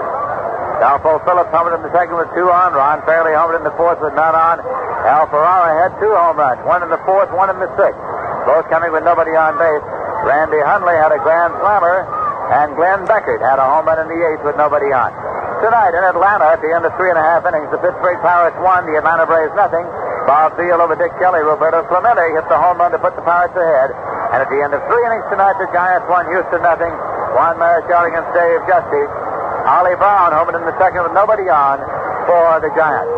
Alpo 0.84 1.16
Phillips 1.24 1.48
homered 1.48 1.72
in 1.72 1.80
the 1.80 1.92
second 1.96 2.12
with 2.20 2.28
two 2.36 2.44
on. 2.52 2.76
Ron 2.76 3.00
Fairly 3.08 3.32
homered 3.32 3.56
in 3.56 3.64
the 3.64 3.72
fourth 3.80 3.96
with 4.04 4.12
none 4.12 4.36
on. 4.36 4.60
Al 5.08 5.24
Ferrara 5.32 5.72
had 5.80 5.96
two 5.96 6.12
home 6.12 6.36
runs, 6.36 6.60
one 6.68 6.84
in 6.84 6.92
the 6.92 7.00
fourth, 7.08 7.32
one 7.32 7.48
in 7.48 7.56
the 7.56 7.72
sixth. 7.80 7.96
Both 8.44 8.68
coming 8.68 8.92
with 8.92 9.00
nobody 9.00 9.32
on 9.32 9.56
base. 9.56 9.84
Randy 10.28 10.60
Hundley 10.60 10.96
had 10.96 11.12
a 11.12 11.20
grand 11.24 11.56
slammer, 11.60 12.04
and 12.52 12.76
Glenn 12.76 13.08
Beckert 13.08 13.40
had 13.40 13.56
a 13.56 13.64
home 13.64 13.88
run 13.88 13.96
in 14.04 14.12
the 14.12 14.20
eighth 14.28 14.44
with 14.44 14.60
nobody 14.60 14.92
on. 14.92 15.08
Tonight 15.64 15.96
in 15.96 16.04
Atlanta, 16.04 16.52
at 16.52 16.60
the 16.60 16.68
end 16.68 16.84
of 16.84 16.92
three 17.00 17.08
and 17.08 17.16
a 17.16 17.24
half 17.24 17.48
innings, 17.48 17.72
the 17.72 17.80
Pittsburgh 17.80 18.20
Pirates 18.20 18.56
won, 18.60 18.84
the 18.84 19.00
Atlanta 19.00 19.24
Braves 19.24 19.56
nothing. 19.56 19.88
Bob 20.28 20.56
Veale 20.60 20.80
over 20.80 20.96
Dick 20.96 21.12
Kelley. 21.16 21.40
Roberto 21.40 21.84
Clemente 21.88 22.24
hit 22.36 22.44
the 22.52 22.56
home 22.60 22.76
run 22.76 22.92
to 22.92 23.00
put 23.00 23.16
the 23.16 23.24
Pirates 23.24 23.56
ahead. 23.56 23.92
And 24.32 24.40
at 24.44 24.48
the 24.52 24.60
end 24.60 24.72
of 24.76 24.84
three 24.88 25.04
innings 25.04 25.24
tonight, 25.32 25.56
the 25.56 25.68
Giants 25.72 26.08
won 26.12 26.28
Houston 26.28 26.60
nothing. 26.60 26.92
Juan 27.36 27.56
Marichal 27.56 28.08
against 28.08 28.28
Dave 28.36 28.60
Giusti. 28.68 29.23
Ollie 29.64 29.96
Brown 29.96 30.36
homered 30.36 30.60
in 30.60 30.64
the 30.68 30.76
second 30.76 31.08
with 31.08 31.16
nobody 31.16 31.48
on 31.48 31.80
for 32.28 32.60
the 32.60 32.68
Giants. 32.76 33.08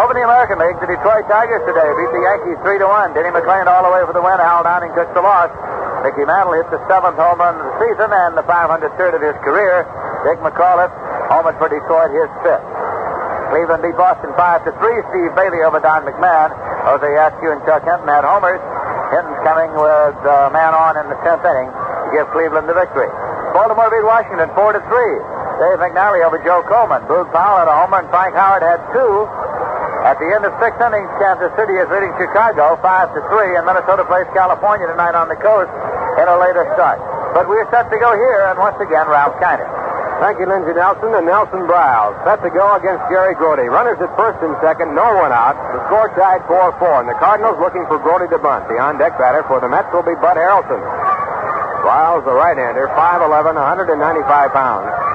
Over 0.00 0.16
the 0.16 0.24
American 0.24 0.56
League, 0.56 0.80
the 0.80 0.88
Detroit 0.88 1.28
Tigers 1.28 1.60
today 1.68 1.88
beat 1.92 2.08
the 2.08 2.22
Yankees 2.24 2.56
3 2.64 2.80
to 2.80 2.88
1. 2.88 3.12
Denny 3.12 3.28
McLain 3.36 3.68
all 3.68 3.84
the 3.84 3.92
way 3.92 4.00
for 4.08 4.16
the 4.16 4.24
win. 4.24 4.40
Hal 4.40 4.64
Downing 4.64 4.96
took 4.96 5.12
the 5.12 5.20
loss. 5.20 5.52
Mickey 6.00 6.24
Mantle 6.24 6.56
hit 6.56 6.72
the 6.72 6.80
seventh 6.88 7.20
home 7.20 7.36
run 7.36 7.52
of 7.52 7.68
the 7.68 7.74
season 7.84 8.08
and 8.08 8.32
the 8.32 8.46
503rd 8.48 9.12
of 9.12 9.20
his 9.20 9.36
career. 9.44 9.84
Dick 10.24 10.40
McAuliffe 10.40 10.94
homered 11.28 11.60
for 11.60 11.68
Detroit, 11.68 12.16
his 12.16 12.32
fifth. 12.40 12.64
Cleveland 13.52 13.84
beat 13.84 13.98
Boston 14.00 14.32
5 14.40 14.64
to 14.64 14.72
3. 14.80 15.04
Steve 15.12 15.32
Bailey 15.36 15.60
over 15.68 15.84
Don 15.84 16.08
McMahon. 16.08 16.48
Jose 16.88 17.04
Azcue 17.04 17.52
and 17.52 17.60
Chuck 17.68 17.84
Hinton 17.84 18.08
had 18.08 18.24
homers. 18.24 18.62
Hinton's 19.12 19.42
coming 19.44 19.68
with 19.76 20.16
uh, 20.24 20.48
man 20.48 20.72
on 20.72 20.96
in 20.96 21.12
the 21.12 21.18
10th 21.20 21.44
inning 21.44 21.68
to 21.68 22.08
give 22.16 22.24
Cleveland 22.32 22.72
the 22.72 22.78
victory. 22.78 23.10
Baltimore 23.52 23.92
beat 23.92 24.06
Washington 24.06 24.48
4 24.56 24.78
to 24.78 24.82
3. 24.88 25.39
Dave 25.60 25.76
McNally 25.76 26.24
over 26.24 26.40
Joe 26.40 26.64
Coleman. 26.64 27.04
Boog 27.04 27.28
Powell 27.36 27.60
had 27.60 27.68
a 27.68 27.76
homer 27.76 28.00
and 28.00 28.08
Frank 28.08 28.32
Howard 28.32 28.64
had 28.64 28.80
two. 28.96 29.28
At 30.08 30.16
the 30.16 30.24
end 30.32 30.48
of 30.48 30.56
six 30.56 30.72
innings, 30.80 31.12
Kansas 31.20 31.52
City 31.52 31.76
is 31.76 31.84
leading 31.92 32.08
Chicago 32.16 32.80
5 32.80 33.12
to 33.12 33.20
3, 33.28 33.60
and 33.60 33.68
Minnesota 33.68 34.08
plays 34.08 34.24
California 34.32 34.88
tonight 34.88 35.12
on 35.12 35.28
the 35.28 35.36
coast 35.36 35.68
in 36.16 36.24
a 36.24 36.36
later 36.40 36.64
start. 36.72 36.96
But 37.36 37.44
we're 37.44 37.68
set 37.68 37.92
to 37.92 37.98
go 38.00 38.16
here, 38.16 38.48
and 38.48 38.56
once 38.56 38.80
again, 38.80 39.04
Ralph 39.04 39.36
Kiner. 39.36 39.68
Thank 40.24 40.40
you, 40.40 40.48
Lindsey 40.48 40.72
Nelson 40.72 41.12
and 41.12 41.28
Nelson 41.28 41.68
Briles. 41.68 42.16
Set 42.24 42.40
to 42.40 42.48
go 42.48 42.64
against 42.80 43.04
Jerry 43.12 43.36
Grote. 43.36 43.60
Runners 43.60 44.00
at 44.00 44.08
first 44.16 44.40
and 44.40 44.56
second, 44.64 44.96
no 44.96 45.12
one 45.20 45.28
out. 45.28 45.60
The 45.76 45.84
score 45.92 46.08
tied 46.16 46.40
4-4, 46.48 47.04
and 47.04 47.08
the 47.12 47.20
Cardinals 47.20 47.60
looking 47.60 47.84
for 47.84 48.00
Grote 48.00 48.24
to 48.32 48.40
bunt. 48.40 48.64
The 48.72 48.80
on-deck 48.80 49.20
batter 49.20 49.44
for 49.44 49.60
the 49.60 49.68
Mets 49.68 49.92
will 49.92 50.08
be 50.08 50.16
Bud 50.24 50.40
Harrelson. 50.40 50.80
Briles, 51.84 52.24
the 52.24 52.32
right-hander, 52.32 52.88
5'11", 52.96 53.60
195 53.60 54.56
pounds. 54.56 55.09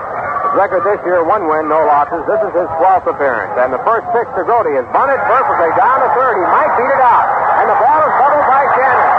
Record 0.56 0.88
this 0.88 1.04
year, 1.04 1.20
one 1.20 1.52
win, 1.52 1.68
no 1.68 1.84
losses. 1.84 2.24
This 2.32 2.40
is 2.40 2.56
his 2.56 2.70
12th 2.80 3.12
appearance. 3.12 3.60
And 3.60 3.76
the 3.76 3.84
first 3.84 4.08
pitch 4.16 4.24
to 4.40 4.48
Grote 4.48 4.72
is 4.72 4.88
bunted 4.96 5.20
perfectly 5.28 5.68
down 5.76 6.00
to 6.00 6.08
third. 6.16 6.40
He 6.40 6.48
might 6.48 6.72
beat 6.80 6.96
it 6.96 7.04
out. 7.04 7.28
And 7.60 7.68
the 7.68 7.76
ball 7.76 8.00
is 8.00 8.14
bubbled 8.16 8.48
by 8.48 8.64
Shannon. 8.72 9.12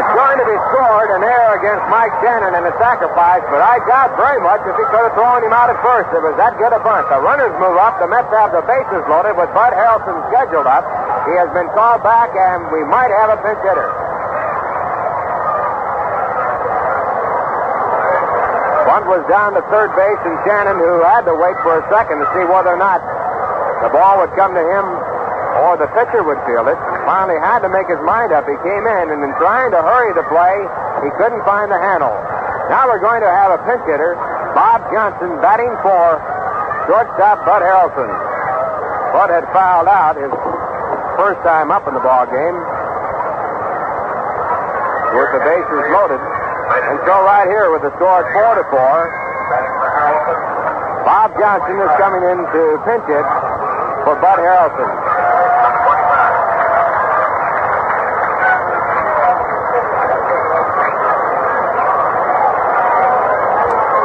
It's 0.00 0.12
going 0.16 0.38
to 0.40 0.46
be 0.48 0.58
scored 0.72 1.08
an 1.12 1.22
error 1.28 1.60
against 1.60 1.84
Mike 1.92 2.16
Shannon 2.24 2.56
and 2.56 2.64
a 2.64 2.74
sacrifice, 2.80 3.44
but 3.52 3.60
I 3.60 3.84
doubt 3.84 4.16
very 4.16 4.40
much 4.40 4.64
if 4.64 4.72
he 4.72 4.84
could 4.88 5.04
have 5.04 5.12
thrown 5.12 5.44
him 5.44 5.52
out 5.52 5.68
at 5.68 5.76
first. 5.84 6.08
It 6.16 6.24
was 6.24 6.32
that 6.40 6.56
good 6.56 6.72
a 6.72 6.80
bunt. 6.80 7.04
The 7.12 7.20
runners 7.20 7.52
move 7.60 7.76
up. 7.76 8.00
The 8.00 8.08
Mets 8.08 8.32
have 8.32 8.56
the 8.56 8.64
bases 8.64 9.04
loaded 9.12 9.36
with 9.36 9.52
Bud 9.52 9.76
Harrelson 9.76 10.24
scheduled 10.32 10.64
up. 10.64 11.03
He 11.24 11.32
has 11.40 11.48
been 11.56 11.68
called 11.72 12.04
back, 12.04 12.30
and 12.36 12.68
we 12.68 12.84
might 12.84 13.08
have 13.08 13.32
a 13.32 13.38
pinch 13.40 13.60
hitter. 13.64 13.88
Bunt 18.84 19.08
was 19.08 19.24
down 19.26 19.56
to 19.56 19.62
third 19.72 19.90
base, 19.96 20.20
and 20.28 20.36
Shannon, 20.44 20.76
who 20.76 21.00
had 21.00 21.24
to 21.24 21.34
wait 21.34 21.56
for 21.64 21.80
a 21.80 21.84
second 21.88 22.20
to 22.20 22.26
see 22.36 22.44
whether 22.44 22.70
or 22.70 22.80
not 22.80 23.00
the 23.80 23.88
ball 23.88 24.20
would 24.20 24.36
come 24.36 24.52
to 24.52 24.64
him 24.64 24.84
or 25.64 25.80
the 25.80 25.88
pitcher 25.96 26.20
would 26.20 26.38
field 26.44 26.68
it, 26.68 26.76
finally 27.08 27.38
had 27.40 27.64
to 27.64 27.70
make 27.70 27.88
his 27.88 28.00
mind 28.04 28.34
up. 28.34 28.44
He 28.44 28.58
came 28.60 28.84
in, 28.84 29.04
and 29.14 29.24
in 29.24 29.32
trying 29.40 29.72
to 29.72 29.80
hurry 29.80 30.12
the 30.12 30.26
play, 30.28 30.56
he 31.06 31.10
couldn't 31.16 31.40
find 31.48 31.70
the 31.72 31.78
handle. 31.78 32.12
Now 32.68 32.84
we're 32.90 33.00
going 33.00 33.22
to 33.22 33.30
have 33.30 33.54
a 33.54 33.60
pinch 33.64 33.84
hitter, 33.86 34.18
Bob 34.52 34.84
Johnson, 34.92 35.40
batting 35.40 35.72
for 35.80 36.20
shortstop 36.90 37.48
Bud 37.48 37.64
Harrelson. 37.64 38.10
Bud 39.14 39.30
had 39.30 39.46
fouled 39.54 39.88
out 39.88 40.18
his 40.18 40.32
first 41.16 41.40
time 41.46 41.70
up 41.70 41.86
in 41.86 41.94
the 41.94 42.02
ball 42.02 42.26
game 42.26 42.58
with 45.14 45.30
the 45.30 45.42
bases 45.46 45.84
loaded. 45.94 46.18
And 46.18 46.98
so 47.06 47.14
right 47.22 47.46
here 47.46 47.70
with 47.70 47.86
the 47.86 47.94
score 47.94 48.26
four 48.34 48.52
to 48.58 48.64
four, 48.66 48.98
Bob 51.06 51.30
Johnson 51.38 51.78
is 51.78 51.92
coming 52.02 52.24
in 52.26 52.38
to 52.42 52.62
pinch 52.82 53.06
it 53.06 53.26
for 54.02 54.18
Bud 54.18 54.38
Harrelson. 54.42 54.90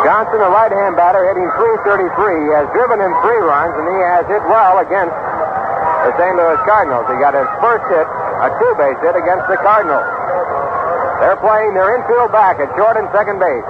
Johnson, 0.05 0.41
a 0.41 0.51
right-hand 0.51 0.95
batter, 0.99 1.23
hitting 1.25 1.47
333. 1.57 2.11
He 2.11 2.51
has 2.53 2.67
driven 2.75 2.99
in 2.99 3.11
three 3.23 3.39
runs, 3.39 3.73
and 3.79 3.87
he 3.87 3.99
has 4.03 4.27
hit 4.27 4.43
well 4.51 4.83
against 4.83 5.15
the 6.07 6.11
St. 6.15 6.35
Louis 6.35 6.59
Cardinals. 6.63 7.05
He 7.11 7.15
got 7.19 7.35
his 7.35 7.49
first 7.59 7.83
hit, 7.91 8.07
a 8.07 8.47
two-base 8.55 8.99
hit 9.03 9.15
against 9.19 9.45
the 9.51 9.59
Cardinals. 9.59 10.07
They're 11.19 11.39
playing 11.43 11.75
their 11.75 11.99
infield 11.99 12.31
back 12.31 12.63
at 12.63 12.71
short 12.79 12.95
and 12.95 13.07
second 13.11 13.43
base. 13.43 13.67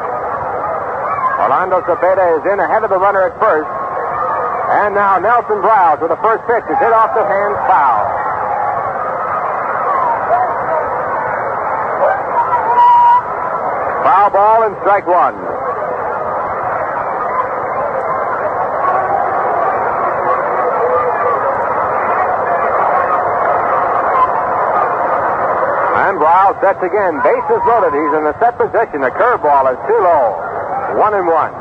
Orlando 1.41 1.81
Cepeda 1.81 2.37
is 2.37 2.43
in 2.45 2.59
ahead 2.61 2.85
of 2.85 2.93
the 2.93 3.01
runner 3.01 3.25
at 3.25 3.33
first. 3.41 3.69
And 4.69 4.93
now 4.93 5.17
Nelson 5.17 5.57
Briles 5.65 5.97
with 5.97 6.13
the 6.13 6.21
first 6.21 6.45
pitch 6.45 6.61
is 6.69 6.77
hit 6.77 6.93
off 6.93 7.09
the 7.17 7.25
hands 7.25 7.57
foul. 7.65 8.05
Foul 14.05 14.29
ball 14.29 14.63
and 14.69 14.77
strike 14.85 15.07
one. 15.07 15.48
Briles 26.49 26.61
sets 26.61 26.81
again. 26.81 27.21
Bases 27.21 27.61
loaded. 27.69 27.93
He's 27.93 28.13
in 28.17 28.23
the 28.25 28.33
set 28.41 28.57
position. 28.57 29.01
The 29.05 29.13
curveball 29.13 29.69
is 29.69 29.79
too 29.85 29.99
low. 30.01 30.97
One 30.97 31.13
and 31.13 31.27
one. 31.27 31.53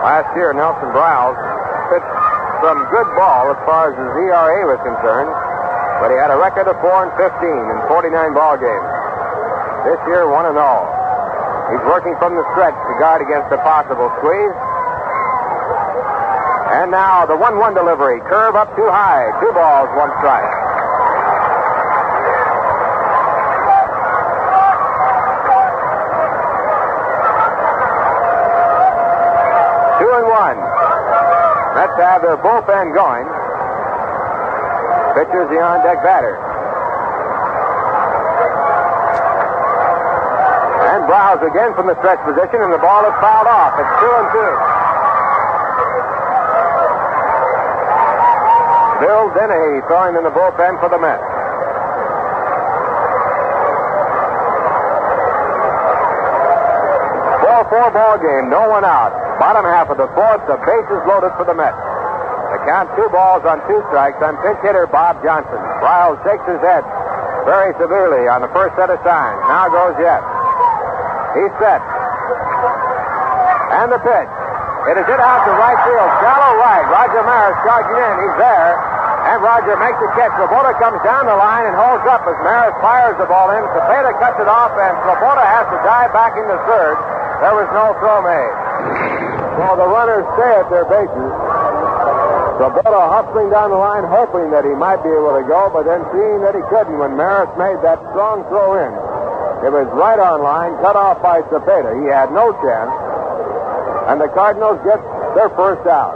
Last 0.00 0.32
year, 0.36 0.52
Nelson 0.56 0.88
Briles 0.96 1.36
pitched 1.92 2.16
some 2.64 2.80
good 2.88 3.08
ball 3.16 3.52
as 3.52 3.60
far 3.68 3.92
as 3.92 3.94
his 4.00 4.08
ERA 4.24 4.64
was 4.64 4.80
concerned, 4.80 5.28
but 6.00 6.08
he 6.08 6.16
had 6.16 6.32
a 6.32 6.40
record 6.40 6.68
of 6.68 6.80
4 6.80 7.08
and 7.08 7.12
15 7.20 7.28
in 7.44 7.76
49 7.88 8.32
ball 8.32 8.56
games. 8.56 8.88
This 9.84 10.00
year, 10.08 10.24
1 10.28 10.48
and 10.48 10.56
0. 10.56 10.64
He's 11.76 11.84
working 11.84 12.16
from 12.16 12.36
the 12.36 12.44
stretch 12.56 12.76
to 12.76 12.92
guard 12.96 13.20
against 13.20 13.52
a 13.52 13.60
possible 13.60 14.08
squeeze. 14.20 14.56
And 16.72 16.88
now 16.90 17.26
the 17.26 17.36
1 17.36 17.58
1 17.60 17.74
delivery. 17.74 18.20
Curve 18.24 18.56
up 18.56 18.72
too 18.76 18.88
high. 18.88 19.28
Two 19.44 19.52
balls, 19.52 19.92
one 19.92 20.12
strike. 20.20 20.70
Two 30.00 30.08
and 30.08 30.26
one. 30.32 30.56
Mets 32.00 32.12
have 32.16 32.22
their 32.22 32.40
bullpen 32.40 32.96
going. 32.96 33.28
Pitcher's 35.12 35.52
the 35.52 35.60
on 35.60 35.84
deck 35.84 36.00
batter. 36.00 36.32
And 40.96 41.04
Briles 41.04 41.44
again 41.44 41.76
from 41.76 41.92
the 41.92 41.96
stretch 42.00 42.24
position, 42.24 42.64
and 42.64 42.72
the 42.72 42.80
ball 42.80 43.04
is 43.04 43.12
fouled 43.20 43.52
off. 43.52 43.76
It's 43.76 43.94
two 44.00 44.12
and 44.16 44.28
two. 44.32 44.52
Bill 49.04 49.28
Dennehy 49.36 49.84
throwing 49.84 50.16
in 50.16 50.24
the 50.24 50.32
bullpen 50.32 50.80
for 50.80 50.88
the 50.88 50.96
Mets. 50.96 51.20
Four 57.44 57.60
four 57.68 57.90
ball 57.92 58.16
game, 58.24 58.48
no 58.48 58.70
one 58.70 58.84
out. 58.88 59.12
Bottom 59.38 59.64
half 59.64 59.90
of 59.90 59.98
the 59.98 60.08
fourth, 60.16 60.40
the 60.48 60.56
bases 60.64 61.04
loaded 61.04 61.36
for 61.36 61.44
the 61.44 61.54
Mets. 61.54 61.89
Count 62.70 62.86
two 62.94 63.10
balls 63.10 63.42
on 63.42 63.58
two 63.66 63.82
strikes 63.90 64.22
on 64.22 64.38
pinch 64.46 64.62
hitter 64.62 64.86
Bob 64.86 65.18
Johnson. 65.26 65.58
Briles 65.82 66.22
shakes 66.22 66.46
his 66.46 66.62
head 66.62 66.86
very 67.42 67.74
severely 67.82 68.30
on 68.30 68.46
the 68.46 68.50
first 68.54 68.78
set 68.78 68.86
of 68.86 69.02
signs. 69.02 69.42
Now 69.50 69.66
goes 69.66 69.98
yet. 69.98 70.22
He's 71.34 71.50
set. 71.58 71.82
And 73.74 73.90
the 73.90 73.98
pitch. 73.98 74.30
It 74.86 75.02
is 75.02 75.06
hit 75.10 75.18
out 75.18 75.42
to 75.50 75.52
right 75.58 75.82
field. 75.82 76.10
Shallow 76.22 76.62
right. 76.62 76.86
Roger 76.94 77.26
Maris 77.26 77.58
charging 77.66 77.98
in. 77.98 78.14
He's 78.22 78.36
there. 78.38 78.78
And 79.34 79.42
Roger 79.42 79.74
makes 79.74 79.98
the 79.98 80.06
catch. 80.14 80.30
Swoboda 80.38 80.70
comes 80.78 81.02
down 81.02 81.26
the 81.26 81.34
line 81.34 81.66
and 81.66 81.74
holds 81.74 82.06
up 82.06 82.22
as 82.22 82.38
Maris 82.46 82.78
fires 82.78 83.18
the 83.18 83.26
ball 83.26 83.50
in. 83.50 83.66
Cepeda 83.74 84.14
cuts 84.22 84.38
it 84.38 84.46
off, 84.46 84.70
and 84.78 84.94
Swoboda 85.10 85.42
has 85.42 85.66
to 85.74 85.78
dive 85.82 86.14
back 86.14 86.38
into 86.38 86.54
third. 86.70 86.94
There 87.42 87.54
was 87.58 87.66
no 87.74 87.98
throw 87.98 88.22
made. 88.22 88.54
So 89.58 89.74
the 89.74 89.90
runners 89.90 90.22
stay 90.38 90.54
at 90.54 90.70
their 90.70 90.86
bases. 90.86 91.39
Swoboda 92.60 93.08
hustling 93.08 93.48
down 93.48 93.72
the 93.72 93.80
line, 93.80 94.04
hoping 94.04 94.52
that 94.52 94.68
he 94.68 94.74
might 94.76 95.00
be 95.00 95.08
able 95.08 95.32
to 95.32 95.40
go, 95.48 95.72
but 95.72 95.88
then 95.88 96.04
seeing 96.12 96.44
that 96.44 96.52
he 96.52 96.60
couldn't 96.68 96.92
when 97.00 97.16
Maris 97.16 97.48
made 97.56 97.80
that 97.80 97.96
strong 98.12 98.44
throw 98.52 98.76
in. 98.76 98.92
It 99.64 99.72
was 99.72 99.88
right 99.96 100.20
on 100.20 100.44
line, 100.44 100.76
cut 100.84 100.92
off 100.92 101.24
by 101.24 101.40
Cepeda. 101.48 101.96
He 102.04 102.12
had 102.12 102.28
no 102.36 102.52
chance. 102.60 102.92
And 104.12 104.20
the 104.20 104.28
Cardinals 104.36 104.76
get 104.84 105.00
their 105.40 105.48
first 105.56 105.88
out. 105.88 106.12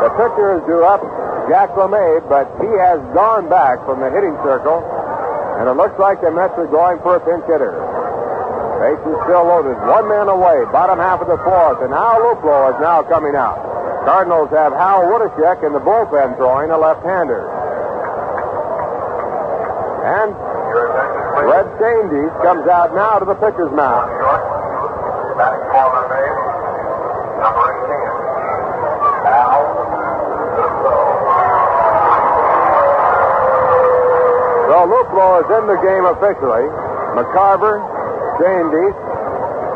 The 0.00 0.10
pitcher 0.16 0.56
is 0.56 0.64
due 0.64 0.80
up, 0.80 1.04
Jack 1.52 1.76
Lamabe, 1.76 2.24
but 2.32 2.48
he 2.64 2.72
has 2.80 2.96
gone 3.12 3.44
back 3.52 3.84
from 3.84 4.00
the 4.00 4.08
hitting 4.08 4.40
circle, 4.40 4.80
and 5.60 5.68
it 5.68 5.76
looks 5.76 6.00
like 6.00 6.24
the 6.24 6.32
Mets 6.32 6.56
are 6.56 6.64
going 6.64 6.96
for 7.04 7.16
a 7.16 7.20
pinch 7.20 7.44
hitter. 7.44 7.76
Bases 8.82 9.14
still 9.30 9.46
loaded, 9.46 9.78
one 9.86 10.10
man 10.10 10.26
away, 10.26 10.66
bottom 10.74 10.98
half 10.98 11.22
of 11.22 11.30
the 11.30 11.38
fourth, 11.46 11.78
and 11.86 11.94
Al 11.94 12.18
Luplow 12.18 12.74
is 12.74 12.82
now 12.82 13.06
coming 13.06 13.38
out. 13.38 13.62
Cardinals 14.02 14.50
have 14.50 14.74
Hal 14.74 15.06
Woodeshick 15.06 15.62
in 15.62 15.70
the 15.70 15.78
bullpen 15.78 16.34
throwing 16.34 16.74
a 16.74 16.78
left-hander. 16.78 17.46
And 20.02 20.34
Red 21.46 21.70
Schoendienst 21.78 22.34
comes 22.42 22.66
out 22.66 22.90
now 22.90 23.22
to 23.22 23.24
the 23.24 23.38
pitcher's 23.38 23.70
mound. 23.70 24.10
Batting 25.38 25.62
corner 25.70 26.02
name, 26.10 26.38
number 27.38 27.62
18. 27.86 27.86
Al 29.30 29.62
So 34.66 34.76
Luplow 34.90 35.38
is 35.38 35.46
in 35.54 35.70
the 35.70 35.78
game 35.86 36.02
officially. 36.02 36.66
McCarver, 37.14 37.91
Schoendienst, 38.38 39.00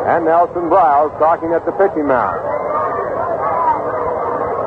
and 0.07 0.24
Nelson 0.24 0.70
Briles 0.70 1.12
talking 1.19 1.53
at 1.53 1.65
the 1.66 1.73
pitching 1.73 2.07
mound. 2.07 2.41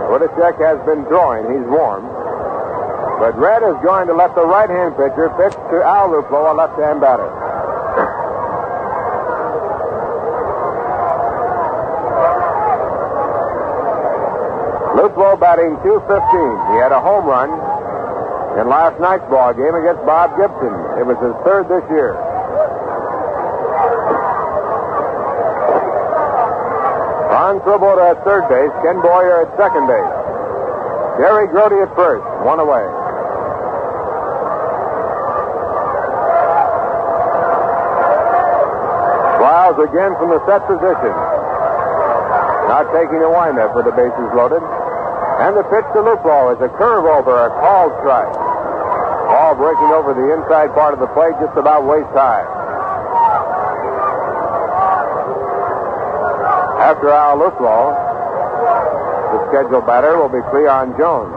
Woodeshick 0.09 0.57
has 0.57 0.81
been 0.85 1.05
throwing. 1.05 1.45
He's 1.53 1.67
warm. 1.69 2.03
But 3.19 3.37
Red 3.37 3.63
is 3.63 3.77
going 3.83 4.07
to 4.07 4.13
let 4.13 4.33
the 4.33 4.45
right-hand 4.45 4.95
pitcher 4.97 5.29
pitch 5.37 5.53
to 5.53 5.77
Al 5.83 6.09
Luplow, 6.09 6.51
a 6.51 6.55
left-hand 6.55 6.99
batter. 6.99 7.29
Luplow 14.99 15.39
batting 15.39 15.79
215. 15.83 16.73
He 16.73 16.77
had 16.83 16.91
a 16.91 16.99
home 16.99 17.25
run 17.25 17.47
in 18.59 18.67
last 18.67 18.99
night's 18.99 19.23
ball 19.29 19.53
game 19.53 19.75
against 19.75 20.03
Bob 20.03 20.35
Gibson. 20.35 20.75
It 20.99 21.05
was 21.07 21.15
his 21.23 21.31
third 21.47 21.69
this 21.71 21.85
year. 21.87 22.17
Ron 27.49 27.65
Swoboda 27.65 28.13
at 28.13 28.21
third 28.21 28.45
base, 28.45 28.69
Ken 28.85 29.01
Boyer 29.01 29.41
at 29.41 29.49
second 29.57 29.89
base. 29.89 30.13
Jerry 31.17 31.49
Grody 31.49 31.81
at 31.81 31.89
first, 31.97 32.21
one 32.45 32.61
away. 32.61 32.85
Briles 39.41 39.81
again 39.81 40.13
from 40.21 40.29
the 40.29 40.37
set 40.45 40.61
position. 40.69 41.09
Not 42.69 42.85
taking 42.93 43.17
a 43.17 43.29
windup 43.33 43.73
with 43.73 43.89
the 43.89 43.97
bases 43.97 44.29
loaded. 44.37 44.61
And 45.41 45.57
the 45.57 45.65
pitch 45.73 45.89
to 45.97 46.05
Luplow 46.05 46.53
is 46.53 46.61
a 46.61 46.69
curve 46.77 47.09
over, 47.09 47.33
a 47.33 47.49
called 47.65 47.97
strike. 48.05 48.29
Ball 48.29 49.57
breaking 49.57 49.89
over 49.97 50.13
the 50.13 50.37
inside 50.37 50.69
part 50.77 50.93
of 50.93 51.01
the 51.01 51.09
plate 51.17 51.33
just 51.41 51.57
about 51.57 51.81
waist 51.89 52.13
high. 52.13 52.58
After 56.89 57.13
Al 57.13 57.37
Luplow, 57.37 57.93
the 59.29 59.39
scheduled 59.53 59.85
batter 59.85 60.17
will 60.17 60.33
be 60.33 60.41
Cleon 60.49 60.89
Jones. 60.97 61.29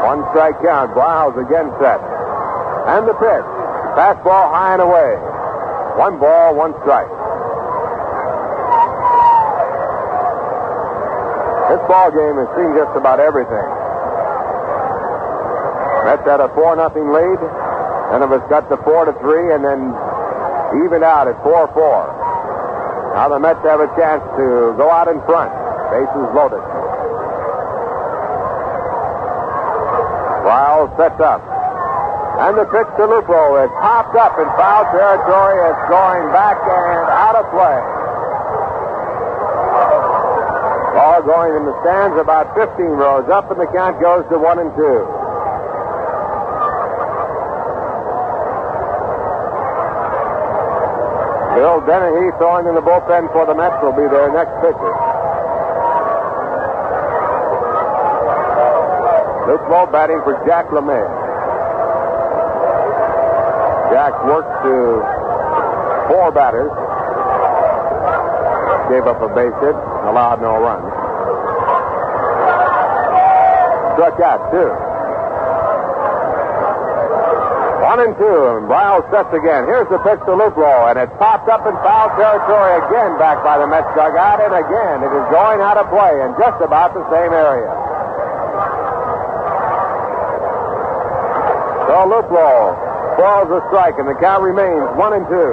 One 0.00 0.24
strike 0.32 0.56
count. 0.64 0.96
Briles 0.96 1.36
again 1.36 1.68
set. 1.76 2.00
And 2.88 3.04
the 3.04 3.12
pitch. 3.12 3.48
Fastball 3.92 4.48
high 4.48 4.80
and 4.80 4.80
away. 4.80 5.12
One 6.00 6.16
ball, 6.16 6.56
one 6.56 6.72
strike. 6.80 7.12
This 11.68 11.84
ball 11.84 12.08
game 12.16 12.40
has 12.40 12.48
seen 12.56 12.72
just 12.72 12.96
about 12.96 13.20
everything. 13.20 13.68
Mets 16.08 16.24
had 16.24 16.40
a 16.40 16.48
4 16.56 16.80
nothing 16.80 17.12
lead. 17.12 17.40
Then 18.08 18.24
it 18.24 18.30
was 18.32 18.40
cut 18.48 18.72
to 18.72 18.80
4 18.88 19.04
to 19.04 19.12
3 19.20 19.52
and 19.52 19.60
then 19.60 19.92
evened 20.80 21.04
out 21.04 21.28
at 21.28 21.36
4 21.44 21.68
4. 21.76 22.21
Now 23.12 23.28
the 23.28 23.38
Mets 23.38 23.60
have 23.68 23.80
a 23.80 23.92
chance 23.92 24.24
to 24.40 24.72
go 24.80 24.88
out 24.88 25.08
in 25.08 25.20
front. 25.28 25.52
Bases 25.92 26.28
loaded. 26.32 26.64
Briles 30.42 30.88
sets 30.96 31.20
up. 31.20 31.44
And 32.40 32.56
the 32.56 32.64
pitch 32.64 32.88
to 32.96 33.04
Luplow 33.04 33.60
is 33.60 33.70
popped 33.84 34.16
up 34.16 34.40
in 34.40 34.48
foul 34.56 34.88
territory. 34.88 35.60
It's 35.60 35.84
going 35.92 36.32
back 36.32 36.56
and 36.64 37.04
out 37.12 37.36
of 37.36 37.44
play. 37.52 37.78
Ball 40.96 41.22
going 41.22 41.52
in 41.56 41.64
the 41.68 41.76
stands 41.84 42.16
about 42.16 42.56
15 42.56 42.96
rows 42.96 43.28
up, 43.28 43.50
and 43.52 43.60
the 43.60 43.68
count 43.76 44.00
goes 44.00 44.24
to 44.32 44.38
one 44.38 44.58
and 44.58 44.72
two. 44.74 45.21
Bill 51.54 51.84
Dennehy 51.84 52.32
throwing 52.38 52.66
in 52.66 52.74
the 52.74 52.80
bullpen 52.80 53.30
for 53.32 53.44
the 53.44 53.54
Mets 53.54 53.76
will 53.82 53.92
be 53.92 54.08
their 54.08 54.32
next 54.32 54.56
pitcher. 54.64 54.94
Luplow 59.44 59.90
batting 59.92 60.20
for 60.24 60.40
Jack 60.46 60.66
Lamabe. 60.72 61.12
Jack 63.92 64.16
worked 64.24 64.64
to 64.64 65.02
four 66.08 66.32
batters. 66.32 66.72
Gave 68.88 69.04
up 69.04 69.20
a 69.20 69.28
base 69.28 69.52
hit, 69.60 69.76
allowed 70.08 70.40
no 70.40 70.56
runs. 70.56 70.88
Struck 73.92 74.20
out 74.20 74.50
two. 74.50 74.91
One 77.92 78.08
and 78.08 78.16
two, 78.16 78.24
and 78.56 78.64
Briles 78.72 79.04
sets 79.12 79.28
again. 79.36 79.68
Here's 79.68 79.84
the 79.92 80.00
pitch 80.00 80.16
to 80.24 80.32
Luplow, 80.32 80.88
and 80.88 80.96
it's 80.96 81.12
popped 81.20 81.52
up 81.52 81.60
in 81.68 81.76
foul 81.84 82.08
territory 82.16 82.80
again 82.88 83.20
back 83.20 83.44
by 83.44 83.60
the 83.60 83.68
Mets 83.68 83.84
dugout, 83.92 84.40
and 84.40 84.48
again 84.48 85.04
it 85.04 85.12
is 85.12 85.26
going 85.28 85.60
out 85.60 85.76
of 85.76 85.92
play 85.92 86.16
in 86.24 86.32
just 86.40 86.56
about 86.64 86.96
the 86.96 87.04
same 87.12 87.36
area. 87.36 87.68
So 91.84 92.08
Luplow 92.08 92.80
falls 93.20 93.52
a 93.52 93.60
strike, 93.68 94.00
and 94.00 94.08
the 94.08 94.16
count 94.16 94.40
remains 94.40 94.88
one 94.96 95.12
and 95.12 95.28
two. 95.28 95.52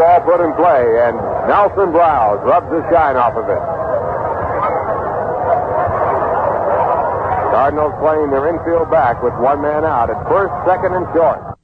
Ball 0.00 0.20
put 0.24 0.40
in 0.40 0.52
play, 0.56 0.84
and 1.04 1.16
Nelson 1.44 1.92
Briles 1.92 2.40
rubs 2.40 2.72
the 2.72 2.80
shine 2.88 3.20
off 3.20 3.36
of 3.36 3.44
it. 3.44 3.62
Cardinals 7.52 7.92
playing 8.00 8.30
their 8.30 8.48
infield 8.48 8.90
back 8.90 9.22
with 9.22 9.34
one 9.36 9.60
man 9.60 9.84
out 9.84 10.08
at 10.08 10.16
first, 10.24 10.52
second, 10.64 10.96
and 10.96 11.04
short. 11.12 11.59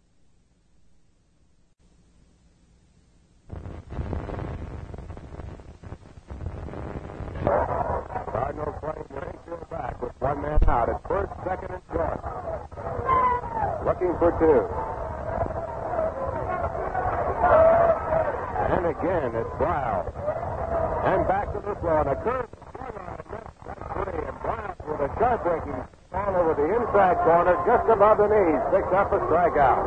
picks 28.70 28.92
up 28.92 29.12
a 29.12 29.18
strikeout. 29.30 29.82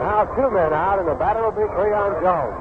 Now 0.00 0.24
two 0.34 0.50
men 0.50 0.72
out, 0.72 0.98
and 0.98 1.08
the 1.08 1.14
batter 1.14 1.42
will 1.42 1.52
be 1.52 1.68
Cleon 1.76 2.12
Jones. 2.22 2.56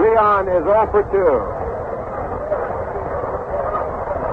Cleon 0.00 0.48
is 0.48 0.64
0 0.64 0.88
for 0.90 1.04
2. 1.12 1.60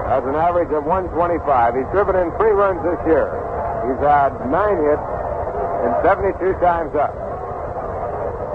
Has 0.08 0.24
an 0.24 0.34
average 0.34 0.72
of 0.72 0.84
125. 0.84 1.74
He's 1.76 1.84
driven 1.92 2.16
in 2.16 2.32
three 2.40 2.56
runs 2.56 2.80
this 2.80 2.96
year. 3.04 3.28
He's 3.84 4.00
had 4.00 4.32
nine 4.48 4.80
hits 4.80 5.04
and 5.84 5.92
72 6.00 6.56
times 6.64 6.96
up. 6.96 7.27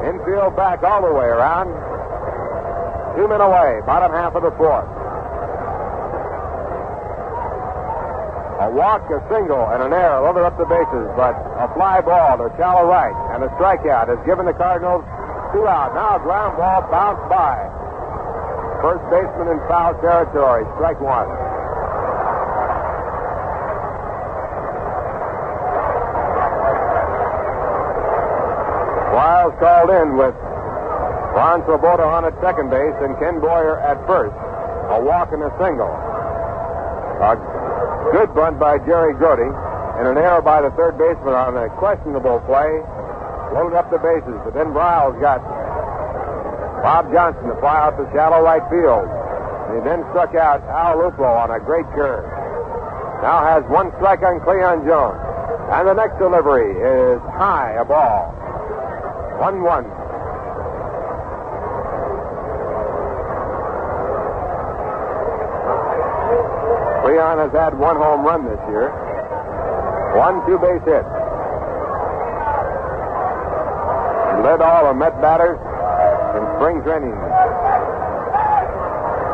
Infield 0.03 0.55
back 0.55 0.83
all 0.83 1.01
the 1.01 1.13
way 1.13 1.25
around. 1.25 1.71
Two 3.15 3.27
men 3.27 3.41
away, 3.41 3.79
bottom 3.85 4.11
half 4.11 4.35
of 4.35 4.43
the 4.43 4.51
fourth. 4.57 4.89
A 8.63 8.69
walk, 8.71 9.03
a 9.11 9.19
single, 9.27 9.67
and 9.75 9.83
an 9.83 9.91
error 9.91 10.23
loaded 10.23 10.43
up 10.47 10.57
the 10.57 10.65
bases, 10.65 11.07
but 11.19 11.35
a 11.59 11.67
fly 11.75 11.99
ball 11.99 12.37
to 12.37 12.47
shallow 12.55 12.87
right 12.87 13.13
and 13.35 13.43
a 13.43 13.49
strikeout 13.59 14.07
has 14.07 14.19
given 14.25 14.45
the 14.45 14.53
Cardinals 14.53 15.03
two 15.51 15.67
out. 15.67 15.93
Now 15.93 16.17
a 16.17 16.21
ground 16.23 16.57
ball 16.57 16.81
bounced 16.89 17.27
by. 17.29 17.59
First 18.81 19.03
baseman 19.11 19.47
in 19.53 19.59
foul 19.67 19.93
territory, 20.01 20.65
strike 20.75 20.99
one. 20.99 21.29
Called 29.43 29.91
in 29.91 30.15
with 30.15 30.31
Ron 31.35 31.67
Swoboda 31.67 32.07
on 32.07 32.23
at 32.23 32.31
second 32.39 32.71
base 32.71 32.95
and 33.03 33.11
Ken 33.19 33.43
Boyer 33.43 33.75
at 33.83 33.99
first. 34.07 34.31
A 34.87 35.03
walk 35.03 35.35
and 35.35 35.43
a 35.43 35.51
single. 35.59 35.91
A 37.19 37.35
good 38.15 38.31
bunt 38.31 38.55
by 38.55 38.79
Jerry 38.87 39.11
Grote 39.19 39.43
and 39.99 40.07
an 40.07 40.15
error 40.15 40.39
by 40.39 40.63
the 40.63 40.71
third 40.79 40.95
baseman 40.95 41.35
on 41.35 41.59
a 41.59 41.67
questionable 41.75 42.39
play. 42.47 42.71
Loaded 43.51 43.75
up 43.75 43.91
the 43.91 43.99
bases, 43.99 44.39
but 44.47 44.55
then 44.55 44.71
Briles 44.71 45.19
got 45.19 45.43
Bob 46.79 47.11
Johnson 47.11 47.51
to 47.51 47.55
fly 47.59 47.83
out 47.83 47.99
to 47.99 48.07
shallow 48.15 48.39
right 48.43 48.63
field. 48.71 49.07
And 49.67 49.71
he 49.75 49.81
then 49.83 50.07
struck 50.15 50.35
out 50.35 50.63
Al 50.71 51.03
Luplow 51.03 51.35
on 51.35 51.51
a 51.51 51.59
great 51.59 51.87
curve. 51.95 52.23
Now 53.23 53.43
has 53.43 53.63
one 53.67 53.91
strike 53.99 54.23
on 54.23 54.39
Cleon 54.43 54.87
Jones. 54.87 55.19
And 55.71 55.87
the 55.87 55.95
next 55.95 56.19
delivery 56.19 56.75
is 56.75 57.19
high, 57.35 57.75
a 57.79 57.85
ball. 57.85 58.35
1 59.43 59.59
1. 59.59 59.83
Cleon 67.03 67.37
has 67.43 67.51
had 67.51 67.75
one 67.77 67.97
home 67.97 68.23
run 68.23 68.47
this 68.47 68.63
year, 68.71 68.87
one 70.15 70.39
two 70.47 70.55
base 70.63 70.79
hit. 70.87 71.03
He 74.31 74.39
led 74.47 74.63
all 74.63 74.87
the 74.87 74.95
Met 74.95 75.19
batters 75.19 75.59
in 76.39 76.43
spring 76.55 76.79
training. 76.87 77.11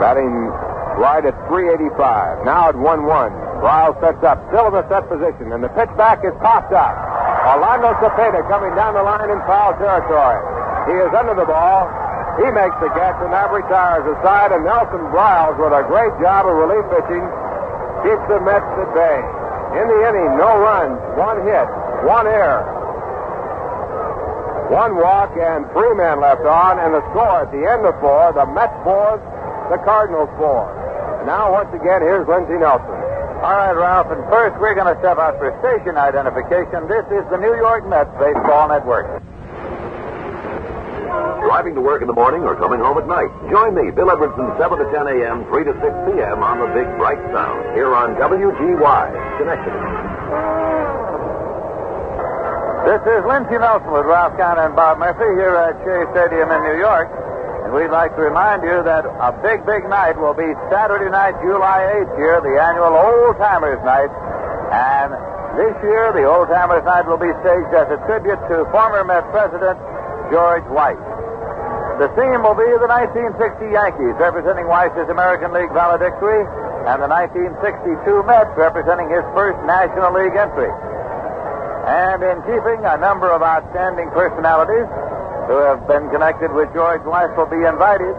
Batting 0.02 0.50
right 0.98 1.22
at 1.22 1.38
385. 1.54 2.46
Now 2.46 2.70
at 2.70 2.76
1 2.76 3.06
1. 3.06 3.32
Briles 3.62 4.02
sets 4.02 4.24
up, 4.24 4.42
still 4.50 4.68
in 4.70 4.74
the 4.74 4.90
set 4.90 5.08
position, 5.08 5.54
and 5.54 5.64
the 5.64 5.70
pitch 5.70 5.94
back 5.98 6.26
is 6.26 6.34
popped 6.42 6.74
up. 6.74 7.09
Orlando 7.50 7.98
Cepeda 7.98 8.46
coming 8.46 8.78
down 8.78 8.94
the 8.94 9.02
line 9.02 9.34
in 9.34 9.42
foul 9.50 9.74
territory. 9.82 10.38
He 10.86 10.96
is 11.02 11.10
under 11.18 11.34
the 11.34 11.50
ball. 11.50 11.90
He 12.38 12.46
makes 12.54 12.78
the 12.78 12.94
catch, 12.94 13.18
and 13.26 13.34
that 13.34 13.50
retires 13.50 14.06
aside, 14.06 14.54
and 14.54 14.64
Nelson 14.64 15.02
Briles, 15.10 15.58
with 15.58 15.74
a 15.74 15.82
great 15.90 16.14
job 16.22 16.46
of 16.46 16.54
relief 16.54 16.86
pitching, 16.94 17.26
keeps 18.06 18.22
the 18.30 18.38
Mets 18.46 18.70
at 18.78 18.90
bay. 18.94 19.18
In 19.82 19.86
the 19.90 20.00
inning, 20.14 20.38
no 20.38 20.62
runs, 20.62 21.02
one 21.18 21.42
hit, 21.42 21.68
one 22.06 22.30
error, 22.30 22.64
one 24.70 24.96
walk, 25.02 25.34
and 25.34 25.66
three 25.74 25.94
men 25.98 26.22
left 26.22 26.46
on, 26.46 26.78
and 26.78 26.94
the 26.94 27.02
score 27.10 27.44
at 27.44 27.52
the 27.52 27.66
end 27.66 27.82
of 27.82 27.98
four, 27.98 28.30
the 28.38 28.46
Mets 28.46 28.78
four, 28.86 29.18
the 29.74 29.82
Cardinals 29.82 30.30
four. 30.38 30.70
Now, 31.26 31.52
once 31.52 31.74
again, 31.74 32.06
here's 32.06 32.30
Lindsey 32.30 32.62
Nelson. 32.62 33.09
All 33.50 33.58
right, 33.58 33.74
Ralph, 33.74 34.14
and 34.14 34.22
first 34.30 34.62
we're 34.62 34.78
going 34.78 34.94
to 34.94 34.94
step 35.02 35.18
out 35.18 35.34
for 35.42 35.50
station 35.58 35.98
identification. 35.98 36.86
This 36.86 37.02
is 37.10 37.26
the 37.34 37.42
New 37.42 37.58
York 37.58 37.82
Mets 37.90 38.14
Baseball 38.22 38.70
Network. 38.70 39.10
Driving 41.42 41.74
to 41.74 41.82
work 41.82 42.06
in 42.06 42.08
the 42.08 42.14
morning 42.14 42.46
or 42.46 42.54
coming 42.54 42.78
home 42.78 43.02
at 43.02 43.10
night. 43.10 43.34
Join 43.50 43.74
me, 43.74 43.90
Bill 43.90 44.14
Edwardson, 44.14 44.54
7 44.62 44.78
to 44.78 44.86
10 44.94 45.02
a.m., 45.26 45.50
3 45.50 45.66
to 45.66 45.74
6 45.82 45.82
p.m. 45.82 46.46
on 46.46 46.62
the 46.62 46.70
Big 46.78 46.86
Bright 47.02 47.18
Sound 47.34 47.74
here 47.74 47.90
on 47.98 48.14
WGY, 48.22 49.06
Schenectady. 49.42 49.82
This 52.86 53.02
is 53.02 53.26
Lindsey 53.26 53.58
Nelson 53.58 53.90
with 53.90 54.06
Ralph 54.06 54.38
Kahn 54.38 54.62
and 54.62 54.78
Bob 54.78 55.02
Murphy 55.02 55.26
here 55.42 55.58
at 55.58 55.74
Shea 55.82 56.06
Stadium 56.14 56.54
in 56.54 56.62
New 56.70 56.78
York. 56.78 57.19
And 57.70 57.78
we'd 57.78 57.94
like 57.94 58.18
to 58.18 58.26
remind 58.26 58.66
you 58.66 58.82
that 58.82 59.06
a 59.06 59.30
big, 59.46 59.62
big 59.62 59.86
night 59.86 60.18
will 60.18 60.34
be 60.34 60.58
Saturday 60.74 61.06
night, 61.06 61.38
July 61.46 62.02
8th 62.02 62.18
here, 62.18 62.42
the 62.42 62.58
annual 62.58 62.98
Old 62.98 63.38
Timers 63.38 63.78
Night. 63.86 64.10
And 64.74 65.14
this 65.54 65.78
year, 65.86 66.10
the 66.10 66.26
Old 66.26 66.50
Timers 66.50 66.82
Night 66.82 67.06
will 67.06 67.22
be 67.22 67.30
staged 67.46 67.70
as 67.78 67.86
a 67.94 68.02
tribute 68.10 68.42
to 68.50 68.66
former 68.74 69.06
Met 69.06 69.22
President 69.30 69.78
George 70.34 70.66
Weiss. 70.74 70.98
The 72.02 72.10
theme 72.18 72.42
will 72.42 72.58
be 72.58 72.66
the 72.66 72.90
1960 72.90 73.38
Yankees 73.70 74.18
representing 74.18 74.66
Weiss's 74.66 75.06
American 75.06 75.54
League 75.54 75.70
valedictory 75.70 76.42
and 76.90 76.98
the 76.98 77.10
1962 77.22 78.02
Mets 78.26 78.50
representing 78.58 79.14
his 79.14 79.22
first 79.38 79.62
National 79.70 80.10
League 80.10 80.34
entry. 80.34 80.74
And 81.86 82.26
in 82.26 82.42
keeping, 82.50 82.82
a 82.82 82.98
number 82.98 83.30
of 83.30 83.46
outstanding 83.46 84.10
personalities 84.10 84.90
who 85.50 85.58
have 85.66 85.82
been 85.90 86.06
connected 86.14 86.54
with 86.54 86.70
George 86.78 87.02
Weiss 87.10 87.34
will 87.34 87.50
be 87.50 87.66
invited. 87.66 88.14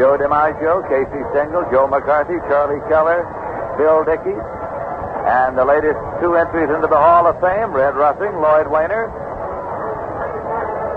Joe 0.00 0.16
DiMaggio, 0.16 0.80
Casey 0.88 1.20
Stengel, 1.28 1.68
Joe 1.68 1.84
McCarthy, 1.84 2.40
Charlie 2.48 2.80
Keller, 2.88 3.28
Bill 3.76 4.00
Dickey, 4.08 4.32
and 4.32 5.60
the 5.60 5.64
latest 5.68 6.00
two 6.24 6.40
entries 6.40 6.72
into 6.72 6.88
the 6.88 6.96
Hall 6.96 7.28
of 7.28 7.36
Fame, 7.44 7.76
Red 7.76 8.00
Ruffing, 8.00 8.32
Lloyd 8.40 8.72
Waner. 8.72 9.12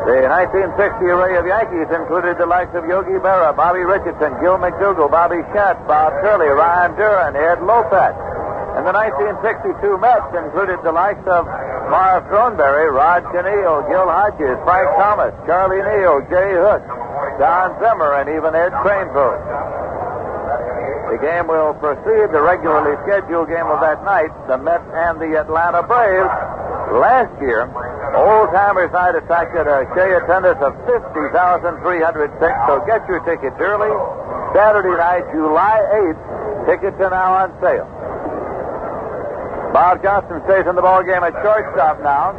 The 0.07 0.23
1960 0.23 1.03
array 1.03 1.35
of 1.35 1.43
Yankees 1.43 1.91
included 1.91 2.39
the 2.39 2.47
likes 2.47 2.72
of 2.76 2.88
Yogi 2.88 3.19
Berra, 3.19 3.51
Bobby 3.51 3.84
Richardson, 3.84 4.39
Gil 4.39 4.55
McDougald, 4.55 5.11
Bobby 5.11 5.43
Shantz, 5.51 5.84
Bob 5.84 6.15
Turley, 6.23 6.47
Ryne 6.47 6.95
Duren, 6.95 7.35
Ed 7.35 7.60
Lopez. 7.60 8.15
And 8.74 8.82
the 8.90 8.94
1962 8.94 10.02
Mets 10.02 10.34
included 10.34 10.82
the 10.82 10.91
likes 10.91 11.22
of 11.30 11.45
Marv 11.94 12.26
Throneberry, 12.26 12.90
Rod 12.90 13.22
Kanehl, 13.30 13.86
Gil 13.86 14.10
Hodges, 14.10 14.58
Frank 14.66 14.90
Thomas, 14.98 15.34
Charlie 15.45 15.86
Neal, 15.86 16.26
Jay 16.26 16.58
Hook, 16.58 16.82
Don 17.38 17.78
Zimmer, 17.78 18.18
and 18.18 18.34
even 18.34 18.58
Ed 18.58 18.74
Kranepool. 18.82 19.38
The 21.14 21.22
game 21.22 21.45
will 21.45 21.78
precede 21.78 22.34
the 22.34 22.41
regularly 22.41 22.98
scheduled 23.06 23.45
game 23.45 23.70
of 23.70 23.78
that 23.86 24.02
night, 24.02 24.34
the 24.50 24.58
Mets 24.58 24.90
and 25.06 25.22
the 25.22 25.38
Atlanta 25.38 25.86
Braves. 25.86 26.34
Last 26.98 27.30
year, 27.45 27.70
Old 28.18 28.50
Timers 28.50 28.90
Night 28.90 29.14
attracted 29.14 29.70
a 29.70 29.86
Shea 29.94 30.18
attendance 30.18 30.58
of 30.66 30.74
50,306, 30.90 31.78
so 32.66 32.82
get 32.90 33.06
your 33.06 33.22
tickets 33.22 33.58
early. 33.62 33.94
Saturday 34.58 34.98
night, 34.98 35.30
July 35.30 35.78
8th. 36.10 36.66
Tickets 36.66 36.98
are 37.02 37.14
now 37.14 37.45
on 37.45 37.54
sale. 37.62 37.90
Bob 39.74 40.06
Johnson 40.06 40.38
stays 40.45 40.70
in 40.70 40.78
the 40.78 40.86
ball 40.86 41.02
game 41.02 41.26
at 41.26 41.34
shortstop 41.41 41.98
now. 42.06 42.38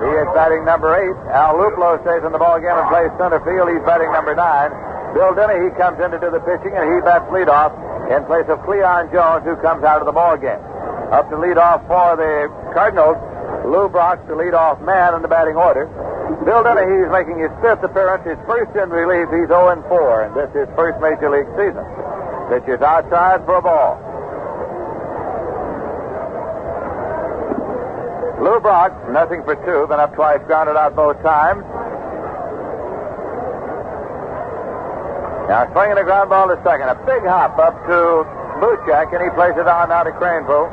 He 0.00 0.08
is 0.08 0.28
batting 0.32 0.64
number 0.64 0.88
eight. 0.96 1.12
Al 1.36 1.60
Luplow 1.60 2.00
stays 2.00 2.24
in 2.24 2.32
the 2.32 2.40
ball 2.40 2.56
game 2.56 2.72
and 2.72 2.88
plays 2.88 3.12
center 3.20 3.44
field. 3.44 3.68
He's 3.68 3.84
batting 3.84 4.08
number 4.08 4.32
nine. 4.32 4.72
Bill 5.12 5.36
Denehy, 5.36 5.68
he 5.68 5.72
comes 5.76 6.00
in 6.00 6.12
to 6.12 6.20
do 6.20 6.32
the 6.32 6.40
pitching, 6.44 6.72
and 6.72 6.84
he 6.88 7.00
bats 7.04 7.28
leadoff 7.28 7.76
in 8.08 8.24
place 8.24 8.48
of 8.48 8.60
Cleon 8.64 9.12
Jones, 9.12 9.44
who 9.44 9.56
comes 9.60 9.84
out 9.84 10.00
of 10.00 10.08
the 10.08 10.16
ball 10.16 10.36
game. 10.40 10.60
Up 11.12 11.28
to 11.28 11.36
lead 11.36 11.60
off 11.60 11.84
for 11.88 12.16
the 12.16 12.48
Cardinals, 12.72 13.20
Lou 13.68 13.88
Brock, 13.92 14.24
the 14.24 14.36
leadoff 14.36 14.80
man 14.80 15.12
in 15.12 15.20
the 15.20 15.28
batting 15.28 15.60
order. 15.60 15.88
Bill 16.44 16.64
Denehy, 16.64 17.04
he's 17.04 17.12
making 17.12 17.36
his 17.36 17.52
fifth 17.60 17.84
appearance, 17.84 18.24
his 18.24 18.40
first 18.48 18.72
in 18.76 18.88
relief. 18.88 19.28
He's 19.28 19.52
0 19.52 19.76
4, 19.92 20.24
and 20.24 20.32
this 20.32 20.48
is 20.56 20.64
his 20.64 20.70
first 20.72 21.00
major 21.04 21.28
league 21.28 21.48
season. 21.52 21.84
Pitches 22.48 22.80
outside 22.80 23.44
for 23.44 23.60
a 23.60 23.64
ball. 23.64 24.00
Lou 28.40 28.60
Brock, 28.60 28.92
nothing 29.10 29.42
for 29.44 29.56
two, 29.64 29.88
been 29.88 30.00
up 30.00 30.14
twice, 30.14 30.40
grounded 30.46 30.76
out 30.76 30.94
both 30.94 31.16
times. 31.22 31.64
Now 35.48 35.64
swinging 35.72 35.96
a 35.96 36.04
ground 36.04 36.28
ball 36.28 36.48
to 36.50 36.58
second. 36.66 36.90
A 36.90 36.98
big 37.06 37.22
hop 37.22 37.56
up 37.56 37.78
to 37.86 38.26
Buchek, 38.60 39.14
and 39.14 39.22
he 39.22 39.30
plays 39.32 39.54
it 39.56 39.64
on 39.64 39.88
now 39.88 40.02
to 40.02 40.10
Kranepool. 40.18 40.68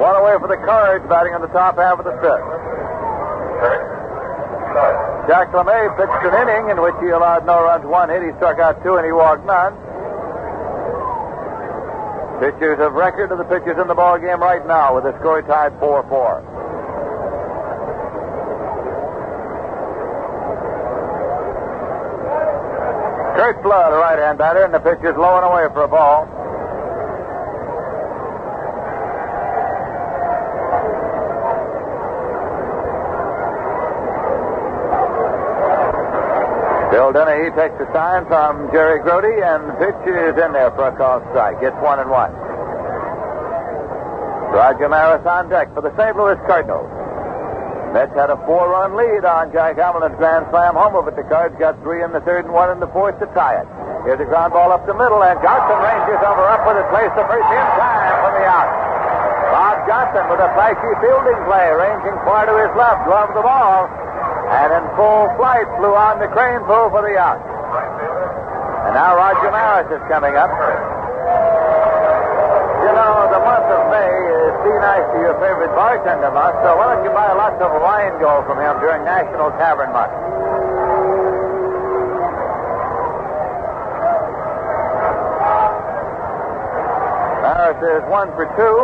One 0.00 0.16
away 0.16 0.34
for 0.40 0.48
the 0.48 0.56
Cards, 0.64 1.04
batting 1.06 1.36
on 1.36 1.42
the 1.44 1.52
top 1.52 1.76
half 1.76 2.00
of 2.00 2.08
the 2.08 2.16
fifth. 2.24 2.48
Jack 5.28 5.52
Lamabe 5.54 5.94
pitched 5.94 6.24
an 6.26 6.34
inning 6.34 6.70
in 6.72 6.82
which 6.82 6.96
he 6.98 7.14
allowed 7.14 7.46
no 7.46 7.62
runs, 7.62 7.86
one 7.86 8.08
hit. 8.08 8.24
He 8.24 8.32
struck 8.40 8.58
out 8.58 8.82
two, 8.82 8.96
and 8.96 9.06
he 9.06 9.12
walked 9.12 9.46
none. 9.46 9.76
Pitchers 12.42 12.80
of 12.80 12.94
record 12.94 13.30
are 13.30 13.38
the 13.38 13.44
pitchers 13.44 13.78
in 13.80 13.86
the 13.86 13.94
ball 13.94 14.18
game 14.18 14.42
right 14.42 14.66
now 14.66 14.96
with 14.96 15.04
the 15.04 15.16
score 15.20 15.42
tied 15.42 15.70
4-4. 15.78 16.42
Curt 23.38 23.62
Flood, 23.62 23.92
a 23.92 23.96
right-hand 23.96 24.38
batter, 24.38 24.64
and 24.64 24.74
the 24.74 24.80
pitch 24.80 24.98
is 25.06 25.14
low 25.16 25.36
and 25.38 25.46
away 25.46 25.70
for 25.72 25.84
a 25.84 25.88
ball. 25.88 26.41
Bill 37.12 37.28
Denehy 37.28 37.52
takes 37.52 37.76
the 37.76 37.84
sign 37.92 38.24
from 38.24 38.72
Jerry 38.72 38.96
Grote, 39.04 39.28
and 39.28 39.68
the 39.68 39.76
pitch 39.76 40.00
is 40.08 40.32
in 40.40 40.56
there 40.56 40.72
for 40.72 40.88
a 40.88 40.96
call 40.96 41.20
strike. 41.28 41.60
Gets 41.60 41.76
one 41.84 42.00
and 42.00 42.08
one. 42.08 42.32
Roger 44.48 44.88
Maris 44.88 45.20
on 45.28 45.52
deck 45.52 45.68
for 45.76 45.84
the 45.84 45.92
St. 45.92 46.16
Louis 46.16 46.40
Cardinals. 46.48 46.88
Mets 47.92 48.16
had 48.16 48.32
a 48.32 48.40
four-run 48.48 48.96
lead 48.96 49.28
on 49.28 49.52
Jack 49.52 49.76
Hamilton's 49.76 50.16
grand 50.16 50.48
slam 50.48 50.72
homer, 50.72 51.04
but 51.04 51.12
the 51.12 51.28
Cards 51.28 51.52
got 51.60 51.76
three 51.84 52.00
in 52.00 52.16
the 52.16 52.24
third 52.24 52.48
and 52.48 52.54
one 52.56 52.72
in 52.72 52.80
the 52.80 52.88
fourth 52.96 53.20
to 53.20 53.28
tie 53.36 53.60
it. 53.60 53.68
Here's 54.08 54.20
a 54.20 54.24
ground 54.24 54.56
ball 54.56 54.72
up 54.72 54.88
the 54.88 54.96
middle, 54.96 55.20
and 55.20 55.36
Johnson 55.44 55.76
ranges 55.84 56.20
over 56.24 56.48
up 56.48 56.64
with 56.64 56.80
it, 56.80 56.88
plays 56.88 57.12
the 57.12 57.28
first 57.28 57.44
in 57.44 57.64
time 57.76 58.16
for 58.24 58.32
the 58.40 58.44
out. 58.48 58.72
Bob 59.52 59.76
Johnson 59.84 60.24
with 60.32 60.40
a 60.40 60.48
flashy 60.56 60.92
fielding 61.04 61.40
play, 61.44 61.68
ranging 61.76 62.16
far 62.24 62.48
to 62.48 62.56
his 62.56 62.72
left, 62.72 63.04
gloved 63.04 63.36
the 63.36 63.44
ball, 63.44 63.92
and 64.52 64.68
in 64.68 64.84
full 65.00 65.32
flight 65.40 65.64
flew 65.80 65.96
on 65.96 66.20
the 66.20 66.28
Kranepool 66.28 66.92
for 66.92 67.00
the 67.00 67.16
out. 67.16 67.40
And 67.40 68.92
now 68.92 69.16
Roger 69.16 69.48
Maris 69.48 69.88
is 69.88 70.04
coming 70.12 70.36
up. 70.36 70.52
You 72.84 72.92
know, 72.92 73.32
the 73.32 73.40
month 73.40 73.68
of 73.72 73.82
May 73.88 74.12
is 74.12 74.54
be 74.60 74.74
nice 74.76 75.06
to 75.16 75.18
your 75.24 75.36
favorite 75.40 75.72
bartender 75.72 76.28
month, 76.36 76.60
so 76.60 76.76
why 76.76 76.92
don't 76.92 77.04
you 77.04 77.14
buy 77.16 77.32
lots 77.32 77.56
of 77.64 77.72
Rheingold 77.72 78.44
from 78.44 78.60
him 78.60 78.76
during 78.84 79.00
National 79.08 79.48
Tavern 79.56 79.88
Month? 79.96 80.12
Maris 87.40 87.80
is 87.80 88.04
one 88.12 88.28
for 88.36 88.44
two. 88.54 88.76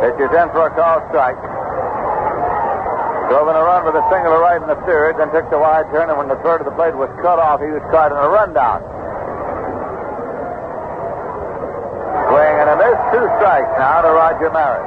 Pitches 0.00 0.32
in 0.32 0.48
for 0.50 0.66
a 0.66 0.72
call 0.72 1.04
strike. 1.08 1.55
Drove 3.28 3.50
in 3.50 3.56
a 3.58 3.64
run 3.66 3.82
with 3.82 3.98
a 3.98 4.06
single 4.06 4.38
right 4.38 4.62
in 4.62 4.68
the 4.70 4.78
third, 4.86 5.18
then 5.18 5.34
took 5.34 5.50
the 5.50 5.58
wide 5.58 5.90
turn, 5.90 6.06
and 6.06 6.18
when 6.18 6.30
the 6.30 6.38
third 6.46 6.62
of 6.62 6.66
the 6.66 6.76
plate 6.78 6.94
was 6.94 7.10
cut 7.26 7.42
off, 7.42 7.58
he 7.58 7.66
was 7.66 7.82
caught 7.90 8.14
in 8.14 8.18
a 8.18 8.30
rundown. 8.30 8.78
Swing 12.30 12.54
and 12.62 12.70
a 12.70 12.76
miss. 12.78 12.98
Two 13.10 13.26
strikes 13.38 13.72
now 13.82 14.06
to 14.06 14.10
Roger 14.14 14.50
Maris. 14.54 14.86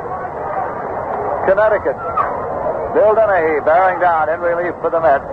Connecticut. 1.52 2.00
Bill 2.96 3.12
Denehy 3.12 3.60
bearing 3.68 4.00
down 4.00 4.32
in 4.32 4.40
relief 4.40 4.72
for 4.80 4.90
the 4.90 5.04
Mets. 5.04 5.28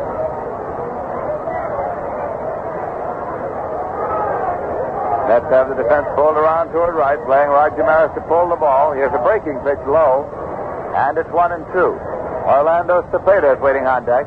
Mets 5.31 5.47
have 5.55 5.71
the 5.71 5.79
defense 5.79 6.07
pulled 6.15 6.39
around 6.39 6.75
toward 6.75 6.95
right, 6.95 7.19
playing 7.27 7.51
Roger 7.55 7.87
Maris 7.87 8.11
to 8.15 8.23
pull 8.27 8.51
the 8.51 8.59
ball. 8.59 8.93
Here's 8.93 9.15
a 9.15 9.23
breaking 9.23 9.59
pitch 9.63 9.83
low, 9.87 10.27
and 10.95 11.19
it's 11.19 11.31
one 11.31 11.53
and 11.53 11.63
two. 11.71 11.95
Orlando 12.47 13.03
Cepeda 13.11 13.57
is 13.57 13.61
waiting 13.61 13.87
on 13.89 14.07
deck. 14.07 14.25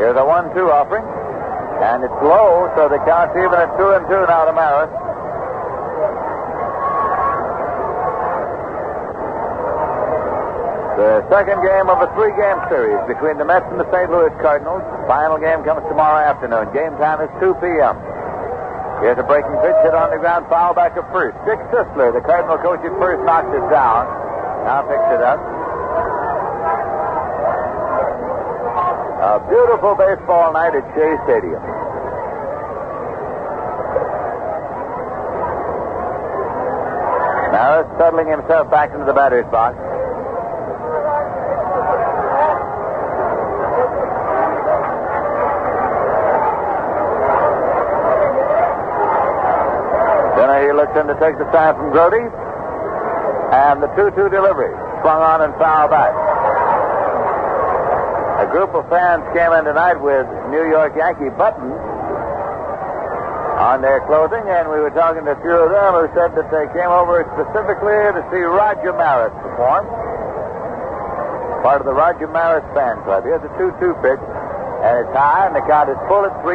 Here's 0.00 0.16
a 0.16 0.24
one-two 0.24 0.70
offering, 0.72 1.04
and 1.84 2.02
it's 2.02 2.12
low, 2.24 2.72
so 2.76 2.88
the 2.88 2.96
count's 3.04 3.36
even 3.36 3.52
at 3.60 3.68
two 3.76 3.92
and 3.92 4.08
two 4.08 4.24
now 4.24 4.46
to 4.46 4.52
Maris. 4.56 5.03
The 10.94 11.26
second 11.26 11.58
game 11.66 11.90
of 11.90 11.98
a 11.98 12.08
three-game 12.14 12.60
series 12.70 13.02
between 13.10 13.34
the 13.34 13.42
Mets 13.42 13.66
and 13.66 13.82
the 13.82 13.88
St. 13.90 14.06
Louis 14.14 14.30
Cardinals. 14.38 14.78
Final 15.10 15.42
game 15.42 15.66
comes 15.66 15.82
tomorrow 15.90 16.22
afternoon. 16.22 16.70
Game 16.70 16.94
time 17.02 17.18
is 17.18 17.26
2 17.42 17.50
p.m. 17.58 17.98
Here's 19.02 19.18
a 19.18 19.26
breaking 19.26 19.58
pitch 19.58 19.74
hit 19.82 19.90
on 19.90 20.14
the 20.14 20.22
ground, 20.22 20.46
foul 20.46 20.70
back 20.70 20.94
at 20.94 21.02
first. 21.10 21.34
Dick 21.42 21.58
Sisler, 21.74 22.14
the 22.14 22.22
Cardinal 22.22 22.62
coach 22.62 22.78
at 22.86 22.94
first, 23.02 23.26
knocked 23.26 23.50
it 23.50 23.66
down. 23.74 24.06
Now 24.62 24.86
picks 24.86 25.10
it 25.10 25.18
up. 25.18 25.42
A 29.18 29.42
beautiful 29.50 29.98
baseball 29.98 30.54
night 30.54 30.78
at 30.78 30.86
Shea 30.94 31.18
Stadium. 31.26 31.58
Maris 37.50 37.90
settling 37.98 38.30
himself 38.30 38.70
back 38.70 38.94
into 38.94 39.04
the 39.06 39.12
batter's 39.12 39.50
box. 39.50 39.74
In 50.94 51.10
to 51.10 51.18
take 51.18 51.34
the 51.42 51.50
sign 51.50 51.74
from 51.74 51.90
Grote. 51.90 52.30
And 53.50 53.82
the 53.82 53.90
2 53.98 54.14
2 54.14 54.30
delivery. 54.30 54.70
Swung 55.02 55.18
on 55.18 55.42
and 55.42 55.50
foul 55.58 55.90
back. 55.90 56.14
A 58.38 58.46
group 58.46 58.70
of 58.78 58.86
fans 58.86 59.26
came 59.34 59.50
in 59.58 59.66
tonight 59.66 59.98
with 59.98 60.22
New 60.54 60.62
York 60.70 60.94
Yankee 60.94 61.34
buttons 61.34 61.74
on 63.58 63.82
their 63.82 64.06
clothing, 64.06 64.46
and 64.46 64.70
we 64.70 64.78
were 64.78 64.94
talking 64.94 65.26
to 65.26 65.34
a 65.34 65.40
few 65.42 65.54
of 65.54 65.74
them 65.74 65.98
who 65.98 66.06
said 66.14 66.30
that 66.38 66.46
they 66.54 66.66
came 66.70 66.90
over 66.90 67.26
specifically 67.34 67.98
to 68.14 68.22
see 68.30 68.42
Roger 68.46 68.94
Maris 68.94 69.34
perform. 69.42 69.90
Part 71.66 71.82
of 71.82 71.90
the 71.90 71.94
Roger 71.94 72.30
Maris 72.30 72.66
fan 72.70 73.02
club. 73.02 73.26
Here's 73.26 73.42
a 73.42 73.50
2 73.58 73.74
2 73.82 73.98
pitch, 73.98 74.22
and 74.86 74.94
it's 75.02 75.10
high, 75.10 75.50
and 75.50 75.58
the 75.58 75.64
count 75.66 75.90
is 75.90 75.98
full 76.06 76.22
at 76.22 76.34
3 76.46 76.54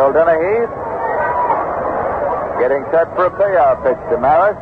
Bill 0.00 0.16
Denehy 0.16 0.64
getting 2.56 2.80
set 2.88 3.04
for 3.12 3.28
a 3.28 3.32
payoff 3.36 3.84
pitch 3.84 4.00
to 4.08 4.16
Maris. 4.16 4.56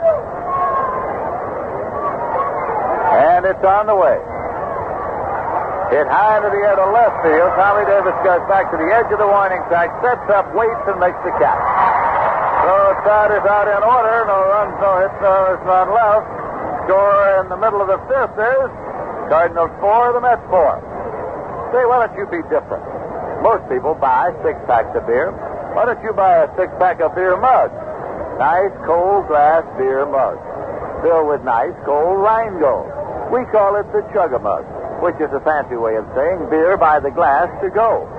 And 3.14 3.46
it's 3.46 3.62
on 3.62 3.86
the 3.86 3.94
way. 3.94 4.18
Hit 5.94 6.10
high 6.10 6.42
into 6.42 6.50
the 6.50 6.58
air 6.58 6.74
to 6.74 6.90
left 6.90 7.22
field. 7.22 7.54
Tommy 7.54 7.86
Davis 7.86 8.18
goes 8.26 8.42
back 8.50 8.66
to 8.74 8.82
the 8.82 8.90
edge 8.90 9.06
of 9.14 9.22
the 9.22 9.30
warning 9.30 9.62
track, 9.70 9.94
sets 10.02 10.26
up, 10.34 10.50
waits, 10.58 10.82
and 10.90 10.98
makes 10.98 11.22
the 11.22 11.30
catch. 11.38 11.62
So 12.66 12.98
start 13.06 13.30
is 13.30 13.46
out 13.46 13.70
in 13.70 13.82
order. 13.86 14.26
No 14.26 14.42
runs, 14.42 14.74
no 14.82 14.90
hits, 15.06 15.18
no 15.22 15.30
runs, 15.38 15.62
none 15.62 15.90
left. 15.94 16.26
Score 16.90 17.46
in 17.46 17.46
the 17.46 17.60
middle 17.62 17.78
of 17.78 17.86
the 17.86 18.02
fifth 18.10 18.34
is 18.42 18.70
Cardinals 19.30 19.70
four, 19.78 20.18
the 20.18 20.20
Mets 20.20 20.42
four. 20.50 20.82
Say, 21.70 21.86
why 21.86 22.10
don't 22.10 22.18
you 22.18 22.26
be 22.26 22.42
different? 22.50 22.82
Most 23.42 23.68
people 23.70 23.94
buy 23.94 24.34
six 24.42 24.58
packs 24.66 24.90
of 24.98 25.06
beer. 25.06 25.30
Why 25.74 25.86
don't 25.86 26.02
you 26.02 26.12
buy 26.12 26.42
a 26.42 26.50
six 26.58 26.72
pack 26.82 26.98
of 26.98 27.14
beer 27.14 27.38
mug? 27.38 27.70
Nice 28.38 28.74
cold 28.82 29.30
glass 29.30 29.62
beer 29.78 30.06
mug. 30.06 30.38
Filled 31.02 31.30
with 31.30 31.42
nice 31.46 31.74
cold 31.86 32.18
Rheingold. 32.18 32.90
We 33.30 33.46
call 33.54 33.78
it 33.78 33.86
the 33.94 34.02
Chug-a-Mug, 34.10 34.64
which 35.04 35.14
is 35.22 35.30
a 35.30 35.38
fancy 35.46 35.76
way 35.76 35.94
of 35.94 36.06
saying 36.16 36.50
beer 36.50 36.74
by 36.80 36.98
the 36.98 37.10
glass 37.14 37.46
to 37.62 37.70
go. 37.70 38.10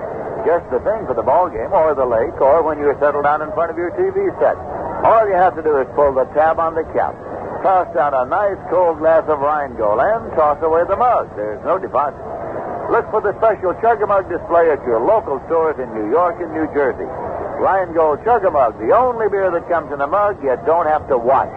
Just 0.47 0.63
the 0.71 0.79
thing 0.87 1.03
for 1.03 1.11
the 1.17 1.25
ball 1.25 1.51
game 1.51 1.73
or 1.73 1.91
the 1.91 2.07
lake 2.07 2.39
or 2.39 2.63
when 2.63 2.79
you're 2.79 2.95
settled 3.03 3.27
down 3.27 3.41
in 3.41 3.51
front 3.51 3.71
of 3.71 3.77
your 3.77 3.91
TV 3.99 4.31
set. 4.39 4.55
All 5.03 5.27
you 5.27 5.35
have 5.35 5.55
to 5.55 5.63
do 5.63 5.75
is 5.83 5.87
pull 5.95 6.13
the 6.13 6.31
tab 6.31 6.59
on 6.59 6.75
the 6.75 6.87
cap, 6.95 7.11
toss 7.63 7.91
down 7.91 8.13
a 8.13 8.23
nice 8.23 8.59
cold 8.69 8.99
glass 8.99 9.27
of 9.27 9.39
Rheingold, 9.39 9.99
and 9.99 10.31
toss 10.37 10.63
away 10.63 10.87
the 10.87 10.95
mug. 10.95 11.27
There's 11.35 11.63
no 11.65 11.79
deposit. 11.79 12.28
Look 12.89 13.05
for 13.11 13.21
the 13.21 13.37
special 13.37 13.77
Chug-a-Mug 13.85 14.29
display 14.29 14.71
at 14.73 14.81
your 14.81 14.99
local 15.05 15.37
stores 15.45 15.77
in 15.77 15.93
New 15.93 16.09
York 16.09 16.41
and 16.41 16.49
New 16.51 16.65
Jersey. 16.73 17.05
Rheingold 17.61 18.25
Chug-a-Mug, 18.25 18.79
the 18.79 18.97
only 18.97 19.29
beer 19.29 19.51
that 19.51 19.69
comes 19.69 19.93
in 19.93 20.01
a 20.01 20.07
mug 20.07 20.41
you 20.41 20.57
don't 20.65 20.87
have 20.87 21.07
to 21.09 21.17
wash. 21.17 21.53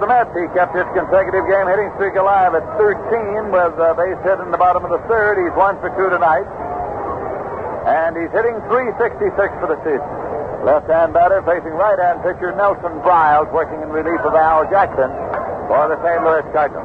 The 0.00 0.06
Mets. 0.06 0.30
He 0.34 0.46
kept 0.54 0.74
his 0.74 0.86
consecutive 0.94 1.46
game 1.46 1.66
hitting 1.66 1.90
streak 1.98 2.14
alive 2.14 2.54
at 2.54 2.64
13 2.78 3.50
with 3.50 3.74
a 3.78 3.94
base 3.94 4.18
hit 4.22 4.38
in 4.42 4.50
the 4.50 4.60
bottom 4.60 4.86
of 4.86 4.90
the 4.90 5.02
third. 5.10 5.38
He's 5.38 5.54
one 5.58 5.78
for 5.82 5.90
two 5.94 6.10
tonight. 6.10 6.46
And 7.88 8.14
he's 8.18 8.30
hitting 8.34 8.58
366 8.68 9.32
for 9.62 9.68
the 9.70 9.78
season. 9.86 10.04
Left-hand 10.66 11.14
batter 11.14 11.40
facing 11.46 11.72
right-hand 11.72 12.20
pitcher 12.26 12.50
Nelson 12.58 13.00
Briles 13.06 13.48
working 13.54 13.80
in 13.80 13.88
relief 13.88 14.20
of 14.26 14.34
Al 14.34 14.66
Jackson 14.68 15.08
for 15.70 15.86
the 15.88 15.96
St. 16.02 16.20
Louis 16.20 16.44
Cardinals. 16.50 16.84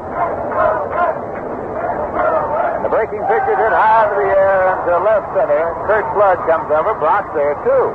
And 2.77 2.85
the 2.85 2.91
breaking 2.93 3.19
pitch 3.25 3.45
is 3.49 3.57
hit 3.57 3.73
high 3.73 4.07
into 4.07 4.15
the 4.21 4.29
air 4.31 4.77
into 4.79 4.93
left 5.01 5.27
center. 5.35 5.63
Curt 5.89 6.05
Flood 6.13 6.39
comes 6.45 6.69
over. 6.69 6.93
Brock's 7.01 7.33
there, 7.33 7.57
too. 7.65 7.85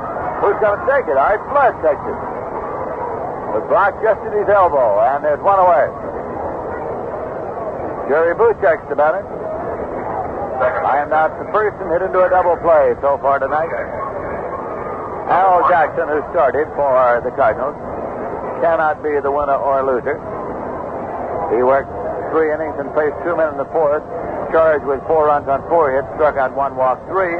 Who's 0.42 0.58
going 0.60 0.76
to 0.76 0.84
take 0.90 1.06
it? 1.08 1.16
Art 1.16 1.40
Flood 1.48 1.74
takes 1.80 2.02
it. 2.02 2.18
But 3.58 3.66
Brock 3.66 3.98
just 4.06 4.22
at 4.22 4.30
his 4.38 4.46
elbow, 4.46 5.02
and 5.02 5.18
there's 5.26 5.42
one 5.42 5.58
away. 5.58 5.90
Jerry 8.06 8.30
Buchek's 8.38 8.86
the 8.86 8.94
batter. 8.94 9.26
I 10.86 11.02
am 11.02 11.10
not 11.10 11.34
the 11.42 11.50
first 11.50 11.74
hit 11.74 12.06
into 12.06 12.22
a 12.22 12.30
double 12.30 12.54
play 12.62 12.94
so 13.02 13.18
far 13.18 13.42
tonight. 13.42 13.66
Al 15.26 15.66
Jackson, 15.66 16.06
who 16.06 16.22
started 16.30 16.70
for 16.78 17.18
the 17.26 17.34
Cardinals, 17.34 17.74
cannot 18.62 19.02
be 19.02 19.18
the 19.18 19.30
winner 19.34 19.58
or 19.58 19.82
loser. 19.82 20.14
He 21.50 21.58
worked 21.58 21.90
three 22.30 22.54
innings 22.54 22.78
and 22.78 22.94
faced 22.94 23.18
two 23.26 23.34
men 23.34 23.50
in 23.50 23.58
the 23.58 23.66
fourth, 23.74 24.06
charged 24.54 24.86
with 24.86 25.02
four 25.10 25.26
runs 25.26 25.50
on 25.50 25.66
four 25.66 25.90
hits, 25.98 26.06
struck 26.14 26.38
out 26.38 26.54
one, 26.54 26.78
walked 26.78 27.10
three. 27.10 27.34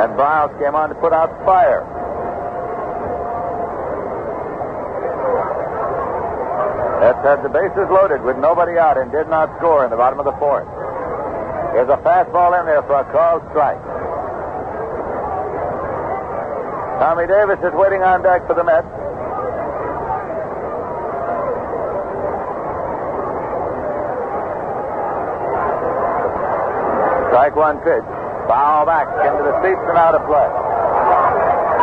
And 0.00 0.08
Briles 0.16 0.56
came 0.56 0.72
on 0.72 0.88
to 0.88 0.96
put 0.96 1.12
out 1.12 1.28
the 1.36 1.44
fire. 1.44 1.99
Mets 7.00 7.24
had 7.24 7.40
the 7.40 7.48
bases 7.48 7.88
loaded 7.88 8.20
with 8.20 8.36
nobody 8.36 8.76
out 8.76 9.00
and 9.00 9.10
did 9.10 9.24
not 9.32 9.48
score 9.56 9.88
in 9.88 9.90
the 9.90 9.96
bottom 9.96 10.20
of 10.20 10.28
the 10.28 10.36
fourth. 10.36 10.68
There's 11.72 11.88
a 11.88 11.96
fastball 12.04 12.52
in 12.60 12.68
there 12.68 12.84
for 12.84 13.00
a 13.00 13.08
called 13.08 13.40
strike. 13.48 13.80
Tommy 17.00 17.24
Davis 17.24 17.56
is 17.64 17.72
waiting 17.72 18.04
on 18.04 18.20
deck 18.20 18.44
for 18.44 18.52
the 18.52 18.64
Mets. 18.64 18.84
Strike 27.32 27.56
one 27.56 27.80
pitch. 27.80 28.04
Foul 28.44 28.84
back 28.84 29.08
into 29.24 29.40
the 29.40 29.56
seats 29.64 29.80
and 29.88 29.96
out 29.96 30.12
of 30.12 30.20
play. 30.28 30.50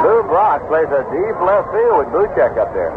Lou 0.06 0.22
Brock 0.30 0.62
plays 0.70 0.94
a 0.94 1.02
deep 1.10 1.38
left 1.42 1.74
field 1.74 2.06
with 2.06 2.10
Buchek 2.14 2.54
up 2.62 2.70
there. 2.78 2.94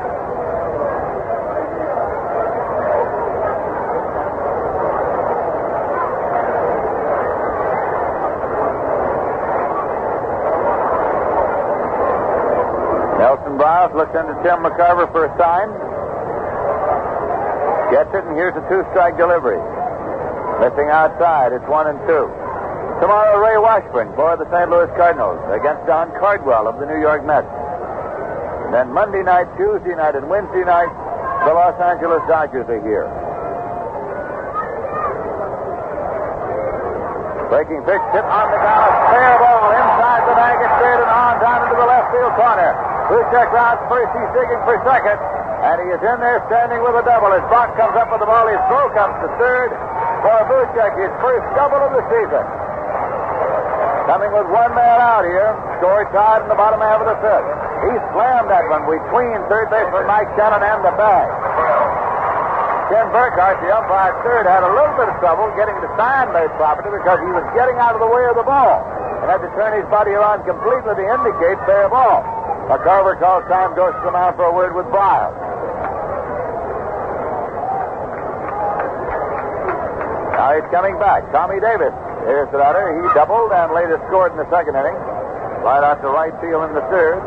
Nelson 13.20 13.58
Briles 13.58 13.89
looks 14.00 14.16
into 14.16 14.32
Tim 14.40 14.64
McCarver 14.64 15.04
for 15.12 15.28
a 15.28 15.32
sign. 15.36 15.68
Gets 17.92 18.08
it, 18.16 18.24
and 18.24 18.32
here's 18.32 18.56
a 18.56 18.64
two-strike 18.64 19.20
delivery. 19.20 19.60
Missing 20.56 20.88
outside. 20.88 21.52
It's 21.52 21.68
one 21.68 21.84
and 21.84 22.00
two. 22.08 22.24
Tomorrow, 23.04 23.36
Ray 23.44 23.60
Washburn 23.60 24.08
for 24.16 24.40
the 24.40 24.48
St. 24.48 24.72
Louis 24.72 24.88
Cardinals 24.96 25.36
against 25.52 25.84
Don 25.84 26.08
Cardwell 26.16 26.64
of 26.64 26.80
the 26.80 26.88
New 26.88 26.96
York 26.96 27.28
Mets. 27.28 27.44
And 28.64 28.72
then 28.72 28.88
Monday 28.88 29.20
night, 29.20 29.52
Tuesday 29.60 29.92
night, 29.92 30.16
and 30.16 30.32
Wednesday 30.32 30.64
night, 30.64 30.88
the 31.44 31.52
Los 31.52 31.76
Angeles 31.76 32.24
Dodgers 32.24 32.64
are 32.72 32.80
here. 32.80 33.04
Breaking 37.52 37.84
pitch 37.84 38.04
hit 38.16 38.24
on 38.24 38.46
the 38.48 38.60
ground. 38.64 38.92
Fair 39.12 39.36
ball 39.44 39.76
inside 39.76 40.24
the 40.24 40.36
bag. 40.40 40.56
It's 40.56 40.88
and 40.88 41.04
on 41.04 41.34
down 41.44 41.68
into 41.68 41.76
the 41.76 41.84
left 41.84 42.08
field 42.16 42.32
corner. 42.40 42.89
Buchek 43.10 43.50
rounds 43.50 43.82
first. 43.90 44.10
He's 44.14 44.30
digging 44.38 44.62
for 44.62 44.78
second. 44.86 45.18
And 45.60 45.76
he 45.82 45.88
is 45.92 46.00
in 46.00 46.16
there 46.22 46.40
standing 46.46 46.80
with 46.80 46.94
a 46.94 47.04
double. 47.04 47.34
As 47.34 47.42
Brock 47.50 47.74
comes 47.74 47.92
up 47.98 48.08
with 48.08 48.22
the 48.22 48.30
ball, 48.30 48.46
his 48.46 48.62
throw 48.70 48.86
comes 48.96 49.12
to 49.20 49.28
third 49.36 49.74
for 50.22 50.38
Buchek, 50.46 50.94
his 50.96 51.12
first 51.20 51.44
double 51.58 51.82
of 51.82 51.92
the 51.92 52.04
season. 52.06 52.44
Coming 54.08 54.32
with 54.32 54.48
one 54.48 54.72
man 54.78 54.98
out 55.02 55.26
here. 55.26 55.52
Score 55.82 56.06
tied 56.14 56.46
in 56.46 56.48
the 56.48 56.56
bottom 56.56 56.80
half 56.80 57.02
of 57.02 57.10
the 57.10 57.18
fifth. 57.20 57.46
He 57.84 57.92
slammed 58.14 58.48
that 58.48 58.64
one 58.70 58.86
between 58.88 59.36
third 59.50 59.68
baseman 59.68 60.06
Mike 60.06 60.30
Shannon 60.38 60.62
and 60.62 60.80
the 60.86 60.94
bag. 60.96 61.28
Ken 62.90 63.06
Burkhart, 63.14 63.62
the 63.62 63.70
umpire 63.70 64.14
third, 64.26 64.50
had 64.50 64.66
a 64.66 64.72
little 64.74 64.96
bit 64.98 65.06
of 65.06 65.16
trouble 65.22 65.46
getting 65.54 65.78
the 65.78 65.86
to 65.86 65.94
Steinbay's 65.94 66.50
property 66.58 66.90
because 66.90 67.22
he 67.22 67.30
was 67.30 67.46
getting 67.54 67.78
out 67.78 67.94
of 67.94 68.02
the 68.02 68.10
way 68.10 68.26
of 68.26 68.34
the 68.34 68.42
ball 68.42 68.82
and 69.22 69.30
had 69.30 69.38
to 69.44 69.50
turn 69.54 69.78
his 69.78 69.86
body 69.92 70.10
around 70.10 70.42
completely 70.42 70.98
to 70.98 71.04
indicate 71.06 71.58
fair 71.70 71.86
ball. 71.86 72.39
McCarver 72.70 73.18
calls 73.18 73.42
time, 73.50 73.74
goes 73.74 73.90
to 73.98 74.02
the 74.06 74.14
mound 74.14 74.38
for 74.38 74.46
a 74.46 74.54
word 74.54 74.78
with 74.78 74.86
Briles. 74.94 75.34
Now 80.38 80.54
he's 80.54 80.70
coming 80.70 80.94
back. 81.02 81.26
Tommy 81.34 81.58
Davis 81.58 81.90
is 82.30 82.46
the 82.54 82.62
batter. 82.62 82.94
He 82.94 83.02
doubled 83.10 83.50
and 83.50 83.74
later 83.74 83.98
scored 84.06 84.30
in 84.30 84.38
the 84.38 84.46
second 84.54 84.78
inning. 84.78 84.94
Right 85.66 85.82
out 85.82 85.98
to 86.00 86.08
right 86.14 86.30
field 86.38 86.70
in 86.70 86.72
the 86.78 86.86
third. 86.94 87.18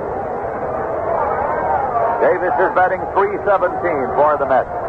Davis 2.24 2.56
is 2.64 2.72
batting 2.72 3.03
317 3.11 3.44
for 4.15 4.40
the 4.40 4.48
Mets. 4.48 4.83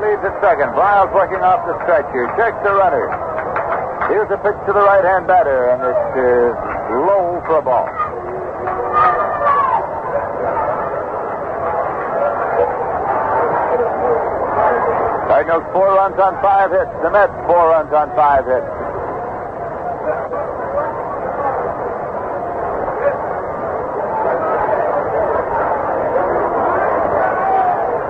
Leads 0.00 0.24
at 0.24 0.32
second. 0.40 0.72
Briles 0.72 1.12
working 1.12 1.44
off 1.44 1.60
the 1.68 1.76
stretch 1.84 2.08
here. 2.12 2.24
Checks 2.40 2.56
the 2.64 2.72
runner. 2.72 3.04
Here's 4.08 4.30
a 4.32 4.40
pitch 4.40 4.56
to 4.64 4.72
the 4.72 4.80
right-hand 4.80 5.26
batter, 5.26 5.68
and 5.68 5.84
it's 5.84 6.08
uh, 6.16 7.04
low 7.04 7.36
for 7.44 7.58
a 7.58 7.62
ball. 7.62 7.84
Cardinals 15.28 15.72
four 15.72 15.92
runs 15.92 16.18
on 16.18 16.32
five 16.40 16.70
hits. 16.70 16.90
The 17.02 17.10
Mets 17.10 17.32
four 17.46 17.68
runs 17.68 17.92
on 17.92 18.08
five 18.16 18.44
hits. 18.48 18.64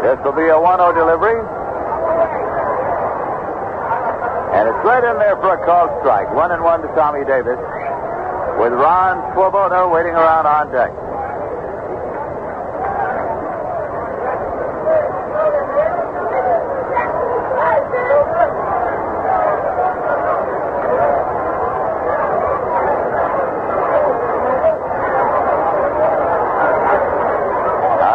This 0.06 0.18
will 0.24 0.32
be 0.32 0.46
a 0.46 0.58
1-0 0.58 0.94
delivery. 0.94 1.59
And 4.60 4.68
it's 4.68 4.84
right 4.84 5.02
in 5.02 5.16
there 5.16 5.36
for 5.36 5.56
a 5.56 5.64
called 5.64 5.88
strike. 6.04 6.28
One 6.34 6.52
and 6.52 6.62
one 6.62 6.82
to 6.82 6.88
Tommy 6.88 7.24
Davis. 7.24 7.56
With 8.60 8.76
Ron 8.76 9.32
Swoboda 9.32 9.88
waiting 9.88 10.12
around 10.12 10.44
on 10.44 10.68
deck. 10.68 10.92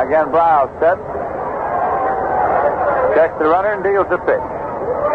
Again, 0.06 0.30
Briles 0.30 0.70
set. 0.78 1.02
Checks 3.18 3.34
the 3.40 3.50
runner 3.50 3.74
and 3.74 3.84
deals 3.84 4.06
the 4.12 4.20
pitch. 4.20 4.65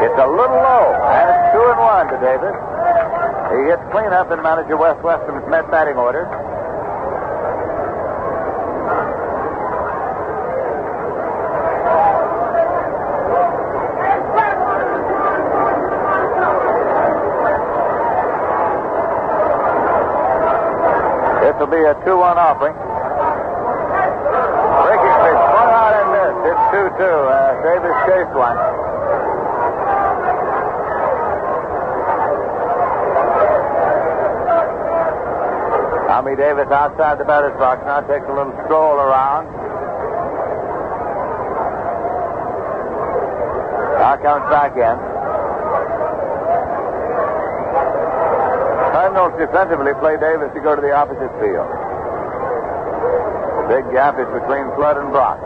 It's 0.01 0.17
a 0.17 0.27
little 0.27 0.57
low, 0.65 0.97
and 1.13 1.29
it's 1.29 1.53
two 1.53 1.61
and 1.61 1.79
one 1.79 2.09
to 2.09 2.17
Davis. 2.25 2.57
He 3.53 3.69
gets 3.69 3.85
clean 3.93 4.09
up 4.17 4.33
in 4.33 4.41
manager 4.41 4.79
Wes 4.79 4.97
Westrum's 5.05 5.45
Met 5.51 5.71
batting 5.71 5.97
order. 5.97 6.25
This 21.45 21.57
will 21.61 21.69
be 21.69 21.85
a 21.85 21.93
2 22.09 22.17
1 22.17 22.39
offering. 22.41 22.73
Breaking 24.81 25.17
pitch, 25.29 25.43
one 25.45 25.69
out 25.77 25.93
and 25.93 26.09
missed. 26.09 26.41
It's 26.49 26.65
2 26.73 26.89
2. 26.97 27.05
Uh, 27.05 27.53
Davis 27.61 27.97
chased 28.09 28.33
one. 28.33 28.90
Tommy 36.21 36.37
Davis 36.37 36.69
outside 36.69 37.17
the 37.17 37.25
batter's 37.25 37.57
box 37.57 37.81
now 37.89 38.05
takes 38.05 38.29
a 38.29 38.35
little 38.37 38.53
stroll 38.69 39.01
around. 39.01 39.49
comes 44.21 44.45
back 44.53 44.77
in. 44.77 44.97
Cardinals 48.93 49.33
defensively 49.41 49.97
play 49.97 50.21
Davis 50.21 50.53
to 50.53 50.61
go 50.61 50.77
to 50.77 50.83
the 50.85 50.93
opposite 50.93 51.33
field. 51.41 51.73
The 53.57 53.81
big 53.81 53.89
gap 53.89 54.21
is 54.21 54.29
between 54.29 54.69
Flood 54.77 55.01
and 55.01 55.09
Brock. 55.09 55.41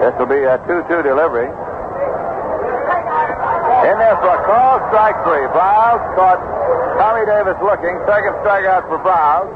This 0.00 0.16
will 0.16 0.32
be 0.32 0.40
a 0.48 0.56
2-2 0.64 1.04
delivery. 1.04 1.52
For 4.12 4.28
a 4.28 4.44
call, 4.44 4.76
strike 4.92 5.16
three. 5.24 5.48
Briles 5.56 6.04
caught 6.20 6.36
Tommy 7.00 7.24
Davis 7.24 7.56
looking. 7.64 7.96
Second 8.04 8.36
strikeout 8.44 8.84
for 8.84 9.00
Briles. 9.00 9.48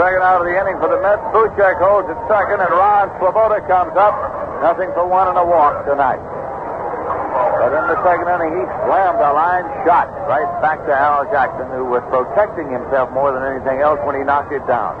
Second 0.00 0.24
out 0.24 0.40
of 0.40 0.48
the 0.48 0.56
inning 0.56 0.80
for 0.80 0.88
the 0.88 0.96
Mets. 1.04 1.20
Buchek 1.36 1.76
holds 1.76 2.08
at 2.08 2.16
second, 2.32 2.64
and 2.64 2.72
Ron 2.72 3.12
Swoboda 3.20 3.60
comes 3.68 3.92
up. 3.98 4.16
Nothing 4.64 4.88
for 4.96 5.04
one 5.04 5.28
and 5.28 5.36
a 5.36 5.44
walk 5.44 5.84
tonight. 5.84 6.22
But 7.60 7.76
in 7.76 7.84
the 7.92 7.98
second 8.06 8.26
inning, 8.30 8.56
he 8.56 8.64
slammed 8.88 9.20
a 9.20 9.36
line 9.36 9.68
shot 9.84 10.08
right 10.24 10.48
back 10.64 10.80
to 10.88 10.92
Hal 10.96 11.28
Jackson, 11.28 11.68
who 11.68 11.84
was 11.92 12.00
protecting 12.08 12.72
himself 12.72 13.12
more 13.12 13.36
than 13.36 13.44
anything 13.44 13.84
else 13.84 14.00
when 14.08 14.16
he 14.16 14.24
knocked 14.24 14.50
it 14.50 14.64
down. 14.64 14.96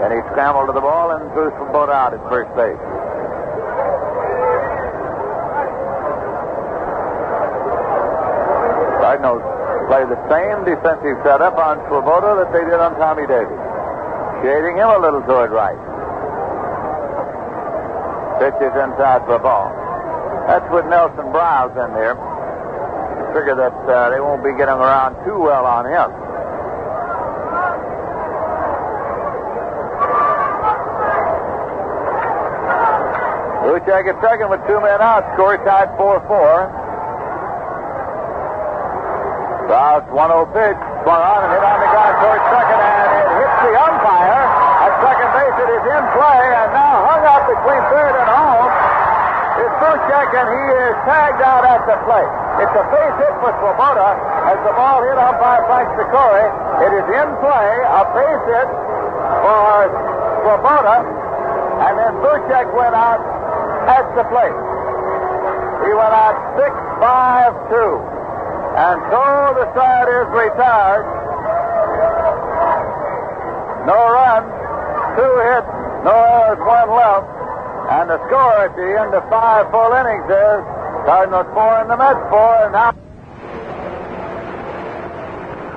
Then 0.00 0.16
he 0.16 0.20
scrambled 0.32 0.70
to 0.70 0.74
the 0.74 0.82
ball 0.82 1.12
and 1.12 1.28
threw 1.36 1.52
Swoboda 1.60 1.92
out 1.92 2.16
at 2.16 2.22
first 2.32 2.50
base. 2.56 2.80
Cardinals 9.22 9.86
play 9.86 10.02
the 10.10 10.18
same 10.26 10.66
defensive 10.66 11.14
setup 11.22 11.54
on 11.54 11.78
Swoboda 11.86 12.42
that 12.42 12.50
they 12.50 12.66
did 12.66 12.78
on 12.82 12.98
Tommy 12.98 13.22
Davis, 13.30 13.54
shading 14.42 14.82
him 14.82 14.90
a 14.90 14.98
little 14.98 15.22
toward 15.22 15.54
right. 15.54 15.78
Pitches 18.42 18.74
inside 18.74 19.22
for 19.30 19.38
ball. 19.38 19.70
That's 20.50 20.66
with 20.74 20.86
Nelson 20.90 21.30
Briles 21.30 21.70
in 21.78 21.94
there. 21.94 22.18
Figure 23.30 23.54
that 23.54 23.76
uh, 23.86 24.10
they 24.10 24.18
won't 24.18 24.42
be 24.42 24.50
getting 24.58 24.74
around 24.74 25.14
too 25.24 25.38
well 25.38 25.66
on 25.66 25.86
him. 25.86 26.10
Buchek 33.62 34.10
at 34.10 34.18
second 34.20 34.50
with 34.50 34.60
two 34.66 34.80
men 34.82 35.00
out. 35.00 35.22
Score 35.34 35.56
tied 35.62 35.96
4 35.96 36.26
4. 36.26 36.81
Crowds 39.72 40.04
pitch 40.52 40.76
Swung 41.00 41.22
on 41.24 41.40
and 41.48 41.52
hit 41.56 41.64
on 41.64 41.78
the 41.80 41.88
ground 41.88 42.14
towards 42.20 42.44
second, 42.44 42.76
and 42.76 43.08
it 43.08 43.28
hits 43.40 43.56
the 43.64 43.72
umpire. 43.72 44.44
At 44.84 44.92
second 45.00 45.30
base, 45.32 45.56
it 45.64 45.70
is 45.80 45.84
in 45.96 46.04
play, 46.12 46.44
and 46.60 46.68
now 46.76 46.96
hung 47.08 47.24
up 47.24 47.42
between 47.48 47.80
third 47.88 48.14
and 48.20 48.28
home 48.28 48.68
is 49.64 49.72
Buchek, 49.80 50.28
and 50.28 50.48
he 50.52 50.64
is 50.76 50.94
tagged 51.08 51.40
out 51.40 51.64
at 51.64 51.88
the 51.88 51.96
plate. 52.04 52.32
It's 52.60 52.76
a 52.76 52.84
base 52.84 53.16
hit 53.16 53.34
for 53.40 53.52
Swoboda 53.64 54.12
as 54.52 54.60
the 54.60 54.76
ball 54.76 55.00
hit 55.08 55.16
umpire 55.16 55.64
Frank 55.64 55.88
Secory. 55.96 56.46
It 56.84 56.92
is 56.92 57.06
in 57.08 57.28
play, 57.40 57.68
a 57.80 58.02
base 58.12 58.44
hit 58.52 58.68
for 59.40 59.88
Swoboda, 60.44 60.96
and 61.00 61.94
then 61.96 62.12
Buchek 62.20 62.68
went 62.76 62.92
out 62.92 63.24
at 63.88 64.04
the 64.20 64.24
plate. 64.28 64.58
He 65.88 65.90
went 65.96 66.12
out 66.12 66.36
6 66.60 66.76
5 67.00 68.11
2. 68.11 68.11
And 68.72 68.98
so 69.12 69.22
the 69.52 69.66
side 69.76 70.08
is 70.08 70.28
retired. 70.32 71.04
No 73.84 73.98
runs, 74.16 74.48
two 75.18 75.34
hits, 75.44 75.68
no 76.08 76.14
errors, 76.16 76.60
one 76.64 76.88
left. 76.88 77.28
And 77.92 78.08
the 78.08 78.18
score 78.26 78.64
at 78.64 78.74
the 78.76 78.88
end 78.96 79.12
of 79.12 79.28
five 79.28 79.70
full 79.70 79.92
innings 79.92 80.24
is 80.24 80.62
Cardinals 81.04 81.46
four 81.52 81.80
and 81.82 81.90
the 81.90 81.96
Mets 81.96 82.22
four. 82.30 82.64
And 82.64 82.72
now. 82.72 82.94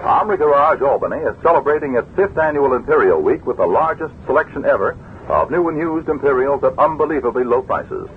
Armory 0.05 0.37
Garage 0.37 0.81
Albany 0.81 1.17
is 1.17 1.35
celebrating 1.41 1.95
its 1.95 2.07
fifth 2.15 2.37
annual 2.37 2.75
Imperial 2.75 3.21
Week 3.21 3.45
with 3.45 3.57
the 3.57 3.65
largest 3.65 4.13
selection 4.27 4.63
ever 4.63 4.95
of 5.27 5.49
new 5.49 5.67
and 5.67 5.77
used 5.77 6.07
Imperials 6.07 6.63
at 6.63 6.77
unbelievably 6.77 7.43
low 7.43 7.63
prices. 7.63 8.07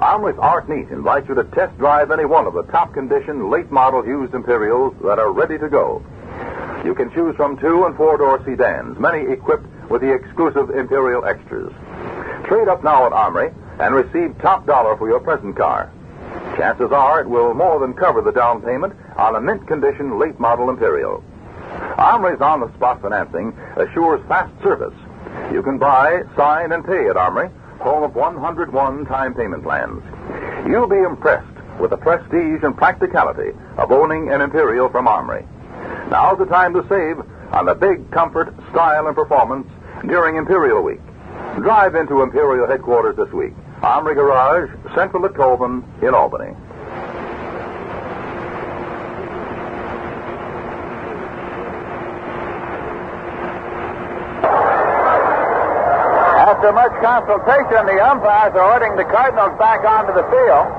Armory's 0.00 0.38
Art 0.38 0.66
Neat 0.66 0.88
invites 0.88 1.28
you 1.28 1.34
to 1.34 1.44
test 1.44 1.76
drive 1.76 2.10
any 2.10 2.24
one 2.24 2.46
of 2.46 2.54
the 2.54 2.62
top 2.72 2.94
condition, 2.94 3.50
late 3.50 3.70
model 3.70 4.04
used 4.06 4.32
Imperials 4.32 4.94
that 5.02 5.18
are 5.18 5.30
ready 5.30 5.58
to 5.58 5.68
go. 5.68 6.02
You 6.86 6.94
can 6.94 7.12
choose 7.12 7.36
from 7.36 7.58
two 7.58 7.84
and 7.84 7.94
four 7.98 8.16
door 8.16 8.42
sedans, 8.46 8.98
many 8.98 9.30
equipped 9.30 9.66
with 9.90 10.00
the 10.00 10.10
exclusive 10.10 10.70
Imperial 10.70 11.26
extras. 11.26 11.70
Trade 12.48 12.68
up 12.68 12.82
now 12.82 13.04
at 13.04 13.12
Armory 13.12 13.52
and 13.78 13.94
receive 13.94 14.38
top 14.40 14.66
dollar 14.66 14.96
for 14.96 15.06
your 15.06 15.20
present 15.20 15.54
car. 15.54 15.92
Chances 16.56 16.90
are 16.92 17.20
it 17.20 17.28
will 17.28 17.52
more 17.52 17.78
than 17.78 17.92
cover 17.92 18.22
the 18.22 18.32
down 18.32 18.62
payment 18.62 18.94
on 19.18 19.36
a 19.36 19.40
mint 19.40 19.68
condition 19.68 20.18
late 20.18 20.40
model 20.40 20.70
Imperial. 20.70 21.22
Armory's 21.98 22.40
on 22.40 22.60
the 22.60 22.72
spot 22.74 23.02
financing 23.02 23.52
assures 23.76 24.26
fast 24.28 24.50
service. 24.62 24.96
You 25.52 25.62
can 25.62 25.76
buy, 25.76 26.22
sign, 26.36 26.72
and 26.72 26.86
pay 26.86 27.06
at 27.06 27.18
Armory 27.18 27.50
home 27.80 28.02
of 28.02 28.14
101 28.14 29.06
time 29.06 29.34
payment 29.34 29.62
plans. 29.62 30.02
You'll 30.66 30.86
be 30.86 30.98
impressed 30.98 31.46
with 31.80 31.90
the 31.90 31.96
prestige 31.96 32.62
and 32.62 32.76
practicality 32.76 33.52
of 33.78 33.90
owning 33.90 34.30
an 34.30 34.40
Imperial 34.40 34.88
from 34.90 35.08
Armory. 35.08 35.46
Now's 36.10 36.38
the 36.38 36.44
time 36.44 36.74
to 36.74 36.86
save 36.88 37.18
on 37.52 37.66
the 37.66 37.74
big 37.74 38.10
comfort, 38.10 38.54
style, 38.70 39.06
and 39.06 39.16
performance 39.16 39.66
during 40.06 40.36
Imperial 40.36 40.82
Week. 40.82 41.00
Drive 41.56 41.94
into 41.94 42.22
Imperial 42.22 42.68
headquarters 42.68 43.16
this 43.16 43.32
week. 43.32 43.54
Armory 43.82 44.14
Garage, 44.14 44.70
Central 44.94 45.24
at 45.24 45.34
Colvin 45.34 45.82
in 46.02 46.14
Albany. 46.14 46.54
After 56.70 56.86
much 56.86 57.02
consultation, 57.02 57.82
the 57.82 57.98
umpires 57.98 58.54
are 58.54 58.62
ordering 58.62 58.94
the 58.94 59.02
Cardinals 59.10 59.58
back 59.58 59.82
onto 59.82 60.14
the 60.14 60.22
field 60.30 60.70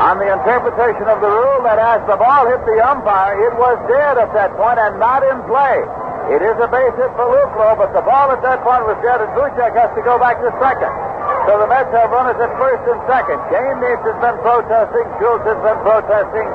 on 0.00 0.16
the 0.16 0.24
interpretation 0.24 1.04
of 1.04 1.20
the 1.20 1.28
rule 1.28 1.60
that 1.68 1.76
as 1.76 2.00
the 2.08 2.16
ball 2.16 2.48
hit 2.48 2.64
the 2.64 2.80
umpire, 2.80 3.36
it 3.44 3.52
was 3.60 3.76
dead 3.92 4.16
at 4.16 4.32
that 4.32 4.56
point 4.56 4.80
and 4.80 4.96
not 4.96 5.20
in 5.20 5.36
play. 5.44 5.84
It 6.32 6.40
is 6.40 6.56
a 6.64 6.64
base 6.64 6.96
hit 6.96 7.12
for 7.12 7.28
Luplow, 7.28 7.76
but 7.76 7.92
the 7.92 8.00
ball 8.00 8.32
at 8.32 8.40
that 8.40 8.64
point 8.64 8.88
was 8.88 8.96
dead, 9.04 9.20
and 9.20 9.28
Buchek 9.36 9.76
has 9.76 9.92
to 9.92 10.00
go 10.00 10.16
back 10.16 10.40
to 10.40 10.48
second. 10.56 10.88
So 11.44 11.60
the 11.60 11.68
Mets 11.68 11.92
have 11.92 12.08
runners 12.08 12.40
at 12.40 12.48
first 12.56 12.80
and 12.88 13.04
second. 13.04 13.36
Game 13.52 13.84
Neitz 13.84 14.00
has 14.00 14.16
been 14.16 14.40
protesting, 14.40 15.04
Schultz 15.20 15.44
has 15.44 15.60
been 15.60 15.80
protesting, 15.84 16.48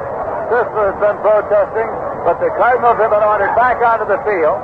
Sisler 0.50 0.98
has 0.98 0.98
been 0.98 1.18
protesting, 1.22 1.90
but 2.26 2.42
the 2.42 2.50
Cardinals 2.58 2.98
have 2.98 3.14
been 3.14 3.22
ordered 3.22 3.54
back 3.54 3.78
onto 3.86 4.10
the 4.10 4.18
field. 4.26 4.58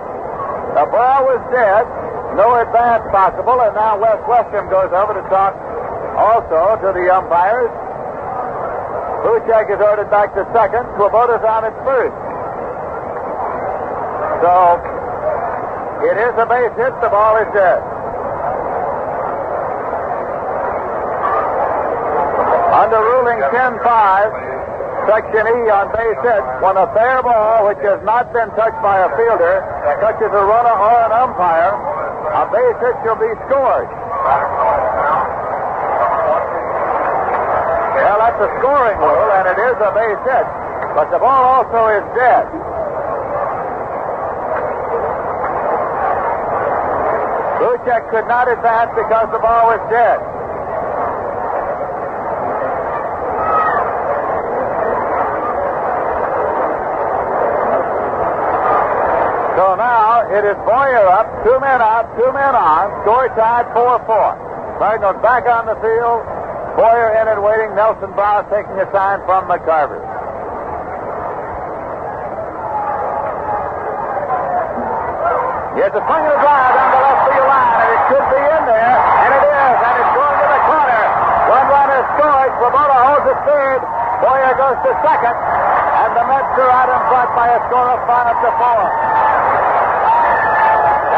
The 0.74 0.90
ball 0.90 1.30
was 1.30 1.46
dead. 1.54 2.01
No 2.36 2.56
advance 2.64 3.04
possible, 3.12 3.60
and 3.60 3.76
now 3.76 4.00
Wes 4.00 4.18
Westrum 4.24 4.72
goes 4.72 4.92
over 4.96 5.14
to 5.14 5.24
talk 5.28 5.52
also 6.16 6.80
to 6.80 6.90
the 6.96 7.12
umpires. 7.12 7.72
Buchek 9.28 9.70
is 9.70 9.80
ordered 9.84 10.10
back 10.10 10.34
to 10.34 10.48
second. 10.56 10.88
Swoboda's 10.96 11.44
on 11.44 11.66
at 11.68 11.76
first. 11.84 12.16
So, 14.42 14.82
it 16.08 16.18
is 16.18 16.34
a 16.40 16.48
base 16.50 16.74
hit. 16.80 16.94
The 17.04 17.12
ball 17.14 17.38
is 17.38 17.50
dead. 17.54 17.80
Under 22.72 22.98
ruling 22.98 23.44
10-5, 23.52 23.86
Section 25.06 25.46
E 25.46 25.70
on 25.70 25.92
base 25.94 26.22
hit, 26.24 26.44
when 26.64 26.78
a 26.80 26.88
fair 26.96 27.22
ball 27.22 27.68
which 27.68 27.78
has 27.86 28.02
not 28.02 28.34
been 28.34 28.50
touched 28.58 28.82
by 28.82 29.04
a 29.06 29.10
fielder 29.20 29.62
touches 30.02 30.34
a 30.34 30.44
runner 30.50 30.74
or 30.74 30.98
an 31.06 31.12
umpire, 31.12 31.91
a 32.32 32.48
base 32.48 32.80
hit 32.80 32.96
shall 33.04 33.20
be 33.20 33.32
scored. 33.48 33.92
Well, 38.02 38.18
that's 38.24 38.40
a 38.40 38.50
scoring 38.60 38.98
rule, 39.00 39.32
and 39.36 39.46
it 39.52 39.60
is 39.60 39.78
a 39.80 39.92
base 39.92 40.24
hit, 40.24 40.48
but 40.96 41.12
the 41.12 41.20
ball 41.20 41.44
also 41.60 41.92
is 41.92 42.06
dead. 42.16 42.48
Buchek 47.62 48.10
could 48.10 48.28
not 48.28 48.48
advance 48.52 48.92
because 48.96 49.28
the 49.32 49.40
ball 49.40 49.68
was 49.68 49.80
dead. 49.92 50.20
So 59.56 59.76
now 59.76 60.28
it 60.32 60.44
is 60.44 60.58
Boyer 60.66 61.08
up, 61.08 61.31
two 61.44 61.58
men 61.60 61.82
out, 61.82 62.06
two 62.18 62.30
men 62.34 62.54
on, 62.54 62.90
score 63.02 63.30
tied 63.34 63.66
4-4. 63.74 64.78
Cardinals 64.78 65.22
back 65.22 65.46
on 65.46 65.66
the 65.70 65.78
field. 65.78 66.22
Boyer 66.74 67.14
in 67.22 67.28
and 67.30 67.42
waiting. 67.44 67.76
Nelson 67.76 68.10
Briles 68.18 68.50
taking 68.50 68.74
a 68.82 68.88
sign 68.90 69.22
from 69.30 69.46
McCarver. 69.46 70.02
Here's 75.78 75.94
a 75.94 76.02
a 76.02 76.38
drive 76.42 76.72
down 76.74 76.90
the 76.94 77.02
left 77.02 77.22
field 77.30 77.46
line. 77.46 77.78
And 77.78 77.90
it 77.94 78.02
should 78.10 78.28
be 78.32 78.42
in 78.42 78.64
there, 78.70 78.98
and 79.22 79.32
it 79.38 79.44
is, 79.46 79.78
and 79.82 79.96
it's 80.02 80.14
going 80.18 80.38
to 80.42 80.48
the 80.50 80.62
corner. 80.66 81.04
One 81.46 81.66
runner 81.70 82.02
scores. 82.18 82.52
Swoboda 82.58 82.98
holds 83.06 83.28
it 83.30 83.40
third. 83.46 83.80
Boyer 84.22 84.54
goes 84.58 84.78
to 84.82 84.92
second, 85.02 85.36
and 85.38 86.12
the 86.14 86.24
Mets 86.26 86.58
are 86.58 86.72
out 86.74 86.90
in 86.90 87.02
front 87.10 87.30
by 87.34 87.48
a 87.54 87.60
score 87.70 87.90
of 87.98 88.02
five 88.06 88.34
to 88.34 88.50
four. 88.58 89.11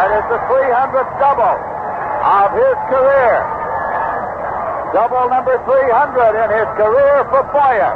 That 0.03 0.19
is 0.19 0.27
the 0.35 0.41
300th 0.51 1.15
double 1.15 1.55
of 1.55 2.51
his 2.59 2.75
career. 2.91 3.39
Double 4.91 5.31
number 5.31 5.55
300 5.63 6.43
in 6.43 6.49
his 6.59 6.67
career 6.75 7.23
for 7.31 7.47
Boyer. 7.55 7.95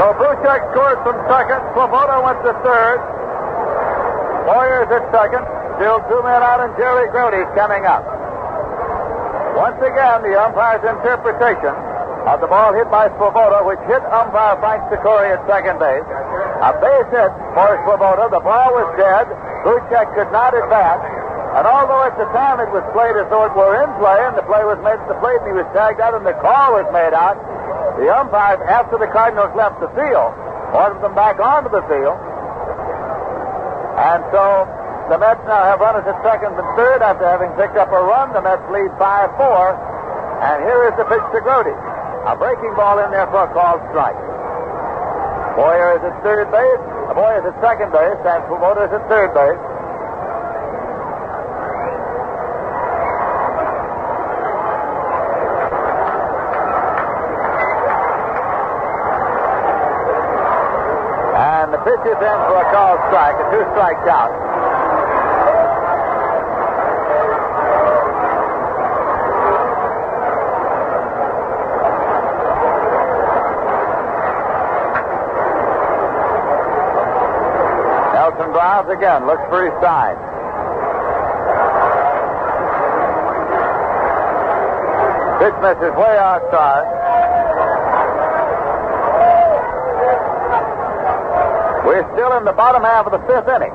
So 0.00 0.04
Buchek 0.16 0.60
scored 0.72 1.04
from 1.04 1.20
second. 1.28 1.60
Swoboda 1.76 2.16
went 2.24 2.40
to 2.48 2.56
third. 2.64 2.98
Boyer's 4.48 4.88
at 4.88 5.04
second. 5.12 5.44
Still 5.76 6.00
two 6.08 6.22
men 6.24 6.40
out, 6.40 6.64
and 6.64 6.72
Jerry 6.80 7.12
Grote's 7.12 7.52
coming 7.52 7.84
up. 7.84 8.11
Once 9.62 9.78
again, 9.78 10.26
the 10.26 10.34
umpire's 10.34 10.82
interpretation 10.82 11.70
of 12.26 12.42
the 12.42 12.50
ball 12.50 12.74
hit 12.74 12.90
by 12.90 13.06
Swoboda, 13.14 13.62
which 13.62 13.78
hit 13.86 14.02
umpire 14.10 14.58
Frank 14.58 14.82
Secory 14.90 15.30
at 15.30 15.38
second 15.46 15.78
base. 15.78 16.02
A 16.66 16.74
base 16.82 17.06
hit 17.14 17.30
for 17.54 17.70
Swoboda. 17.86 18.26
The 18.26 18.42
ball 18.42 18.74
was 18.74 18.90
dead. 18.98 19.30
Buchek 19.62 20.18
could 20.18 20.34
not 20.34 20.50
advance. 20.50 21.06
And 21.54 21.62
although 21.62 22.02
at 22.02 22.18
the 22.18 22.26
time 22.34 22.58
it 22.58 22.74
was 22.74 22.82
played 22.90 23.14
as 23.14 23.30
though 23.30 23.46
it 23.46 23.54
were 23.54 23.78
in 23.78 23.86
play, 24.02 24.18
and 24.26 24.34
the 24.34 24.42
play 24.50 24.66
was 24.66 24.82
made 24.82 24.98
the 25.06 25.14
plate, 25.22 25.38
and 25.46 25.54
he 25.54 25.56
was 25.62 25.70
tagged 25.70 26.02
out, 26.02 26.18
and 26.18 26.26
the 26.26 26.34
call 26.42 26.74
was 26.74 26.90
made 26.90 27.14
out, 27.14 27.38
the 28.02 28.10
umpires, 28.10 28.58
after 28.66 28.98
the 28.98 29.06
Cardinals 29.14 29.54
left 29.54 29.78
the 29.78 29.94
field, 29.94 30.34
ordered 30.74 30.98
them 31.06 31.14
back 31.14 31.38
onto 31.38 31.70
the 31.70 31.86
field. 31.86 32.18
And 33.94 34.26
so 34.34 34.66
the 35.10 35.18
Mets 35.18 35.42
now 35.50 35.66
have 35.66 35.80
runners 35.80 36.06
at 36.06 36.14
second 36.22 36.54
and 36.54 36.68
third 36.78 37.02
after 37.02 37.26
having 37.26 37.50
picked 37.58 37.76
up 37.76 37.90
a 37.90 38.00
run. 38.02 38.32
The 38.32 38.42
Mets 38.42 38.62
lead 38.70 38.90
5 38.98 39.36
4. 39.36 39.92
And 40.42 40.62
here 40.62 40.86
is 40.90 40.94
the 40.98 41.06
pitch 41.06 41.26
to 41.34 41.40
Grote. 41.42 41.70
A 41.70 42.34
breaking 42.38 42.74
ball 42.74 43.02
in 43.02 43.10
there 43.10 43.26
for 43.26 43.44
a 43.46 43.50
called 43.50 43.82
strike. 43.90 44.18
Boyer 45.58 45.98
is 45.98 46.02
at 46.06 46.14
third 46.22 46.50
base. 46.54 46.82
Boyer 47.14 47.42
is 47.42 47.46
at 47.50 47.56
second 47.58 47.90
base. 47.90 48.18
And 48.22 48.46
Swoboda 48.46 48.86
is 48.86 48.92
at 48.94 49.02
third 49.10 49.34
base. 49.34 49.62
And 61.42 61.74
the 61.74 61.78
pitch 61.82 62.04
is 62.06 62.18
in 62.22 62.38
for 62.46 62.58
a 62.58 62.66
called 62.70 63.00
strike, 63.10 63.38
a 63.38 63.46
two 63.50 63.62
strike 63.74 63.98
count. 64.06 64.52
Nelson 78.22 78.52
Briles 78.54 78.81
again, 78.92 79.26
looks 79.26 79.42
for 79.48 79.64
his 79.64 79.72
side. 79.80 80.16
Pitch 85.40 85.56
misses 85.60 85.96
way 85.96 86.16
outside. 86.20 86.86
We're 91.84 92.06
still 92.14 92.36
in 92.38 92.44
the 92.44 92.52
bottom 92.52 92.84
half 92.84 93.06
of 93.06 93.12
the 93.12 93.18
fifth 93.26 93.48
inning. 93.48 93.74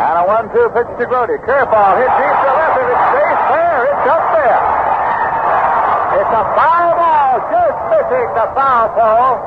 And 0.00 0.18
a 0.18 0.24
one-two 0.26 0.68
pitch 0.74 0.90
to 0.98 1.06
Grote. 1.06 1.30
Curveball 1.46 1.94
hit 2.00 2.10
deep 2.10 2.36
to 2.42 2.50
left. 2.58 2.80
If 2.80 2.90
it's 2.90 3.06
safe 3.14 3.40
there, 3.54 3.84
it's 3.86 4.08
up 4.10 4.24
there. 4.34 4.69
A 6.30 6.44
foul 6.54 6.94
ball, 6.94 7.42
just 7.50 7.78
missing 7.90 8.28
the 8.38 8.46
foul 8.54 8.86
pole. 8.94 9.38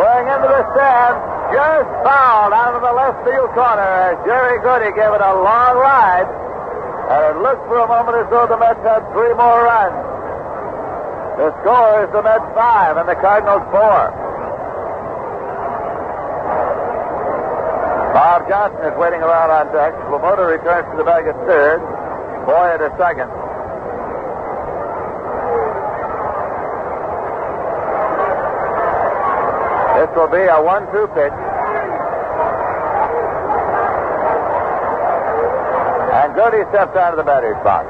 Going 0.00 0.26
into 0.32 0.48
the 0.48 0.64
stands, 0.72 1.20
just 1.52 1.90
fouled 2.08 2.56
out 2.56 2.72
of 2.72 2.80
the 2.80 2.94
left 2.96 3.20
field 3.28 3.52
corner 3.52 3.84
as 3.84 4.16
Jerry 4.24 4.64
Grote 4.64 4.96
gave 4.96 5.12
it 5.12 5.20
a 5.20 5.34
long 5.36 5.76
ride. 5.76 6.24
And 6.24 7.36
it 7.36 7.36
looked 7.44 7.68
for 7.68 7.84
a 7.84 7.86
moment 7.86 8.16
as 8.16 8.26
though 8.32 8.48
the 8.48 8.56
Mets 8.56 8.80
had 8.80 9.04
three 9.12 9.36
more 9.36 9.60
runs. 9.60 10.00
The 11.36 11.52
score 11.60 12.08
is 12.08 12.10
the 12.16 12.24
Mets 12.24 12.48
five 12.56 12.96
and 12.96 13.04
the 13.04 13.20
Cardinals 13.20 13.68
four. 13.68 14.08
Bob 18.16 18.48
Johnson 18.48 18.88
is 18.88 18.96
waiting 18.96 19.20
around 19.20 19.52
on 19.52 19.68
deck. 19.68 19.92
Swoboda 20.08 20.48
returns 20.48 20.88
to 20.90 20.96
the 20.96 21.04
bag 21.04 21.28
at 21.28 21.36
third. 21.44 21.84
Boy 22.48 22.72
at 22.72 22.80
a 22.80 22.88
second. 22.96 23.43
This 29.94 30.10
will 30.16 30.26
be 30.26 30.42
a 30.42 30.60
one-two 30.60 31.06
pitch. 31.14 31.32
And 36.14 36.34
Grote 36.34 36.66
steps 36.70 36.96
out 36.96 37.12
of 37.12 37.16
the 37.16 37.22
batter's 37.22 37.62
box. 37.62 37.86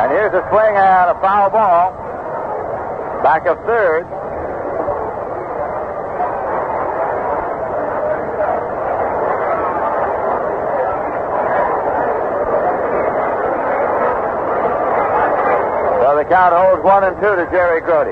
And 0.00 0.12
here's 0.12 0.34
a 0.34 0.46
swing 0.50 0.76
and 0.76 1.10
a 1.10 1.20
foul 1.20 1.48
ball. 1.48 1.92
Back 3.22 3.46
of 3.46 3.56
third. 3.64 4.04
The 16.24 16.30
count 16.30 16.56
holds 16.56 16.82
one 16.82 17.04
and 17.04 17.16
two 17.20 17.36
to 17.36 17.44
Jerry 17.52 17.84
Grote. 17.84 18.08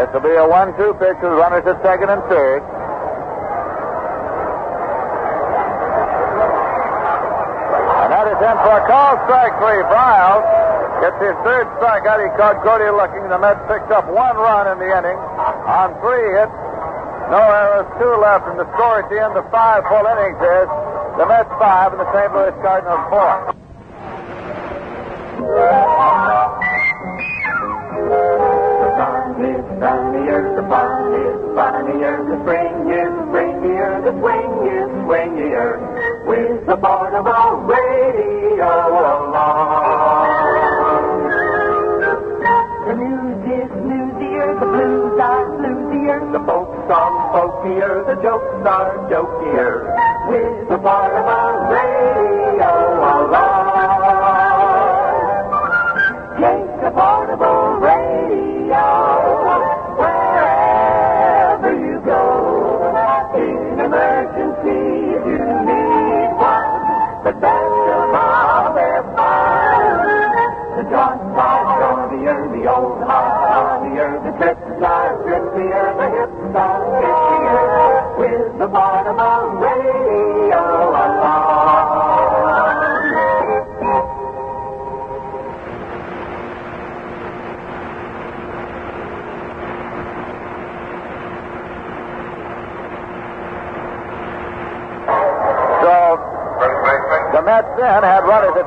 This 0.00 0.08
will 0.16 0.24
be 0.24 0.32
a 0.32 0.48
one-two 0.48 0.96
pitch 0.96 1.20
with 1.20 1.36
runners 1.36 1.66
at 1.68 1.76
second 1.84 2.08
and 2.08 2.22
third. 2.32 2.64
Is 8.18 8.34
in 8.44 8.56
for 8.60 8.76
a 8.76 8.84
call 8.84 9.14
strike 9.24 9.56
three. 9.62 9.80
Briles 9.88 10.44
gets 11.00 11.16
his 11.22 11.32
third 11.46 11.64
strikeout. 11.78 12.18
He 12.20 12.28
caught 12.36 12.60
Grote 12.60 12.92
looking. 12.92 13.24
The 13.30 13.38
Mets 13.38 13.62
picked 13.70 13.92
up 13.92 14.04
one 14.10 14.36
run 14.36 14.66
in 14.68 14.78
the 14.82 14.90
inning 14.90 15.16
on 15.16 15.94
three 16.02 16.36
hits. 16.36 16.57
No 17.28 17.36
uh, 17.36 17.52
errors, 17.60 17.88
two 18.00 18.14
left, 18.24 18.48
and 18.48 18.58
the 18.58 18.64
score 18.72 19.04
at 19.04 19.08
the 19.12 19.20
end 19.20 19.36
of 19.36 19.44
five 19.52 19.84
full 19.84 20.00
innings 20.00 20.40
is 20.40 20.68
the 21.20 21.26
Mets 21.28 21.52
five 21.60 21.92
and 21.92 22.00
the 22.00 22.08
St. 22.08 22.32
Louis 22.32 22.56
Cardinals 22.64 23.04
four. 23.12 23.52
is 29.38 29.62
sunnier, 29.78 30.56
the 30.56 30.64
funnier, 31.54 32.16
the 32.26 32.36
springier, 32.42 33.06
the 34.02 34.10
swingier, 35.04 35.78
with 36.26 36.66
the 36.66 36.76
radio 37.68 38.72
along. 38.88 39.68
The 42.88 42.94
newsier, 42.94 44.48
the 44.58 44.66
blues 44.66 45.20
are 45.20 45.46
bluesier, 45.60 46.32
the 46.32 46.38
songs 46.88 47.20
folkier, 47.36 48.06
the 48.06 48.16
jokes 48.22 48.66
are 48.66 48.96
jokier, 49.12 49.72
with 50.28 50.68
the 50.68 50.78
portable 50.78 51.68
radio 51.68 52.72
along. 53.28 53.57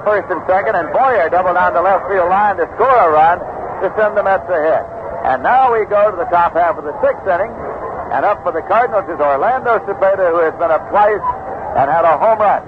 First 0.01 0.33
and 0.33 0.41
second, 0.49 0.73
and 0.73 0.89
Boyer 0.89 1.29
doubled 1.29 1.55
down 1.55 1.77
the 1.77 1.85
left 1.85 2.09
field 2.09 2.25
line 2.29 2.57
to 2.57 2.65
score 2.73 2.89
a 2.89 3.09
run 3.13 3.37
to 3.85 3.87
send 3.93 4.17
the 4.17 4.25
Mets 4.25 4.49
ahead. 4.49 4.81
And 5.29 5.45
now 5.45 5.69
we 5.69 5.85
go 5.85 6.09
to 6.09 6.17
the 6.17 6.25
top 6.33 6.57
half 6.57 6.73
of 6.77 6.83
the 6.83 6.97
sixth 7.05 7.21
inning, 7.29 7.53
and 8.09 8.25
up 8.25 8.41
for 8.41 8.49
the 8.49 8.65
Cardinals 8.65 9.05
is 9.05 9.21
Orlando 9.21 9.77
Cepeda, 9.85 10.25
who 10.33 10.41
has 10.41 10.57
been 10.57 10.73
up 10.73 10.89
twice 10.89 11.21
and 11.77 11.85
had 11.85 12.01
a 12.01 12.17
home 12.17 12.41
run. 12.41 12.65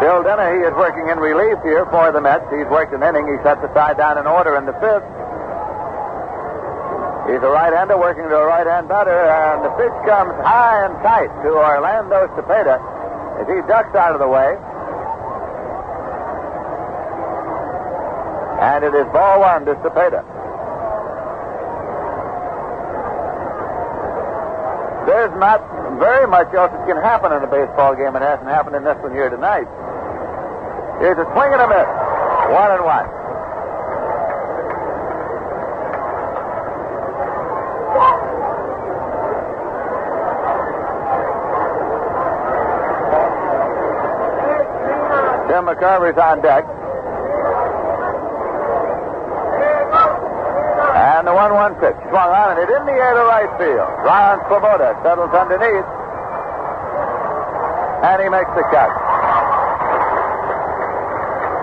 Bill 0.00 0.24
Denehy 0.24 0.64
is 0.64 0.72
working 0.80 1.12
in 1.12 1.20
relief 1.20 1.60
here 1.60 1.84
for 1.92 2.08
the 2.08 2.24
Mets. 2.24 2.48
He's 2.48 2.66
worked 2.72 2.96
an 2.96 3.04
inning. 3.04 3.28
He 3.28 3.36
set 3.44 3.60
the 3.60 3.68
side 3.76 4.00
down 4.00 4.16
in 4.16 4.24
order 4.24 4.56
in 4.56 4.64
the 4.64 4.72
fifth. 4.80 5.04
He's 7.28 7.44
a 7.44 7.52
right-hander 7.52 8.00
working 8.00 8.24
to 8.24 8.34
a 8.34 8.46
right-hand 8.48 8.88
batter, 8.88 9.12
and 9.12 9.60
the 9.60 9.70
pitch 9.76 9.92
comes 10.08 10.32
high 10.40 10.88
and 10.88 10.96
tight 11.04 11.28
to 11.44 11.52
Orlando 11.52 12.26
Cepeda 12.32 12.80
as 13.40 13.46
he 13.48 13.56
ducks 13.66 13.96
out 13.96 14.12
of 14.12 14.20
the 14.20 14.28
way. 14.28 14.52
And 18.60 18.84
it 18.84 18.92
is 18.92 19.08
ball 19.12 19.40
one 19.40 19.64
to 19.64 19.74
Cepeda. 19.80 20.20
There's 25.08 25.32
not 25.40 25.64
very 25.98 26.28
much 26.28 26.52
else 26.52 26.70
that 26.70 26.86
can 26.86 27.00
happen 27.00 27.32
in 27.32 27.42
a 27.42 27.50
baseball 27.50 27.96
game. 27.96 28.14
It 28.14 28.22
hasn't 28.22 28.48
happened 28.48 28.76
in 28.76 28.84
this 28.84 28.96
one 29.00 29.12
here 29.12 29.30
tonight. 29.30 29.66
Here's 31.00 31.16
a 31.16 31.24
swing 31.32 31.50
and 31.56 31.62
a 31.64 31.68
miss. 31.68 31.88
One 32.52 32.70
and 32.76 32.84
one. 32.84 33.19
Tim 45.70 45.78
McCarver's 45.78 46.18
on 46.18 46.42
deck. 46.42 46.64
And 50.98 51.26
the 51.26 51.34
1 51.34 51.54
1 51.54 51.74
pitch 51.78 51.96
swung 52.10 52.30
on 52.30 52.58
and 52.58 52.58
it 52.58 52.70
in 52.74 52.86
the 52.86 52.92
air 52.92 53.14
to 53.14 53.24
right 53.30 53.50
field. 53.54 53.86
Ron 54.02 54.40
Swoboda 54.48 54.98
settles 55.04 55.30
underneath. 55.30 55.86
And 58.02 58.18
he 58.22 58.28
makes 58.28 58.50
the 58.58 58.64
catch. 58.74 58.90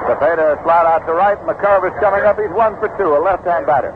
Cepeda 0.07 0.63
slot 0.63 0.85
out 0.85 1.03
to 1.05 1.13
right. 1.13 1.37
McCarver's 1.43 1.97
coming 1.99 2.23
up. 2.23 2.39
He's 2.39 2.53
one 2.55 2.79
for 2.79 2.87
two, 2.97 3.11
a 3.11 3.19
left 3.19 3.43
hand 3.43 3.65
batter. 3.65 3.91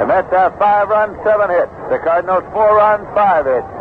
The 0.00 0.06
Mets 0.06 0.32
have 0.32 0.56
five 0.58 0.88
runs, 0.88 1.16
seven 1.24 1.50
hits. 1.50 1.72
The 1.90 1.98
Cardinals 1.98 2.44
four 2.52 2.76
runs, 2.76 3.04
five 3.14 3.44
hits. 3.44 3.75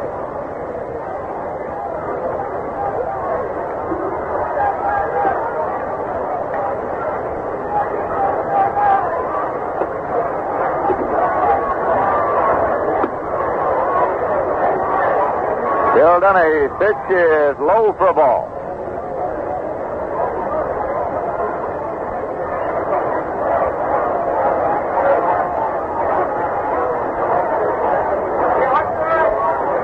Denehy's 16.25 16.71
pitch 16.79 17.15
is 17.15 17.55
low 17.59 17.93
for 17.99 18.07
a 18.07 18.13
ball. 18.15 18.49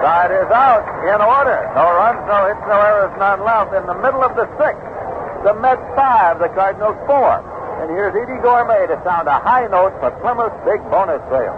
Side 0.00 0.32
is 0.32 0.48
out 0.48 0.80
in 1.04 1.20
order. 1.20 1.60
No 1.76 1.84
runs, 1.92 2.24
no 2.24 2.48
hits, 2.48 2.64
no 2.64 2.80
errors, 2.80 3.12
none 3.20 3.44
left. 3.44 3.76
In 3.76 3.84
the 3.84 3.94
middle 4.00 4.24
of 4.24 4.32
the 4.34 4.48
sixth, 4.56 4.80
the 5.44 5.52
Mets 5.60 5.84
five, 5.94 6.38
the 6.40 6.48
Cardinals 6.56 6.96
four. 7.06 7.44
And 7.80 7.90
here's 7.90 8.14
Eydie 8.14 8.40
Gormé 8.40 8.88
to 8.88 8.96
sound 9.04 9.28
a 9.28 9.38
high 9.40 9.66
note 9.68 9.92
for 10.00 10.10
Plymouth's 10.20 10.56
big 10.64 10.80
bonus 10.90 11.20
sale. 11.28 11.56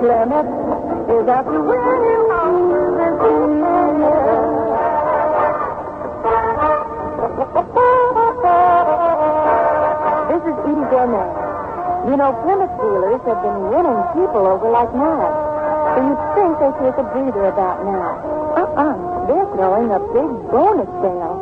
Plymouth 0.00 0.50
is 1.10 1.28
everywhere. 1.28 2.19
You 12.10 12.18
know, 12.18 12.34
Plymouth 12.42 12.74
dealers 12.82 13.22
have 13.22 13.38
been 13.38 13.70
winning 13.70 14.02
people 14.18 14.42
over 14.42 14.66
like 14.66 14.90
mad. 14.98 15.30
So 15.94 15.98
you'd 16.10 16.18
think 16.34 16.50
they'd 16.58 16.78
take 16.82 16.98
a 16.98 17.06
breather 17.06 17.46
about 17.46 17.86
now. 17.86 18.18
Uh-uh. 18.58 19.30
They're 19.30 19.46
throwing 19.54 19.94
a 19.94 20.02
big 20.10 20.30
bonus 20.50 20.90
sale. 21.06 21.38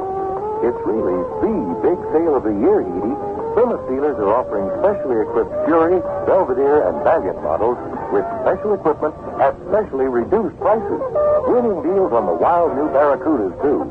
It's 0.60 0.76
really 0.84 1.16
the 1.40 1.72
big 1.80 1.96
sale 2.12 2.36
of 2.36 2.44
the 2.44 2.52
year, 2.52 2.84
Eydie. 2.84 3.16
Plymouth 3.56 3.80
dealers 3.88 4.20
are 4.20 4.28
offering 4.28 4.68
specially 4.84 5.16
equipped 5.24 5.56
Fury, 5.64 6.04
Belvedere, 6.28 6.84
and 6.84 7.00
Valiant 7.00 7.40
models 7.40 7.80
with 8.12 8.28
special 8.44 8.76
equipment 8.76 9.16
at 9.40 9.56
specially 9.72 10.04
reduced 10.04 10.52
prices. 10.60 11.00
Winning 11.48 11.80
deals 11.80 12.12
on 12.12 12.28
the 12.28 12.36
wild 12.36 12.76
new 12.76 12.92
Barracudas, 12.92 13.56
too. 13.64 13.88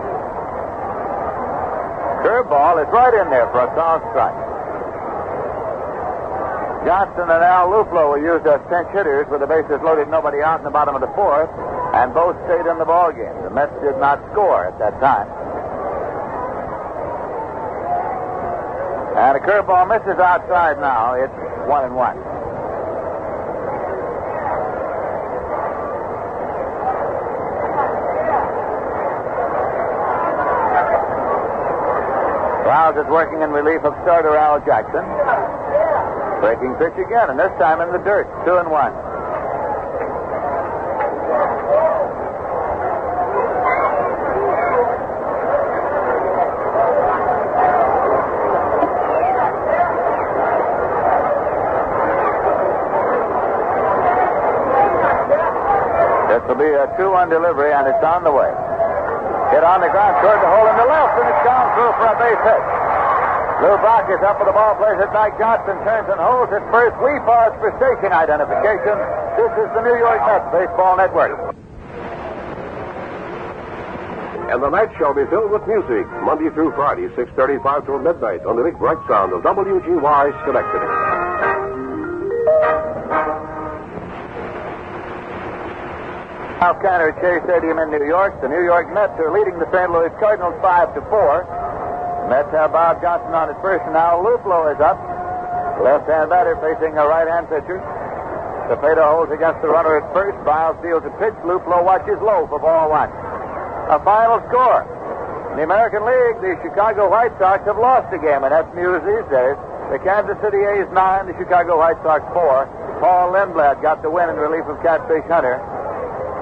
Curveball 2.23 2.79
is 2.79 2.89
right 2.95 3.11
in 3.11 3.27
there 3.27 3.51
for 3.51 3.67
a 3.67 3.69
call 3.75 3.99
strike. 4.15 4.39
Johnson 6.87 7.27
and 7.27 7.43
Al 7.43 7.67
Luplow 7.67 8.15
were 8.15 8.23
used 8.23 8.47
as 8.47 8.63
pinch 8.71 8.87
hitters 8.95 9.27
with 9.27 9.43
the 9.43 9.49
bases 9.51 9.83
loaded, 9.83 10.07
nobody 10.07 10.39
out 10.39 10.63
in 10.63 10.63
the 10.63 10.71
bottom 10.71 10.95
of 10.95 11.03
the 11.03 11.11
fourth, 11.11 11.51
and 11.91 12.15
both 12.15 12.39
stayed 12.47 12.63
in 12.63 12.79
the 12.79 12.87
ball 12.87 13.11
game. 13.11 13.35
The 13.43 13.51
Mets 13.51 13.75
did 13.83 13.99
not 13.99 14.23
score 14.31 14.71
at 14.71 14.79
that 14.79 14.95
time. 15.03 15.27
And 19.19 19.35
a 19.35 19.41
curveball 19.43 19.91
misses 19.91 20.15
outside 20.15 20.79
now. 20.79 21.19
It's 21.19 21.35
one 21.67 21.83
and 21.83 21.95
one. 21.99 22.36
Briles 32.87 33.05
is 33.05 33.11
working 33.11 33.41
in 33.41 33.49
relief 33.51 33.83
of 33.83 33.93
starter 34.03 34.37
Al 34.37 34.63
Jackson. 34.63 35.03
Breaking 36.39 36.73
pitch 36.79 36.95
again, 36.95 37.29
and 37.29 37.37
this 37.37 37.51
time 37.59 37.81
in 37.81 37.91
the 37.91 37.99
dirt. 37.99 38.23
Two 38.45 38.55
and 38.55 38.71
one. 38.71 38.93
This 56.31 56.43
will 56.47 56.55
be 56.55 56.71
a 56.71 56.87
two-one 56.97 57.29
delivery, 57.29 57.73
and 57.73 57.87
it's 57.87 58.03
on 58.03 58.23
the 58.23 58.31
way. 58.31 58.47
Hit 59.51 59.63
on 59.63 59.81
the 59.81 59.89
ground 59.91 60.23
toward 60.23 60.39
the 60.39 60.47
hole 60.47 60.67
in 60.71 60.77
the 60.77 60.87
left, 60.87 61.19
and 61.19 61.27
it's 61.27 61.43
gone 61.43 61.67
through 61.75 61.91
for 61.99 62.07
a 62.07 62.15
base 62.15 62.43
hit. 62.47 62.76
Lou 63.57 63.73
Brock 63.81 64.05
is 64.13 64.21
up 64.21 64.37
with 64.37 64.45
the 64.45 64.53
ball, 64.53 64.77
plays 64.77 65.01
it 65.01 65.09
back. 65.09 65.33
Johnson 65.41 65.81
turns 65.81 66.05
and 66.13 66.21
holds 66.21 66.53
it 66.53 66.61
first. 66.69 66.93
We 67.01 67.17
pause 67.25 67.57
for 67.57 67.73
station 67.81 68.13
identification. 68.13 68.93
This 69.33 69.49
is 69.57 69.69
the 69.73 69.81
New 69.81 69.97
York 69.97 70.21
Mets 70.29 70.45
Baseball 70.53 70.93
Network. 70.93 71.33
And 74.53 74.61
the 74.61 74.69
night 74.69 74.93
shall 75.01 75.17
be 75.17 75.25
filled 75.33 75.49
with 75.49 75.65
music, 75.65 76.05
Monday 76.21 76.53
through 76.53 76.71
Friday, 76.77 77.09
6.35 77.17 77.85
till 77.89 77.97
midnight, 77.97 78.45
on 78.45 78.55
the 78.55 78.63
big 78.63 78.77
bright 78.77 79.01
sound 79.09 79.33
of 79.33 79.41
WGY 79.41 80.23
Schenectady. 80.45 81.17
Canner 86.77 87.09
at 87.09 87.17
Shea 87.17 87.41
Stadium 87.49 87.79
in 87.79 87.89
New 87.89 88.05
York. 88.05 88.39
The 88.41 88.49
New 88.49 88.61
York 88.61 88.93
Mets 88.93 89.17
are 89.17 89.33
leading 89.33 89.57
the 89.57 89.65
St. 89.73 89.89
Louis 89.89 90.13
Cardinals 90.21 90.53
5 90.61 90.93
to 90.93 91.01
4. 91.09 91.56
Mets 92.27 92.51
have 92.51 92.75
Bob 92.75 92.99
Johnson 92.99 93.31
on 93.31 93.49
at 93.49 93.59
first, 93.63 93.87
now 93.95 94.19
Luplow 94.19 94.67
is 94.67 94.79
up. 94.83 94.99
Left-hand 95.79 96.27
batter 96.29 96.59
facing 96.59 96.97
a 96.97 97.05
right-hand 97.07 97.47
pitcher. 97.47 97.79
Cepeda 98.67 98.99
holds 99.07 99.31
against 99.31 99.63
the 99.63 99.71
runner 99.71 100.03
at 100.03 100.11
first. 100.11 100.35
Briles 100.43 100.75
deals 100.83 101.07
a 101.07 101.13
pitch. 101.15 101.37
Luplow 101.47 101.87
watches 101.87 102.19
low 102.19 102.43
for 102.51 102.59
ball 102.59 102.91
one. 102.91 103.07
A 103.87 103.95
final 104.03 104.43
score. 104.51 104.83
In 105.55 105.63
the 105.63 105.63
American 105.63 106.03
League, 106.03 106.43
the 106.43 106.59
Chicago 106.59 107.07
White 107.07 107.31
Sox 107.39 107.63
have 107.63 107.79
lost 107.79 108.11
a 108.11 108.19
game, 108.19 108.43
and 108.43 108.51
that's 108.51 108.67
news 108.75 108.99
these 109.07 109.23
days. 109.31 109.55
The 109.87 110.03
Kansas 110.03 110.35
City 110.43 110.59
A's 110.59 110.91
nine, 110.91 111.31
the 111.31 111.37
Chicago 111.39 111.79
White 111.79 111.95
Sox 112.03 112.19
four. 112.35 112.67
Paul 112.99 113.31
Lindblad 113.31 113.79
got 113.79 114.03
the 114.03 114.11
win 114.11 114.27
in 114.27 114.35
relief 114.35 114.67
of 114.67 114.75
Catfish 114.83 115.23
Hunter. 115.31 115.63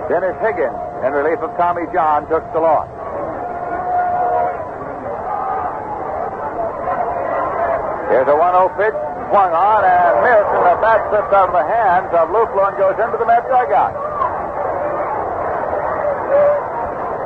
Dennis 0.09 0.33
Higgins, 0.41 0.79
in 1.05 1.13
relief 1.13 1.37
of 1.45 1.53
Tommy 1.61 1.85
John, 1.93 2.25
took 2.25 2.41
the 2.57 2.63
loss. 2.63 2.89
Here's 8.15 8.31
a 8.31 8.39
1-0 8.39 8.79
pitch, 8.79 8.95
swung 9.27 9.51
on 9.51 9.83
and 9.83 10.13
missed, 10.23 10.47
and 10.55 10.63
the 10.63 10.79
bat 10.79 11.03
slips 11.11 11.35
out 11.35 11.51
of 11.51 11.55
the 11.59 11.67
hands 11.67 12.07
of 12.15 12.31
Luplow 12.31 12.71
and 12.71 12.79
goes 12.79 12.95
into 12.95 13.19
the 13.19 13.27
Met 13.27 13.43
dugout. 13.51 13.91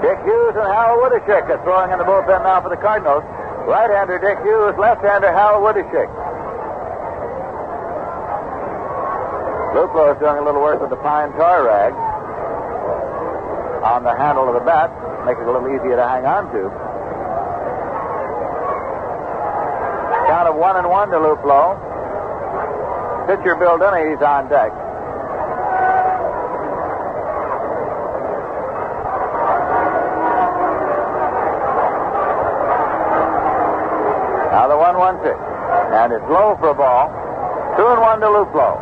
Dick 0.02 0.18
Hughes 0.26 0.58
and 0.58 0.66
Hal 0.66 0.98
Woodeshick 0.98 1.46
are 1.46 1.62
throwing 1.62 1.94
in 1.94 2.02
the 2.02 2.10
bullpen 2.10 2.42
now 2.42 2.66
for 2.66 2.74
the 2.74 2.82
Cardinals. 2.82 3.22
Right-hander 3.70 4.18
Dick 4.18 4.42
Hughes, 4.42 4.74
left-hander 4.82 5.30
Hal 5.30 5.62
Woodeshick. 5.62 6.10
Luplow 9.78 10.10
is 10.10 10.18
doing 10.18 10.42
a 10.42 10.44
little 10.44 10.66
work 10.66 10.82
with 10.82 10.90
the 10.90 10.98
pine 11.06 11.30
tar 11.38 11.70
rag 11.70 11.94
on 13.86 14.02
the 14.02 14.18
handle 14.18 14.50
of 14.50 14.58
the 14.58 14.66
bat, 14.66 14.90
make 15.30 15.38
it 15.38 15.46
a 15.46 15.52
little 15.54 15.70
easier 15.70 16.02
to 16.02 16.08
hang 16.10 16.26
on 16.26 16.50
to. 16.50 16.90
Count 20.30 20.48
of 20.48 20.49
one 20.60 20.76
and 20.76 20.90
one 20.90 21.10
to 21.10 21.16
Luplow. 21.16 21.80
Pitcher 23.28 23.56
Bill 23.56 23.78
Denehy's 23.80 24.20
on 24.20 24.50
deck. 24.52 24.76
Now 34.52 34.68
the 34.68 34.76
one-one 34.76 35.16
pitch, 35.24 35.40
and 35.96 36.12
it's 36.12 36.28
low 36.28 36.58
for 36.60 36.70
a 36.70 36.76
ball. 36.76 37.08
Two 37.78 37.88
and 37.88 38.02
one 38.02 38.20
to 38.20 38.28
Luplow. 38.28 38.76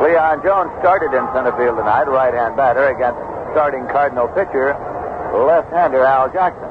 Cleon 0.00 0.42
Jones 0.42 0.72
started 0.80 1.14
in 1.14 1.22
center 1.32 1.54
field 1.54 1.76
tonight, 1.78 2.10
right-hand 2.10 2.56
batter 2.56 2.88
against 2.88 3.20
starting 3.54 3.86
Cardinal 3.86 4.26
pitcher, 4.28 4.74
left-hander 5.34 6.04
Al 6.04 6.32
Jackson. 6.32 6.67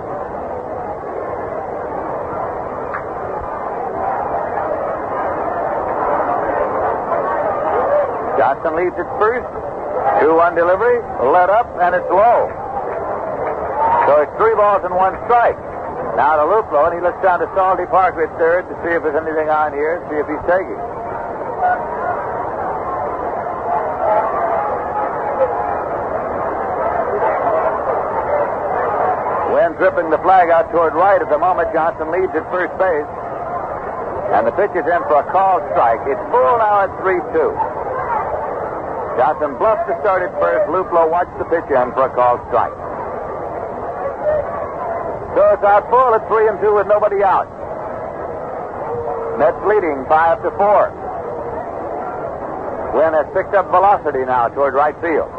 Johnson 8.37 8.77
leads 8.77 8.95
at 8.95 9.09
first. 9.17 9.49
2-1 10.21 10.55
delivery, 10.55 11.01
let 11.33 11.49
up, 11.49 11.67
and 11.81 11.93
it's 11.93 12.07
low. 12.09 12.47
So 14.07 14.21
it's 14.23 14.31
three 14.39 14.55
balls 14.55 14.85
and 14.85 14.95
one 14.95 15.17
strike. 15.27 15.57
Now 16.15 16.39
to 16.39 16.45
Luplow, 16.49 16.89
and 16.89 16.95
he 16.95 17.01
looks 17.01 17.21
down 17.21 17.43
to 17.43 17.49
Salty 17.53 17.85
Parker 17.91 18.25
at 18.25 18.33
third 18.39 18.65
to 18.69 18.73
see 18.81 18.93
if 18.95 19.03
there's 19.03 19.19
anything 19.19 19.49
on 19.49 19.73
here, 19.73 20.01
see 20.09 20.17
if 20.17 20.25
he's 20.25 20.41
taking. 20.49 20.79
Wind 29.53 29.77
dripping 29.77 30.09
the 30.09 30.21
flag 30.23 30.49
out 30.49 30.71
toward 30.71 30.95
right 30.95 31.21
at 31.21 31.29
the 31.29 31.37
moment. 31.37 31.69
Johnson 31.73 32.09
leads 32.09 32.33
at 32.33 32.45
first 32.49 32.73
base. 32.79 33.09
And 34.33 34.47
the 34.47 34.55
pitch 34.55 34.71
is 34.71 34.87
in 34.87 35.01
for 35.11 35.19
a 35.19 35.27
called 35.31 35.67
strike. 35.75 36.01
It's 36.07 36.23
full 36.31 36.57
now 36.57 36.87
at 36.87 36.91
3 37.03 37.19
2. 37.35 37.66
Johnson 39.17 39.57
bluffs 39.57 39.81
to 39.89 39.97
start 40.05 40.21
at 40.21 40.29
first. 40.37 40.69
Luplow 40.69 41.09
watched 41.09 41.33
the 41.41 41.49
pitch 41.49 41.65
in 41.73 41.89
for 41.97 42.05
a 42.05 42.11
called 42.13 42.37
strike. 42.53 42.69
So 45.33 45.41
it's 45.57 45.65
out 45.65 45.89
full 45.89 46.13
at 46.13 46.21
3 46.29 46.53
and 46.53 46.61
2 46.61 46.77
with 46.77 46.85
nobody 46.85 47.25
out. 47.25 47.49
Mets 49.41 49.57
leading 49.65 50.05
5 50.05 50.45
to 50.45 50.53
4. 50.53 52.93
Wynn 52.93 53.17
has 53.17 53.25
picked 53.33 53.57
up 53.57 53.73
velocity 53.73 54.21
now 54.21 54.53
toward 54.53 54.77
right 54.77 54.93
field. 55.01 55.33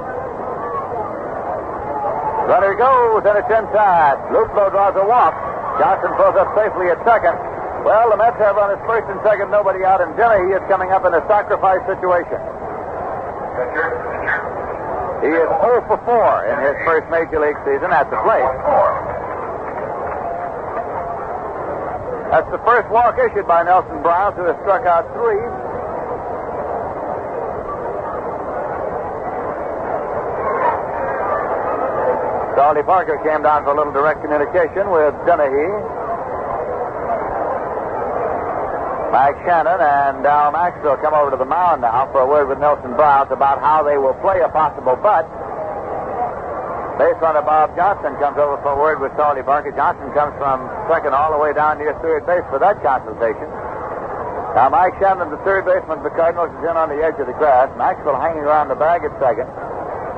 Runner 2.50 2.74
goes, 2.74 3.22
and 3.30 3.38
it's 3.38 3.46
inside. 3.46 4.18
Luplow 4.34 4.74
draws 4.74 4.98
a 4.98 5.06
walk. 5.06 5.38
Johnson 5.78 6.18
pulls 6.18 6.34
up 6.34 6.50
safely 6.58 6.90
at 6.90 6.98
second. 7.06 7.38
Well, 7.86 8.10
the 8.10 8.18
Mets 8.18 8.42
have 8.42 8.58
on 8.58 8.74
runners 8.74 8.82
first 8.90 9.06
and 9.06 9.22
second, 9.22 9.54
nobody 9.54 9.86
out, 9.86 10.02
and 10.02 10.18
Denehy 10.18 10.50
is 10.50 10.66
coming 10.66 10.90
up 10.90 11.06
in 11.06 11.14
a 11.14 11.22
sacrifice 11.30 11.86
situation. 11.86 12.57
He 13.58 15.34
is 15.34 15.50
0 15.50 15.82
for 15.90 15.98
4 16.06 16.46
in 16.46 16.56
his 16.62 16.76
first 16.86 17.10
major 17.10 17.42
league 17.42 17.58
season 17.66 17.90
at 17.90 18.06
the 18.06 18.16
plate. 18.22 18.46
That's 22.30 22.50
the 22.52 22.62
first 22.62 22.86
walk 22.92 23.18
issued 23.18 23.48
by 23.48 23.64
Nelson 23.64 23.98
Briles, 23.98 24.36
who 24.36 24.44
has 24.46 24.54
struck 24.62 24.86
out 24.86 25.10
three. 25.16 25.42
Salty 32.54 32.82
Parker 32.82 33.18
came 33.26 33.42
down 33.42 33.64
for 33.64 33.72
a 33.72 33.76
little 33.76 33.92
direct 33.92 34.22
communication 34.22 34.90
with 34.90 35.14
Denehy. 35.26 35.97
Mike 39.08 39.40
Shannon 39.48 39.80
and 39.80 40.20
Dal 40.20 40.52
Maxvill 40.52 41.00
come 41.00 41.16
over 41.16 41.32
to 41.32 41.40
the 41.40 41.48
mound 41.48 41.80
now 41.80 42.12
for 42.12 42.20
a 42.20 42.28
word 42.28 42.44
with 42.44 42.60
Nelson 42.60 42.92
Briles 42.92 43.32
about 43.32 43.56
how 43.64 43.80
they 43.80 43.96
will 43.96 44.12
play 44.20 44.44
a 44.44 44.52
possible 44.52 45.00
butt. 45.00 45.24
Base 47.00 47.16
Bob 47.22 47.72
Johnson 47.72 48.12
comes 48.20 48.36
over 48.36 48.60
for 48.60 48.74
a 48.74 48.78
word 48.78 49.00
with 49.00 49.14
Salty 49.16 49.40
Parker. 49.40 49.72
Johnson 49.72 50.12
comes 50.12 50.36
from 50.36 50.66
second 50.92 51.16
all 51.16 51.32
the 51.32 51.40
way 51.40 51.54
down 51.54 51.78
near 51.78 51.96
third 52.04 52.26
base 52.28 52.44
for 52.52 52.58
that 52.60 52.84
consultation. 52.84 53.48
Now 54.52 54.68
Mike 54.68 54.98
Shannon, 55.00 55.30
the 55.32 55.40
third 55.40 55.64
baseman 55.64 56.02
of 56.02 56.04
the 56.04 56.12
Cardinals, 56.12 56.52
is 56.58 56.68
in 56.68 56.76
on 56.76 56.92
the 56.92 57.00
edge 57.00 57.16
of 57.16 57.30
the 57.30 57.38
grass. 57.40 57.72
Maxvill 57.80 58.18
hanging 58.18 58.44
around 58.44 58.68
the 58.68 58.76
bag 58.76 59.08
at 59.08 59.14
second. 59.22 59.48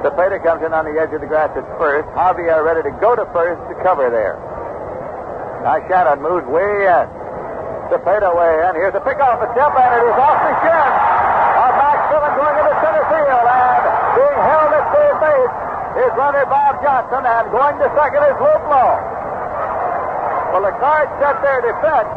Cepeda 0.02 0.42
comes 0.42 0.64
in 0.66 0.72
on 0.72 0.88
the 0.88 0.98
edge 0.98 1.14
of 1.14 1.20
the 1.20 1.30
grass 1.30 1.52
at 1.54 1.68
first. 1.78 2.08
Javier 2.16 2.64
ready 2.64 2.82
to 2.82 2.94
go 2.98 3.14
to 3.14 3.28
first 3.36 3.60
to 3.70 3.76
cover 3.84 4.10
there. 4.10 4.40
Now 5.62 5.78
Shannon 5.86 6.24
moves 6.24 6.48
way 6.48 6.90
in. 6.90 7.19
Cepeda 7.90 8.30
way 8.38 8.54
in. 8.70 8.78
Here's 8.78 8.94
a 8.94 9.02
pick 9.02 9.18
off 9.18 9.42
attempt, 9.42 9.74
and 9.74 9.90
it 9.98 10.04
is 10.06 10.14
off 10.14 10.38
the 10.46 10.54
shin 10.62 10.90
of 11.58 11.70
Maxvill 11.74 12.22
and 12.22 12.34
going 12.38 12.56
into 12.62 12.74
center 12.78 13.04
field. 13.10 13.46
And 13.50 13.82
being 14.14 14.40
held 14.46 14.70
at 14.78 14.84
third 14.94 15.16
base 15.18 15.54
is 16.06 16.10
runner 16.14 16.46
Bob 16.46 16.78
Johnson, 16.86 17.22
and 17.26 17.44
going 17.50 17.76
to 17.82 17.86
second 17.98 18.22
is 18.30 18.36
Lou 18.38 18.56
Blow. 18.70 18.90
Well, 20.54 20.62
the 20.70 20.74
Cards 20.78 21.10
set 21.18 21.42
their 21.42 21.60
defense, 21.66 22.10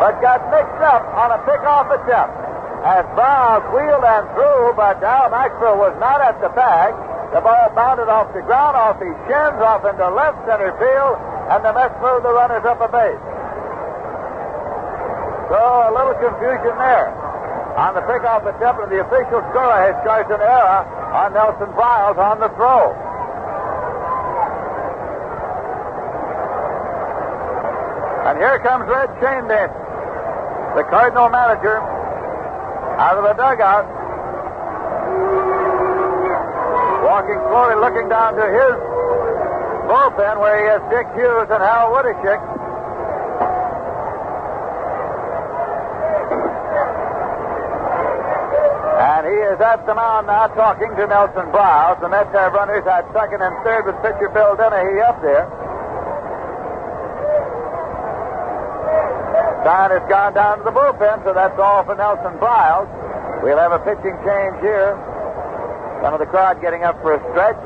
but 0.00 0.16
got 0.24 0.40
mixed 0.48 0.80
up 0.80 1.04
on 1.20 1.36
a 1.36 1.38
pickoff 1.44 1.92
attempt. 1.92 2.32
As 2.88 3.04
Brown 3.12 3.60
wheeled 3.76 4.04
and 4.08 4.24
threw, 4.32 4.72
but 4.72 5.04
now 5.04 5.28
Maxvill 5.28 5.76
was 5.76 5.92
not 6.00 6.24
at 6.24 6.40
the 6.40 6.48
bag. 6.56 6.96
The 7.36 7.44
ball 7.44 7.68
bounded 7.76 8.08
off 8.08 8.32
the 8.32 8.40
ground, 8.40 8.72
off 8.72 8.96
his 9.04 9.12
shins, 9.28 9.60
off 9.60 9.84
into 9.84 10.08
left 10.16 10.40
center 10.48 10.72
field, 10.80 11.16
and 11.52 11.60
the 11.60 11.72
Mets 11.76 11.92
moved 12.00 12.24
the 12.24 12.32
runners 12.32 12.64
up 12.64 12.80
a 12.80 12.88
base. 12.88 13.20
So 15.48 15.56
a 15.56 15.92
little 15.96 16.14
confusion 16.20 16.76
there. 16.76 17.08
On 17.78 17.94
the 17.94 18.02
pickoff 18.04 18.44
attempt, 18.44 18.82
and 18.84 18.90
the 18.92 19.00
official 19.00 19.40
score 19.48 19.76
has 19.80 19.94
charged 20.04 20.30
an 20.30 20.40
error 20.40 20.82
on 21.14 21.32
Nelson 21.32 21.72
Briles 21.72 22.18
on 22.18 22.40
the 22.40 22.48
throw. 22.58 22.92
And 28.28 28.36
here 28.36 28.58
comes 28.60 28.84
Red 28.90 29.08
Schoendienst, 29.16 29.72
the 30.76 30.84
Cardinal 30.90 31.30
manager, 31.30 31.80
out 33.00 33.16
of 33.16 33.24
the 33.24 33.32
dugout. 33.32 33.88
Walking 37.08 37.40
slowly, 37.48 37.76
looking 37.80 38.08
down 38.10 38.36
to 38.36 38.44
his 38.44 38.76
bullpen 39.88 40.40
where 40.40 40.60
he 40.60 40.68
has 40.68 40.82
Dick 40.92 41.06
Hughes 41.16 41.48
and 41.48 41.62
Hal 41.62 41.88
Woodeshick. 41.94 42.42
And 48.98 49.26
he 49.26 49.37
is 49.48 49.60
at 49.64 49.86
the 49.86 49.94
mound 49.94 50.26
now 50.26 50.46
talking 50.52 50.92
to 50.96 51.06
Nelson 51.08 51.48
Briles. 51.48 51.96
The 52.00 52.08
Mets 52.08 52.28
have 52.36 52.52
runners 52.52 52.84
at 52.84 53.08
second 53.16 53.40
and 53.40 53.56
third 53.64 53.88
with 53.88 53.96
pitcher 54.04 54.28
Bill 54.28 54.56
Denehy 54.56 55.00
up 55.00 55.20
there. 55.24 55.48
Stein 59.64 59.90
has 59.96 60.04
gone 60.08 60.34
down 60.36 60.58
to 60.60 60.64
the 60.64 60.74
bullpen, 60.74 61.24
so 61.24 61.32
that's 61.32 61.56
all 61.56 61.84
for 61.84 61.96
Nelson 61.96 62.36
Briles. 62.36 62.88
We'll 63.42 63.58
have 63.58 63.72
a 63.72 63.80
pitching 63.80 64.16
change 64.20 64.60
here. 64.60 64.92
Some 66.04 66.12
of 66.12 66.20
the 66.20 66.28
crowd 66.28 66.60
getting 66.60 66.84
up 66.84 67.00
for 67.00 67.14
a 67.16 67.20
stretch. 67.32 67.58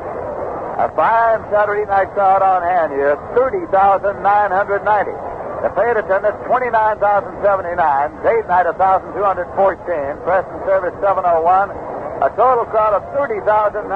A 0.79 0.89
fine 0.95 1.43
Saturday 1.51 1.85
night 1.85 2.15
crowd 2.15 2.43
on 2.43 2.63
hand 2.63 2.93
here, 2.93 3.19
30,990. 3.35 5.32
The 5.63 5.71
paid 5.79 5.95
attendance, 5.95 6.35
29,079. 6.51 7.79
Date 8.27 8.47
night, 8.51 8.67
1,214. 8.67 9.15
Press 10.27 10.43
and 10.51 10.61
service, 10.67 10.91
701. 10.99 11.71
A 11.71 12.31
total 12.35 12.67
crowd 12.67 12.99
of 12.99 13.07
30,990. 13.15 13.87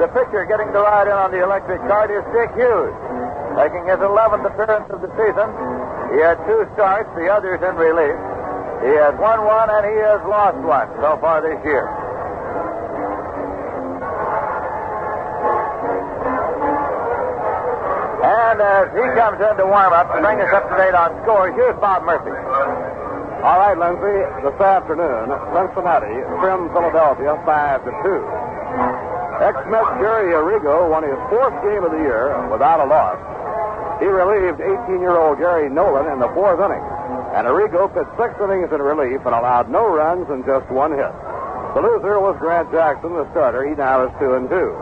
The 0.00 0.08
pitcher 0.08 0.48
getting 0.48 0.72
to 0.72 0.80
ride 0.80 1.04
in 1.04 1.12
on 1.12 1.36
the 1.36 1.44
electric 1.44 1.84
cart 1.84 2.08
is 2.08 2.24
Dick 2.32 2.48
Hughes, 2.56 2.96
making 3.60 3.84
his 3.92 4.00
11th 4.00 4.48
appearance 4.48 4.88
of 4.88 5.04
the 5.04 5.12
season. 5.20 5.52
He 6.16 6.24
had 6.24 6.40
two 6.48 6.64
starts, 6.72 7.12
the 7.12 7.28
others 7.28 7.60
in 7.60 7.76
relief. 7.76 8.16
He 8.88 8.92
has 8.98 9.12
won 9.20 9.44
one 9.44 9.68
and 9.68 9.84
he 9.84 9.96
has 10.00 10.24
lost 10.24 10.56
one 10.64 10.88
so 10.96 11.20
far 11.20 11.44
this 11.44 11.60
year. 11.60 11.86
And 18.52 18.60
as 18.60 18.92
he 18.92 19.00
comes 19.16 19.40
in 19.40 19.56
to 19.56 19.64
warm 19.64 19.96
up 19.96 20.12
to 20.12 20.20
bring 20.20 20.36
us 20.36 20.52
up 20.52 20.68
to 20.68 20.76
date 20.76 20.92
on 20.92 21.16
scores, 21.24 21.56
here's 21.56 21.72
Bob 21.80 22.04
Murphy. 22.04 22.36
All 23.40 23.56
right, 23.56 23.72
Lindsey. 23.72 24.20
This 24.44 24.60
afternoon, 24.60 25.32
Cincinnati 25.56 26.20
trimmed 26.36 26.68
Philadelphia 26.76 27.32
five 27.48 27.80
to 27.80 27.92
two. 28.04 28.20
Ex-Met 29.40 30.04
Jerry 30.04 30.36
Arrigo 30.36 30.84
won 30.92 31.00
his 31.00 31.16
fourth 31.32 31.56
game 31.64 31.80
of 31.80 31.96
the 31.96 32.04
year 32.04 32.28
without 32.52 32.84
a 32.84 32.86
loss. 32.92 33.16
He 34.04 34.06
relieved 34.12 34.60
18-year-old 34.60 35.40
Gary 35.40 35.72
Nolan 35.72 36.12
in 36.12 36.20
the 36.20 36.28
fourth 36.36 36.60
inning, 36.60 36.84
and 37.32 37.48
Arrigo 37.48 37.88
pitched 37.88 38.12
six 38.20 38.36
innings 38.36 38.68
in 38.68 38.84
relief 38.84 39.24
and 39.24 39.32
allowed 39.32 39.72
no 39.72 39.88
runs 39.88 40.28
and 40.28 40.44
just 40.44 40.68
one 40.68 40.92
hit. 40.92 41.14
The 41.72 41.80
loser 41.80 42.20
was 42.20 42.36
Grant 42.36 42.68
Jackson, 42.68 43.16
the 43.16 43.24
starter. 43.32 43.64
He 43.64 43.72
now 43.72 44.04
is 44.04 44.12
two 44.20 44.36
and 44.36 44.44
two. 44.52 44.76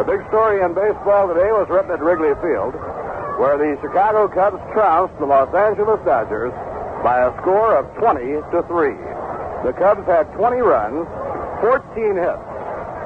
The 0.00 0.16
big 0.16 0.24
story 0.32 0.64
in 0.64 0.72
baseball 0.72 1.28
today 1.28 1.52
was 1.52 1.68
written 1.68 1.92
at 1.92 2.00
Wrigley 2.00 2.32
Field, 2.40 2.72
where 3.36 3.60
the 3.60 3.76
Chicago 3.84 4.32
Cubs 4.32 4.56
trounced 4.72 5.12
the 5.20 5.28
Los 5.28 5.52
Angeles 5.52 6.00
Dodgers 6.08 6.56
by 7.04 7.20
a 7.20 7.28
score 7.44 7.76
of 7.76 7.84
20 8.00 8.40
to 8.48 8.64
3. 8.64 8.96
The 9.60 9.76
Cubs 9.76 10.00
had 10.08 10.24
20 10.40 10.56
runs, 10.64 11.04
14 11.60 12.16
hits. 12.16 12.48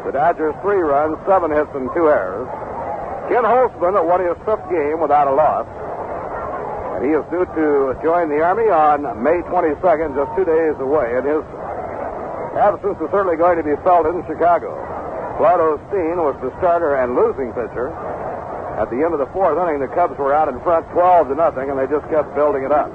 The 0.06 0.14
Dodgers 0.14 0.54
three 0.62 0.86
runs, 0.86 1.18
seven 1.26 1.50
hits, 1.50 1.74
and 1.74 1.90
two 1.98 2.06
errors. 2.06 2.46
Ken 3.26 3.42
Holtzman 3.42 3.98
won 3.98 4.22
his 4.22 4.38
fifth 4.46 4.62
game 4.70 5.02
without 5.02 5.26
a 5.26 5.34
loss. 5.34 5.66
And 6.94 7.02
he 7.02 7.10
is 7.10 7.26
due 7.26 7.42
to 7.42 7.98
join 8.06 8.30
the 8.30 8.38
Army 8.38 8.70
on 8.70 9.02
May 9.18 9.42
22nd, 9.50 10.14
just 10.14 10.30
two 10.38 10.46
days 10.46 10.78
away. 10.78 11.10
And 11.18 11.26
his 11.26 11.42
absence 12.54 13.02
is 13.02 13.10
certainly 13.10 13.34
going 13.34 13.58
to 13.58 13.66
be 13.66 13.74
felt 13.82 14.06
in 14.06 14.22
Chicago. 14.30 14.93
Claude 15.36 15.60
Osteen 15.60 16.16
was 16.22 16.38
the 16.38 16.54
starter 16.58 16.94
and 16.94 17.18
losing 17.18 17.50
pitcher. 17.52 17.90
At 18.78 18.90
the 18.90 19.02
end 19.02 19.14
of 19.14 19.18
the 19.18 19.30
fourth 19.34 19.58
inning, 19.58 19.78
the 19.78 19.90
Cubs 19.90 20.18
were 20.18 20.34
out 20.34 20.46
in 20.48 20.58
front 20.62 20.86
12 20.90 21.28
to 21.28 21.34
nothing, 21.34 21.70
and 21.70 21.78
they 21.78 21.86
just 21.86 22.06
kept 22.10 22.34
building 22.34 22.62
it 22.62 22.70
up. 22.70 22.90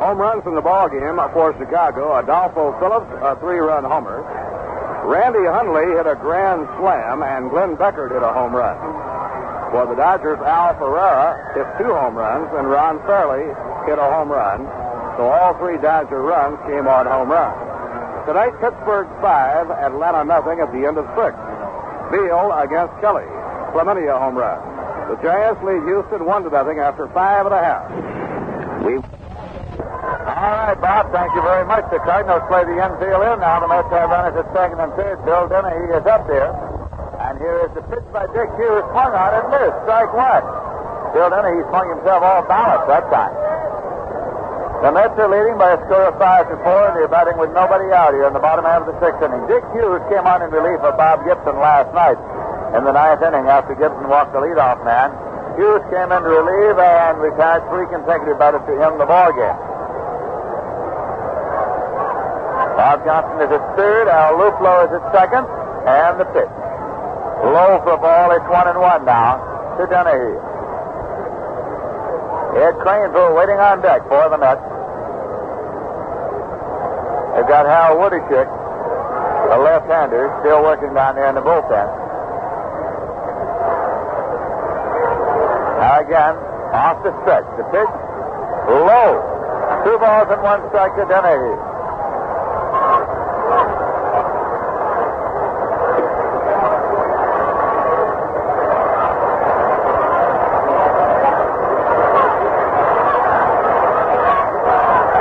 Home 0.00 0.20
runs 0.20 0.44
in 0.44 0.54
the 0.54 0.60
ball 0.60 0.88
game 0.88 1.16
for 1.32 1.56
Chicago. 1.56 2.16
Adolfo 2.20 2.76
Phillips, 2.80 3.08
a 3.24 3.36
three-run 3.40 3.84
homer. 3.84 4.20
Randy 5.08 5.44
Hundley 5.48 5.88
hit 5.96 6.04
a 6.04 6.16
grand 6.16 6.68
slam, 6.76 7.22
and 7.22 7.48
Glenn 7.48 7.76
Beckert 7.76 8.12
hit 8.12 8.22
a 8.22 8.32
home 8.32 8.52
run. 8.52 8.76
For 9.72 9.86
the 9.88 9.96
Dodgers, 9.96 10.40
Al 10.44 10.76
Ferrara 10.76 11.36
hit 11.56 11.66
two 11.80 11.92
home 11.92 12.16
runs, 12.16 12.48
and 12.52 12.68
Ron 12.68 13.00
Fairly 13.08 13.48
hit 13.88 13.98
a 13.98 14.08
home 14.12 14.28
run. 14.28 14.64
So 15.16 15.28
all 15.28 15.56
three 15.56 15.78
Dodger 15.78 16.20
runs 16.20 16.58
came 16.68 16.88
on 16.88 17.06
home 17.06 17.30
runs. 17.32 17.75
Tonight, 18.26 18.58
Pittsburgh 18.58 19.06
five, 19.22 19.70
Atlanta 19.70 20.26
nothing 20.26 20.58
at 20.58 20.74
the 20.74 20.82
end 20.82 20.98
of 20.98 21.06
six. 21.14 21.30
Veale 22.10 22.50
against 22.58 22.90
Kelley. 22.98 23.22
A 23.76 24.18
home 24.18 24.34
run. 24.34 24.58
The 25.06 25.14
Giants 25.22 25.62
lead 25.62 25.84
Houston 25.86 26.26
one 26.26 26.42
to 26.42 26.50
nothing 26.50 26.82
after 26.82 27.06
five 27.14 27.46
and 27.46 27.54
a 27.54 27.62
half. 27.62 27.86
We. 28.82 28.98
All 28.98 30.54
right, 30.58 30.74
Bob, 30.74 31.12
thank 31.14 31.30
you 31.38 31.42
very 31.46 31.62
much. 31.70 31.86
The 31.94 32.02
Cardinals 32.02 32.42
play 32.50 32.66
the 32.66 32.74
infield 32.74 33.22
in 33.22 33.38
now. 33.38 33.62
The 33.62 33.68
Mets 33.70 33.86
have 33.94 34.10
runners 34.10 34.34
at 34.34 34.50
second 34.50 34.82
and 34.82 34.90
third. 34.98 35.22
Bill 35.22 35.46
Denehy 35.46 35.94
is 35.94 36.06
up 36.08 36.26
there. 36.26 36.50
And 37.22 37.38
here 37.38 37.68
is 37.68 37.72
the 37.78 37.84
pitch 37.86 38.06
by 38.10 38.26
Dick 38.34 38.50
Hughes, 38.58 38.82
swung 38.90 39.14
on 39.14 39.30
and 39.38 39.46
missed. 39.54 39.78
Strike 39.86 40.10
one. 40.10 40.42
Bill 41.14 41.30
Denehy 41.30 41.62
swung 41.70 41.94
himself 41.94 42.26
all 42.26 42.42
balanced 42.50 42.90
that 42.90 43.06
time. 43.12 43.34
The 44.84 44.92
Mets 44.92 45.16
are 45.16 45.30
leading 45.32 45.56
by 45.56 45.72
a 45.72 45.80
score 45.88 46.12
of 46.12 46.20
five 46.20 46.46
to 46.52 46.56
four, 46.60 46.92
and 46.92 46.94
they're 47.00 47.08
batting 47.08 47.40
with 47.40 47.48
nobody 47.56 47.88
out 47.96 48.12
here 48.12 48.28
in 48.28 48.36
the 48.36 48.44
bottom 48.44 48.64
half 48.64 48.84
of 48.84 48.92
the 48.92 48.98
sixth 49.00 49.24
inning. 49.24 49.40
Dick 49.48 49.64
Hughes 49.72 50.04
came 50.12 50.28
on 50.28 50.44
in 50.44 50.52
relief 50.52 50.78
of 50.84 50.94
Bob 51.00 51.24
Gibson 51.24 51.56
last 51.56 51.88
night 51.96 52.20
in 52.76 52.84
the 52.84 52.92
ninth 52.92 53.24
inning 53.24 53.48
after 53.48 53.72
Gibson 53.72 54.04
walked 54.06 54.36
the 54.36 54.40
leadoff 54.44 54.84
man. 54.84 55.10
Hughes 55.56 55.80
came 55.88 56.12
in 56.12 56.20
to 56.20 56.28
relieve 56.28 56.76
and 56.76 57.16
retired 57.24 57.64
three 57.72 57.88
consecutive 57.88 58.36
batters 58.36 58.60
to 58.68 58.76
him 58.76 59.00
the 59.00 59.08
ball 59.08 59.32
game. 59.32 59.58
Bob 62.76 63.00
Johnson 63.08 63.48
is 63.48 63.50
at 63.56 63.64
third, 63.80 64.12
Al 64.12 64.36
Luplow 64.36 64.84
is 64.84 64.92
at 64.92 65.04
second, 65.16 65.48
and 65.88 66.20
the 66.20 66.28
pitch. 66.36 66.52
Low 67.40 67.80
for 67.80 67.96
a 67.96 68.00
ball, 68.00 68.28
it's 68.36 68.44
one 68.52 68.68
and 68.68 68.76
one 68.76 69.08
now 69.08 69.40
to 69.80 69.88
Denehy. 69.88 70.36
Ed 72.56 72.80
Kranepool 72.80 73.36
waiting 73.36 73.60
on 73.60 73.82
deck 73.82 74.02
for 74.08 74.28
the 74.30 74.38
Mets. 74.38 74.64
They've 77.36 77.48
got 77.48 77.68
Hal 77.68 78.00
Woodeshick, 78.00 78.48
a 78.48 79.58
left-hander, 79.60 80.32
still 80.40 80.62
working 80.62 80.94
down 80.94 81.16
there 81.16 81.28
in 81.28 81.34
the 81.34 81.42
bullpen. 81.42 81.86
Now 85.78 86.00
again, 86.00 86.34
off 86.72 87.04
the 87.04 87.12
stretch. 87.22 87.44
The 87.60 87.64
pitch, 87.68 87.92
low. 88.72 89.20
Two 89.84 89.98
balls 89.98 90.28
and 90.32 90.42
one 90.42 90.64
strike 90.70 90.96
to 90.96 91.04
Denehy. 91.04 91.54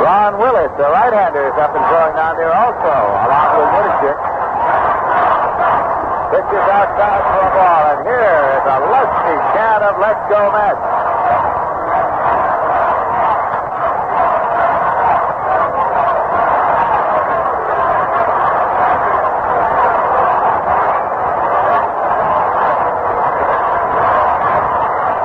Ron 0.02 0.38
Willis, 0.40 0.72
the 0.78 0.90
right-hander, 0.90 1.45
is 1.45 1.53
up 1.60 1.76
and 1.76 1.86
throwing 1.86 2.16
down 2.16 2.38
there 2.38 2.55
also, 2.66 2.98
along 3.30 3.50
with 3.62 3.70
Woodeshick. 3.78 4.18
Pitches 6.34 6.66
outside 6.74 7.22
for 7.30 7.46
a 7.46 7.52
ball, 7.54 7.84
and 7.94 8.02
here 8.10 8.42
is 8.58 8.66
a 8.66 8.78
lusty 8.90 9.38
chant 9.54 9.84
of 9.86 9.94
Let's 10.02 10.24
Go 10.34 10.50
Mets. 10.50 10.82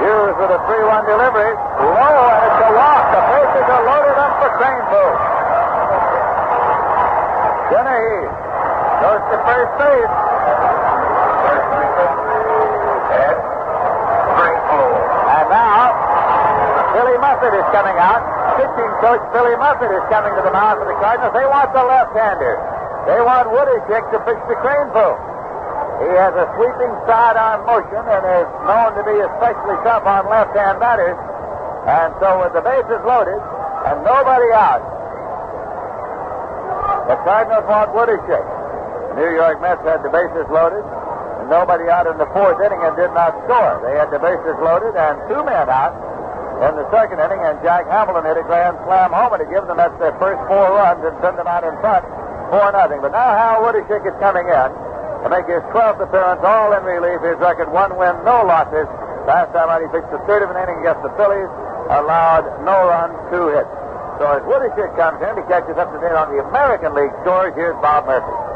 Hughes 0.05 0.37
with 0.37 0.53
a 0.53 0.61
3-1 0.69 1.09
delivery. 1.09 1.57
Low, 1.57 2.21
and 2.21 2.41
it's 2.53 2.61
a 2.69 2.71
walk. 2.77 3.05
The 3.17 3.23
bases 3.33 3.65
are 3.65 3.85
loaded 3.89 4.17
up 4.21 4.33
for 4.45 4.51
Kranepool. 4.61 5.41
Denehy 7.71 8.27
goes 8.99 9.20
to 9.31 9.39
first 9.47 9.73
base. 9.79 10.15
And 15.31 15.47
now, 15.49 15.95
Billy 16.95 17.17
Muffett 17.23 17.55
is 17.55 17.69
coming 17.71 17.97
out. 17.97 18.23
Pitching 18.59 18.93
coach 19.01 19.23
Billy 19.33 19.55
Muffett 19.57 19.95
is 19.95 20.05
coming 20.11 20.35
to 20.35 20.43
the 20.43 20.51
mound 20.51 20.83
for 20.83 20.87
the 20.91 20.99
Cardinals. 20.99 21.33
They 21.33 21.47
want 21.47 21.71
the 21.73 21.87
left-hander. 21.87 22.59
They 23.07 23.21
want 23.23 23.49
Woodeshick 23.55 24.05
to 24.13 24.19
pitch 24.27 24.43
to 24.51 24.55
Kranepool. 24.61 25.15
He 26.03 26.11
has 26.19 26.35
a 26.35 26.51
sweeping 26.57 26.93
sidearm 27.07 27.65
motion 27.65 28.03
and 28.03 28.23
is 28.27 28.51
known 28.67 28.97
to 28.99 29.03
be 29.07 29.17
especially 29.21 29.79
tough 29.87 30.05
on 30.05 30.27
left-hand 30.29 30.81
batters. 30.81 31.17
And 31.87 32.13
so 32.21 32.43
with 32.43 32.53
the 32.53 32.61
bases 32.61 33.01
loaded 33.07 33.41
and 33.87 34.05
nobody 34.05 34.51
out, 34.53 34.83
the 37.09 37.17
Cardinals 37.25 37.65
want 37.71 37.95
Woodeshick. 37.95 38.45
New 39.21 39.37
York 39.37 39.61
Mets 39.61 39.85
had 39.85 40.01
the 40.01 40.09
bases 40.09 40.49
loaded 40.49 40.81
and 40.81 41.53
nobody 41.53 41.93
out 41.93 42.09
in 42.09 42.17
the 42.17 42.25
fourth 42.33 42.57
inning 42.65 42.81
and 42.81 42.97
did 42.97 43.13
not 43.13 43.37
score. 43.45 43.85
They 43.85 44.01
had 44.01 44.09
the 44.09 44.17
bases 44.17 44.57
loaded 44.65 44.97
and 44.97 45.21
two 45.29 45.45
men 45.45 45.69
out 45.69 45.93
in 46.65 46.77
the 46.77 46.89
second 46.93 47.21
inning, 47.21 47.41
and 47.41 47.57
Jack 47.61 47.89
Hamilton 47.89 48.25
hit 48.25 48.37
a 48.37 48.45
grand 48.45 48.77
slam 48.85 49.13
homer 49.13 49.41
to 49.41 49.49
give 49.49 49.65
the 49.69 49.77
Mets 49.77 49.97
their 49.97 50.13
first 50.21 50.41
four 50.49 50.73
runs 50.77 51.01
and 51.05 51.17
send 51.25 51.37
them 51.37 51.49
out 51.49 51.65
in 51.65 51.73
front, 51.85 52.05
four 52.53 52.69
nothing. 52.73 53.01
But 53.01 53.13
now 53.13 53.33
Hal 53.33 53.65
Woodeshick 53.65 54.05
is 54.09 54.17
coming 54.21 54.45
in 54.49 54.69
to 55.25 55.29
make 55.29 55.49
his 55.49 55.65
12th 55.73 56.01
appearance, 56.01 56.41
all 56.41 56.73
in 56.73 56.85
relief. 56.85 57.21
His 57.21 57.37
record 57.41 57.73
one 57.73 57.97
win, 57.97 58.13
no 58.25 58.45
losses. 58.45 58.89
Last 59.29 59.53
time 59.53 59.69
out, 59.69 59.85
he 59.85 59.89
pitched 59.89 60.13
the 60.13 60.21
third 60.29 60.45
of 60.45 60.53
an 60.53 60.61
inning 60.61 60.81
against 60.81 61.05
the 61.05 61.13
Phillies, 61.21 61.49
allowed 61.93 62.45
no 62.65 62.89
runs, 62.89 63.17
two 63.33 63.53
hits. 63.53 63.73
So 64.21 64.29
as 64.33 64.45
Woodeshick 64.45 64.97
comes 65.01 65.21
in, 65.25 65.33
he 65.41 65.45
catches 65.49 65.77
up 65.81 65.93
to 65.93 65.99
date 66.01 66.13
on 66.13 66.29
the 66.33 66.45
American 66.45 66.93
League 66.93 67.13
scores. 67.25 67.53
Here's 67.57 67.77
Bob 67.81 68.05
Murphy. 68.05 68.50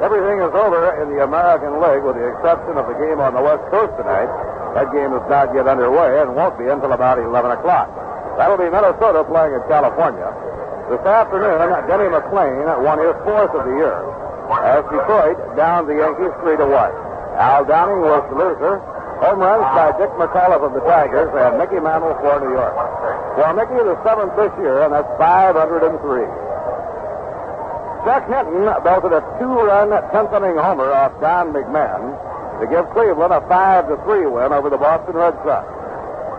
Everything 0.00 0.40
is 0.40 0.52
over 0.56 0.96
in 1.04 1.12
the 1.12 1.20
American 1.20 1.76
League 1.76 2.00
with 2.00 2.16
the 2.16 2.24
exception 2.32 2.80
of 2.80 2.88
the 2.88 2.96
game 2.96 3.20
on 3.20 3.36
the 3.36 3.44
West 3.44 3.60
Coast 3.68 3.92
tonight. 4.00 4.32
That 4.72 4.88
game 4.96 5.12
is 5.12 5.20
not 5.28 5.52
yet 5.52 5.68
underway 5.68 6.24
and 6.24 6.32
won't 6.32 6.56
be 6.56 6.64
until 6.72 6.96
about 6.96 7.20
11 7.20 7.60
o'clock. 7.60 7.92
That'll 8.40 8.56
be 8.56 8.72
Minnesota 8.72 9.28
playing 9.28 9.52
in 9.52 9.62
California. 9.68 10.24
This 10.88 11.04
afternoon, 11.04 11.60
Denny 11.84 12.08
McLain 12.08 12.64
won 12.80 12.96
his 12.96 13.12
fourth 13.28 13.52
of 13.52 13.62
the 13.68 13.76
year 13.76 14.00
as 14.64 14.82
Detroit 14.88 15.36
downed 15.54 15.84
the 15.84 16.00
Yankees 16.00 16.32
3 16.42 16.56
to 16.56 16.66
1. 16.66 16.74
Al 17.36 17.68
Downing 17.68 18.00
was 18.00 18.24
the 18.32 18.36
loser. 18.40 18.80
Home 19.20 19.38
runs 19.38 19.68
by 19.76 19.92
Dick 20.00 20.08
McAuliffe 20.16 20.64
of 20.64 20.72
the 20.72 20.80
Tigers 20.88 21.28
and 21.36 21.60
Mickey 21.60 21.76
Mantle 21.76 22.16
for 22.24 22.40
New 22.40 22.56
York. 22.56 22.72
For 23.36 23.52
Mickey, 23.52 23.84
the 23.84 24.00
seventh 24.00 24.32
this 24.32 24.50
year, 24.64 24.80
and 24.88 24.96
that's 24.96 25.12
503. 25.20 26.49
Chuck 28.04 28.24
Hinton 28.32 28.64
belted 28.82 29.12
a 29.12 29.20
two-run 29.36 29.92
tenth 30.10 30.32
inning 30.32 30.56
homer 30.56 30.88
off 30.88 31.12
Don 31.20 31.52
McMahon 31.52 32.16
to 32.60 32.66
give 32.68 32.88
Cleveland 32.96 33.32
a 33.32 33.40
five 33.44 33.88
to 33.88 33.96
three 34.08 34.24
win 34.24 34.52
over 34.52 34.70
the 34.70 34.80
Boston 34.80 35.16
Red 35.16 35.36
Sox. 35.44 35.68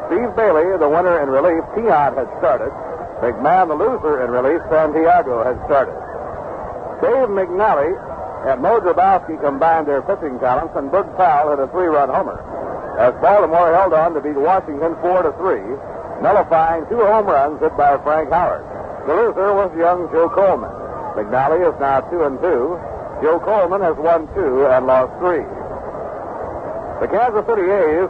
Steve 0.10 0.34
Bailey, 0.36 0.66
the 0.82 0.90
winner 0.90 1.22
in 1.22 1.30
relief, 1.30 1.62
Tiant 1.78 2.18
had 2.18 2.28
started. 2.42 2.74
McMahon, 3.22 3.70
the 3.70 3.78
loser 3.78 4.26
in 4.26 4.32
relief, 4.34 4.62
Santiago 4.74 5.46
had 5.46 5.56
started. 5.70 5.94
Dave 7.02 7.30
McNally 7.30 7.94
and 8.50 8.62
Moe 8.62 8.82
Drabowsky 8.82 9.40
combined 9.40 9.88
their 9.88 10.02
pitching 10.02 10.42
talents, 10.42 10.74
and 10.76 10.90
Boog 10.90 11.06
Powell 11.16 11.54
hit 11.54 11.62
a 11.62 11.68
three-run 11.70 12.10
homer. 12.10 12.42
As 12.98 13.14
Baltimore 13.22 13.70
held 13.74 13.94
on 13.94 14.14
to 14.18 14.22
beat 14.22 14.36
Washington 14.36 14.98
four 15.00 15.22
to 15.22 15.32
three, 15.38 15.62
nullifying 16.26 16.90
two 16.90 17.06
home 17.06 17.30
runs 17.30 17.62
hit 17.62 17.78
by 17.78 18.02
Frank 18.02 18.30
Howard. 18.34 18.66
The 19.06 19.14
loser 19.14 19.54
was 19.54 19.70
young 19.78 20.10
Joe 20.12 20.30
Coleman. 20.30 20.74
McNally 21.16 21.68
is 21.68 21.76
now 21.80 22.02
two 22.08 22.24
and 22.24 22.40
two. 22.40 22.80
Joe 23.22 23.40
Coleman 23.44 23.82
has 23.82 23.96
won 23.98 24.28
two 24.34 24.66
and 24.66 24.88
lost 24.88 25.14
three. 25.20 25.46
The 27.04 27.08
Kansas 27.12 27.46
City 27.46 27.68
A's 27.70 28.10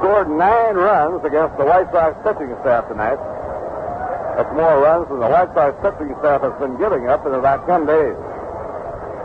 scored 0.00 0.28
nine 0.28 0.76
runs 0.76 1.24
against 1.24 1.56
the 1.56 1.64
White 1.64 1.88
Sox 1.92 2.16
pitching 2.24 2.52
staff 2.60 2.88
tonight. 2.88 3.20
That's 4.36 4.52
more 4.54 4.78
runs 4.80 5.08
than 5.08 5.18
the 5.20 5.30
White 5.30 5.50
Sox 5.54 5.74
pitching 5.80 6.14
staff 6.20 6.42
has 6.42 6.54
been 6.60 6.76
giving 6.78 7.08
up 7.08 7.26
in 7.26 7.34
about 7.34 7.66
ten 7.66 7.86
days. 7.86 8.16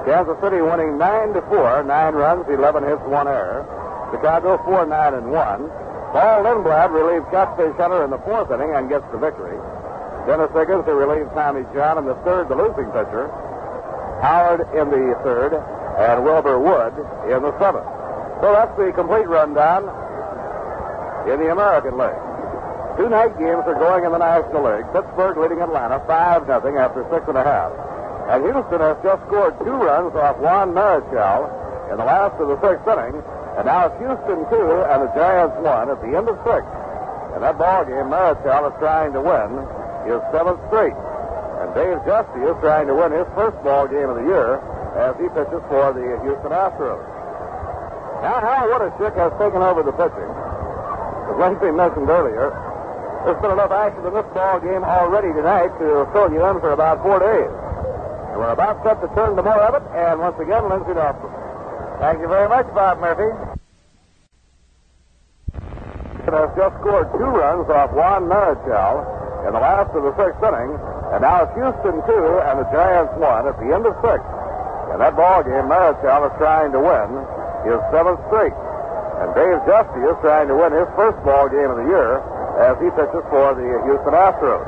Kansas 0.06 0.36
City 0.44 0.60
winning 0.60 0.98
nine 0.98 1.32
to 1.34 1.42
four, 1.48 1.84
nine 1.84 2.14
runs, 2.16 2.48
eleven 2.48 2.84
hits, 2.84 3.02
one 3.08 3.28
error. 3.28 3.64
Chicago 4.12 4.62
four 4.64 4.86
nine 4.86 5.14
and 5.16 5.32
one. 5.32 5.68
Paul 6.14 6.46
Lindblad 6.46 6.92
relieved 6.94 7.26
Catfish 7.32 7.76
Hunter 7.76 8.04
in 8.04 8.12
the 8.12 8.22
fourth 8.22 8.52
inning 8.52 8.76
and 8.76 8.88
gets 8.88 9.06
the 9.12 9.18
victory. 9.18 9.58
Dennis 10.26 10.52
Higgins 10.56 10.86
to 10.86 10.94
relieve 10.96 11.28
Tommy 11.36 11.68
John 11.76 11.98
in 12.00 12.06
the 12.06 12.16
third, 12.24 12.48
the 12.48 12.56
losing 12.56 12.88
pitcher. 12.96 13.28
Howard 14.24 14.64
in 14.72 14.88
the 14.88 15.20
third, 15.24 15.52
and 15.52 16.24
Wilbur 16.24 16.60
Wood 16.60 16.96
in 17.28 17.44
the 17.44 17.52
seventh. 17.60 17.88
So 18.40 18.56
that's 18.56 18.72
the 18.80 18.96
complete 18.96 19.28
rundown 19.28 19.84
in 21.28 21.40
the 21.44 21.52
American 21.52 22.00
League. 22.00 22.24
Two 22.96 23.10
night 23.10 23.36
games 23.36 23.68
are 23.68 23.76
going 23.76 24.06
in 24.06 24.12
the 24.16 24.22
National 24.22 24.64
League. 24.64 24.88
Pittsburgh 24.96 25.36
leading 25.36 25.60
Atlanta 25.60 26.00
5 26.08 26.46
0 26.48 26.78
after 26.80 27.04
six 27.12 27.28
and 27.28 27.36
a 27.36 27.44
half. 27.44 27.72
And 28.32 28.48
Houston 28.48 28.80
has 28.80 28.96
just 29.04 29.20
scored 29.28 29.60
two 29.60 29.76
runs 29.76 30.16
off 30.16 30.40
Juan 30.40 30.72
Marichal 30.72 31.52
in 31.92 31.98
the 32.00 32.06
last 32.06 32.40
of 32.40 32.48
the 32.48 32.60
sixth 32.64 32.88
inning. 32.88 33.20
And 33.60 33.68
now 33.68 33.92
it's 33.92 33.98
Houston 34.00 34.48
two 34.48 34.68
and 34.88 35.04
the 35.04 35.12
Giants 35.20 35.60
one 35.60 35.92
at 35.92 36.00
the 36.00 36.16
end 36.16 36.32
of 36.32 36.40
six. 36.48 36.64
In 37.36 37.44
that 37.44 37.60
ball 37.60 37.84
game, 37.84 38.08
Marichal 38.08 38.72
is 38.72 38.76
trying 38.80 39.12
to 39.12 39.22
win 39.22 39.52
his 40.06 40.22
seventh 40.32 40.60
straight. 40.68 40.96
And 41.64 41.72
Dave 41.72 42.00
Giusti 42.04 42.44
is 42.44 42.56
trying 42.60 42.88
to 42.88 42.96
win 42.96 43.12
his 43.16 43.28
first 43.36 43.56
ball 43.64 43.88
game 43.88 44.10
of 44.12 44.20
the 44.20 44.28
year 44.28 44.60
as 45.00 45.16
he 45.18 45.26
pitches 45.32 45.64
for 45.72 45.96
the 45.96 46.06
Houston 46.22 46.52
Astros. 46.52 47.02
Now 48.22 48.40
Hal 48.40 48.68
Woodeshick 48.72 49.16
has 49.16 49.32
taken 49.40 49.64
over 49.64 49.84
the 49.84 49.96
pitching. 49.96 50.32
As 51.28 51.36
Lindsey 51.40 51.72
mentioned 51.72 52.08
earlier, 52.08 52.52
there's 53.24 53.40
been 53.40 53.56
enough 53.56 53.72
action 53.72 54.04
in 54.04 54.14
this 54.14 54.28
ball 54.36 54.60
game 54.60 54.84
already 54.84 55.32
tonight 55.32 55.72
to 55.80 56.04
fill 56.12 56.28
you 56.32 56.44
in 56.44 56.60
for 56.60 56.76
about 56.76 57.00
four 57.02 57.20
days. 57.24 57.52
And 58.32 58.38
we're 58.44 58.52
about 58.52 58.84
set 58.84 59.00
to 59.00 59.08
turn 59.16 59.36
to 59.36 59.44
more 59.44 59.64
of 59.64 59.80
it, 59.80 59.86
and 59.96 60.20
once 60.20 60.36
again, 60.40 60.68
Lindsey 60.68 60.94
Nelson. 60.94 61.32
Thank 62.04 62.20
you 62.20 62.28
very 62.28 62.50
much, 62.50 62.68
Bob 62.76 63.00
Murphy. 63.00 63.32
And 66.28 66.36
has 66.36 66.52
just 66.56 66.76
scored 66.84 67.08
two 67.16 67.32
runs 67.32 67.70
off 67.72 67.92
Juan 67.92 68.28
Marichal 68.28 69.23
in 69.44 69.52
the 69.52 69.60
last 69.60 69.92
of 69.92 70.04
the 70.04 70.14
sixth 70.16 70.40
inning, 70.40 70.72
and 71.12 71.20
now 71.20 71.44
it's 71.44 71.54
Houston 71.60 72.00
two 72.08 72.26
and 72.48 72.56
the 72.64 72.68
Giants 72.72 73.12
one 73.20 73.44
at 73.44 73.56
the 73.60 73.70
end 73.70 73.84
of 73.84 73.94
six. 74.00 74.24
In 74.96 75.02
that 75.04 75.16
ball 75.20 75.44
game, 75.44 75.68
Marichal 75.68 76.30
is 76.30 76.36
trying 76.40 76.72
to 76.72 76.80
win 76.80 77.10
his 77.68 77.80
seventh 77.92 78.20
straight, 78.32 78.56
and 79.20 79.34
Dave 79.36 79.60
Giusti 79.68 80.02
is 80.06 80.18
trying 80.24 80.48
to 80.48 80.56
win 80.56 80.72
his 80.72 80.88
first 80.96 81.18
ball 81.28 81.50
game 81.52 81.68
of 81.68 81.78
the 81.80 81.88
year 81.88 82.24
as 82.64 82.78
he 82.80 82.88
pitches 82.94 83.24
for 83.34 83.58
the 83.58 83.68
Houston 83.84 84.14
Astros. 84.16 84.64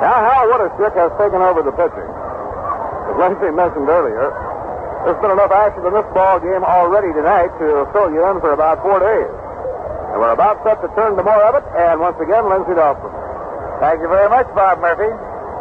Now 0.00 0.16
Hal 0.24 0.48
Woodeshick 0.48 0.94
has 0.96 1.12
taken 1.20 1.44
over 1.44 1.60
the 1.60 1.74
pitching. 1.76 2.10
As 3.10 3.14
Lindsey 3.18 3.50
mentioned 3.52 3.90
earlier, 3.90 4.32
there's 5.04 5.20
been 5.20 5.32
enough 5.32 5.52
action 5.52 5.84
in 5.84 5.92
this 5.92 6.08
ball 6.12 6.40
game 6.40 6.64
already 6.64 7.12
tonight 7.12 7.52
to 7.60 7.88
fill 7.92 8.12
you 8.12 8.24
in 8.30 8.40
for 8.40 8.52
about 8.52 8.80
four 8.80 9.00
days. 9.00 9.32
And 10.12 10.20
we're 10.20 10.32
about 10.32 10.62
set 10.64 10.80
to 10.80 10.88
turn 10.94 11.16
to 11.16 11.22
more 11.24 11.42
of 11.50 11.60
it, 11.60 11.66
and 11.76 12.00
once 12.00 12.16
again, 12.20 12.48
Lindsey 12.48 12.76
Dawson. 12.76 13.10
Thank 13.80 14.04
you 14.04 14.12
very 14.12 14.28
much, 14.28 14.44
Bob 14.52 14.78
Murphy. 14.84 15.08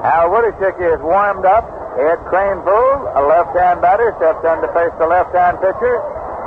Hal 0.04 0.28
Woodeshick 0.28 0.76
is 0.76 1.00
warmed 1.00 1.48
up. 1.48 1.64
Ed 1.96 2.20
Kranepool, 2.28 2.96
a 3.16 3.24
left-hand 3.24 3.80
batter, 3.80 4.12
steps 4.20 4.44
in 4.44 4.60
to 4.60 4.70
face 4.76 4.92
the 5.00 5.08
left-hand 5.08 5.60
pitcher. 5.64 5.96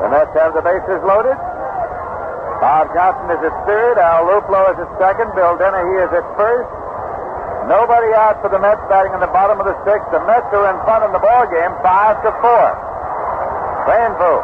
The 0.05 0.09
Mets 0.13 0.33
have 0.37 0.53
the 0.53 0.61
bases 0.61 1.01
loaded. 1.05 1.37
Bob 2.61 2.93
Johnson 2.93 3.29
is 3.37 3.41
at 3.41 3.57
third. 3.65 3.97
Al 3.97 4.29
Luplow 4.29 4.69
is 4.73 4.79
at 4.85 4.91
second. 5.01 5.33
Bill 5.33 5.57
Denehy 5.57 5.97
is 6.05 6.13
at 6.13 6.27
first. 6.37 6.69
Nobody 7.69 8.13
out 8.21 8.41
for 8.45 8.53
the 8.53 8.61
Mets 8.61 8.81
batting 8.93 9.17
in 9.17 9.21
the 9.21 9.33
bottom 9.33 9.57
of 9.57 9.65
the 9.65 9.77
sixth. 9.89 10.09
The 10.13 10.21
Mets 10.29 10.49
are 10.53 10.69
in 10.73 10.79
front 10.85 11.09
in 11.09 11.13
the 11.17 11.25
ball 11.25 11.49
game, 11.49 11.73
five 11.81 12.21
to 12.21 12.31
four. 12.45 12.67
Kranepool 13.89 14.41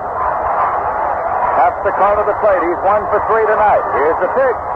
taps 1.60 1.80
the 1.84 1.92
corner 1.92 2.24
of 2.24 2.28
the 2.28 2.38
plate. 2.40 2.62
He's 2.64 2.82
one 2.88 3.04
for 3.12 3.20
three 3.28 3.44
tonight. 3.44 3.84
Here's 4.00 4.18
the 4.24 4.32
pitch. 4.32 4.67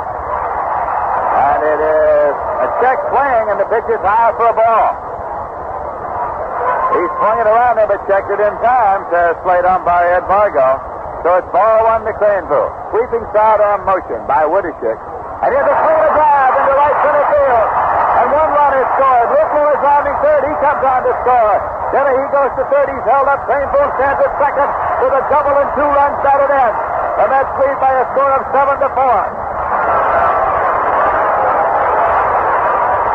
And 1.32 1.60
it 1.64 1.80
is 1.80 2.34
a 2.36 2.68
check 2.84 2.98
swing, 3.08 3.44
and 3.52 3.58
the 3.60 3.68
pitch 3.72 3.88
is 3.88 4.02
high 4.04 4.36
for 4.36 4.52
a 4.52 4.56
ball. 4.56 4.90
He 6.92 7.02
swung 7.16 7.40
it 7.40 7.48
around 7.48 7.80
there, 7.80 7.88
but 7.88 8.04
checked 8.04 8.28
it 8.28 8.40
in 8.40 8.52
time, 8.60 9.08
says 9.08 9.32
plate 9.42 9.64
umpire 9.64 10.20
Ed 10.20 10.28
Vargo. 10.28 10.76
So 11.24 11.40
it's 11.40 11.48
ball 11.54 11.88
one 11.88 12.04
to 12.04 12.12
Kranepool. 12.18 12.68
Sweeping 12.92 13.24
sidearm 13.32 13.86
motion 13.88 14.20
by 14.28 14.44
Woodeshick. 14.44 14.98
And 15.40 15.48
here's 15.54 15.70
a 15.70 15.76
clean 15.86 16.08
drive 16.18 16.52
into 16.52 16.72
right 16.76 16.98
center 17.00 17.26
field. 17.32 17.68
And 18.12 18.26
one 18.28 18.50
run 18.52 18.72
is 18.76 18.88
scored. 18.98 19.28
Whitmore 19.30 19.70
is 19.72 19.80
rounding 19.80 20.18
third. 20.20 20.42
He 20.44 20.54
comes 20.60 20.82
on 20.82 21.00
to 21.06 21.14
score. 21.24 21.58
Then 21.94 22.04
he 22.12 22.26
goes 22.28 22.52
to 22.58 22.64
third. 22.68 22.86
He's 22.92 23.06
held 23.08 23.26
up. 23.30 23.40
Kranepool 23.48 23.88
stands 23.96 24.18
at 24.20 24.32
second 24.36 24.70
with 25.00 25.14
a 25.16 25.22
double 25.32 25.56
and 25.56 25.70
two 25.78 25.88
runs 25.88 26.16
batted 26.26 26.52
in. 26.52 26.72
The 27.18 27.24
Mets 27.30 27.52
lead 27.56 27.76
by 27.80 27.92
a 28.02 28.04
score 28.12 28.32
of 28.36 28.42
seven 28.52 28.76
to 28.82 28.88
four. 28.92 29.20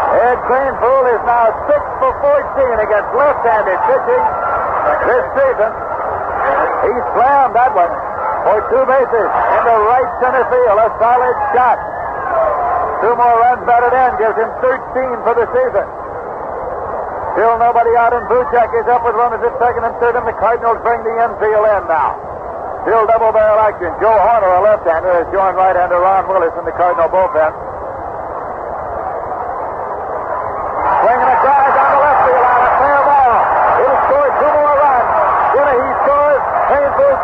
Ed 0.08 0.40
Kranepool 0.48 1.04
is 1.12 1.22
now 1.28 1.52
six 1.68 1.82
for 2.00 2.12
14 2.24 2.86
against 2.88 3.10
left-handed 3.12 3.80
pitching 3.92 4.24
this 5.08 5.26
season. 5.36 5.72
He 6.88 6.94
slammed 7.12 7.56
that 7.56 7.72
one 7.76 7.94
for 8.48 8.58
two 8.72 8.84
bases 8.88 9.30
into 9.60 9.74
right 9.92 10.12
center 10.24 10.46
field. 10.48 10.78
A 10.80 10.88
solid 11.02 11.36
shot. 11.52 11.80
Two 13.04 13.14
more 13.14 13.36
runs 13.44 13.62
batted 13.68 13.94
in 13.94 14.12
gives 14.18 14.38
him 14.40 14.52
13 14.64 15.28
for 15.28 15.34
the 15.36 15.46
season. 15.52 15.86
Still 17.38 17.60
nobody 17.62 17.94
out, 17.94 18.18
and 18.18 18.26
Buchek 18.26 18.74
is 18.74 18.88
up 18.90 19.06
with 19.06 19.14
runners 19.14 19.44
at 19.46 19.54
second 19.62 19.86
and 19.86 19.94
third, 20.02 20.18
and 20.18 20.26
the 20.26 20.34
Cardinals 20.42 20.82
bring 20.82 20.98
the 21.06 21.14
infield 21.22 21.70
in 21.70 21.84
now. 21.86 22.18
Still 22.82 23.06
double 23.06 23.30
barrel 23.30 23.62
action. 23.62 23.94
Joe 24.02 24.18
Hoerner, 24.18 24.50
a 24.58 24.62
left-hander, 24.66 25.14
has 25.22 25.28
joined 25.30 25.54
right-hander 25.54 26.02
Ron 26.02 26.26
Willis 26.26 26.56
in 26.58 26.66
the 26.66 26.74
Cardinal 26.74 27.06
bullpen. 27.14 27.54
Swinging 31.06 31.30
a 31.30 31.38
drive 31.46 31.74
down 31.78 31.90
the 31.94 32.02
left 32.02 32.20
field 32.26 32.42
line, 32.42 32.64
a 32.66 32.72
fair 32.82 33.02
ball. 33.06 33.38
It'll 33.86 34.02
score 34.08 34.30
two 34.42 34.52
more 34.58 34.76
runs. 34.82 35.10
Denehy 35.54 35.92
scores. 36.02 36.44
Kranepool 36.68 37.16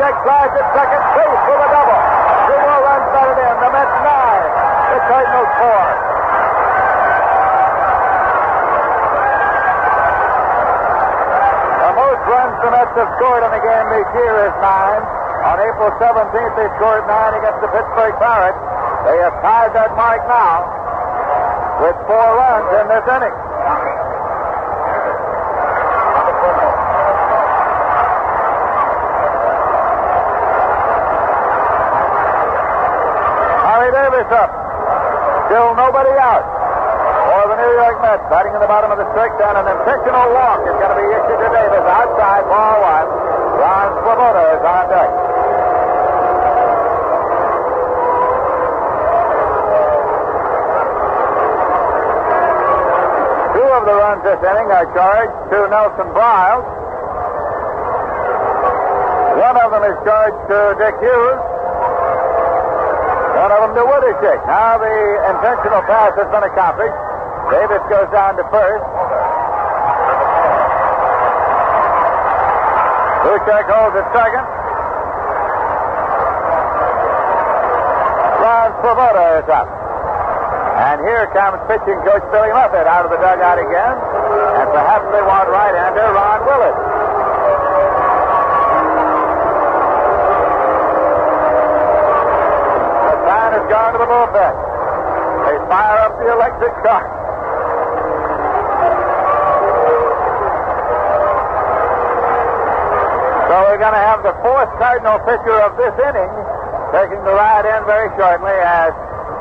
Buchek 0.00 0.16
flies 0.24 0.48
at 0.56 0.66
second 0.72 1.04
base 1.12 1.40
for 1.44 1.56
the 1.60 1.68
double. 1.76 2.00
Two 2.48 2.56
more 2.56 2.80
runs 2.88 3.06
batted 3.12 3.36
in. 3.36 3.54
The 3.60 3.68
Mets 3.68 3.96
nine. 4.00 4.44
The 4.96 5.00
Cardinals 5.12 5.52
four. 5.60 5.84
The 11.84 11.92
most 12.00 12.22
runs 12.32 12.54
the 12.64 12.70
Mets 12.72 12.94
have 12.96 13.10
scored 13.20 13.42
in 13.44 13.50
the 13.52 13.60
game 13.60 13.86
this 13.92 14.08
year 14.16 14.36
is 14.48 14.56
nine. 14.64 15.04
On 15.44 15.56
April 15.68 15.92
17th, 16.00 16.54
they 16.56 16.68
scored 16.80 17.04
nine 17.04 17.36
against 17.36 17.60
the 17.60 17.68
Pittsburgh 17.68 18.16
Pirates. 18.16 18.60
They 19.04 19.20
have 19.20 19.36
tied 19.44 19.76
that 19.76 19.92
mark 20.00 20.24
now 20.24 20.64
with 21.84 21.96
four 22.08 22.28
runs 22.40 22.72
in 22.72 22.88
this 22.88 23.04
inning. 23.04 23.49
Harry 34.30 34.46
up. 34.46 34.50
Still 35.50 35.74
nobody 35.74 36.14
out. 36.14 36.46
For 36.46 37.50
the 37.50 37.56
New 37.58 37.72
York 37.82 37.98
Mets, 38.02 38.22
batting 38.30 38.54
in 38.54 38.60
the 38.62 38.70
bottom 38.70 38.90
of 38.94 38.98
the 38.98 39.08
sixth, 39.18 39.42
and 39.42 39.58
an 39.58 39.66
intentional 39.66 40.26
walk 40.30 40.62
is 40.62 40.76
going 40.78 40.92
to 40.94 40.98
be 41.02 41.08
issued 41.10 41.40
to 41.42 41.48
Davis 41.50 41.82
outside 41.82 42.46
ball 42.46 42.78
one. 42.78 43.08
Ron 43.58 43.90
Swoboda 44.06 44.42
is 44.54 44.62
on 44.62 44.84
deck. 44.86 45.10
Two 53.58 53.68
of 53.74 53.82
the 53.82 53.94
runs 53.98 54.22
this 54.22 54.40
inning 54.46 54.70
are 54.70 54.86
charged 54.94 55.38
to 55.50 55.58
Nelson 55.74 56.08
Briles. 56.14 56.66
One 59.42 59.56
of 59.58 59.68
them 59.74 59.84
is 59.90 59.98
charged 60.06 60.42
to 60.54 60.58
Dick 60.78 60.94
Hughes. 61.02 61.49
One 63.36 63.52
of 63.52 63.60
them 63.62 63.72
to 63.78 63.84
Woodeshick. 63.86 64.40
Now 64.46 64.78
the 64.78 64.96
intentional 65.30 65.82
pass 65.86 66.12
has 66.18 66.28
been 66.34 66.44
accomplished. 66.44 66.98
Davis 67.50 67.82
goes 67.86 68.10
down 68.10 68.36
to 68.36 68.44
first. 68.50 68.84
Buchek 73.26 73.66
holds 73.70 73.94
at 73.94 74.06
second. 74.10 74.46
Ron 78.42 78.70
Swoboda 78.82 79.44
is 79.44 79.48
up. 79.52 79.68
And 80.80 81.04
here 81.06 81.28
comes 81.36 81.60
pitching 81.68 82.00
coach 82.02 82.24
Billy 82.32 82.50
Muffett 82.50 82.88
out 82.88 83.04
of 83.04 83.10
the 83.12 83.20
dugout 83.20 83.60
again. 83.60 83.94
And 84.58 84.68
perhaps 84.72 85.04
they 85.12 85.22
want 85.22 85.46
right-hander 85.52 86.08
Ron 86.10 86.40
Willis. 86.48 86.89
Has 93.50 93.66
gone 93.66 93.92
to 93.94 93.98
the 93.98 94.06
bullpen. 94.06 94.54
They 95.46 95.56
fire 95.66 95.98
up 96.06 96.14
the 96.22 96.30
electric 96.30 96.74
car. 96.86 97.02
So 103.50 103.54
we're 103.66 103.82
going 103.82 103.96
to 103.98 104.04
have 104.06 104.22
the 104.22 104.34
fourth 104.46 104.70
Cardinal 104.78 105.18
pitcher 105.26 105.58
of 105.66 105.74
this 105.74 105.94
inning 105.98 106.30
taking 106.94 107.22
the 107.26 107.34
ride 107.34 107.66
in 107.66 107.82
very 107.86 108.10
shortly 108.18 108.54
as 108.54 108.94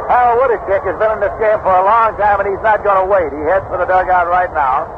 Harold 0.09 0.41
Woodeshick 0.41 0.81
has 0.85 0.97
been 0.97 1.13
in 1.17 1.21
this 1.21 1.33
game 1.37 1.61
for 1.61 1.69
a 1.69 1.85
long 1.85 2.17
time, 2.17 2.41
and 2.41 2.49
he's 2.49 2.65
not 2.65 2.81
going 2.81 2.97
to 2.97 3.05
wait. 3.05 3.29
He 3.29 3.41
heads 3.45 3.65
for 3.69 3.77
the 3.77 3.85
dugout 3.85 4.25
right 4.25 4.49
now. 4.57 4.89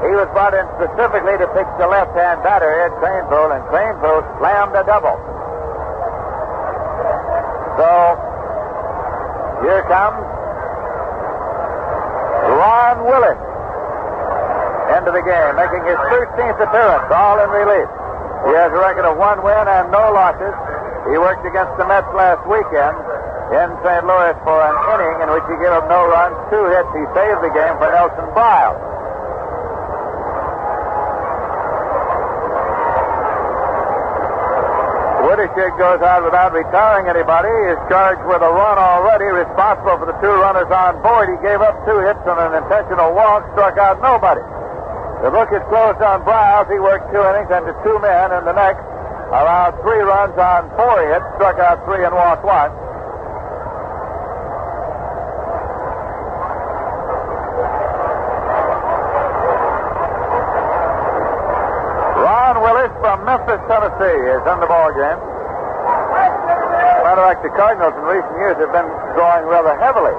He 0.00 0.16
was 0.16 0.24
brought 0.32 0.56
in 0.56 0.64
specifically 0.80 1.36
to 1.36 1.44
pitch 1.52 1.68
the 1.76 1.84
left-hand 1.84 2.40
batter, 2.40 2.72
Ed 2.72 2.96
Kranepool, 2.96 3.52
and 3.52 3.60
Kranepool 3.68 4.24
slammed 4.40 4.72
a 4.72 4.84
double. 4.88 5.20
So, 7.76 7.88
here 9.64 9.79
comes 9.90 10.22
Ron 12.46 13.02
Willis 13.10 13.40
into 14.94 15.10
the 15.10 15.22
game, 15.26 15.52
making 15.58 15.82
his 15.82 15.98
13th 16.14 16.62
appearance, 16.62 17.10
all 17.10 17.42
in 17.42 17.50
relief. 17.50 17.90
He 18.46 18.52
has 18.54 18.70
a 18.70 18.78
record 18.78 19.06
of 19.06 19.18
one 19.18 19.42
win 19.42 19.66
and 19.66 19.90
no 19.90 20.14
losses. 20.14 20.54
He 21.10 21.18
worked 21.18 21.42
against 21.42 21.74
the 21.74 21.86
Mets 21.90 22.06
last 22.14 22.42
weekend 22.46 22.96
in 23.50 23.66
St. 23.82 24.06
Louis 24.06 24.36
for 24.46 24.58
an 24.62 24.76
inning 24.94 25.16
in 25.26 25.28
which 25.34 25.46
he 25.50 25.58
gave 25.58 25.74
up 25.74 25.90
no 25.90 26.06
runs, 26.06 26.38
two 26.54 26.64
hits. 26.70 26.90
He 26.94 27.04
saved 27.14 27.42
the 27.42 27.50
game 27.50 27.74
for 27.82 27.90
Nelson 27.90 28.30
Briles. 28.30 28.89
Woodeshick 35.40 35.72
goes 35.80 36.04
out 36.04 36.20
without 36.20 36.52
retiring 36.52 37.08
anybody. 37.08 37.48
He 37.48 37.72
is 37.72 37.80
charged 37.88 38.20
with 38.28 38.44
a 38.44 38.52
run 38.52 38.76
already, 38.76 39.24
responsible 39.24 39.96
for 39.96 40.04
the 40.04 40.12
two 40.20 40.36
runners 40.36 40.68
on 40.68 41.00
board. 41.00 41.32
He 41.32 41.40
gave 41.40 41.64
up 41.64 41.80
two 41.88 41.96
hits 42.04 42.20
on 42.28 42.36
an 42.36 42.60
intentional 42.60 43.16
walk, 43.16 43.48
struck 43.56 43.80
out 43.80 44.04
nobody. 44.04 44.44
The 45.24 45.32
book 45.32 45.48
is 45.48 45.64
closed 45.72 46.04
on 46.04 46.28
Briles. 46.28 46.68
He 46.68 46.76
worked 46.76 47.08
two 47.08 47.24
innings 47.24 47.48
and 47.48 47.64
to 47.64 47.72
two 47.80 47.96
men 48.04 48.36
in 48.36 48.44
the 48.44 48.52
next. 48.52 48.84
Allowed 49.32 49.80
three 49.80 50.04
runs 50.04 50.36
on 50.36 50.68
four 50.76 51.08
hits, 51.08 51.24
struck 51.40 51.56
out 51.56 51.88
three 51.88 52.04
and 52.04 52.12
walked 52.12 52.44
one. 52.44 52.68
Ron 62.20 62.60
Willis 62.60 62.92
from 63.00 63.24
Memphis, 63.24 63.59
Tennessee 63.70 64.18
is 64.34 64.42
in 64.50 64.58
the 64.58 64.66
ball 64.66 64.90
game. 64.90 65.20
Matter 67.06 67.22
of 67.22 67.30
fact, 67.30 67.46
the 67.46 67.54
Cardinals 67.54 67.94
in 67.94 68.02
recent 68.02 68.34
years 68.42 68.58
have 68.58 68.74
been 68.74 68.90
drawing 69.14 69.46
rather 69.46 69.78
heavily 69.78 70.10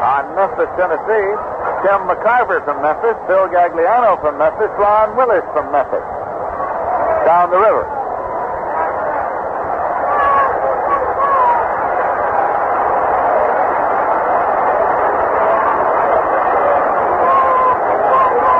on 0.00 0.24
Memphis, 0.32 0.72
Tennessee. 0.80 1.28
Tim 1.84 2.08
McCarver 2.08 2.64
from 2.64 2.80
Memphis, 2.80 3.12
Phil 3.28 3.52
Gagliano 3.52 4.16
from 4.24 4.38
Memphis, 4.40 4.72
Ron 4.80 5.12
Willis 5.20 5.44
from 5.52 5.68
Memphis. 5.68 6.00
Down 7.28 7.52
the 7.52 7.60
river. 7.60 7.84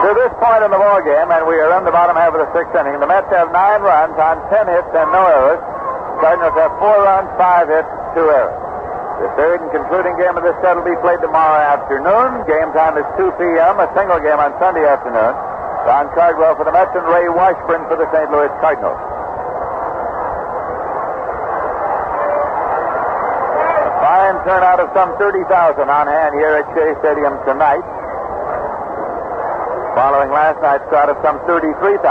To 0.04 0.08
this 0.20 0.35
point 0.46 0.62
in 0.62 0.70
the 0.70 0.78
ball 0.78 1.02
game, 1.02 1.26
and 1.34 1.42
we 1.50 1.58
are 1.58 1.74
in 1.74 1.82
the 1.82 1.90
bottom 1.90 2.14
half 2.14 2.30
of 2.30 2.38
the 2.38 2.46
sixth 2.54 2.70
inning, 2.78 3.02
the 3.02 3.10
Mets 3.10 3.26
have 3.34 3.50
nine 3.50 3.82
runs 3.82 4.14
on 4.14 4.38
ten 4.46 4.70
hits 4.70 4.86
and 4.94 5.10
no 5.10 5.26
errors. 5.26 5.58
Cardinals 6.22 6.54
have 6.54 6.70
four 6.78 7.02
runs, 7.02 7.26
five 7.34 7.66
hits, 7.66 7.90
two 8.14 8.30
errors. 8.30 8.54
The 9.26 9.28
third 9.34 9.58
and 9.64 9.70
concluding 9.74 10.14
game 10.22 10.38
of 10.38 10.46
this 10.46 10.54
set 10.62 10.78
will 10.78 10.86
be 10.86 10.94
played 11.02 11.18
tomorrow 11.18 11.58
afternoon. 11.58 12.46
Game 12.46 12.70
time 12.76 13.00
is 13.00 13.08
2 13.16 13.32
p.m., 13.40 13.80
a 13.80 13.88
single 13.96 14.20
game 14.20 14.38
on 14.38 14.52
Sunday 14.60 14.84
afternoon. 14.84 15.34
Don 15.88 16.12
Cardwell 16.14 16.54
for 16.54 16.68
the 16.68 16.72
Mets 16.72 16.92
and 16.94 17.08
Ray 17.08 17.26
Washburn 17.32 17.82
for 17.90 17.96
the 17.98 18.06
St. 18.14 18.30
Louis 18.30 18.52
Cardinals. 18.62 19.00
fine 24.06 24.38
turnout 24.46 24.78
of 24.78 24.86
some 24.94 25.10
30,000 25.18 25.50
on 25.90 26.06
hand 26.06 26.32
here 26.38 26.62
at 26.62 26.66
Shea 26.76 26.94
Stadium 27.02 27.34
tonight. 27.42 27.82
Following 29.96 30.28
last 30.28 30.60
night's 30.60 30.84
crowd 30.92 31.08
of 31.08 31.16
some 31.24 31.40
33,000. 31.48 32.04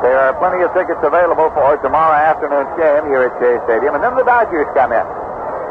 There 0.00 0.16
are 0.16 0.32
plenty 0.40 0.64
of 0.64 0.72
tickets 0.72 1.04
available 1.04 1.52
for 1.52 1.76
tomorrow 1.84 2.16
afternoon's 2.16 2.72
game 2.80 3.04
here 3.12 3.28
at 3.28 3.36
Shea 3.44 3.60
Stadium. 3.68 3.92
And 3.92 4.00
then 4.00 4.16
the 4.16 4.24
Dodgers 4.24 4.64
come 4.72 4.96
in. 4.96 5.04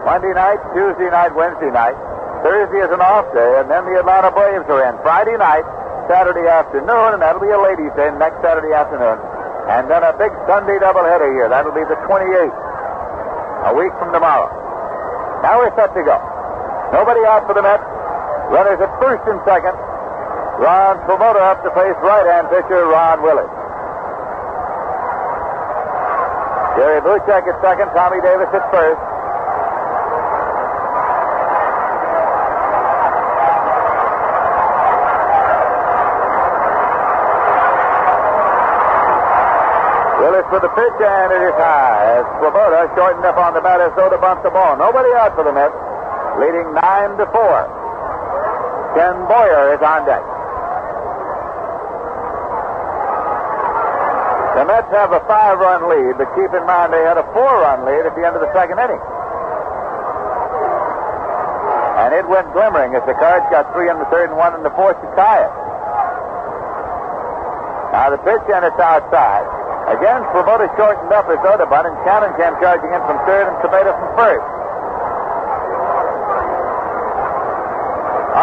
Monday 0.06 0.30
night, 0.38 0.62
Tuesday 0.78 1.10
night, 1.10 1.34
Wednesday 1.34 1.74
night. 1.74 1.98
Thursday 2.46 2.86
is 2.86 2.94
an 2.94 3.02
off 3.02 3.26
day, 3.34 3.58
and 3.58 3.66
then 3.66 3.82
the 3.90 3.98
Atlanta 3.98 4.30
Braves 4.30 4.70
are 4.70 4.86
in. 4.86 4.94
Friday 5.02 5.42
night, 5.42 5.66
Saturday 6.06 6.46
afternoon, 6.46 7.18
and 7.18 7.22
that'll 7.26 7.42
be 7.42 7.50
a 7.50 7.58
ladies' 7.58 7.98
day 7.98 8.14
next 8.22 8.46
Saturday 8.46 8.78
afternoon. 8.78 9.18
And 9.74 9.90
then 9.90 10.06
a 10.06 10.14
big 10.22 10.30
Sunday 10.46 10.78
doubleheader 10.78 11.34
here. 11.34 11.50
That'll 11.50 11.74
be 11.74 11.88
the 11.90 11.98
28th, 12.06 12.58
a 13.70 13.74
week 13.74 13.94
from 13.98 14.14
tomorrow. 14.14 14.54
Now 15.42 15.66
we're 15.66 15.74
set 15.74 15.98
to 15.98 16.04
go. 16.06 16.22
Nobody 16.94 17.26
out 17.26 17.50
for 17.50 17.58
the 17.58 17.66
Mets. 17.66 17.93
Runners 18.53 18.77
at 18.85 18.93
first 19.01 19.25
and 19.25 19.41
second. 19.49 19.73
Ron 20.61 21.01
Swoboda 21.09 21.41
up 21.41 21.65
to 21.65 21.73
face 21.73 21.98
right-hand 22.06 22.53
pitcher 22.53 22.85
Ron 22.85 23.25
Willis. 23.25 23.49
Jerry 26.77 27.01
Buchek 27.01 27.49
at 27.49 27.57
second. 27.65 27.90
Tommy 27.98 28.22
Davis 28.22 28.53
at 28.53 28.61
first. 28.69 29.01
Willis 40.22 40.45
for 40.53 40.61
the 40.61 40.69
pitch, 40.77 40.98
and 41.01 41.30
it 41.33 41.41
is 41.41 41.57
high. 41.57 42.22
As 42.22 42.25
Swoboda 42.38 42.85
shortened 42.93 43.25
up 43.25 43.41
on 43.41 43.57
the 43.57 43.61
bat 43.65 43.82
as 43.82 43.90
though 43.98 44.14
to 44.14 44.17
bunt 44.22 44.45
the 44.45 44.53
ball. 44.53 44.77
Nobody 44.77 45.09
out 45.17 45.33
for 45.33 45.41
the 45.41 45.53
Mets, 45.57 45.73
leading 46.38 46.69
nine 46.77 47.17
to 47.17 47.25
four. 47.33 47.83
Ken 48.94 49.16
Boyer 49.26 49.74
is 49.74 49.82
on 49.82 50.06
deck. 50.06 50.22
The 54.54 54.64
Mets 54.70 54.92
have 54.94 55.12
a 55.12 55.20
five-run 55.26 55.90
lead, 55.90 56.14
but 56.22 56.30
keep 56.38 56.54
in 56.54 56.64
mind 56.70 56.94
they 56.94 57.02
had 57.02 57.18
a 57.18 57.26
four-run 57.34 57.90
lead 57.90 58.06
at 58.06 58.14
the 58.14 58.22
end 58.22 58.38
of 58.38 58.42
the 58.46 58.54
second 58.54 58.78
inning. 58.78 59.02
And 62.06 62.14
it 62.14 62.30
went 62.30 62.54
glimmering 62.54 62.94
as 62.94 63.02
the 63.10 63.18
Cards 63.18 63.50
got 63.50 63.74
three 63.74 63.90
in 63.90 63.98
the 63.98 64.06
third 64.14 64.30
and 64.30 64.38
one 64.38 64.54
in 64.54 64.62
the 64.62 64.70
fourth 64.78 65.02
to 65.02 65.10
tie 65.18 65.42
it. 65.42 65.54
Now 67.98 68.14
the 68.14 68.22
pitch 68.22 68.46
and 68.54 68.62
it's 68.62 68.78
outside. 68.78 69.46
Again, 69.90 70.22
Swoboda 70.32 70.70
shortened 70.78 71.10
up 71.10 71.26
his 71.26 71.42
bunt, 71.42 71.90
and 71.90 71.98
Shannon 72.06 72.34
came 72.38 72.54
charging 72.62 72.94
in 72.94 73.02
from 73.10 73.18
third 73.26 73.50
and 73.50 73.58
Cepeda 73.66 73.90
from 73.90 74.10
first. 74.16 74.52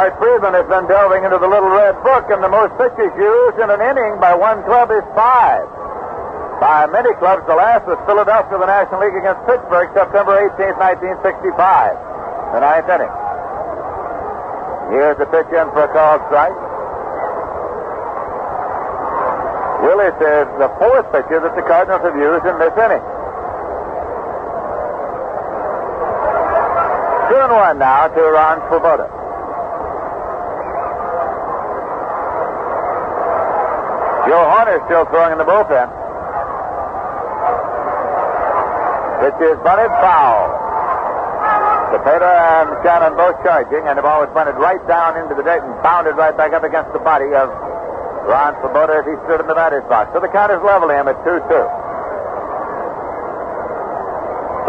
Art 0.01 0.17
Friedman 0.17 0.57
has 0.57 0.65
been 0.65 0.89
delving 0.89 1.29
into 1.29 1.37
the 1.37 1.45
little 1.45 1.69
red 1.69 1.93
book, 2.01 2.25
and 2.33 2.41
the 2.41 2.49
most 2.49 2.73
pitches 2.81 3.13
used 3.21 3.61
in 3.61 3.69
an 3.69 3.85
inning 3.85 4.17
by 4.17 4.33
one 4.33 4.65
club 4.65 4.89
is 4.89 5.05
five. 5.13 5.61
By 6.57 6.89
many 6.89 7.13
clubs, 7.21 7.45
the 7.45 7.53
last 7.53 7.85
was 7.85 8.01
Philadelphia, 8.09 8.57
the 8.57 8.65
National 8.65 9.05
League 9.05 9.13
against 9.13 9.45
Pittsburgh, 9.45 9.93
September 9.93 10.41
18, 10.57 10.73
1965, 11.21 11.53
the 12.57 12.61
ninth 12.65 12.89
inning. 12.89 13.13
Here's 14.89 15.21
the 15.21 15.29
pitch 15.29 15.53
in 15.53 15.69
for 15.77 15.85
a 15.85 15.93
called 15.93 16.25
strike. 16.33 16.57
Willis 19.85 20.17
is 20.17 20.49
the 20.65 20.73
fourth 20.81 21.13
pitcher 21.13 21.45
that 21.45 21.53
the 21.53 21.65
Cardinals 21.69 22.01
have 22.09 22.17
used 22.17 22.49
in 22.49 22.57
this 22.57 22.73
inning. 22.73 23.05
Two 27.29 27.37
and 27.37 27.53
one 27.53 27.77
now 27.77 28.09
to 28.09 28.21
Ron 28.33 28.65
Swoboda. 28.73 29.20
Joe 34.31 34.47
Hoerner 34.47 34.79
still 34.87 35.11
throwing 35.11 35.35
in 35.35 35.43
the 35.43 35.49
bullpen. 35.49 35.91
This 39.27 39.35
is 39.43 39.59
bunted 39.67 39.91
foul. 39.99 40.47
Cepeda 41.91 42.31
and 42.31 42.71
Shannon 42.87 43.19
both 43.19 43.35
charging, 43.43 43.83
and 43.91 43.99
the 43.99 44.07
ball 44.07 44.23
was 44.23 44.31
bunted 44.31 44.55
right 44.55 44.79
down 44.87 45.19
into 45.19 45.35
the 45.35 45.43
dirt 45.43 45.67
and 45.67 45.75
bounded 45.83 46.15
right 46.15 46.31
back 46.39 46.55
up 46.55 46.63
against 46.63 46.95
the 46.95 47.03
body 47.03 47.35
of 47.35 47.51
Ron 48.31 48.55
Swoboda 48.63 49.03
as 49.03 49.07
he 49.11 49.19
stood 49.27 49.43
in 49.43 49.51
the 49.51 49.59
batter's 49.59 49.83
box. 49.91 50.15
So 50.15 50.23
the 50.23 50.31
count 50.31 50.55
is 50.55 50.63
level 50.63 50.95
him 50.95 51.11
at 51.11 51.19
2 51.27 51.27
2. 51.27 51.51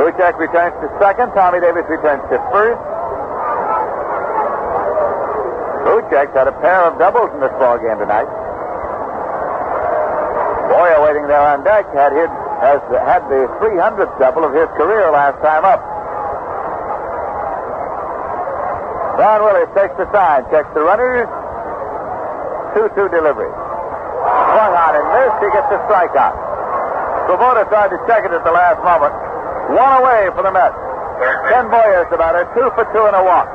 Buchek 0.02 0.42
returns 0.42 0.74
to 0.82 0.90
second. 0.98 1.38
Tommy 1.38 1.62
Davis 1.62 1.86
returns 1.86 2.26
to 2.34 2.42
first. 2.50 2.82
Buchek's 5.86 6.34
had 6.34 6.50
a 6.50 6.56
pair 6.66 6.90
of 6.90 6.98
doubles 6.98 7.30
in 7.38 7.46
this 7.46 7.54
ball 7.62 7.78
game 7.78 8.02
tonight. 8.02 8.41
Boyer 11.32 11.40
waiting 11.40 11.64
on 11.64 11.64
deck 11.64 11.88
had 11.96 12.12
his, 12.12 12.28
has 12.60 12.82
had 13.08 13.24
the 13.32 13.48
300th 13.64 14.20
double 14.20 14.44
of 14.44 14.52
his 14.52 14.68
career 14.76 15.12
last 15.12 15.40
time 15.40 15.64
up. 15.64 15.80
Ron 19.16 19.40
Willis 19.44 19.72
takes 19.72 19.96
the 19.96 20.12
sign, 20.12 20.44
checks 20.52 20.68
the 20.76 20.82
runners. 20.82 21.28
2-2 22.76 23.12
delivery. 23.12 23.48
Swung 23.48 24.74
on 24.76 24.92
and 24.96 25.08
missed. 25.08 25.40
He 25.40 25.48
gets 25.56 25.72
a 25.72 25.80
strikeout. 25.88 26.36
Swoboda 27.28 27.64
tried 27.72 27.96
to 27.96 28.00
check 28.08 28.28
it 28.28 28.32
at 28.32 28.44
the 28.44 28.52
last 28.52 28.84
moment. 28.84 29.16
One 29.72 30.04
away 30.04 30.28
for 30.36 30.44
the 30.44 30.52
Mets. 30.52 30.76
Ken 31.48 31.70
Boyer's 31.72 32.12
about 32.12 32.36
it. 32.36 32.48
Two 32.56 32.68
for 32.76 32.84
two 32.92 33.04
and 33.08 33.16
a 33.16 33.24
walk. 33.24 33.48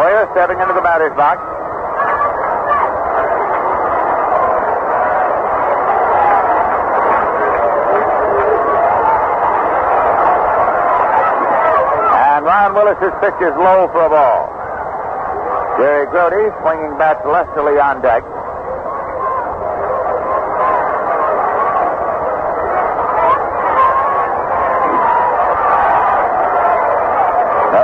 Boyer 0.00 0.29
stepping 0.40 0.58
into 0.58 0.72
the 0.72 0.80
batter's 0.80 1.12
box. 1.20 1.36
And 12.24 12.46
Ron 12.46 12.72
Willis's 12.72 13.12
pitch 13.20 13.36
is 13.44 13.52
low 13.52 13.84
for 13.92 14.00
a 14.00 14.08
ball. 14.08 14.48
Jerry 15.76 16.06
Grote 16.08 16.56
swinging 16.64 16.96
bat 16.96 17.20
lustily 17.28 17.76
on 17.76 18.00
deck. 18.00 18.24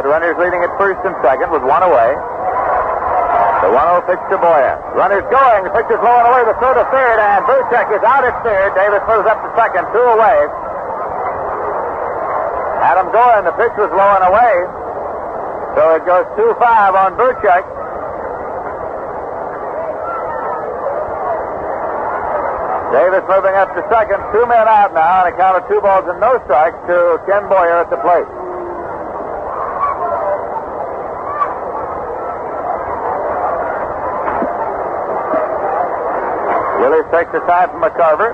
Runners 0.06 0.36
leading 0.38 0.62
at 0.62 0.70
first 0.78 1.02
and 1.04 1.16
second 1.20 1.50
with 1.50 1.62
one 1.62 1.82
away. 1.82 2.14
The 3.64 3.72
1-0 3.72 4.04
pitch 4.04 4.20
to 4.30 4.36
Boyer. 4.36 4.76
Runners 4.92 5.24
going. 5.32 5.64
The 5.64 5.72
pitch 5.72 5.88
is 5.88 6.00
low 6.04 6.16
and 6.20 6.28
away. 6.28 6.44
The 6.44 6.56
throw 6.60 6.76
to 6.76 6.84
third, 6.92 7.18
and 7.18 7.40
Buchek 7.48 7.88
is 7.88 8.04
out 8.04 8.20
at 8.20 8.36
third. 8.44 8.76
Davis 8.76 9.00
moves 9.08 9.24
up 9.24 9.40
to 9.40 9.48
second. 9.56 9.88
Two 9.96 10.06
away. 10.12 10.38
Adam 12.84 13.08
Gorin, 13.10 13.48
the 13.48 13.56
pitch 13.56 13.72
was 13.80 13.88
low 13.96 14.10
and 14.20 14.24
away. 14.28 14.54
So 15.74 15.82
it 15.96 16.04
goes 16.04 16.28
2-5 16.36 16.60
on 16.94 17.16
Buchek. 17.16 17.64
Davis 22.92 23.24
moving 23.28 23.56
up 23.56 23.72
to 23.74 23.82
second. 23.88 24.20
Two 24.32 24.46
men 24.46 24.68
out 24.68 24.94
now 24.94 25.24
on 25.24 25.32
account 25.32 25.60
of 25.60 25.68
two 25.68 25.80
balls 25.80 26.04
and 26.08 26.20
no 26.20 26.40
strikes 26.44 26.78
to 26.86 27.20
Ken 27.26 27.48
Boyer 27.48 27.82
at 27.82 27.90
the 27.90 28.00
plate. 28.04 28.28
Willis 36.96 37.12
takes 37.12 37.32
the 37.32 37.46
side 37.46 37.68
from 37.70 37.82
McCarver. 37.82 38.32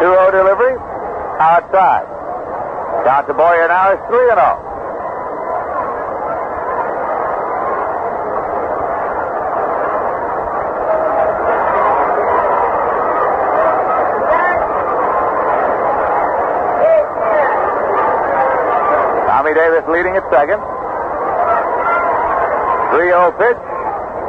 2-0 0.00 0.32
delivery. 0.32 0.74
Outside. 1.38 2.06
Count 3.04 3.26
to 3.28 3.34
Boyer 3.34 3.68
now 3.68 3.92
is 3.92 4.00
3 4.08 4.30
and 4.30 4.40
0. 4.40 4.58
Tommy 19.28 19.54
Davis 19.54 19.84
leading 19.88 20.16
at 20.16 20.24
second. 20.32 20.58
3-0 22.90 23.38
pitch. 23.38 23.71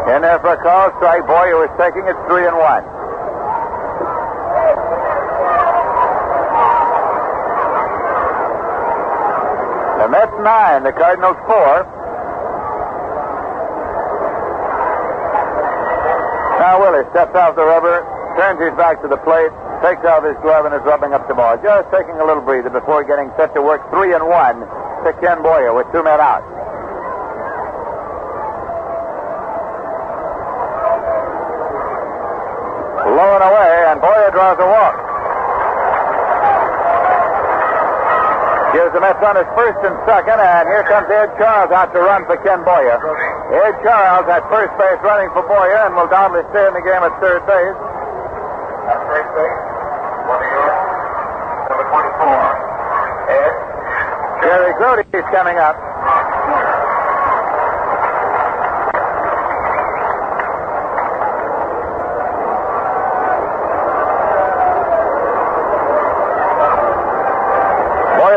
In 0.03 0.21
there 0.21 0.39
for 0.39 0.53
a 0.53 0.61
call 0.61 0.91
strike. 0.99 1.25
Boyer 1.25 1.55
was 1.63 1.71
taking 1.79 2.03
it 2.07 2.17
3 2.27 2.47
and 2.47 2.57
1. 2.57 2.83
The 10.03 10.09
Mets 10.11 10.35
nine, 10.43 10.83
the 10.83 10.91
Cardinals 10.91 11.39
four. 11.47 11.87
Now 16.59 16.75
Willie 16.83 17.07
steps 17.15 17.31
off 17.39 17.55
the 17.55 17.63
rubber, 17.63 18.03
turns 18.35 18.59
his 18.59 18.75
back 18.75 18.99
to 18.99 19.07
the 19.07 19.15
plate, 19.23 19.47
takes 19.79 20.03
off 20.03 20.27
his 20.27 20.35
glove, 20.43 20.67
and 20.67 20.75
is 20.75 20.83
rubbing 20.83 21.13
up 21.15 21.23
the 21.31 21.33
ball. 21.33 21.55
Just 21.63 21.87
taking 21.95 22.19
a 22.19 22.25
little 22.27 22.43
breather 22.43 22.69
before 22.69 23.07
getting 23.07 23.31
set 23.39 23.55
to 23.55 23.61
work 23.63 23.79
three 23.95 24.11
and 24.11 24.27
one 24.27 24.67
to 25.07 25.15
Ken 25.23 25.39
Boyer 25.39 25.71
with 25.71 25.87
two 25.95 26.03
men 26.03 26.19
out. 26.19 26.43
Low 33.07 33.39
and 33.39 33.43
away, 33.47 33.71
and 33.87 34.01
Boyer 34.03 34.32
draws 34.43 34.59
a 34.59 34.67
walk. 34.67 34.95
Gives 38.75 38.91
the 38.91 38.99
Mets 38.99 39.23
on 39.23 39.39
his 39.39 39.47
first 39.55 39.79
and 39.87 39.95
second, 40.03 40.35
and 40.35 40.67
here 40.67 40.83
comes 40.83 41.07
Ed 41.07 41.31
Charles 41.39 41.71
out 41.71 41.93
to 41.95 42.01
run 42.03 42.25
for 42.27 42.35
Ken 42.43 42.59
Boyer. 42.67 42.99
Ed 42.99 43.75
Charles 43.87 44.27
at 44.27 44.43
first 44.51 44.75
base 44.75 44.99
running 44.99 45.31
for 45.31 45.47
Boyer 45.47 45.87
and 45.87 45.95
will 45.95 46.11
doubtless 46.11 46.43
stay 46.51 46.67
in 46.67 46.73
the 46.75 46.83
game 46.83 46.99
at 46.99 47.13
third 47.23 47.39
base. 47.47 47.77
At 48.91 48.99
first 49.07 49.31
base, 49.31 49.63
for 50.27 50.35
New 50.35 50.51
York, 50.59 50.75
number 51.71 51.85
24, 51.87 53.31
Ed. 53.31 53.55
Jerry 54.43 54.73
Grote 54.75 55.07
is 55.07 55.27
coming 55.31 55.55
up. 55.55 55.92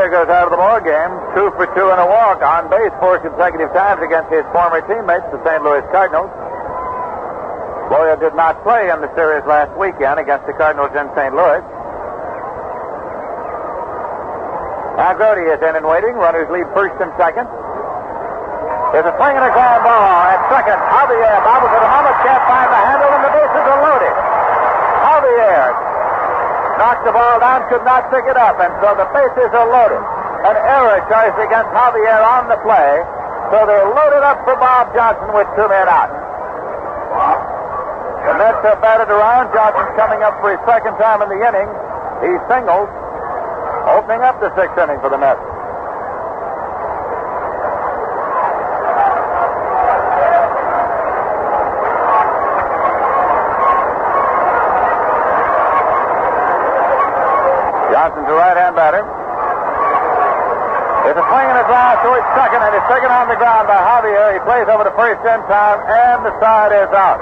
Goes 0.07 0.31
out 0.31 0.47
of 0.47 0.55
the 0.55 0.63
ball 0.63 0.79
game, 0.81 1.13
two 1.35 1.51
for 1.59 1.67
two 1.75 1.91
and 1.91 1.99
a 1.99 2.07
walk, 2.07 2.39
on 2.39 2.71
base 2.71 2.95
four 3.03 3.19
consecutive 3.19 3.69
times 3.75 3.99
against 4.01 4.31
his 4.31 4.47
former 4.55 4.79
teammates, 4.87 5.27
the 5.35 5.43
St. 5.43 5.61
Louis 5.67 5.83
Cardinals. 5.91 6.31
Boyer 7.91 8.15
did 8.15 8.33
not 8.39 8.63
play 8.63 8.87
in 8.87 9.03
the 9.03 9.11
series 9.19 9.43
last 9.51 9.75
weekend 9.75 10.23
against 10.23 10.47
the 10.47 10.55
Cardinals 10.55 10.95
in 10.95 11.11
St. 11.19 11.35
Louis. 11.35 11.59
Now 14.95 15.13
Grote 15.19 15.43
is 15.43 15.59
in 15.61 15.75
and 15.75 15.85
waiting. 15.85 16.15
Runners 16.17 16.49
lead 16.55 16.71
first 16.73 16.97
and 17.03 17.11
second. 17.21 17.51
There's 18.95 19.11
a 19.11 19.15
swing 19.21 19.35
and 19.37 19.45
a 19.45 19.53
ground 19.53 19.83
ball 19.85 20.17
at 20.33 20.41
second. 20.49 20.79
Javier 20.81 21.35
bobbles 21.45 21.75
the 21.75 21.83
moment, 21.83 22.17
can't 22.25 22.45
find 22.47 22.69
the 22.71 22.81
handle, 22.81 23.11
and 23.11 23.23
the 23.27 23.33
bases 23.37 23.65
are 23.69 23.81
loaded. 23.85 24.26
Knocked 26.77 27.09
the 27.09 27.13
ball 27.13 27.41
down, 27.41 27.65
could 27.73 27.85
not 27.89 28.13
pick 28.13 28.29
it 28.29 28.37
up, 28.37 28.61
and 28.61 28.69
so 28.85 28.93
the 29.01 29.09
bases 29.17 29.49
are 29.57 29.65
loaded. 29.65 30.03
An 30.45 30.57
error 30.61 31.01
charged 31.09 31.41
against 31.41 31.73
Javier 31.73 32.21
on 32.21 32.53
the 32.53 32.61
play, 32.61 33.01
so 33.49 33.65
they're 33.65 33.89
loaded 33.89 34.21
up 34.21 34.45
for 34.45 34.61
Bob 34.61 34.93
Johnson 34.93 35.33
with 35.33 35.49
two 35.57 35.65
men 35.73 35.89
out. 35.89 36.13
The 38.29 38.35
Mets 38.37 38.61
have 38.69 38.83
batted 38.85 39.09
around. 39.09 39.55
Johnson's 39.57 39.97
coming 39.97 40.21
up 40.21 40.37
for 40.45 40.53
his 40.53 40.61
second 40.69 41.01
time 41.01 41.25
in 41.25 41.33
the 41.33 41.41
inning. 41.41 41.69
He 42.21 42.37
singles, 42.51 42.91
opening 43.89 44.21
up 44.21 44.37
the 44.45 44.53
sixth 44.53 44.77
inning 44.77 45.01
for 45.01 45.09
the 45.09 45.19
Mets. 45.19 45.56
Johnson's 58.07 58.31
a 58.31 58.39
right-hand 58.39 58.79
batter. 58.79 59.03
There's 61.03 61.19
a 61.19 61.27
swing 61.27 61.47
and 61.51 61.59
a 61.59 61.67
drive 61.67 61.99
towards 62.07 62.23
second, 62.39 62.63
and 62.63 62.71
it's 62.79 62.87
taken 62.87 63.11
on 63.11 63.27
the 63.27 63.35
ground 63.35 63.67
by 63.67 63.83
Javier. 63.83 64.31
He 64.31 64.39
plays 64.47 64.71
over 64.71 64.87
to 64.87 64.95
first 64.95 65.27
in 65.27 65.43
time, 65.51 65.83
and 65.91 66.23
the 66.23 66.31
side 66.39 66.71
is 66.71 66.87
out. 66.95 67.19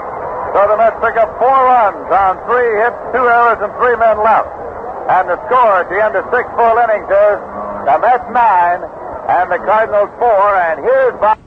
So 0.53 0.61
the 0.69 0.77
Mets 0.77 0.93
pick 1.01 1.17
up 1.17 1.33
four 1.41 1.57
runs 1.57 2.05
on 2.13 2.37
three 2.45 2.69
hits, 2.85 3.01
two 3.17 3.25
errors, 3.25 3.57
and 3.65 3.73
three 3.81 3.97
men 3.97 4.21
left. 4.21 4.45
And 5.09 5.25
the 5.25 5.41
score 5.49 5.81
at 5.81 5.89
the 5.89 5.97
end 5.97 6.13
of 6.13 6.29
six 6.29 6.45
full 6.53 6.77
innings 6.77 7.09
is 7.09 7.37
the 7.89 7.97
Mets 7.97 8.29
nine 8.29 8.85
and 9.25 9.45
the 9.49 9.57
Cardinals 9.65 10.13
four. 10.21 10.53
And 10.69 10.85
here's 10.85 11.17
Bob. 11.17 11.41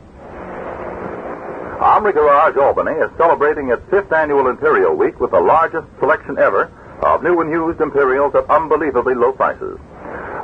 Armory 1.79 2.11
Garage 2.11 2.59
Albany 2.59 2.99
is 2.99 3.11
celebrating 3.15 3.71
its 3.71 3.87
fifth 3.87 4.11
annual 4.11 4.51
Imperial 4.51 4.99
Week 4.99 5.23
with 5.23 5.31
the 5.31 5.39
largest 5.39 5.87
selection 6.03 6.43
ever 6.43 6.75
of 7.19 7.25
new 7.25 7.41
and 7.41 7.51
used 7.51 7.81
Imperials 7.81 8.35
at 8.35 8.49
unbelievably 8.49 9.15
low 9.15 9.33
prices. 9.33 9.79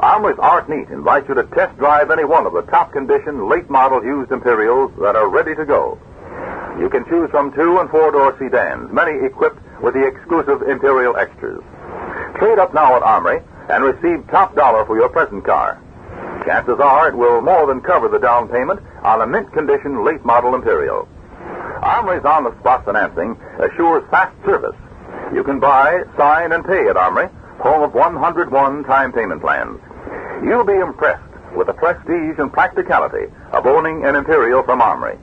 Armory's 0.00 0.38
Art 0.38 0.68
Neat 0.68 0.88
invites 0.90 1.28
you 1.28 1.34
to 1.34 1.44
test 1.54 1.76
drive 1.78 2.10
any 2.10 2.24
one 2.24 2.46
of 2.46 2.52
the 2.52 2.62
top 2.62 2.92
condition, 2.92 3.48
late 3.48 3.70
model 3.70 4.02
used 4.02 4.32
Imperials 4.32 4.92
that 5.00 5.16
are 5.16 5.28
ready 5.28 5.54
to 5.54 5.64
go. 5.64 5.98
You 6.78 6.90
can 6.90 7.04
choose 7.06 7.30
from 7.30 7.54
two 7.54 7.78
and 7.78 7.88
four 7.90 8.10
door 8.10 8.36
sedans, 8.38 8.90
many 8.92 9.24
equipped 9.24 9.62
with 9.82 9.94
the 9.94 10.06
exclusive 10.06 10.62
Imperial 10.68 11.16
extras. 11.16 11.62
Trade 12.38 12.58
up 12.58 12.74
now 12.74 12.96
at 12.96 13.02
Armory 13.02 13.40
and 13.70 13.84
receive 13.84 14.26
top 14.28 14.56
dollar 14.56 14.84
for 14.84 14.96
your 14.96 15.08
present 15.08 15.44
car. 15.44 15.80
Chances 16.44 16.80
are 16.80 17.08
it 17.08 17.16
will 17.16 17.40
more 17.40 17.66
than 17.66 17.80
cover 17.80 18.08
the 18.08 18.18
down 18.18 18.48
payment 18.48 18.80
on 19.04 19.22
a 19.22 19.26
mint 19.26 19.52
condition 19.52 20.04
late 20.04 20.24
model 20.24 20.54
Imperial. 20.54 21.08
Armory's 21.82 22.24
on 22.24 22.44
the 22.44 22.58
spot 22.58 22.84
financing 22.84 23.38
assures 23.58 24.02
fast 24.10 24.34
service. 24.44 24.76
You 25.32 25.44
can 25.44 25.60
buy, 25.60 26.02
sign, 26.16 26.52
and 26.52 26.64
pay 26.64 26.88
at 26.88 26.96
Armory, 26.96 27.28
home 27.58 27.82
of 27.82 27.94
101 27.94 28.84
time 28.84 29.12
payment 29.12 29.40
plans. 29.40 29.80
You'll 30.42 30.64
be 30.64 30.74
impressed 30.74 31.22
with 31.56 31.68
the 31.68 31.72
prestige 31.72 32.38
and 32.38 32.52
practicality 32.52 33.32
of 33.52 33.66
owning 33.66 34.04
an 34.04 34.16
Imperial 34.16 34.62
from 34.62 34.82
Armory. 34.82 35.18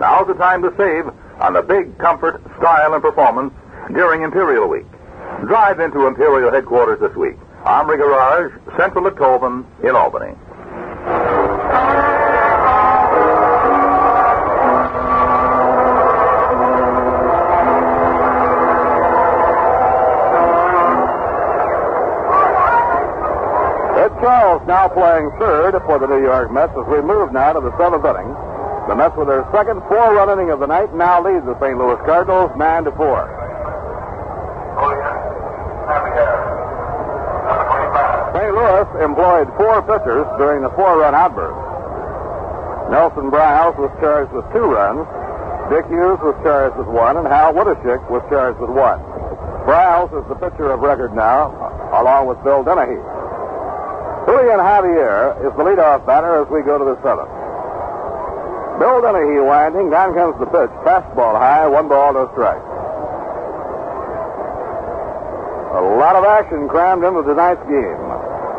Now's 0.00 0.26
the 0.26 0.34
time 0.34 0.62
to 0.62 0.74
save 0.76 1.06
on 1.40 1.54
the 1.54 1.62
big 1.62 1.96
comfort, 1.98 2.42
style, 2.58 2.94
and 2.94 3.02
performance 3.02 3.52
during 3.92 4.22
Imperial 4.22 4.68
Week. 4.68 4.86
Drive 5.46 5.80
into 5.80 6.06
Imperial 6.06 6.50
headquarters 6.50 7.00
this 7.00 7.16
week. 7.16 7.36
Armory 7.64 7.98
Garage, 7.98 8.52
Central 8.76 9.06
at 9.06 9.16
Colvin 9.16 9.64
in 9.82 9.94
Albany. 9.94 10.34
Now 24.66 24.88
playing 24.88 25.30
third 25.38 25.72
for 25.86 25.98
the 25.98 26.06
New 26.06 26.22
York 26.22 26.52
Mets 26.52 26.72
as 26.76 26.86
we 26.86 27.00
move 27.00 27.32
now 27.32 27.52
to 27.54 27.60
the 27.60 27.72
seventh 27.80 28.04
inning. 28.04 28.28
The 28.88 28.94
Mets 28.94 29.16
with 29.16 29.28
their 29.28 29.46
second 29.52 29.80
four-run 29.88 30.28
inning 30.30 30.50
of 30.50 30.60
the 30.60 30.66
night 30.66 30.94
now 30.94 31.22
lead 31.22 31.46
the 31.46 31.56
St. 31.60 31.78
Louis 31.78 31.96
Cardinals 32.04 32.52
nine 32.56 32.84
to 32.84 32.92
four. 32.92 33.24
St. 38.36 38.52
Louis 38.54 38.88
employed 39.04 39.48
four 39.56 39.82
pitchers 39.88 40.26
during 40.38 40.62
the 40.62 40.70
four-run 40.76 41.14
outburst. 41.14 41.60
Nelson 42.90 43.30
Briles 43.30 43.78
was 43.78 43.90
charged 44.00 44.32
with 44.32 44.44
two 44.52 44.66
runs. 44.66 45.06
Dick 45.70 45.86
Hughes 45.86 46.18
was 46.22 46.34
charged 46.42 46.76
with 46.76 46.88
one, 46.88 47.16
and 47.16 47.26
Hal 47.26 47.54
Woodeshick 47.54 48.02
was 48.10 48.22
charged 48.28 48.58
with 48.60 48.70
one. 48.70 48.98
Briles 49.66 50.10
is 50.14 50.26
the 50.28 50.34
pitcher 50.34 50.70
of 50.70 50.80
record 50.80 51.14
now, 51.14 51.50
along 51.94 52.26
with 52.26 52.42
Bill 52.42 52.62
Denehy. 52.62 52.98
Julian 54.26 54.60
Javier 54.60 55.38
is 55.46 55.52
the 55.56 55.64
leadoff 55.64 56.06
batter 56.06 56.42
as 56.42 56.48
we 56.50 56.62
go 56.62 56.78
to 56.78 56.84
the 56.84 56.96
seventh. 57.02 57.30
Bill 58.80 59.04
Denehy 59.04 59.44
winding. 59.44 59.90
Down 59.90 60.14
comes 60.14 60.40
the 60.40 60.46
pitch. 60.48 60.72
Fastball 60.88 61.36
high. 61.36 61.66
One 61.68 61.88
ball, 61.88 62.14
no 62.14 62.30
strike. 62.32 62.64
A 65.76 65.82
lot 66.00 66.16
of 66.16 66.24
action 66.24 66.68
crammed 66.68 67.04
into 67.04 67.22
tonight's 67.22 67.62
game. 67.68 68.02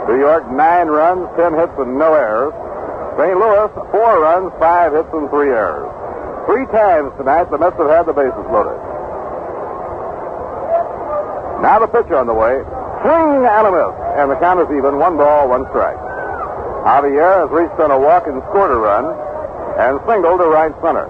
New 0.07 0.17
York, 0.17 0.49
nine 0.49 0.87
runs, 0.87 1.27
ten 1.37 1.53
hits, 1.53 1.73
and 1.77 1.97
no 1.97 2.13
errors. 2.13 2.53
St. 3.17 3.37
Louis, 3.37 3.69
four 3.91 4.21
runs, 4.21 4.53
five 4.59 4.93
hits, 4.93 5.09
and 5.13 5.29
three 5.29 5.49
errors. 5.49 5.89
Three 6.45 6.65
times 6.73 7.11
tonight, 7.17 7.51
the 7.51 7.57
Mets 7.57 7.77
have 7.77 7.89
had 7.89 8.05
the 8.05 8.13
bases 8.13 8.45
loaded. 8.49 8.77
Now 11.61 11.77
the 11.77 11.87
pitch 11.87 12.09
on 12.09 12.25
the 12.25 12.33
way. 12.33 12.57
Swing 13.05 13.45
and 13.45 13.67
a 13.67 13.71
miss. 13.71 14.00
And 14.17 14.31
the 14.31 14.35
count 14.39 14.59
is 14.59 14.69
even. 14.75 14.99
One 14.99 15.17
ball, 15.17 15.47
one 15.47 15.65
strike. 15.69 15.99
Javier 16.83 17.45
has 17.45 17.49
reached 17.53 17.79
on 17.79 17.91
a 17.91 17.99
walk 17.99 18.27
and 18.27 18.41
scored 18.49 18.71
a 18.71 18.79
run 18.79 19.05
and 19.77 20.01
singled 20.09 20.41
to 20.41 20.47
right 20.49 20.73
center. 20.81 21.07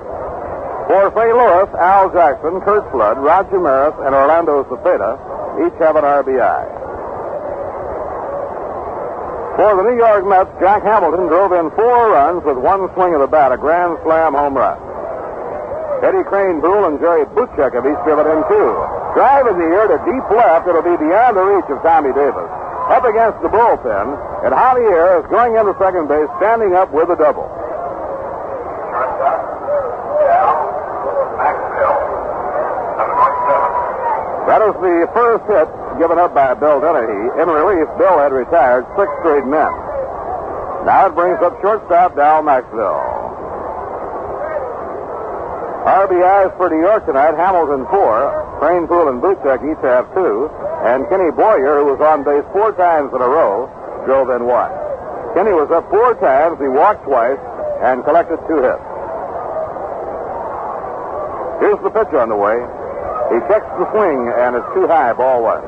For 0.92 1.08
St. 1.16 1.32
Louis, 1.32 1.70
Al 1.80 2.12
Jackson, 2.12 2.60
Curt 2.62 2.84
Flood, 2.92 3.18
Roger 3.24 3.60
Maris, 3.60 3.96
and 4.04 4.14
Orlando 4.14 4.64
Cepeda 4.68 5.16
each 5.64 5.78
have 5.80 5.96
an 5.96 6.04
RBI. 6.04 6.62
For 9.56 9.72
the 9.76 9.84
New 9.84 9.98
York 9.98 10.24
Mets, 10.28 10.52
Jack 10.60 10.84
Hamilton 10.84 11.28
drove 11.28 11.52
in 11.52 11.72
four 11.76 12.12
runs 12.12 12.44
with 12.44 12.58
one 12.58 12.92
swing 12.96 13.16
of 13.16 13.22
the 13.22 13.28
bat, 13.28 13.52
a 13.52 13.58
grand 13.58 14.00
slam 14.04 14.34
home 14.34 14.56
run. 14.56 14.80
Eddie 16.04 16.26
Kranepool 16.26 16.88
and 16.88 17.00
Jerry 17.00 17.26
Buchek 17.32 17.76
have 17.76 17.86
each 17.86 18.02
driven 18.04 18.26
in 18.26 18.42
two. 18.50 18.70
Drive 19.14 19.48
in 19.48 19.60
the 19.60 19.70
air 19.72 19.88
to 19.92 20.00
deep 20.04 20.26
left, 20.34 20.68
it'll 20.68 20.82
be 20.82 20.98
beyond 20.98 21.38
the 21.38 21.44
reach 21.44 21.70
of 21.70 21.84
Tommy 21.84 22.12
Davis. 22.12 22.61
Up 22.90 23.06
against 23.06 23.42
the 23.42 23.50
bullpen, 23.50 24.18
and 24.46 24.54
Javier 24.54 25.22
is 25.22 25.30
going 25.30 25.56
into 25.56 25.76
second 25.78 26.08
base, 26.08 26.28
standing 26.40 26.74
up 26.74 26.92
with 26.92 27.10
a 27.10 27.16
double. 27.16 27.46
That 34.48 34.62
is 34.68 34.74
the 34.84 35.08
first 35.14 35.46
hit 35.48 35.70
given 36.00 36.20
up 36.20 36.34
by 36.34 36.54
Bill 36.56 36.82
Denehy. 36.82 37.40
In 37.40 37.48
relief, 37.48 37.88
Bill 37.98 38.20
had 38.20 38.34
retired 38.34 38.84
six 38.98 39.08
straight 39.22 39.46
men. 39.46 39.72
Now 40.84 41.08
it 41.08 41.16
brings 41.16 41.40
up 41.40 41.56
shortstop 41.62 42.16
Dal 42.18 42.44
Maxvill. 42.44 43.00
RBIs 45.88 46.58
for 46.58 46.70
New 46.70 46.82
York 46.82 47.06
tonight, 47.06 47.38
Hamilton 47.38 47.86
four, 47.88 48.51
Kranepool 48.62 49.10
and 49.10 49.18
Buchek 49.18 49.58
each 49.66 49.82
have 49.82 50.06
two, 50.14 50.46
and 50.86 51.10
Kenny 51.10 51.34
Boyer, 51.34 51.82
who 51.82 51.98
was 51.98 52.00
on 52.00 52.22
base 52.22 52.46
four 52.54 52.70
times 52.78 53.10
in 53.10 53.18
a 53.18 53.26
row, 53.26 53.66
drove 54.06 54.30
in 54.30 54.46
one. 54.46 54.70
Kenny 55.34 55.50
was 55.50 55.74
up 55.74 55.90
four 55.90 56.14
times, 56.22 56.62
he 56.62 56.70
walked 56.70 57.02
twice, 57.02 57.42
and 57.82 58.06
collected 58.06 58.38
two 58.46 58.62
hits. 58.62 58.86
Here's 61.58 61.82
the 61.82 61.90
pitch 61.90 62.14
on 62.14 62.30
the 62.30 62.38
way. 62.38 62.62
He 63.34 63.42
checks 63.50 63.66
the 63.82 63.90
swing, 63.98 64.30
and 64.30 64.54
it's 64.54 64.70
too 64.78 64.86
high, 64.86 65.10
ball 65.18 65.42
one. 65.42 65.66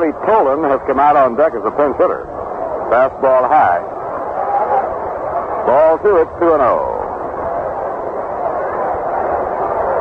Bobby 0.00 0.16
Tolan 0.24 0.64
has 0.64 0.80
come 0.88 0.98
out 0.98 1.14
on 1.14 1.36
deck 1.36 1.52
as 1.52 1.60
a 1.60 1.70
pinch 1.76 1.92
hitter. 2.00 2.24
Fastball 2.88 3.44
high. 3.44 3.84
Ball 5.68 6.00
two, 6.00 6.16
it's 6.24 6.32
2 6.40 6.56
and 6.56 6.64
0. 6.64 6.88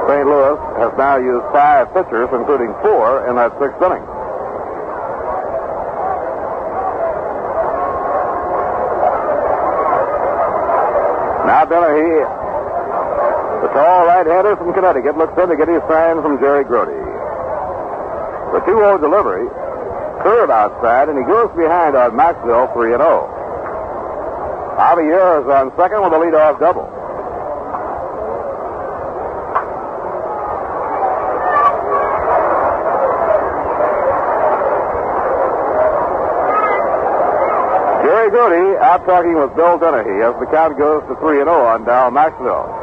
St. 0.07 0.23
Louis 0.23 0.55
has 0.79 0.95
now 0.95 1.19
used 1.19 1.43
five 1.51 1.91
pitchers, 1.91 2.31
including 2.31 2.71
four 2.79 3.27
in 3.27 3.35
that 3.35 3.51
sixth 3.59 3.75
inning. 3.83 3.99
Now 11.43 11.67
Denehy, 11.67 12.23
the 13.67 13.69
tall 13.75 14.07
right-hander 14.07 14.55
from 14.55 14.71
Connecticut, 14.71 15.17
looks 15.17 15.35
in 15.35 15.49
to 15.49 15.57
get 15.59 15.67
his 15.67 15.83
sign 15.91 16.23
from 16.23 16.39
Jerry 16.39 16.63
Grote. 16.63 16.87
The 18.55 18.63
2-0 18.63 19.01
delivery, 19.03 19.43
curve 20.29 20.51
outside, 20.51 21.09
and 21.09 21.17
he 21.17 21.25
goes 21.25 21.49
behind 21.57 21.95
on 21.97 22.11
Maxvill 22.11 22.71
3 22.73 22.93
and 22.93 23.01
0. 23.01 23.25
Javier 24.77 25.41
is 25.41 25.49
on 25.49 25.73
second 25.75 26.05
with 26.05 26.13
a 26.13 26.19
leadoff 26.21 26.59
double. 26.59 26.85
Jerry 38.05 38.29
Grote 38.29 38.77
out 38.83 39.05
talking 39.07 39.33
with 39.33 39.55
Bill 39.55 39.79
Denehy 39.79 40.21
as 40.21 40.39
the 40.39 40.45
count 40.53 40.77
goes 40.77 41.01
to 41.09 41.15
3 41.15 41.41
and 41.41 41.49
0 41.49 41.57
on 41.57 41.85
Dal 41.85 42.11
Maxvill. 42.11 42.79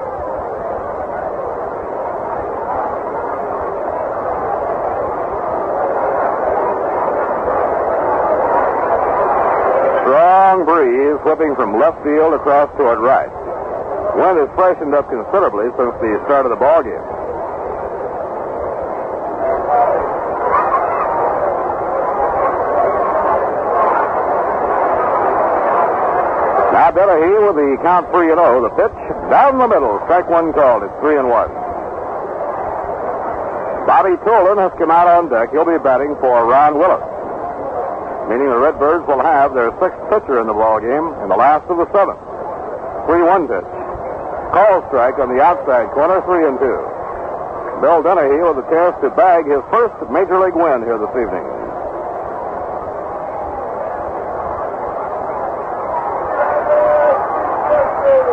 Strong 10.07 10.65
breeze 10.65 11.07
whipping 11.27 11.57
from 11.57 11.75
left 11.75 11.99
field 12.07 12.39
across 12.39 12.71
toward 12.79 13.03
right. 13.03 13.27
Wind 14.15 14.39
has 14.39 14.47
freshened 14.55 14.95
up 14.95 15.11
considerably 15.11 15.67
since 15.75 15.91
the 15.99 16.23
start 16.23 16.47
of 16.47 16.55
the 16.55 16.61
ball 16.63 16.87
game. 16.87 17.03
Now 26.71 26.95
Denehy 26.95 27.35
with 27.43 27.59
the 27.59 27.75
count 27.83 28.07
3 28.15 28.31
and 28.31 28.39
0. 28.39 28.63
The 28.63 28.71
pitch 28.79 28.95
down 29.27 29.59
the 29.59 29.67
middle. 29.67 29.99
Strike 30.07 30.31
one 30.31 30.55
called. 30.55 30.87
It's 30.87 30.95
3 31.03 31.19
and 31.19 31.29
1. 31.29 31.49
Bobby 33.91 34.15
Tolan 34.23 34.63
has 34.63 34.71
come 34.79 34.95
out 34.95 35.11
on 35.11 35.29
deck. 35.29 35.51
He'll 35.51 35.67
be 35.67 35.83
batting 35.83 36.15
for 36.23 36.47
Ron 36.47 36.79
Willis 36.79 37.16
meaning 38.29 38.51
the 38.51 38.59
Redbirds 38.59 39.07
will 39.07 39.23
have 39.23 39.55
their 39.55 39.71
sixth 39.79 40.03
pitcher 40.11 40.41
in 40.41 40.47
the 40.47 40.55
ball 40.55 40.81
game 40.81 41.15
and 41.23 41.31
the 41.31 41.39
last 41.39 41.65
of 41.71 41.79
the 41.79 41.87
seventh. 41.95 42.19
3-1 43.07 43.47
pitch. 43.47 43.71
Call 44.51 44.83
strike 44.91 45.19
on 45.19 45.31
the 45.31 45.43
outside 45.43 45.91
corner, 45.95 46.23
3 46.23 46.47
and 46.47 46.59
2. 46.59 46.67
Bill 47.83 48.01
Denehy 48.03 48.41
with 48.41 48.65
a 48.65 48.67
chance 48.73 48.97
to 49.03 49.11
bag 49.15 49.47
his 49.47 49.61
first 49.71 49.95
major 50.11 50.41
league 50.41 50.57
win 50.57 50.83
here 50.83 50.99
this 50.99 51.15
evening. 51.15 51.45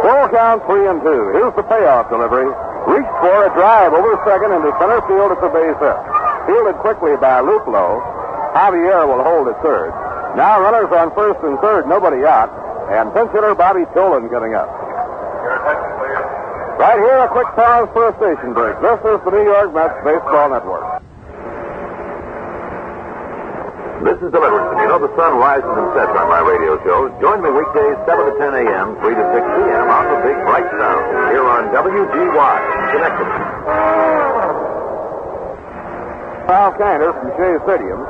Full 0.06 0.28
count, 0.32 0.64
3 0.64 0.88
and 0.88 1.02
2. 1.02 1.38
Here's 1.38 1.56
the 1.60 1.66
payoff 1.68 2.10
delivery. 2.10 2.48
Reached 2.88 3.18
for 3.20 3.48
a 3.48 3.52
drive 3.56 3.94
over 3.94 4.16
second 4.24 4.52
into 4.54 4.72
center 4.80 5.02
field 5.08 5.32
at 5.32 5.40
the 5.40 5.52
base 5.52 5.80
hit. 5.80 6.00
Fielded 6.48 6.78
quickly 6.80 7.16
by 7.18 7.42
Luplow. 7.42 8.13
Javier 8.54 9.10
will 9.10 9.24
hold 9.26 9.50
at 9.50 9.58
third. 9.62 9.90
Now 10.38 10.62
runners 10.62 10.94
on 10.94 11.14
first 11.14 11.42
and 11.44 11.58
third, 11.60 11.90
nobody 11.90 12.26
out. 12.26 12.50
And 12.94 13.14
pinch 13.14 13.32
hitter 13.34 13.56
Bobby 13.56 13.86
Tolan 13.98 14.30
getting 14.30 14.54
up. 14.54 14.70
Right 16.78 17.00
here, 17.00 17.20
a 17.26 17.30
quick 17.30 17.48
pause 17.56 17.90
for 17.94 18.10
a 18.10 18.14
station 18.18 18.54
break. 18.54 18.78
This 18.82 19.00
is 19.06 19.22
the 19.26 19.32
New 19.32 19.46
York 19.46 19.74
Mets 19.74 19.94
Baseball 20.06 20.50
Network. 20.50 21.02
This 24.04 24.20
is 24.20 24.36
Deliverance, 24.36 24.76
and 24.76 24.80
you 24.84 24.90
know 24.92 25.00
the 25.00 25.14
sun 25.16 25.40
rises 25.40 25.64
and 25.64 25.88
sets 25.96 26.12
on 26.12 26.28
my 26.28 26.44
radio 26.44 26.76
shows. 26.84 27.08
Join 27.24 27.40
me 27.40 27.56
weekdays 27.56 27.96
7 28.04 28.20
to 28.20 28.34
10 28.36 28.68
a.m., 28.68 29.00
3 29.00 29.16
to 29.16 29.26
6 29.32 29.48
p.m. 29.48 29.86
on 29.88 30.04
the 30.12 30.20
Big 30.28 30.38
Bright 30.44 30.68
Sound 30.76 31.04
here 31.32 31.48
on 31.48 31.72
WGY, 31.72 32.56
Schenectady. 32.92 33.38
Paul 36.52 36.70
Kinder 36.76 37.16
from 37.16 37.32
Shea 37.40 37.56
Stadium. 37.64 38.04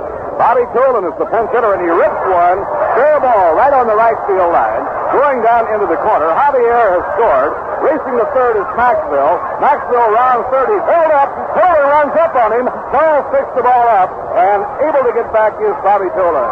Bobby 0.43 0.67
Tolan 0.75 1.07
is 1.07 1.15
the 1.15 1.23
pinch 1.31 1.47
hitter, 1.55 1.71
and 1.71 1.79
he 1.79 1.87
rips 1.87 2.23
one. 2.27 2.59
Fair 2.99 3.15
ball 3.23 3.55
right 3.55 3.71
on 3.71 3.87
the 3.87 3.95
right 3.95 4.19
field 4.27 4.51
line. 4.51 4.83
Going 5.15 5.39
down 5.39 5.71
into 5.71 5.87
the 5.87 5.95
corner. 6.03 6.27
Javier 6.35 6.99
has 6.99 7.03
scored. 7.15 7.55
Racing 7.79 8.19
to 8.19 8.27
third 8.35 8.59
is 8.59 8.67
Maxvill. 8.75 9.39
Maxvill 9.63 10.03
rounds 10.11 10.43
third. 10.51 10.67
He's 10.67 10.83
held 10.83 11.15
up. 11.15 11.31
Tolan 11.55 11.87
runs 11.87 12.15
up 12.19 12.35
on 12.35 12.49
him. 12.59 12.67
Charles 12.91 13.23
picks 13.31 13.55
the 13.55 13.63
ball 13.63 13.87
up, 13.87 14.11
and 14.35 14.67
able 14.83 15.07
to 15.07 15.15
get 15.15 15.31
back 15.31 15.55
is 15.63 15.71
Bobby 15.79 16.11
Tolan. 16.11 16.49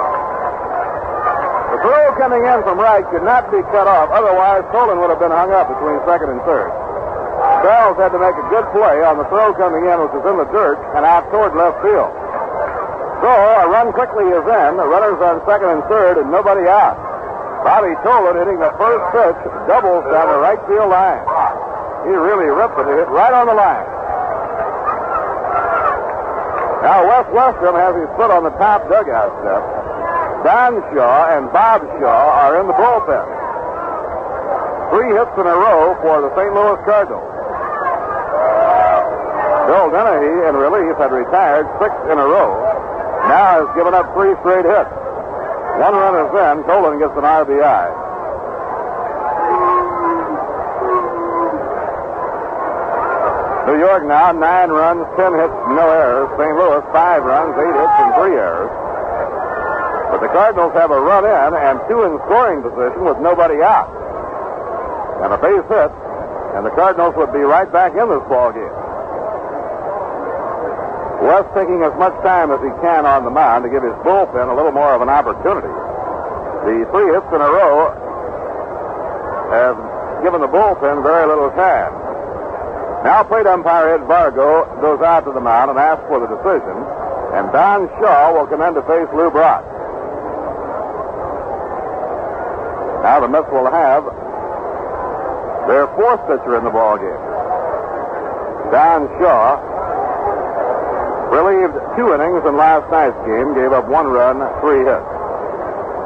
The 1.76 1.78
throw 1.84 2.16
coming 2.16 2.48
in 2.48 2.64
from 2.64 2.80
right 2.80 3.04
could 3.12 3.28
not 3.28 3.52
be 3.52 3.60
cut 3.76 3.92
off. 3.92 4.08
Otherwise, 4.16 4.64
Tolan 4.72 5.04
would 5.04 5.12
have 5.12 5.20
been 5.20 5.36
hung 5.36 5.52
up 5.52 5.68
between 5.68 6.00
second 6.08 6.32
and 6.32 6.40
third. 6.48 6.72
Bells 7.60 8.00
had 8.00 8.16
to 8.16 8.22
make 8.24 8.40
a 8.40 8.48
good 8.48 8.72
play 8.72 9.04
on 9.04 9.20
the 9.20 9.28
throw 9.28 9.52
coming 9.60 9.84
in, 9.84 10.00
which 10.00 10.16
was 10.16 10.24
in 10.32 10.40
the 10.40 10.48
dirt 10.56 10.80
and 10.96 11.04
out 11.04 11.28
toward 11.28 11.52
left 11.60 11.84
field. 11.84 12.21
So 13.22 13.30
a 13.30 13.70
run 13.70 13.94
quickly 13.94 14.26
is 14.34 14.42
in. 14.42 14.70
The 14.82 14.88
runners 14.90 15.22
on 15.22 15.46
second 15.46 15.70
and 15.70 15.84
third, 15.86 16.18
and 16.18 16.34
nobody 16.34 16.66
out. 16.66 16.98
Bobby 17.62 17.94
Tolan 18.02 18.34
hitting 18.34 18.58
the 18.58 18.74
first 18.82 19.06
pitch, 19.14 19.38
doubles 19.70 20.02
down 20.10 20.34
the 20.34 20.42
right 20.42 20.58
field 20.66 20.90
line. 20.90 21.22
He 22.10 22.18
really 22.18 22.50
ripped 22.50 22.82
it. 22.82 22.90
It 22.90 23.06
hit 23.06 23.10
right 23.14 23.30
on 23.30 23.46
the 23.46 23.54
line. 23.54 23.86
Now 26.82 27.06
Wes 27.06 27.30
Westrum 27.30 27.78
has 27.78 27.94
his 27.94 28.10
foot 28.18 28.34
on 28.34 28.42
the 28.42 28.50
top 28.58 28.90
dugout 28.90 29.30
step. 29.46 29.62
Don 30.42 30.82
Shaw 30.90 31.38
and 31.38 31.46
Bob 31.54 31.86
Shaw 32.02 32.26
are 32.42 32.58
in 32.58 32.66
the 32.66 32.74
bullpen. 32.74 33.26
Three 34.90 35.14
hits 35.14 35.30
in 35.38 35.46
a 35.46 35.54
row 35.54 35.94
for 36.02 36.26
the 36.26 36.34
St. 36.34 36.50
Louis 36.58 36.82
Cardinals. 36.90 37.30
Bill 39.70 39.94
Denehy, 39.94 40.50
in 40.50 40.58
relief, 40.58 40.98
had 40.98 41.14
retired 41.14 41.70
six 41.78 41.94
in 42.10 42.18
a 42.18 42.26
row. 42.26 42.50
Now 43.30 43.66
has 43.66 43.70
given 43.76 43.94
up 43.94 44.14
three 44.14 44.34
straight 44.42 44.66
hits. 44.66 44.94
One 45.78 45.94
run 45.94 46.16
is 46.26 46.32
in. 46.34 46.56
Tolan 46.66 47.00
gets 47.00 47.14
an 47.18 47.26
RBI. 47.26 47.86
New 53.72 53.78
York 53.78 54.04
now, 54.04 54.34
nine 54.34 54.70
runs, 54.70 55.06
ten 55.16 55.32
hits, 55.38 55.54
no 55.72 55.86
errors. 55.86 56.28
St. 56.36 56.56
Louis, 56.58 56.84
five 56.92 57.24
runs, 57.24 57.54
eight 57.56 57.76
hits, 57.78 57.96
and 58.04 58.12
three 58.20 58.36
errors. 58.36 58.74
But 60.12 60.20
the 60.20 60.32
Cardinals 60.34 60.74
have 60.74 60.92
a 60.92 61.00
run 61.00 61.24
in 61.24 61.52
and 61.56 61.80
two 61.88 62.04
in 62.04 62.20
scoring 62.28 62.66
position 62.66 63.06
with 63.06 63.22
nobody 63.22 63.62
out. 63.62 63.88
And 65.24 65.32
a 65.32 65.40
base 65.40 65.64
hit, 65.70 65.92
and 66.58 66.66
the 66.66 66.74
Cardinals 66.76 67.16
would 67.16 67.32
be 67.32 67.46
right 67.46 67.72
back 67.72 67.94
in 67.94 68.10
this 68.10 68.26
ball 68.28 68.52
game. 68.52 68.81
West 71.22 71.54
taking 71.54 71.86
as 71.86 71.94
much 72.02 72.18
time 72.26 72.50
as 72.50 72.58
he 72.66 72.74
can 72.82 73.06
on 73.06 73.24
the 73.24 73.30
mound 73.30 73.64
to 73.64 73.70
give 73.70 73.86
his 73.86 73.94
bullpen 74.02 74.50
a 74.50 74.56
little 74.58 74.74
more 74.74 74.98
of 74.98 75.06
an 75.06 75.10
opportunity. 75.10 75.70
The 76.66 76.86
three 76.90 77.10
hits 77.14 77.30
in 77.30 77.42
a 77.42 77.50
row 77.50 77.94
have 79.54 79.78
given 80.26 80.42
the 80.42 80.50
bullpen 80.50 81.06
very 81.06 81.30
little 81.30 81.54
time. 81.54 81.94
Now 83.06 83.22
plate 83.22 83.46
umpire 83.46 83.96
Ed 83.98 84.06
Vargo 84.10 84.66
goes 84.82 85.02
out 85.02 85.26
to 85.26 85.32
the 85.32 85.42
mound 85.42 85.70
and 85.70 85.78
asks 85.78 86.06
for 86.10 86.22
the 86.22 86.30
decision, 86.30 86.78
and 87.38 87.54
Don 87.54 87.90
Shaw 88.02 88.34
will 88.34 88.46
come 88.50 88.62
in 88.62 88.74
to 88.74 88.82
face 88.90 89.10
Lou 89.14 89.30
Brock. 89.30 89.66
Now 93.06 93.20
the 93.22 93.30
Mets 93.30 93.50
will 93.50 93.70
have 93.70 94.06
their 95.70 95.86
fourth 95.98 96.22
pitcher 96.30 96.58
in 96.58 96.64
the 96.64 96.70
ball 96.70 96.98
game. 96.98 97.22
Don 98.74 99.10
Shaw 99.18 99.71
relieved 101.32 101.74
two 101.96 102.12
innings 102.12 102.44
in 102.44 102.60
last 102.60 102.92
night's 102.92 103.16
game, 103.24 103.56
gave 103.56 103.72
up 103.72 103.88
one 103.88 104.12
run, 104.12 104.44
three 104.60 104.84
hits. 104.84 105.08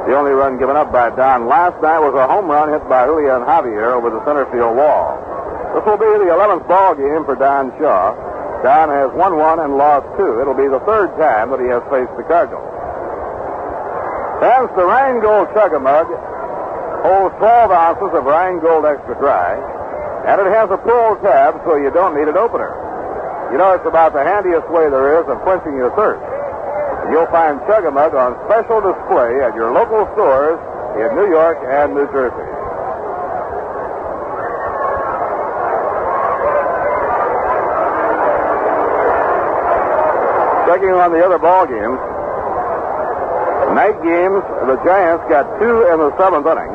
The 0.05 0.13
only 0.13 0.37
run 0.37 0.61
given 0.61 0.77
up 0.77 0.93
by 0.93 1.09
Don 1.17 1.49
last 1.49 1.81
night 1.81 1.97
was 1.97 2.13
a 2.13 2.29
home 2.29 2.45
run 2.45 2.69
hit 2.69 2.85
by 2.85 3.09
Julian 3.09 3.41
Javier 3.41 3.89
over 3.97 4.13
the 4.13 4.21
center 4.21 4.45
field 4.53 4.77
wall. 4.77 5.17
This 5.73 5.81
will 5.81 5.97
be 5.97 6.05
the 6.21 6.29
11th 6.29 6.69
ball 6.69 6.93
game 6.93 7.25
for 7.25 7.33
Don 7.33 7.73
Shaw. 7.81 8.13
Don 8.61 8.93
has 8.93 9.09
won 9.17 9.33
one 9.41 9.57
and 9.65 9.81
lost 9.81 10.05
two. 10.13 10.37
It'll 10.45 10.53
be 10.53 10.69
the 10.69 10.79
third 10.85 11.09
time 11.17 11.49
that 11.49 11.57
he 11.57 11.65
has 11.73 11.81
faced 11.89 12.13
the 12.21 12.25
Cardinals. 12.29 12.69
Hence, 14.45 14.69
the 14.77 14.85
Rheingold 14.85 15.49
Chug-A-Mug 15.57 16.05
holds 17.01 17.33
12 17.41 17.73
ounces 17.73 18.13
of 18.13 18.29
Rheingold 18.29 18.85
Extra 18.85 19.17
Dry, 19.17 19.57
and 20.29 20.37
it 20.37 20.53
has 20.53 20.69
a 20.69 20.77
pull 20.77 21.17
tab 21.25 21.65
so 21.65 21.81
you 21.81 21.89
don't 21.89 22.13
need 22.13 22.29
an 22.29 22.37
opener. 22.37 22.84
You 23.51 23.57
know, 23.57 23.73
it's 23.73 23.85
about 23.85 24.13
the 24.13 24.23
handiest 24.23 24.67
way 24.73 24.89
there 24.89 25.21
is 25.21 25.29
of 25.29 25.39
quenching 25.45 25.77
your 25.77 25.93
thirst. 25.95 26.23
You'll 27.11 27.29
find 27.29 27.61
Chug-A-Mug 27.69 28.15
on 28.17 28.33
special 28.49 28.81
display 28.81 29.39
at 29.45 29.53
your 29.53 29.69
local 29.69 30.09
stores 30.17 30.57
in 30.97 31.13
New 31.13 31.29
York 31.29 31.61
and 31.61 31.93
New 31.93 32.07
Jersey. 32.09 32.49
Checking 40.65 40.97
on 40.97 41.13
the 41.13 41.21
other 41.21 41.37
ball 41.37 41.69
games. 41.69 42.01
Night 43.77 44.01
games, 44.01 44.41
the 44.65 44.81
Giants 44.81 45.23
got 45.29 45.45
two 45.61 45.85
in 45.93 45.97
the 46.01 46.09
seventh 46.17 46.47
inning. 46.49 46.73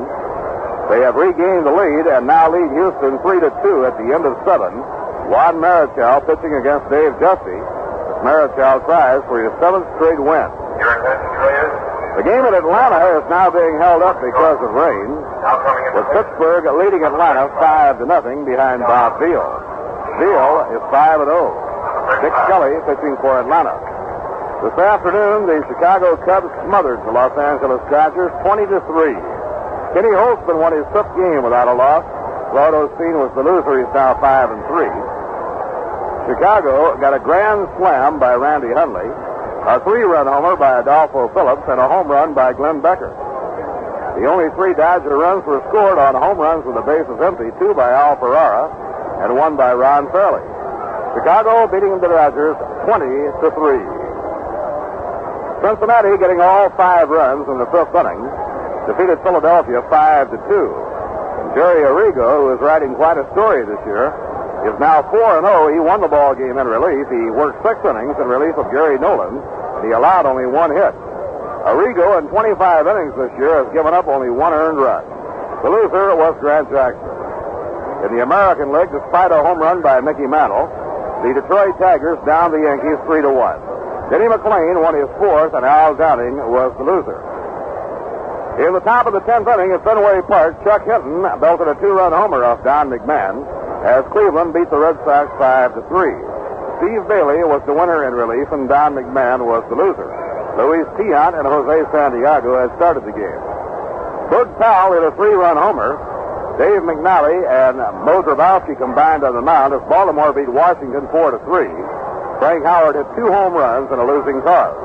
They 0.89 1.03
have 1.03 1.19
regained 1.19 1.67
the 1.67 1.75
lead 1.75 2.07
and 2.07 2.27
now 2.27 2.51
lead 2.51 2.71
Houston 2.71 3.19
3 3.19 3.41
to 3.41 3.51
2 3.63 3.87
at 3.87 3.99
the 3.99 4.15
end 4.15 4.25
of 4.27 4.39
seven. 4.47 4.79
Juan 5.31 5.63
Marichal 5.63 6.27
pitching 6.27 6.59
against 6.59 6.91
Dave 6.91 7.15
Giusti. 7.23 7.59
Marichal 8.27 8.83
tries 8.83 9.23
for 9.31 9.39
his 9.39 9.55
seventh 9.63 9.87
straight 9.95 10.19
win. 10.19 10.51
Your 10.83 10.91
attention, 10.99 11.31
please. 11.39 11.73
The 12.19 12.25
game 12.27 12.43
at 12.43 12.53
Atlanta 12.59 12.99
is 13.15 13.25
now 13.31 13.47
being 13.49 13.79
held 13.79 14.03
up 14.03 14.19
because 14.19 14.59
of 14.59 14.75
rain, 14.75 15.09
Now 15.47 15.63
coming 15.63 15.87
into 15.87 16.03
with 16.03 16.09
Pittsburgh 16.11 16.67
leading 16.83 17.07
Atlanta 17.07 17.47
5 17.47 18.03
to 18.03 18.05
nothing 18.11 18.43
behind 18.43 18.83
Bob 18.83 19.23
Veale. 19.23 19.55
Veale 20.19 20.67
is 20.75 20.83
5 20.91 21.23
and 21.23 21.31
0. 21.31 21.55
Dick 22.27 22.35
Kelley 22.51 22.75
pitching 22.91 23.15
for 23.23 23.39
Atlanta. 23.39 23.79
This 24.67 24.77
afternoon, 24.77 25.47
the 25.47 25.63
Chicago 25.71 26.19
Cubs 26.27 26.51
smothered 26.67 27.01
the 27.07 27.15
Los 27.15 27.33
Angeles 27.39 27.81
Dodgers 27.89 28.35
20 28.43 28.67
to 28.67 28.83
3. 28.83 29.15
Kenny 29.95 30.13
Holtzman 30.13 30.59
won 30.59 30.75
his 30.75 30.85
fifth 30.91 31.15
game 31.17 31.47
without 31.47 31.71
a 31.71 31.77
loss. 31.79 32.05
Claude 32.51 32.75
Osteen 32.75 33.15
was 33.17 33.31
the 33.39 33.47
loser. 33.47 33.79
He's 33.79 33.95
now 33.95 34.19
5 34.19 34.51
and 34.51 34.63
3. 34.67 35.10
Chicago 36.31 36.95
got 37.03 37.11
a 37.11 37.19
grand 37.19 37.67
slam 37.75 38.23
by 38.23 38.39
Randy 38.39 38.71
Hundley, 38.71 39.11
a 39.67 39.83
three-run 39.83 40.31
homer 40.31 40.55
by 40.55 40.79
Adolfo 40.79 41.27
Phillips, 41.35 41.67
and 41.67 41.83
a 41.83 41.91
home 41.91 42.07
run 42.07 42.39
by 42.39 42.55
Glenn 42.55 42.79
Beckert. 42.79 43.11
The 44.15 44.31
only 44.31 44.47
three 44.55 44.71
Dodger 44.79 45.19
runs 45.19 45.43
were 45.43 45.59
scored 45.75 45.99
on 45.99 46.15
home 46.15 46.39
runs 46.39 46.63
with 46.63 46.79
the 46.79 46.87
bases 46.87 47.19
empty, 47.19 47.51
two 47.59 47.75
by 47.75 47.91
Al 47.91 48.15
Ferrara 48.23 48.71
and 49.27 49.35
one 49.35 49.59
by 49.59 49.75
Ron 49.75 50.07
Fairly. 50.15 50.45
Chicago 51.19 51.67
beating 51.67 51.99
the 51.99 52.07
Dodgers 52.07 52.55
20 52.87 53.11
to 53.43 53.51
3. 53.51 53.83
Cincinnati 55.67 56.15
getting 56.23 56.39
all 56.39 56.71
five 56.79 57.11
runs 57.11 57.43
in 57.51 57.59
the 57.59 57.67
fifth 57.75 57.91
inning 57.91 58.23
defeated 58.87 59.19
Philadelphia 59.27 59.83
5 59.83 60.31
to 60.31 60.39
2. 60.47 60.47
And 60.47 61.47
Jerry 61.59 61.83
Arrigo, 61.91 62.47
who 62.47 62.55
is 62.55 62.61
writing 62.63 62.95
quite 62.95 63.19
a 63.19 63.27
story 63.35 63.67
this 63.67 63.83
year, 63.83 64.15
is 64.69 64.77
now 64.77 65.01
4 65.09 65.41
and 65.41 65.47
0. 65.47 65.73
He 65.73 65.81
won 65.81 66.05
the 66.05 66.11
ball 66.11 66.37
game 66.37 66.59
in 66.61 66.67
relief. 66.69 67.09
He 67.09 67.33
worked 67.33 67.65
six 67.65 67.81
innings 67.81 68.13
in 68.21 68.29
relief 68.29 68.57
of 68.61 68.69
Gary 68.69 69.01
Nolan, 69.01 69.41
and 69.41 69.83
he 69.89 69.93
allowed 69.97 70.29
only 70.29 70.45
one 70.45 70.69
hit. 70.69 70.93
Arrigo, 71.65 72.21
in 72.21 72.29
25 72.29 72.61
innings 72.89 73.15
this 73.17 73.33
year, 73.41 73.65
has 73.65 73.69
given 73.73 73.93
up 73.93 74.09
only 74.09 74.29
one 74.29 74.53
earned 74.53 74.81
run. 74.81 75.05
The 75.65 75.69
loser 75.69 76.17
was 76.17 76.37
Grant 76.41 76.69
Jackson. 76.69 77.09
In 78.05 78.17
the 78.17 78.23
American 78.25 78.73
League, 78.73 78.93
despite 78.93 79.33
a 79.33 79.41
home 79.45 79.61
run 79.61 79.81
by 79.81 80.01
Mickey 80.01 80.25
Mantle, 80.25 80.69
the 81.21 81.37
Detroit 81.37 81.77
Tigers 81.77 82.17
down 82.25 82.53
the 82.53 82.65
Yankees 82.65 82.97
3 83.05 83.21
to 83.21 83.33
1. 83.33 84.09
Denny 84.09 84.29
McLain 84.29 84.81
won 84.81 84.97
his 84.97 85.09
fourth, 85.21 85.53
and 85.53 85.65
Al 85.65 85.95
Downing 85.97 86.37
was 86.49 86.73
the 86.81 86.85
loser. 86.85 87.21
In 88.61 88.73
the 88.73 88.81
top 88.81 89.07
of 89.07 89.13
the 89.13 89.21
10th 89.21 89.49
inning 89.53 89.73
at 89.73 89.85
Fenway 89.85 90.21
Park, 90.29 90.65
Chuck 90.65 90.85
Hinton 90.85 91.23
belted 91.41 91.69
a 91.69 91.77
two-run 91.77 92.13
homer 92.13 92.45
off 92.45 92.65
Don 92.65 92.89
McMahon 92.89 93.45
as 93.85 94.05
Cleveland 94.13 94.53
beat 94.53 94.69
the 94.69 94.77
Red 94.77 95.01
Sox 95.09 95.33
5 95.41 95.75
to 95.75 95.83
3. 95.89 96.13
Steve 96.81 97.05
Bailey 97.09 97.41
was 97.45 97.65
the 97.65 97.73
winner 97.73 98.05
in 98.05 98.13
relief, 98.13 98.49
and 98.53 98.69
Don 98.69 98.97
McMahon 98.97 99.45
was 99.45 99.65
the 99.69 99.77
loser. 99.77 100.09
Luis 100.61 100.85
Tiant 101.01 101.33
and 101.37 101.49
Jose 101.49 101.89
Santiago 101.93 102.61
had 102.61 102.73
started 102.77 103.05
the 103.09 103.17
game. 103.17 103.43
Boog 104.29 104.49
Powell 104.61 104.93
hit 104.93 105.05
a 105.05 105.13
three-run 105.17 105.57
homer. 105.57 105.97
Dave 106.61 106.85
McNally 106.85 107.41
and 107.49 107.81
Moe 108.05 108.21
Drabowsky 108.21 108.77
combined 108.77 109.25
on 109.25 109.33
the 109.33 109.41
mound 109.41 109.73
as 109.73 109.81
Baltimore 109.89 110.33
beat 110.37 110.49
Washington 110.53 111.09
4 111.09 111.37
to 111.37 111.41
3. 111.49 111.69
Frank 112.41 112.65
Howard 112.65 112.97
hit 112.97 113.09
two 113.17 113.33
home 113.33 113.57
runs 113.57 113.89
in 113.89 113.97
a 113.97 114.05
losing 114.05 114.45
cause. 114.45 114.77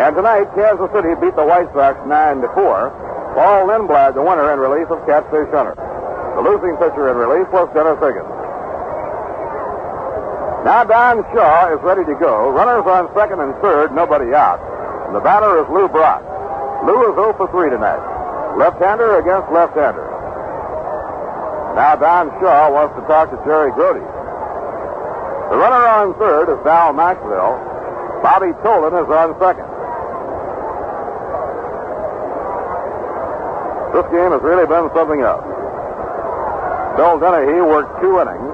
And 0.00 0.16
tonight, 0.16 0.48
Kansas 0.56 0.88
City 0.96 1.12
beat 1.20 1.36
the 1.36 1.44
White 1.44 1.68
Sox 1.76 2.00
9 2.08 2.40
to 2.40 2.48
4. 2.56 3.36
Paul 3.36 3.68
Lindblad, 3.68 4.16
the 4.16 4.24
winner 4.24 4.52
in 4.52 4.60
relief 4.60 4.88
of 4.88 5.04
Catfish 5.04 5.52
Hunter. 5.52 5.76
The 6.36 6.42
losing 6.42 6.74
pitcher 6.80 7.12
in 7.12 7.16
relief 7.20 7.48
was 7.52 7.68
Dennis 7.76 8.00
Higgins. 8.00 8.32
Now 10.64 10.86
Don 10.86 11.26
Shaw 11.34 11.74
is 11.74 11.80
ready 11.82 12.06
to 12.06 12.14
go. 12.16 12.48
Runners 12.54 12.86
on 12.86 13.10
second 13.18 13.40
and 13.42 13.52
third, 13.60 13.92
nobody 13.92 14.32
out. 14.32 14.62
And 15.06 15.16
the 15.16 15.20
batter 15.20 15.60
is 15.60 15.66
Lou 15.68 15.88
Brock. 15.88 16.22
Lou 16.86 17.10
is 17.10 17.14
0 17.18 17.34
for 17.36 17.50
3 17.50 17.70
tonight. 17.70 18.00
Left-hander 18.56 19.18
against 19.20 19.50
left-hander. 19.52 20.06
Now 21.76 21.96
Don 21.96 22.30
Shaw 22.40 22.72
wants 22.72 22.94
to 22.96 23.02
talk 23.10 23.28
to 23.34 23.38
Jerry 23.44 23.72
Grote. 23.72 24.00
The 24.00 25.58
runner 25.60 25.84
on 25.84 26.14
third 26.16 26.48
is 26.48 26.56
Dal 26.64 26.94
Maxvill. 26.96 27.60
Bobby 28.22 28.56
Tolan 28.64 28.96
is 28.96 29.10
on 29.10 29.36
second. 29.36 29.68
This 33.92 34.08
game 34.08 34.32
has 34.32 34.40
really 34.40 34.64
been 34.64 34.88
something 34.96 35.20
else. 35.20 35.51
Bill 36.96 37.18
Denehy 37.18 37.60
worked 37.64 38.00
two 38.00 38.20
innings. 38.20 38.52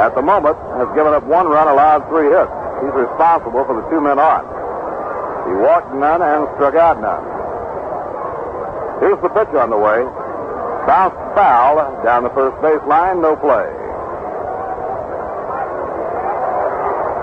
At 0.00 0.14
the 0.14 0.22
moment, 0.22 0.56
has 0.80 0.88
given 0.96 1.12
up 1.12 1.24
one 1.24 1.48
run, 1.48 1.68
allowed 1.68 2.08
three 2.08 2.28
hits. 2.28 2.52
He's 2.80 2.96
responsible 2.96 3.64
for 3.68 3.76
the 3.76 3.84
two 3.92 4.00
men 4.00 4.18
on. 4.18 4.42
He 5.48 5.54
walked 5.60 5.92
none 5.92 6.22
and 6.22 6.48
struck 6.56 6.74
out 6.74 7.00
none. 7.00 7.24
Here's 9.00 9.20
the 9.20 9.28
pitch 9.28 9.52
on 9.56 9.68
the 9.68 9.76
way. 9.76 10.04
Bounced 10.88 11.20
foul 11.36 11.76
down 12.04 12.24
the 12.24 12.32
first 12.32 12.56
base 12.62 12.80
line, 12.88 13.20
no 13.20 13.36
play. 13.36 13.68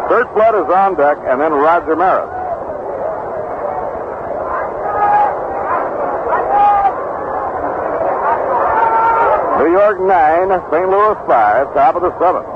Curt 0.09 0.31
Flood 0.33 0.55
is 0.55 0.69
on 0.69 0.95
deck, 0.95 1.17
and 1.27 1.41
then 1.41 1.53
Roger 1.53 1.95
Maris. 1.95 2.36
York 9.77 10.01
9, 10.01 10.49
St. 10.73 10.89
Louis 10.89 11.17
5, 11.29 11.73
top 11.77 11.93
of 11.93 12.01
the 12.01 12.09
seventh. 12.17 12.49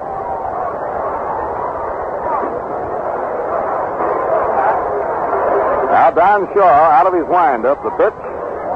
Now 5.93 6.09
Don 6.17 6.49
Shaw 6.57 6.65
out 6.65 7.05
of 7.05 7.13
his 7.13 7.29
windup, 7.29 7.77
the 7.85 7.93
pitch. 7.93 8.17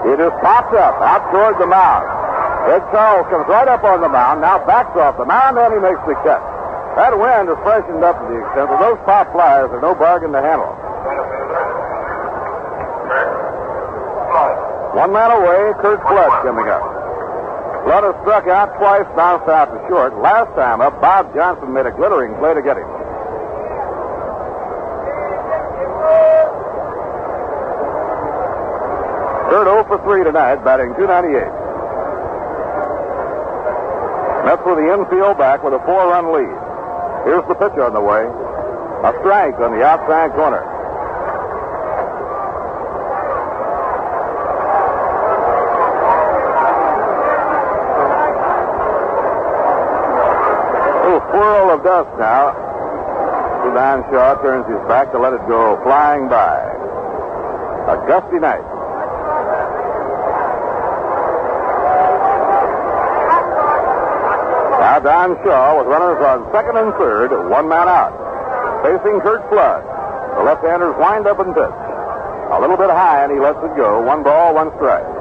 He 0.05 0.13
just 0.13 0.37
pops 0.45 0.77
up 0.77 0.93
out 1.01 1.25
toward 1.33 1.57
the 1.57 1.65
mound. 1.65 2.05
Ed 2.69 2.85
Charles 2.93 3.25
comes 3.33 3.49
right 3.49 3.65
up 3.65 3.81
on 3.81 4.01
the 4.01 4.09
mound, 4.09 4.41
now 4.41 4.61
backs 4.61 4.93
off 4.93 5.17
the 5.17 5.25
mound, 5.25 5.57
and 5.57 5.73
he 5.73 5.79
makes 5.81 6.05
the 6.05 6.13
catch. 6.21 6.45
That 7.01 7.17
wind 7.17 7.49
has 7.49 7.57
freshened 7.65 8.05
up 8.05 8.13
to 8.21 8.25
the 8.29 8.45
extent 8.45 8.69
that 8.69 8.77
those 8.77 9.01
pop 9.09 9.33
flyers 9.33 9.73
are 9.73 9.81
no 9.81 9.97
bargain 9.97 10.31
to 10.37 10.41
handle. 10.41 10.69
One 14.93 15.11
man 15.11 15.31
away, 15.33 15.73
Curt 15.81 15.97
Flood 16.05 16.45
coming 16.45 16.69
up. 16.69 17.04
Has 17.85 18.13
struck 18.21 18.45
out 18.45 18.77
twice, 18.77 19.05
bounced 19.15 19.49
out 19.49 19.73
to 19.73 19.79
short. 19.87 20.17
Last 20.21 20.53
time 20.53 20.81
up, 20.81 20.99
Bob 21.01 21.33
Johnson 21.33 21.73
made 21.73 21.85
a 21.85 21.91
glittering 21.91 22.35
play 22.37 22.53
to 22.53 22.61
get 22.61 22.77
him. 22.77 22.85
Curt 29.49 29.65
0 29.65 29.85
for 29.89 29.97
3 30.05 30.23
tonight, 30.25 30.61
batting 30.65 30.93
298. 30.97 31.49
Mets 34.45 34.61
with 34.65 34.77
the 34.77 34.85
infield 34.85 35.37
back 35.37 35.63
with 35.63 35.73
a 35.73 35.81
four-run 35.85 36.29
lead. 36.29 36.57
Here's 37.25 37.47
the 37.49 37.55
pitch 37.57 37.73
on 37.81 37.93
the 37.93 38.01
way. 38.01 38.21
A 39.01 39.13
strike 39.21 39.57
on 39.61 39.73
the 39.73 39.81
outside 39.81 40.29
corner. 40.37 40.75
little 51.15 51.31
swirl 51.31 51.71
of 51.71 51.74
dust 51.85 52.09
now. 52.17 52.49
Don 53.77 54.01
Shaw 54.09 54.41
turns 54.41 54.65
his 54.65 54.81
back 54.89 55.11
to 55.11 55.19
let 55.19 55.33
it 55.33 55.45
go 55.47 55.77
flying 55.83 56.27
by. 56.27 56.57
A 57.85 57.95
gusty 58.09 58.41
night. 58.41 58.65
Now 64.81 64.97
Don 64.97 65.37
Shaw 65.45 65.77
with 65.77 65.85
runners 65.85 66.17
on 66.25 66.49
second 66.51 66.77
and 66.77 66.93
third, 66.97 67.29
one 67.51 67.69
man 67.69 67.87
out. 67.87 68.15
Facing 68.81 69.21
Curt 69.21 69.45
Flood. 69.53 69.83
The 70.39 70.43
left-handers 70.43 70.95
wind 70.97 71.27
up 71.27 71.37
and 71.37 71.53
pitch. 71.53 71.77
A 72.49 72.57
little 72.61 72.77
bit 72.77 72.89
high 72.89 73.23
and 73.23 73.31
he 73.31 73.39
lets 73.39 73.61
it 73.61 73.77
go. 73.77 74.01
One 74.01 74.23
ball, 74.23 74.55
one 74.55 74.71
strike. 74.77 75.14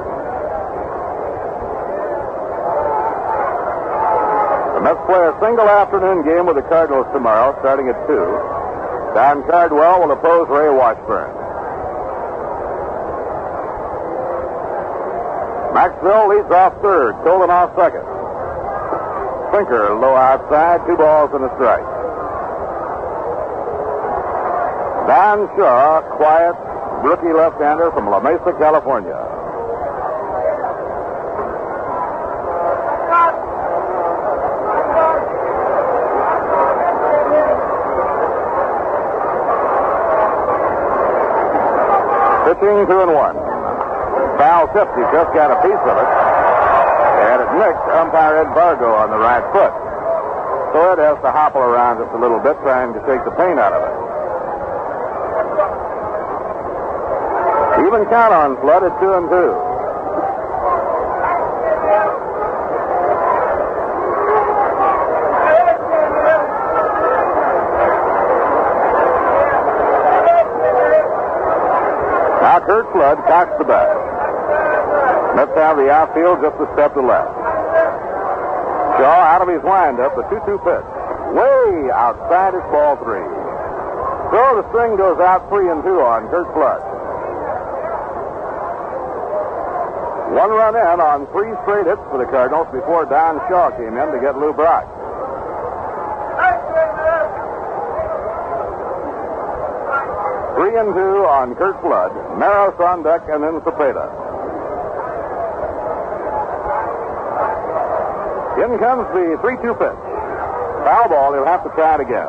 Mets 4.85 5.01
play 5.09 5.17
a 5.17 5.33
single 5.41 5.65
afternoon 5.65 6.21
game 6.21 6.45
with 6.45 6.61
the 6.61 6.67
Cardinals 6.69 7.09
tomorrow, 7.09 7.57
starting 7.65 7.89
at 7.89 7.97
2. 8.05 8.13
Don 9.17 9.41
Cardwell 9.49 10.05
will 10.05 10.13
oppose 10.13 10.45
Ray 10.45 10.69
Washburn. 10.69 11.33
Maxvill 15.73 16.29
leads 16.29 16.51
off 16.53 16.77
third, 16.85 17.17
Tolan 17.25 17.49
off 17.49 17.73
second. 17.73 18.05
Finker 19.49 19.99
low 19.99 20.13
outside, 20.13 20.85
two 20.85 20.97
balls 21.01 21.31
and 21.33 21.43
a 21.43 21.51
strike. 21.57 21.89
Don 25.09 25.49
Shaw, 25.57 26.05
quiet 26.15 26.53
rookie 27.01 27.33
left-hander 27.33 27.89
from 27.89 28.05
La 28.05 28.19
Mesa, 28.21 28.53
California. 28.61 29.35
Pitching 42.45 42.73
two 42.85 43.01
and 43.01 43.13
one. 43.13 43.35
Foul 44.37 44.67
tipped. 44.73 44.93
He 44.95 45.03
just 45.11 45.31
got 45.33 45.49
a 45.49 45.57
piece 45.65 45.83
of 45.85 45.95
it. 45.97 46.09
And 47.25 47.37
it 47.41 47.49
nicked 47.57 47.85
umpire 47.93 48.45
Ed 48.45 48.51
Vargo 48.53 48.93
on 48.93 49.09
the 49.09 49.17
right 49.17 49.43
foot. 49.53 49.73
So 50.75 50.91
has 50.99 51.15
to 51.23 51.31
hopple 51.31 51.61
around 51.61 52.03
just 52.03 52.11
a 52.11 52.19
little 52.19 52.39
bit 52.39 52.59
trying 52.59 52.91
to 52.91 52.99
take 53.07 53.23
the 53.23 53.31
pain 53.31 53.57
out 53.57 53.71
of 53.71 53.79
it. 53.79 53.95
Even 57.87 58.03
count 58.11 58.33
on 58.33 58.59
Flood 58.59 58.83
at 58.83 58.99
two 58.99 59.13
and 59.13 59.29
two. 59.29 59.55
Now 72.41 72.59
Curt 72.65 72.84
Flood 72.95 73.19
cocks 73.27 73.51
the 73.59 73.67
bat. 73.67 73.91
Mets 75.35 75.51
have 75.59 75.75
the 75.75 75.91
outfield 75.91 76.39
just 76.39 76.55
a 76.63 76.67
step 76.79 76.95
to 76.95 77.03
left. 77.03 77.27
Shaw 78.95 79.19
out 79.19 79.43
of 79.43 79.51
his 79.51 79.59
windup, 79.59 80.15
the 80.15 80.23
2-2 80.31 80.55
pitch. 80.63 80.87
Way 81.35 81.91
outside 81.91 82.55
is 82.55 82.63
ball 82.71 82.95
three. 83.03 83.27
So 84.31 84.39
the 84.55 84.65
string 84.71 84.95
goes 84.95 85.19
out 85.19 85.43
three 85.51 85.67
and 85.67 85.83
two 85.83 85.99
on 85.99 86.31
Curt 86.31 86.47
Flood. 86.55 86.79
One 90.31 90.51
run 90.55 90.79
in 90.79 90.99
on 91.03 91.27
three 91.35 91.51
straight 91.67 91.91
hits 91.91 91.99
for 92.07 92.23
the 92.23 92.31
Cardinals 92.31 92.71
before 92.71 93.03
Don 93.11 93.43
Shaw 93.51 93.75
came 93.75 93.99
in 93.99 94.07
to 94.15 94.19
get 94.23 94.39
Lou 94.39 94.55
Brock. 94.55 94.87
And 100.75 100.91
two 100.93 101.23
on 101.23 101.55
Curt 101.55 101.79
Flood, 101.79 102.11
Maris 102.37 102.75
on 102.83 103.01
deck, 103.01 103.23
and 103.31 103.41
then 103.41 103.63
Cepeda. 103.63 104.11
In 108.59 108.77
comes 108.79 109.07
the 109.15 109.39
3 109.39 109.55
2 109.63 109.73
pitch. 109.79 110.01
Foul 110.83 111.07
ball, 111.07 111.33
he'll 111.33 111.45
have 111.45 111.63
to 111.63 111.69
try 111.79 111.95
it 111.95 112.01
again. 112.01 112.27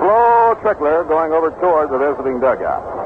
Slow 0.00 0.56
trickler 0.64 1.04
going 1.04 1.32
over 1.32 1.50
toward 1.60 1.90
the 1.90 1.98
visiting 1.98 2.40
dugout. 2.40 3.01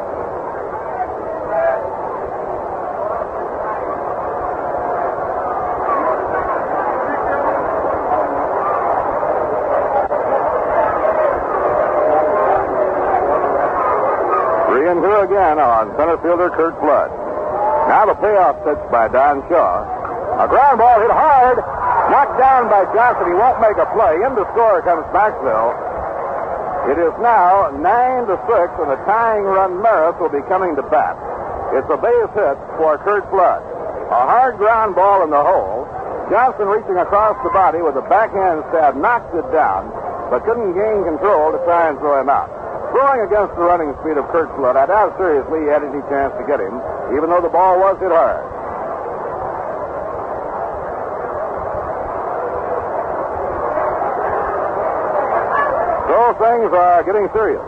Two 15.17 15.25
again 15.25 15.57
on 15.57 15.97
center 15.97 16.21
fielder 16.21 16.53
Curt 16.53 16.77
Flood. 16.77 17.09
Now 17.89 18.05
the 18.05 18.21
payoff 18.21 18.61
pitch 18.69 18.85
by 18.93 19.09
Don 19.09 19.41
Shaw. 19.49 19.81
A 20.37 20.45
ground 20.45 20.77
ball 20.77 21.01
hit 21.01 21.09
hard, 21.09 21.57
knocked 22.13 22.37
down 22.37 22.69
by 22.69 22.85
Johnson. 22.93 23.33
He 23.33 23.37
won't 23.41 23.57
make 23.57 23.81
a 23.81 23.89
play. 23.97 24.21
In 24.21 24.37
to 24.37 24.45
score 24.53 24.85
comes 24.85 25.09
Maxvill. 25.17 25.73
It 26.93 27.01
is 27.01 27.17
now 27.25 27.73
nine 27.81 28.29
to 28.29 28.37
six, 28.45 28.69
and 28.77 28.93
the 28.93 29.01
tying 29.09 29.49
run 29.49 29.81
Maris 29.81 30.21
will 30.21 30.29
be 30.29 30.45
coming 30.53 30.77
to 30.77 30.85
bat. 30.85 31.17
It's 31.73 31.89
a 31.89 31.97
base 31.97 32.33
hit 32.37 32.61
for 32.77 33.01
Curt 33.01 33.25
Flood. 33.33 33.65
A 34.13 34.21
hard 34.21 34.61
ground 34.61 35.01
ball 35.01 35.25
in 35.25 35.33
the 35.33 35.41
hole. 35.41 35.89
Johnson 36.29 36.69
reaching 36.69 37.01
across 37.01 37.41
the 37.41 37.57
body 37.57 37.81
with 37.81 37.97
a 37.97 38.05
backhand 38.05 38.69
stab 38.69 38.93
knocked 39.01 39.33
it 39.33 39.49
down, 39.49 39.89
but 40.29 40.45
couldn't 40.45 40.77
gain 40.77 41.09
control 41.09 41.57
to 41.57 41.61
try 41.65 41.89
and 41.89 41.97
throw 42.05 42.21
him 42.21 42.29
out. 42.29 42.56
Throwing 42.97 43.29
against 43.29 43.53
the 43.61 43.61
running 43.61 43.93
speed 44.01 44.17
of 44.17 44.25
Curt 44.33 44.49
Flood, 44.57 44.73
I 44.73 44.89
doubt 44.89 45.21
seriously 45.21 45.61
he 45.61 45.69
had 45.69 45.85
any 45.85 46.01
chance 46.09 46.33
to 46.41 46.45
get 46.49 46.65
him, 46.65 46.81
even 47.13 47.29
though 47.29 47.45
the 47.45 47.53
ball 47.53 47.77
was 47.77 48.01
hit 48.01 48.09
hard. 48.09 48.41
So 56.09 56.17
things 56.41 56.73
are 56.73 57.05
getting 57.05 57.29
serious. 57.37 57.61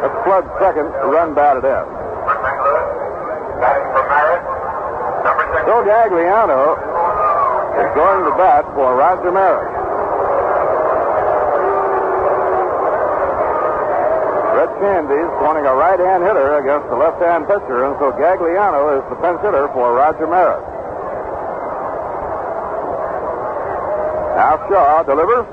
That's 0.00 0.16
Flood's 0.24 0.48
second 0.56 0.88
run 1.12 1.36
batted 1.36 1.68
in. 1.68 1.84
So 5.68 5.84
Gagliano 5.84 6.80
is 7.76 7.92
going 7.92 8.24
to 8.24 8.32
bat 8.40 8.64
for 8.72 8.96
Roger 8.96 9.28
Maris. 9.28 9.73
Candy's 14.84 15.32
pointing 15.40 15.64
a 15.64 15.72
right-hand 15.72 16.20
hitter 16.28 16.60
against 16.60 16.92
the 16.92 16.98
left-hand 17.00 17.48
pitcher, 17.48 17.88
and 17.88 17.96
so 17.96 18.12
Gagliano 18.20 19.00
is 19.00 19.04
the 19.08 19.16
pinch 19.16 19.40
hitter 19.40 19.64
for 19.72 19.96
Roger 19.96 20.28
Maris. 20.28 20.60
Now 24.36 24.60
Shaw 24.68 25.00
delivers 25.08 25.48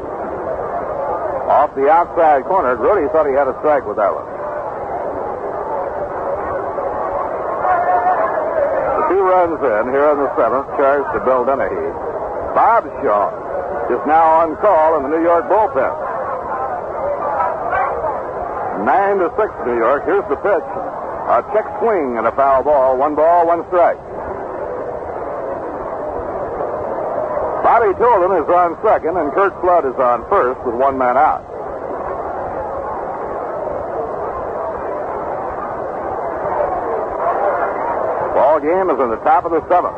off 1.48 1.72
the 1.80 1.88
outside 1.88 2.44
corner. 2.44 2.76
Grote 2.76 3.08
thought 3.16 3.24
he 3.24 3.32
had 3.32 3.48
a 3.48 3.56
strike 3.64 3.88
with 3.88 3.96
that 3.96 4.12
one. 4.12 4.28
The 9.00 9.16
two 9.16 9.24
runs 9.24 9.64
in 9.64 9.96
here 9.96 10.12
in 10.12 10.28
the 10.28 10.32
seventh, 10.36 10.68
charged 10.76 11.08
to 11.16 11.24
Bill 11.24 11.48
Denehy. 11.48 11.88
Bob 12.52 12.84
Shaw 13.00 13.32
is 13.96 14.04
now 14.04 14.44
on 14.44 14.60
call 14.60 15.00
in 15.00 15.08
the 15.08 15.12
New 15.16 15.24
York 15.24 15.48
bullpen. 15.48 16.11
Nine 18.86 19.20
to 19.20 19.30
six, 19.38 19.54
New 19.66 19.78
York. 19.78 20.06
Here's 20.06 20.26
the 20.26 20.38
pitch. 20.42 20.68
A 21.30 21.46
check 21.54 21.70
swing 21.80 22.18
and 22.18 22.26
a 22.26 22.32
foul 22.34 22.64
ball. 22.64 22.98
One 22.98 23.14
ball, 23.14 23.46
one 23.46 23.62
strike. 23.68 24.02
Bobby 27.62 27.94
Tolan 28.02 28.42
is 28.42 28.50
on 28.50 28.76
second, 28.82 29.18
and 29.18 29.32
Curt 29.34 29.54
Flood 29.62 29.86
is 29.86 29.94
on 30.02 30.28
first 30.30 30.66
with 30.66 30.74
one 30.74 30.98
man 30.98 31.16
out. 31.16 31.46
Ball 38.34 38.60
game 38.60 38.90
is 38.90 39.00
in 39.00 39.10
the 39.12 39.22
top 39.22 39.46
of 39.46 39.52
the 39.52 39.62
seventh. 39.70 39.94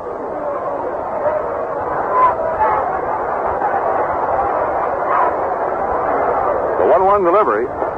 The 6.83 6.89
1 6.91 7.05
1 7.05 7.23
delivery. 7.23 7.92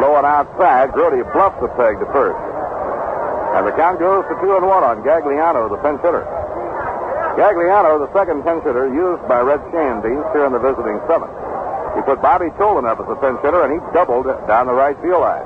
Low 0.00 0.16
and 0.16 0.24
outside. 0.24 0.92
Grote 0.96 1.20
bluffs 1.36 1.60
the 1.60 1.68
peg 1.76 2.00
to 2.00 2.08
first. 2.10 2.40
And 3.54 3.68
the 3.68 3.74
count 3.76 4.00
goes 4.00 4.24
to 4.26 4.34
2 4.40 4.56
and 4.56 4.66
1 4.66 4.84
on 4.84 5.04
Gagliano, 5.04 5.68
the 5.68 5.76
pinch 5.84 6.00
hitter. 6.00 6.24
Gagliano, 7.36 8.00
the 8.00 8.10
second 8.16 8.42
pinch 8.42 8.64
hitter 8.64 8.88
used 8.88 9.22
by 9.28 9.44
Red 9.44 9.60
Schoendienst 9.68 10.32
here 10.32 10.46
in 10.48 10.52
the 10.56 10.62
visiting 10.62 10.96
seventh. 11.04 11.34
He 11.94 12.00
put 12.02 12.22
Bobby 12.22 12.48
Tolan 12.56 12.88
up 12.88 12.98
as 13.02 13.08
a 13.12 13.18
pinch 13.20 13.42
hitter, 13.44 13.60
and 13.66 13.76
he 13.76 13.78
doubled 13.92 14.24
down 14.48 14.66
the 14.66 14.74
right 14.74 14.96
field 15.02 15.20
line. 15.20 15.44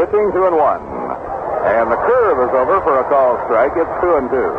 Pitching 0.00 0.32
two 0.32 0.46
and 0.46 0.56
one. 0.56 0.80
And 1.60 1.92
the 1.92 1.96
curve 1.96 2.48
is 2.48 2.54
over 2.56 2.80
for 2.80 3.00
a 3.00 3.04
call 3.10 3.36
strike. 3.44 3.72
It's 3.76 4.00
two 4.00 4.16
and 4.16 4.30
two. 4.30 4.50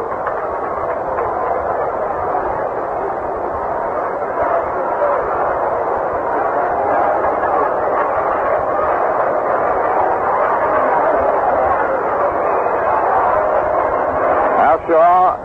Now 14.61 14.77
Shaw 14.85 15.35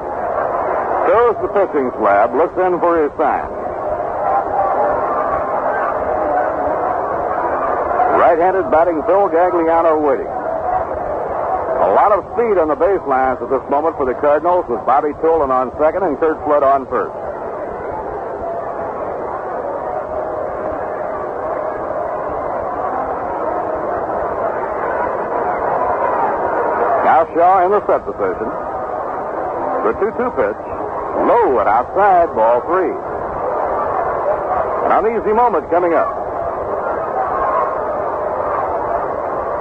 throws 1.06 1.36
the 1.40 1.45
pitching 1.56 1.88
slab, 1.96 2.36
looks 2.36 2.52
in 2.60 2.76
for 2.84 3.00
his 3.00 3.08
sign. 3.16 3.48
Right-handed 8.20 8.68
batting 8.68 9.00
Phil 9.08 9.32
Gagliano 9.32 9.96
waiting. 10.04 10.28
A 10.28 11.90
lot 11.96 12.12
of 12.12 12.28
speed 12.36 12.60
on 12.60 12.68
the 12.68 12.76
baselines 12.76 13.40
at 13.40 13.48
this 13.48 13.64
moment 13.72 13.96
for 13.96 14.04
the 14.04 14.12
Cardinals 14.20 14.68
with 14.68 14.84
Bobby 14.84 15.16
Tolan 15.24 15.48
on 15.48 15.72
second 15.80 16.04
and 16.04 16.20
Curt 16.20 16.36
Flood 16.44 16.62
on 16.62 16.84
first. 16.92 17.16
Now 27.08 27.24
Shaw 27.32 27.64
in 27.64 27.72
the 27.72 27.80
set 27.88 28.04
position. 28.04 28.48
The 29.88 29.92
2-2 30.04 30.36
pitch. 30.36 30.85
Low 31.26 31.58
and 31.58 31.68
outside, 31.68 32.30
ball 32.38 32.62
three. 32.70 32.94
An 34.86 34.92
uneasy 35.02 35.34
moment 35.34 35.68
coming 35.70 35.92
up. 35.92 36.14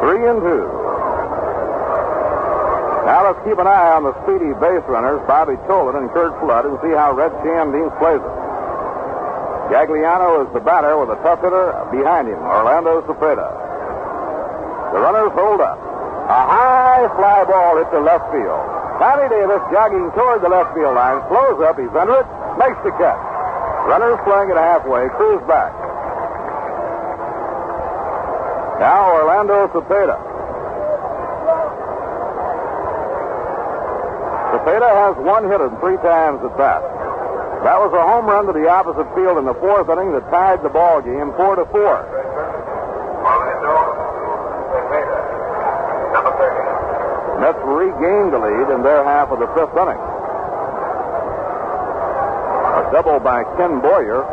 Three 0.06 0.22
and 0.30 0.40
two. 0.46 0.66
Now 3.10 3.26
let's 3.26 3.42
keep 3.46 3.58
an 3.58 3.66
eye 3.66 3.98
on 3.98 4.06
the 4.06 4.14
speedy 4.22 4.54
base 4.62 4.86
runners, 4.86 5.22
Bobby 5.26 5.58
Tolan 5.66 5.98
and 5.98 6.10
Curt 6.14 6.34
Flood, 6.42 6.66
and 6.66 6.78
see 6.86 6.94
how 6.94 7.14
Red 7.14 7.34
Schoendienst 7.42 7.98
plays 7.98 8.22
it. 8.22 8.36
Gagliano 9.74 10.46
is 10.46 10.54
the 10.54 10.62
batter 10.62 10.94
with 11.02 11.10
a 11.10 11.18
tough 11.26 11.42
hitter 11.42 11.74
behind 11.90 12.30
him, 12.30 12.38
Orlando 12.38 13.02
Cepeda. 13.10 13.50
The 14.94 15.00
runners 15.02 15.34
hold 15.34 15.62
up. 15.62 15.78
A 16.30 16.42
high 16.50 17.10
fly 17.18 17.46
ball 17.46 17.78
hit 17.78 17.90
to 17.90 18.00
left 18.02 18.30
field. 18.30 18.85
Connie 18.98 19.28
Davis 19.28 19.60
jogging 19.72 20.08
toward 20.16 20.40
the 20.42 20.50
left 20.50 20.72
field 20.74 20.96
line, 20.96 21.20
slows 21.28 21.60
up, 21.68 21.76
he's 21.76 21.92
under 21.92 22.16
it, 22.24 22.28
makes 22.56 22.80
the 22.88 22.96
catch. 22.96 23.20
Runners 23.92 24.18
playing 24.24 24.50
it 24.50 24.58
halfway, 24.58 25.08
cruise 25.20 25.44
back. 25.48 25.76
Now 28.80 29.12
Orlando 29.20 29.68
Cepeda. 29.76 30.16
Cepeda 34.56 34.90
has 34.90 35.16
one 35.24 35.52
hit 35.52 35.60
and 35.60 35.78
three 35.80 35.98
times 35.98 36.40
at 36.44 36.56
bat. 36.58 36.82
That 37.64 37.82
was 37.82 37.92
a 37.92 38.02
home 38.02 38.26
run 38.26 38.46
to 38.48 38.54
the 38.54 38.70
opposite 38.70 39.10
field 39.16 39.38
in 39.38 39.46
the 39.46 39.56
fourth 39.56 39.90
inning 39.90 40.14
that 40.14 40.30
tied 40.32 40.64
the 40.64 40.70
ball 40.70 41.02
game 41.02 41.34
four 41.36 41.56
to 41.56 41.66
four. 41.74 41.98
Mets 47.46 47.62
regained 47.62 48.34
the 48.34 48.42
lead 48.42 48.74
in 48.74 48.82
their 48.82 49.06
half 49.06 49.30
of 49.30 49.38
the 49.38 49.46
fifth 49.54 49.78
inning. 49.78 50.02
A 52.74 52.90
double 52.90 53.22
by 53.22 53.46
Ken 53.54 53.86
Boyer 53.86 54.26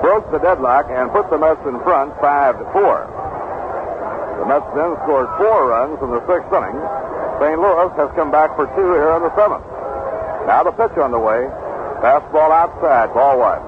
broke 0.00 0.24
the 0.32 0.40
deadlock 0.40 0.88
and 0.88 1.12
put 1.12 1.28
the 1.28 1.36
Mets 1.36 1.60
in 1.68 1.76
front 1.84 2.16
five 2.24 2.56
to 2.56 2.64
four. 2.72 3.04
The 3.04 4.48
Mets 4.48 4.64
then 4.72 4.96
scored 5.04 5.28
four 5.36 5.76
runs 5.76 6.00
in 6.00 6.08
the 6.08 6.24
sixth 6.24 6.48
inning. 6.48 6.80
St. 7.36 7.60
Louis 7.60 7.92
has 8.00 8.08
come 8.16 8.32
back 8.32 8.56
for 8.56 8.64
two 8.72 8.96
here 8.96 9.20
in 9.20 9.28
the 9.28 9.34
seventh. 9.36 9.68
Now 10.48 10.64
the 10.64 10.72
pitch 10.72 10.96
on 10.96 11.12
the 11.12 11.20
way. 11.20 11.52
Fastball 12.00 12.48
outside, 12.48 13.12
ball 13.12 13.36
one. 13.36 13.60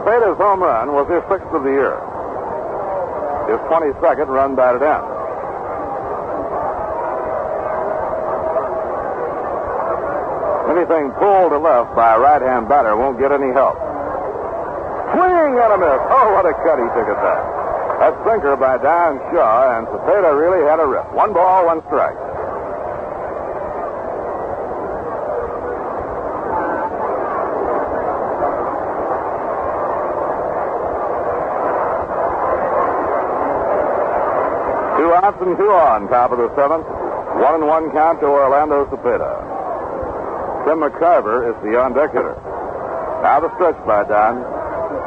Cepeda's 0.00 0.40
home 0.40 0.64
run 0.64 0.96
was 0.96 1.04
his 1.12 1.20
sixth 1.28 1.52
of 1.52 1.60
the 1.60 1.76
year. 1.76 2.00
His 3.52 3.60
22nd 3.68 4.32
run 4.32 4.56
batted 4.56 4.80
in. 4.80 5.15
Anything 10.76 11.08
pulled 11.16 11.56
to 11.56 11.58
left 11.58 11.96
by 11.96 12.16
a 12.16 12.18
right-hand 12.20 12.68
batter 12.68 13.00
won't 13.00 13.18
get 13.18 13.32
any 13.32 13.48
help. 13.48 13.80
Swing 15.16 15.56
and 15.56 15.72
a 15.72 15.78
miss. 15.80 16.00
Oh, 16.12 16.36
what 16.36 16.44
a 16.44 16.52
cut 16.52 16.76
he 16.76 16.84
took 16.92 17.08
at 17.08 17.16
that. 17.16 17.40
That 17.96 18.12
sinker 18.28 18.56
by 18.60 18.76
Don 18.76 19.16
Shaw, 19.32 19.72
and 19.72 19.86
Cepeda 19.88 20.36
really 20.36 20.68
had 20.68 20.78
a 20.78 20.84
rip. 20.84 21.08
One 21.14 21.32
ball, 21.32 21.64
one 21.64 21.80
strike. 21.88 22.12
Two 35.00 35.14
outs 35.24 35.40
and 35.40 35.56
two 35.56 35.72
on, 35.72 36.08
top 36.12 36.32
of 36.32 36.36
the 36.36 36.52
seventh. 36.54 36.84
One 37.40 37.54
and 37.54 37.66
one 37.66 37.90
count 37.92 38.20
to 38.20 38.26
Orlando 38.26 38.84
Cepeda. 38.92 39.55
Tim 40.66 40.82
McCarver 40.82 41.46
is 41.46 41.54
the 41.62 41.78
on-deck 41.78 42.10
hitter. 42.10 42.34
Now 43.22 43.38
the 43.38 43.54
stretch 43.54 43.78
by 43.86 44.02
Don. 44.02 44.42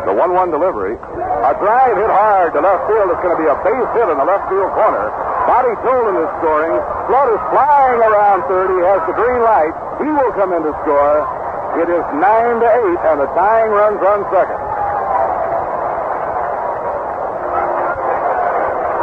The 0.07 0.15
1-1 0.15 0.55
delivery. 0.55 0.95
A 0.95 1.51
drive 1.59 1.99
hit 1.99 2.07
hard 2.07 2.55
to 2.55 2.63
left 2.63 2.87
field. 2.87 3.11
It's 3.11 3.19
going 3.19 3.35
to 3.35 3.41
be 3.43 3.51
a 3.51 3.59
base 3.59 3.91
hit 3.91 4.07
in 4.07 4.15
the 4.15 4.23
left 4.23 4.47
field 4.47 4.71
corner. 4.71 5.11
Bobby 5.51 5.75
Tolan 5.83 6.15
is 6.15 6.31
scoring. 6.39 6.79
Flood 7.11 7.29
is 7.35 7.43
flying 7.51 7.99
around 7.99 8.47
third. 8.47 8.71
He 8.71 8.79
has 8.87 9.03
the 9.03 9.11
green 9.19 9.43
light. 9.43 9.75
He 9.99 10.07
will 10.07 10.31
come 10.39 10.55
in 10.55 10.63
to 10.63 10.71
score. 10.87 11.27
It 11.75 11.91
is 11.91 12.07
9 12.07 12.23
to 12.23 12.69
8, 12.95 13.11
and 13.11 13.17
the 13.19 13.27
tying 13.35 13.71
runs 13.75 13.99
on 13.99 14.23
second. 14.31 14.63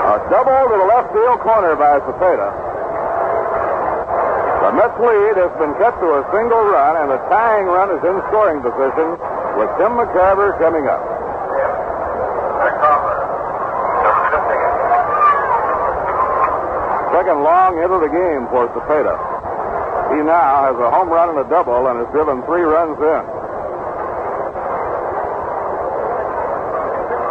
A 0.08 0.16
double 0.32 0.62
to 0.72 0.76
the 0.80 0.88
left 0.88 1.12
field 1.12 1.36
corner 1.44 1.76
by 1.76 2.00
Cepeda. 2.00 2.65
The 4.66 4.74
Mets 4.74 4.98
lead 4.98 5.38
has 5.38 5.54
been 5.62 5.78
cut 5.78 5.94
to 6.02 6.08
a 6.18 6.26
single 6.34 6.58
run, 6.58 6.98
and 6.98 7.06
the 7.06 7.22
tying 7.30 7.70
run 7.70 7.86
is 7.86 8.02
in 8.02 8.18
scoring 8.26 8.58
position 8.66 9.14
with 9.54 9.70
Tim 9.78 9.94
McCarver 9.94 10.58
coming 10.58 10.90
up. 10.90 10.98
Second 17.14 17.46
long 17.46 17.78
hit 17.78 17.94
of 17.94 18.02
the 18.02 18.10
game 18.10 18.50
for 18.50 18.66
Cepeda. 18.74 19.14
He 20.10 20.26
now 20.26 20.66
has 20.66 20.74
a 20.82 20.90
home 20.90 21.14
run 21.14 21.30
and 21.30 21.38
a 21.38 21.48
double 21.48 21.86
and 21.86 22.02
has 22.02 22.10
driven 22.10 22.42
three 22.42 22.66
runs 22.66 22.98
in. 22.98 23.22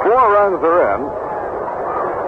Four 0.07 0.23
runs 0.39 0.64
are 0.64 0.80
in. 0.95 0.99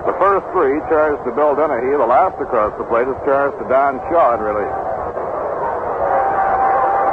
The 0.04 0.16
first 0.20 0.44
three 0.52 0.84
charged 0.92 1.24
to 1.24 1.32
Bill 1.32 1.56
Denehy. 1.56 1.96
The 1.96 2.04
last 2.04 2.36
across 2.44 2.76
the 2.76 2.84
plate 2.92 3.08
is 3.08 3.16
charged 3.24 3.56
to 3.64 3.66
Don 3.72 4.04
Shaw 4.12 4.36
in 4.36 4.44
relief. 4.44 4.87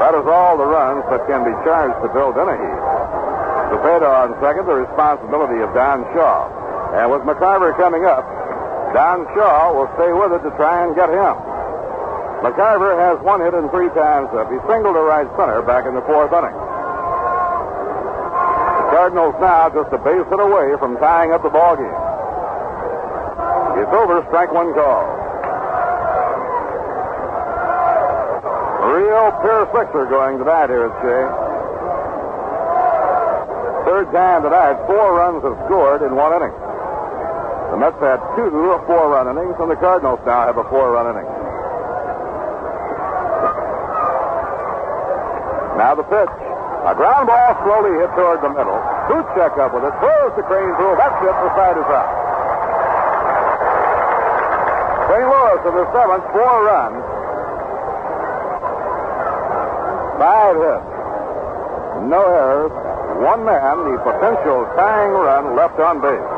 That 0.05 0.21
is 0.21 0.29
all 0.29 0.61
the 0.61 0.69
runs 0.69 1.01
that 1.09 1.25
can 1.25 1.49
be 1.49 1.57
charged 1.65 1.97
to 2.05 2.13
Bill 2.13 2.29
Denehy. 2.37 2.77
Cepeda 3.73 4.05
on 4.05 4.37
second, 4.37 4.69
the 4.69 4.85
responsibility 4.85 5.65
of 5.65 5.73
Don 5.73 6.05
Shaw. 6.13 6.45
And 7.01 7.09
with 7.09 7.25
McCarver 7.25 7.73
coming 7.81 8.05
up, 8.05 8.21
Don 8.93 9.25
Shaw 9.33 9.73
will 9.73 9.89
stay 9.97 10.13
with 10.13 10.37
it 10.37 10.45
to 10.45 10.53
try 10.61 10.85
and 10.85 10.93
get 10.93 11.09
him. 11.09 11.41
McCarver 12.45 13.01
has 13.01 13.17
one 13.25 13.41
hit 13.41 13.57
and 13.57 13.73
three 13.73 13.89
times 13.97 14.29
up. 14.37 14.53
He 14.53 14.61
singled 14.69 14.93
to 14.93 15.05
right 15.09 15.25
center 15.41 15.65
back 15.65 15.89
in 15.89 15.97
the 15.97 16.05
fourth 16.05 16.37
inning. 16.37 16.53
The 16.53 18.93
Cardinals 18.93 19.41
now 19.41 19.73
just 19.73 19.89
a 19.89 19.97
base 20.05 20.29
hit 20.29 20.37
away 20.37 20.77
from 20.85 21.01
tying 21.01 21.33
up 21.33 21.41
the 21.41 21.49
ball 21.49 21.81
game. 21.81 21.97
It's 23.81 23.95
over, 23.97 24.21
strike 24.29 24.53
one 24.53 24.77
call. 24.77 25.24
Real 29.25 29.41
pure 29.41 29.65
sixer 29.73 30.05
going 30.13 30.37
tonight 30.37 30.69
here 30.69 30.85
at. 30.85 31.01
Third 33.89 34.13
time 34.13 34.45
tonight, 34.45 34.77
four 34.85 35.17
runs 35.17 35.41
have 35.41 35.57
scored 35.65 36.05
in 36.05 36.13
one 36.13 36.37
inning. 36.37 36.53
The 37.73 37.81
Mets 37.81 37.97
had 38.05 38.21
two 38.37 38.53
four-run 38.85 39.25
innings, 39.33 39.57
and 39.57 39.73
the 39.73 39.81
Cardinals 39.81 40.21
now 40.29 40.45
have 40.45 40.61
a 40.61 40.67
four-run 40.69 41.17
inning. 41.17 41.25
Now 45.81 45.97
the 45.97 46.05
pitch. 46.05 46.37
A 46.85 46.93
ground 46.93 47.25
ball 47.25 47.57
slowly 47.65 47.97
hit 47.97 48.13
toward 48.21 48.45
the 48.45 48.53
middle. 48.53 48.77
Boot 49.09 49.25
check 49.41 49.57
up 49.57 49.73
with 49.73 49.89
it. 49.89 49.95
Throws 50.05 50.37
the 50.37 50.45
crane 50.45 50.69
through. 50.77 51.01
That's 51.01 51.17
it. 51.25 51.33
The 51.33 51.51
side 51.57 51.81
is 51.81 51.89
out. 51.89 52.13
Willis 55.25 55.65
in 55.65 55.73
the 55.81 55.89
seventh, 55.97 56.29
four 56.29 56.69
runs. 56.69 57.14
Five 60.19 60.57
hits. 60.57 60.87
No 62.11 62.23
errors. 62.23 62.75
One 63.23 63.47
man, 63.47 63.75
the 63.87 63.97
potential 64.03 64.67
tying 64.75 65.15
run 65.15 65.57
left 65.57 65.79
on 65.79 66.03
base. 66.03 66.29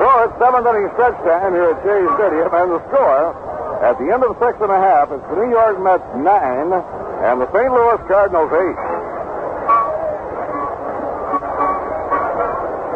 So 0.00 0.08
it's 0.24 0.34
seventh 0.40 0.66
inning 0.66 0.88
stretch 0.96 1.18
time 1.22 1.52
here 1.52 1.76
at 1.76 1.78
Shea 1.84 2.00
Stadium, 2.16 2.48
and 2.48 2.68
the 2.72 2.80
score 2.88 3.36
at 3.84 3.98
the 4.00 4.08
end 4.08 4.24
of 4.24 4.32
the 4.32 4.38
six 4.40 4.56
and 4.62 4.72
a 4.72 4.80
half 4.80 5.12
is 5.12 5.20
the 5.28 5.36
New 5.36 5.50
York 5.52 5.76
Mets 5.82 6.06
nine 6.16 6.72
and 6.72 7.40
the 7.42 7.48
St. 7.52 7.70
Louis 7.70 8.00
Cardinals 8.08 8.50
eight. 8.56 8.78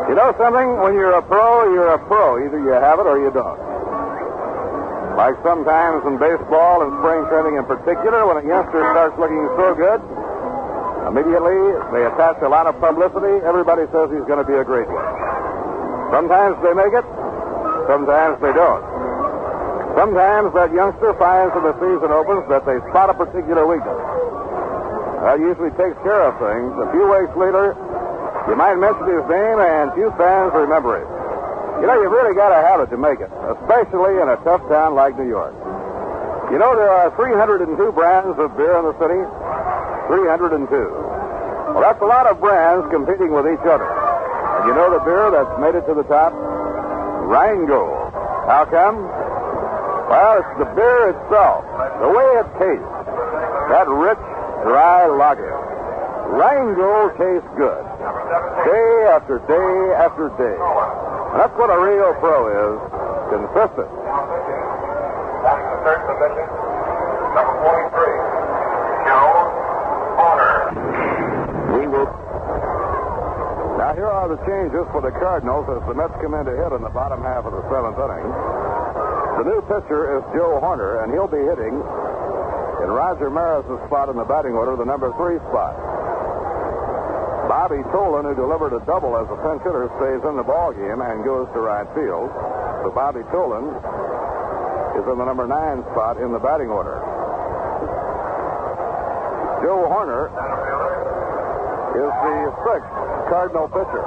You 0.09 0.15
know 0.15 0.31
something? 0.39 0.81
When 0.81 0.95
you're 0.95 1.19
a 1.19 1.23
pro, 1.23 1.73
you're 1.75 1.95
a 1.95 1.99
pro. 2.07 2.39
Either 2.45 2.59
you 2.59 2.71
have 2.71 2.99
it 2.99 3.07
or 3.07 3.19
you 3.19 3.31
don't. 3.31 3.66
Like 5.17 5.33
sometimes 5.41 6.05
in 6.05 6.21
baseball 6.21 6.85
and 6.85 6.93
spring 7.01 7.25
training 7.33 7.57
in 7.57 7.65
particular, 7.65 8.29
when 8.29 8.37
a 8.37 8.45
youngster 8.45 8.85
starts 8.93 9.17
looking 9.17 9.49
so 9.57 9.73
good, 9.73 10.05
immediately 11.09 11.57
they 11.97 12.05
attach 12.05 12.37
a 12.45 12.51
lot 12.53 12.69
of 12.69 12.77
publicity. 12.77 13.41
Everybody 13.41 13.89
says 13.97 14.13
he's 14.13 14.29
going 14.29 14.45
to 14.45 14.49
be 14.49 14.61
a 14.61 14.65
great 14.65 14.85
one. 14.93 15.09
Sometimes 16.13 16.61
they 16.61 16.77
make 16.77 16.93
it, 16.93 17.07
sometimes 17.89 18.37
they 18.45 18.53
don't. 18.53 18.85
Sometimes 19.97 20.53
that 20.53 20.69
youngster 20.77 21.17
finds 21.17 21.57
when 21.57 21.65
the 21.65 21.77
season 21.81 22.13
opens 22.13 22.45
that 22.53 22.69
they 22.69 22.77
spot 22.93 23.09
a 23.09 23.17
particular 23.17 23.65
weakness. 23.65 23.97
That 25.25 25.41
usually 25.41 25.73
takes 25.81 25.97
care 26.05 26.29
of 26.29 26.37
things. 26.37 26.77
A 26.77 26.93
few 26.93 27.09
weeks 27.09 27.33
later, 27.33 27.73
you 28.53 28.55
might 28.55 28.77
mention 28.77 29.09
his 29.09 29.25
name 29.33 29.59
and 29.65 29.97
few 29.97 30.13
fans 30.21 30.53
remember 30.53 31.01
it. 31.01 31.09
You 31.81 31.87
know, 31.87 31.97
you've 32.01 32.13
really 32.13 32.35
got 32.35 32.51
to 32.51 32.61
have 32.61 32.81
it 32.81 32.89
to 32.91 32.97
make 32.97 33.21
it, 33.21 33.29
especially 33.29 34.17
in 34.17 34.29
a 34.33 34.39
tough 34.45 34.65
town 34.69 34.95
like 34.97 35.17
New 35.19 35.29
York. 35.29 35.53
You 36.51 36.59
know, 36.59 36.73
there 36.79 36.89
are 36.89 37.11
302 37.19 37.69
brands 37.93 38.39
of 38.39 38.57
beer 38.57 38.79
in 38.81 38.85
the 38.87 38.97
city. 38.97 39.21
302. 40.09 40.67
Well, 40.71 41.83
that's 41.83 42.01
a 42.01 42.07
lot 42.07 42.31
of 42.31 42.41
brands 42.41 42.87
competing 42.95 43.35
with 43.35 43.45
each 43.51 43.67
other. 43.67 43.85
And 43.85 44.71
you 44.71 44.75
know 44.79 44.89
the 44.95 45.03
beer 45.05 45.29
that's 45.35 45.55
made 45.61 45.75
it 45.75 45.85
to 45.91 45.95
the 45.95 46.07
top? 46.09 46.33
Rheingold. 47.27 48.15
How 48.47 48.65
come? 48.71 49.03
Well, 50.07 50.39
it's 50.39 50.55
the 50.63 50.71
beer 50.79 51.11
itself, 51.11 51.67
the 51.99 52.09
way 52.09 52.29
it 52.41 52.49
tastes. 52.63 52.95
That 53.75 53.91
rich, 53.91 54.23
dry 54.63 55.11
lager. 55.11 55.51
Rheingold 56.31 57.19
tastes 57.19 57.51
good. 57.59 57.83
Day 58.65 59.11
after 59.11 59.43
day 59.51 59.75
after 59.99 60.31
day. 60.39 60.55
That's 61.37 61.53
what 61.61 61.69
a 61.69 61.77
real 61.77 62.17
pro 62.17 62.49
is. 62.49 62.81
Consistent. 63.29 63.91
That's 65.45 65.65
the 65.69 65.79
third 65.85 66.01
position. 66.09 66.47
Number 67.37 67.55
43. 67.93 68.01
Joe 69.05 69.29
Hoerner. 70.17 70.57
We 71.77 71.85
will. 71.93 72.09
Now, 73.77 73.93
here 73.93 74.09
are 74.09 74.33
the 74.33 74.41
changes 74.49 74.89
for 74.91 75.05
the 75.05 75.13
Cardinals 75.21 75.69
as 75.69 75.85
the 75.85 75.93
Mets 75.93 76.17
come 76.25 76.33
in 76.33 76.49
to 76.49 76.57
hit 76.57 76.73
in 76.73 76.81
the 76.81 76.95
bottom 76.97 77.21
half 77.21 77.45
of 77.45 77.53
the 77.53 77.63
seventh 77.69 78.01
inning. 78.01 78.27
The 79.37 79.45
new 79.45 79.61
pitcher 79.69 80.17
is 80.17 80.25
Joe 80.33 80.57
Hoerner, 80.65 81.05
and 81.05 81.13
he'll 81.13 81.29
be 81.29 81.45
hitting 81.45 81.77
in 82.81 82.89
Roger 82.89 83.29
Maris' 83.29 83.69
spot 83.87 84.09
in 84.09 84.17
the 84.17 84.25
batting 84.25 84.57
order, 84.57 84.77
the 84.77 84.89
number 84.89 85.13
three 85.21 85.37
spot. 85.53 85.77
Bobby 87.47 87.79
Tolan, 87.95 88.27
who 88.27 88.35
delivered 88.35 88.75
a 88.75 88.83
double 88.87 89.15
as 89.15 89.27
a 89.31 89.39
pinch 89.39 89.63
hitter, 89.63 89.87
stays 90.03 90.23
in 90.27 90.35
the 90.35 90.43
ball 90.43 90.75
game 90.75 90.99
and 90.99 91.23
goes 91.23 91.47
to 91.55 91.63
right 91.63 91.87
field. 91.95 92.27
So 92.83 92.91
Bobby 92.91 93.23
Tolan 93.31 93.71
is 94.99 95.07
in 95.07 95.17
the 95.19 95.25
number 95.25 95.47
nine 95.47 95.87
spot 95.95 96.19
in 96.19 96.35
the 96.35 96.43
batting 96.43 96.75
order. 96.75 96.99
Joe 99.63 99.87
Hoerner 99.87 100.27
is 101.95 102.13
the 102.13 102.39
sixth 102.67 102.93
Cardinal 103.31 103.71
pitcher. 103.71 104.05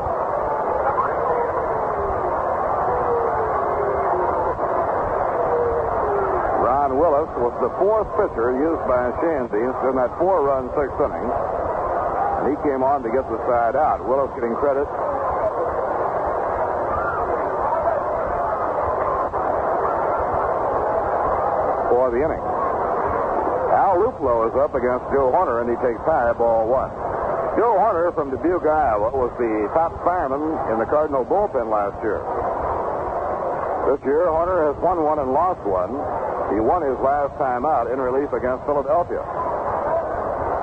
Ron 6.59 6.91
Willis 6.99 7.31
was 7.39 7.55
the 7.63 7.71
fourth 7.79 8.07
pitcher 8.19 8.51
used 8.51 8.83
by 8.83 9.15
Schoendienst 9.23 9.79
in 9.89 9.95
that 9.95 10.11
four-run 10.19 10.67
sixth 10.75 10.99
inning. 10.99 11.68
And 12.39 12.55
he 12.55 12.55
came 12.63 12.83
on 12.83 13.03
to 13.03 13.11
get 13.11 13.27
the 13.27 13.35
side 13.43 13.75
out. 13.75 13.99
Willis 14.07 14.31
getting 14.39 14.55
credit 14.55 14.87
for 21.91 22.07
the 22.15 22.23
inning. 22.23 22.43
Al 23.75 23.99
Luplow 23.99 24.47
is 24.47 24.55
up 24.55 24.71
against 24.71 25.03
Joe 25.11 25.35
Hoerner, 25.35 25.61
and 25.61 25.69
he 25.69 25.75
takes 25.83 25.99
high 26.07 26.31
ball 26.31 26.63
one. 26.71 26.89
Joe 27.59 27.75
Hoerner 27.75 28.15
from 28.15 28.31
Dubuque, 28.31 28.71
Iowa, 28.71 29.11
was 29.11 29.35
the 29.35 29.67
top 29.75 29.91
fireman 30.07 30.39
in 30.71 30.79
the 30.79 30.87
Cardinal 30.87 31.27
bullpen 31.27 31.67
last 31.67 31.99
year. 31.99 32.23
This 33.91 33.99
year, 34.07 34.31
Hoerner 34.31 34.71
has 34.71 34.77
won 34.79 35.03
one 35.03 35.19
and 35.19 35.35
lost 35.35 35.59
one. 35.67 35.91
He 36.55 36.61
won 36.63 36.87
his 36.87 36.97
last 37.03 37.35
time 37.35 37.65
out 37.65 37.91
in 37.91 37.99
relief 37.99 38.31
against 38.31 38.63
Philadelphia. 38.63 39.25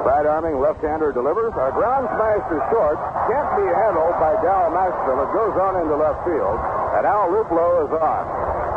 Side 0.07 0.23
arming 0.23 0.63
left-hander 0.63 1.11
delivers. 1.11 1.51
Our 1.59 1.75
ground 1.75 2.07
smash 2.15 2.39
to 2.47 2.59
short 2.71 2.95
can't 3.27 3.51
be 3.59 3.67
handled 3.67 4.15
by 4.23 4.39
Dal 4.39 4.71
Maxvill. 4.71 5.19
It 5.19 5.35
goes 5.35 5.59
on 5.59 5.83
into 5.83 5.99
left 5.99 6.23
field, 6.23 6.59
and 6.95 7.03
Al 7.03 7.27
Luplow 7.35 7.83
is 7.83 7.91
on. 7.91 8.23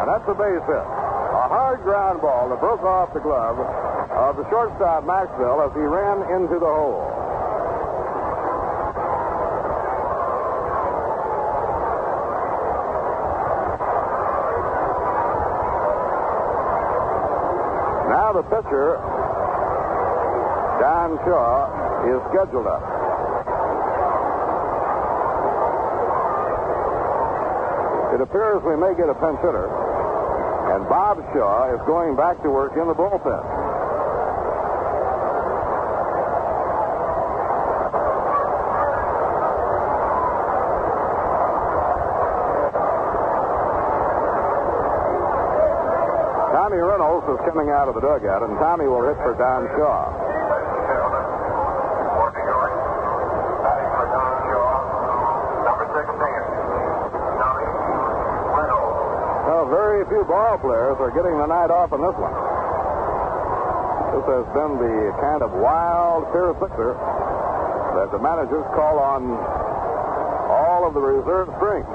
And 0.02 0.10
that's 0.10 0.26
a 0.26 0.34
base 0.34 0.66
hit. 0.66 0.86
A 0.90 1.46
hard 1.54 1.86
ground 1.86 2.26
ball 2.26 2.50
that 2.50 2.58
broke 2.58 2.82
off 2.82 3.14
the 3.14 3.22
glove 3.22 3.62
of 3.62 4.42
the 4.42 4.50
shortstop 4.50 5.06
Maxvill 5.06 5.70
as 5.70 5.72
he 5.78 5.86
ran 5.86 6.26
into 6.34 6.58
the 6.58 6.66
hole. 6.66 7.06
Now 18.10 18.34
the 18.34 18.42
pitcher, 18.50 18.98
Don 20.90 21.22
Shaw, 21.22 21.70
is 22.10 22.18
scheduled 22.34 22.66
up. 22.66 22.82
It 28.18 28.22
appears 28.26 28.58
we 28.66 28.74
may 28.74 28.98
get 28.98 29.06
a 29.06 29.14
pinch 29.14 29.38
hitter, 29.46 29.70
and 30.74 30.90
Bob 30.90 31.22
Shaw 31.30 31.78
is 31.78 31.82
going 31.86 32.18
back 32.18 32.42
to 32.42 32.50
work 32.50 32.74
in 32.74 32.88
the 32.88 32.98
bullpen. 32.98 33.22
Tommy 46.50 46.82
Reynolds 46.82 47.30
is 47.30 47.38
coming 47.46 47.70
out 47.70 47.88
of 47.88 47.94
the 47.94 48.02
dugout, 48.02 48.42
and 48.42 48.58
Tommy 48.58 48.88
will 48.88 49.06
hit 49.06 49.18
for 49.22 49.38
Don 49.38 49.70
Shaw. 49.78 50.30
Working 50.90 52.46
York. 52.50 52.74
Batting 53.62 53.92
for 53.94 54.08
Don 54.10 54.34
Shaw. 54.50 54.74
Number 55.70 55.86
16. 55.94 56.10
Tommy 57.38 57.70
Reynolds. 58.58 59.46
Well, 59.46 59.66
very 59.70 60.02
few 60.10 60.19
ball 60.30 60.62
players 60.62 60.94
are 61.02 61.10
getting 61.10 61.34
the 61.42 61.50
night 61.50 61.74
off 61.74 61.90
in 61.90 61.98
this 62.06 62.14
one. 62.14 62.36
This 64.14 64.26
has 64.30 64.46
been 64.54 64.78
the 64.78 64.98
kind 65.26 65.42
of 65.42 65.50
wild 65.58 66.30
fair 66.30 66.54
sixer 66.62 66.94
that 67.98 68.14
the 68.14 68.22
managers 68.22 68.62
call 68.78 69.02
on 69.02 69.26
all 70.54 70.86
of 70.86 70.94
the 70.94 71.02
reserve 71.02 71.50
strength. 71.58 71.90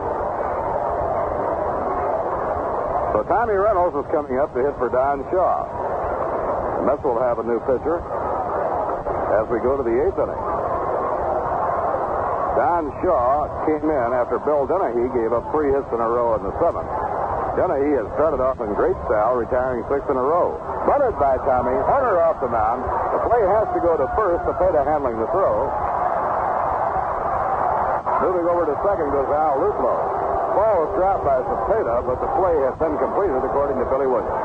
So 3.15 3.23
Tommy 3.31 3.55
Reynolds 3.55 3.95
is 4.03 4.07
coming 4.11 4.35
up 4.43 4.51
to 4.59 4.67
hit 4.67 4.75
for 4.83 4.91
Don 4.91 5.23
Shaw. 5.31 5.63
The 6.83 6.91
Mets 6.91 7.07
will 7.07 7.23
have 7.23 7.39
a 7.39 7.47
new 7.47 7.63
pitcher 7.71 8.03
as 9.39 9.47
we 9.47 9.63
go 9.63 9.79
to 9.79 9.87
the 9.87 9.95
eighth 9.95 10.19
inning. 10.19 10.43
Don 12.59 12.91
Shaw 12.99 13.47
came 13.63 13.87
in 13.87 14.11
after 14.11 14.43
Bill 14.43 14.67
Denehy 14.67 15.07
gave 15.15 15.31
up 15.31 15.47
three 15.55 15.71
hits 15.71 15.87
in 15.95 16.03
a 16.03 16.09
row 16.11 16.35
in 16.35 16.43
the 16.43 16.55
seventh. 16.59 17.04
Denehy 17.55 17.95
has 18.03 18.11
started 18.19 18.43
off 18.43 18.59
in 18.59 18.75
great 18.75 18.99
style, 19.07 19.39
retiring 19.39 19.87
six 19.87 20.03
in 20.11 20.19
a 20.19 20.27
row. 20.27 20.59
Bunted 20.91 21.15
by 21.23 21.39
Tommy, 21.47 21.75
Hunter 21.87 22.19
off 22.19 22.43
the 22.43 22.51
mound. 22.51 22.83
The 23.15 23.23
play 23.31 23.43
has 23.47 23.71
to 23.79 23.81
go 23.81 23.95
to 23.95 24.07
first. 24.19 24.43
Cepeda 24.43 24.83
handling 24.83 25.23
the 25.23 25.31
throw. 25.31 25.71
Moving 28.27 28.47
over 28.51 28.67
to 28.67 28.75
second 28.83 29.07
goes 29.15 29.31
Al 29.31 29.55
Luplow. 29.63 30.03
Ball 30.59 30.75
was 30.83 30.91
dropped 30.99 31.23
by 31.23 31.39
Cepeda, 31.47 32.03
but 32.03 32.19
the 32.19 32.31
play 32.39 32.59
has 32.67 32.75
been 32.83 32.99
completed 32.99 33.39
according 33.47 33.79
to 33.79 33.87
Billy 33.87 34.11
Williams. 34.11 34.43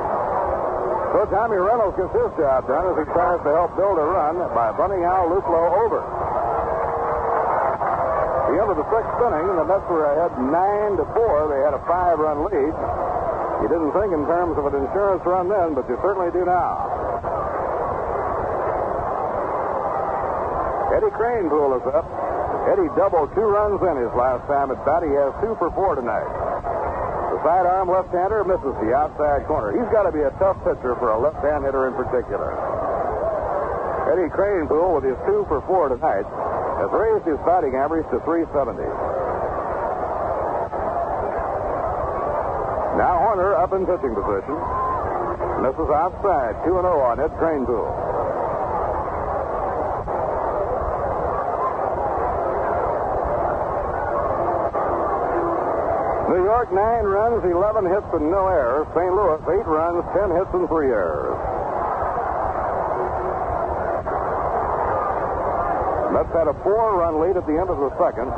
So 1.10 1.26
Tommy 1.34 1.58
Reynolds 1.58 1.98
gets 1.98 2.14
his 2.14 2.30
job 2.38 2.70
done 2.70 2.94
as 2.94 2.96
he 3.02 3.06
tries 3.10 3.42
to 3.42 3.50
help 3.50 3.74
build 3.74 3.98
a 3.98 4.06
run 4.06 4.38
by 4.54 4.70
bunting 4.78 5.02
Al 5.02 5.34
Luplow 5.34 5.66
over. 5.82 6.02
The 8.50 8.58
end 8.58 8.70
of 8.74 8.78
the 8.82 8.88
sixth 8.90 9.18
inning, 9.22 9.46
the 9.62 9.66
Mets 9.66 9.86
were 9.94 10.10
ahead 10.10 10.34
nine 10.42 10.98
to 10.98 11.06
four. 11.14 11.54
They 11.54 11.62
had 11.62 11.78
a 11.78 11.84
five-run 11.86 12.50
lead. 12.50 12.74
You 13.60 13.68
didn't 13.68 13.92
think 13.92 14.16
in 14.16 14.24
terms 14.24 14.56
of 14.56 14.72
an 14.72 14.76
insurance 14.80 15.24
run 15.28 15.52
then, 15.52 15.76
but 15.76 15.84
you 15.92 16.00
certainly 16.00 16.32
do 16.32 16.48
now. 16.48 16.88
Eddie 20.96 21.12
Kranepool 21.16 21.80
is 21.80 21.86
up. 21.92 22.08
Eddie 22.72 22.92
doubled 22.96 23.32
two 23.36 23.48
runs 23.48 23.80
in 23.80 23.96
his 24.04 24.12
last 24.16 24.44
time 24.48 24.72
at 24.72 24.80
bat. 24.84 25.04
He 25.04 25.12
has 25.16 25.32
two 25.42 25.56
for 25.60 25.72
four 25.72 25.96
tonight. 25.96 26.28
The 27.34 27.40
sidearm 27.44 27.88
left-hander 27.88 28.44
misses 28.44 28.76
the 28.84 28.92
outside 28.92 29.48
corner. 29.48 29.72
He's 29.72 29.88
got 29.96 30.04
to 30.04 30.12
be 30.12 30.22
a 30.22 30.32
tough 30.44 30.60
pitcher 30.68 31.00
for 31.00 31.16
a 31.16 31.20
left-hand 31.20 31.64
hitter 31.64 31.88
in 31.88 31.96
particular. 31.96 32.52
Eddie 34.12 34.32
Kranepool, 34.34 35.00
with 35.00 35.06
his 35.08 35.16
two 35.24 35.46
for 35.48 35.64
four 35.70 35.88
tonight, 35.88 36.28
has 36.84 36.92
raised 36.92 37.26
his 37.28 37.40
batting 37.48 37.76
average 37.76 38.08
to 38.12 38.20
370. 38.28 38.84
Now 43.00 43.16
Hoerner 43.30 43.62
up 43.62 43.70
in 43.78 43.86
pitching 43.86 44.18
position. 44.18 44.58
Misses 45.62 45.90
outside. 45.94 46.58
2 46.66 46.82
0 46.82 46.82
on 46.82 47.22
Ed 47.22 47.30
Kranepool. 47.38 47.86
New 56.34 56.42
York, 56.42 56.74
nine 56.74 57.06
runs, 57.06 57.46
11 57.46 57.86
hits, 57.86 58.10
and 58.18 58.32
no 58.34 58.50
errors. 58.50 58.90
St. 58.98 59.14
Louis, 59.14 59.42
eight 59.54 59.68
runs, 59.70 60.02
10 60.18 60.34
hits, 60.34 60.50
and 60.58 60.66
three 60.66 60.90
errors. 60.90 61.38
Mets 66.18 66.34
had 66.34 66.50
a 66.50 66.58
four-run 66.66 67.22
lead 67.22 67.38
at 67.38 67.46
the 67.46 67.54
end 67.54 67.70
of 67.70 67.78
the 67.78 67.94
second 68.02 68.34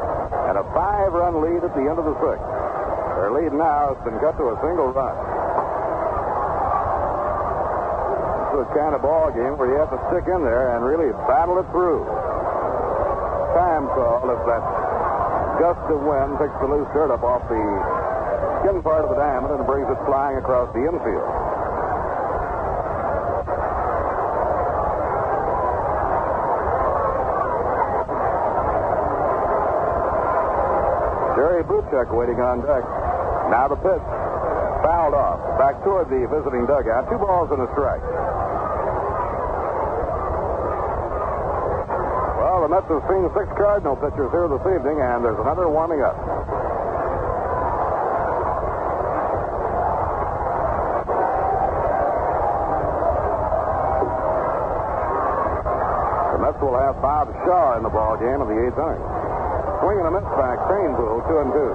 and 0.52 0.60
a 0.60 0.64
five-run 0.76 1.40
lead 1.40 1.64
at 1.64 1.72
the 1.80 1.88
end 1.88 1.96
of 1.96 2.04
the 2.04 2.16
sixth. 2.20 2.61
Their 3.22 3.38
lead 3.38 3.54
now 3.54 3.94
has 3.94 4.02
been 4.02 4.18
cut 4.18 4.34
to 4.42 4.50
a 4.50 4.58
single 4.66 4.90
run. 4.98 5.14
This 8.50 8.66
is 8.66 8.66
the 8.66 8.74
kind 8.74 8.98
of 8.98 9.06
ball 9.06 9.30
game 9.30 9.62
where 9.62 9.70
you 9.70 9.78
have 9.78 9.94
to 9.94 10.02
stick 10.10 10.26
in 10.26 10.42
there 10.42 10.74
and 10.74 10.82
really 10.82 11.14
battle 11.30 11.62
it 11.62 11.70
through. 11.70 12.02
Time 13.54 13.86
call 13.94 14.26
if 14.26 14.42
that 14.50 14.66
gust 15.62 15.86
of 15.94 16.02
wind 16.02 16.34
picks 16.42 16.58
the 16.66 16.66
loose 16.66 16.90
dirt 16.98 17.14
up 17.14 17.22
off 17.22 17.46
the 17.46 17.62
skin 18.66 18.82
part 18.82 19.06
of 19.06 19.14
the 19.14 19.20
diamond 19.22 19.54
and 19.54 19.70
brings 19.70 19.86
it 19.86 20.02
flying 20.10 20.42
across 20.42 20.74
the 20.74 20.82
infield. 20.82 21.30
Jerry 31.38 31.62
Buchek 31.70 32.10
waiting 32.18 32.42
on 32.42 32.66
deck. 32.66 33.11
Now 33.52 33.68
the 33.68 33.76
pitch. 33.76 34.06
Fouled 34.80 35.12
off. 35.14 35.60
Back 35.60 35.84
toward 35.84 36.08
the 36.08 36.24
visiting 36.32 36.64
dugout. 36.72 37.12
Two 37.12 37.20
balls 37.20 37.52
and 37.52 37.60
a 37.60 37.68
strike. 37.76 38.00
Well, 42.40 42.64
the 42.64 42.72
Mets 42.72 42.88
have 42.88 43.04
seen 43.12 43.28
six 43.36 43.52
Cardinal 43.60 44.00
pitchers 44.00 44.32
here 44.32 44.48
this 44.48 44.64
evening, 44.72 45.04
and 45.04 45.20
there's 45.20 45.38
another 45.44 45.68
warming 45.68 46.00
up. 46.00 46.16
The 56.32 56.40
Mets 56.40 56.60
will 56.64 56.80
have 56.80 56.96
Bob 57.04 57.28
Shaw 57.44 57.76
in 57.76 57.84
the 57.84 57.92
ball 57.92 58.16
game 58.16 58.40
in 58.40 58.48
the 58.48 58.60
eighth 58.64 58.80
inning. 58.80 59.04
Swinging 59.84 60.08
a 60.08 60.12
miss 60.16 60.24
back, 60.40 60.56
Kranepool, 60.72 61.20
two 61.28 61.38
and 61.44 61.52
two. 61.52 61.74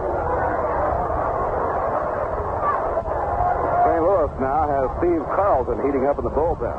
St. 3.87 4.03
Louis 4.03 4.26
now 4.41 4.69
has 4.69 4.87
Steve 5.01 5.25
Carlton 5.33 5.81
heating 5.87 6.05
up 6.07 6.19
in 6.19 6.25
the 6.25 6.31
bullpen. 6.31 6.77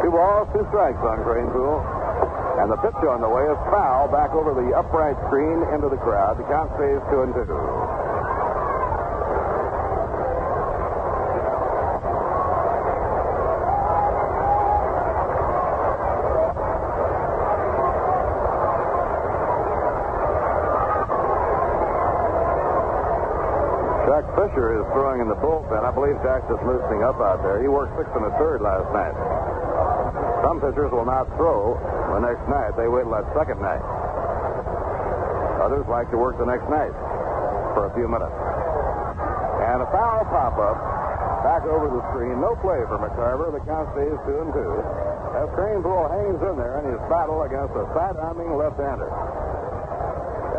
Two 0.00 0.10
balls, 0.10 0.48
two 0.56 0.64
strikes 0.72 1.00
on 1.04 1.20
Kranepool. 1.22 1.84
And 2.60 2.70
the 2.70 2.76
pitch 2.76 2.96
on 3.08 3.20
the 3.20 3.28
way 3.28 3.44
is 3.44 3.56
foul 3.72 4.08
back 4.08 4.32
over 4.32 4.52
the 4.52 4.76
upright 4.76 5.16
screen 5.28 5.64
into 5.72 5.88
the 5.88 5.96
crowd. 5.96 6.36
The 6.36 6.44
count 6.44 6.72
stays 6.76 7.00
two 7.08 7.22
and 7.22 7.32
two. 7.32 7.99
Jack 24.20 24.36
Fisher 24.36 24.76
is 24.76 24.84
throwing 24.92 25.24
in 25.24 25.32
the 25.32 25.40
bullpen. 25.40 25.80
I 25.80 25.88
believe 25.96 26.12
Jack's 26.20 26.44
just 26.44 26.60
loosening 26.60 27.00
up 27.00 27.16
out 27.24 27.40
there. 27.40 27.56
He 27.64 27.72
worked 27.72 27.96
six 27.96 28.04
and 28.12 28.28
a 28.28 28.32
third 28.36 28.60
last 28.60 28.84
night. 28.92 29.16
Some 30.44 30.60
pitchers 30.60 30.92
will 30.92 31.08
not 31.08 31.24
throw 31.40 31.80
the 32.12 32.20
next 32.20 32.44
night. 32.44 32.76
They 32.76 32.84
wait 32.84 33.08
till 33.08 33.16
that 33.16 33.24
second 33.32 33.64
night. 33.64 33.80
Others 35.64 35.88
like 35.88 36.12
to 36.12 36.20
work 36.20 36.36
the 36.36 36.44
next 36.44 36.68
night 36.68 36.92
for 37.72 37.88
a 37.88 37.92
few 37.96 38.12
minutes. 38.12 38.36
And 39.72 39.80
a 39.80 39.88
foul 39.88 40.28
pop-up 40.28 40.76
back 41.40 41.64
over 41.64 41.88
the 41.88 42.04
screen. 42.12 42.44
No 42.44 42.52
play 42.60 42.84
for 42.92 43.00
McCarver. 43.00 43.48
The 43.56 43.64
count 43.64 43.88
stays 43.96 44.20
two 44.28 44.36
and 44.36 44.52
two. 44.52 44.72
As 45.32 45.48
Kranepool 45.56 46.12
hangs 46.12 46.44
in 46.44 46.60
there 46.60 46.84
in 46.84 46.92
his 46.92 47.00
battle 47.08 47.40
against 47.48 47.72
a 47.72 47.88
side-arming 47.96 48.52
left-hander. 48.52 49.08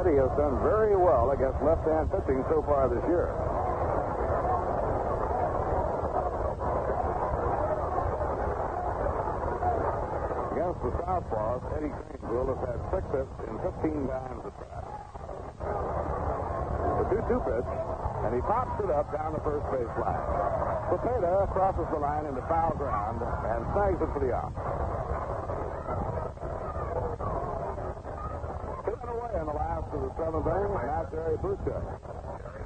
Eddie 0.01 0.17
has 0.17 0.33
done 0.33 0.57
very 0.65 0.97
well 0.97 1.29
against 1.29 1.61
left-hand 1.61 2.09
pitching 2.09 2.41
so 2.49 2.65
far 2.65 2.89
this 2.89 3.05
year. 3.05 3.29
Against 10.57 10.81
Southpaws, 11.31 11.63
Eddie 11.77 11.87
Kranepool 11.87 12.51
has 12.51 12.59
had 12.67 12.79
six 12.91 13.03
hits 13.15 13.35
in 13.47 13.55
15 13.63 14.07
times 14.07 14.41
at 14.43 14.55
bat. 14.59 14.83
The 16.99 17.05
2-2 17.07 17.39
pitch, 17.47 17.71
and 18.27 18.35
he 18.35 18.41
pops 18.43 18.75
it 18.83 18.91
up 18.91 19.07
down 19.15 19.33
the 19.33 19.39
first 19.39 19.63
base 19.71 19.95
line. 19.95 20.27
Cepeda 20.91 21.47
crosses 21.55 21.87
the 21.91 21.99
line 21.99 22.25
into 22.25 22.41
foul 22.51 22.75
ground 22.75 23.23
and 23.23 23.63
snags 23.71 23.99
it 24.01 24.11
for 24.11 24.19
the 24.19 24.31
out. 24.35 24.51
Two 28.83 28.91
away 28.91 29.33
in 29.39 29.45
the 29.47 29.55
last 29.55 29.87
of 29.95 30.01
the 30.03 30.11
seventh 30.19 30.47
inning. 30.51 30.73
Now 30.83 31.07
Jerry 31.11 31.37
Buchek. 31.39 31.83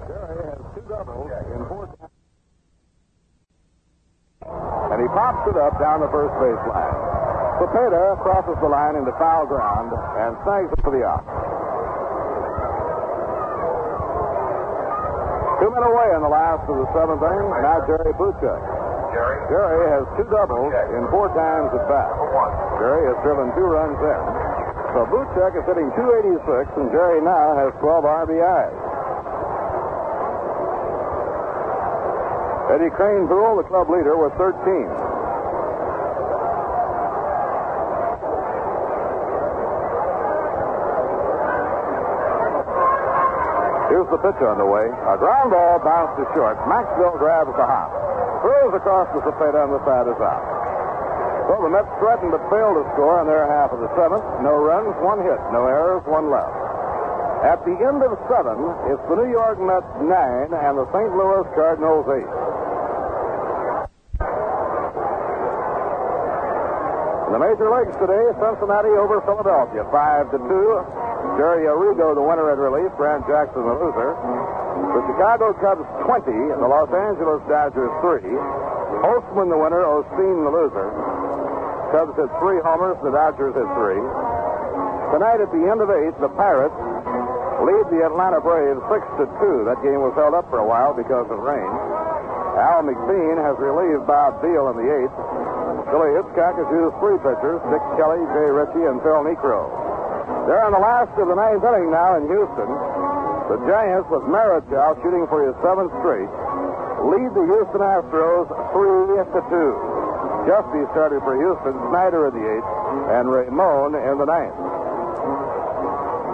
Jerry 0.09 0.41
has 0.49 0.61
two 0.73 0.85
doubles 0.89 1.29
in 1.53 1.61
four 1.69 1.85
times. 1.85 2.11
And 4.91 5.01
he 5.01 5.07
pops 5.13 5.49
it 5.49 5.57
up 5.57 5.79
down 5.79 6.01
the 6.01 6.09
first 6.09 6.33
base 6.41 6.65
line. 6.69 7.14
Cepeda 7.55 8.19
crosses 8.19 8.57
the 8.59 8.67
line 8.67 8.99
into 8.99 9.15
foul 9.15 9.47
ground 9.47 9.87
and 10.19 10.35
snags 10.43 10.67
it 10.75 10.81
for 10.83 10.91
the 10.91 11.03
out. 11.07 11.23
Two 15.63 15.71
men 15.71 15.87
away 15.87 16.07
in 16.13 16.21
the 16.21 16.27
last 16.27 16.67
of 16.67 16.75
the 16.75 16.87
seventh 16.91 17.23
inning. 17.23 17.47
Now 17.63 17.79
Jerry 17.87 18.11
Buchek. 18.19 18.61
Jerry 19.47 19.87
has 19.87 20.03
two 20.19 20.27
doubles 20.27 20.75
in 20.91 21.07
four 21.07 21.31
times 21.31 21.71
at 21.71 21.87
bat. 21.87 22.11
Jerry 22.83 23.07
has 23.07 23.17
driven 23.23 23.47
two 23.55 23.63
runs 23.63 23.95
in. 24.03 24.21
So 24.91 25.07
Buchek 25.07 25.55
is 25.55 25.63
hitting 25.63 25.87
286, 25.95 26.43
and 26.75 26.91
Jerry 26.91 27.23
now 27.23 27.55
has 27.55 27.71
12 27.79 28.03
RBIs. 28.03 28.75
Eddie 32.75 32.91
Kranepool, 32.91 33.63
the 33.63 33.67
club 33.71 33.87
leader, 33.87 34.19
with 34.19 34.35
13. 34.35 35.14
The 44.05 44.21
pitch 44.21 44.37
on 44.45 44.61
the 44.61 44.69
way. 44.69 44.85
A 44.85 45.17
ground 45.17 45.49
ball 45.49 45.81
bounced 45.81 46.15
to 46.21 46.25
short. 46.37 46.55
Maxvill 46.69 47.17
grabs 47.17 47.51
the 47.57 47.65
hop. 47.65 47.89
Throws 48.45 48.71
across 48.77 49.09
the 49.17 49.19
Cepeda 49.25 49.65
on 49.65 49.73
the 49.73 49.81
side 49.81 50.05
is 50.05 50.21
out. 50.21 50.45
So 51.49 51.57
the 51.65 51.73
Mets 51.73 51.89
threatened 51.97 52.29
but 52.29 52.45
failed 52.53 52.77
to 52.79 52.85
score 52.93 53.17
on 53.17 53.25
their 53.25 53.49
half 53.49 53.73
of 53.73 53.81
the 53.81 53.89
seventh. 53.97 54.23
No 54.45 54.61
runs, 54.61 54.93
one 55.01 55.25
hit, 55.25 55.41
no 55.49 55.65
errors, 55.65 56.05
one 56.05 56.29
left. 56.29 56.53
At 57.43 57.65
the 57.65 57.75
end 57.75 58.05
of 58.05 58.13
seven, 58.29 58.55
it's 58.93 59.03
the 59.09 59.17
New 59.19 59.29
York 59.33 59.57
Mets 59.59 59.89
nine 60.05 60.53
and 60.53 60.73
the 60.77 60.87
St. 60.93 61.11
Louis 61.17 61.45
Cardinals 61.57 62.05
eight. 62.13 62.31
In 67.25 67.31
the 67.33 67.41
major 67.41 67.67
leagues 67.73 67.97
today, 67.97 68.25
Cincinnati 68.37 68.93
over 68.95 69.19
Philadelphia, 69.25 69.81
five 69.91 70.29
to 70.29 70.37
two. 70.39 71.04
Jerry 71.35 71.67
Arrigo, 71.67 72.15
the 72.15 72.23
winner 72.23 72.47
at 72.51 72.57
relief. 72.57 72.91
Grant 72.95 73.27
Jackson, 73.27 73.63
the 73.63 73.75
loser. 73.75 74.15
The 74.95 75.01
Chicago 75.11 75.51
Cubs 75.59 75.83
20, 76.07 76.31
and 76.55 76.59
the 76.63 76.67
Los 76.67 76.87
Angeles 76.91 77.43
Dodgers 77.51 77.91
3. 77.99 78.23
Holtzman, 79.03 79.51
the 79.51 79.59
winner. 79.59 79.83
Osteen, 79.83 80.47
the 80.47 80.53
loser. 80.53 80.87
Cubs 81.91 82.15
hit 82.17 82.31
three 82.39 82.59
homers, 82.63 82.97
the 83.03 83.11
Dodgers 83.11 83.53
hit 83.53 83.69
three. 83.77 84.01
Tonight 85.13 85.39
at 85.39 85.51
the 85.53 85.63
end 85.69 85.79
of 85.79 85.87
eight, 85.93 86.15
the 86.19 86.31
Pirates 86.33 86.75
lead 87.63 87.85
the 87.93 88.03
Atlanta 88.03 88.41
Braves 88.41 88.81
six 88.91 89.05
to 89.21 89.29
two. 89.39 89.63
That 89.69 89.79
game 89.85 90.01
was 90.01 90.11
held 90.17 90.33
up 90.33 90.49
for 90.49 90.59
a 90.59 90.67
while 90.67 90.97
because 90.97 91.29
of 91.29 91.37
rain. 91.39 91.71
Al 92.57 92.83
McBean 92.83 93.37
has 93.37 93.55
relieved 93.61 94.07
Bob 94.07 94.41
Veale 94.41 94.73
in 94.73 94.77
the 94.81 94.89
eighth. 94.91 95.15
Billy 95.93 96.11
Hitchcock 96.17 96.57
has 96.57 96.67
used 96.73 96.95
three 96.99 97.19
pitchers, 97.21 97.61
Dick 97.69 97.83
Kelley, 97.95 98.23
Jay 98.33 98.49
Ritchie, 98.49 98.85
and 98.89 98.97
Phil 99.05 99.21
Niekro. 99.21 99.84
They're 100.45 100.61
in 100.69 100.73
the 100.77 100.81
last 100.81 101.09
of 101.17 101.25
the 101.25 101.33
ninth 101.33 101.65
inning 101.65 101.89
now 101.89 102.21
in 102.21 102.29
Houston. 102.29 102.69
The 103.49 103.57
Giants, 103.65 104.05
with 104.13 104.25
Marichal 104.29 104.93
shooting 105.01 105.25
for 105.25 105.41
his 105.41 105.57
seventh 105.65 105.89
straight, 106.05 106.29
lead 107.09 107.29
the 107.33 107.45
Houston 107.49 107.81
Astros 107.81 108.45
three 108.73 109.21
to 109.21 109.41
two. 109.49 109.73
Giusti 110.45 110.85
started 110.93 111.25
for 111.25 111.33
Houston, 111.33 111.73
Snyder 111.89 112.29
in 112.29 112.33
the 112.37 112.45
eighth, 112.45 112.69
and 113.17 113.25
Raymond 113.25 113.97
in 113.97 114.15
the 114.21 114.29
ninth. 114.29 114.53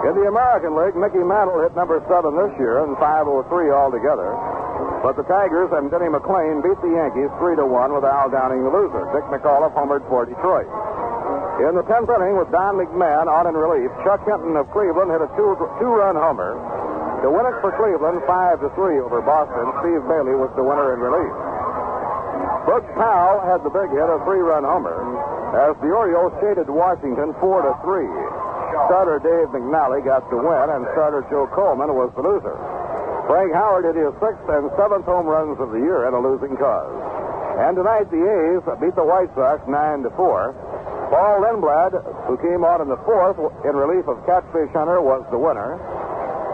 In 0.04 0.12
the 0.18 0.28
American 0.28 0.76
League, 0.76 0.96
Mickey 0.98 1.24
Mantle 1.24 1.64
hit 1.64 1.72
number 1.72 1.96
seven 2.04 2.36
this 2.36 2.52
year 2.60 2.84
and 2.84 2.92
503 3.00 3.48
altogether. 3.72 4.28
But 5.00 5.16
the 5.16 5.24
Tigers 5.24 5.72
and 5.72 5.88
Denny 5.88 6.12
McLain 6.12 6.60
beat 6.60 6.76
the 6.84 6.92
Yankees 6.92 7.32
3 7.40 7.56
to 7.56 7.64
1 7.64 7.94
with 7.94 8.04
Al 8.04 8.28
Downing 8.28 8.60
the 8.60 8.72
loser. 8.74 9.08
Dick 9.16 9.24
McAuliffe 9.32 9.72
homered 9.72 10.04
for 10.12 10.26
Detroit. 10.26 10.68
In 11.62 11.78
the 11.78 11.86
10th 11.86 12.10
inning 12.10 12.34
with 12.34 12.50
Don 12.50 12.74
McMahon 12.74 13.30
on 13.30 13.46
in 13.46 13.54
relief, 13.54 13.86
Chuck 14.02 14.18
Hinton 14.26 14.58
of 14.58 14.66
Cleveland 14.74 15.14
hit 15.14 15.22
a 15.22 15.30
two, 15.38 15.54
two-run 15.78 16.18
homer. 16.18 16.58
To 17.22 17.30
win 17.30 17.46
it 17.46 17.54
for 17.62 17.70
Cleveland, 17.78 18.18
5 18.26 18.66
to 18.66 18.68
3 18.74 18.98
over 18.98 19.22
Boston, 19.22 19.70
Steve 19.78 20.02
Bailey 20.10 20.34
was 20.34 20.50
the 20.58 20.66
winner 20.66 20.90
in 20.90 20.98
relief. 20.98 21.30
Boog 22.66 22.82
Powell 22.98 23.46
had 23.46 23.62
the 23.62 23.70
big 23.70 23.94
hit, 23.94 24.10
a 24.10 24.18
three-run 24.26 24.66
homer, 24.66 25.06
as 25.54 25.78
the 25.78 25.94
Orioles 25.94 26.34
shaded 26.42 26.66
Washington 26.66 27.30
4 27.38 27.62
to 27.62 27.72
3. 27.86 28.10
Starter 28.90 29.22
Dave 29.22 29.54
McNally 29.54 30.02
got 30.02 30.26
the 30.34 30.42
win, 30.42 30.66
and 30.66 30.82
starter 30.98 31.22
Joe 31.30 31.46
Coleman 31.54 31.94
was 31.94 32.10
the 32.18 32.26
loser. 32.26 32.58
Frank 33.30 33.54
Howard 33.54 33.86
hit 33.86 33.94
his 33.94 34.10
sixth 34.18 34.50
and 34.50 34.66
seventh 34.74 35.06
home 35.06 35.30
runs 35.30 35.62
of 35.62 35.70
the 35.70 35.78
year 35.78 36.10
in 36.10 36.12
a 36.14 36.18
losing 36.18 36.58
cause. 36.58 36.90
And 37.62 37.78
tonight 37.78 38.10
the 38.10 38.18
A's 38.18 38.66
beat 38.82 38.98
the 38.98 39.06
White 39.06 39.30
Sox 39.38 39.62
9 39.70 40.02
to 40.02 40.10
4. 40.18 40.71
Paul 41.12 41.44
Lindblad, 41.44 41.92
who 42.24 42.40
came 42.40 42.64
on 42.64 42.80
in 42.80 42.88
the 42.88 42.96
fourth 43.04 43.36
in 43.68 43.76
relief 43.76 44.08
of 44.08 44.16
Catfish 44.24 44.72
Hunter, 44.72 45.04
was 45.04 45.20
the 45.28 45.36
winner. 45.36 45.76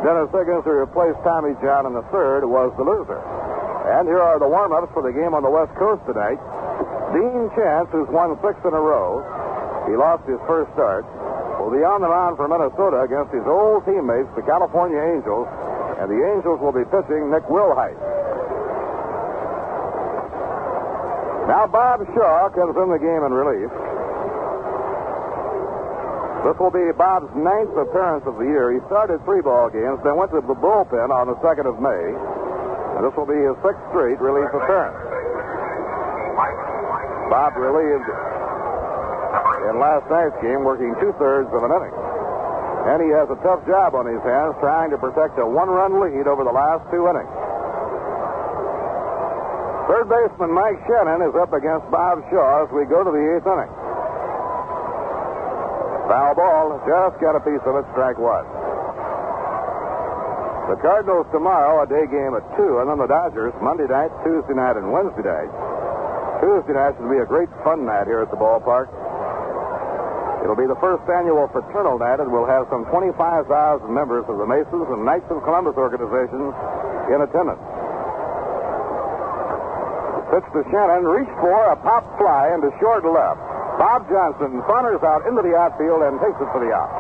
Dennis 0.03 0.27
Higgins, 0.35 0.67
who 0.67 0.75
replaced 0.83 1.23
Tommy 1.23 1.55
John 1.63 1.87
in 1.87 1.95
the 1.95 2.03
third, 2.11 2.43
was 2.43 2.75
the 2.75 2.83
loser. 2.83 3.23
And 3.95 4.11
here 4.11 4.19
are 4.19 4.43
the 4.43 4.51
warm-ups 4.51 4.91
for 4.91 5.07
the 5.07 5.15
game 5.15 5.31
on 5.31 5.47
the 5.47 5.55
West 5.55 5.71
Coast 5.79 6.03
tonight. 6.11 6.43
Dean 7.15 7.47
Chance, 7.55 7.95
who's 7.95 8.11
won 8.11 8.35
six 8.43 8.59
in 8.67 8.75
a 8.75 8.83
row, 8.83 9.23
he 9.87 9.95
lost 9.95 10.27
his 10.27 10.43
first 10.51 10.75
start, 10.75 11.07
will 11.63 11.71
be 11.71 11.87
on 11.87 12.03
the 12.03 12.11
mound 12.11 12.35
for 12.35 12.51
Minnesota 12.51 13.07
against 13.07 13.31
his 13.31 13.47
old 13.47 13.87
teammates, 13.87 14.27
the 14.35 14.43
California 14.43 14.99
Angels, 14.99 15.47
and 16.03 16.11
the 16.11 16.19
Angels 16.35 16.59
will 16.59 16.75
be 16.75 16.83
pitching 16.91 17.31
Nick 17.31 17.47
Willhite. 17.47 17.95
Now 21.47 21.71
Bob 21.71 22.03
Shaw 22.11 22.51
comes 22.51 22.75
in 22.75 22.91
the 22.91 22.99
game 22.99 23.23
in 23.23 23.31
relief. 23.31 23.71
This 26.47 26.55
will 26.63 26.71
be 26.71 26.87
Bob's 26.95 27.29
ninth 27.35 27.75
appearance 27.75 28.23
of 28.23 28.39
the 28.39 28.47
year. 28.47 28.71
He 28.71 28.79
started 28.87 29.19
three 29.27 29.43
ball 29.43 29.71
games, 29.71 29.99
then 30.07 30.15
went 30.15 30.31
to 30.31 30.39
the 30.39 30.55
bullpen 30.55 31.11
on 31.11 31.27
the 31.27 31.35
2nd 31.43 31.67
of 31.67 31.83
May. 31.83 32.05
And 32.99 33.03
this 33.03 33.15
will 33.19 33.27
be 33.27 33.39
his 33.39 33.59
sixth 33.63 33.83
straight 33.91 34.19
relief 34.23 34.51
appearance. 34.55 34.99
Bob 37.31 37.59
relieved 37.59 38.07
in 39.69 39.83
last 39.83 40.07
night's 40.09 40.39
game, 40.41 40.63
working 40.63 40.95
two-thirds 41.03 41.51
of 41.53 41.61
an 41.67 41.71
inning. 41.75 41.95
And 42.89 43.03
he 43.03 43.11
has 43.13 43.29
a 43.29 43.39
tough 43.43 43.67
job 43.67 43.99
on 43.99 44.07
his 44.07 44.23
hands 44.23 44.55
trying 44.63 44.95
to 44.95 44.99
protect 44.99 45.37
a 45.37 45.45
one-run 45.45 45.99
lead 46.01 46.27
over 46.31 46.47
the 46.47 46.55
last 46.55 46.87
two 46.95 47.05
innings. 47.11 47.35
Third 49.91 50.07
baseman 50.07 50.55
Mike 50.55 50.79
Shannon 50.87 51.21
is 51.27 51.35
up 51.35 51.53
against 51.53 51.91
Bob 51.91 52.23
Shaw 52.31 52.65
as 52.65 52.71
we 52.71 52.87
go 52.87 53.03
to 53.03 53.11
the 53.11 53.25
eighth 53.37 53.47
inning. 53.49 53.73
Foul 56.09 56.33
ball, 56.33 56.81
just 56.89 57.21
got 57.21 57.37
a 57.37 57.43
piece 57.45 57.61
of 57.69 57.77
it, 57.77 57.85
strike 57.93 58.17
one. 58.17 58.49
The 60.73 60.81
Cardinals 60.81 61.29
tomorrow, 61.33 61.85
a 61.85 61.87
day 61.89 62.09
game 62.09 62.33
at 62.33 62.45
2, 62.57 62.81
and 62.81 62.89
then 62.89 62.97
the 62.97 63.09
Dodgers 63.09 63.53
Monday 63.61 63.85
night, 63.85 64.09
Tuesday 64.25 64.57
night, 64.57 64.81
and 64.81 64.89
Wednesday 64.89 65.25
night. 65.25 65.53
Tuesday 66.41 66.73
night 66.73 66.97
should 66.97 67.13
be 67.13 67.21
a 67.21 67.29
great 67.29 67.53
fun 67.61 67.85
night 67.85 68.09
here 68.09 68.25
at 68.25 68.33
the 68.33 68.41
ballpark. 68.41 68.89
It'll 70.45 70.57
be 70.57 70.65
the 70.65 70.81
first 70.81 71.05
annual 71.13 71.45
fraternal 71.53 72.01
night, 72.01 72.25
and 72.25 72.33
we'll 72.33 72.49
have 72.49 72.65
some 72.73 72.89
25,000 72.89 73.49
members 73.93 74.25
of 74.33 74.41
the 74.41 74.49
Masons 74.49 74.89
and 74.89 75.05
Knights 75.05 75.29
of 75.29 75.45
Columbus 75.45 75.77
organizations 75.77 76.57
in 77.13 77.21
attendance. 77.21 77.61
Pitch 80.33 80.49
to 80.57 80.65
Shannon, 80.73 81.05
reached 81.05 81.37
for 81.37 81.73
a 81.73 81.77
pop 81.85 82.05
fly 82.17 82.53
into 82.57 82.73
short 82.81 83.05
left. 83.05 83.58
Bob 83.79 84.11
Johnson 84.11 84.59
funners 84.67 84.99
out 85.07 85.23
into 85.23 85.39
the 85.41 85.55
outfield 85.55 86.03
and 86.03 86.19
takes 86.19 86.35
it 86.43 86.51
for 86.51 86.59
the 86.59 86.75
out. 86.75 86.91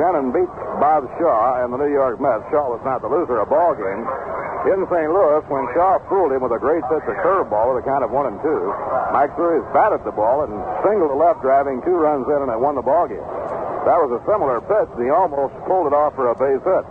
Shannon 0.00 0.32
beat 0.32 0.50
Bob 0.80 1.06
Shaw 1.20 1.62
and 1.62 1.70
the 1.70 1.78
New 1.78 1.92
York 1.92 2.18
Mets. 2.18 2.42
Shaw 2.50 2.72
was 2.72 2.82
not 2.82 3.04
the 3.04 3.06
loser 3.12 3.38
of 3.38 3.52
ball 3.52 3.76
game. 3.76 4.02
In 4.64 4.80
St. 4.88 5.12
Louis, 5.12 5.44
when 5.52 5.68
Shaw 5.76 6.00
fooled 6.08 6.32
him 6.32 6.40
with 6.40 6.56
a 6.56 6.58
great 6.58 6.80
pitch, 6.88 7.04
a 7.04 7.14
curveball 7.20 7.76
with 7.76 7.84
a 7.84 7.86
count 7.86 8.00
of 8.00 8.08
one 8.08 8.32
and 8.32 8.40
two, 8.40 8.72
Mike 9.12 9.36
threw 9.36 9.60
his 9.60 9.66
bat 9.76 9.92
at 9.92 10.02
the 10.08 10.16
ball 10.16 10.48
and 10.48 10.56
singled 10.80 11.12
to 11.12 11.18
left, 11.20 11.44
driving 11.44 11.84
two 11.84 12.00
runs 12.00 12.24
in, 12.26 12.40
and 12.40 12.48
it 12.48 12.56
won 12.56 12.74
the 12.74 12.82
ball 12.82 13.04
game. 13.06 13.20
That 13.84 14.00
was 14.00 14.08
a 14.16 14.24
similar 14.24 14.64
pitch, 14.64 14.88
he 14.96 15.12
almost 15.12 15.52
pulled 15.68 15.84
it 15.84 15.92
off 15.92 16.16
for 16.16 16.32
a 16.32 16.34
base 16.34 16.64
hit. 16.64 16.84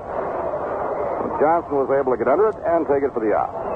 Johnson 1.42 1.82
was 1.82 1.90
able 1.90 2.14
to 2.14 2.18
get 2.22 2.30
under 2.30 2.54
it 2.54 2.58
and 2.62 2.86
take 2.86 3.02
it 3.02 3.10
for 3.10 3.26
the 3.26 3.34
out. 3.34 3.73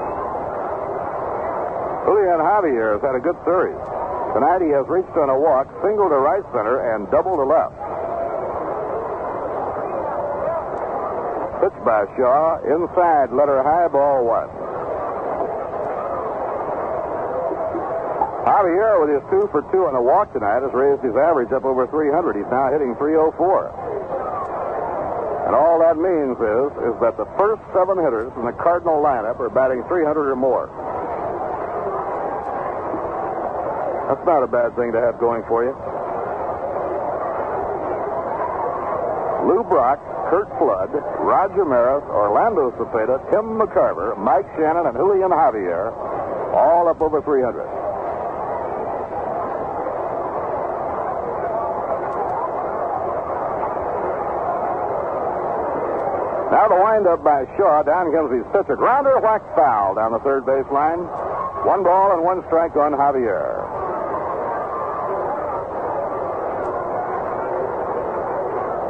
Julian 2.08 2.40
Javier 2.40 2.96
has 2.96 3.04
had 3.04 3.12
a 3.12 3.20
good 3.20 3.36
series. 3.44 3.76
Tonight 4.32 4.64
he 4.64 4.72
has 4.72 4.88
reached 4.88 5.12
on 5.20 5.28
a 5.28 5.36
walk, 5.36 5.68
single 5.84 6.08
to 6.08 6.16
right 6.16 6.40
center, 6.56 6.80
and 6.96 7.04
double 7.12 7.36
to 7.36 7.44
left. 7.44 7.76
Pitch 11.60 11.76
by 11.84 12.08
Shaw, 12.16 12.64
inside, 12.64 13.28
letter 13.36 13.60
high, 13.60 13.92
ball 13.92 14.24
one. 14.24 14.48
Javier, 18.48 19.04
with 19.04 19.12
his 19.12 19.20
two 19.28 19.44
for 19.52 19.60
two 19.68 19.84
on 19.84 19.92
a 19.92 20.00
walk 20.00 20.32
tonight, 20.32 20.64
has 20.64 20.72
raised 20.72 21.04
his 21.04 21.12
average 21.12 21.52
up 21.52 21.68
over 21.68 21.84
300. 21.92 22.40
He's 22.40 22.48
now 22.48 22.72
hitting 22.72 22.96
304. 22.96 23.36
And 25.44 25.52
all 25.52 25.76
that 25.84 26.00
means 26.00 26.40
is, 26.40 26.72
is 26.88 26.96
that 27.04 27.20
the 27.20 27.28
first 27.36 27.60
seven 27.76 28.00
hitters 28.00 28.32
in 28.40 28.48
the 28.48 28.56
Cardinal 28.56 28.96
lineup 28.96 29.36
are 29.44 29.52
batting 29.52 29.84
300 29.84 30.32
or 30.32 30.40
more. 30.40 30.72
That's 34.08 34.24
not 34.24 34.42
a 34.42 34.48
bad 34.48 34.72
thing 34.72 34.92
to 34.92 35.00
have 35.04 35.20
going 35.20 35.44
for 35.44 35.68
you. 35.68 35.76
Lou 39.44 39.62
Brock, 39.68 40.00
Curt 40.32 40.48
Flood, 40.56 40.88
Roger 41.20 41.64
Maris, 41.64 42.04
Orlando 42.08 42.72
Cepeda, 42.80 43.20
Tim 43.30 43.60
McCarver, 43.60 44.16
Mike 44.16 44.48
Shannon, 44.56 44.86
and 44.86 44.96
Julian 44.96 45.28
Javier, 45.28 45.92
all 46.56 46.88
up 46.88 47.00
over 47.00 47.20
300. 47.20 47.64
Now 56.50 56.66
the 56.68 56.80
windup 56.80 57.22
by 57.22 57.44
Shaw. 57.56 57.82
Down 57.84 58.10
comes 58.10 58.32
his 58.32 58.44
pitcher. 58.52 58.74
Grounder 58.74 59.20
whacked 59.20 59.54
foul 59.54 59.94
down 59.94 60.12
the 60.12 60.18
third 60.20 60.46
base 60.46 60.64
line. 60.72 61.04
One 61.68 61.84
ball 61.84 62.12
and 62.16 62.24
one 62.24 62.42
strike 62.48 62.74
on 62.74 62.92
Javier. 62.92 63.77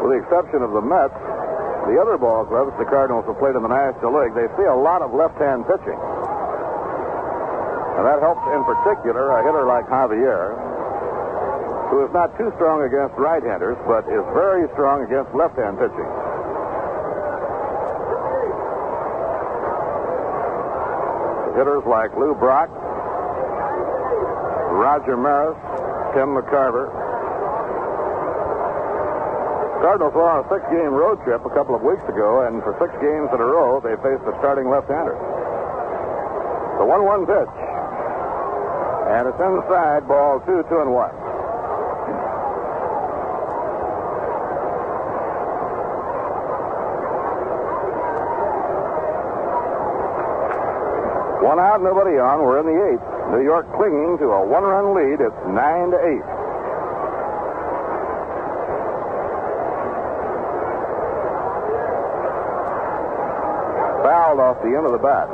With 0.03 0.15
the 0.15 0.19
exception 0.23 0.63
of 0.63 0.71
the 0.71 0.83
Mets, 0.83 1.15
the 1.91 1.97
other 1.99 2.19
ball 2.19 2.45
clubs 2.45 2.77
the 2.79 2.85
Cardinals 2.85 3.25
have 3.27 3.39
played 3.41 3.57
in 3.57 3.63
the 3.65 3.73
National 3.73 4.13
League, 4.13 4.37
they 4.37 4.47
see 4.61 4.69
a 4.69 4.77
lot 4.77 5.01
of 5.03 5.15
left-hand 5.17 5.65
pitching. 5.67 5.99
And 7.97 8.07
that 8.07 8.21
helps 8.21 8.45
in 8.55 8.63
particular 8.63 9.35
a 9.35 9.43
hitter 9.43 9.67
like 9.67 9.89
Javier, 9.91 10.55
who 11.91 12.05
is 12.05 12.13
not 12.13 12.37
too 12.37 12.53
strong 12.61 12.85
against 12.85 13.17
right-handers, 13.17 13.81
but 13.89 14.05
is 14.07 14.23
very 14.37 14.69
strong 14.77 15.03
against 15.03 15.35
left-hand 15.35 15.81
pitching. 15.81 16.11
Hitters 21.57 21.83
like 21.91 22.15
Lou 22.15 22.39
Brock, 22.39 22.71
Roger 24.79 25.17
Maris, 25.17 25.59
Tim 26.15 26.37
McCarver. 26.37 27.08
Cardinals 29.79 30.11
were 30.11 30.27
on 30.27 30.43
a 30.43 30.47
six-game 30.51 30.91
road 30.91 31.23
trip 31.23 31.39
a 31.47 31.53
couple 31.55 31.75
of 31.75 31.83
weeks 31.87 32.03
ago, 32.11 32.43
and 32.43 32.59
for 32.67 32.75
six 32.83 32.91
games 32.99 33.31
in 33.31 33.39
a 33.39 33.47
row, 33.47 33.79
they 33.79 33.95
faced 34.03 34.27
a 34.27 34.35
starting 34.43 34.67
left-hander. 34.67 35.15
The 36.83 36.87
1-1 36.87 37.31
pitch. 37.31 37.55
And 39.09 39.23
it's 39.31 39.39
inside, 39.39 40.07
ball 40.11 40.43
two, 40.45 40.67
two 40.69 40.83
and 40.83 40.91
one. 40.91 41.15
One 51.41 51.59
out, 51.63 51.81
nobody 51.81 52.19
on. 52.19 52.43
We're 52.43 52.61
in 52.61 52.67
the 52.67 52.79
eighth. 52.93 53.07
New 53.31 53.43
York 53.47 53.65
clinging 53.79 54.19
to 54.19 54.27
a 54.27 54.45
one-run 54.45 54.93
lead. 54.93 55.23
It's 55.23 55.43
nine 55.49 55.95
to 55.95 55.99
eight. 56.03 56.48
Fouled 64.29 64.45
off 64.45 64.61
the 64.61 64.77
end 64.77 64.85
of 64.85 64.93
the 64.93 65.01
bat. 65.01 65.25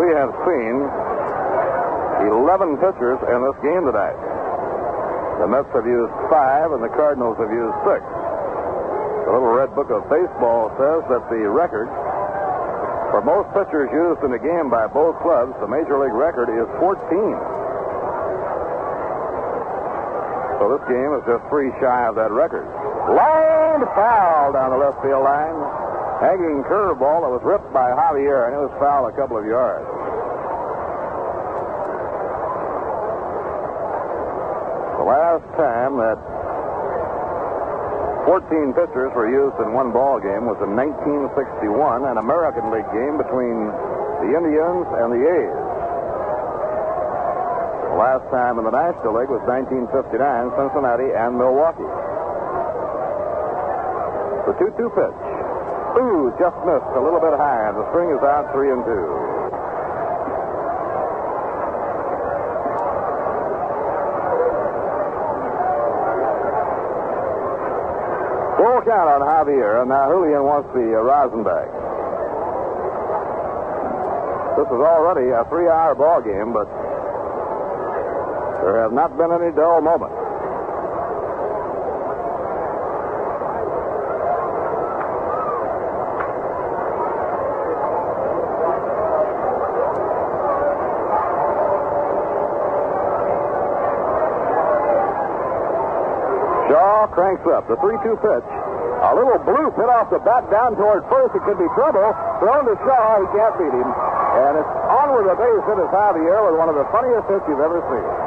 We 0.00 0.08
have 0.16 0.32
seen 0.48 0.72
11 2.32 2.80
pitchers 2.80 3.20
in 3.28 3.38
this 3.44 3.58
game 3.60 3.84
tonight. 3.84 4.16
The 5.36 5.52
Mets 5.52 5.68
have 5.76 5.84
used 5.84 6.16
five, 6.32 6.72
and 6.72 6.80
the 6.80 6.88
Cardinals 6.88 7.36
have 7.36 7.52
used 7.52 7.76
six. 7.84 8.00
The 9.28 9.36
little 9.36 9.52
red 9.52 9.68
book 9.76 9.92
of 9.92 10.08
baseball 10.08 10.72
says 10.80 11.04
that 11.12 11.28
the 11.28 11.44
record 11.52 11.92
for 13.12 13.20
most 13.20 13.52
pitchers 13.52 13.92
used 13.92 14.24
in 14.24 14.32
a 14.32 14.40
game 14.40 14.72
by 14.72 14.88
both 14.88 15.12
clubs, 15.20 15.52
the 15.60 15.68
major 15.68 16.00
league 16.00 16.16
record 16.16 16.48
is 16.48 16.64
14. 16.80 17.04
So 20.56 20.72
this 20.72 20.84
game 20.88 21.12
is 21.12 21.22
just 21.28 21.44
three 21.52 21.68
shy 21.84 22.08
of 22.08 22.16
that 22.16 22.32
record. 22.32 22.64
Lined 23.12 23.84
foul 23.92 24.56
down 24.56 24.72
the 24.72 24.80
left 24.80 25.04
field 25.04 25.20
line. 25.20 25.58
Hanging 26.24 26.64
curveball 26.64 27.28
that 27.28 27.32
was 27.32 27.44
ripped 27.44 27.68
by 27.76 27.92
Javier, 27.92 28.48
and 28.48 28.56
it 28.56 28.62
was 28.64 28.72
foul 28.80 29.04
a 29.04 29.12
couple 29.12 29.36
of 29.36 29.44
yards. 29.44 29.84
The 34.96 35.04
last 35.04 35.44
time 35.60 36.00
that 36.00 36.16
14 38.24 38.72
pitchers 38.72 39.12
were 39.12 39.28
used 39.28 39.60
in 39.60 39.76
one 39.76 39.92
ball 39.92 40.18
game 40.18 40.48
was 40.48 40.56
in 40.64 40.72
1961, 40.72 42.08
an 42.08 42.16
American 42.16 42.72
League 42.72 42.88
game 42.96 43.20
between 43.20 43.68
the 44.24 44.34
Indians 44.34 44.88
and 45.04 45.12
the 45.12 45.20
A's. 45.20 45.65
The 47.96 48.04
last 48.04 48.28
time 48.28 48.60
in 48.60 48.68
the 48.68 48.76
National 48.76 49.16
League 49.16 49.32
was 49.32 49.40
1959, 49.48 50.20
Cincinnati 50.52 51.16
and 51.16 51.32
Milwaukee. 51.32 51.88
The 54.44 54.52
2 54.52 54.68
2 54.76 54.92
pitch. 54.92 55.20
Ooh, 55.96 56.28
just 56.36 56.60
missed 56.68 56.92
a 56.92 57.00
little 57.00 57.24
bit 57.24 57.32
high, 57.40 57.72
and 57.72 57.80
the 57.80 57.88
string 57.88 58.12
is 58.12 58.20
out 58.20 58.52
three 58.52 58.68
and 58.68 58.84
two. 58.84 59.08
Full 68.60 68.84
count 68.84 69.08
on 69.08 69.24
Javier, 69.24 69.80
and 69.80 69.88
now 69.88 70.12
Julian 70.12 70.44
wants 70.44 70.68
the 70.76 70.84
uh, 70.84 71.00
rosin 71.00 71.48
bag. 71.48 71.72
This 74.60 74.68
is 74.68 74.84
already 74.84 75.32
a 75.32 75.48
three-hour 75.48 75.96
ball 75.96 76.20
game, 76.20 76.52
but 76.52 76.68
there 78.66 78.82
have 78.82 78.90
not 78.90 79.14
been 79.14 79.30
any 79.30 79.54
dull 79.54 79.78
moments. 79.78 80.10
Shaw 96.66 97.06
cranks 97.14 97.46
up. 97.46 97.70
The 97.70 97.78
3 97.78 97.94
2 98.02 98.18
pitch. 98.18 98.50
A 98.98 99.14
little 99.14 99.38
blue 99.46 99.70
hit 99.78 99.86
off 99.94 100.10
the 100.10 100.18
bat 100.18 100.50
down 100.50 100.74
toward 100.74 101.06
first. 101.06 101.38
It 101.38 101.46
could 101.46 101.62
be 101.62 101.70
trouble. 101.78 102.10
Thrown 102.42 102.66
to 102.66 102.74
Shaw. 102.82 103.22
He 103.22 103.26
can't 103.30 103.54
beat 103.62 103.70
him. 103.70 103.86
And 103.86 104.58
it's 104.58 104.74
on 104.90 105.14
with 105.14 105.30
the 105.30 105.38
base 105.38 105.62
hit 105.70 105.78
as 105.78 105.90
Javier 105.94 106.50
with 106.50 106.58
one 106.58 106.66
of 106.66 106.74
the 106.74 106.86
funniest 106.90 107.30
hits 107.30 107.46
you've 107.46 107.62
ever 107.62 107.78
seen. 107.94 108.25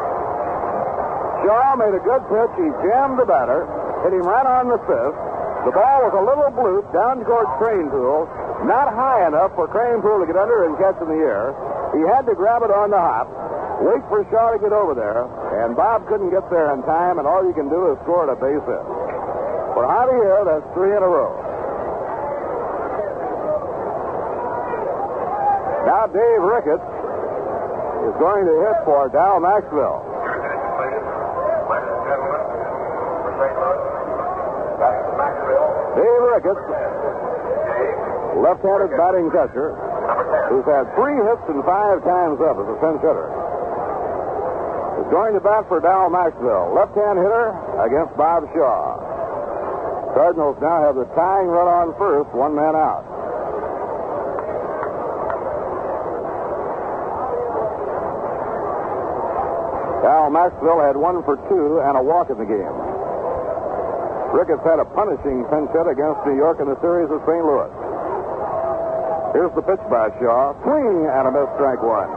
Shaw 1.50 1.74
made 1.82 1.98
a 1.98 2.04
good 2.06 2.22
pitch. 2.30 2.54
He 2.62 2.70
jammed 2.86 3.18
the 3.18 3.26
batter. 3.26 3.66
Hit 4.06 4.14
him 4.14 4.22
right 4.22 4.46
on 4.46 4.70
the 4.70 4.78
fifth. 4.86 5.18
The 5.66 5.74
ball 5.74 6.06
was 6.06 6.14
a 6.14 6.22
little 6.22 6.54
bloop 6.54 6.86
down 6.94 7.26
toward 7.26 7.50
Kranepool. 7.58 8.30
Not 8.70 8.94
high 8.94 9.26
enough 9.26 9.58
for 9.58 9.66
Kranepool 9.66 10.22
to 10.22 10.30
get 10.30 10.38
under 10.38 10.70
and 10.70 10.78
catch 10.78 11.02
in 11.02 11.10
the 11.10 11.18
air. 11.26 11.58
He 11.98 12.06
had 12.06 12.30
to 12.30 12.38
grab 12.38 12.62
it 12.62 12.70
on 12.70 12.94
the 12.94 13.02
hop. 13.02 13.34
Wait 13.82 13.98
for 14.14 14.22
Shaw 14.30 14.54
to 14.54 14.62
get 14.62 14.70
over 14.70 14.94
there, 14.94 15.26
and 15.66 15.74
Bob 15.74 16.06
couldn't 16.06 16.30
get 16.30 16.46
there 16.54 16.70
in 16.70 16.86
time, 16.86 17.18
and 17.18 17.26
all 17.26 17.42
you 17.42 17.56
can 17.58 17.66
do 17.66 17.90
is 17.90 17.98
score 18.06 18.30
a 18.30 18.38
base 18.38 18.62
hit. 18.70 18.86
For 19.74 19.90
Javier, 19.90 20.46
that's 20.46 20.68
three 20.78 20.94
in 20.94 21.02
a 21.02 21.10
row. 21.10 21.34
Now 25.90 26.06
Dave 26.14 26.42
Ricketts 26.46 26.90
is 28.06 28.14
going 28.22 28.46
to 28.46 28.56
hit 28.70 28.78
for 28.86 29.10
Dal 29.10 29.42
Maxvill. 29.42 30.09
Dave 36.40 36.56
Ricketts, 36.56 38.40
left-handed 38.40 38.96
batting 38.96 39.28
catcher, 39.32 39.76
who's 40.48 40.64
had 40.64 40.88
three 40.96 41.20
hits 41.20 41.44
and 41.52 41.64
five 41.68 42.00
times 42.04 42.40
up 42.40 42.56
as 42.56 42.68
a 42.68 42.78
pinch 42.80 43.02
hitter. 43.04 43.28
Is 45.04 45.12
going 45.12 45.34
to 45.36 45.44
bat 45.44 45.68
for 45.68 45.80
Dal 45.80 46.10
Maxvill, 46.10 46.76
left-hand 46.76 47.20
hitter 47.20 47.52
against 47.84 48.16
Bob 48.16 48.48
Shaw. 48.56 48.96
Cardinals 50.16 50.58
now 50.62 50.82
have 50.82 50.96
the 50.96 51.06
tying 51.16 51.48
run 51.48 51.68
on 51.68 51.96
first, 52.00 52.32
one 52.36 52.56
man 52.56 52.76
out. 52.76 53.04
Dal 60.04 60.32
Maxvill 60.32 60.86
had 60.88 60.96
one 60.96 61.24
for 61.24 61.36
two 61.52 61.82
and 61.84 61.98
a 61.98 62.02
walk 62.02 62.30
in 62.30 62.38
the 62.38 62.46
game. 62.46 62.99
Ricketts 64.34 64.62
had 64.64 64.80
a 64.80 64.86
punishing 64.86 65.42
pinch 65.50 65.70
hit 65.74 65.88
against 65.90 66.22
New 66.26 66.38
York 66.38 66.62
in 66.62 66.70
the 66.70 66.78
series 66.82 67.10
of 67.10 67.18
St. 67.26 67.42
Louis. 67.42 67.72
Here's 69.34 69.54
the 69.58 69.66
pitch 69.66 69.82
by 69.90 70.10
Shaw. 70.22 70.54
Swing 70.62 71.10
and 71.10 71.26
a 71.28 71.32
miss 71.34 71.50
strike 71.58 71.82
one. 71.82 72.10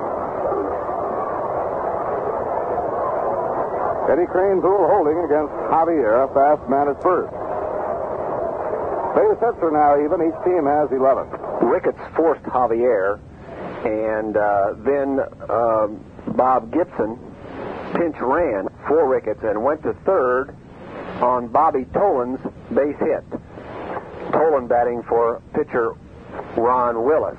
Eddie 4.13 4.29
Kranepool 4.29 4.89
holding 4.93 5.17
against 5.25 5.53
Javier, 5.73 6.29
fast 6.35 6.69
man 6.69 6.89
at 6.89 7.01
first. 7.03 7.33
Base 9.17 9.41
hits 9.41 9.61
are 9.63 9.71
now 9.73 9.97
even. 10.05 10.21
Each 10.21 10.37
team 10.45 10.67
has 10.67 10.93
11. 10.93 11.29
Ricketts 11.69 12.01
forced 12.17 12.43
Javier, 12.45 13.21
and 13.85 14.37
uh, 14.37 14.75
then 14.85 15.21
um, 15.49 16.05
Bob 16.37 16.73
Gibson 16.73 17.19
pinch 17.95 18.17
ran 18.21 18.69
for 18.89 19.09
Ricketts 19.09 19.45
and 19.45 19.63
went 19.63 19.83
to 19.85 19.95
third 20.05 20.57
on 21.23 21.49
Bobby 21.49 21.85
Tolan's 21.95 22.41
base 22.75 22.99
hit. 22.99 23.25
Tolan 24.35 24.69
batting 24.69 25.03
for 25.05 25.41
pitcher 25.55 25.95
Ron 26.57 27.05
Willis. 27.05 27.39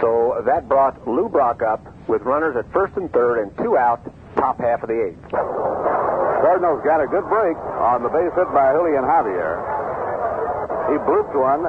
So 0.00 0.42
that 0.46 0.68
brought 0.68 1.06
Lou 1.06 1.28
Brock 1.28 1.62
up 1.62 1.84
with 2.08 2.22
runners 2.22 2.56
at 2.56 2.70
first 2.72 2.96
and 2.96 3.12
third 3.12 3.42
and 3.42 3.56
two 3.58 3.76
out, 3.76 4.00
top 4.34 4.58
half 4.58 4.82
of 4.82 4.88
the 4.88 4.96
eighth. 4.96 5.30
Cardinals 5.30 6.80
got 6.84 7.04
a 7.04 7.06
good 7.06 7.28
break 7.28 7.56
on 7.84 8.02
the 8.02 8.08
base 8.08 8.32
hit 8.32 8.48
by 8.56 8.72
Julian 8.72 9.04
Javier. 9.04 9.60
He 10.88 10.96
blooped 11.04 11.36
one 11.36 11.62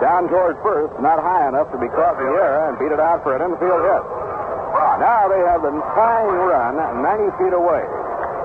down 0.00 0.26
toward 0.32 0.56
first, 0.64 0.98
not 0.98 1.20
high 1.20 1.46
enough 1.46 1.70
to 1.70 1.78
be 1.78 1.86
caught 1.92 2.18
in 2.18 2.26
the 2.26 2.34
air, 2.40 2.72
and 2.72 2.78
beat 2.80 2.90
it 2.90 2.98
out 2.98 3.22
for 3.22 3.36
an 3.36 3.44
infield 3.44 3.84
hit. 3.84 4.04
Now 4.98 5.28
they 5.28 5.38
have 5.44 5.62
the 5.62 5.70
tying 5.94 6.40
run 6.42 6.74
90 7.04 7.36
feet 7.38 7.52
away. 7.52 7.84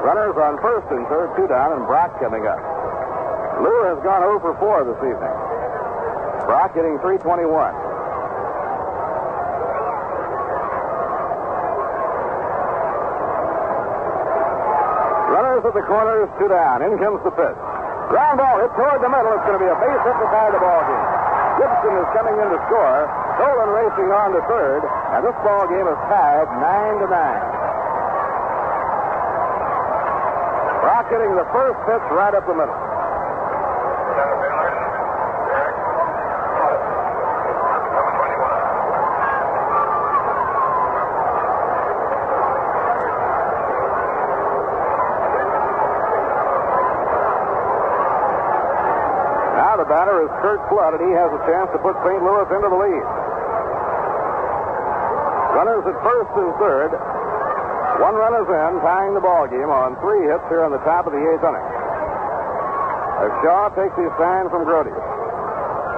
Runners 0.05 0.37
on 0.37 0.61
first 0.61 0.87
and 0.93 1.07
third, 1.07 1.33
two 1.35 1.47
down, 1.47 1.73
and 1.73 1.85
Brock 1.85 2.13
coming 2.19 2.45
up. 2.45 2.61
Lou 3.59 3.77
has 3.89 3.97
gone 4.05 4.21
0 4.21 4.37
for 4.39 4.53
4 4.61 4.85
this 4.85 5.01
evening. 5.01 5.35
Brock 6.45 6.77
hitting 6.77 7.01
321. 7.01 7.49
Runners 15.33 15.63
at 15.65 15.73
the 15.73 15.85
corners, 15.89 16.29
two 16.37 16.47
down. 16.47 16.85
In 16.85 16.95
comes 17.01 17.19
the 17.25 17.33
pitch. 17.33 17.59
Ground 18.13 18.37
ball 18.39 18.61
hit 18.61 18.71
toward 18.77 19.01
the 19.03 19.09
middle. 19.11 19.33
It's 19.35 19.43
going 19.43 19.59
to 19.59 19.63
be 19.65 19.67
a 19.67 19.75
base 19.81 20.01
hit 20.05 20.15
to 20.15 20.27
tie 20.31 20.53
the 20.53 20.61
ball 20.61 20.81
game. 20.85 21.07
Gibson 21.57 21.93
is 21.97 22.09
coming 22.13 22.37
in 22.37 22.47
to 22.53 22.59
score. 22.69 23.09
Tolan 23.41 23.69
racing 23.73 24.09
on 24.13 24.37
to 24.37 24.41
third, 24.45 24.81
and 25.17 25.25
this 25.25 25.35
ball 25.41 25.65
game 25.67 25.89
is 25.89 25.99
tied 26.07 26.47
nine 26.61 27.01
to 27.01 27.07
nine. 27.09 27.56
Rocketing 30.87 31.35
the 31.35 31.43
first 31.51 31.75
pitch 31.83 32.05
right 32.15 32.31
up 32.31 32.47
the 32.47 32.55
middle. 32.55 32.79
batter 49.87 50.19
is 50.19 50.27
Curt 50.43 50.59
Flood, 50.67 50.99
and 50.99 51.03
he 51.07 51.15
has 51.15 51.31
a 51.31 51.39
chance 51.47 51.71
to 51.71 51.79
put 51.79 51.95
St. 52.03 52.19
Louis 52.19 52.47
into 52.51 52.67
the 52.67 52.75
lead. 52.75 53.07
Runners 55.55 55.83
at 55.87 55.95
first 56.03 56.31
and 56.35 56.51
third. 56.59 56.91
One 57.97 58.13
run 58.13 58.33
is 58.37 58.45
in, 58.45 58.73
tying 58.85 59.17
the 59.17 59.25
ball 59.25 59.49
game 59.49 59.73
on 59.73 59.97
three 60.05 60.29
hits 60.29 60.45
here 60.53 60.61
on 60.61 60.69
the 60.69 60.81
top 60.85 61.09
of 61.09 61.17
the 61.17 61.21
eighth 61.21 61.41
inning. 61.41 61.67
As 63.25 63.33
Shaw 63.41 63.73
takes 63.73 63.97
his 63.97 64.13
sign 64.21 64.45
from 64.53 64.69
Grote. 64.69 64.93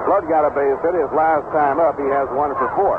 Flood 0.08 0.24
got 0.24 0.48
a 0.48 0.52
base 0.56 0.80
hit 0.80 0.96
his 0.96 1.12
last 1.12 1.44
time 1.52 1.76
up. 1.76 2.00
He 2.00 2.08
has 2.08 2.24
one 2.32 2.56
for 2.56 2.72
four. 2.72 2.96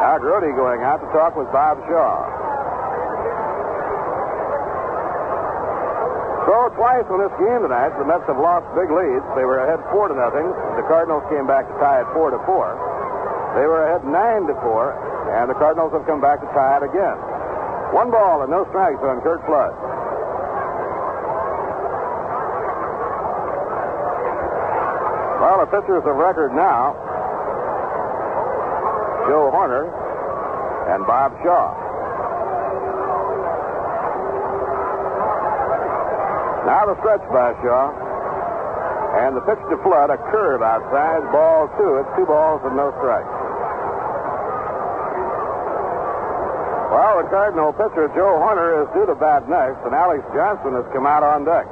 Now 0.00 0.16
Grote 0.16 0.48
going 0.56 0.80
out 0.80 1.04
to 1.04 1.08
talk 1.12 1.36
with 1.36 1.52
Bob 1.52 1.76
Shaw. 1.84 2.16
So 6.48 6.56
twice 6.80 7.04
in 7.12 7.20
this 7.20 7.34
game 7.38 7.60
tonight, 7.60 7.92
the 8.00 8.08
Mets 8.08 8.24
have 8.24 8.40
lost 8.40 8.66
big 8.72 8.88
leads. 8.88 9.22
They 9.36 9.44
were 9.44 9.62
ahead 9.62 9.84
four 9.92 10.08
to 10.08 10.16
nothing. 10.16 10.48
The 10.80 10.84
Cardinals 10.88 11.22
came 11.28 11.44
back 11.44 11.68
to 11.68 11.74
tie 11.76 12.00
it 12.00 12.08
four 12.16 12.32
to 12.32 12.40
four. 12.48 12.72
They 13.54 13.68
were 13.68 13.84
ahead 13.84 14.02
nine 14.08 14.48
to 14.48 14.56
four, 14.64 14.96
and 15.36 15.46
the 15.46 15.54
Cardinals 15.60 15.92
have 15.92 16.08
come 16.08 16.24
back 16.24 16.40
to 16.40 16.48
tie 16.56 16.80
it 16.80 16.88
again. 16.88 17.31
One 17.92 18.10
ball 18.10 18.40
and 18.40 18.50
no 18.50 18.64
strikes 18.72 19.04
on 19.04 19.20
Curt 19.20 19.44
Flood. 19.44 19.76
Well, 25.44 25.60
the 25.60 25.68
pitchers 25.68 26.02
of 26.08 26.16
record 26.16 26.56
now 26.56 26.96
Joe 29.28 29.52
Hoerner 29.52 29.86
and 30.94 31.06
Bob 31.06 31.36
Shaw. 31.44 31.76
Now 36.64 36.86
the 36.86 36.96
stretch 37.00 37.22
by 37.28 37.52
Shaw. 37.60 37.92
And 39.12 39.36
the 39.36 39.44
pitch 39.44 39.60
to 39.68 39.76
Flood, 39.84 40.08
a 40.08 40.16
curve 40.32 40.62
outside, 40.62 41.20
ball 41.30 41.68
two. 41.76 42.00
It's 42.00 42.08
two 42.16 42.24
balls 42.24 42.62
and 42.64 42.74
no 42.74 42.90
strikes. 42.96 43.41
Cardinal 47.30 47.72
pitcher, 47.72 48.08
Joe 48.14 48.40
Hoerner, 48.40 48.82
is 48.82 48.88
due 48.94 49.06
to 49.06 49.14
bat 49.14 49.48
next, 49.48 49.82
and 49.84 49.94
Alex 49.94 50.22
Johnson 50.34 50.74
has 50.74 50.86
come 50.92 51.06
out 51.06 51.22
on 51.22 51.44
deck. 51.44 51.66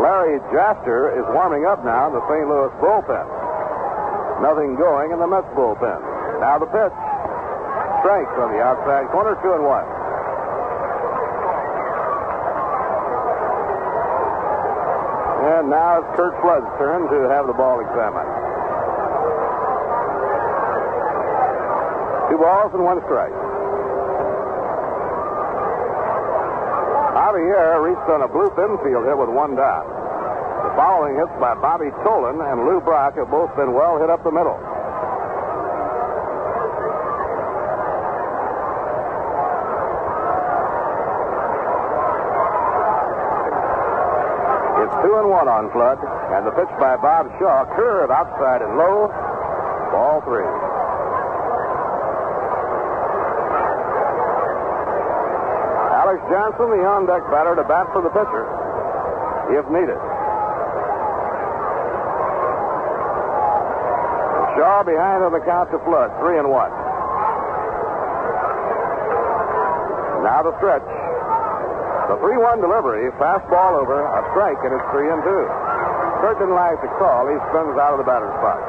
Larry 0.00 0.38
Jaster 0.54 1.10
is 1.18 1.26
warming 1.34 1.66
up 1.66 1.84
now 1.84 2.06
in 2.08 2.14
the 2.14 2.24
St. 2.30 2.46
Louis 2.46 2.70
bullpen. 2.78 3.26
Nothing 4.42 4.76
going 4.76 5.10
in 5.12 5.18
the 5.18 5.26
Mets 5.26 5.48
bullpen. 5.56 5.98
Now 6.40 6.58
the 6.58 6.70
pitch. 6.70 6.96
Strikes 8.04 8.36
on 8.38 8.52
the 8.52 8.60
outside 8.62 9.10
corner, 9.10 9.34
two 9.42 9.52
and 9.56 9.64
one. 9.64 9.88
And 15.46 15.70
now 15.70 15.98
it's 15.98 16.10
Curt 16.14 16.38
Flood's 16.42 16.70
turn 16.78 17.08
to 17.08 17.28
have 17.30 17.46
the 17.46 17.54
ball 17.54 17.80
examined. 17.80 18.45
Two 22.36 22.42
balls 22.44 22.68
and 22.74 22.84
one 22.84 23.00
strike. 23.08 23.32
Javier 27.16 27.80
reached 27.80 28.10
on 28.12 28.20
a 28.20 28.28
blue 28.28 28.52
infield 28.60 29.08
hit 29.08 29.16
with 29.16 29.32
one 29.32 29.56
down. 29.56 29.88
The 30.68 30.72
following 30.76 31.16
hits 31.16 31.32
by 31.40 31.56
Bobby 31.64 31.88
Tolan 32.04 32.36
and 32.44 32.68
Lou 32.68 32.84
Brock 32.84 33.16
have 33.16 33.32
both 33.32 33.48
been 33.56 33.72
well 33.72 33.96
hit 33.96 34.12
up 34.12 34.20
the 34.20 34.28
middle. 34.28 34.60
It's 44.84 44.96
two 45.00 45.14
and 45.16 45.28
one 45.32 45.48
on 45.48 45.72
Flood, 45.72 46.04
and 46.36 46.44
the 46.44 46.52
pitch 46.52 46.68
by 46.76 47.00
Bob 47.00 47.32
Shaw, 47.40 47.64
curve 47.80 48.10
outside 48.10 48.60
and 48.60 48.76
low, 48.76 49.08
ball 49.88 50.20
three. 50.28 50.65
Alex 56.16 56.32
Johnson, 56.32 56.72
the 56.72 56.80
on 56.80 57.04
deck 57.04 57.20
batter, 57.28 57.52
to 57.52 57.64
bat 57.68 57.92
for 57.92 58.00
the 58.00 58.08
pitcher, 58.08 58.48
if 59.52 59.68
needed. 59.68 60.00
Shaw 64.56 64.80
behind 64.80 65.28
on 65.28 65.36
the 65.36 65.44
count 65.44 65.68
to 65.76 65.78
Flood, 65.84 66.08
three 66.24 66.40
and 66.40 66.48
one. 66.48 66.72
Now 70.24 70.40
the 70.40 70.56
stretch. 70.56 70.88
The 72.08 72.16
3 72.22 72.38
1 72.38 72.62
delivery, 72.62 73.10
fastball 73.18 73.82
over, 73.82 73.98
a 73.98 74.22
strike, 74.30 74.62
and 74.62 74.72
it's 74.72 74.88
3 74.94 75.10
and 75.10 75.20
2. 75.26 75.28
Curt 76.22 76.38
didn't 76.38 76.54
like 76.54 76.78
the 76.80 76.88
call. 77.02 77.26
He 77.26 77.34
spins 77.50 77.74
out 77.76 77.92
of 77.92 78.00
the 78.00 78.06
batter's 78.06 78.30
box. 78.40 78.62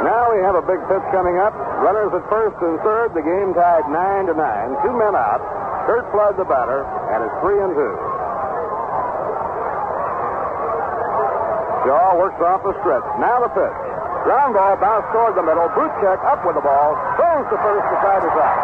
Now 0.00 0.32
we 0.32 0.40
have 0.40 0.49
a 0.60 0.64
big 0.68 0.80
pitch 0.92 1.06
coming 1.08 1.40
up. 1.40 1.56
Runners 1.80 2.12
at 2.12 2.20
first 2.28 2.60
and 2.60 2.76
third. 2.84 3.16
The 3.16 3.24
game 3.24 3.56
tied 3.56 3.88
9 3.88 4.28
to 4.28 4.34
9. 4.36 4.84
Two 4.84 4.92
men 4.92 5.16
out. 5.16 5.40
Curt 5.88 6.04
Flood 6.12 6.36
the 6.36 6.44
batter, 6.44 6.84
and 7.16 7.24
it's 7.24 7.36
3 7.40 7.64
and 7.64 7.72
2. 7.72 7.80
Shaw 11.88 12.12
works 12.20 12.36
off 12.44 12.60
the 12.60 12.76
stretch. 12.84 13.08
Now 13.16 13.40
the 13.40 13.48
pitch. 13.56 13.78
Ground 14.28 14.52
ball 14.52 14.76
bounced 14.76 15.08
toward 15.16 15.32
the 15.32 15.40
middle. 15.40 15.64
Buchek 15.72 16.20
up 16.28 16.44
with 16.44 16.60
the 16.60 16.64
ball. 16.64 16.92
Throws 17.16 17.48
to 17.48 17.56
first 17.56 17.84
to 17.88 17.96
side 18.04 18.20
is 18.20 18.36
out. 18.36 18.60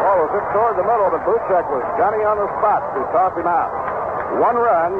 Ball 0.00 0.16
was 0.24 0.30
hit 0.40 0.46
toward 0.56 0.74
the 0.80 0.86
middle, 0.88 1.12
but 1.12 1.20
Buchek 1.28 1.68
was 1.68 1.84
Johnny 2.00 2.24
on 2.24 2.40
the 2.40 2.48
spot 2.56 2.80
to 2.96 3.04
toss 3.12 3.36
him 3.36 3.44
out. 3.44 3.68
One 4.40 4.56
run, 4.56 4.96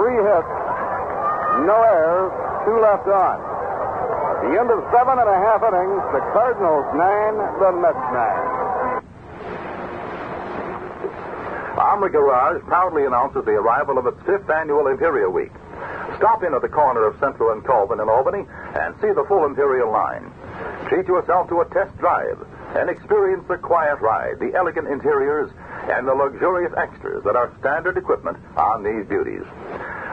three 0.00 0.16
hits, 0.16 0.63
no 1.62 1.78
errors, 1.78 2.32
two 2.66 2.78
left 2.82 3.06
on. 3.06 3.38
The 4.50 4.60
end 4.60 4.70
of 4.70 4.82
seven 4.90 5.18
and 5.18 5.28
a 5.30 5.38
half 5.38 5.62
innings, 5.62 6.02
the 6.10 6.22
Cardinals 6.34 6.88
nine, 6.98 7.36
the 7.62 7.70
Mets 7.78 8.06
nine. 8.12 8.64
Armory 11.78 12.10
Garage 12.10 12.62
proudly 12.66 13.04
announces 13.04 13.44
the 13.44 13.52
arrival 13.52 13.98
of 13.98 14.06
its 14.06 14.18
fifth 14.26 14.48
annual 14.50 14.86
Imperial 14.86 15.30
Week. 15.30 15.52
Stop 16.18 16.42
in 16.44 16.54
at 16.54 16.62
the 16.62 16.68
corner 16.68 17.04
of 17.06 17.18
Central 17.18 17.50
and 17.50 17.64
Colvin 17.64 18.00
in 18.00 18.08
Albany 18.08 18.46
and 18.74 18.94
see 19.00 19.10
the 19.10 19.24
full 19.26 19.44
Imperial 19.44 19.90
line. 19.90 20.30
Treat 20.88 21.06
yourself 21.08 21.48
to 21.48 21.60
a 21.60 21.68
test 21.70 21.96
drive 21.98 22.38
and 22.76 22.90
experience 22.90 23.44
the 23.48 23.58
quiet 23.58 24.00
ride, 24.00 24.38
the 24.38 24.54
elegant 24.54 24.88
interiors, 24.88 25.50
and 25.90 26.06
the 26.06 26.14
luxurious 26.14 26.72
extras 26.76 27.22
that 27.24 27.36
are 27.36 27.52
standard 27.60 27.96
equipment 27.96 28.38
on 28.56 28.82
these 28.82 29.06
beauties. 29.06 29.42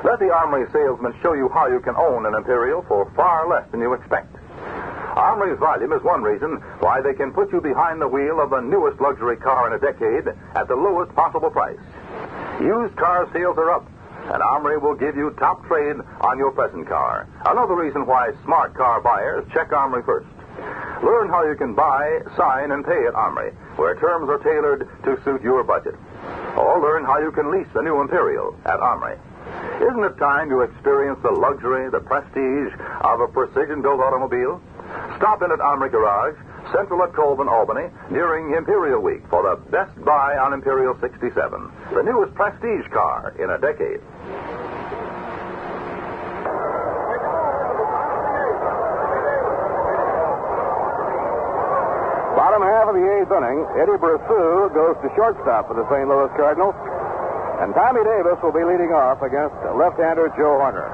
Let 0.04 0.18
the 0.20 0.34
Armory 0.34 0.66
salesman 0.74 1.14
show 1.22 1.34
you 1.34 1.48
how 1.50 1.68
you 1.68 1.80
can 1.80 1.96
own 1.96 2.26
an 2.26 2.34
Imperial 2.34 2.82
for 2.88 3.06
far 3.16 3.48
less 3.48 3.70
than 3.70 3.82
you 3.82 3.94
expect. 3.94 4.36
Armory's 5.14 5.60
volume 5.60 5.94
is 5.94 6.02
one 6.02 6.24
reason 6.24 6.58
why 6.80 7.02
they 7.02 7.14
can 7.14 7.32
put 7.32 7.52
you 7.52 7.62
behind 7.62 8.02
the 8.02 8.08
wheel 8.08 8.42
of 8.42 8.50
the 8.50 8.62
newest 8.62 9.00
luxury 9.00 9.38
car 9.38 9.68
in 9.68 9.74
a 9.74 9.80
decade 9.80 10.26
at 10.56 10.68
the 10.68 10.76
lowest 10.76 11.14
possible 11.14 11.52
price. 11.52 11.78
Used 12.60 12.96
car 12.96 13.30
sales 13.32 13.58
are 13.58 13.70
up, 13.70 13.86
and 14.34 14.42
Armory 14.42 14.80
will 14.80 14.96
give 14.96 15.16
you 15.16 15.32
top 15.38 15.66
trade 15.68 15.98
on 16.22 16.38
your 16.40 16.52
present 16.52 16.88
car. 16.88 17.28
Another 17.46 17.76
reason 17.76 18.08
why 18.08 18.32
smart 18.44 18.74
car 18.74 19.02
buyers 19.02 19.46
check 19.54 19.72
Armory 19.72 20.02
first. 20.04 20.28
Learn 21.04 21.30
how 21.30 21.46
you 21.46 21.56
can 21.56 21.76
buy, 21.76 22.22
sign, 22.36 22.72
and 22.72 22.86
pay 22.86 23.06
at 23.06 23.14
Armory, 23.14 23.52
where 23.76 23.96
terms 23.96 24.30
are 24.30 24.40
tailored 24.40 24.88
to 25.04 25.22
suit 25.24 25.44
your 25.44 25.64
budget. 25.64 25.96
Or 26.58 26.82
learn 26.82 27.06
how 27.06 27.20
you 27.20 27.32
can 27.32 27.52
lease 27.52 27.70
a 27.76 27.82
new 27.84 28.02
Imperial 28.02 28.58
at 28.66 28.80
Armory. 28.80 29.18
Isn't 29.82 30.04
it 30.04 30.16
time 30.22 30.50
you 30.54 30.62
experience 30.62 31.18
the 31.24 31.32
luxury, 31.32 31.90
the 31.90 32.02
prestige 32.06 32.70
of 33.02 33.20
a 33.20 33.28
precision 33.28 33.82
built 33.82 34.00
automobile? 34.00 34.62
Stop 35.18 35.42
in 35.42 35.52
at 35.52 35.60
Armory 35.60 35.90
Garage, 35.90 36.38
Central 36.72 37.02
at 37.02 37.14
Colvin, 37.14 37.50
Albany, 37.50 37.90
during 38.14 38.54
Imperial 38.54 39.02
Week 39.02 39.26
for 39.28 39.42
the 39.42 39.58
best 39.72 39.98
buy 40.06 40.38
on 40.38 40.54
Imperial 40.54 40.94
67, 41.02 41.34
the 41.98 42.04
newest 42.04 42.36
prestige 42.36 42.86
car 42.94 43.34
in 43.42 43.50
a 43.50 43.58
decade. 43.58 43.98
Bottom 52.38 52.62
half 52.62 52.86
of 52.86 52.94
the 52.94 53.06
eighth 53.18 53.34
inning, 53.34 53.66
Eddie 53.82 53.98
Bressoud 53.98 54.74
goes 54.78 54.96
to 55.02 55.10
shortstop 55.18 55.68
for 55.68 55.74
the 55.74 55.90
St. 55.90 56.06
Louis 56.08 56.30
Cardinals. 56.38 56.78
And 57.62 57.78
Tommy 57.78 58.02
Davis 58.02 58.42
will 58.42 58.58
be 58.58 58.66
leading 58.66 58.90
off 58.90 59.22
against 59.22 59.54
left-hander 59.78 60.34
Joe 60.34 60.58
Hoerner. 60.58 60.90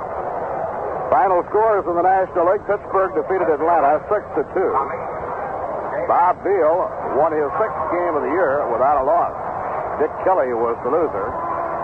Final 1.07 1.39
scores 1.47 1.87
in 1.87 1.95
the 1.95 2.03
National 2.03 2.51
League. 2.51 2.59
Pittsburgh 2.67 3.15
defeated 3.15 3.47
Atlanta 3.47 4.03
6 4.11 4.19
to 4.35 4.43
2. 4.51 6.11
Bob 6.11 6.35
Veale 6.43 6.91
won 7.15 7.31
his 7.31 7.47
sixth 7.55 7.83
game 7.95 8.19
of 8.19 8.23
the 8.27 8.35
year 8.35 8.67
without 8.67 8.99
a 8.99 9.05
loss. 9.07 9.31
Dick 10.03 10.11
Kelley 10.27 10.51
was 10.51 10.75
the 10.83 10.91
loser. 10.91 11.27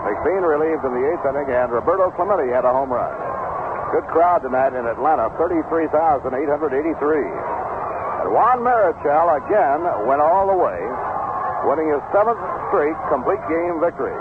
McBean 0.04 0.44
relieved 0.44 0.84
in 0.84 0.92
the 0.92 1.04
eighth 1.16 1.24
inning, 1.32 1.48
and 1.48 1.72
Roberto 1.72 2.12
Clemente 2.12 2.52
had 2.52 2.68
a 2.68 2.72
home 2.72 2.92
run. 2.92 3.08
Good 3.88 4.04
crowd 4.12 4.44
tonight 4.44 4.76
in 4.76 4.84
Atlanta, 4.84 5.32
33,883. 5.40 6.28
And 8.20 8.28
Juan 8.36 8.60
Marichal 8.60 9.32
again 9.32 9.80
went 10.04 10.20
all 10.20 10.44
the 10.44 10.60
way, 10.60 10.76
winning 11.64 11.88
his 11.88 12.04
seventh 12.12 12.40
straight 12.68 13.00
complete 13.08 13.40
game 13.48 13.80
victory 13.80 14.12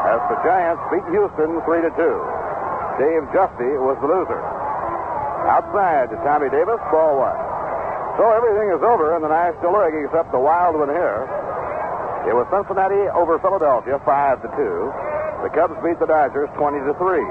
as 0.00 0.20
the 0.32 0.38
Giants 0.40 0.80
beat 0.88 1.04
Houston 1.12 1.60
3 1.60 1.84
to 1.84 1.92
2. 1.92 2.00
Dave 3.00 3.24
Giusti 3.32 3.70
was 3.80 3.96
the 4.00 4.08
loser. 4.08 4.40
Outside 5.48 6.12
to 6.12 6.16
Tommy 6.24 6.48
Davis, 6.48 6.80
ball 6.92 7.20
one. 7.20 7.38
So 8.16 8.28
everything 8.32 8.72
is 8.72 8.82
over 8.84 9.16
in 9.16 9.22
the 9.22 9.32
National 9.32 9.72
League 9.76 10.04
except 10.04 10.32
the 10.32 10.40
wild 10.40 10.76
one 10.76 10.92
here. 10.92 11.24
It 12.28 12.36
was 12.36 12.44
Cincinnati 12.52 13.08
over 13.16 13.40
Philadelphia, 13.40 13.96
5 14.04 14.42
to 14.44 14.48
2. 14.52 15.44
The 15.44 15.50
Cubs 15.56 15.76
beat 15.80 15.96
the 15.96 16.04
Dodgers 16.04 16.52
20 16.60 16.84
to 16.84 16.92
3. 17.00 17.24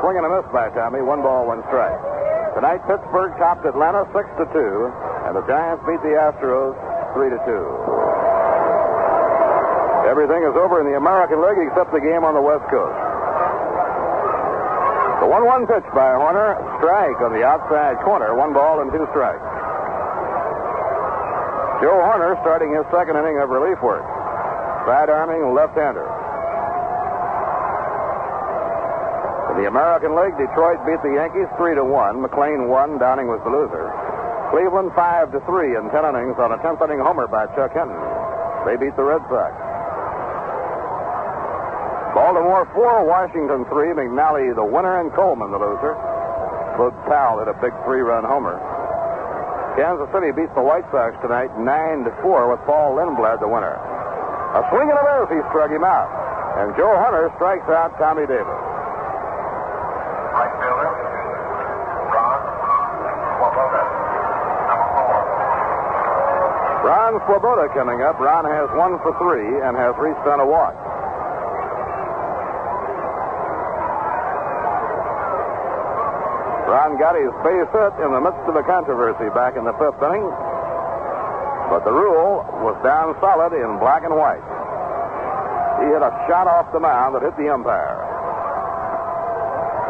Swing 0.00 0.16
and 0.16 0.24
a 0.24 0.32
miss 0.32 0.48
by 0.52 0.72
Tommy, 0.72 1.04
one 1.04 1.20
ball, 1.20 1.44
one 1.44 1.60
strike. 1.68 2.00
Tonight, 2.56 2.80
Pittsburgh 2.88 3.36
topped 3.36 3.68
Atlanta 3.68 4.08
6 4.16 4.24
to 4.40 4.44
2, 4.48 4.56
and 5.28 5.36
the 5.36 5.44
Giants 5.44 5.84
beat 5.84 6.00
the 6.00 6.16
Astros 6.16 6.72
3 7.12 7.28
to 7.28 7.40
2. 7.44 8.05
Everything 10.06 10.46
is 10.46 10.54
over 10.54 10.78
in 10.78 10.86
the 10.86 10.94
American 10.94 11.42
League 11.42 11.66
except 11.66 11.90
the 11.90 11.98
game 11.98 12.22
on 12.22 12.38
the 12.38 12.40
West 12.40 12.62
Coast. 12.70 12.94
The 15.18 15.26
1 15.26 15.42
1 15.42 15.66
pitch 15.66 15.82
by 15.90 16.14
Hoerner. 16.14 16.54
Strike 16.78 17.18
on 17.26 17.34
the 17.34 17.42
outside 17.42 17.98
corner. 18.06 18.30
One 18.38 18.54
ball 18.54 18.78
and 18.78 18.94
two 18.94 19.02
strikes. 19.10 19.42
Joe 21.82 21.98
Hoerner 21.98 22.38
starting 22.46 22.70
his 22.70 22.86
second 22.94 23.18
inning 23.18 23.42
of 23.42 23.50
relief 23.50 23.82
work. 23.82 24.06
Side 24.86 25.10
arming 25.10 25.50
left 25.50 25.74
hander. 25.74 26.06
In 29.50 29.58
the 29.58 29.66
American 29.66 30.14
League, 30.14 30.38
Detroit 30.38 30.78
beat 30.86 31.02
the 31.02 31.18
Yankees 31.18 31.50
3 31.58 31.74
to 31.74 31.82
1. 31.82 32.22
McLain 32.22 32.70
won. 32.70 33.02
Downing 33.02 33.26
was 33.26 33.42
the 33.42 33.50
loser. 33.50 33.90
Cleveland 34.54 34.94
5 34.94 35.34
to 35.34 35.42
3 35.42 35.74
in 35.74 35.90
10 35.90 36.06
innings 36.14 36.38
on 36.38 36.54
a 36.54 36.58
10th 36.62 36.78
inning 36.86 37.02
homer 37.02 37.26
by 37.26 37.50
Chuck 37.58 37.74
Hinton. 37.74 37.98
They 38.62 38.78
beat 38.78 38.94
the 38.94 39.02
Red 39.02 39.26
Sox. 39.26 39.65
Baltimore 42.16 42.64
4, 42.72 43.04
Washington 43.04 43.68
3. 43.68 43.92
McNally 43.92 44.48
the 44.56 44.64
winner 44.64 45.04
and 45.04 45.12
Coleman 45.12 45.52
the 45.52 45.60
loser. 45.60 45.92
Boog 46.80 46.96
Powell 47.04 47.44
hit 47.44 47.48
a 47.52 47.56
big 47.60 47.76
three-run 47.84 48.24
homer. 48.24 48.56
Kansas 49.76 50.08
City 50.16 50.32
beats 50.32 50.48
the 50.56 50.64
White 50.64 50.88
Sox 50.88 51.12
tonight 51.20 51.52
9 51.60 52.08
to 52.08 52.12
4 52.24 52.48
with 52.48 52.64
Paul 52.64 52.96
Lindblad 52.96 53.44
the 53.44 53.52
winner. 53.52 53.76
A 54.56 54.64
swing 54.72 54.88
and 54.88 54.96
a 54.96 55.04
miss, 55.04 55.28
he 55.28 55.44
struck 55.52 55.68
him 55.68 55.84
out. 55.84 56.08
And 56.56 56.72
Joe 56.80 56.88
Hoerner 56.88 57.28
strikes 57.36 57.68
out 57.68 57.92
Tommy 58.00 58.24
Davis. 58.24 58.48
Four. 58.48 58.80
Ron 66.80 67.20
Swoboda 67.28 67.68
coming 67.76 68.00
up. 68.00 68.16
Ron 68.16 68.48
has 68.48 68.72
one 68.72 68.96
for 69.04 69.12
three 69.20 69.60
and 69.60 69.76
has 69.76 69.92
reached 70.00 70.24
on 70.24 70.40
a 70.40 70.48
walk. 70.48 70.85
Ron 76.76 77.00
got 77.00 77.16
his 77.16 77.32
base 77.40 77.72
hit 77.72 77.94
in 78.04 78.12
the 78.12 78.20
midst 78.20 78.44
of 78.44 78.52
a 78.52 78.60
controversy 78.68 79.32
back 79.32 79.56
in 79.56 79.64
the 79.64 79.72
fifth 79.80 79.96
inning. 79.96 80.28
But 81.72 81.88
the 81.88 81.94
rule 81.96 82.44
was 82.60 82.76
down 82.84 83.16
solid 83.16 83.56
in 83.56 83.80
black 83.80 84.04
and 84.04 84.12
white. 84.12 84.44
He 85.80 85.88
hit 85.88 86.04
a 86.04 86.12
shot 86.28 86.44
off 86.44 86.68
the 86.76 86.80
mound 86.84 87.16
that 87.16 87.24
hit 87.24 87.32
the 87.40 87.48
umpire. 87.48 87.96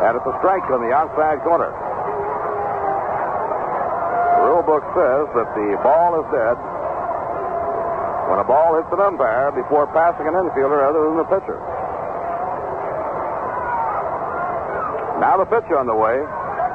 And 0.06 0.15
it's 0.15 0.31
a 0.31 0.34
strike 0.39 0.62
on 0.70 0.78
the 0.86 0.94
outside 0.94 1.42
corner. 1.42 1.74
The 4.39 4.42
rule 4.47 4.62
book 4.62 4.86
says 4.94 5.26
that 5.34 5.50
the 5.58 5.74
ball 5.82 6.23
is 6.23 6.26
dead 6.31 6.55
when 8.31 8.39
a 8.39 8.47
ball 8.47 8.78
hits 8.78 8.94
an 8.94 9.02
umpire 9.02 9.50
before 9.50 9.90
passing 9.90 10.31
an 10.31 10.39
infielder 10.39 10.86
other 10.86 11.02
than 11.02 11.18
the 11.18 11.26
pitcher. 11.34 11.58
Now 15.18 15.34
the 15.42 15.50
pitch 15.50 15.66
on 15.74 15.90
the 15.90 15.98
way. 15.98 16.23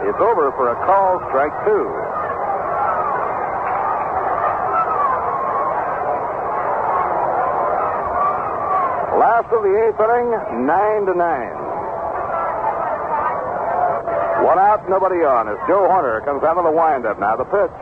It's 0.01 0.17
over 0.17 0.49
for 0.57 0.73
a 0.73 0.77
call 0.81 1.21
strike 1.29 1.53
two. 1.61 1.85
Last 9.21 9.45
of 9.53 9.61
the 9.61 9.73
eighth 9.77 10.01
inning, 10.01 10.65
nine 10.65 11.05
to 11.05 11.13
nine. 11.13 11.53
One 14.41 14.57
out, 14.57 14.89
nobody 14.89 15.21
on. 15.21 15.45
As 15.45 15.61
Joe 15.69 15.85
Hoerner 15.85 16.25
comes 16.25 16.41
out 16.41 16.57
of 16.57 16.65
the 16.65 16.73
windup 16.73 17.21
now. 17.21 17.37
The 17.37 17.45
pitch 17.45 17.75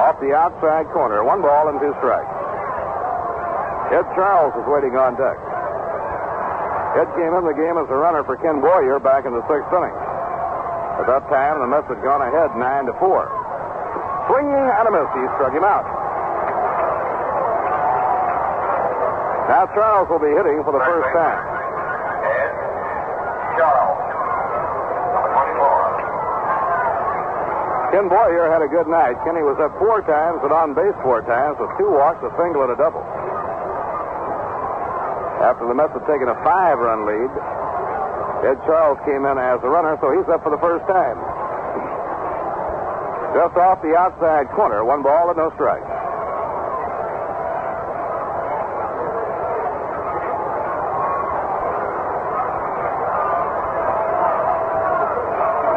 off 0.00 0.16
the 0.24 0.32
outside 0.32 0.88
corner. 0.96 1.20
One 1.28 1.44
ball 1.44 1.68
and 1.68 1.76
two 1.76 1.92
strikes. 2.00 2.32
Ed 3.92 4.08
Charles 4.16 4.56
is 4.56 4.64
waiting 4.64 4.96
on 4.96 5.12
deck. 5.20 5.36
Ed 6.96 7.12
came 7.20 7.36
in 7.36 7.44
the 7.44 7.52
game 7.52 7.76
as 7.76 7.84
a 7.92 7.98
runner 8.00 8.24
for 8.24 8.40
Ken 8.40 8.64
Boyer 8.64 8.96
back 8.96 9.28
in 9.28 9.36
the 9.36 9.44
sixth 9.44 9.68
inning. 9.76 9.92
At 10.94 11.10
that 11.10 11.26
time, 11.26 11.58
the 11.58 11.66
Mets 11.66 11.90
had 11.90 11.98
gone 12.06 12.22
ahead 12.22 12.54
nine 12.54 12.86
to 12.86 12.94
four. 13.02 13.26
Swinging 14.30 14.54
and 14.54 14.86
a 14.88 14.92
miss, 14.94 15.10
he 15.12 15.26
struck 15.36 15.52
him 15.52 15.66
out. 15.66 15.84
Now 19.50 19.66
Charles 19.76 20.08
will 20.08 20.22
be 20.22 20.32
hitting 20.32 20.64
for 20.64 20.72
the 20.72 20.80
first 20.80 21.04
time. 21.12 21.36
Ed 22.24 22.52
Charles, 23.60 24.00
number 25.12 25.60
24. 25.60 27.92
Ken 27.92 28.08
Boyer 28.08 28.48
had 28.48 28.64
a 28.64 28.70
good 28.70 28.88
night. 28.88 29.20
Kenny 29.28 29.44
was 29.44 29.60
up 29.60 29.76
four 29.76 30.00
times 30.08 30.40
and 30.40 30.48
on 30.54 30.72
base 30.72 30.96
four 31.04 31.20
times 31.28 31.60
with 31.60 31.68
two 31.76 31.92
walks, 31.92 32.24
a 32.24 32.32
single, 32.40 32.64
and 32.64 32.72
a 32.72 32.78
double. 32.80 33.04
After 35.44 35.68
the 35.68 35.76
Mets 35.76 35.92
had 35.92 36.08
taken 36.08 36.32
a 36.32 36.38
five-run 36.40 37.04
lead, 37.04 37.28
Ed 38.44 38.60
Charles 38.68 39.00
came 39.08 39.24
in 39.24 39.38
as 39.40 39.56
a 39.64 39.70
runner, 39.72 39.96
so 40.04 40.12
he's 40.12 40.28
up 40.28 40.44
for 40.44 40.52
the 40.52 40.60
first 40.60 40.84
time. 40.84 41.16
Just 43.32 43.56
off 43.56 43.80
the 43.80 43.96
outside 43.96 44.52
corner, 44.52 44.84
one 44.84 45.02
ball 45.02 45.32
and 45.32 45.38
no 45.40 45.48
strikes. 45.56 45.88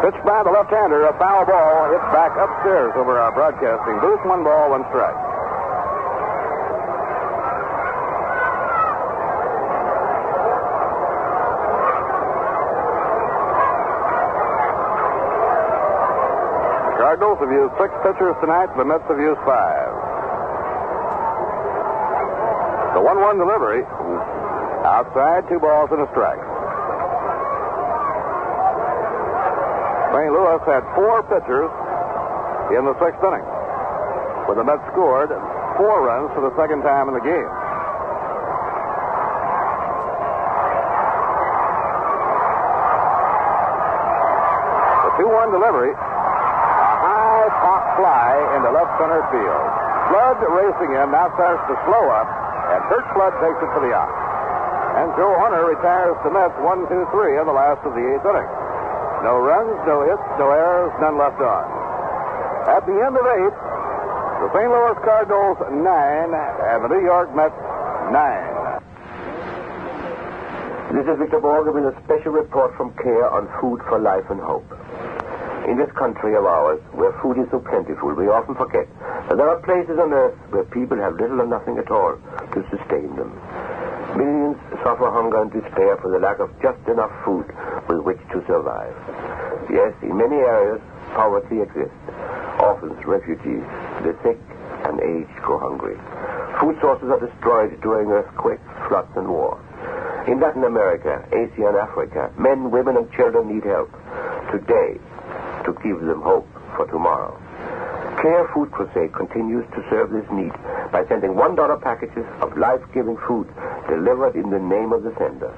Pitched 0.03 0.23
by 0.27 0.43
the 0.43 0.51
left-hander, 0.51 1.07
a 1.07 1.17
foul 1.17 1.47
ball 1.47 1.89
hit 1.89 2.03
back 2.11 2.35
upstairs 2.35 2.91
over 2.95 3.17
our 3.17 3.31
broadcasting 3.31 3.99
booth. 3.99 4.23
One 4.27 4.43
ball, 4.43 4.71
one 4.71 4.83
strike. 4.91 5.26
Cardinals 17.17 17.41
have 17.41 17.49
used 17.49 17.73
six 17.81 17.89
pitchers 18.05 18.37
tonight. 18.45 18.69
The 18.77 18.85
Mets 18.85 19.01
have 19.09 19.17
used 19.17 19.41
five. 19.41 19.89
The 22.93 23.01
1-1 23.01 23.41
delivery. 23.41 23.81
Outside, 24.85 25.49
two 25.49 25.57
balls 25.57 25.89
and 25.89 26.05
a 26.05 26.09
strike. 26.13 26.37
St. 30.13 30.29
Louis 30.29 30.61
had 30.69 30.85
four 30.93 31.25
pitchers 31.25 31.73
in 32.77 32.85
the 32.85 32.93
sixth 33.01 33.17
inning. 33.25 33.45
When 34.45 34.61
the 34.61 34.65
Mets 34.69 34.85
scored 34.93 35.33
four 35.73 36.05
runs 36.05 36.29
for 36.37 36.45
the 36.45 36.53
second 36.53 36.85
time 36.85 37.09
in 37.09 37.17
the 37.17 37.25
game. 37.25 37.49
The 45.01 45.25
2-1 45.25 45.49
delivery. 45.49 45.97
Fly 47.97 48.31
into 48.55 48.69
left 48.69 48.93
center 49.01 49.25
field. 49.33 49.65
Flood 50.13 50.37
racing 50.45 50.93
in, 50.93 51.09
now 51.09 51.27
starts 51.33 51.65
to 51.67 51.75
slow 51.89 52.05
up, 52.13 52.29
and 52.71 52.79
Curt 52.87 53.05
Flood 53.17 53.33
takes 53.41 53.59
it 53.59 53.69
for 53.73 53.81
the 53.81 53.91
out. 53.91 54.13
And 55.01 55.11
Joe 55.17 55.33
Hoerner 55.33 55.65
retires 55.65 56.17
the 56.21 56.31
Mets 56.31 56.55
1 56.61 56.87
2 56.87 57.09
3 57.11 57.41
in 57.41 57.45
the 57.45 57.57
last 57.57 57.81
of 57.85 57.97
the 57.97 58.01
eighth 58.01 58.25
inning. 58.25 58.49
No 59.25 59.41
runs, 59.41 59.75
no 59.89 60.05
hits, 60.05 60.25
no 60.37 60.53
errors, 60.53 60.93
none 61.01 61.17
left 61.17 61.41
on. 61.41 61.65
At 62.69 62.85
the 62.85 62.97
end 63.01 63.17
of 63.17 63.25
eight, 63.25 63.55
the 64.41 64.49
St. 64.53 64.69
Louis 64.69 64.97
Cardinals 65.01 65.57
nine 65.81 66.29
and 66.37 66.85
the 66.85 66.89
New 66.93 67.01
York 67.01 67.33
Mets 67.33 67.57
nine. 68.13 68.81
This 70.93 71.03
is 71.09 71.17
Victor 71.17 71.41
Borge 71.41 71.73
with 71.73 71.83
a 71.83 71.95
special 72.05 72.31
report 72.31 72.77
from 72.77 72.93
CARE 73.01 73.27
on 73.29 73.49
food 73.59 73.81
for 73.89 73.99
life 73.99 74.29
and 74.29 74.39
hope. 74.39 74.69
In 75.67 75.75
this 75.75 75.91
country 75.99 76.33
of 76.33 76.45
ours, 76.45 76.79
where 76.95 77.11
food 77.19 77.43
is 77.43 77.51
so 77.51 77.59
plentiful, 77.59 78.15
we 78.15 78.31
often 78.31 78.55
forget 78.55 78.87
that 79.27 79.35
there 79.35 79.49
are 79.51 79.59
places 79.67 79.99
on 79.99 80.13
earth 80.15 80.39
where 80.47 80.63
people 80.63 80.95
have 80.95 81.19
little 81.19 81.43
or 81.43 81.45
nothing 81.45 81.77
at 81.77 81.91
all 81.91 82.15
to 82.55 82.59
sustain 82.71 83.11
them. 83.19 83.35
Millions 84.15 84.55
suffer 84.79 85.11
hunger 85.11 85.43
and 85.43 85.51
despair 85.51 85.99
for 85.99 86.07
the 86.07 86.23
lack 86.23 86.39
of 86.39 86.47
just 86.63 86.79
enough 86.87 87.11
food 87.27 87.43
with 87.91 87.99
which 88.07 88.23
to 88.31 88.39
survive. 88.47 88.95
Yes, 89.67 89.91
in 90.07 90.15
many 90.15 90.39
areas, 90.39 90.79
poverty 91.11 91.59
exists. 91.59 91.99
Orphans, 92.63 93.03
refugees, 93.03 93.67
the 94.07 94.15
sick, 94.23 94.39
and 94.87 95.03
aged 95.03 95.35
go 95.43 95.59
hungry. 95.59 95.99
Food 96.63 96.79
sources 96.79 97.11
are 97.11 97.19
destroyed 97.19 97.75
during 97.83 98.07
earthquakes, 98.07 98.63
floods, 98.87 99.11
and 99.19 99.27
war. 99.27 99.59
In 100.31 100.39
Latin 100.39 100.63
America, 100.63 101.27
Asia, 101.35 101.67
and 101.67 101.75
Africa, 101.75 102.31
men, 102.39 102.71
women, 102.71 102.95
and 102.95 103.11
children 103.11 103.51
need 103.51 103.67
help 103.67 103.91
today 104.47 104.95
to 105.67 105.75
give 105.83 105.99
them 105.99 106.21
hope 106.21 106.47
for 106.77 106.87
tomorrow. 106.87 107.35
Care 108.21 108.47
Food 108.53 108.71
Crusade 108.71 109.13
continues 109.13 109.65
to 109.75 109.83
serve 109.89 110.09
this 110.11 110.25
need 110.31 110.53
by 110.91 111.05
sending 111.07 111.31
$1 111.31 111.81
packages 111.83 112.25
of 112.41 112.57
life-giving 112.57 113.17
food 113.27 113.47
delivered 113.89 114.35
in 114.35 114.49
the 114.49 114.59
name 114.59 114.93
of 114.93 115.03
the 115.03 115.13
sender. 115.19 115.53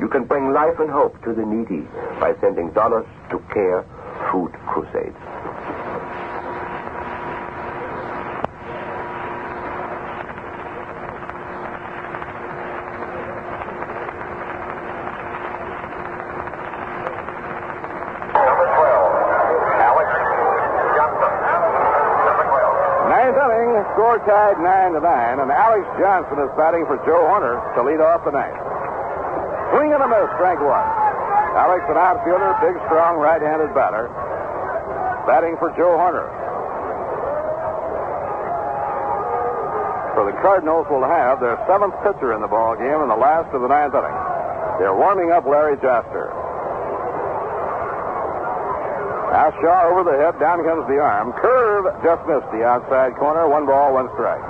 You 0.00 0.08
can 0.08 0.24
bring 0.24 0.52
life 0.52 0.80
and 0.80 0.90
hope 0.90 1.22
to 1.22 1.32
the 1.32 1.46
needy 1.46 1.86
by 2.18 2.34
sending 2.40 2.70
dollars 2.72 3.06
to 3.30 3.38
Care 3.54 3.86
Food 4.32 4.52
Crusade. 4.66 5.14
Ninth 23.10 23.36
inning, 23.36 23.84
tied 24.26 24.58
nine 24.60 24.92
to 24.92 25.00
nine, 25.00 25.40
and 25.40 25.50
Alex 25.50 25.84
Johnson 26.00 26.38
is 26.40 26.50
batting 26.56 26.84
for 26.86 26.96
Joe 27.04 27.24
Hoerner 27.28 27.60
to 27.76 27.80
lead 27.84 28.00
off 28.00 28.24
the 28.24 28.32
ninth. 28.32 28.58
Swing 29.72 29.92
and 29.92 30.02
a 30.02 30.08
miss, 30.08 30.28
strike 30.36 30.58
one. 30.58 30.88
Alex, 31.54 31.84
an 31.90 31.98
outfielder, 31.98 32.54
big, 32.62 32.76
strong, 32.86 33.18
right-handed 33.18 33.74
batter, 33.74 34.08
batting 35.26 35.54
for 35.58 35.70
Joe 35.76 35.94
Hoerner. 35.98 36.26
So 40.16 40.26
the 40.26 40.34
Cardinals 40.42 40.86
will 40.90 41.06
have 41.06 41.40
their 41.40 41.56
seventh 41.68 41.94
pitcher 42.02 42.34
in 42.34 42.40
the 42.40 42.50
ball 42.50 42.76
game 42.76 43.00
in 43.00 43.08
the 43.08 43.20
last 43.20 43.52
of 43.54 43.62
the 43.62 43.68
ninth 43.68 43.94
inning. 43.94 44.18
They're 44.80 44.96
warming 44.96 45.30
up 45.30 45.46
Larry 45.46 45.76
Jaster. 45.76 46.39
Now 49.30 49.54
Shaw 49.62 49.94
over 49.94 50.02
the 50.02 50.18
head, 50.18 50.34
down 50.42 50.58
comes 50.66 50.90
the 50.90 50.98
arm. 50.98 51.30
Curve 51.38 51.86
just 52.02 52.18
missed 52.26 52.50
the 52.50 52.66
outside 52.66 53.14
corner. 53.14 53.46
One 53.46 53.62
ball, 53.62 53.94
one 53.94 54.10
strike. 54.18 54.42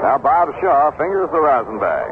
Now 0.00 0.16
Bob 0.16 0.48
Shaw 0.64 0.96
fingers 0.96 1.28
the 1.28 1.36
rosin 1.36 1.76
bag. 1.76 2.08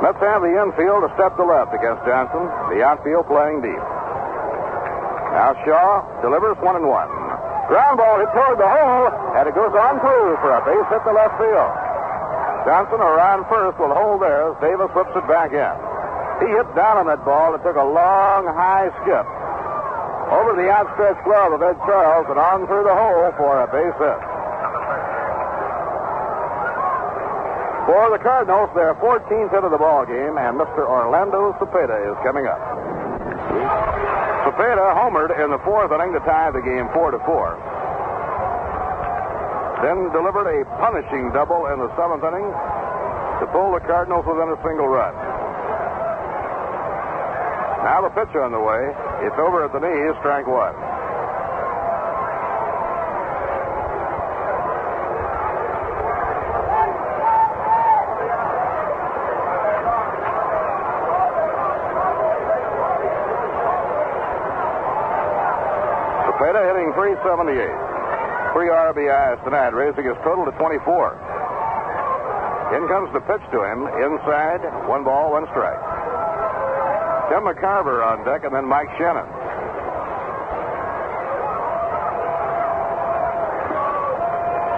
Let's 0.00 0.20
have 0.24 0.40
the 0.40 0.56
infield 0.56 1.04
a 1.04 1.12
step 1.20 1.36
to 1.36 1.44
left 1.44 1.76
against 1.76 2.00
Johnson. 2.08 2.48
The 2.72 2.80
outfield 2.80 3.28
playing 3.28 3.60
deep. 3.60 3.84
Now 5.36 5.52
Shaw 5.68 6.00
delivers 6.24 6.56
one 6.64 6.80
and 6.80 6.88
one. 6.88 7.12
Ground 7.68 8.00
ball 8.00 8.24
hit 8.24 8.32
toward 8.32 8.56
the 8.56 8.68
hole, 8.72 9.12
and 9.36 9.44
it 9.44 9.52
goes 9.52 9.76
on 9.76 10.00
through 10.00 10.40
for 10.40 10.56
a 10.56 10.64
base 10.64 10.88
hit 10.88 11.04
to 11.04 11.12
left 11.12 11.36
field. 11.36 11.83
Johnson 12.64 13.00
around 13.00 13.44
first 13.52 13.76
will 13.78 13.92
hold 13.92 14.24
there 14.24 14.50
as 14.50 14.56
Davis 14.60 14.88
whips 14.96 15.12
it 15.12 15.26
back 15.28 15.52
in. 15.52 15.74
He 16.40 16.48
hit 16.50 16.66
down 16.74 16.96
on 16.96 17.06
that 17.12 17.24
ball. 17.24 17.54
It 17.54 17.62
took 17.62 17.76
a 17.76 17.84
long, 17.84 18.48
high 18.48 18.88
skip 19.04 19.28
over 20.32 20.56
the 20.56 20.72
outstretched 20.72 21.22
glove 21.28 21.52
of 21.52 21.60
Ed 21.60 21.76
Charles 21.84 22.26
and 22.32 22.40
on 22.40 22.66
through 22.66 22.88
the 22.88 22.96
hole 22.96 23.28
for 23.36 23.60
a 23.60 23.68
base 23.68 23.96
hit. 24.00 24.20
For 27.84 28.08
the 28.08 28.20
Cardinals, 28.24 28.72
their 28.72 28.96
14th 28.96 29.52
hit 29.52 29.62
of 29.62 29.70
the 29.70 29.76
ball 29.76 30.08
game, 30.08 30.40
and 30.40 30.56
Mr. 30.56 30.88
Orlando 30.88 31.52
Cepeda 31.60 32.00
is 32.00 32.16
coming 32.24 32.48
up. 32.48 32.56
Cepeda 34.48 34.96
homered 34.96 35.36
in 35.36 35.52
the 35.52 35.60
fourth 35.68 35.92
inning 35.92 36.16
to 36.16 36.20
tie 36.24 36.50
the 36.50 36.64
game 36.64 36.88
four 36.96 37.12
to 37.12 37.20
four. 37.28 37.60
Then 39.84 40.08
delivered 40.16 40.48
a 40.48 40.64
punishing 40.80 41.28
double 41.36 41.68
in 41.68 41.76
the 41.76 41.92
seventh 41.92 42.24
inning 42.24 42.48
to 42.48 43.44
pull 43.52 43.76
the 43.76 43.84
Cardinals 43.84 44.24
within 44.24 44.48
a 44.48 44.56
single 44.64 44.88
run. 44.88 45.12
Now 47.84 48.00
the 48.00 48.08
pitch 48.16 48.32
on 48.32 48.56
the 48.56 48.64
way. 48.64 48.80
It's 49.28 49.36
over 49.36 49.60
at 49.68 49.76
the 49.76 49.84
knees, 49.84 50.16
strike 50.24 50.48
one. 50.48 50.72
Hitting 66.54 66.92
378. 66.94 67.83
Three 68.54 68.70
RBIs 68.70 69.42
tonight, 69.42 69.74
raising 69.74 70.06
his 70.06 70.14
total 70.22 70.46
to 70.46 70.54
24. 70.54 70.78
In 72.78 72.86
comes 72.86 73.10
the 73.10 73.18
pitch 73.26 73.42
to 73.50 73.58
him, 73.66 73.82
inside, 73.98 74.62
one 74.86 75.02
ball, 75.02 75.34
one 75.34 75.42
strike. 75.50 75.82
Tim 77.34 77.42
McCarver 77.50 78.06
on 78.06 78.22
deck, 78.22 78.46
and 78.46 78.54
then 78.54 78.62
Mike 78.62 78.86
Shannon. 78.94 79.26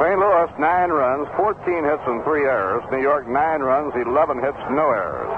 St. 0.01 0.17
Louis, 0.25 0.51
nine 0.57 0.89
runs, 0.89 1.29
14 1.37 1.61
hits 1.85 2.05
and 2.09 2.25
three 2.25 2.49
errors. 2.49 2.81
New 2.89 3.05
York, 3.05 3.29
nine 3.29 3.61
runs, 3.61 3.93
11 3.93 4.41
hits, 4.41 4.57
no 4.73 4.89
errors. 4.89 5.29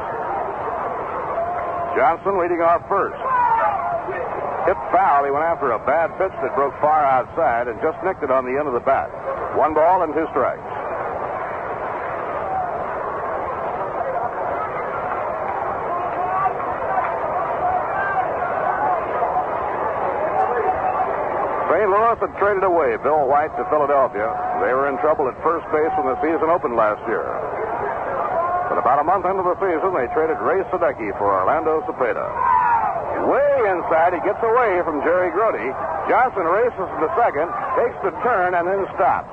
Johnson 1.99 2.39
leading 2.39 2.63
off 2.63 2.87
first. 2.87 3.18
Hit 4.69 4.77
foul. 4.93 5.25
He 5.25 5.33
went 5.33 5.49
after 5.49 5.73
a 5.73 5.81
bad 5.81 6.13
pitch 6.21 6.37
that 6.45 6.53
broke 6.53 6.77
far 6.77 7.01
outside 7.01 7.73
and 7.73 7.81
just 7.81 7.97
nicked 8.05 8.21
it 8.21 8.29
on 8.29 8.45
the 8.45 8.53
end 8.53 8.69
of 8.69 8.77
the 8.77 8.85
bat. 8.85 9.09
One 9.57 9.73
ball 9.73 10.05
and 10.05 10.13
two 10.13 10.29
strikes. 10.29 10.61
St. 21.73 21.89
Louis 21.89 22.19
had 22.21 22.33
traded 22.37 22.61
away 22.69 23.01
Bill 23.01 23.25
White 23.25 23.57
to 23.57 23.65
Philadelphia. 23.73 24.29
They 24.61 24.77
were 24.77 24.93
in 24.93 25.01
trouble 25.01 25.33
at 25.33 25.37
first 25.41 25.65
base 25.73 25.97
when 25.97 26.13
the 26.13 26.21
season 26.21 26.53
opened 26.53 26.77
last 26.77 27.01
year. 27.09 27.25
But 28.69 28.77
about 28.77 29.01
a 29.01 29.05
month 29.09 29.25
into 29.25 29.49
the 29.49 29.57
season, 29.65 29.97
they 29.97 30.13
traded 30.13 30.37
Ray 30.45 30.61
Sadecki 30.69 31.17
for 31.17 31.33
Orlando 31.33 31.81
Cepeda. 31.89 32.48
Way 33.29 33.45
inside, 33.69 34.17
he 34.17 34.25
gets 34.25 34.41
away 34.41 34.81
from 34.89 35.05
Jerry 35.05 35.29
Grote. 35.29 35.61
Johnson 36.09 36.49
races 36.49 36.89
to 36.97 37.07
second, 37.13 37.53
takes 37.77 38.01
the 38.01 38.09
turn, 38.25 38.57
and 38.57 38.65
then 38.65 38.89
stops. 38.97 39.29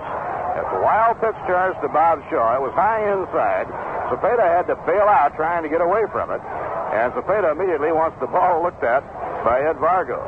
It's 0.59 0.67
a 0.67 0.82
wild 0.83 1.15
pitch 1.24 1.40
charge 1.48 1.80
to 1.80 1.88
Bob 1.88 2.19
Shaw. 2.27 2.59
It 2.59 2.64
was 2.64 2.75
high 2.75 3.07
inside. 3.07 3.72
Cepeda 4.11 4.43
had 4.43 4.67
to 4.67 4.75
bail 4.83 5.07
out 5.07 5.32
trying 5.40 5.64
to 5.64 5.72
get 5.72 5.80
away 5.80 6.03
from 6.11 6.27
it. 6.27 6.43
And 6.91 7.15
Cepeda 7.15 7.56
immediately 7.56 7.95
wants 7.95 8.19
the 8.19 8.27
ball 8.27 8.59
looked 8.67 8.83
at 8.83 8.99
by 9.48 9.64
Ed 9.64 9.80
Vargo. 9.80 10.19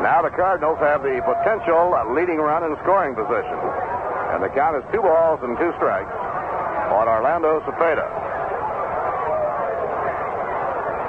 Now 0.00 0.24
the 0.24 0.32
Cardinals 0.32 0.80
have 0.80 1.04
the 1.04 1.20
potential 1.20 1.92
leading 2.16 2.40
run 2.40 2.64
in 2.64 2.72
scoring 2.80 3.12
position. 3.12 3.60
And 4.32 4.40
the 4.40 4.48
count 4.56 4.80
is 4.80 4.84
two 4.88 5.04
balls 5.04 5.40
and 5.44 5.52
two 5.60 5.72
strikes 5.76 6.25
on 7.36 7.44
Orlando 7.44 7.60
Cepeda. 7.68 8.06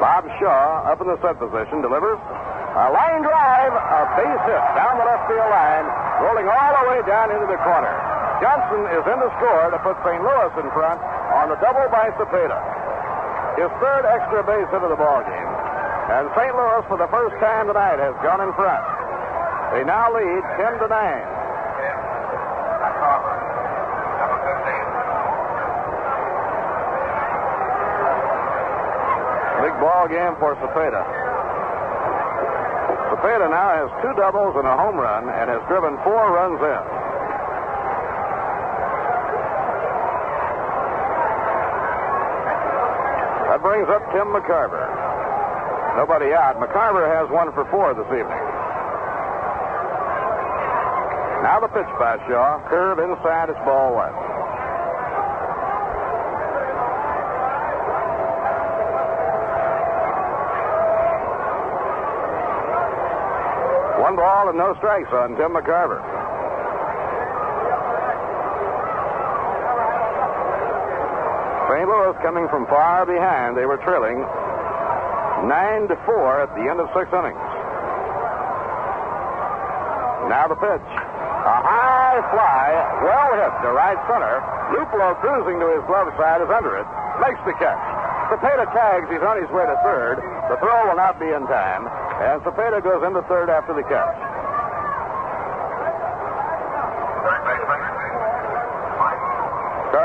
Bob 0.04 0.28
Shaw 0.40 0.92
up 0.92 1.00
in 1.00 1.08
the 1.08 1.16
set 1.24 1.40
position 1.40 1.80
delivers 1.80 2.20
a 2.20 2.92
line 2.92 3.24
drive, 3.24 3.74
a 3.74 4.02
base 4.20 4.44
hit 4.44 4.64
down 4.76 5.00
the 5.00 5.08
left 5.08 5.24
field 5.32 5.50
line, 5.50 5.88
rolling 6.22 6.46
all 6.52 6.72
the 6.84 6.86
way 6.92 7.00
down 7.08 7.32
into 7.32 7.48
the 7.48 7.58
corner. 7.64 7.90
Johnson 8.44 8.86
is 8.94 9.02
in 9.08 9.18
to 9.18 9.30
score 9.40 9.72
to 9.72 9.80
put 9.82 9.98
St. 10.04 10.22
Louis 10.22 10.54
in 10.62 10.68
front 10.76 11.00
on 11.34 11.50
the 11.50 11.58
double 11.64 11.88
by 11.90 12.12
Cepeda. 12.20 12.60
His 13.58 13.72
third 13.82 14.06
extra 14.06 14.46
base 14.46 14.70
hit 14.70 14.84
of 14.84 14.92
the 14.94 15.00
ball 15.00 15.26
game. 15.26 15.52
And 16.12 16.30
St. 16.38 16.54
Louis, 16.54 16.84
for 16.86 17.02
the 17.02 17.10
first 17.10 17.34
time 17.42 17.66
tonight, 17.66 17.98
has 17.98 18.14
gone 18.22 18.46
in 18.46 18.54
front. 18.54 18.84
They 19.74 19.82
now 19.82 20.14
lead 20.14 20.44
10 20.60 20.86
to 20.86 20.88
9. 20.92 21.37
ball 29.80 30.08
game 30.08 30.36
for 30.42 30.56
Cepeda. 30.58 31.02
Cepeda 33.14 33.50
now 33.50 33.70
has 33.78 33.90
two 34.02 34.14
doubles 34.20 34.56
and 34.58 34.68
a 34.68 34.76
home 34.78 34.98
run 34.98 35.30
and 35.30 35.50
has 35.50 35.62
driven 35.68 35.98
four 36.04 36.34
runs 36.34 36.62
in. 36.62 36.84
That 43.50 43.62
brings 43.66 43.90
up 43.90 44.06
Tim 44.14 44.30
McCarver. 44.30 44.86
Nobody 45.98 46.30
out. 46.34 46.62
McCarver 46.62 47.10
has 47.10 47.26
one 47.34 47.50
for 47.54 47.66
four 47.74 47.94
this 47.98 48.06
evening. 48.14 48.44
Now 51.42 51.58
the 51.62 51.68
pitch 51.70 51.90
by 51.98 52.22
Shaw. 52.30 52.62
Curve 52.70 53.00
inside. 53.00 53.50
It's 53.50 53.58
ball 53.66 53.96
one. 53.96 54.27
Ball 64.48 64.56
and 64.56 64.64
no 64.64 64.80
strikes 64.80 65.12
on 65.12 65.36
Tim 65.36 65.52
McCarver. 65.52 66.00
St. 71.68 71.84
Louis 71.84 72.16
coming 72.24 72.48
from 72.48 72.64
far 72.72 73.04
behind. 73.04 73.58
They 73.58 73.68
were 73.68 73.76
trailing 73.84 74.24
nine 75.52 75.92
to 75.92 76.00
four 76.08 76.40
at 76.40 76.48
the 76.56 76.64
end 76.64 76.80
of 76.80 76.88
six 76.96 77.12
innings. 77.12 77.44
Now 80.32 80.48
the 80.48 80.56
pitch. 80.56 80.88
A 80.88 81.58
high 81.68 82.20
fly, 82.32 82.68
well 83.04 83.32
hit 83.36 83.52
to 83.68 83.70
right 83.76 84.00
center. 84.08 84.40
Luplow 84.72 85.12
cruising 85.20 85.60
to 85.60 85.68
his 85.76 85.84
glove 85.92 86.08
side 86.16 86.40
is 86.40 86.48
under 86.48 86.80
it. 86.80 86.88
Makes 87.20 87.44
the 87.44 87.56
catch. 87.60 87.84
Cepeda 88.32 88.72
tags. 88.72 89.12
He's 89.12 89.24
on 89.24 89.44
his 89.44 89.52
way 89.52 89.68
to 89.68 89.76
third. 89.84 90.24
The 90.48 90.56
throw 90.64 90.88
will 90.88 91.00
not 91.00 91.20
be 91.20 91.28
in 91.28 91.44
time. 91.52 91.88
And 92.24 92.40
Cepeda 92.48 92.84
goes 92.84 93.04
into 93.04 93.22
third 93.28 93.52
after 93.52 93.76
the 93.76 93.84
catch. 93.84 94.37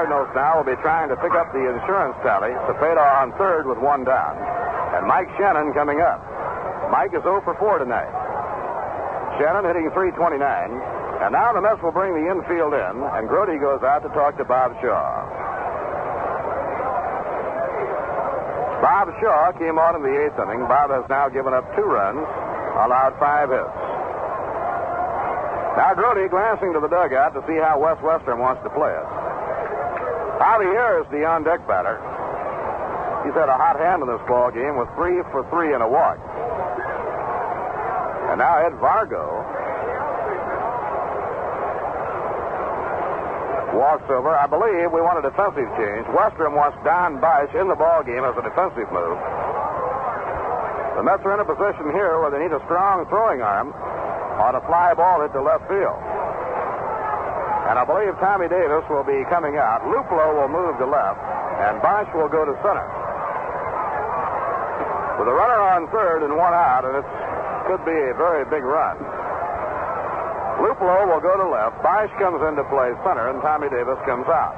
Cardinals 0.03 0.35
now 0.35 0.59
will 0.59 0.67
be 0.67 0.75
trying 0.83 1.07
to 1.15 1.17
pick 1.23 1.31
up 1.39 1.55
the 1.55 1.63
insurance 1.63 2.19
tally. 2.27 2.51
Cepeda 2.67 3.23
on 3.23 3.31
third 3.39 3.71
with 3.71 3.79
one 3.79 4.03
down. 4.03 4.35
And 4.99 5.07
Mike 5.07 5.31
Shannon 5.39 5.71
coming 5.79 6.03
up. 6.03 6.19
Mike 6.91 7.15
is 7.15 7.23
0 7.23 7.39
for 7.47 7.55
4 7.55 7.79
tonight. 7.79 8.11
Shannon 9.39 9.63
hitting 9.63 9.95
329. 9.95 10.43
And 11.23 11.31
now 11.31 11.55
the 11.55 11.63
Mets 11.63 11.79
will 11.87 11.95
bring 11.95 12.19
the 12.19 12.27
infield 12.35 12.75
in, 12.75 12.95
and 13.15 13.31
Grote 13.31 13.55
goes 13.63 13.87
out 13.87 14.03
to 14.03 14.11
talk 14.11 14.35
to 14.43 14.45
Bob 14.45 14.75
Shaw. 14.83 15.07
Bob 18.83 19.07
Shaw 19.23 19.55
came 19.55 19.79
on 19.79 19.95
in 19.95 20.03
the 20.03 20.19
eighth 20.19 20.35
inning. 20.35 20.67
Bob 20.67 20.91
has 20.91 21.07
now 21.07 21.31
given 21.31 21.55
up 21.55 21.63
two 21.79 21.87
runs, 21.87 22.27
allowed 22.75 23.15
five 23.23 23.55
hits. 23.55 23.79
Now 25.79 25.95
Grote 25.95 26.27
glancing 26.27 26.75
to 26.75 26.83
the 26.83 26.91
dugout 26.91 27.39
to 27.39 27.41
see 27.47 27.55
how 27.63 27.79
Wes 27.79 28.03
Westrum 28.03 28.43
wants 28.43 28.67
to 28.67 28.71
play 28.75 28.91
it. 28.91 29.23
Javier 30.43 30.99
is 30.99 31.07
the 31.15 31.23
on-deck 31.23 31.63
batter. 31.71 32.03
He's 33.23 33.35
had 33.39 33.47
a 33.47 33.55
hot 33.55 33.79
hand 33.79 34.03
in 34.03 34.11
this 34.11 34.19
ball 34.27 34.51
game 34.51 34.75
with 34.75 34.91
three 34.99 35.23
for 35.31 35.47
three 35.55 35.71
and 35.71 35.79
a 35.79 35.87
walk. 35.87 36.19
And 38.27 38.43
now 38.43 38.59
Ed 38.59 38.75
Vargo 38.83 39.47
walks 43.79 44.03
over. 44.11 44.35
I 44.35 44.51
believe 44.51 44.91
we 44.91 44.99
want 44.99 45.23
a 45.23 45.25
defensive 45.31 45.71
change. 45.79 46.11
Westrum 46.11 46.59
wants 46.59 46.75
Don 46.83 47.23
Bosch 47.23 47.55
in 47.55 47.71
the 47.71 47.79
ball 47.79 48.03
game 48.03 48.27
as 48.27 48.35
a 48.35 48.43
defensive 48.43 48.91
move. 48.91 49.19
The 50.99 51.07
Mets 51.07 51.23
are 51.23 51.39
in 51.39 51.41
a 51.41 51.47
position 51.47 51.95
here 51.95 52.19
where 52.19 52.35
they 52.35 52.43
need 52.43 52.51
a 52.51 52.63
strong 52.67 53.07
throwing 53.07 53.47
arm 53.47 53.71
on 54.43 54.59
a 54.59 54.63
fly 54.67 54.91
ball 54.99 55.23
hit 55.23 55.31
to 55.39 55.43
left 55.43 55.71
field. 55.71 56.12
And 57.73 57.81
I 57.81 57.89
believe 57.89 58.13
Tommy 58.21 58.53
Davis 58.53 58.85
will 58.93 59.01
be 59.01 59.17
coming 59.33 59.57
out. 59.57 59.81
Luplow 59.89 60.37
will 60.37 60.53
move 60.53 60.77
to 60.77 60.85
left, 60.85 61.17
and 61.57 61.81
Bosch 61.81 62.05
will 62.13 62.29
go 62.29 62.45
to 62.45 62.53
center. 62.61 62.85
With 65.17 65.25
a 65.25 65.33
runner 65.33 65.57
on 65.73 65.89
third 65.89 66.21
and 66.21 66.37
one 66.37 66.53
out, 66.53 66.85
and 66.85 67.01
it 67.01 67.09
could 67.65 67.81
be 67.89 67.97
a 67.97 68.13
very 68.13 68.45
big 68.53 68.61
run. 68.61 69.01
Luplow 70.61 71.17
will 71.17 71.25
go 71.25 71.33
to 71.33 71.49
left. 71.49 71.81
Bosch 71.81 72.13
comes 72.21 72.45
into 72.45 72.61
play 72.69 72.93
center, 73.09 73.33
and 73.33 73.41
Tommy 73.41 73.73
Davis 73.73 73.97
comes 74.05 74.29
out. 74.29 74.53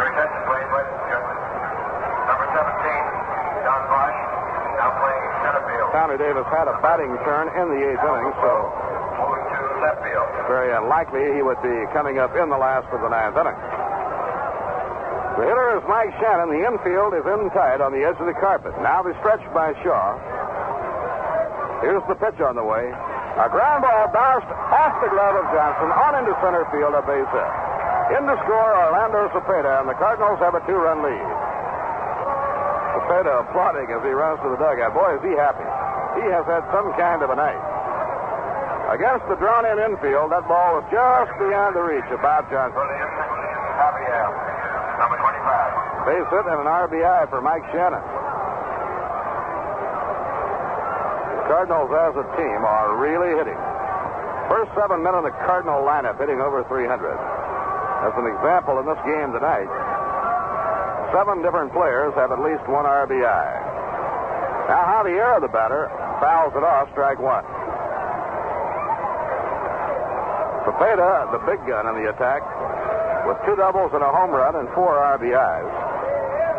Your 0.00 0.08
attention, 0.08 0.40
please, 0.48 0.64
ladies 0.72 0.96
and 1.04 1.08
gentlemen. 1.12 1.36
Number 2.32 2.48
17, 2.48 3.60
Don 3.60 3.82
Bosch, 3.92 4.18
now 4.80 4.88
playing 5.04 5.24
center 5.44 5.62
field. 5.68 5.88
Tommy 5.92 6.16
Davis 6.16 6.48
had 6.48 6.72
a 6.72 6.80
batting 6.80 7.12
turn 7.28 7.52
in 7.60 7.76
the 7.76 7.80
eighth 7.92 8.00
inning, 8.00 8.32
so 8.40 8.72
Moving 9.20 9.44
to 9.52 9.60
left 9.84 10.00
field. 10.00 10.33
Very 10.46 10.72
unlikely 10.76 11.24
he 11.34 11.42
would 11.42 11.60
be 11.64 11.74
coming 11.92 12.18
up 12.18 12.36
in 12.36 12.48
the 12.52 12.58
last 12.58 12.86
of 12.92 13.00
the 13.00 13.08
ninth 13.08 13.36
inning. 13.36 13.58
The 15.34 15.44
hitter 15.50 15.68
is 15.74 15.84
Mike 15.90 16.14
Shannon. 16.22 16.52
The 16.54 16.62
infield 16.62 17.10
is 17.18 17.26
in 17.26 17.50
tight 17.50 17.82
on 17.82 17.90
the 17.90 18.06
edge 18.06 18.14
of 18.22 18.28
the 18.30 18.38
carpet. 18.38 18.70
Now 18.78 19.02
the 19.02 19.18
stretch 19.18 19.42
by 19.50 19.74
Shaw. 19.82 20.14
Here's 21.82 22.06
the 22.06 22.14
pitch 22.14 22.38
on 22.38 22.54
the 22.54 22.62
way. 22.62 22.86
A 23.34 23.50
ground 23.50 23.82
ball 23.82 24.06
bounced 24.14 24.46
off 24.46 24.94
the 25.02 25.10
glove 25.10 25.34
of 25.34 25.46
Johnson 25.50 25.90
on 25.90 26.22
into 26.22 26.38
center 26.38 26.62
field, 26.70 26.94
a 26.94 27.02
base 27.02 27.26
hit. 27.34 27.52
In 28.14 28.22
to 28.30 28.36
score 28.46 28.72
Orlando 28.78 29.26
Cepeda, 29.34 29.82
and 29.82 29.90
the 29.90 29.98
Cardinals 29.98 30.38
have 30.38 30.54
a 30.54 30.62
two-run 30.70 31.02
lead. 31.02 31.28
Cepeda 32.94 33.42
applauding 33.42 33.90
as 33.90 34.06
he 34.06 34.14
runs 34.14 34.38
to 34.46 34.54
the 34.54 34.60
dugout. 34.62 34.94
Boy, 34.94 35.18
is 35.18 35.22
he 35.26 35.34
happy. 35.34 35.66
He 36.22 36.30
has 36.30 36.46
had 36.46 36.62
some 36.70 36.94
kind 36.94 37.26
of 37.26 37.34
a 37.34 37.36
night. 37.36 37.73
Against 38.92 39.24
the 39.32 39.36
drawn-in 39.40 39.80
infield, 39.80 40.28
that 40.28 40.44
ball 40.44 40.76
was 40.76 40.84
just 40.92 41.32
beyond 41.40 41.72
the 41.72 41.80
reach 41.80 42.04
of 42.12 42.20
Bob 42.20 42.44
Johnson. 42.52 42.84
Number 45.00 45.16
25. 45.16 46.04
Base 46.04 46.28
hit 46.28 46.44
and 46.44 46.60
an 46.60 46.68
RBI 46.68 47.32
for 47.32 47.40
Mike 47.40 47.64
Shannon. 47.72 48.04
The 51.32 51.44
Cardinals 51.48 51.90
as 51.96 52.12
a 52.20 52.26
team 52.36 52.60
are 52.60 53.00
really 53.00 53.32
hitting. 53.40 53.56
First 54.52 54.68
seven 54.76 55.00
men 55.00 55.16
in 55.16 55.24
the 55.24 55.34
Cardinal 55.48 55.80
lineup 55.80 56.20
hitting 56.20 56.44
over 56.44 56.60
300. 56.68 56.84
As 56.84 58.12
an 58.20 58.28
example, 58.28 58.76
in 58.80 58.84
this 58.84 59.00
game 59.08 59.32
tonight, 59.32 59.68
seven 61.16 61.40
different 61.40 61.72
players 61.72 62.12
have 62.20 62.32
at 62.36 62.40
least 62.44 62.68
one 62.68 62.84
RBI. 62.84 63.48
Now 64.68 64.84
Javier, 64.92 65.40
the 65.40 65.48
batter, 65.48 65.88
fouls 66.20 66.52
it 66.52 66.64
off, 66.64 66.92
strike 66.92 67.18
one. 67.18 67.44
Cepeda, 70.64 71.28
the 71.30 71.44
big 71.44 71.60
gun 71.68 71.84
in 71.92 72.02
the 72.02 72.08
attack, 72.08 72.40
with 73.28 73.36
two 73.44 73.56
doubles 73.56 73.92
and 73.92 74.02
a 74.02 74.08
home 74.08 74.32
run 74.32 74.56
and 74.56 74.68
four 74.72 74.96
RBIs. 74.96 75.68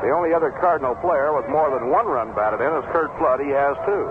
The 0.05 0.13
only 0.13 0.33
other 0.33 0.53
Cardinal 0.61 0.93
player 1.01 1.33
with 1.33 1.49
more 1.49 1.73
than 1.73 1.89
one 1.89 2.05
run 2.05 2.29
batted 2.37 2.61
in 2.61 2.69
is 2.77 2.85
Curt 2.93 3.09
Flood. 3.17 3.41
He 3.41 3.49
has 3.49 3.73
two. 3.89 4.05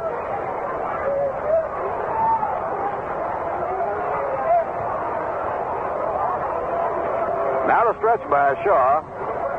Now 7.70 7.86
the 7.86 7.94
stretch 8.02 8.22
by 8.28 8.58
Shaw. 8.66 9.02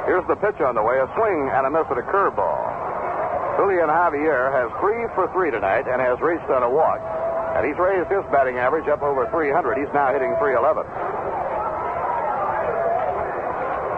Here's 0.05 0.27
the 0.27 0.35
pitch 0.35 0.59
on 0.59 0.75
the 0.75 0.83
way. 0.83 0.99
A 0.99 1.07
swing 1.15 1.49
and 1.55 1.65
a 1.65 1.71
miss 1.71 1.87
at 1.89 1.97
a 1.97 2.05
curveball. 2.11 2.59
Julian 3.55 3.87
Javier 3.87 4.51
has 4.51 4.67
three 4.83 5.07
for 5.15 5.31
three 5.31 5.49
tonight 5.49 5.87
and 5.87 6.01
has 6.03 6.19
reached 6.19 6.51
on 6.51 6.63
a 6.63 6.69
walk. 6.69 6.99
And 7.55 7.63
he's 7.65 7.79
raised 7.79 8.11
his 8.11 8.23
batting 8.35 8.59
average 8.59 8.87
up 8.91 9.01
over 9.01 9.27
300. 9.31 9.79
He's 9.79 9.87
now 9.95 10.11
hitting 10.11 10.35
311. 10.43 10.83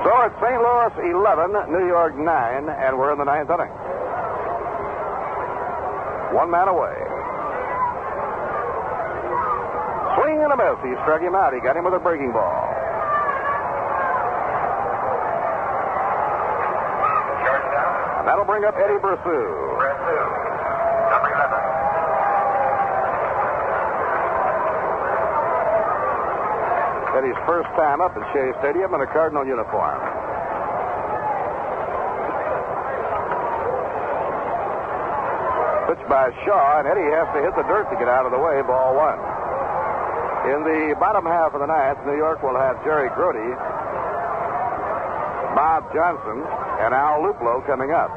So 0.06 0.14
it's 0.30 0.38
St. 0.38 0.61
Louis 0.61 0.94
11, 1.10 1.74
New 1.74 1.88
York 1.90 2.16
9, 2.16 2.24
and 2.69 2.98
we're 2.98 3.11
in 3.11 3.18
the 3.18 3.26
ninth 3.26 3.50
inning. 3.50 3.74
One 6.38 6.52
man 6.53 6.69
away. 6.69 6.95
Swing 10.16 10.38
and 10.38 10.53
a 10.53 10.58
miss. 10.58 10.77
He 10.86 10.94
struck 11.02 11.22
him 11.22 11.34
out. 11.34 11.53
He 11.53 11.60
got 11.60 11.76
him 11.76 11.84
with 11.84 11.94
a 11.94 12.00
breaking 12.00 12.32
ball. 12.32 12.61
And 18.22 18.27
that'll 18.27 18.45
bring 18.45 18.66
up 18.66 18.76
Eddie 18.77 19.02
Bressoud. 19.02 19.82
Bressoud, 19.82 21.10
number 21.10 21.34
11. 21.34 21.58
Eddie's 27.18 27.42
first 27.50 27.66
time 27.74 27.98
up 27.98 28.14
at 28.14 28.22
Shea 28.30 28.54
Stadium 28.62 28.94
in 28.94 29.02
a 29.02 29.10
Cardinal 29.10 29.42
uniform. 29.42 29.98
Pitch 35.90 36.04
by 36.06 36.30
Shaw, 36.46 36.78
and 36.78 36.86
Eddie 36.86 37.10
has 37.10 37.26
to 37.34 37.42
hit 37.42 37.58
the 37.58 37.66
dirt 37.66 37.90
to 37.90 37.98
get 37.98 38.06
out 38.06 38.30
of 38.30 38.32
the 38.32 38.38
way. 38.38 38.62
Ball 38.62 38.94
one. 38.94 39.18
In 40.54 40.62
the 40.62 40.94
bottom 41.02 41.26
half 41.26 41.58
of 41.58 41.60
the 41.60 41.66
ninth, 41.66 41.98
New 42.06 42.22
York 42.22 42.44
will 42.46 42.54
have 42.54 42.78
Jerry 42.86 43.10
Grote, 43.18 43.58
Bob 45.58 45.90
Johnson, 45.98 46.46
and 46.86 46.94
Al 46.94 47.26
Luplow 47.26 47.66
coming 47.66 47.98
up. 47.98 48.14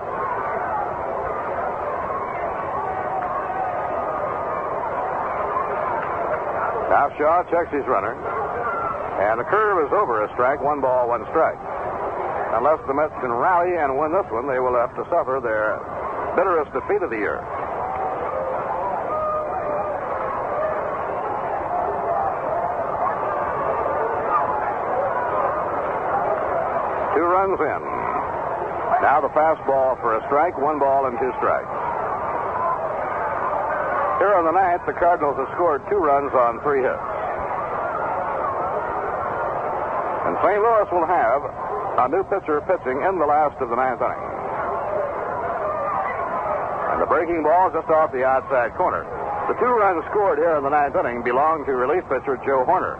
Now 6.92 7.08
Shaw 7.16 7.48
checks 7.48 7.72
his 7.72 7.86
runner. 7.86 8.39
And 9.20 9.38
the 9.38 9.44
curve 9.44 9.84
is 9.84 9.92
over 9.92 10.24
a 10.24 10.32
strike, 10.32 10.64
one 10.64 10.80
ball, 10.80 11.08
one 11.08 11.28
strike. 11.28 11.60
Unless 12.56 12.80
the 12.88 12.94
Mets 12.96 13.12
can 13.20 13.30
rally 13.30 13.76
and 13.76 14.00
win 14.00 14.16
this 14.16 14.24
one, 14.32 14.48
they 14.48 14.58
will 14.58 14.74
have 14.74 14.96
to 14.96 15.04
suffer 15.12 15.44
their 15.44 15.76
bitterest 16.34 16.72
defeat 16.72 17.04
of 17.04 17.12
the 17.12 17.20
year. 17.20 17.36
Two 27.12 27.26
runs 27.28 27.60
in. 27.60 27.80
Now 29.04 29.20
the 29.20 29.28
fastball 29.36 30.00
for 30.00 30.16
a 30.16 30.24
strike, 30.32 30.56
one 30.56 30.78
ball 30.78 31.06
and 31.06 31.18
two 31.20 31.32
strikes. 31.36 31.68
Here 34.16 34.32
on 34.32 34.48
the 34.48 34.56
ninth, 34.56 34.82
the 34.88 34.96
Cardinals 34.96 35.36
have 35.36 35.48
scored 35.54 35.84
two 35.92 36.00
runs 36.00 36.32
on 36.32 36.60
three 36.64 36.80
hits. 36.80 37.19
St. 40.40 40.56
Louis 40.56 40.88
will 40.88 41.04
have 41.04 41.40
a 42.00 42.08
new 42.08 42.24
pitcher 42.32 42.64
pitching 42.64 42.96
in 43.04 43.20
the 43.20 43.28
last 43.28 43.60
of 43.60 43.68
the 43.68 43.76
ninth 43.76 44.00
inning. 44.00 44.24
And 46.96 46.98
the 47.02 47.08
breaking 47.12 47.44
ball 47.44 47.68
just 47.68 47.92
off 47.92 48.08
the 48.08 48.24
outside 48.24 48.72
corner. 48.80 49.04
The 49.52 49.56
two 49.60 49.68
runs 49.68 50.00
scored 50.08 50.40
here 50.40 50.56
in 50.56 50.64
the 50.64 50.72
ninth 50.72 50.96
inning 50.96 51.20
belong 51.20 51.68
to 51.68 51.76
relief 51.76 52.08
pitcher 52.08 52.40
Joe 52.48 52.64
Hoerner. 52.64 52.96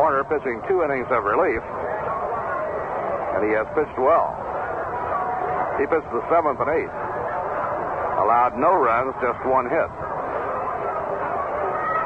Horner 0.00 0.24
pitching 0.24 0.64
two 0.64 0.80
innings 0.80 1.06
of 1.12 1.28
relief, 1.28 1.60
and 3.36 3.44
he 3.44 3.52
has 3.52 3.68
pitched 3.76 4.00
well. 4.00 4.32
He 5.76 5.84
pitched 5.92 6.08
the 6.08 6.24
seventh 6.32 6.56
and 6.56 6.72
eighth. 6.72 6.96
Allowed 8.16 8.56
no 8.56 8.72
runs, 8.80 9.12
just 9.20 9.36
one 9.44 9.68
hit. 9.68 9.92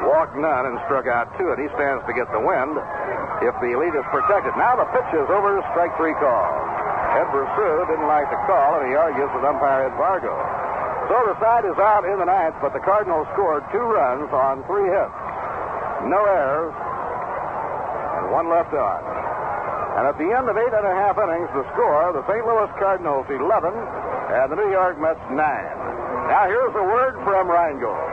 Walked 0.07 0.39
none 0.39 0.71
and 0.71 0.79
struck 0.87 1.03
out 1.03 1.27
two, 1.35 1.51
and 1.51 1.59
he 1.59 1.67
stands 1.75 1.99
to 2.07 2.15
get 2.15 2.31
the 2.31 2.39
wind 2.39 2.79
if 3.43 3.51
the 3.59 3.75
lead 3.75 3.91
is 3.91 4.07
protected. 4.07 4.55
Now 4.55 4.79
the 4.79 4.87
pitch 4.95 5.11
is 5.11 5.27
over, 5.27 5.59
strike 5.75 5.91
three 5.99 6.15
call. 6.15 6.47
Ed 7.19 7.27
Bressoud 7.27 7.91
didn't 7.91 8.07
like 8.07 8.31
the 8.31 8.39
call, 8.47 8.79
and 8.79 8.87
he 8.87 8.95
argues 8.95 9.27
with 9.35 9.43
umpire 9.43 9.91
Ed 9.91 9.95
Vargo. 9.99 10.31
So 11.11 11.15
the 11.27 11.35
side 11.43 11.67
is 11.67 11.75
out 11.75 12.07
in 12.07 12.19
the 12.19 12.27
ninth, 12.27 12.55
but 12.63 12.71
the 12.71 12.79
Cardinals 12.79 13.27
scored 13.35 13.67
two 13.75 13.83
runs 13.83 14.31
on 14.31 14.63
three 14.63 14.87
hits. 14.87 15.17
No 16.07 16.23
errors, 16.23 16.75
and 18.15 18.31
one 18.31 18.47
left 18.47 18.71
on. 18.71 18.99
And 19.99 20.07
at 20.07 20.15
the 20.15 20.29
end 20.29 20.47
of 20.47 20.55
eight 20.55 20.71
and 20.71 20.87
a 20.87 20.95
half 21.03 21.19
innings, 21.19 21.51
the 21.51 21.67
score, 21.75 22.15
the 22.15 22.23
St. 22.31 22.45
Louis 22.47 22.71
Cardinals 22.79 23.25
11 23.27 23.43
and 23.75 24.47
the 24.51 24.55
New 24.55 24.71
York 24.71 24.95
Mets 25.01 25.19
9. 25.31 25.35
Now 25.35 26.45
here's 26.47 26.75
a 26.75 26.85
word 26.95 27.17
from 27.25 27.49
Rheingold. 27.49 28.06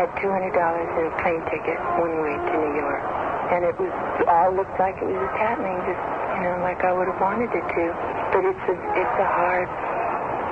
I 0.00 0.08
had 0.08 0.16
$200 0.16 0.32
in 0.32 1.12
a 1.12 1.14
plane 1.20 1.44
ticket 1.52 1.76
one 2.00 2.24
way 2.24 2.32
to 2.32 2.54
New 2.56 2.72
York. 2.72 3.04
And 3.52 3.68
it 3.68 3.76
was 3.76 3.92
all 4.24 4.48
looked 4.56 4.72
like 4.80 4.96
it 4.96 5.04
was 5.04 5.32
happening, 5.36 5.76
just, 5.84 6.00
you 6.40 6.48
know, 6.48 6.56
like 6.64 6.80
I 6.80 6.96
would 6.96 7.04
have 7.04 7.20
wanted 7.20 7.52
it 7.52 7.60
to. 7.60 7.84
But 8.32 8.48
it's 8.48 8.64
a, 8.64 8.76
it's 8.96 9.16
a 9.20 9.28
hard 9.28 9.68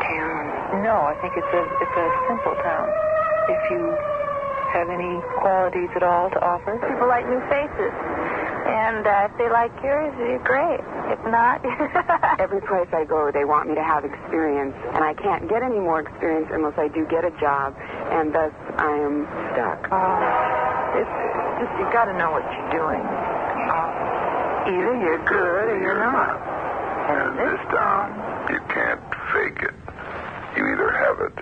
town. 0.05 0.85
No, 0.85 1.01
I 1.01 1.17
think 1.25 1.33
it's 1.33 1.49
a, 1.49 1.63
it's 1.65 1.97
a 1.97 2.07
simple 2.29 2.61
town. 2.61 2.93
If 3.49 3.63
you 3.73 3.81
have 4.77 4.93
any 4.93 5.17
qualities 5.41 5.89
at 5.97 6.05
all 6.05 6.29
to 6.29 6.39
offer. 6.45 6.77
People 6.85 7.09
like 7.09 7.25
new 7.25 7.41
faces. 7.49 7.95
And 8.69 9.01
uh, 9.09 9.33
if 9.33 9.39
they 9.41 9.49
like 9.49 9.73
yours, 9.81 10.13
you're 10.21 10.45
great. 10.45 10.85
If 11.09 11.25
not, 11.25 11.65
Every 12.39 12.61
place 12.61 12.89
I 12.93 13.05
go, 13.09 13.33
they 13.33 13.45
want 13.45 13.69
me 13.69 13.75
to 13.75 13.83
have 13.83 14.05
experience, 14.05 14.77
and 14.93 15.03
I 15.03 15.15
can't 15.15 15.49
get 15.49 15.63
any 15.63 15.81
more 15.81 16.01
experience 16.01 16.49
unless 16.53 16.77
I 16.77 16.89
do 16.89 17.07
get 17.09 17.25
a 17.25 17.33
job, 17.41 17.75
and 18.13 18.33
thus 18.35 18.53
I 18.79 18.95
am 19.03 19.27
stuck. 19.51 19.91
Uh, 19.91 20.99
it's 21.03 21.17
just 21.59 21.73
you 21.83 21.87
got 21.91 22.07
to 22.07 22.15
know 22.15 22.31
what 22.31 22.47
you're 22.47 22.71
doing. 22.79 23.03
Uh, 23.03 24.71
either 24.71 24.95
you're 25.03 25.25
good 25.27 25.65
or 25.75 25.79
you're 25.83 25.99
not. 25.99 26.39
In 27.11 27.37
this 27.43 27.61
town, 27.75 28.15
you 28.55 28.61
can't 28.71 29.03
fake 29.35 29.61
it. 29.67 29.75
You 30.57 30.63
either 30.71 30.91
have 30.95 31.19
it 31.27 31.37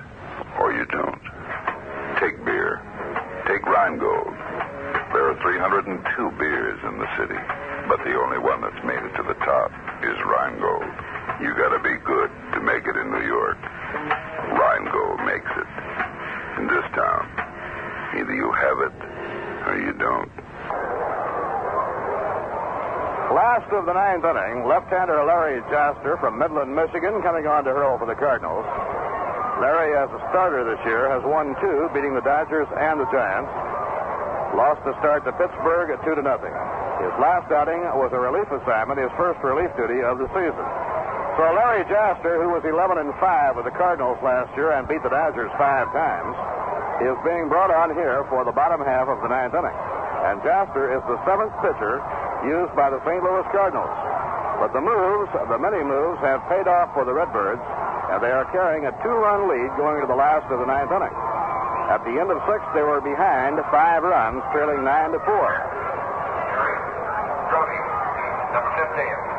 or 0.60 0.72
you 0.72 0.86
don't. 0.88 1.20
Take 2.16 2.40
beer. 2.44 2.80
Take 3.44 3.66
Rheingold. 3.68 4.32
There 5.12 5.28
are 5.28 5.36
302 5.44 6.40
beers 6.40 6.80
in 6.88 6.96
the 6.98 7.10
city, 7.20 7.40
but 7.88 8.00
the 8.04 8.16
only 8.16 8.38
one 8.38 8.60
that's 8.64 8.80
made 8.80 9.02
it 9.04 9.12
to 9.20 9.22
the 9.28 9.36
top 9.44 9.70
is 10.00 10.16
Rheingold. 10.24 10.88
You 11.44 11.52
gotta 11.52 11.80
be 11.84 12.00
good 12.00 12.30
to 12.56 12.60
make 12.64 12.88
it 12.88 12.96
in 12.96 13.12
New 13.12 13.26
York. 13.28 13.60
Rheingold 14.56 15.20
makes 15.28 15.52
it. 15.52 15.68
In 16.56 16.66
this 16.68 16.88
town, 16.96 17.28
either 18.16 18.32
you 18.32 18.50
have 18.50 18.78
it 18.88 18.96
or 19.68 19.76
you 19.76 19.92
don't. 20.00 20.32
Last 23.34 23.70
left-hander 24.34 25.22
Larry 25.22 25.62
Jaster 25.70 26.18
from 26.18 26.34
Midland, 26.34 26.74
Michigan, 26.74 27.22
coming 27.22 27.46
on 27.46 27.62
to 27.62 27.70
hurl 27.70 27.94
for 27.94 28.10
the 28.10 28.18
Cardinals. 28.18 28.66
Larry, 29.62 29.94
as 29.94 30.10
a 30.10 30.18
starter 30.34 30.66
this 30.66 30.82
year, 30.82 31.06
has 31.06 31.22
won 31.22 31.54
two, 31.62 31.86
beating 31.94 32.10
the 32.10 32.26
Dodgers 32.26 32.66
and 32.74 32.98
the 32.98 33.06
Giants. 33.14 33.46
Lost 34.58 34.82
the 34.82 34.98
start 34.98 35.22
to 35.30 35.32
Pittsburgh 35.38 35.94
at 35.94 36.02
two 36.02 36.18
to 36.18 36.26
nothing. 36.26 36.50
His 37.06 37.14
last 37.22 37.54
outing 37.54 37.78
was 37.94 38.10
a 38.10 38.18
relief 38.18 38.50
assignment, 38.50 38.98
his 38.98 39.14
first 39.14 39.38
relief 39.46 39.70
duty 39.78 40.02
of 40.02 40.18
the 40.18 40.26
season. 40.34 40.66
So 41.38 41.46
Larry 41.46 41.86
Jaster, 41.86 42.42
who 42.42 42.50
was 42.50 42.66
11 42.66 42.98
and 42.98 43.14
5 43.22 43.54
with 43.54 43.70
the 43.70 43.76
Cardinals 43.78 44.18
last 44.26 44.50
year 44.58 44.74
and 44.74 44.90
beat 44.90 45.06
the 45.06 45.14
Dodgers 45.14 45.54
five 45.54 45.86
times, 45.94 46.34
is 46.98 47.14
being 47.22 47.46
brought 47.46 47.70
on 47.70 47.94
here 47.94 48.26
for 48.26 48.42
the 48.42 48.50
bottom 48.50 48.82
half 48.82 49.06
of 49.06 49.22
the 49.22 49.30
ninth 49.30 49.54
inning. 49.54 49.78
And 50.26 50.42
Jaster 50.42 50.90
is 50.90 51.02
the 51.06 51.14
seventh 51.22 51.54
pitcher 51.62 52.02
used 52.42 52.74
by 52.74 52.90
the 52.90 52.98
St. 53.06 53.22
Louis 53.22 53.46
Cardinals. 53.54 54.15
But 54.56 54.72
the 54.72 54.80
moves, 54.80 55.30
the 55.36 55.58
many 55.60 55.84
moves, 55.84 56.18
have 56.24 56.40
paid 56.48 56.66
off 56.66 56.92
for 56.96 57.04
the 57.04 57.12
Redbirds, 57.12 57.60
and 58.08 58.22
they 58.24 58.32
are 58.32 58.48
carrying 58.50 58.86
a 58.88 58.92
two-run 59.04 59.48
lead 59.52 59.68
going 59.76 60.00
to 60.00 60.08
the 60.08 60.16
last 60.16 60.48
of 60.50 60.58
the 60.58 60.66
ninth 60.66 60.90
inning. 60.90 61.12
At 61.92 62.02
the 62.02 62.16
end 62.18 62.32
of 62.32 62.40
six, 62.48 62.64
they 62.74 62.82
were 62.82 63.00
behind 63.00 63.60
five 63.70 64.02
runs, 64.02 64.42
trailing 64.50 64.82
nine 64.82 65.12
to 65.12 65.20
four. 65.22 65.48
Number 68.56 68.72
15. 68.96 69.36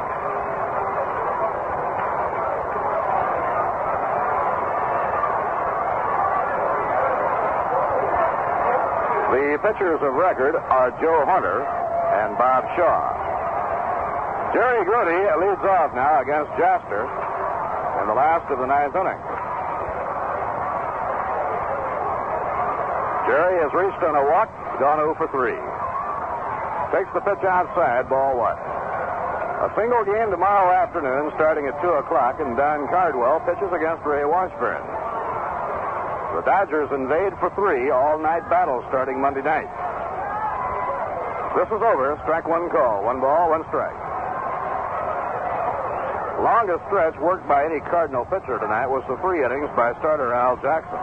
The 9.34 9.60
pitchers 9.60 10.00
of 10.02 10.14
record 10.14 10.56
are 10.56 10.92
Joe 11.02 11.26
Hoerner 11.26 11.66
and 12.24 12.38
Bob 12.38 12.64
Shaw. 12.78 13.17
Jerry 14.54 14.86
Grote 14.88 15.12
leads 15.44 15.66
off 15.68 15.92
now 15.92 16.22
against 16.24 16.52
Jaster 16.56 17.04
in 18.00 18.06
the 18.08 18.16
last 18.16 18.48
of 18.48 18.60
the 18.60 18.68
ninth 18.68 18.96
inning. 18.96 19.22
Jerry 23.28 23.60
has 23.60 23.72
reached 23.76 24.00
on 24.08 24.16
a 24.16 24.24
walk, 24.24 24.48
gone 24.80 25.04
0 25.04 25.20
for 25.20 25.28
3. 25.36 25.52
Takes 26.96 27.12
the 27.12 27.20
pitch 27.20 27.44
outside, 27.44 28.08
ball 28.08 28.40
one. 28.40 28.56
A 28.56 29.70
single 29.76 30.08
game 30.08 30.32
tomorrow 30.32 30.72
afternoon 30.72 31.36
starting 31.36 31.68
at 31.68 31.76
2 31.84 32.00
o'clock, 32.00 32.40
and 32.40 32.56
Don 32.56 32.88
Cardwell 32.88 33.44
pitches 33.44 33.68
against 33.76 34.06
Ray 34.08 34.24
Washburn. 34.24 34.80
The 36.40 36.46
Dodgers 36.48 36.88
invade 36.96 37.36
for 37.44 37.52
three 37.52 37.92
all-night 37.92 38.48
battle 38.48 38.86
starting 38.88 39.20
Monday 39.20 39.42
night. 39.42 39.68
This 41.58 41.68
is 41.68 41.82
over. 41.84 42.16
Strike 42.24 42.48
one 42.48 42.70
call. 42.70 43.04
One 43.04 43.20
ball, 43.20 43.50
one 43.50 43.66
strike. 43.68 44.07
Longest 46.38 46.86
stretch 46.86 47.18
worked 47.18 47.50
by 47.50 47.66
any 47.66 47.82
Cardinal 47.90 48.22
pitcher 48.30 48.62
tonight 48.62 48.86
was 48.86 49.02
the 49.10 49.18
three 49.26 49.42
innings 49.42 49.70
by 49.74 49.98
starter 49.98 50.34
Al 50.38 50.54
Jackson. 50.62 51.02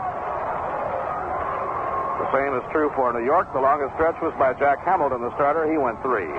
The 2.23 2.27
same 2.31 2.55
is 2.55 2.63
true 2.71 2.87
for 2.95 3.11
New 3.11 3.27
York. 3.27 3.51
The 3.51 3.59
longest 3.59 3.91
stretch 3.99 4.15
was 4.23 4.31
by 4.39 4.55
Jack 4.55 4.79
Hamilton, 4.87 5.19
the 5.19 5.35
starter. 5.35 5.67
He 5.67 5.75
went 5.75 5.99
three. 5.99 6.31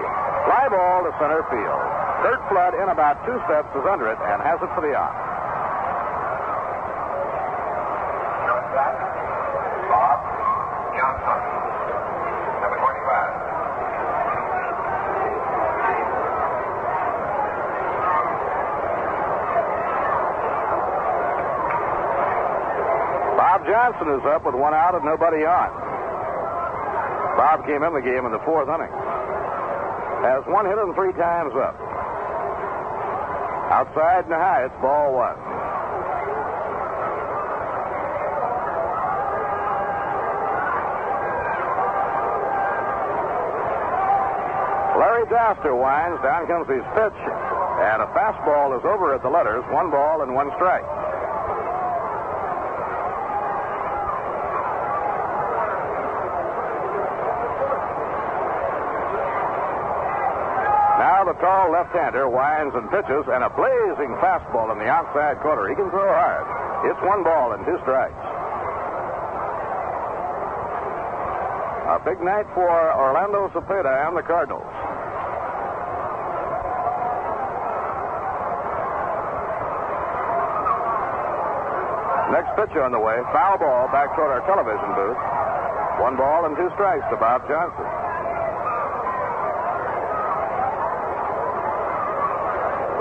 Fly 0.49 0.65
ball 0.73 1.05
to 1.05 1.13
center 1.21 1.45
field. 1.53 1.85
Curt 2.25 2.41
Flood 2.49 2.73
in 2.81 2.89
about 2.89 3.21
two 3.29 3.37
steps 3.45 3.69
is 3.77 3.85
under 3.85 4.09
it 4.09 4.17
and 4.17 4.41
has 4.41 4.57
it 4.65 4.73
for 4.73 4.81
the 4.81 4.97
out. 4.97 5.26
Johnson 23.87 24.19
is 24.19 24.27
up 24.27 24.43
with 24.43 24.59
one 24.59 24.75
out 24.75 24.99
and 24.99 25.05
nobody 25.07 25.47
on. 25.47 25.71
Bob 27.39 27.63
came 27.71 27.87
in 27.87 27.95
the 27.95 28.03
game 28.03 28.27
in 28.27 28.35
the 28.35 28.43
fourth 28.43 28.67
inning. 28.67 28.91
Has 30.27 30.43
one 30.51 30.67
hit 30.67 30.75
and 30.75 30.91
three 30.99 31.15
times 31.15 31.55
up. 31.55 31.79
Outside 33.71 34.27
and 34.27 34.35
high, 34.35 34.67
it's 34.67 34.75
ball 34.83 35.15
one. 35.15 35.39
Larry 44.99 45.31
Jaster 45.31 45.79
winds. 45.79 46.19
Down 46.27 46.51
comes 46.51 46.67
his 46.67 46.83
pitch. 46.99 47.19
And 47.87 48.03
a 48.03 48.11
fastball 48.19 48.75
is 48.75 48.83
over 48.83 49.15
at 49.15 49.23
the 49.23 49.31
letters. 49.31 49.63
One 49.71 49.93
ball 49.95 50.23
and 50.23 50.35
one 50.35 50.51
strike. 50.57 51.06
Tall 61.47 61.71
left-hander 61.71 62.27
winds 62.27 62.75
and 62.75 62.91
pitches, 62.91 63.23
and 63.31 63.47
a 63.47 63.51
blazing 63.55 64.11
fastball 64.19 64.75
in 64.75 64.83
the 64.83 64.91
outside 64.91 65.39
corner. 65.47 65.71
He 65.71 65.79
can 65.79 65.87
throw 65.95 66.11
hard. 66.11 66.43
It's 66.91 66.99
one 67.07 67.23
ball 67.23 67.55
and 67.55 67.63
two 67.63 67.79
strikes. 67.87 68.19
A 71.87 72.03
big 72.03 72.19
night 72.19 72.51
for 72.51 72.67
Orlando 72.67 73.47
Cepeda 73.55 74.11
and 74.11 74.19
the 74.19 74.27
Cardinals. 74.27 74.67
Next 82.35 82.51
pitcher 82.59 82.83
on 82.83 82.91
the 82.91 82.99
way. 82.99 83.23
Foul 83.31 83.63
ball 83.63 83.87
back 83.95 84.11
toward 84.19 84.35
our 84.35 84.43
television 84.51 84.91
booth. 84.99 85.21
One 86.03 86.19
ball 86.19 86.51
and 86.51 86.59
two 86.59 86.75
strikes 86.75 87.07
to 87.15 87.17
Bob 87.23 87.47
Johnson. 87.47 88.06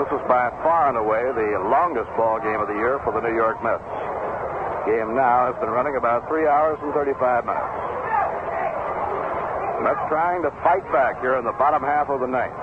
This 0.06 0.22
is 0.22 0.28
by 0.30 0.54
far 0.62 0.86
and 0.86 0.94
away 0.94 1.18
the 1.34 1.58
longest 1.66 2.06
ball 2.14 2.38
game 2.38 2.62
of 2.62 2.70
the 2.70 2.78
year 2.78 3.02
for 3.02 3.10
the 3.10 3.18
New 3.18 3.34
York 3.34 3.58
Mets. 3.58 3.82
Game 4.86 5.18
now 5.18 5.50
has 5.50 5.58
been 5.58 5.74
running 5.74 5.98
about 5.98 6.30
three 6.30 6.46
hours 6.46 6.78
and 6.78 6.94
35 6.94 7.42
minutes. 7.42 7.74
Mets 9.82 9.98
trying 10.06 10.46
to 10.46 10.54
fight 10.62 10.86
back 10.94 11.18
here 11.18 11.34
in 11.34 11.42
the 11.42 11.50
bottom 11.58 11.82
half 11.82 12.06
of 12.06 12.22
the 12.22 12.30
ninth. 12.30 12.54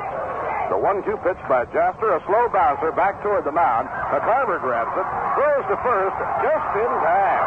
The 0.72 0.80
one-two 0.80 1.20
pitch 1.20 1.36
by 1.52 1.68
Jaster, 1.76 2.16
a 2.16 2.24
slow 2.32 2.48
bouncer 2.48 2.96
back 2.96 3.20
toward 3.20 3.44
the 3.44 3.52
mound. 3.52 3.92
McCarver 3.92 4.64
grabs 4.64 4.96
it, 4.96 5.08
throws 5.36 5.68
to 5.68 5.76
first, 5.84 6.16
just 6.48 6.70
in 6.80 6.92
time. 7.04 7.44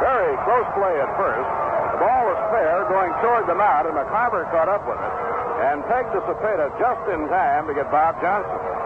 Very 0.00 0.32
close 0.48 0.68
play 0.72 0.96
at 0.96 1.12
first. 1.20 1.48
The 1.92 2.00
ball 2.08 2.24
was 2.24 2.40
fair, 2.56 2.88
going 2.88 3.12
toward 3.20 3.44
the 3.44 3.58
mound, 3.60 3.84
and 3.84 4.00
McCarver 4.00 4.48
caught 4.48 4.72
up 4.72 4.80
with 4.88 4.96
it 4.96 5.14
and 5.60 5.84
pegged 5.92 6.08
to 6.16 6.24
Cepeda 6.24 6.72
just 6.80 7.04
in 7.12 7.28
time 7.28 7.68
to 7.68 7.76
get 7.76 7.92
Bob 7.92 8.16
Johnson. 8.24 8.79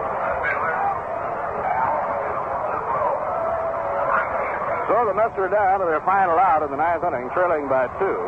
Are 5.15 5.47
down 5.47 5.79
to 5.79 5.87
their 5.87 6.03
final 6.03 6.35
out 6.35 6.59
in 6.59 6.67
the 6.67 6.75
ninth 6.75 6.99
inning, 7.07 7.31
trailing 7.31 7.71
by 7.71 7.87
two. 8.03 8.19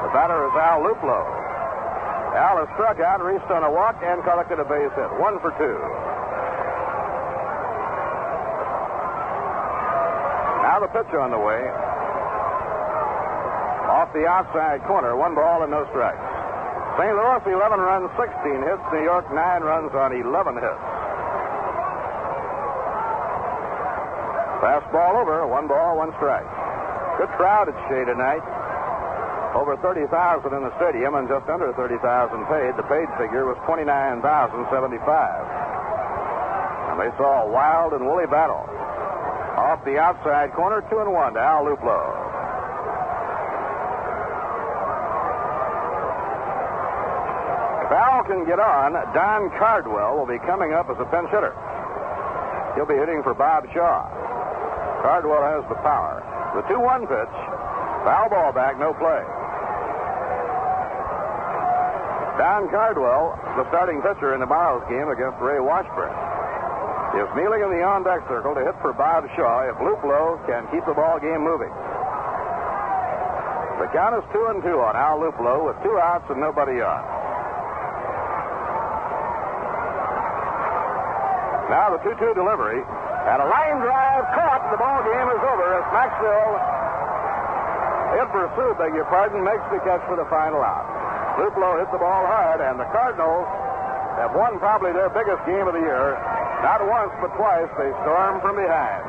The 0.00 0.10
batter 0.16 0.48
is 0.48 0.54
Al 0.56 0.80
Luplow. 0.80 1.28
Al 2.32 2.56
has 2.56 2.72
struck 2.72 2.96
out, 3.04 3.20
reached 3.20 3.52
on 3.52 3.60
a 3.60 3.68
walk, 3.68 4.00
and 4.00 4.24
collected 4.24 4.56
a 4.56 4.64
base 4.64 4.88
hit. 4.96 5.12
One 5.20 5.36
for 5.44 5.52
two. 5.60 5.76
Now 10.64 10.80
the 10.80 10.88
pitcher 10.96 11.20
on 11.20 11.36
the 11.36 11.40
way. 11.40 11.60
Off 13.92 14.08
the 14.16 14.24
outside 14.24 14.80
corner, 14.88 15.12
one 15.12 15.36
ball 15.36 15.60
and 15.60 15.70
no 15.70 15.84
strikes. 15.92 16.16
St. 16.96 17.12
Louis, 17.12 17.44
11 17.44 17.76
runs, 17.76 18.08
16 18.16 18.32
hits. 18.64 18.84
New 18.88 19.04
York, 19.04 19.28
9 19.28 19.36
runs 19.68 19.92
on 19.92 20.16
11 20.16 20.56
hits. 20.56 21.01
Fastball 24.62 25.18
over, 25.18 25.42
one 25.50 25.66
ball, 25.66 25.98
one 25.98 26.14
strike. 26.22 26.46
Good 27.18 27.34
crowd 27.34 27.66
at 27.66 27.74
Shea 27.90 28.06
tonight. 28.06 28.46
Over 29.58 29.74
30,000 29.82 30.06
in 30.54 30.62
the 30.62 30.70
stadium 30.78 31.18
and 31.18 31.26
just 31.26 31.50
under 31.50 31.74
30,000 31.74 31.98
paid. 32.46 32.78
The 32.78 32.86
paid 32.86 33.10
figure 33.18 33.42
was 33.42 33.58
29,075. 33.66 34.22
And 34.22 36.94
they 37.02 37.10
saw 37.18 37.42
a 37.42 37.50
wild 37.50 37.90
and 37.92 38.06
woolly 38.06 38.30
battle. 38.30 38.62
Off 39.58 39.82
the 39.82 39.98
outside 39.98 40.54
corner, 40.54 40.78
two 40.86 41.02
and 41.02 41.10
one 41.10 41.34
to 41.34 41.42
Al 41.42 41.66
Luplow. 41.66 42.06
If 47.82 47.90
Al 47.90 48.22
can 48.30 48.46
get 48.46 48.62
on, 48.62 48.94
Don 49.10 49.50
Cardwell 49.58 50.22
will 50.22 50.30
be 50.30 50.38
coming 50.46 50.70
up 50.72 50.86
as 50.86 51.02
a 51.02 51.04
pinch 51.10 51.34
hitter. 51.34 51.50
He'll 52.78 52.86
be 52.86 52.94
hitting 52.94 53.26
for 53.26 53.34
Bob 53.34 53.66
Shaw. 53.74 54.21
Cardwell 55.02 55.42
has 55.42 55.66
the 55.66 55.74
power. 55.82 56.22
The 56.54 56.62
2 56.70 56.78
1 56.78 57.10
pitch. 57.10 57.34
Foul 58.06 58.30
ball 58.30 58.52
back, 58.54 58.78
no 58.78 58.94
play. 58.94 59.22
Don 62.38 62.70
Cardwell, 62.70 63.36
the 63.58 63.66
starting 63.68 64.00
pitcher 64.00 64.34
in 64.34 64.40
tomorrow's 64.40 64.86
game 64.88 65.10
against 65.10 65.42
Ray 65.42 65.60
Washburn, 65.60 66.14
is 67.18 67.28
kneeling 67.36 67.60
in 67.66 67.70
the 67.74 67.82
on 67.84 68.06
deck 68.06 68.24
circle 68.30 68.54
to 68.54 68.62
hit 68.64 68.78
for 68.80 68.94
Bob 68.94 69.28
Shaw 69.36 69.68
if 69.68 69.76
Luplow 69.82 70.40
can 70.48 70.64
keep 70.72 70.86
the 70.86 70.94
ball 70.94 71.20
game 71.20 71.44
moving. 71.44 71.70
The 73.82 73.90
count 73.90 74.16
is 74.16 74.24
2 74.32 74.54
and 74.54 74.62
2 74.62 74.70
on 74.80 74.94
Al 74.94 75.18
Luplow 75.18 75.66
with 75.66 75.76
two 75.82 75.98
outs 75.98 76.24
and 76.30 76.40
nobody 76.40 76.80
on. 76.80 77.02
Now 81.68 81.90
the 81.90 82.00
2 82.06 82.16
2 82.16 82.34
delivery. 82.38 82.80
And 83.22 83.38
a 83.38 83.46
line 83.46 83.78
drive 83.78 84.24
caught. 84.34 84.62
The 84.74 84.78
ball 84.82 85.00
game 85.06 85.28
is 85.30 85.42
over 85.46 85.66
as 85.78 85.86
Maxvill, 85.94 86.50
hit 88.18 88.28
pursued, 88.34 88.76
beg 88.76 88.92
your 88.98 89.06
pardon, 89.06 89.40
makes 89.46 89.62
the 89.70 89.78
catch 89.86 90.02
for 90.10 90.16
the 90.18 90.26
final 90.26 90.60
out. 90.60 90.84
Luplow 91.40 91.80
hit 91.80 91.88
the 91.92 92.02
ball 92.02 92.26
hard, 92.28 92.60
and 92.60 92.76
the 92.76 92.88
Cardinals 92.92 93.48
have 94.20 94.36
won 94.36 94.58
probably 94.60 94.92
their 94.92 95.08
biggest 95.08 95.40
game 95.48 95.64
of 95.64 95.72
the 95.72 95.80
year. 95.80 96.18
Not 96.60 96.84
once, 96.84 97.10
but 97.24 97.32
twice, 97.40 97.70
they 97.80 97.90
stormed 98.04 98.44
from 98.44 98.60
behind. 98.60 99.02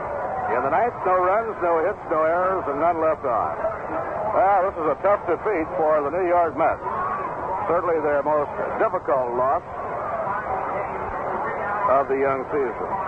In 0.55 0.61
the 0.63 0.71
ninth, 0.71 0.95
no 1.05 1.19
runs, 1.19 1.55
no 1.59 1.83
hits, 1.83 1.99
no 2.07 2.23
errors, 2.23 2.63
and 2.67 2.79
none 2.79 3.01
left 3.03 3.25
on. 3.25 3.53
Well, 4.33 4.59
this 4.71 4.75
is 4.79 4.87
a 4.93 4.97
tough 5.03 5.21
defeat 5.27 5.67
for 5.75 5.99
the 6.01 6.11
New 6.11 6.27
York 6.27 6.55
Mets. 6.55 6.81
Certainly 7.67 8.01
their 8.01 8.23
most 8.23 8.51
difficult 8.79 9.35
loss 9.35 9.63
of 11.91 12.07
the 12.07 12.17
young 12.17 12.43
season. 12.51 13.02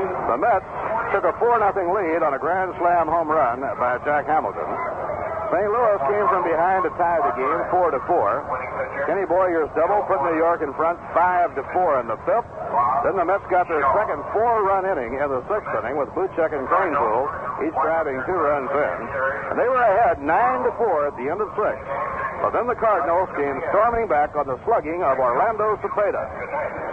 The 0.00 0.38
Mets 0.40 0.66
took 1.12 1.24
a 1.28 1.34
4 1.36 1.60
0 1.60 1.92
lead 1.92 2.22
on 2.22 2.34
a 2.34 2.40
grand 2.40 2.72
slam 2.78 3.06
home 3.06 3.28
run 3.28 3.60
by 3.60 3.98
Jack 4.04 4.26
Hamilton. 4.26 4.68
St. 5.50 5.66
Louis 5.66 6.00
came 6.06 6.26
from 6.30 6.46
behind 6.46 6.86
to 6.86 6.90
tie 6.94 7.18
the 7.18 7.34
game 7.34 7.60
4 7.74 7.90
to 7.90 8.00
4. 8.06 9.06
Kenny 9.10 9.26
Boyer's 9.26 9.68
double 9.74 10.06
put 10.06 10.22
New 10.22 10.38
York 10.38 10.62
in 10.62 10.70
front 10.78 10.96
5 11.12 11.58
to 11.58 11.62
4 11.74 12.00
in 12.00 12.06
the 12.06 12.16
fifth. 12.22 12.46
Then 13.02 13.16
the 13.16 13.24
Mets 13.24 13.42
got 13.50 13.66
their 13.66 13.82
second 13.96 14.20
four 14.30 14.62
run 14.62 14.84
inning 14.84 15.16
in 15.16 15.28
the 15.32 15.40
sixth 15.48 15.72
inning 15.80 15.96
with 15.96 16.12
Buchek 16.12 16.52
and 16.52 16.68
Kranepool, 16.68 17.26
each 17.64 17.74
driving 17.80 18.20
two 18.28 18.36
runs 18.36 18.68
in. 18.70 18.96
And 19.50 19.56
they 19.58 19.66
were 19.66 19.80
ahead 19.80 20.20
9 20.20 20.28
to 20.28 20.72
4 20.76 21.08
at 21.08 21.16
the 21.16 21.26
end 21.32 21.40
of 21.40 21.48
six. 21.56 21.80
But 22.40 22.56
then 22.56 22.64
the 22.66 22.74
Cardinals 22.74 23.28
came 23.36 23.60
storming 23.68 24.08
back 24.08 24.34
on 24.34 24.48
the 24.48 24.56
slugging 24.64 25.04
of 25.04 25.20
Orlando 25.20 25.76
Cepeda. 25.84 26.24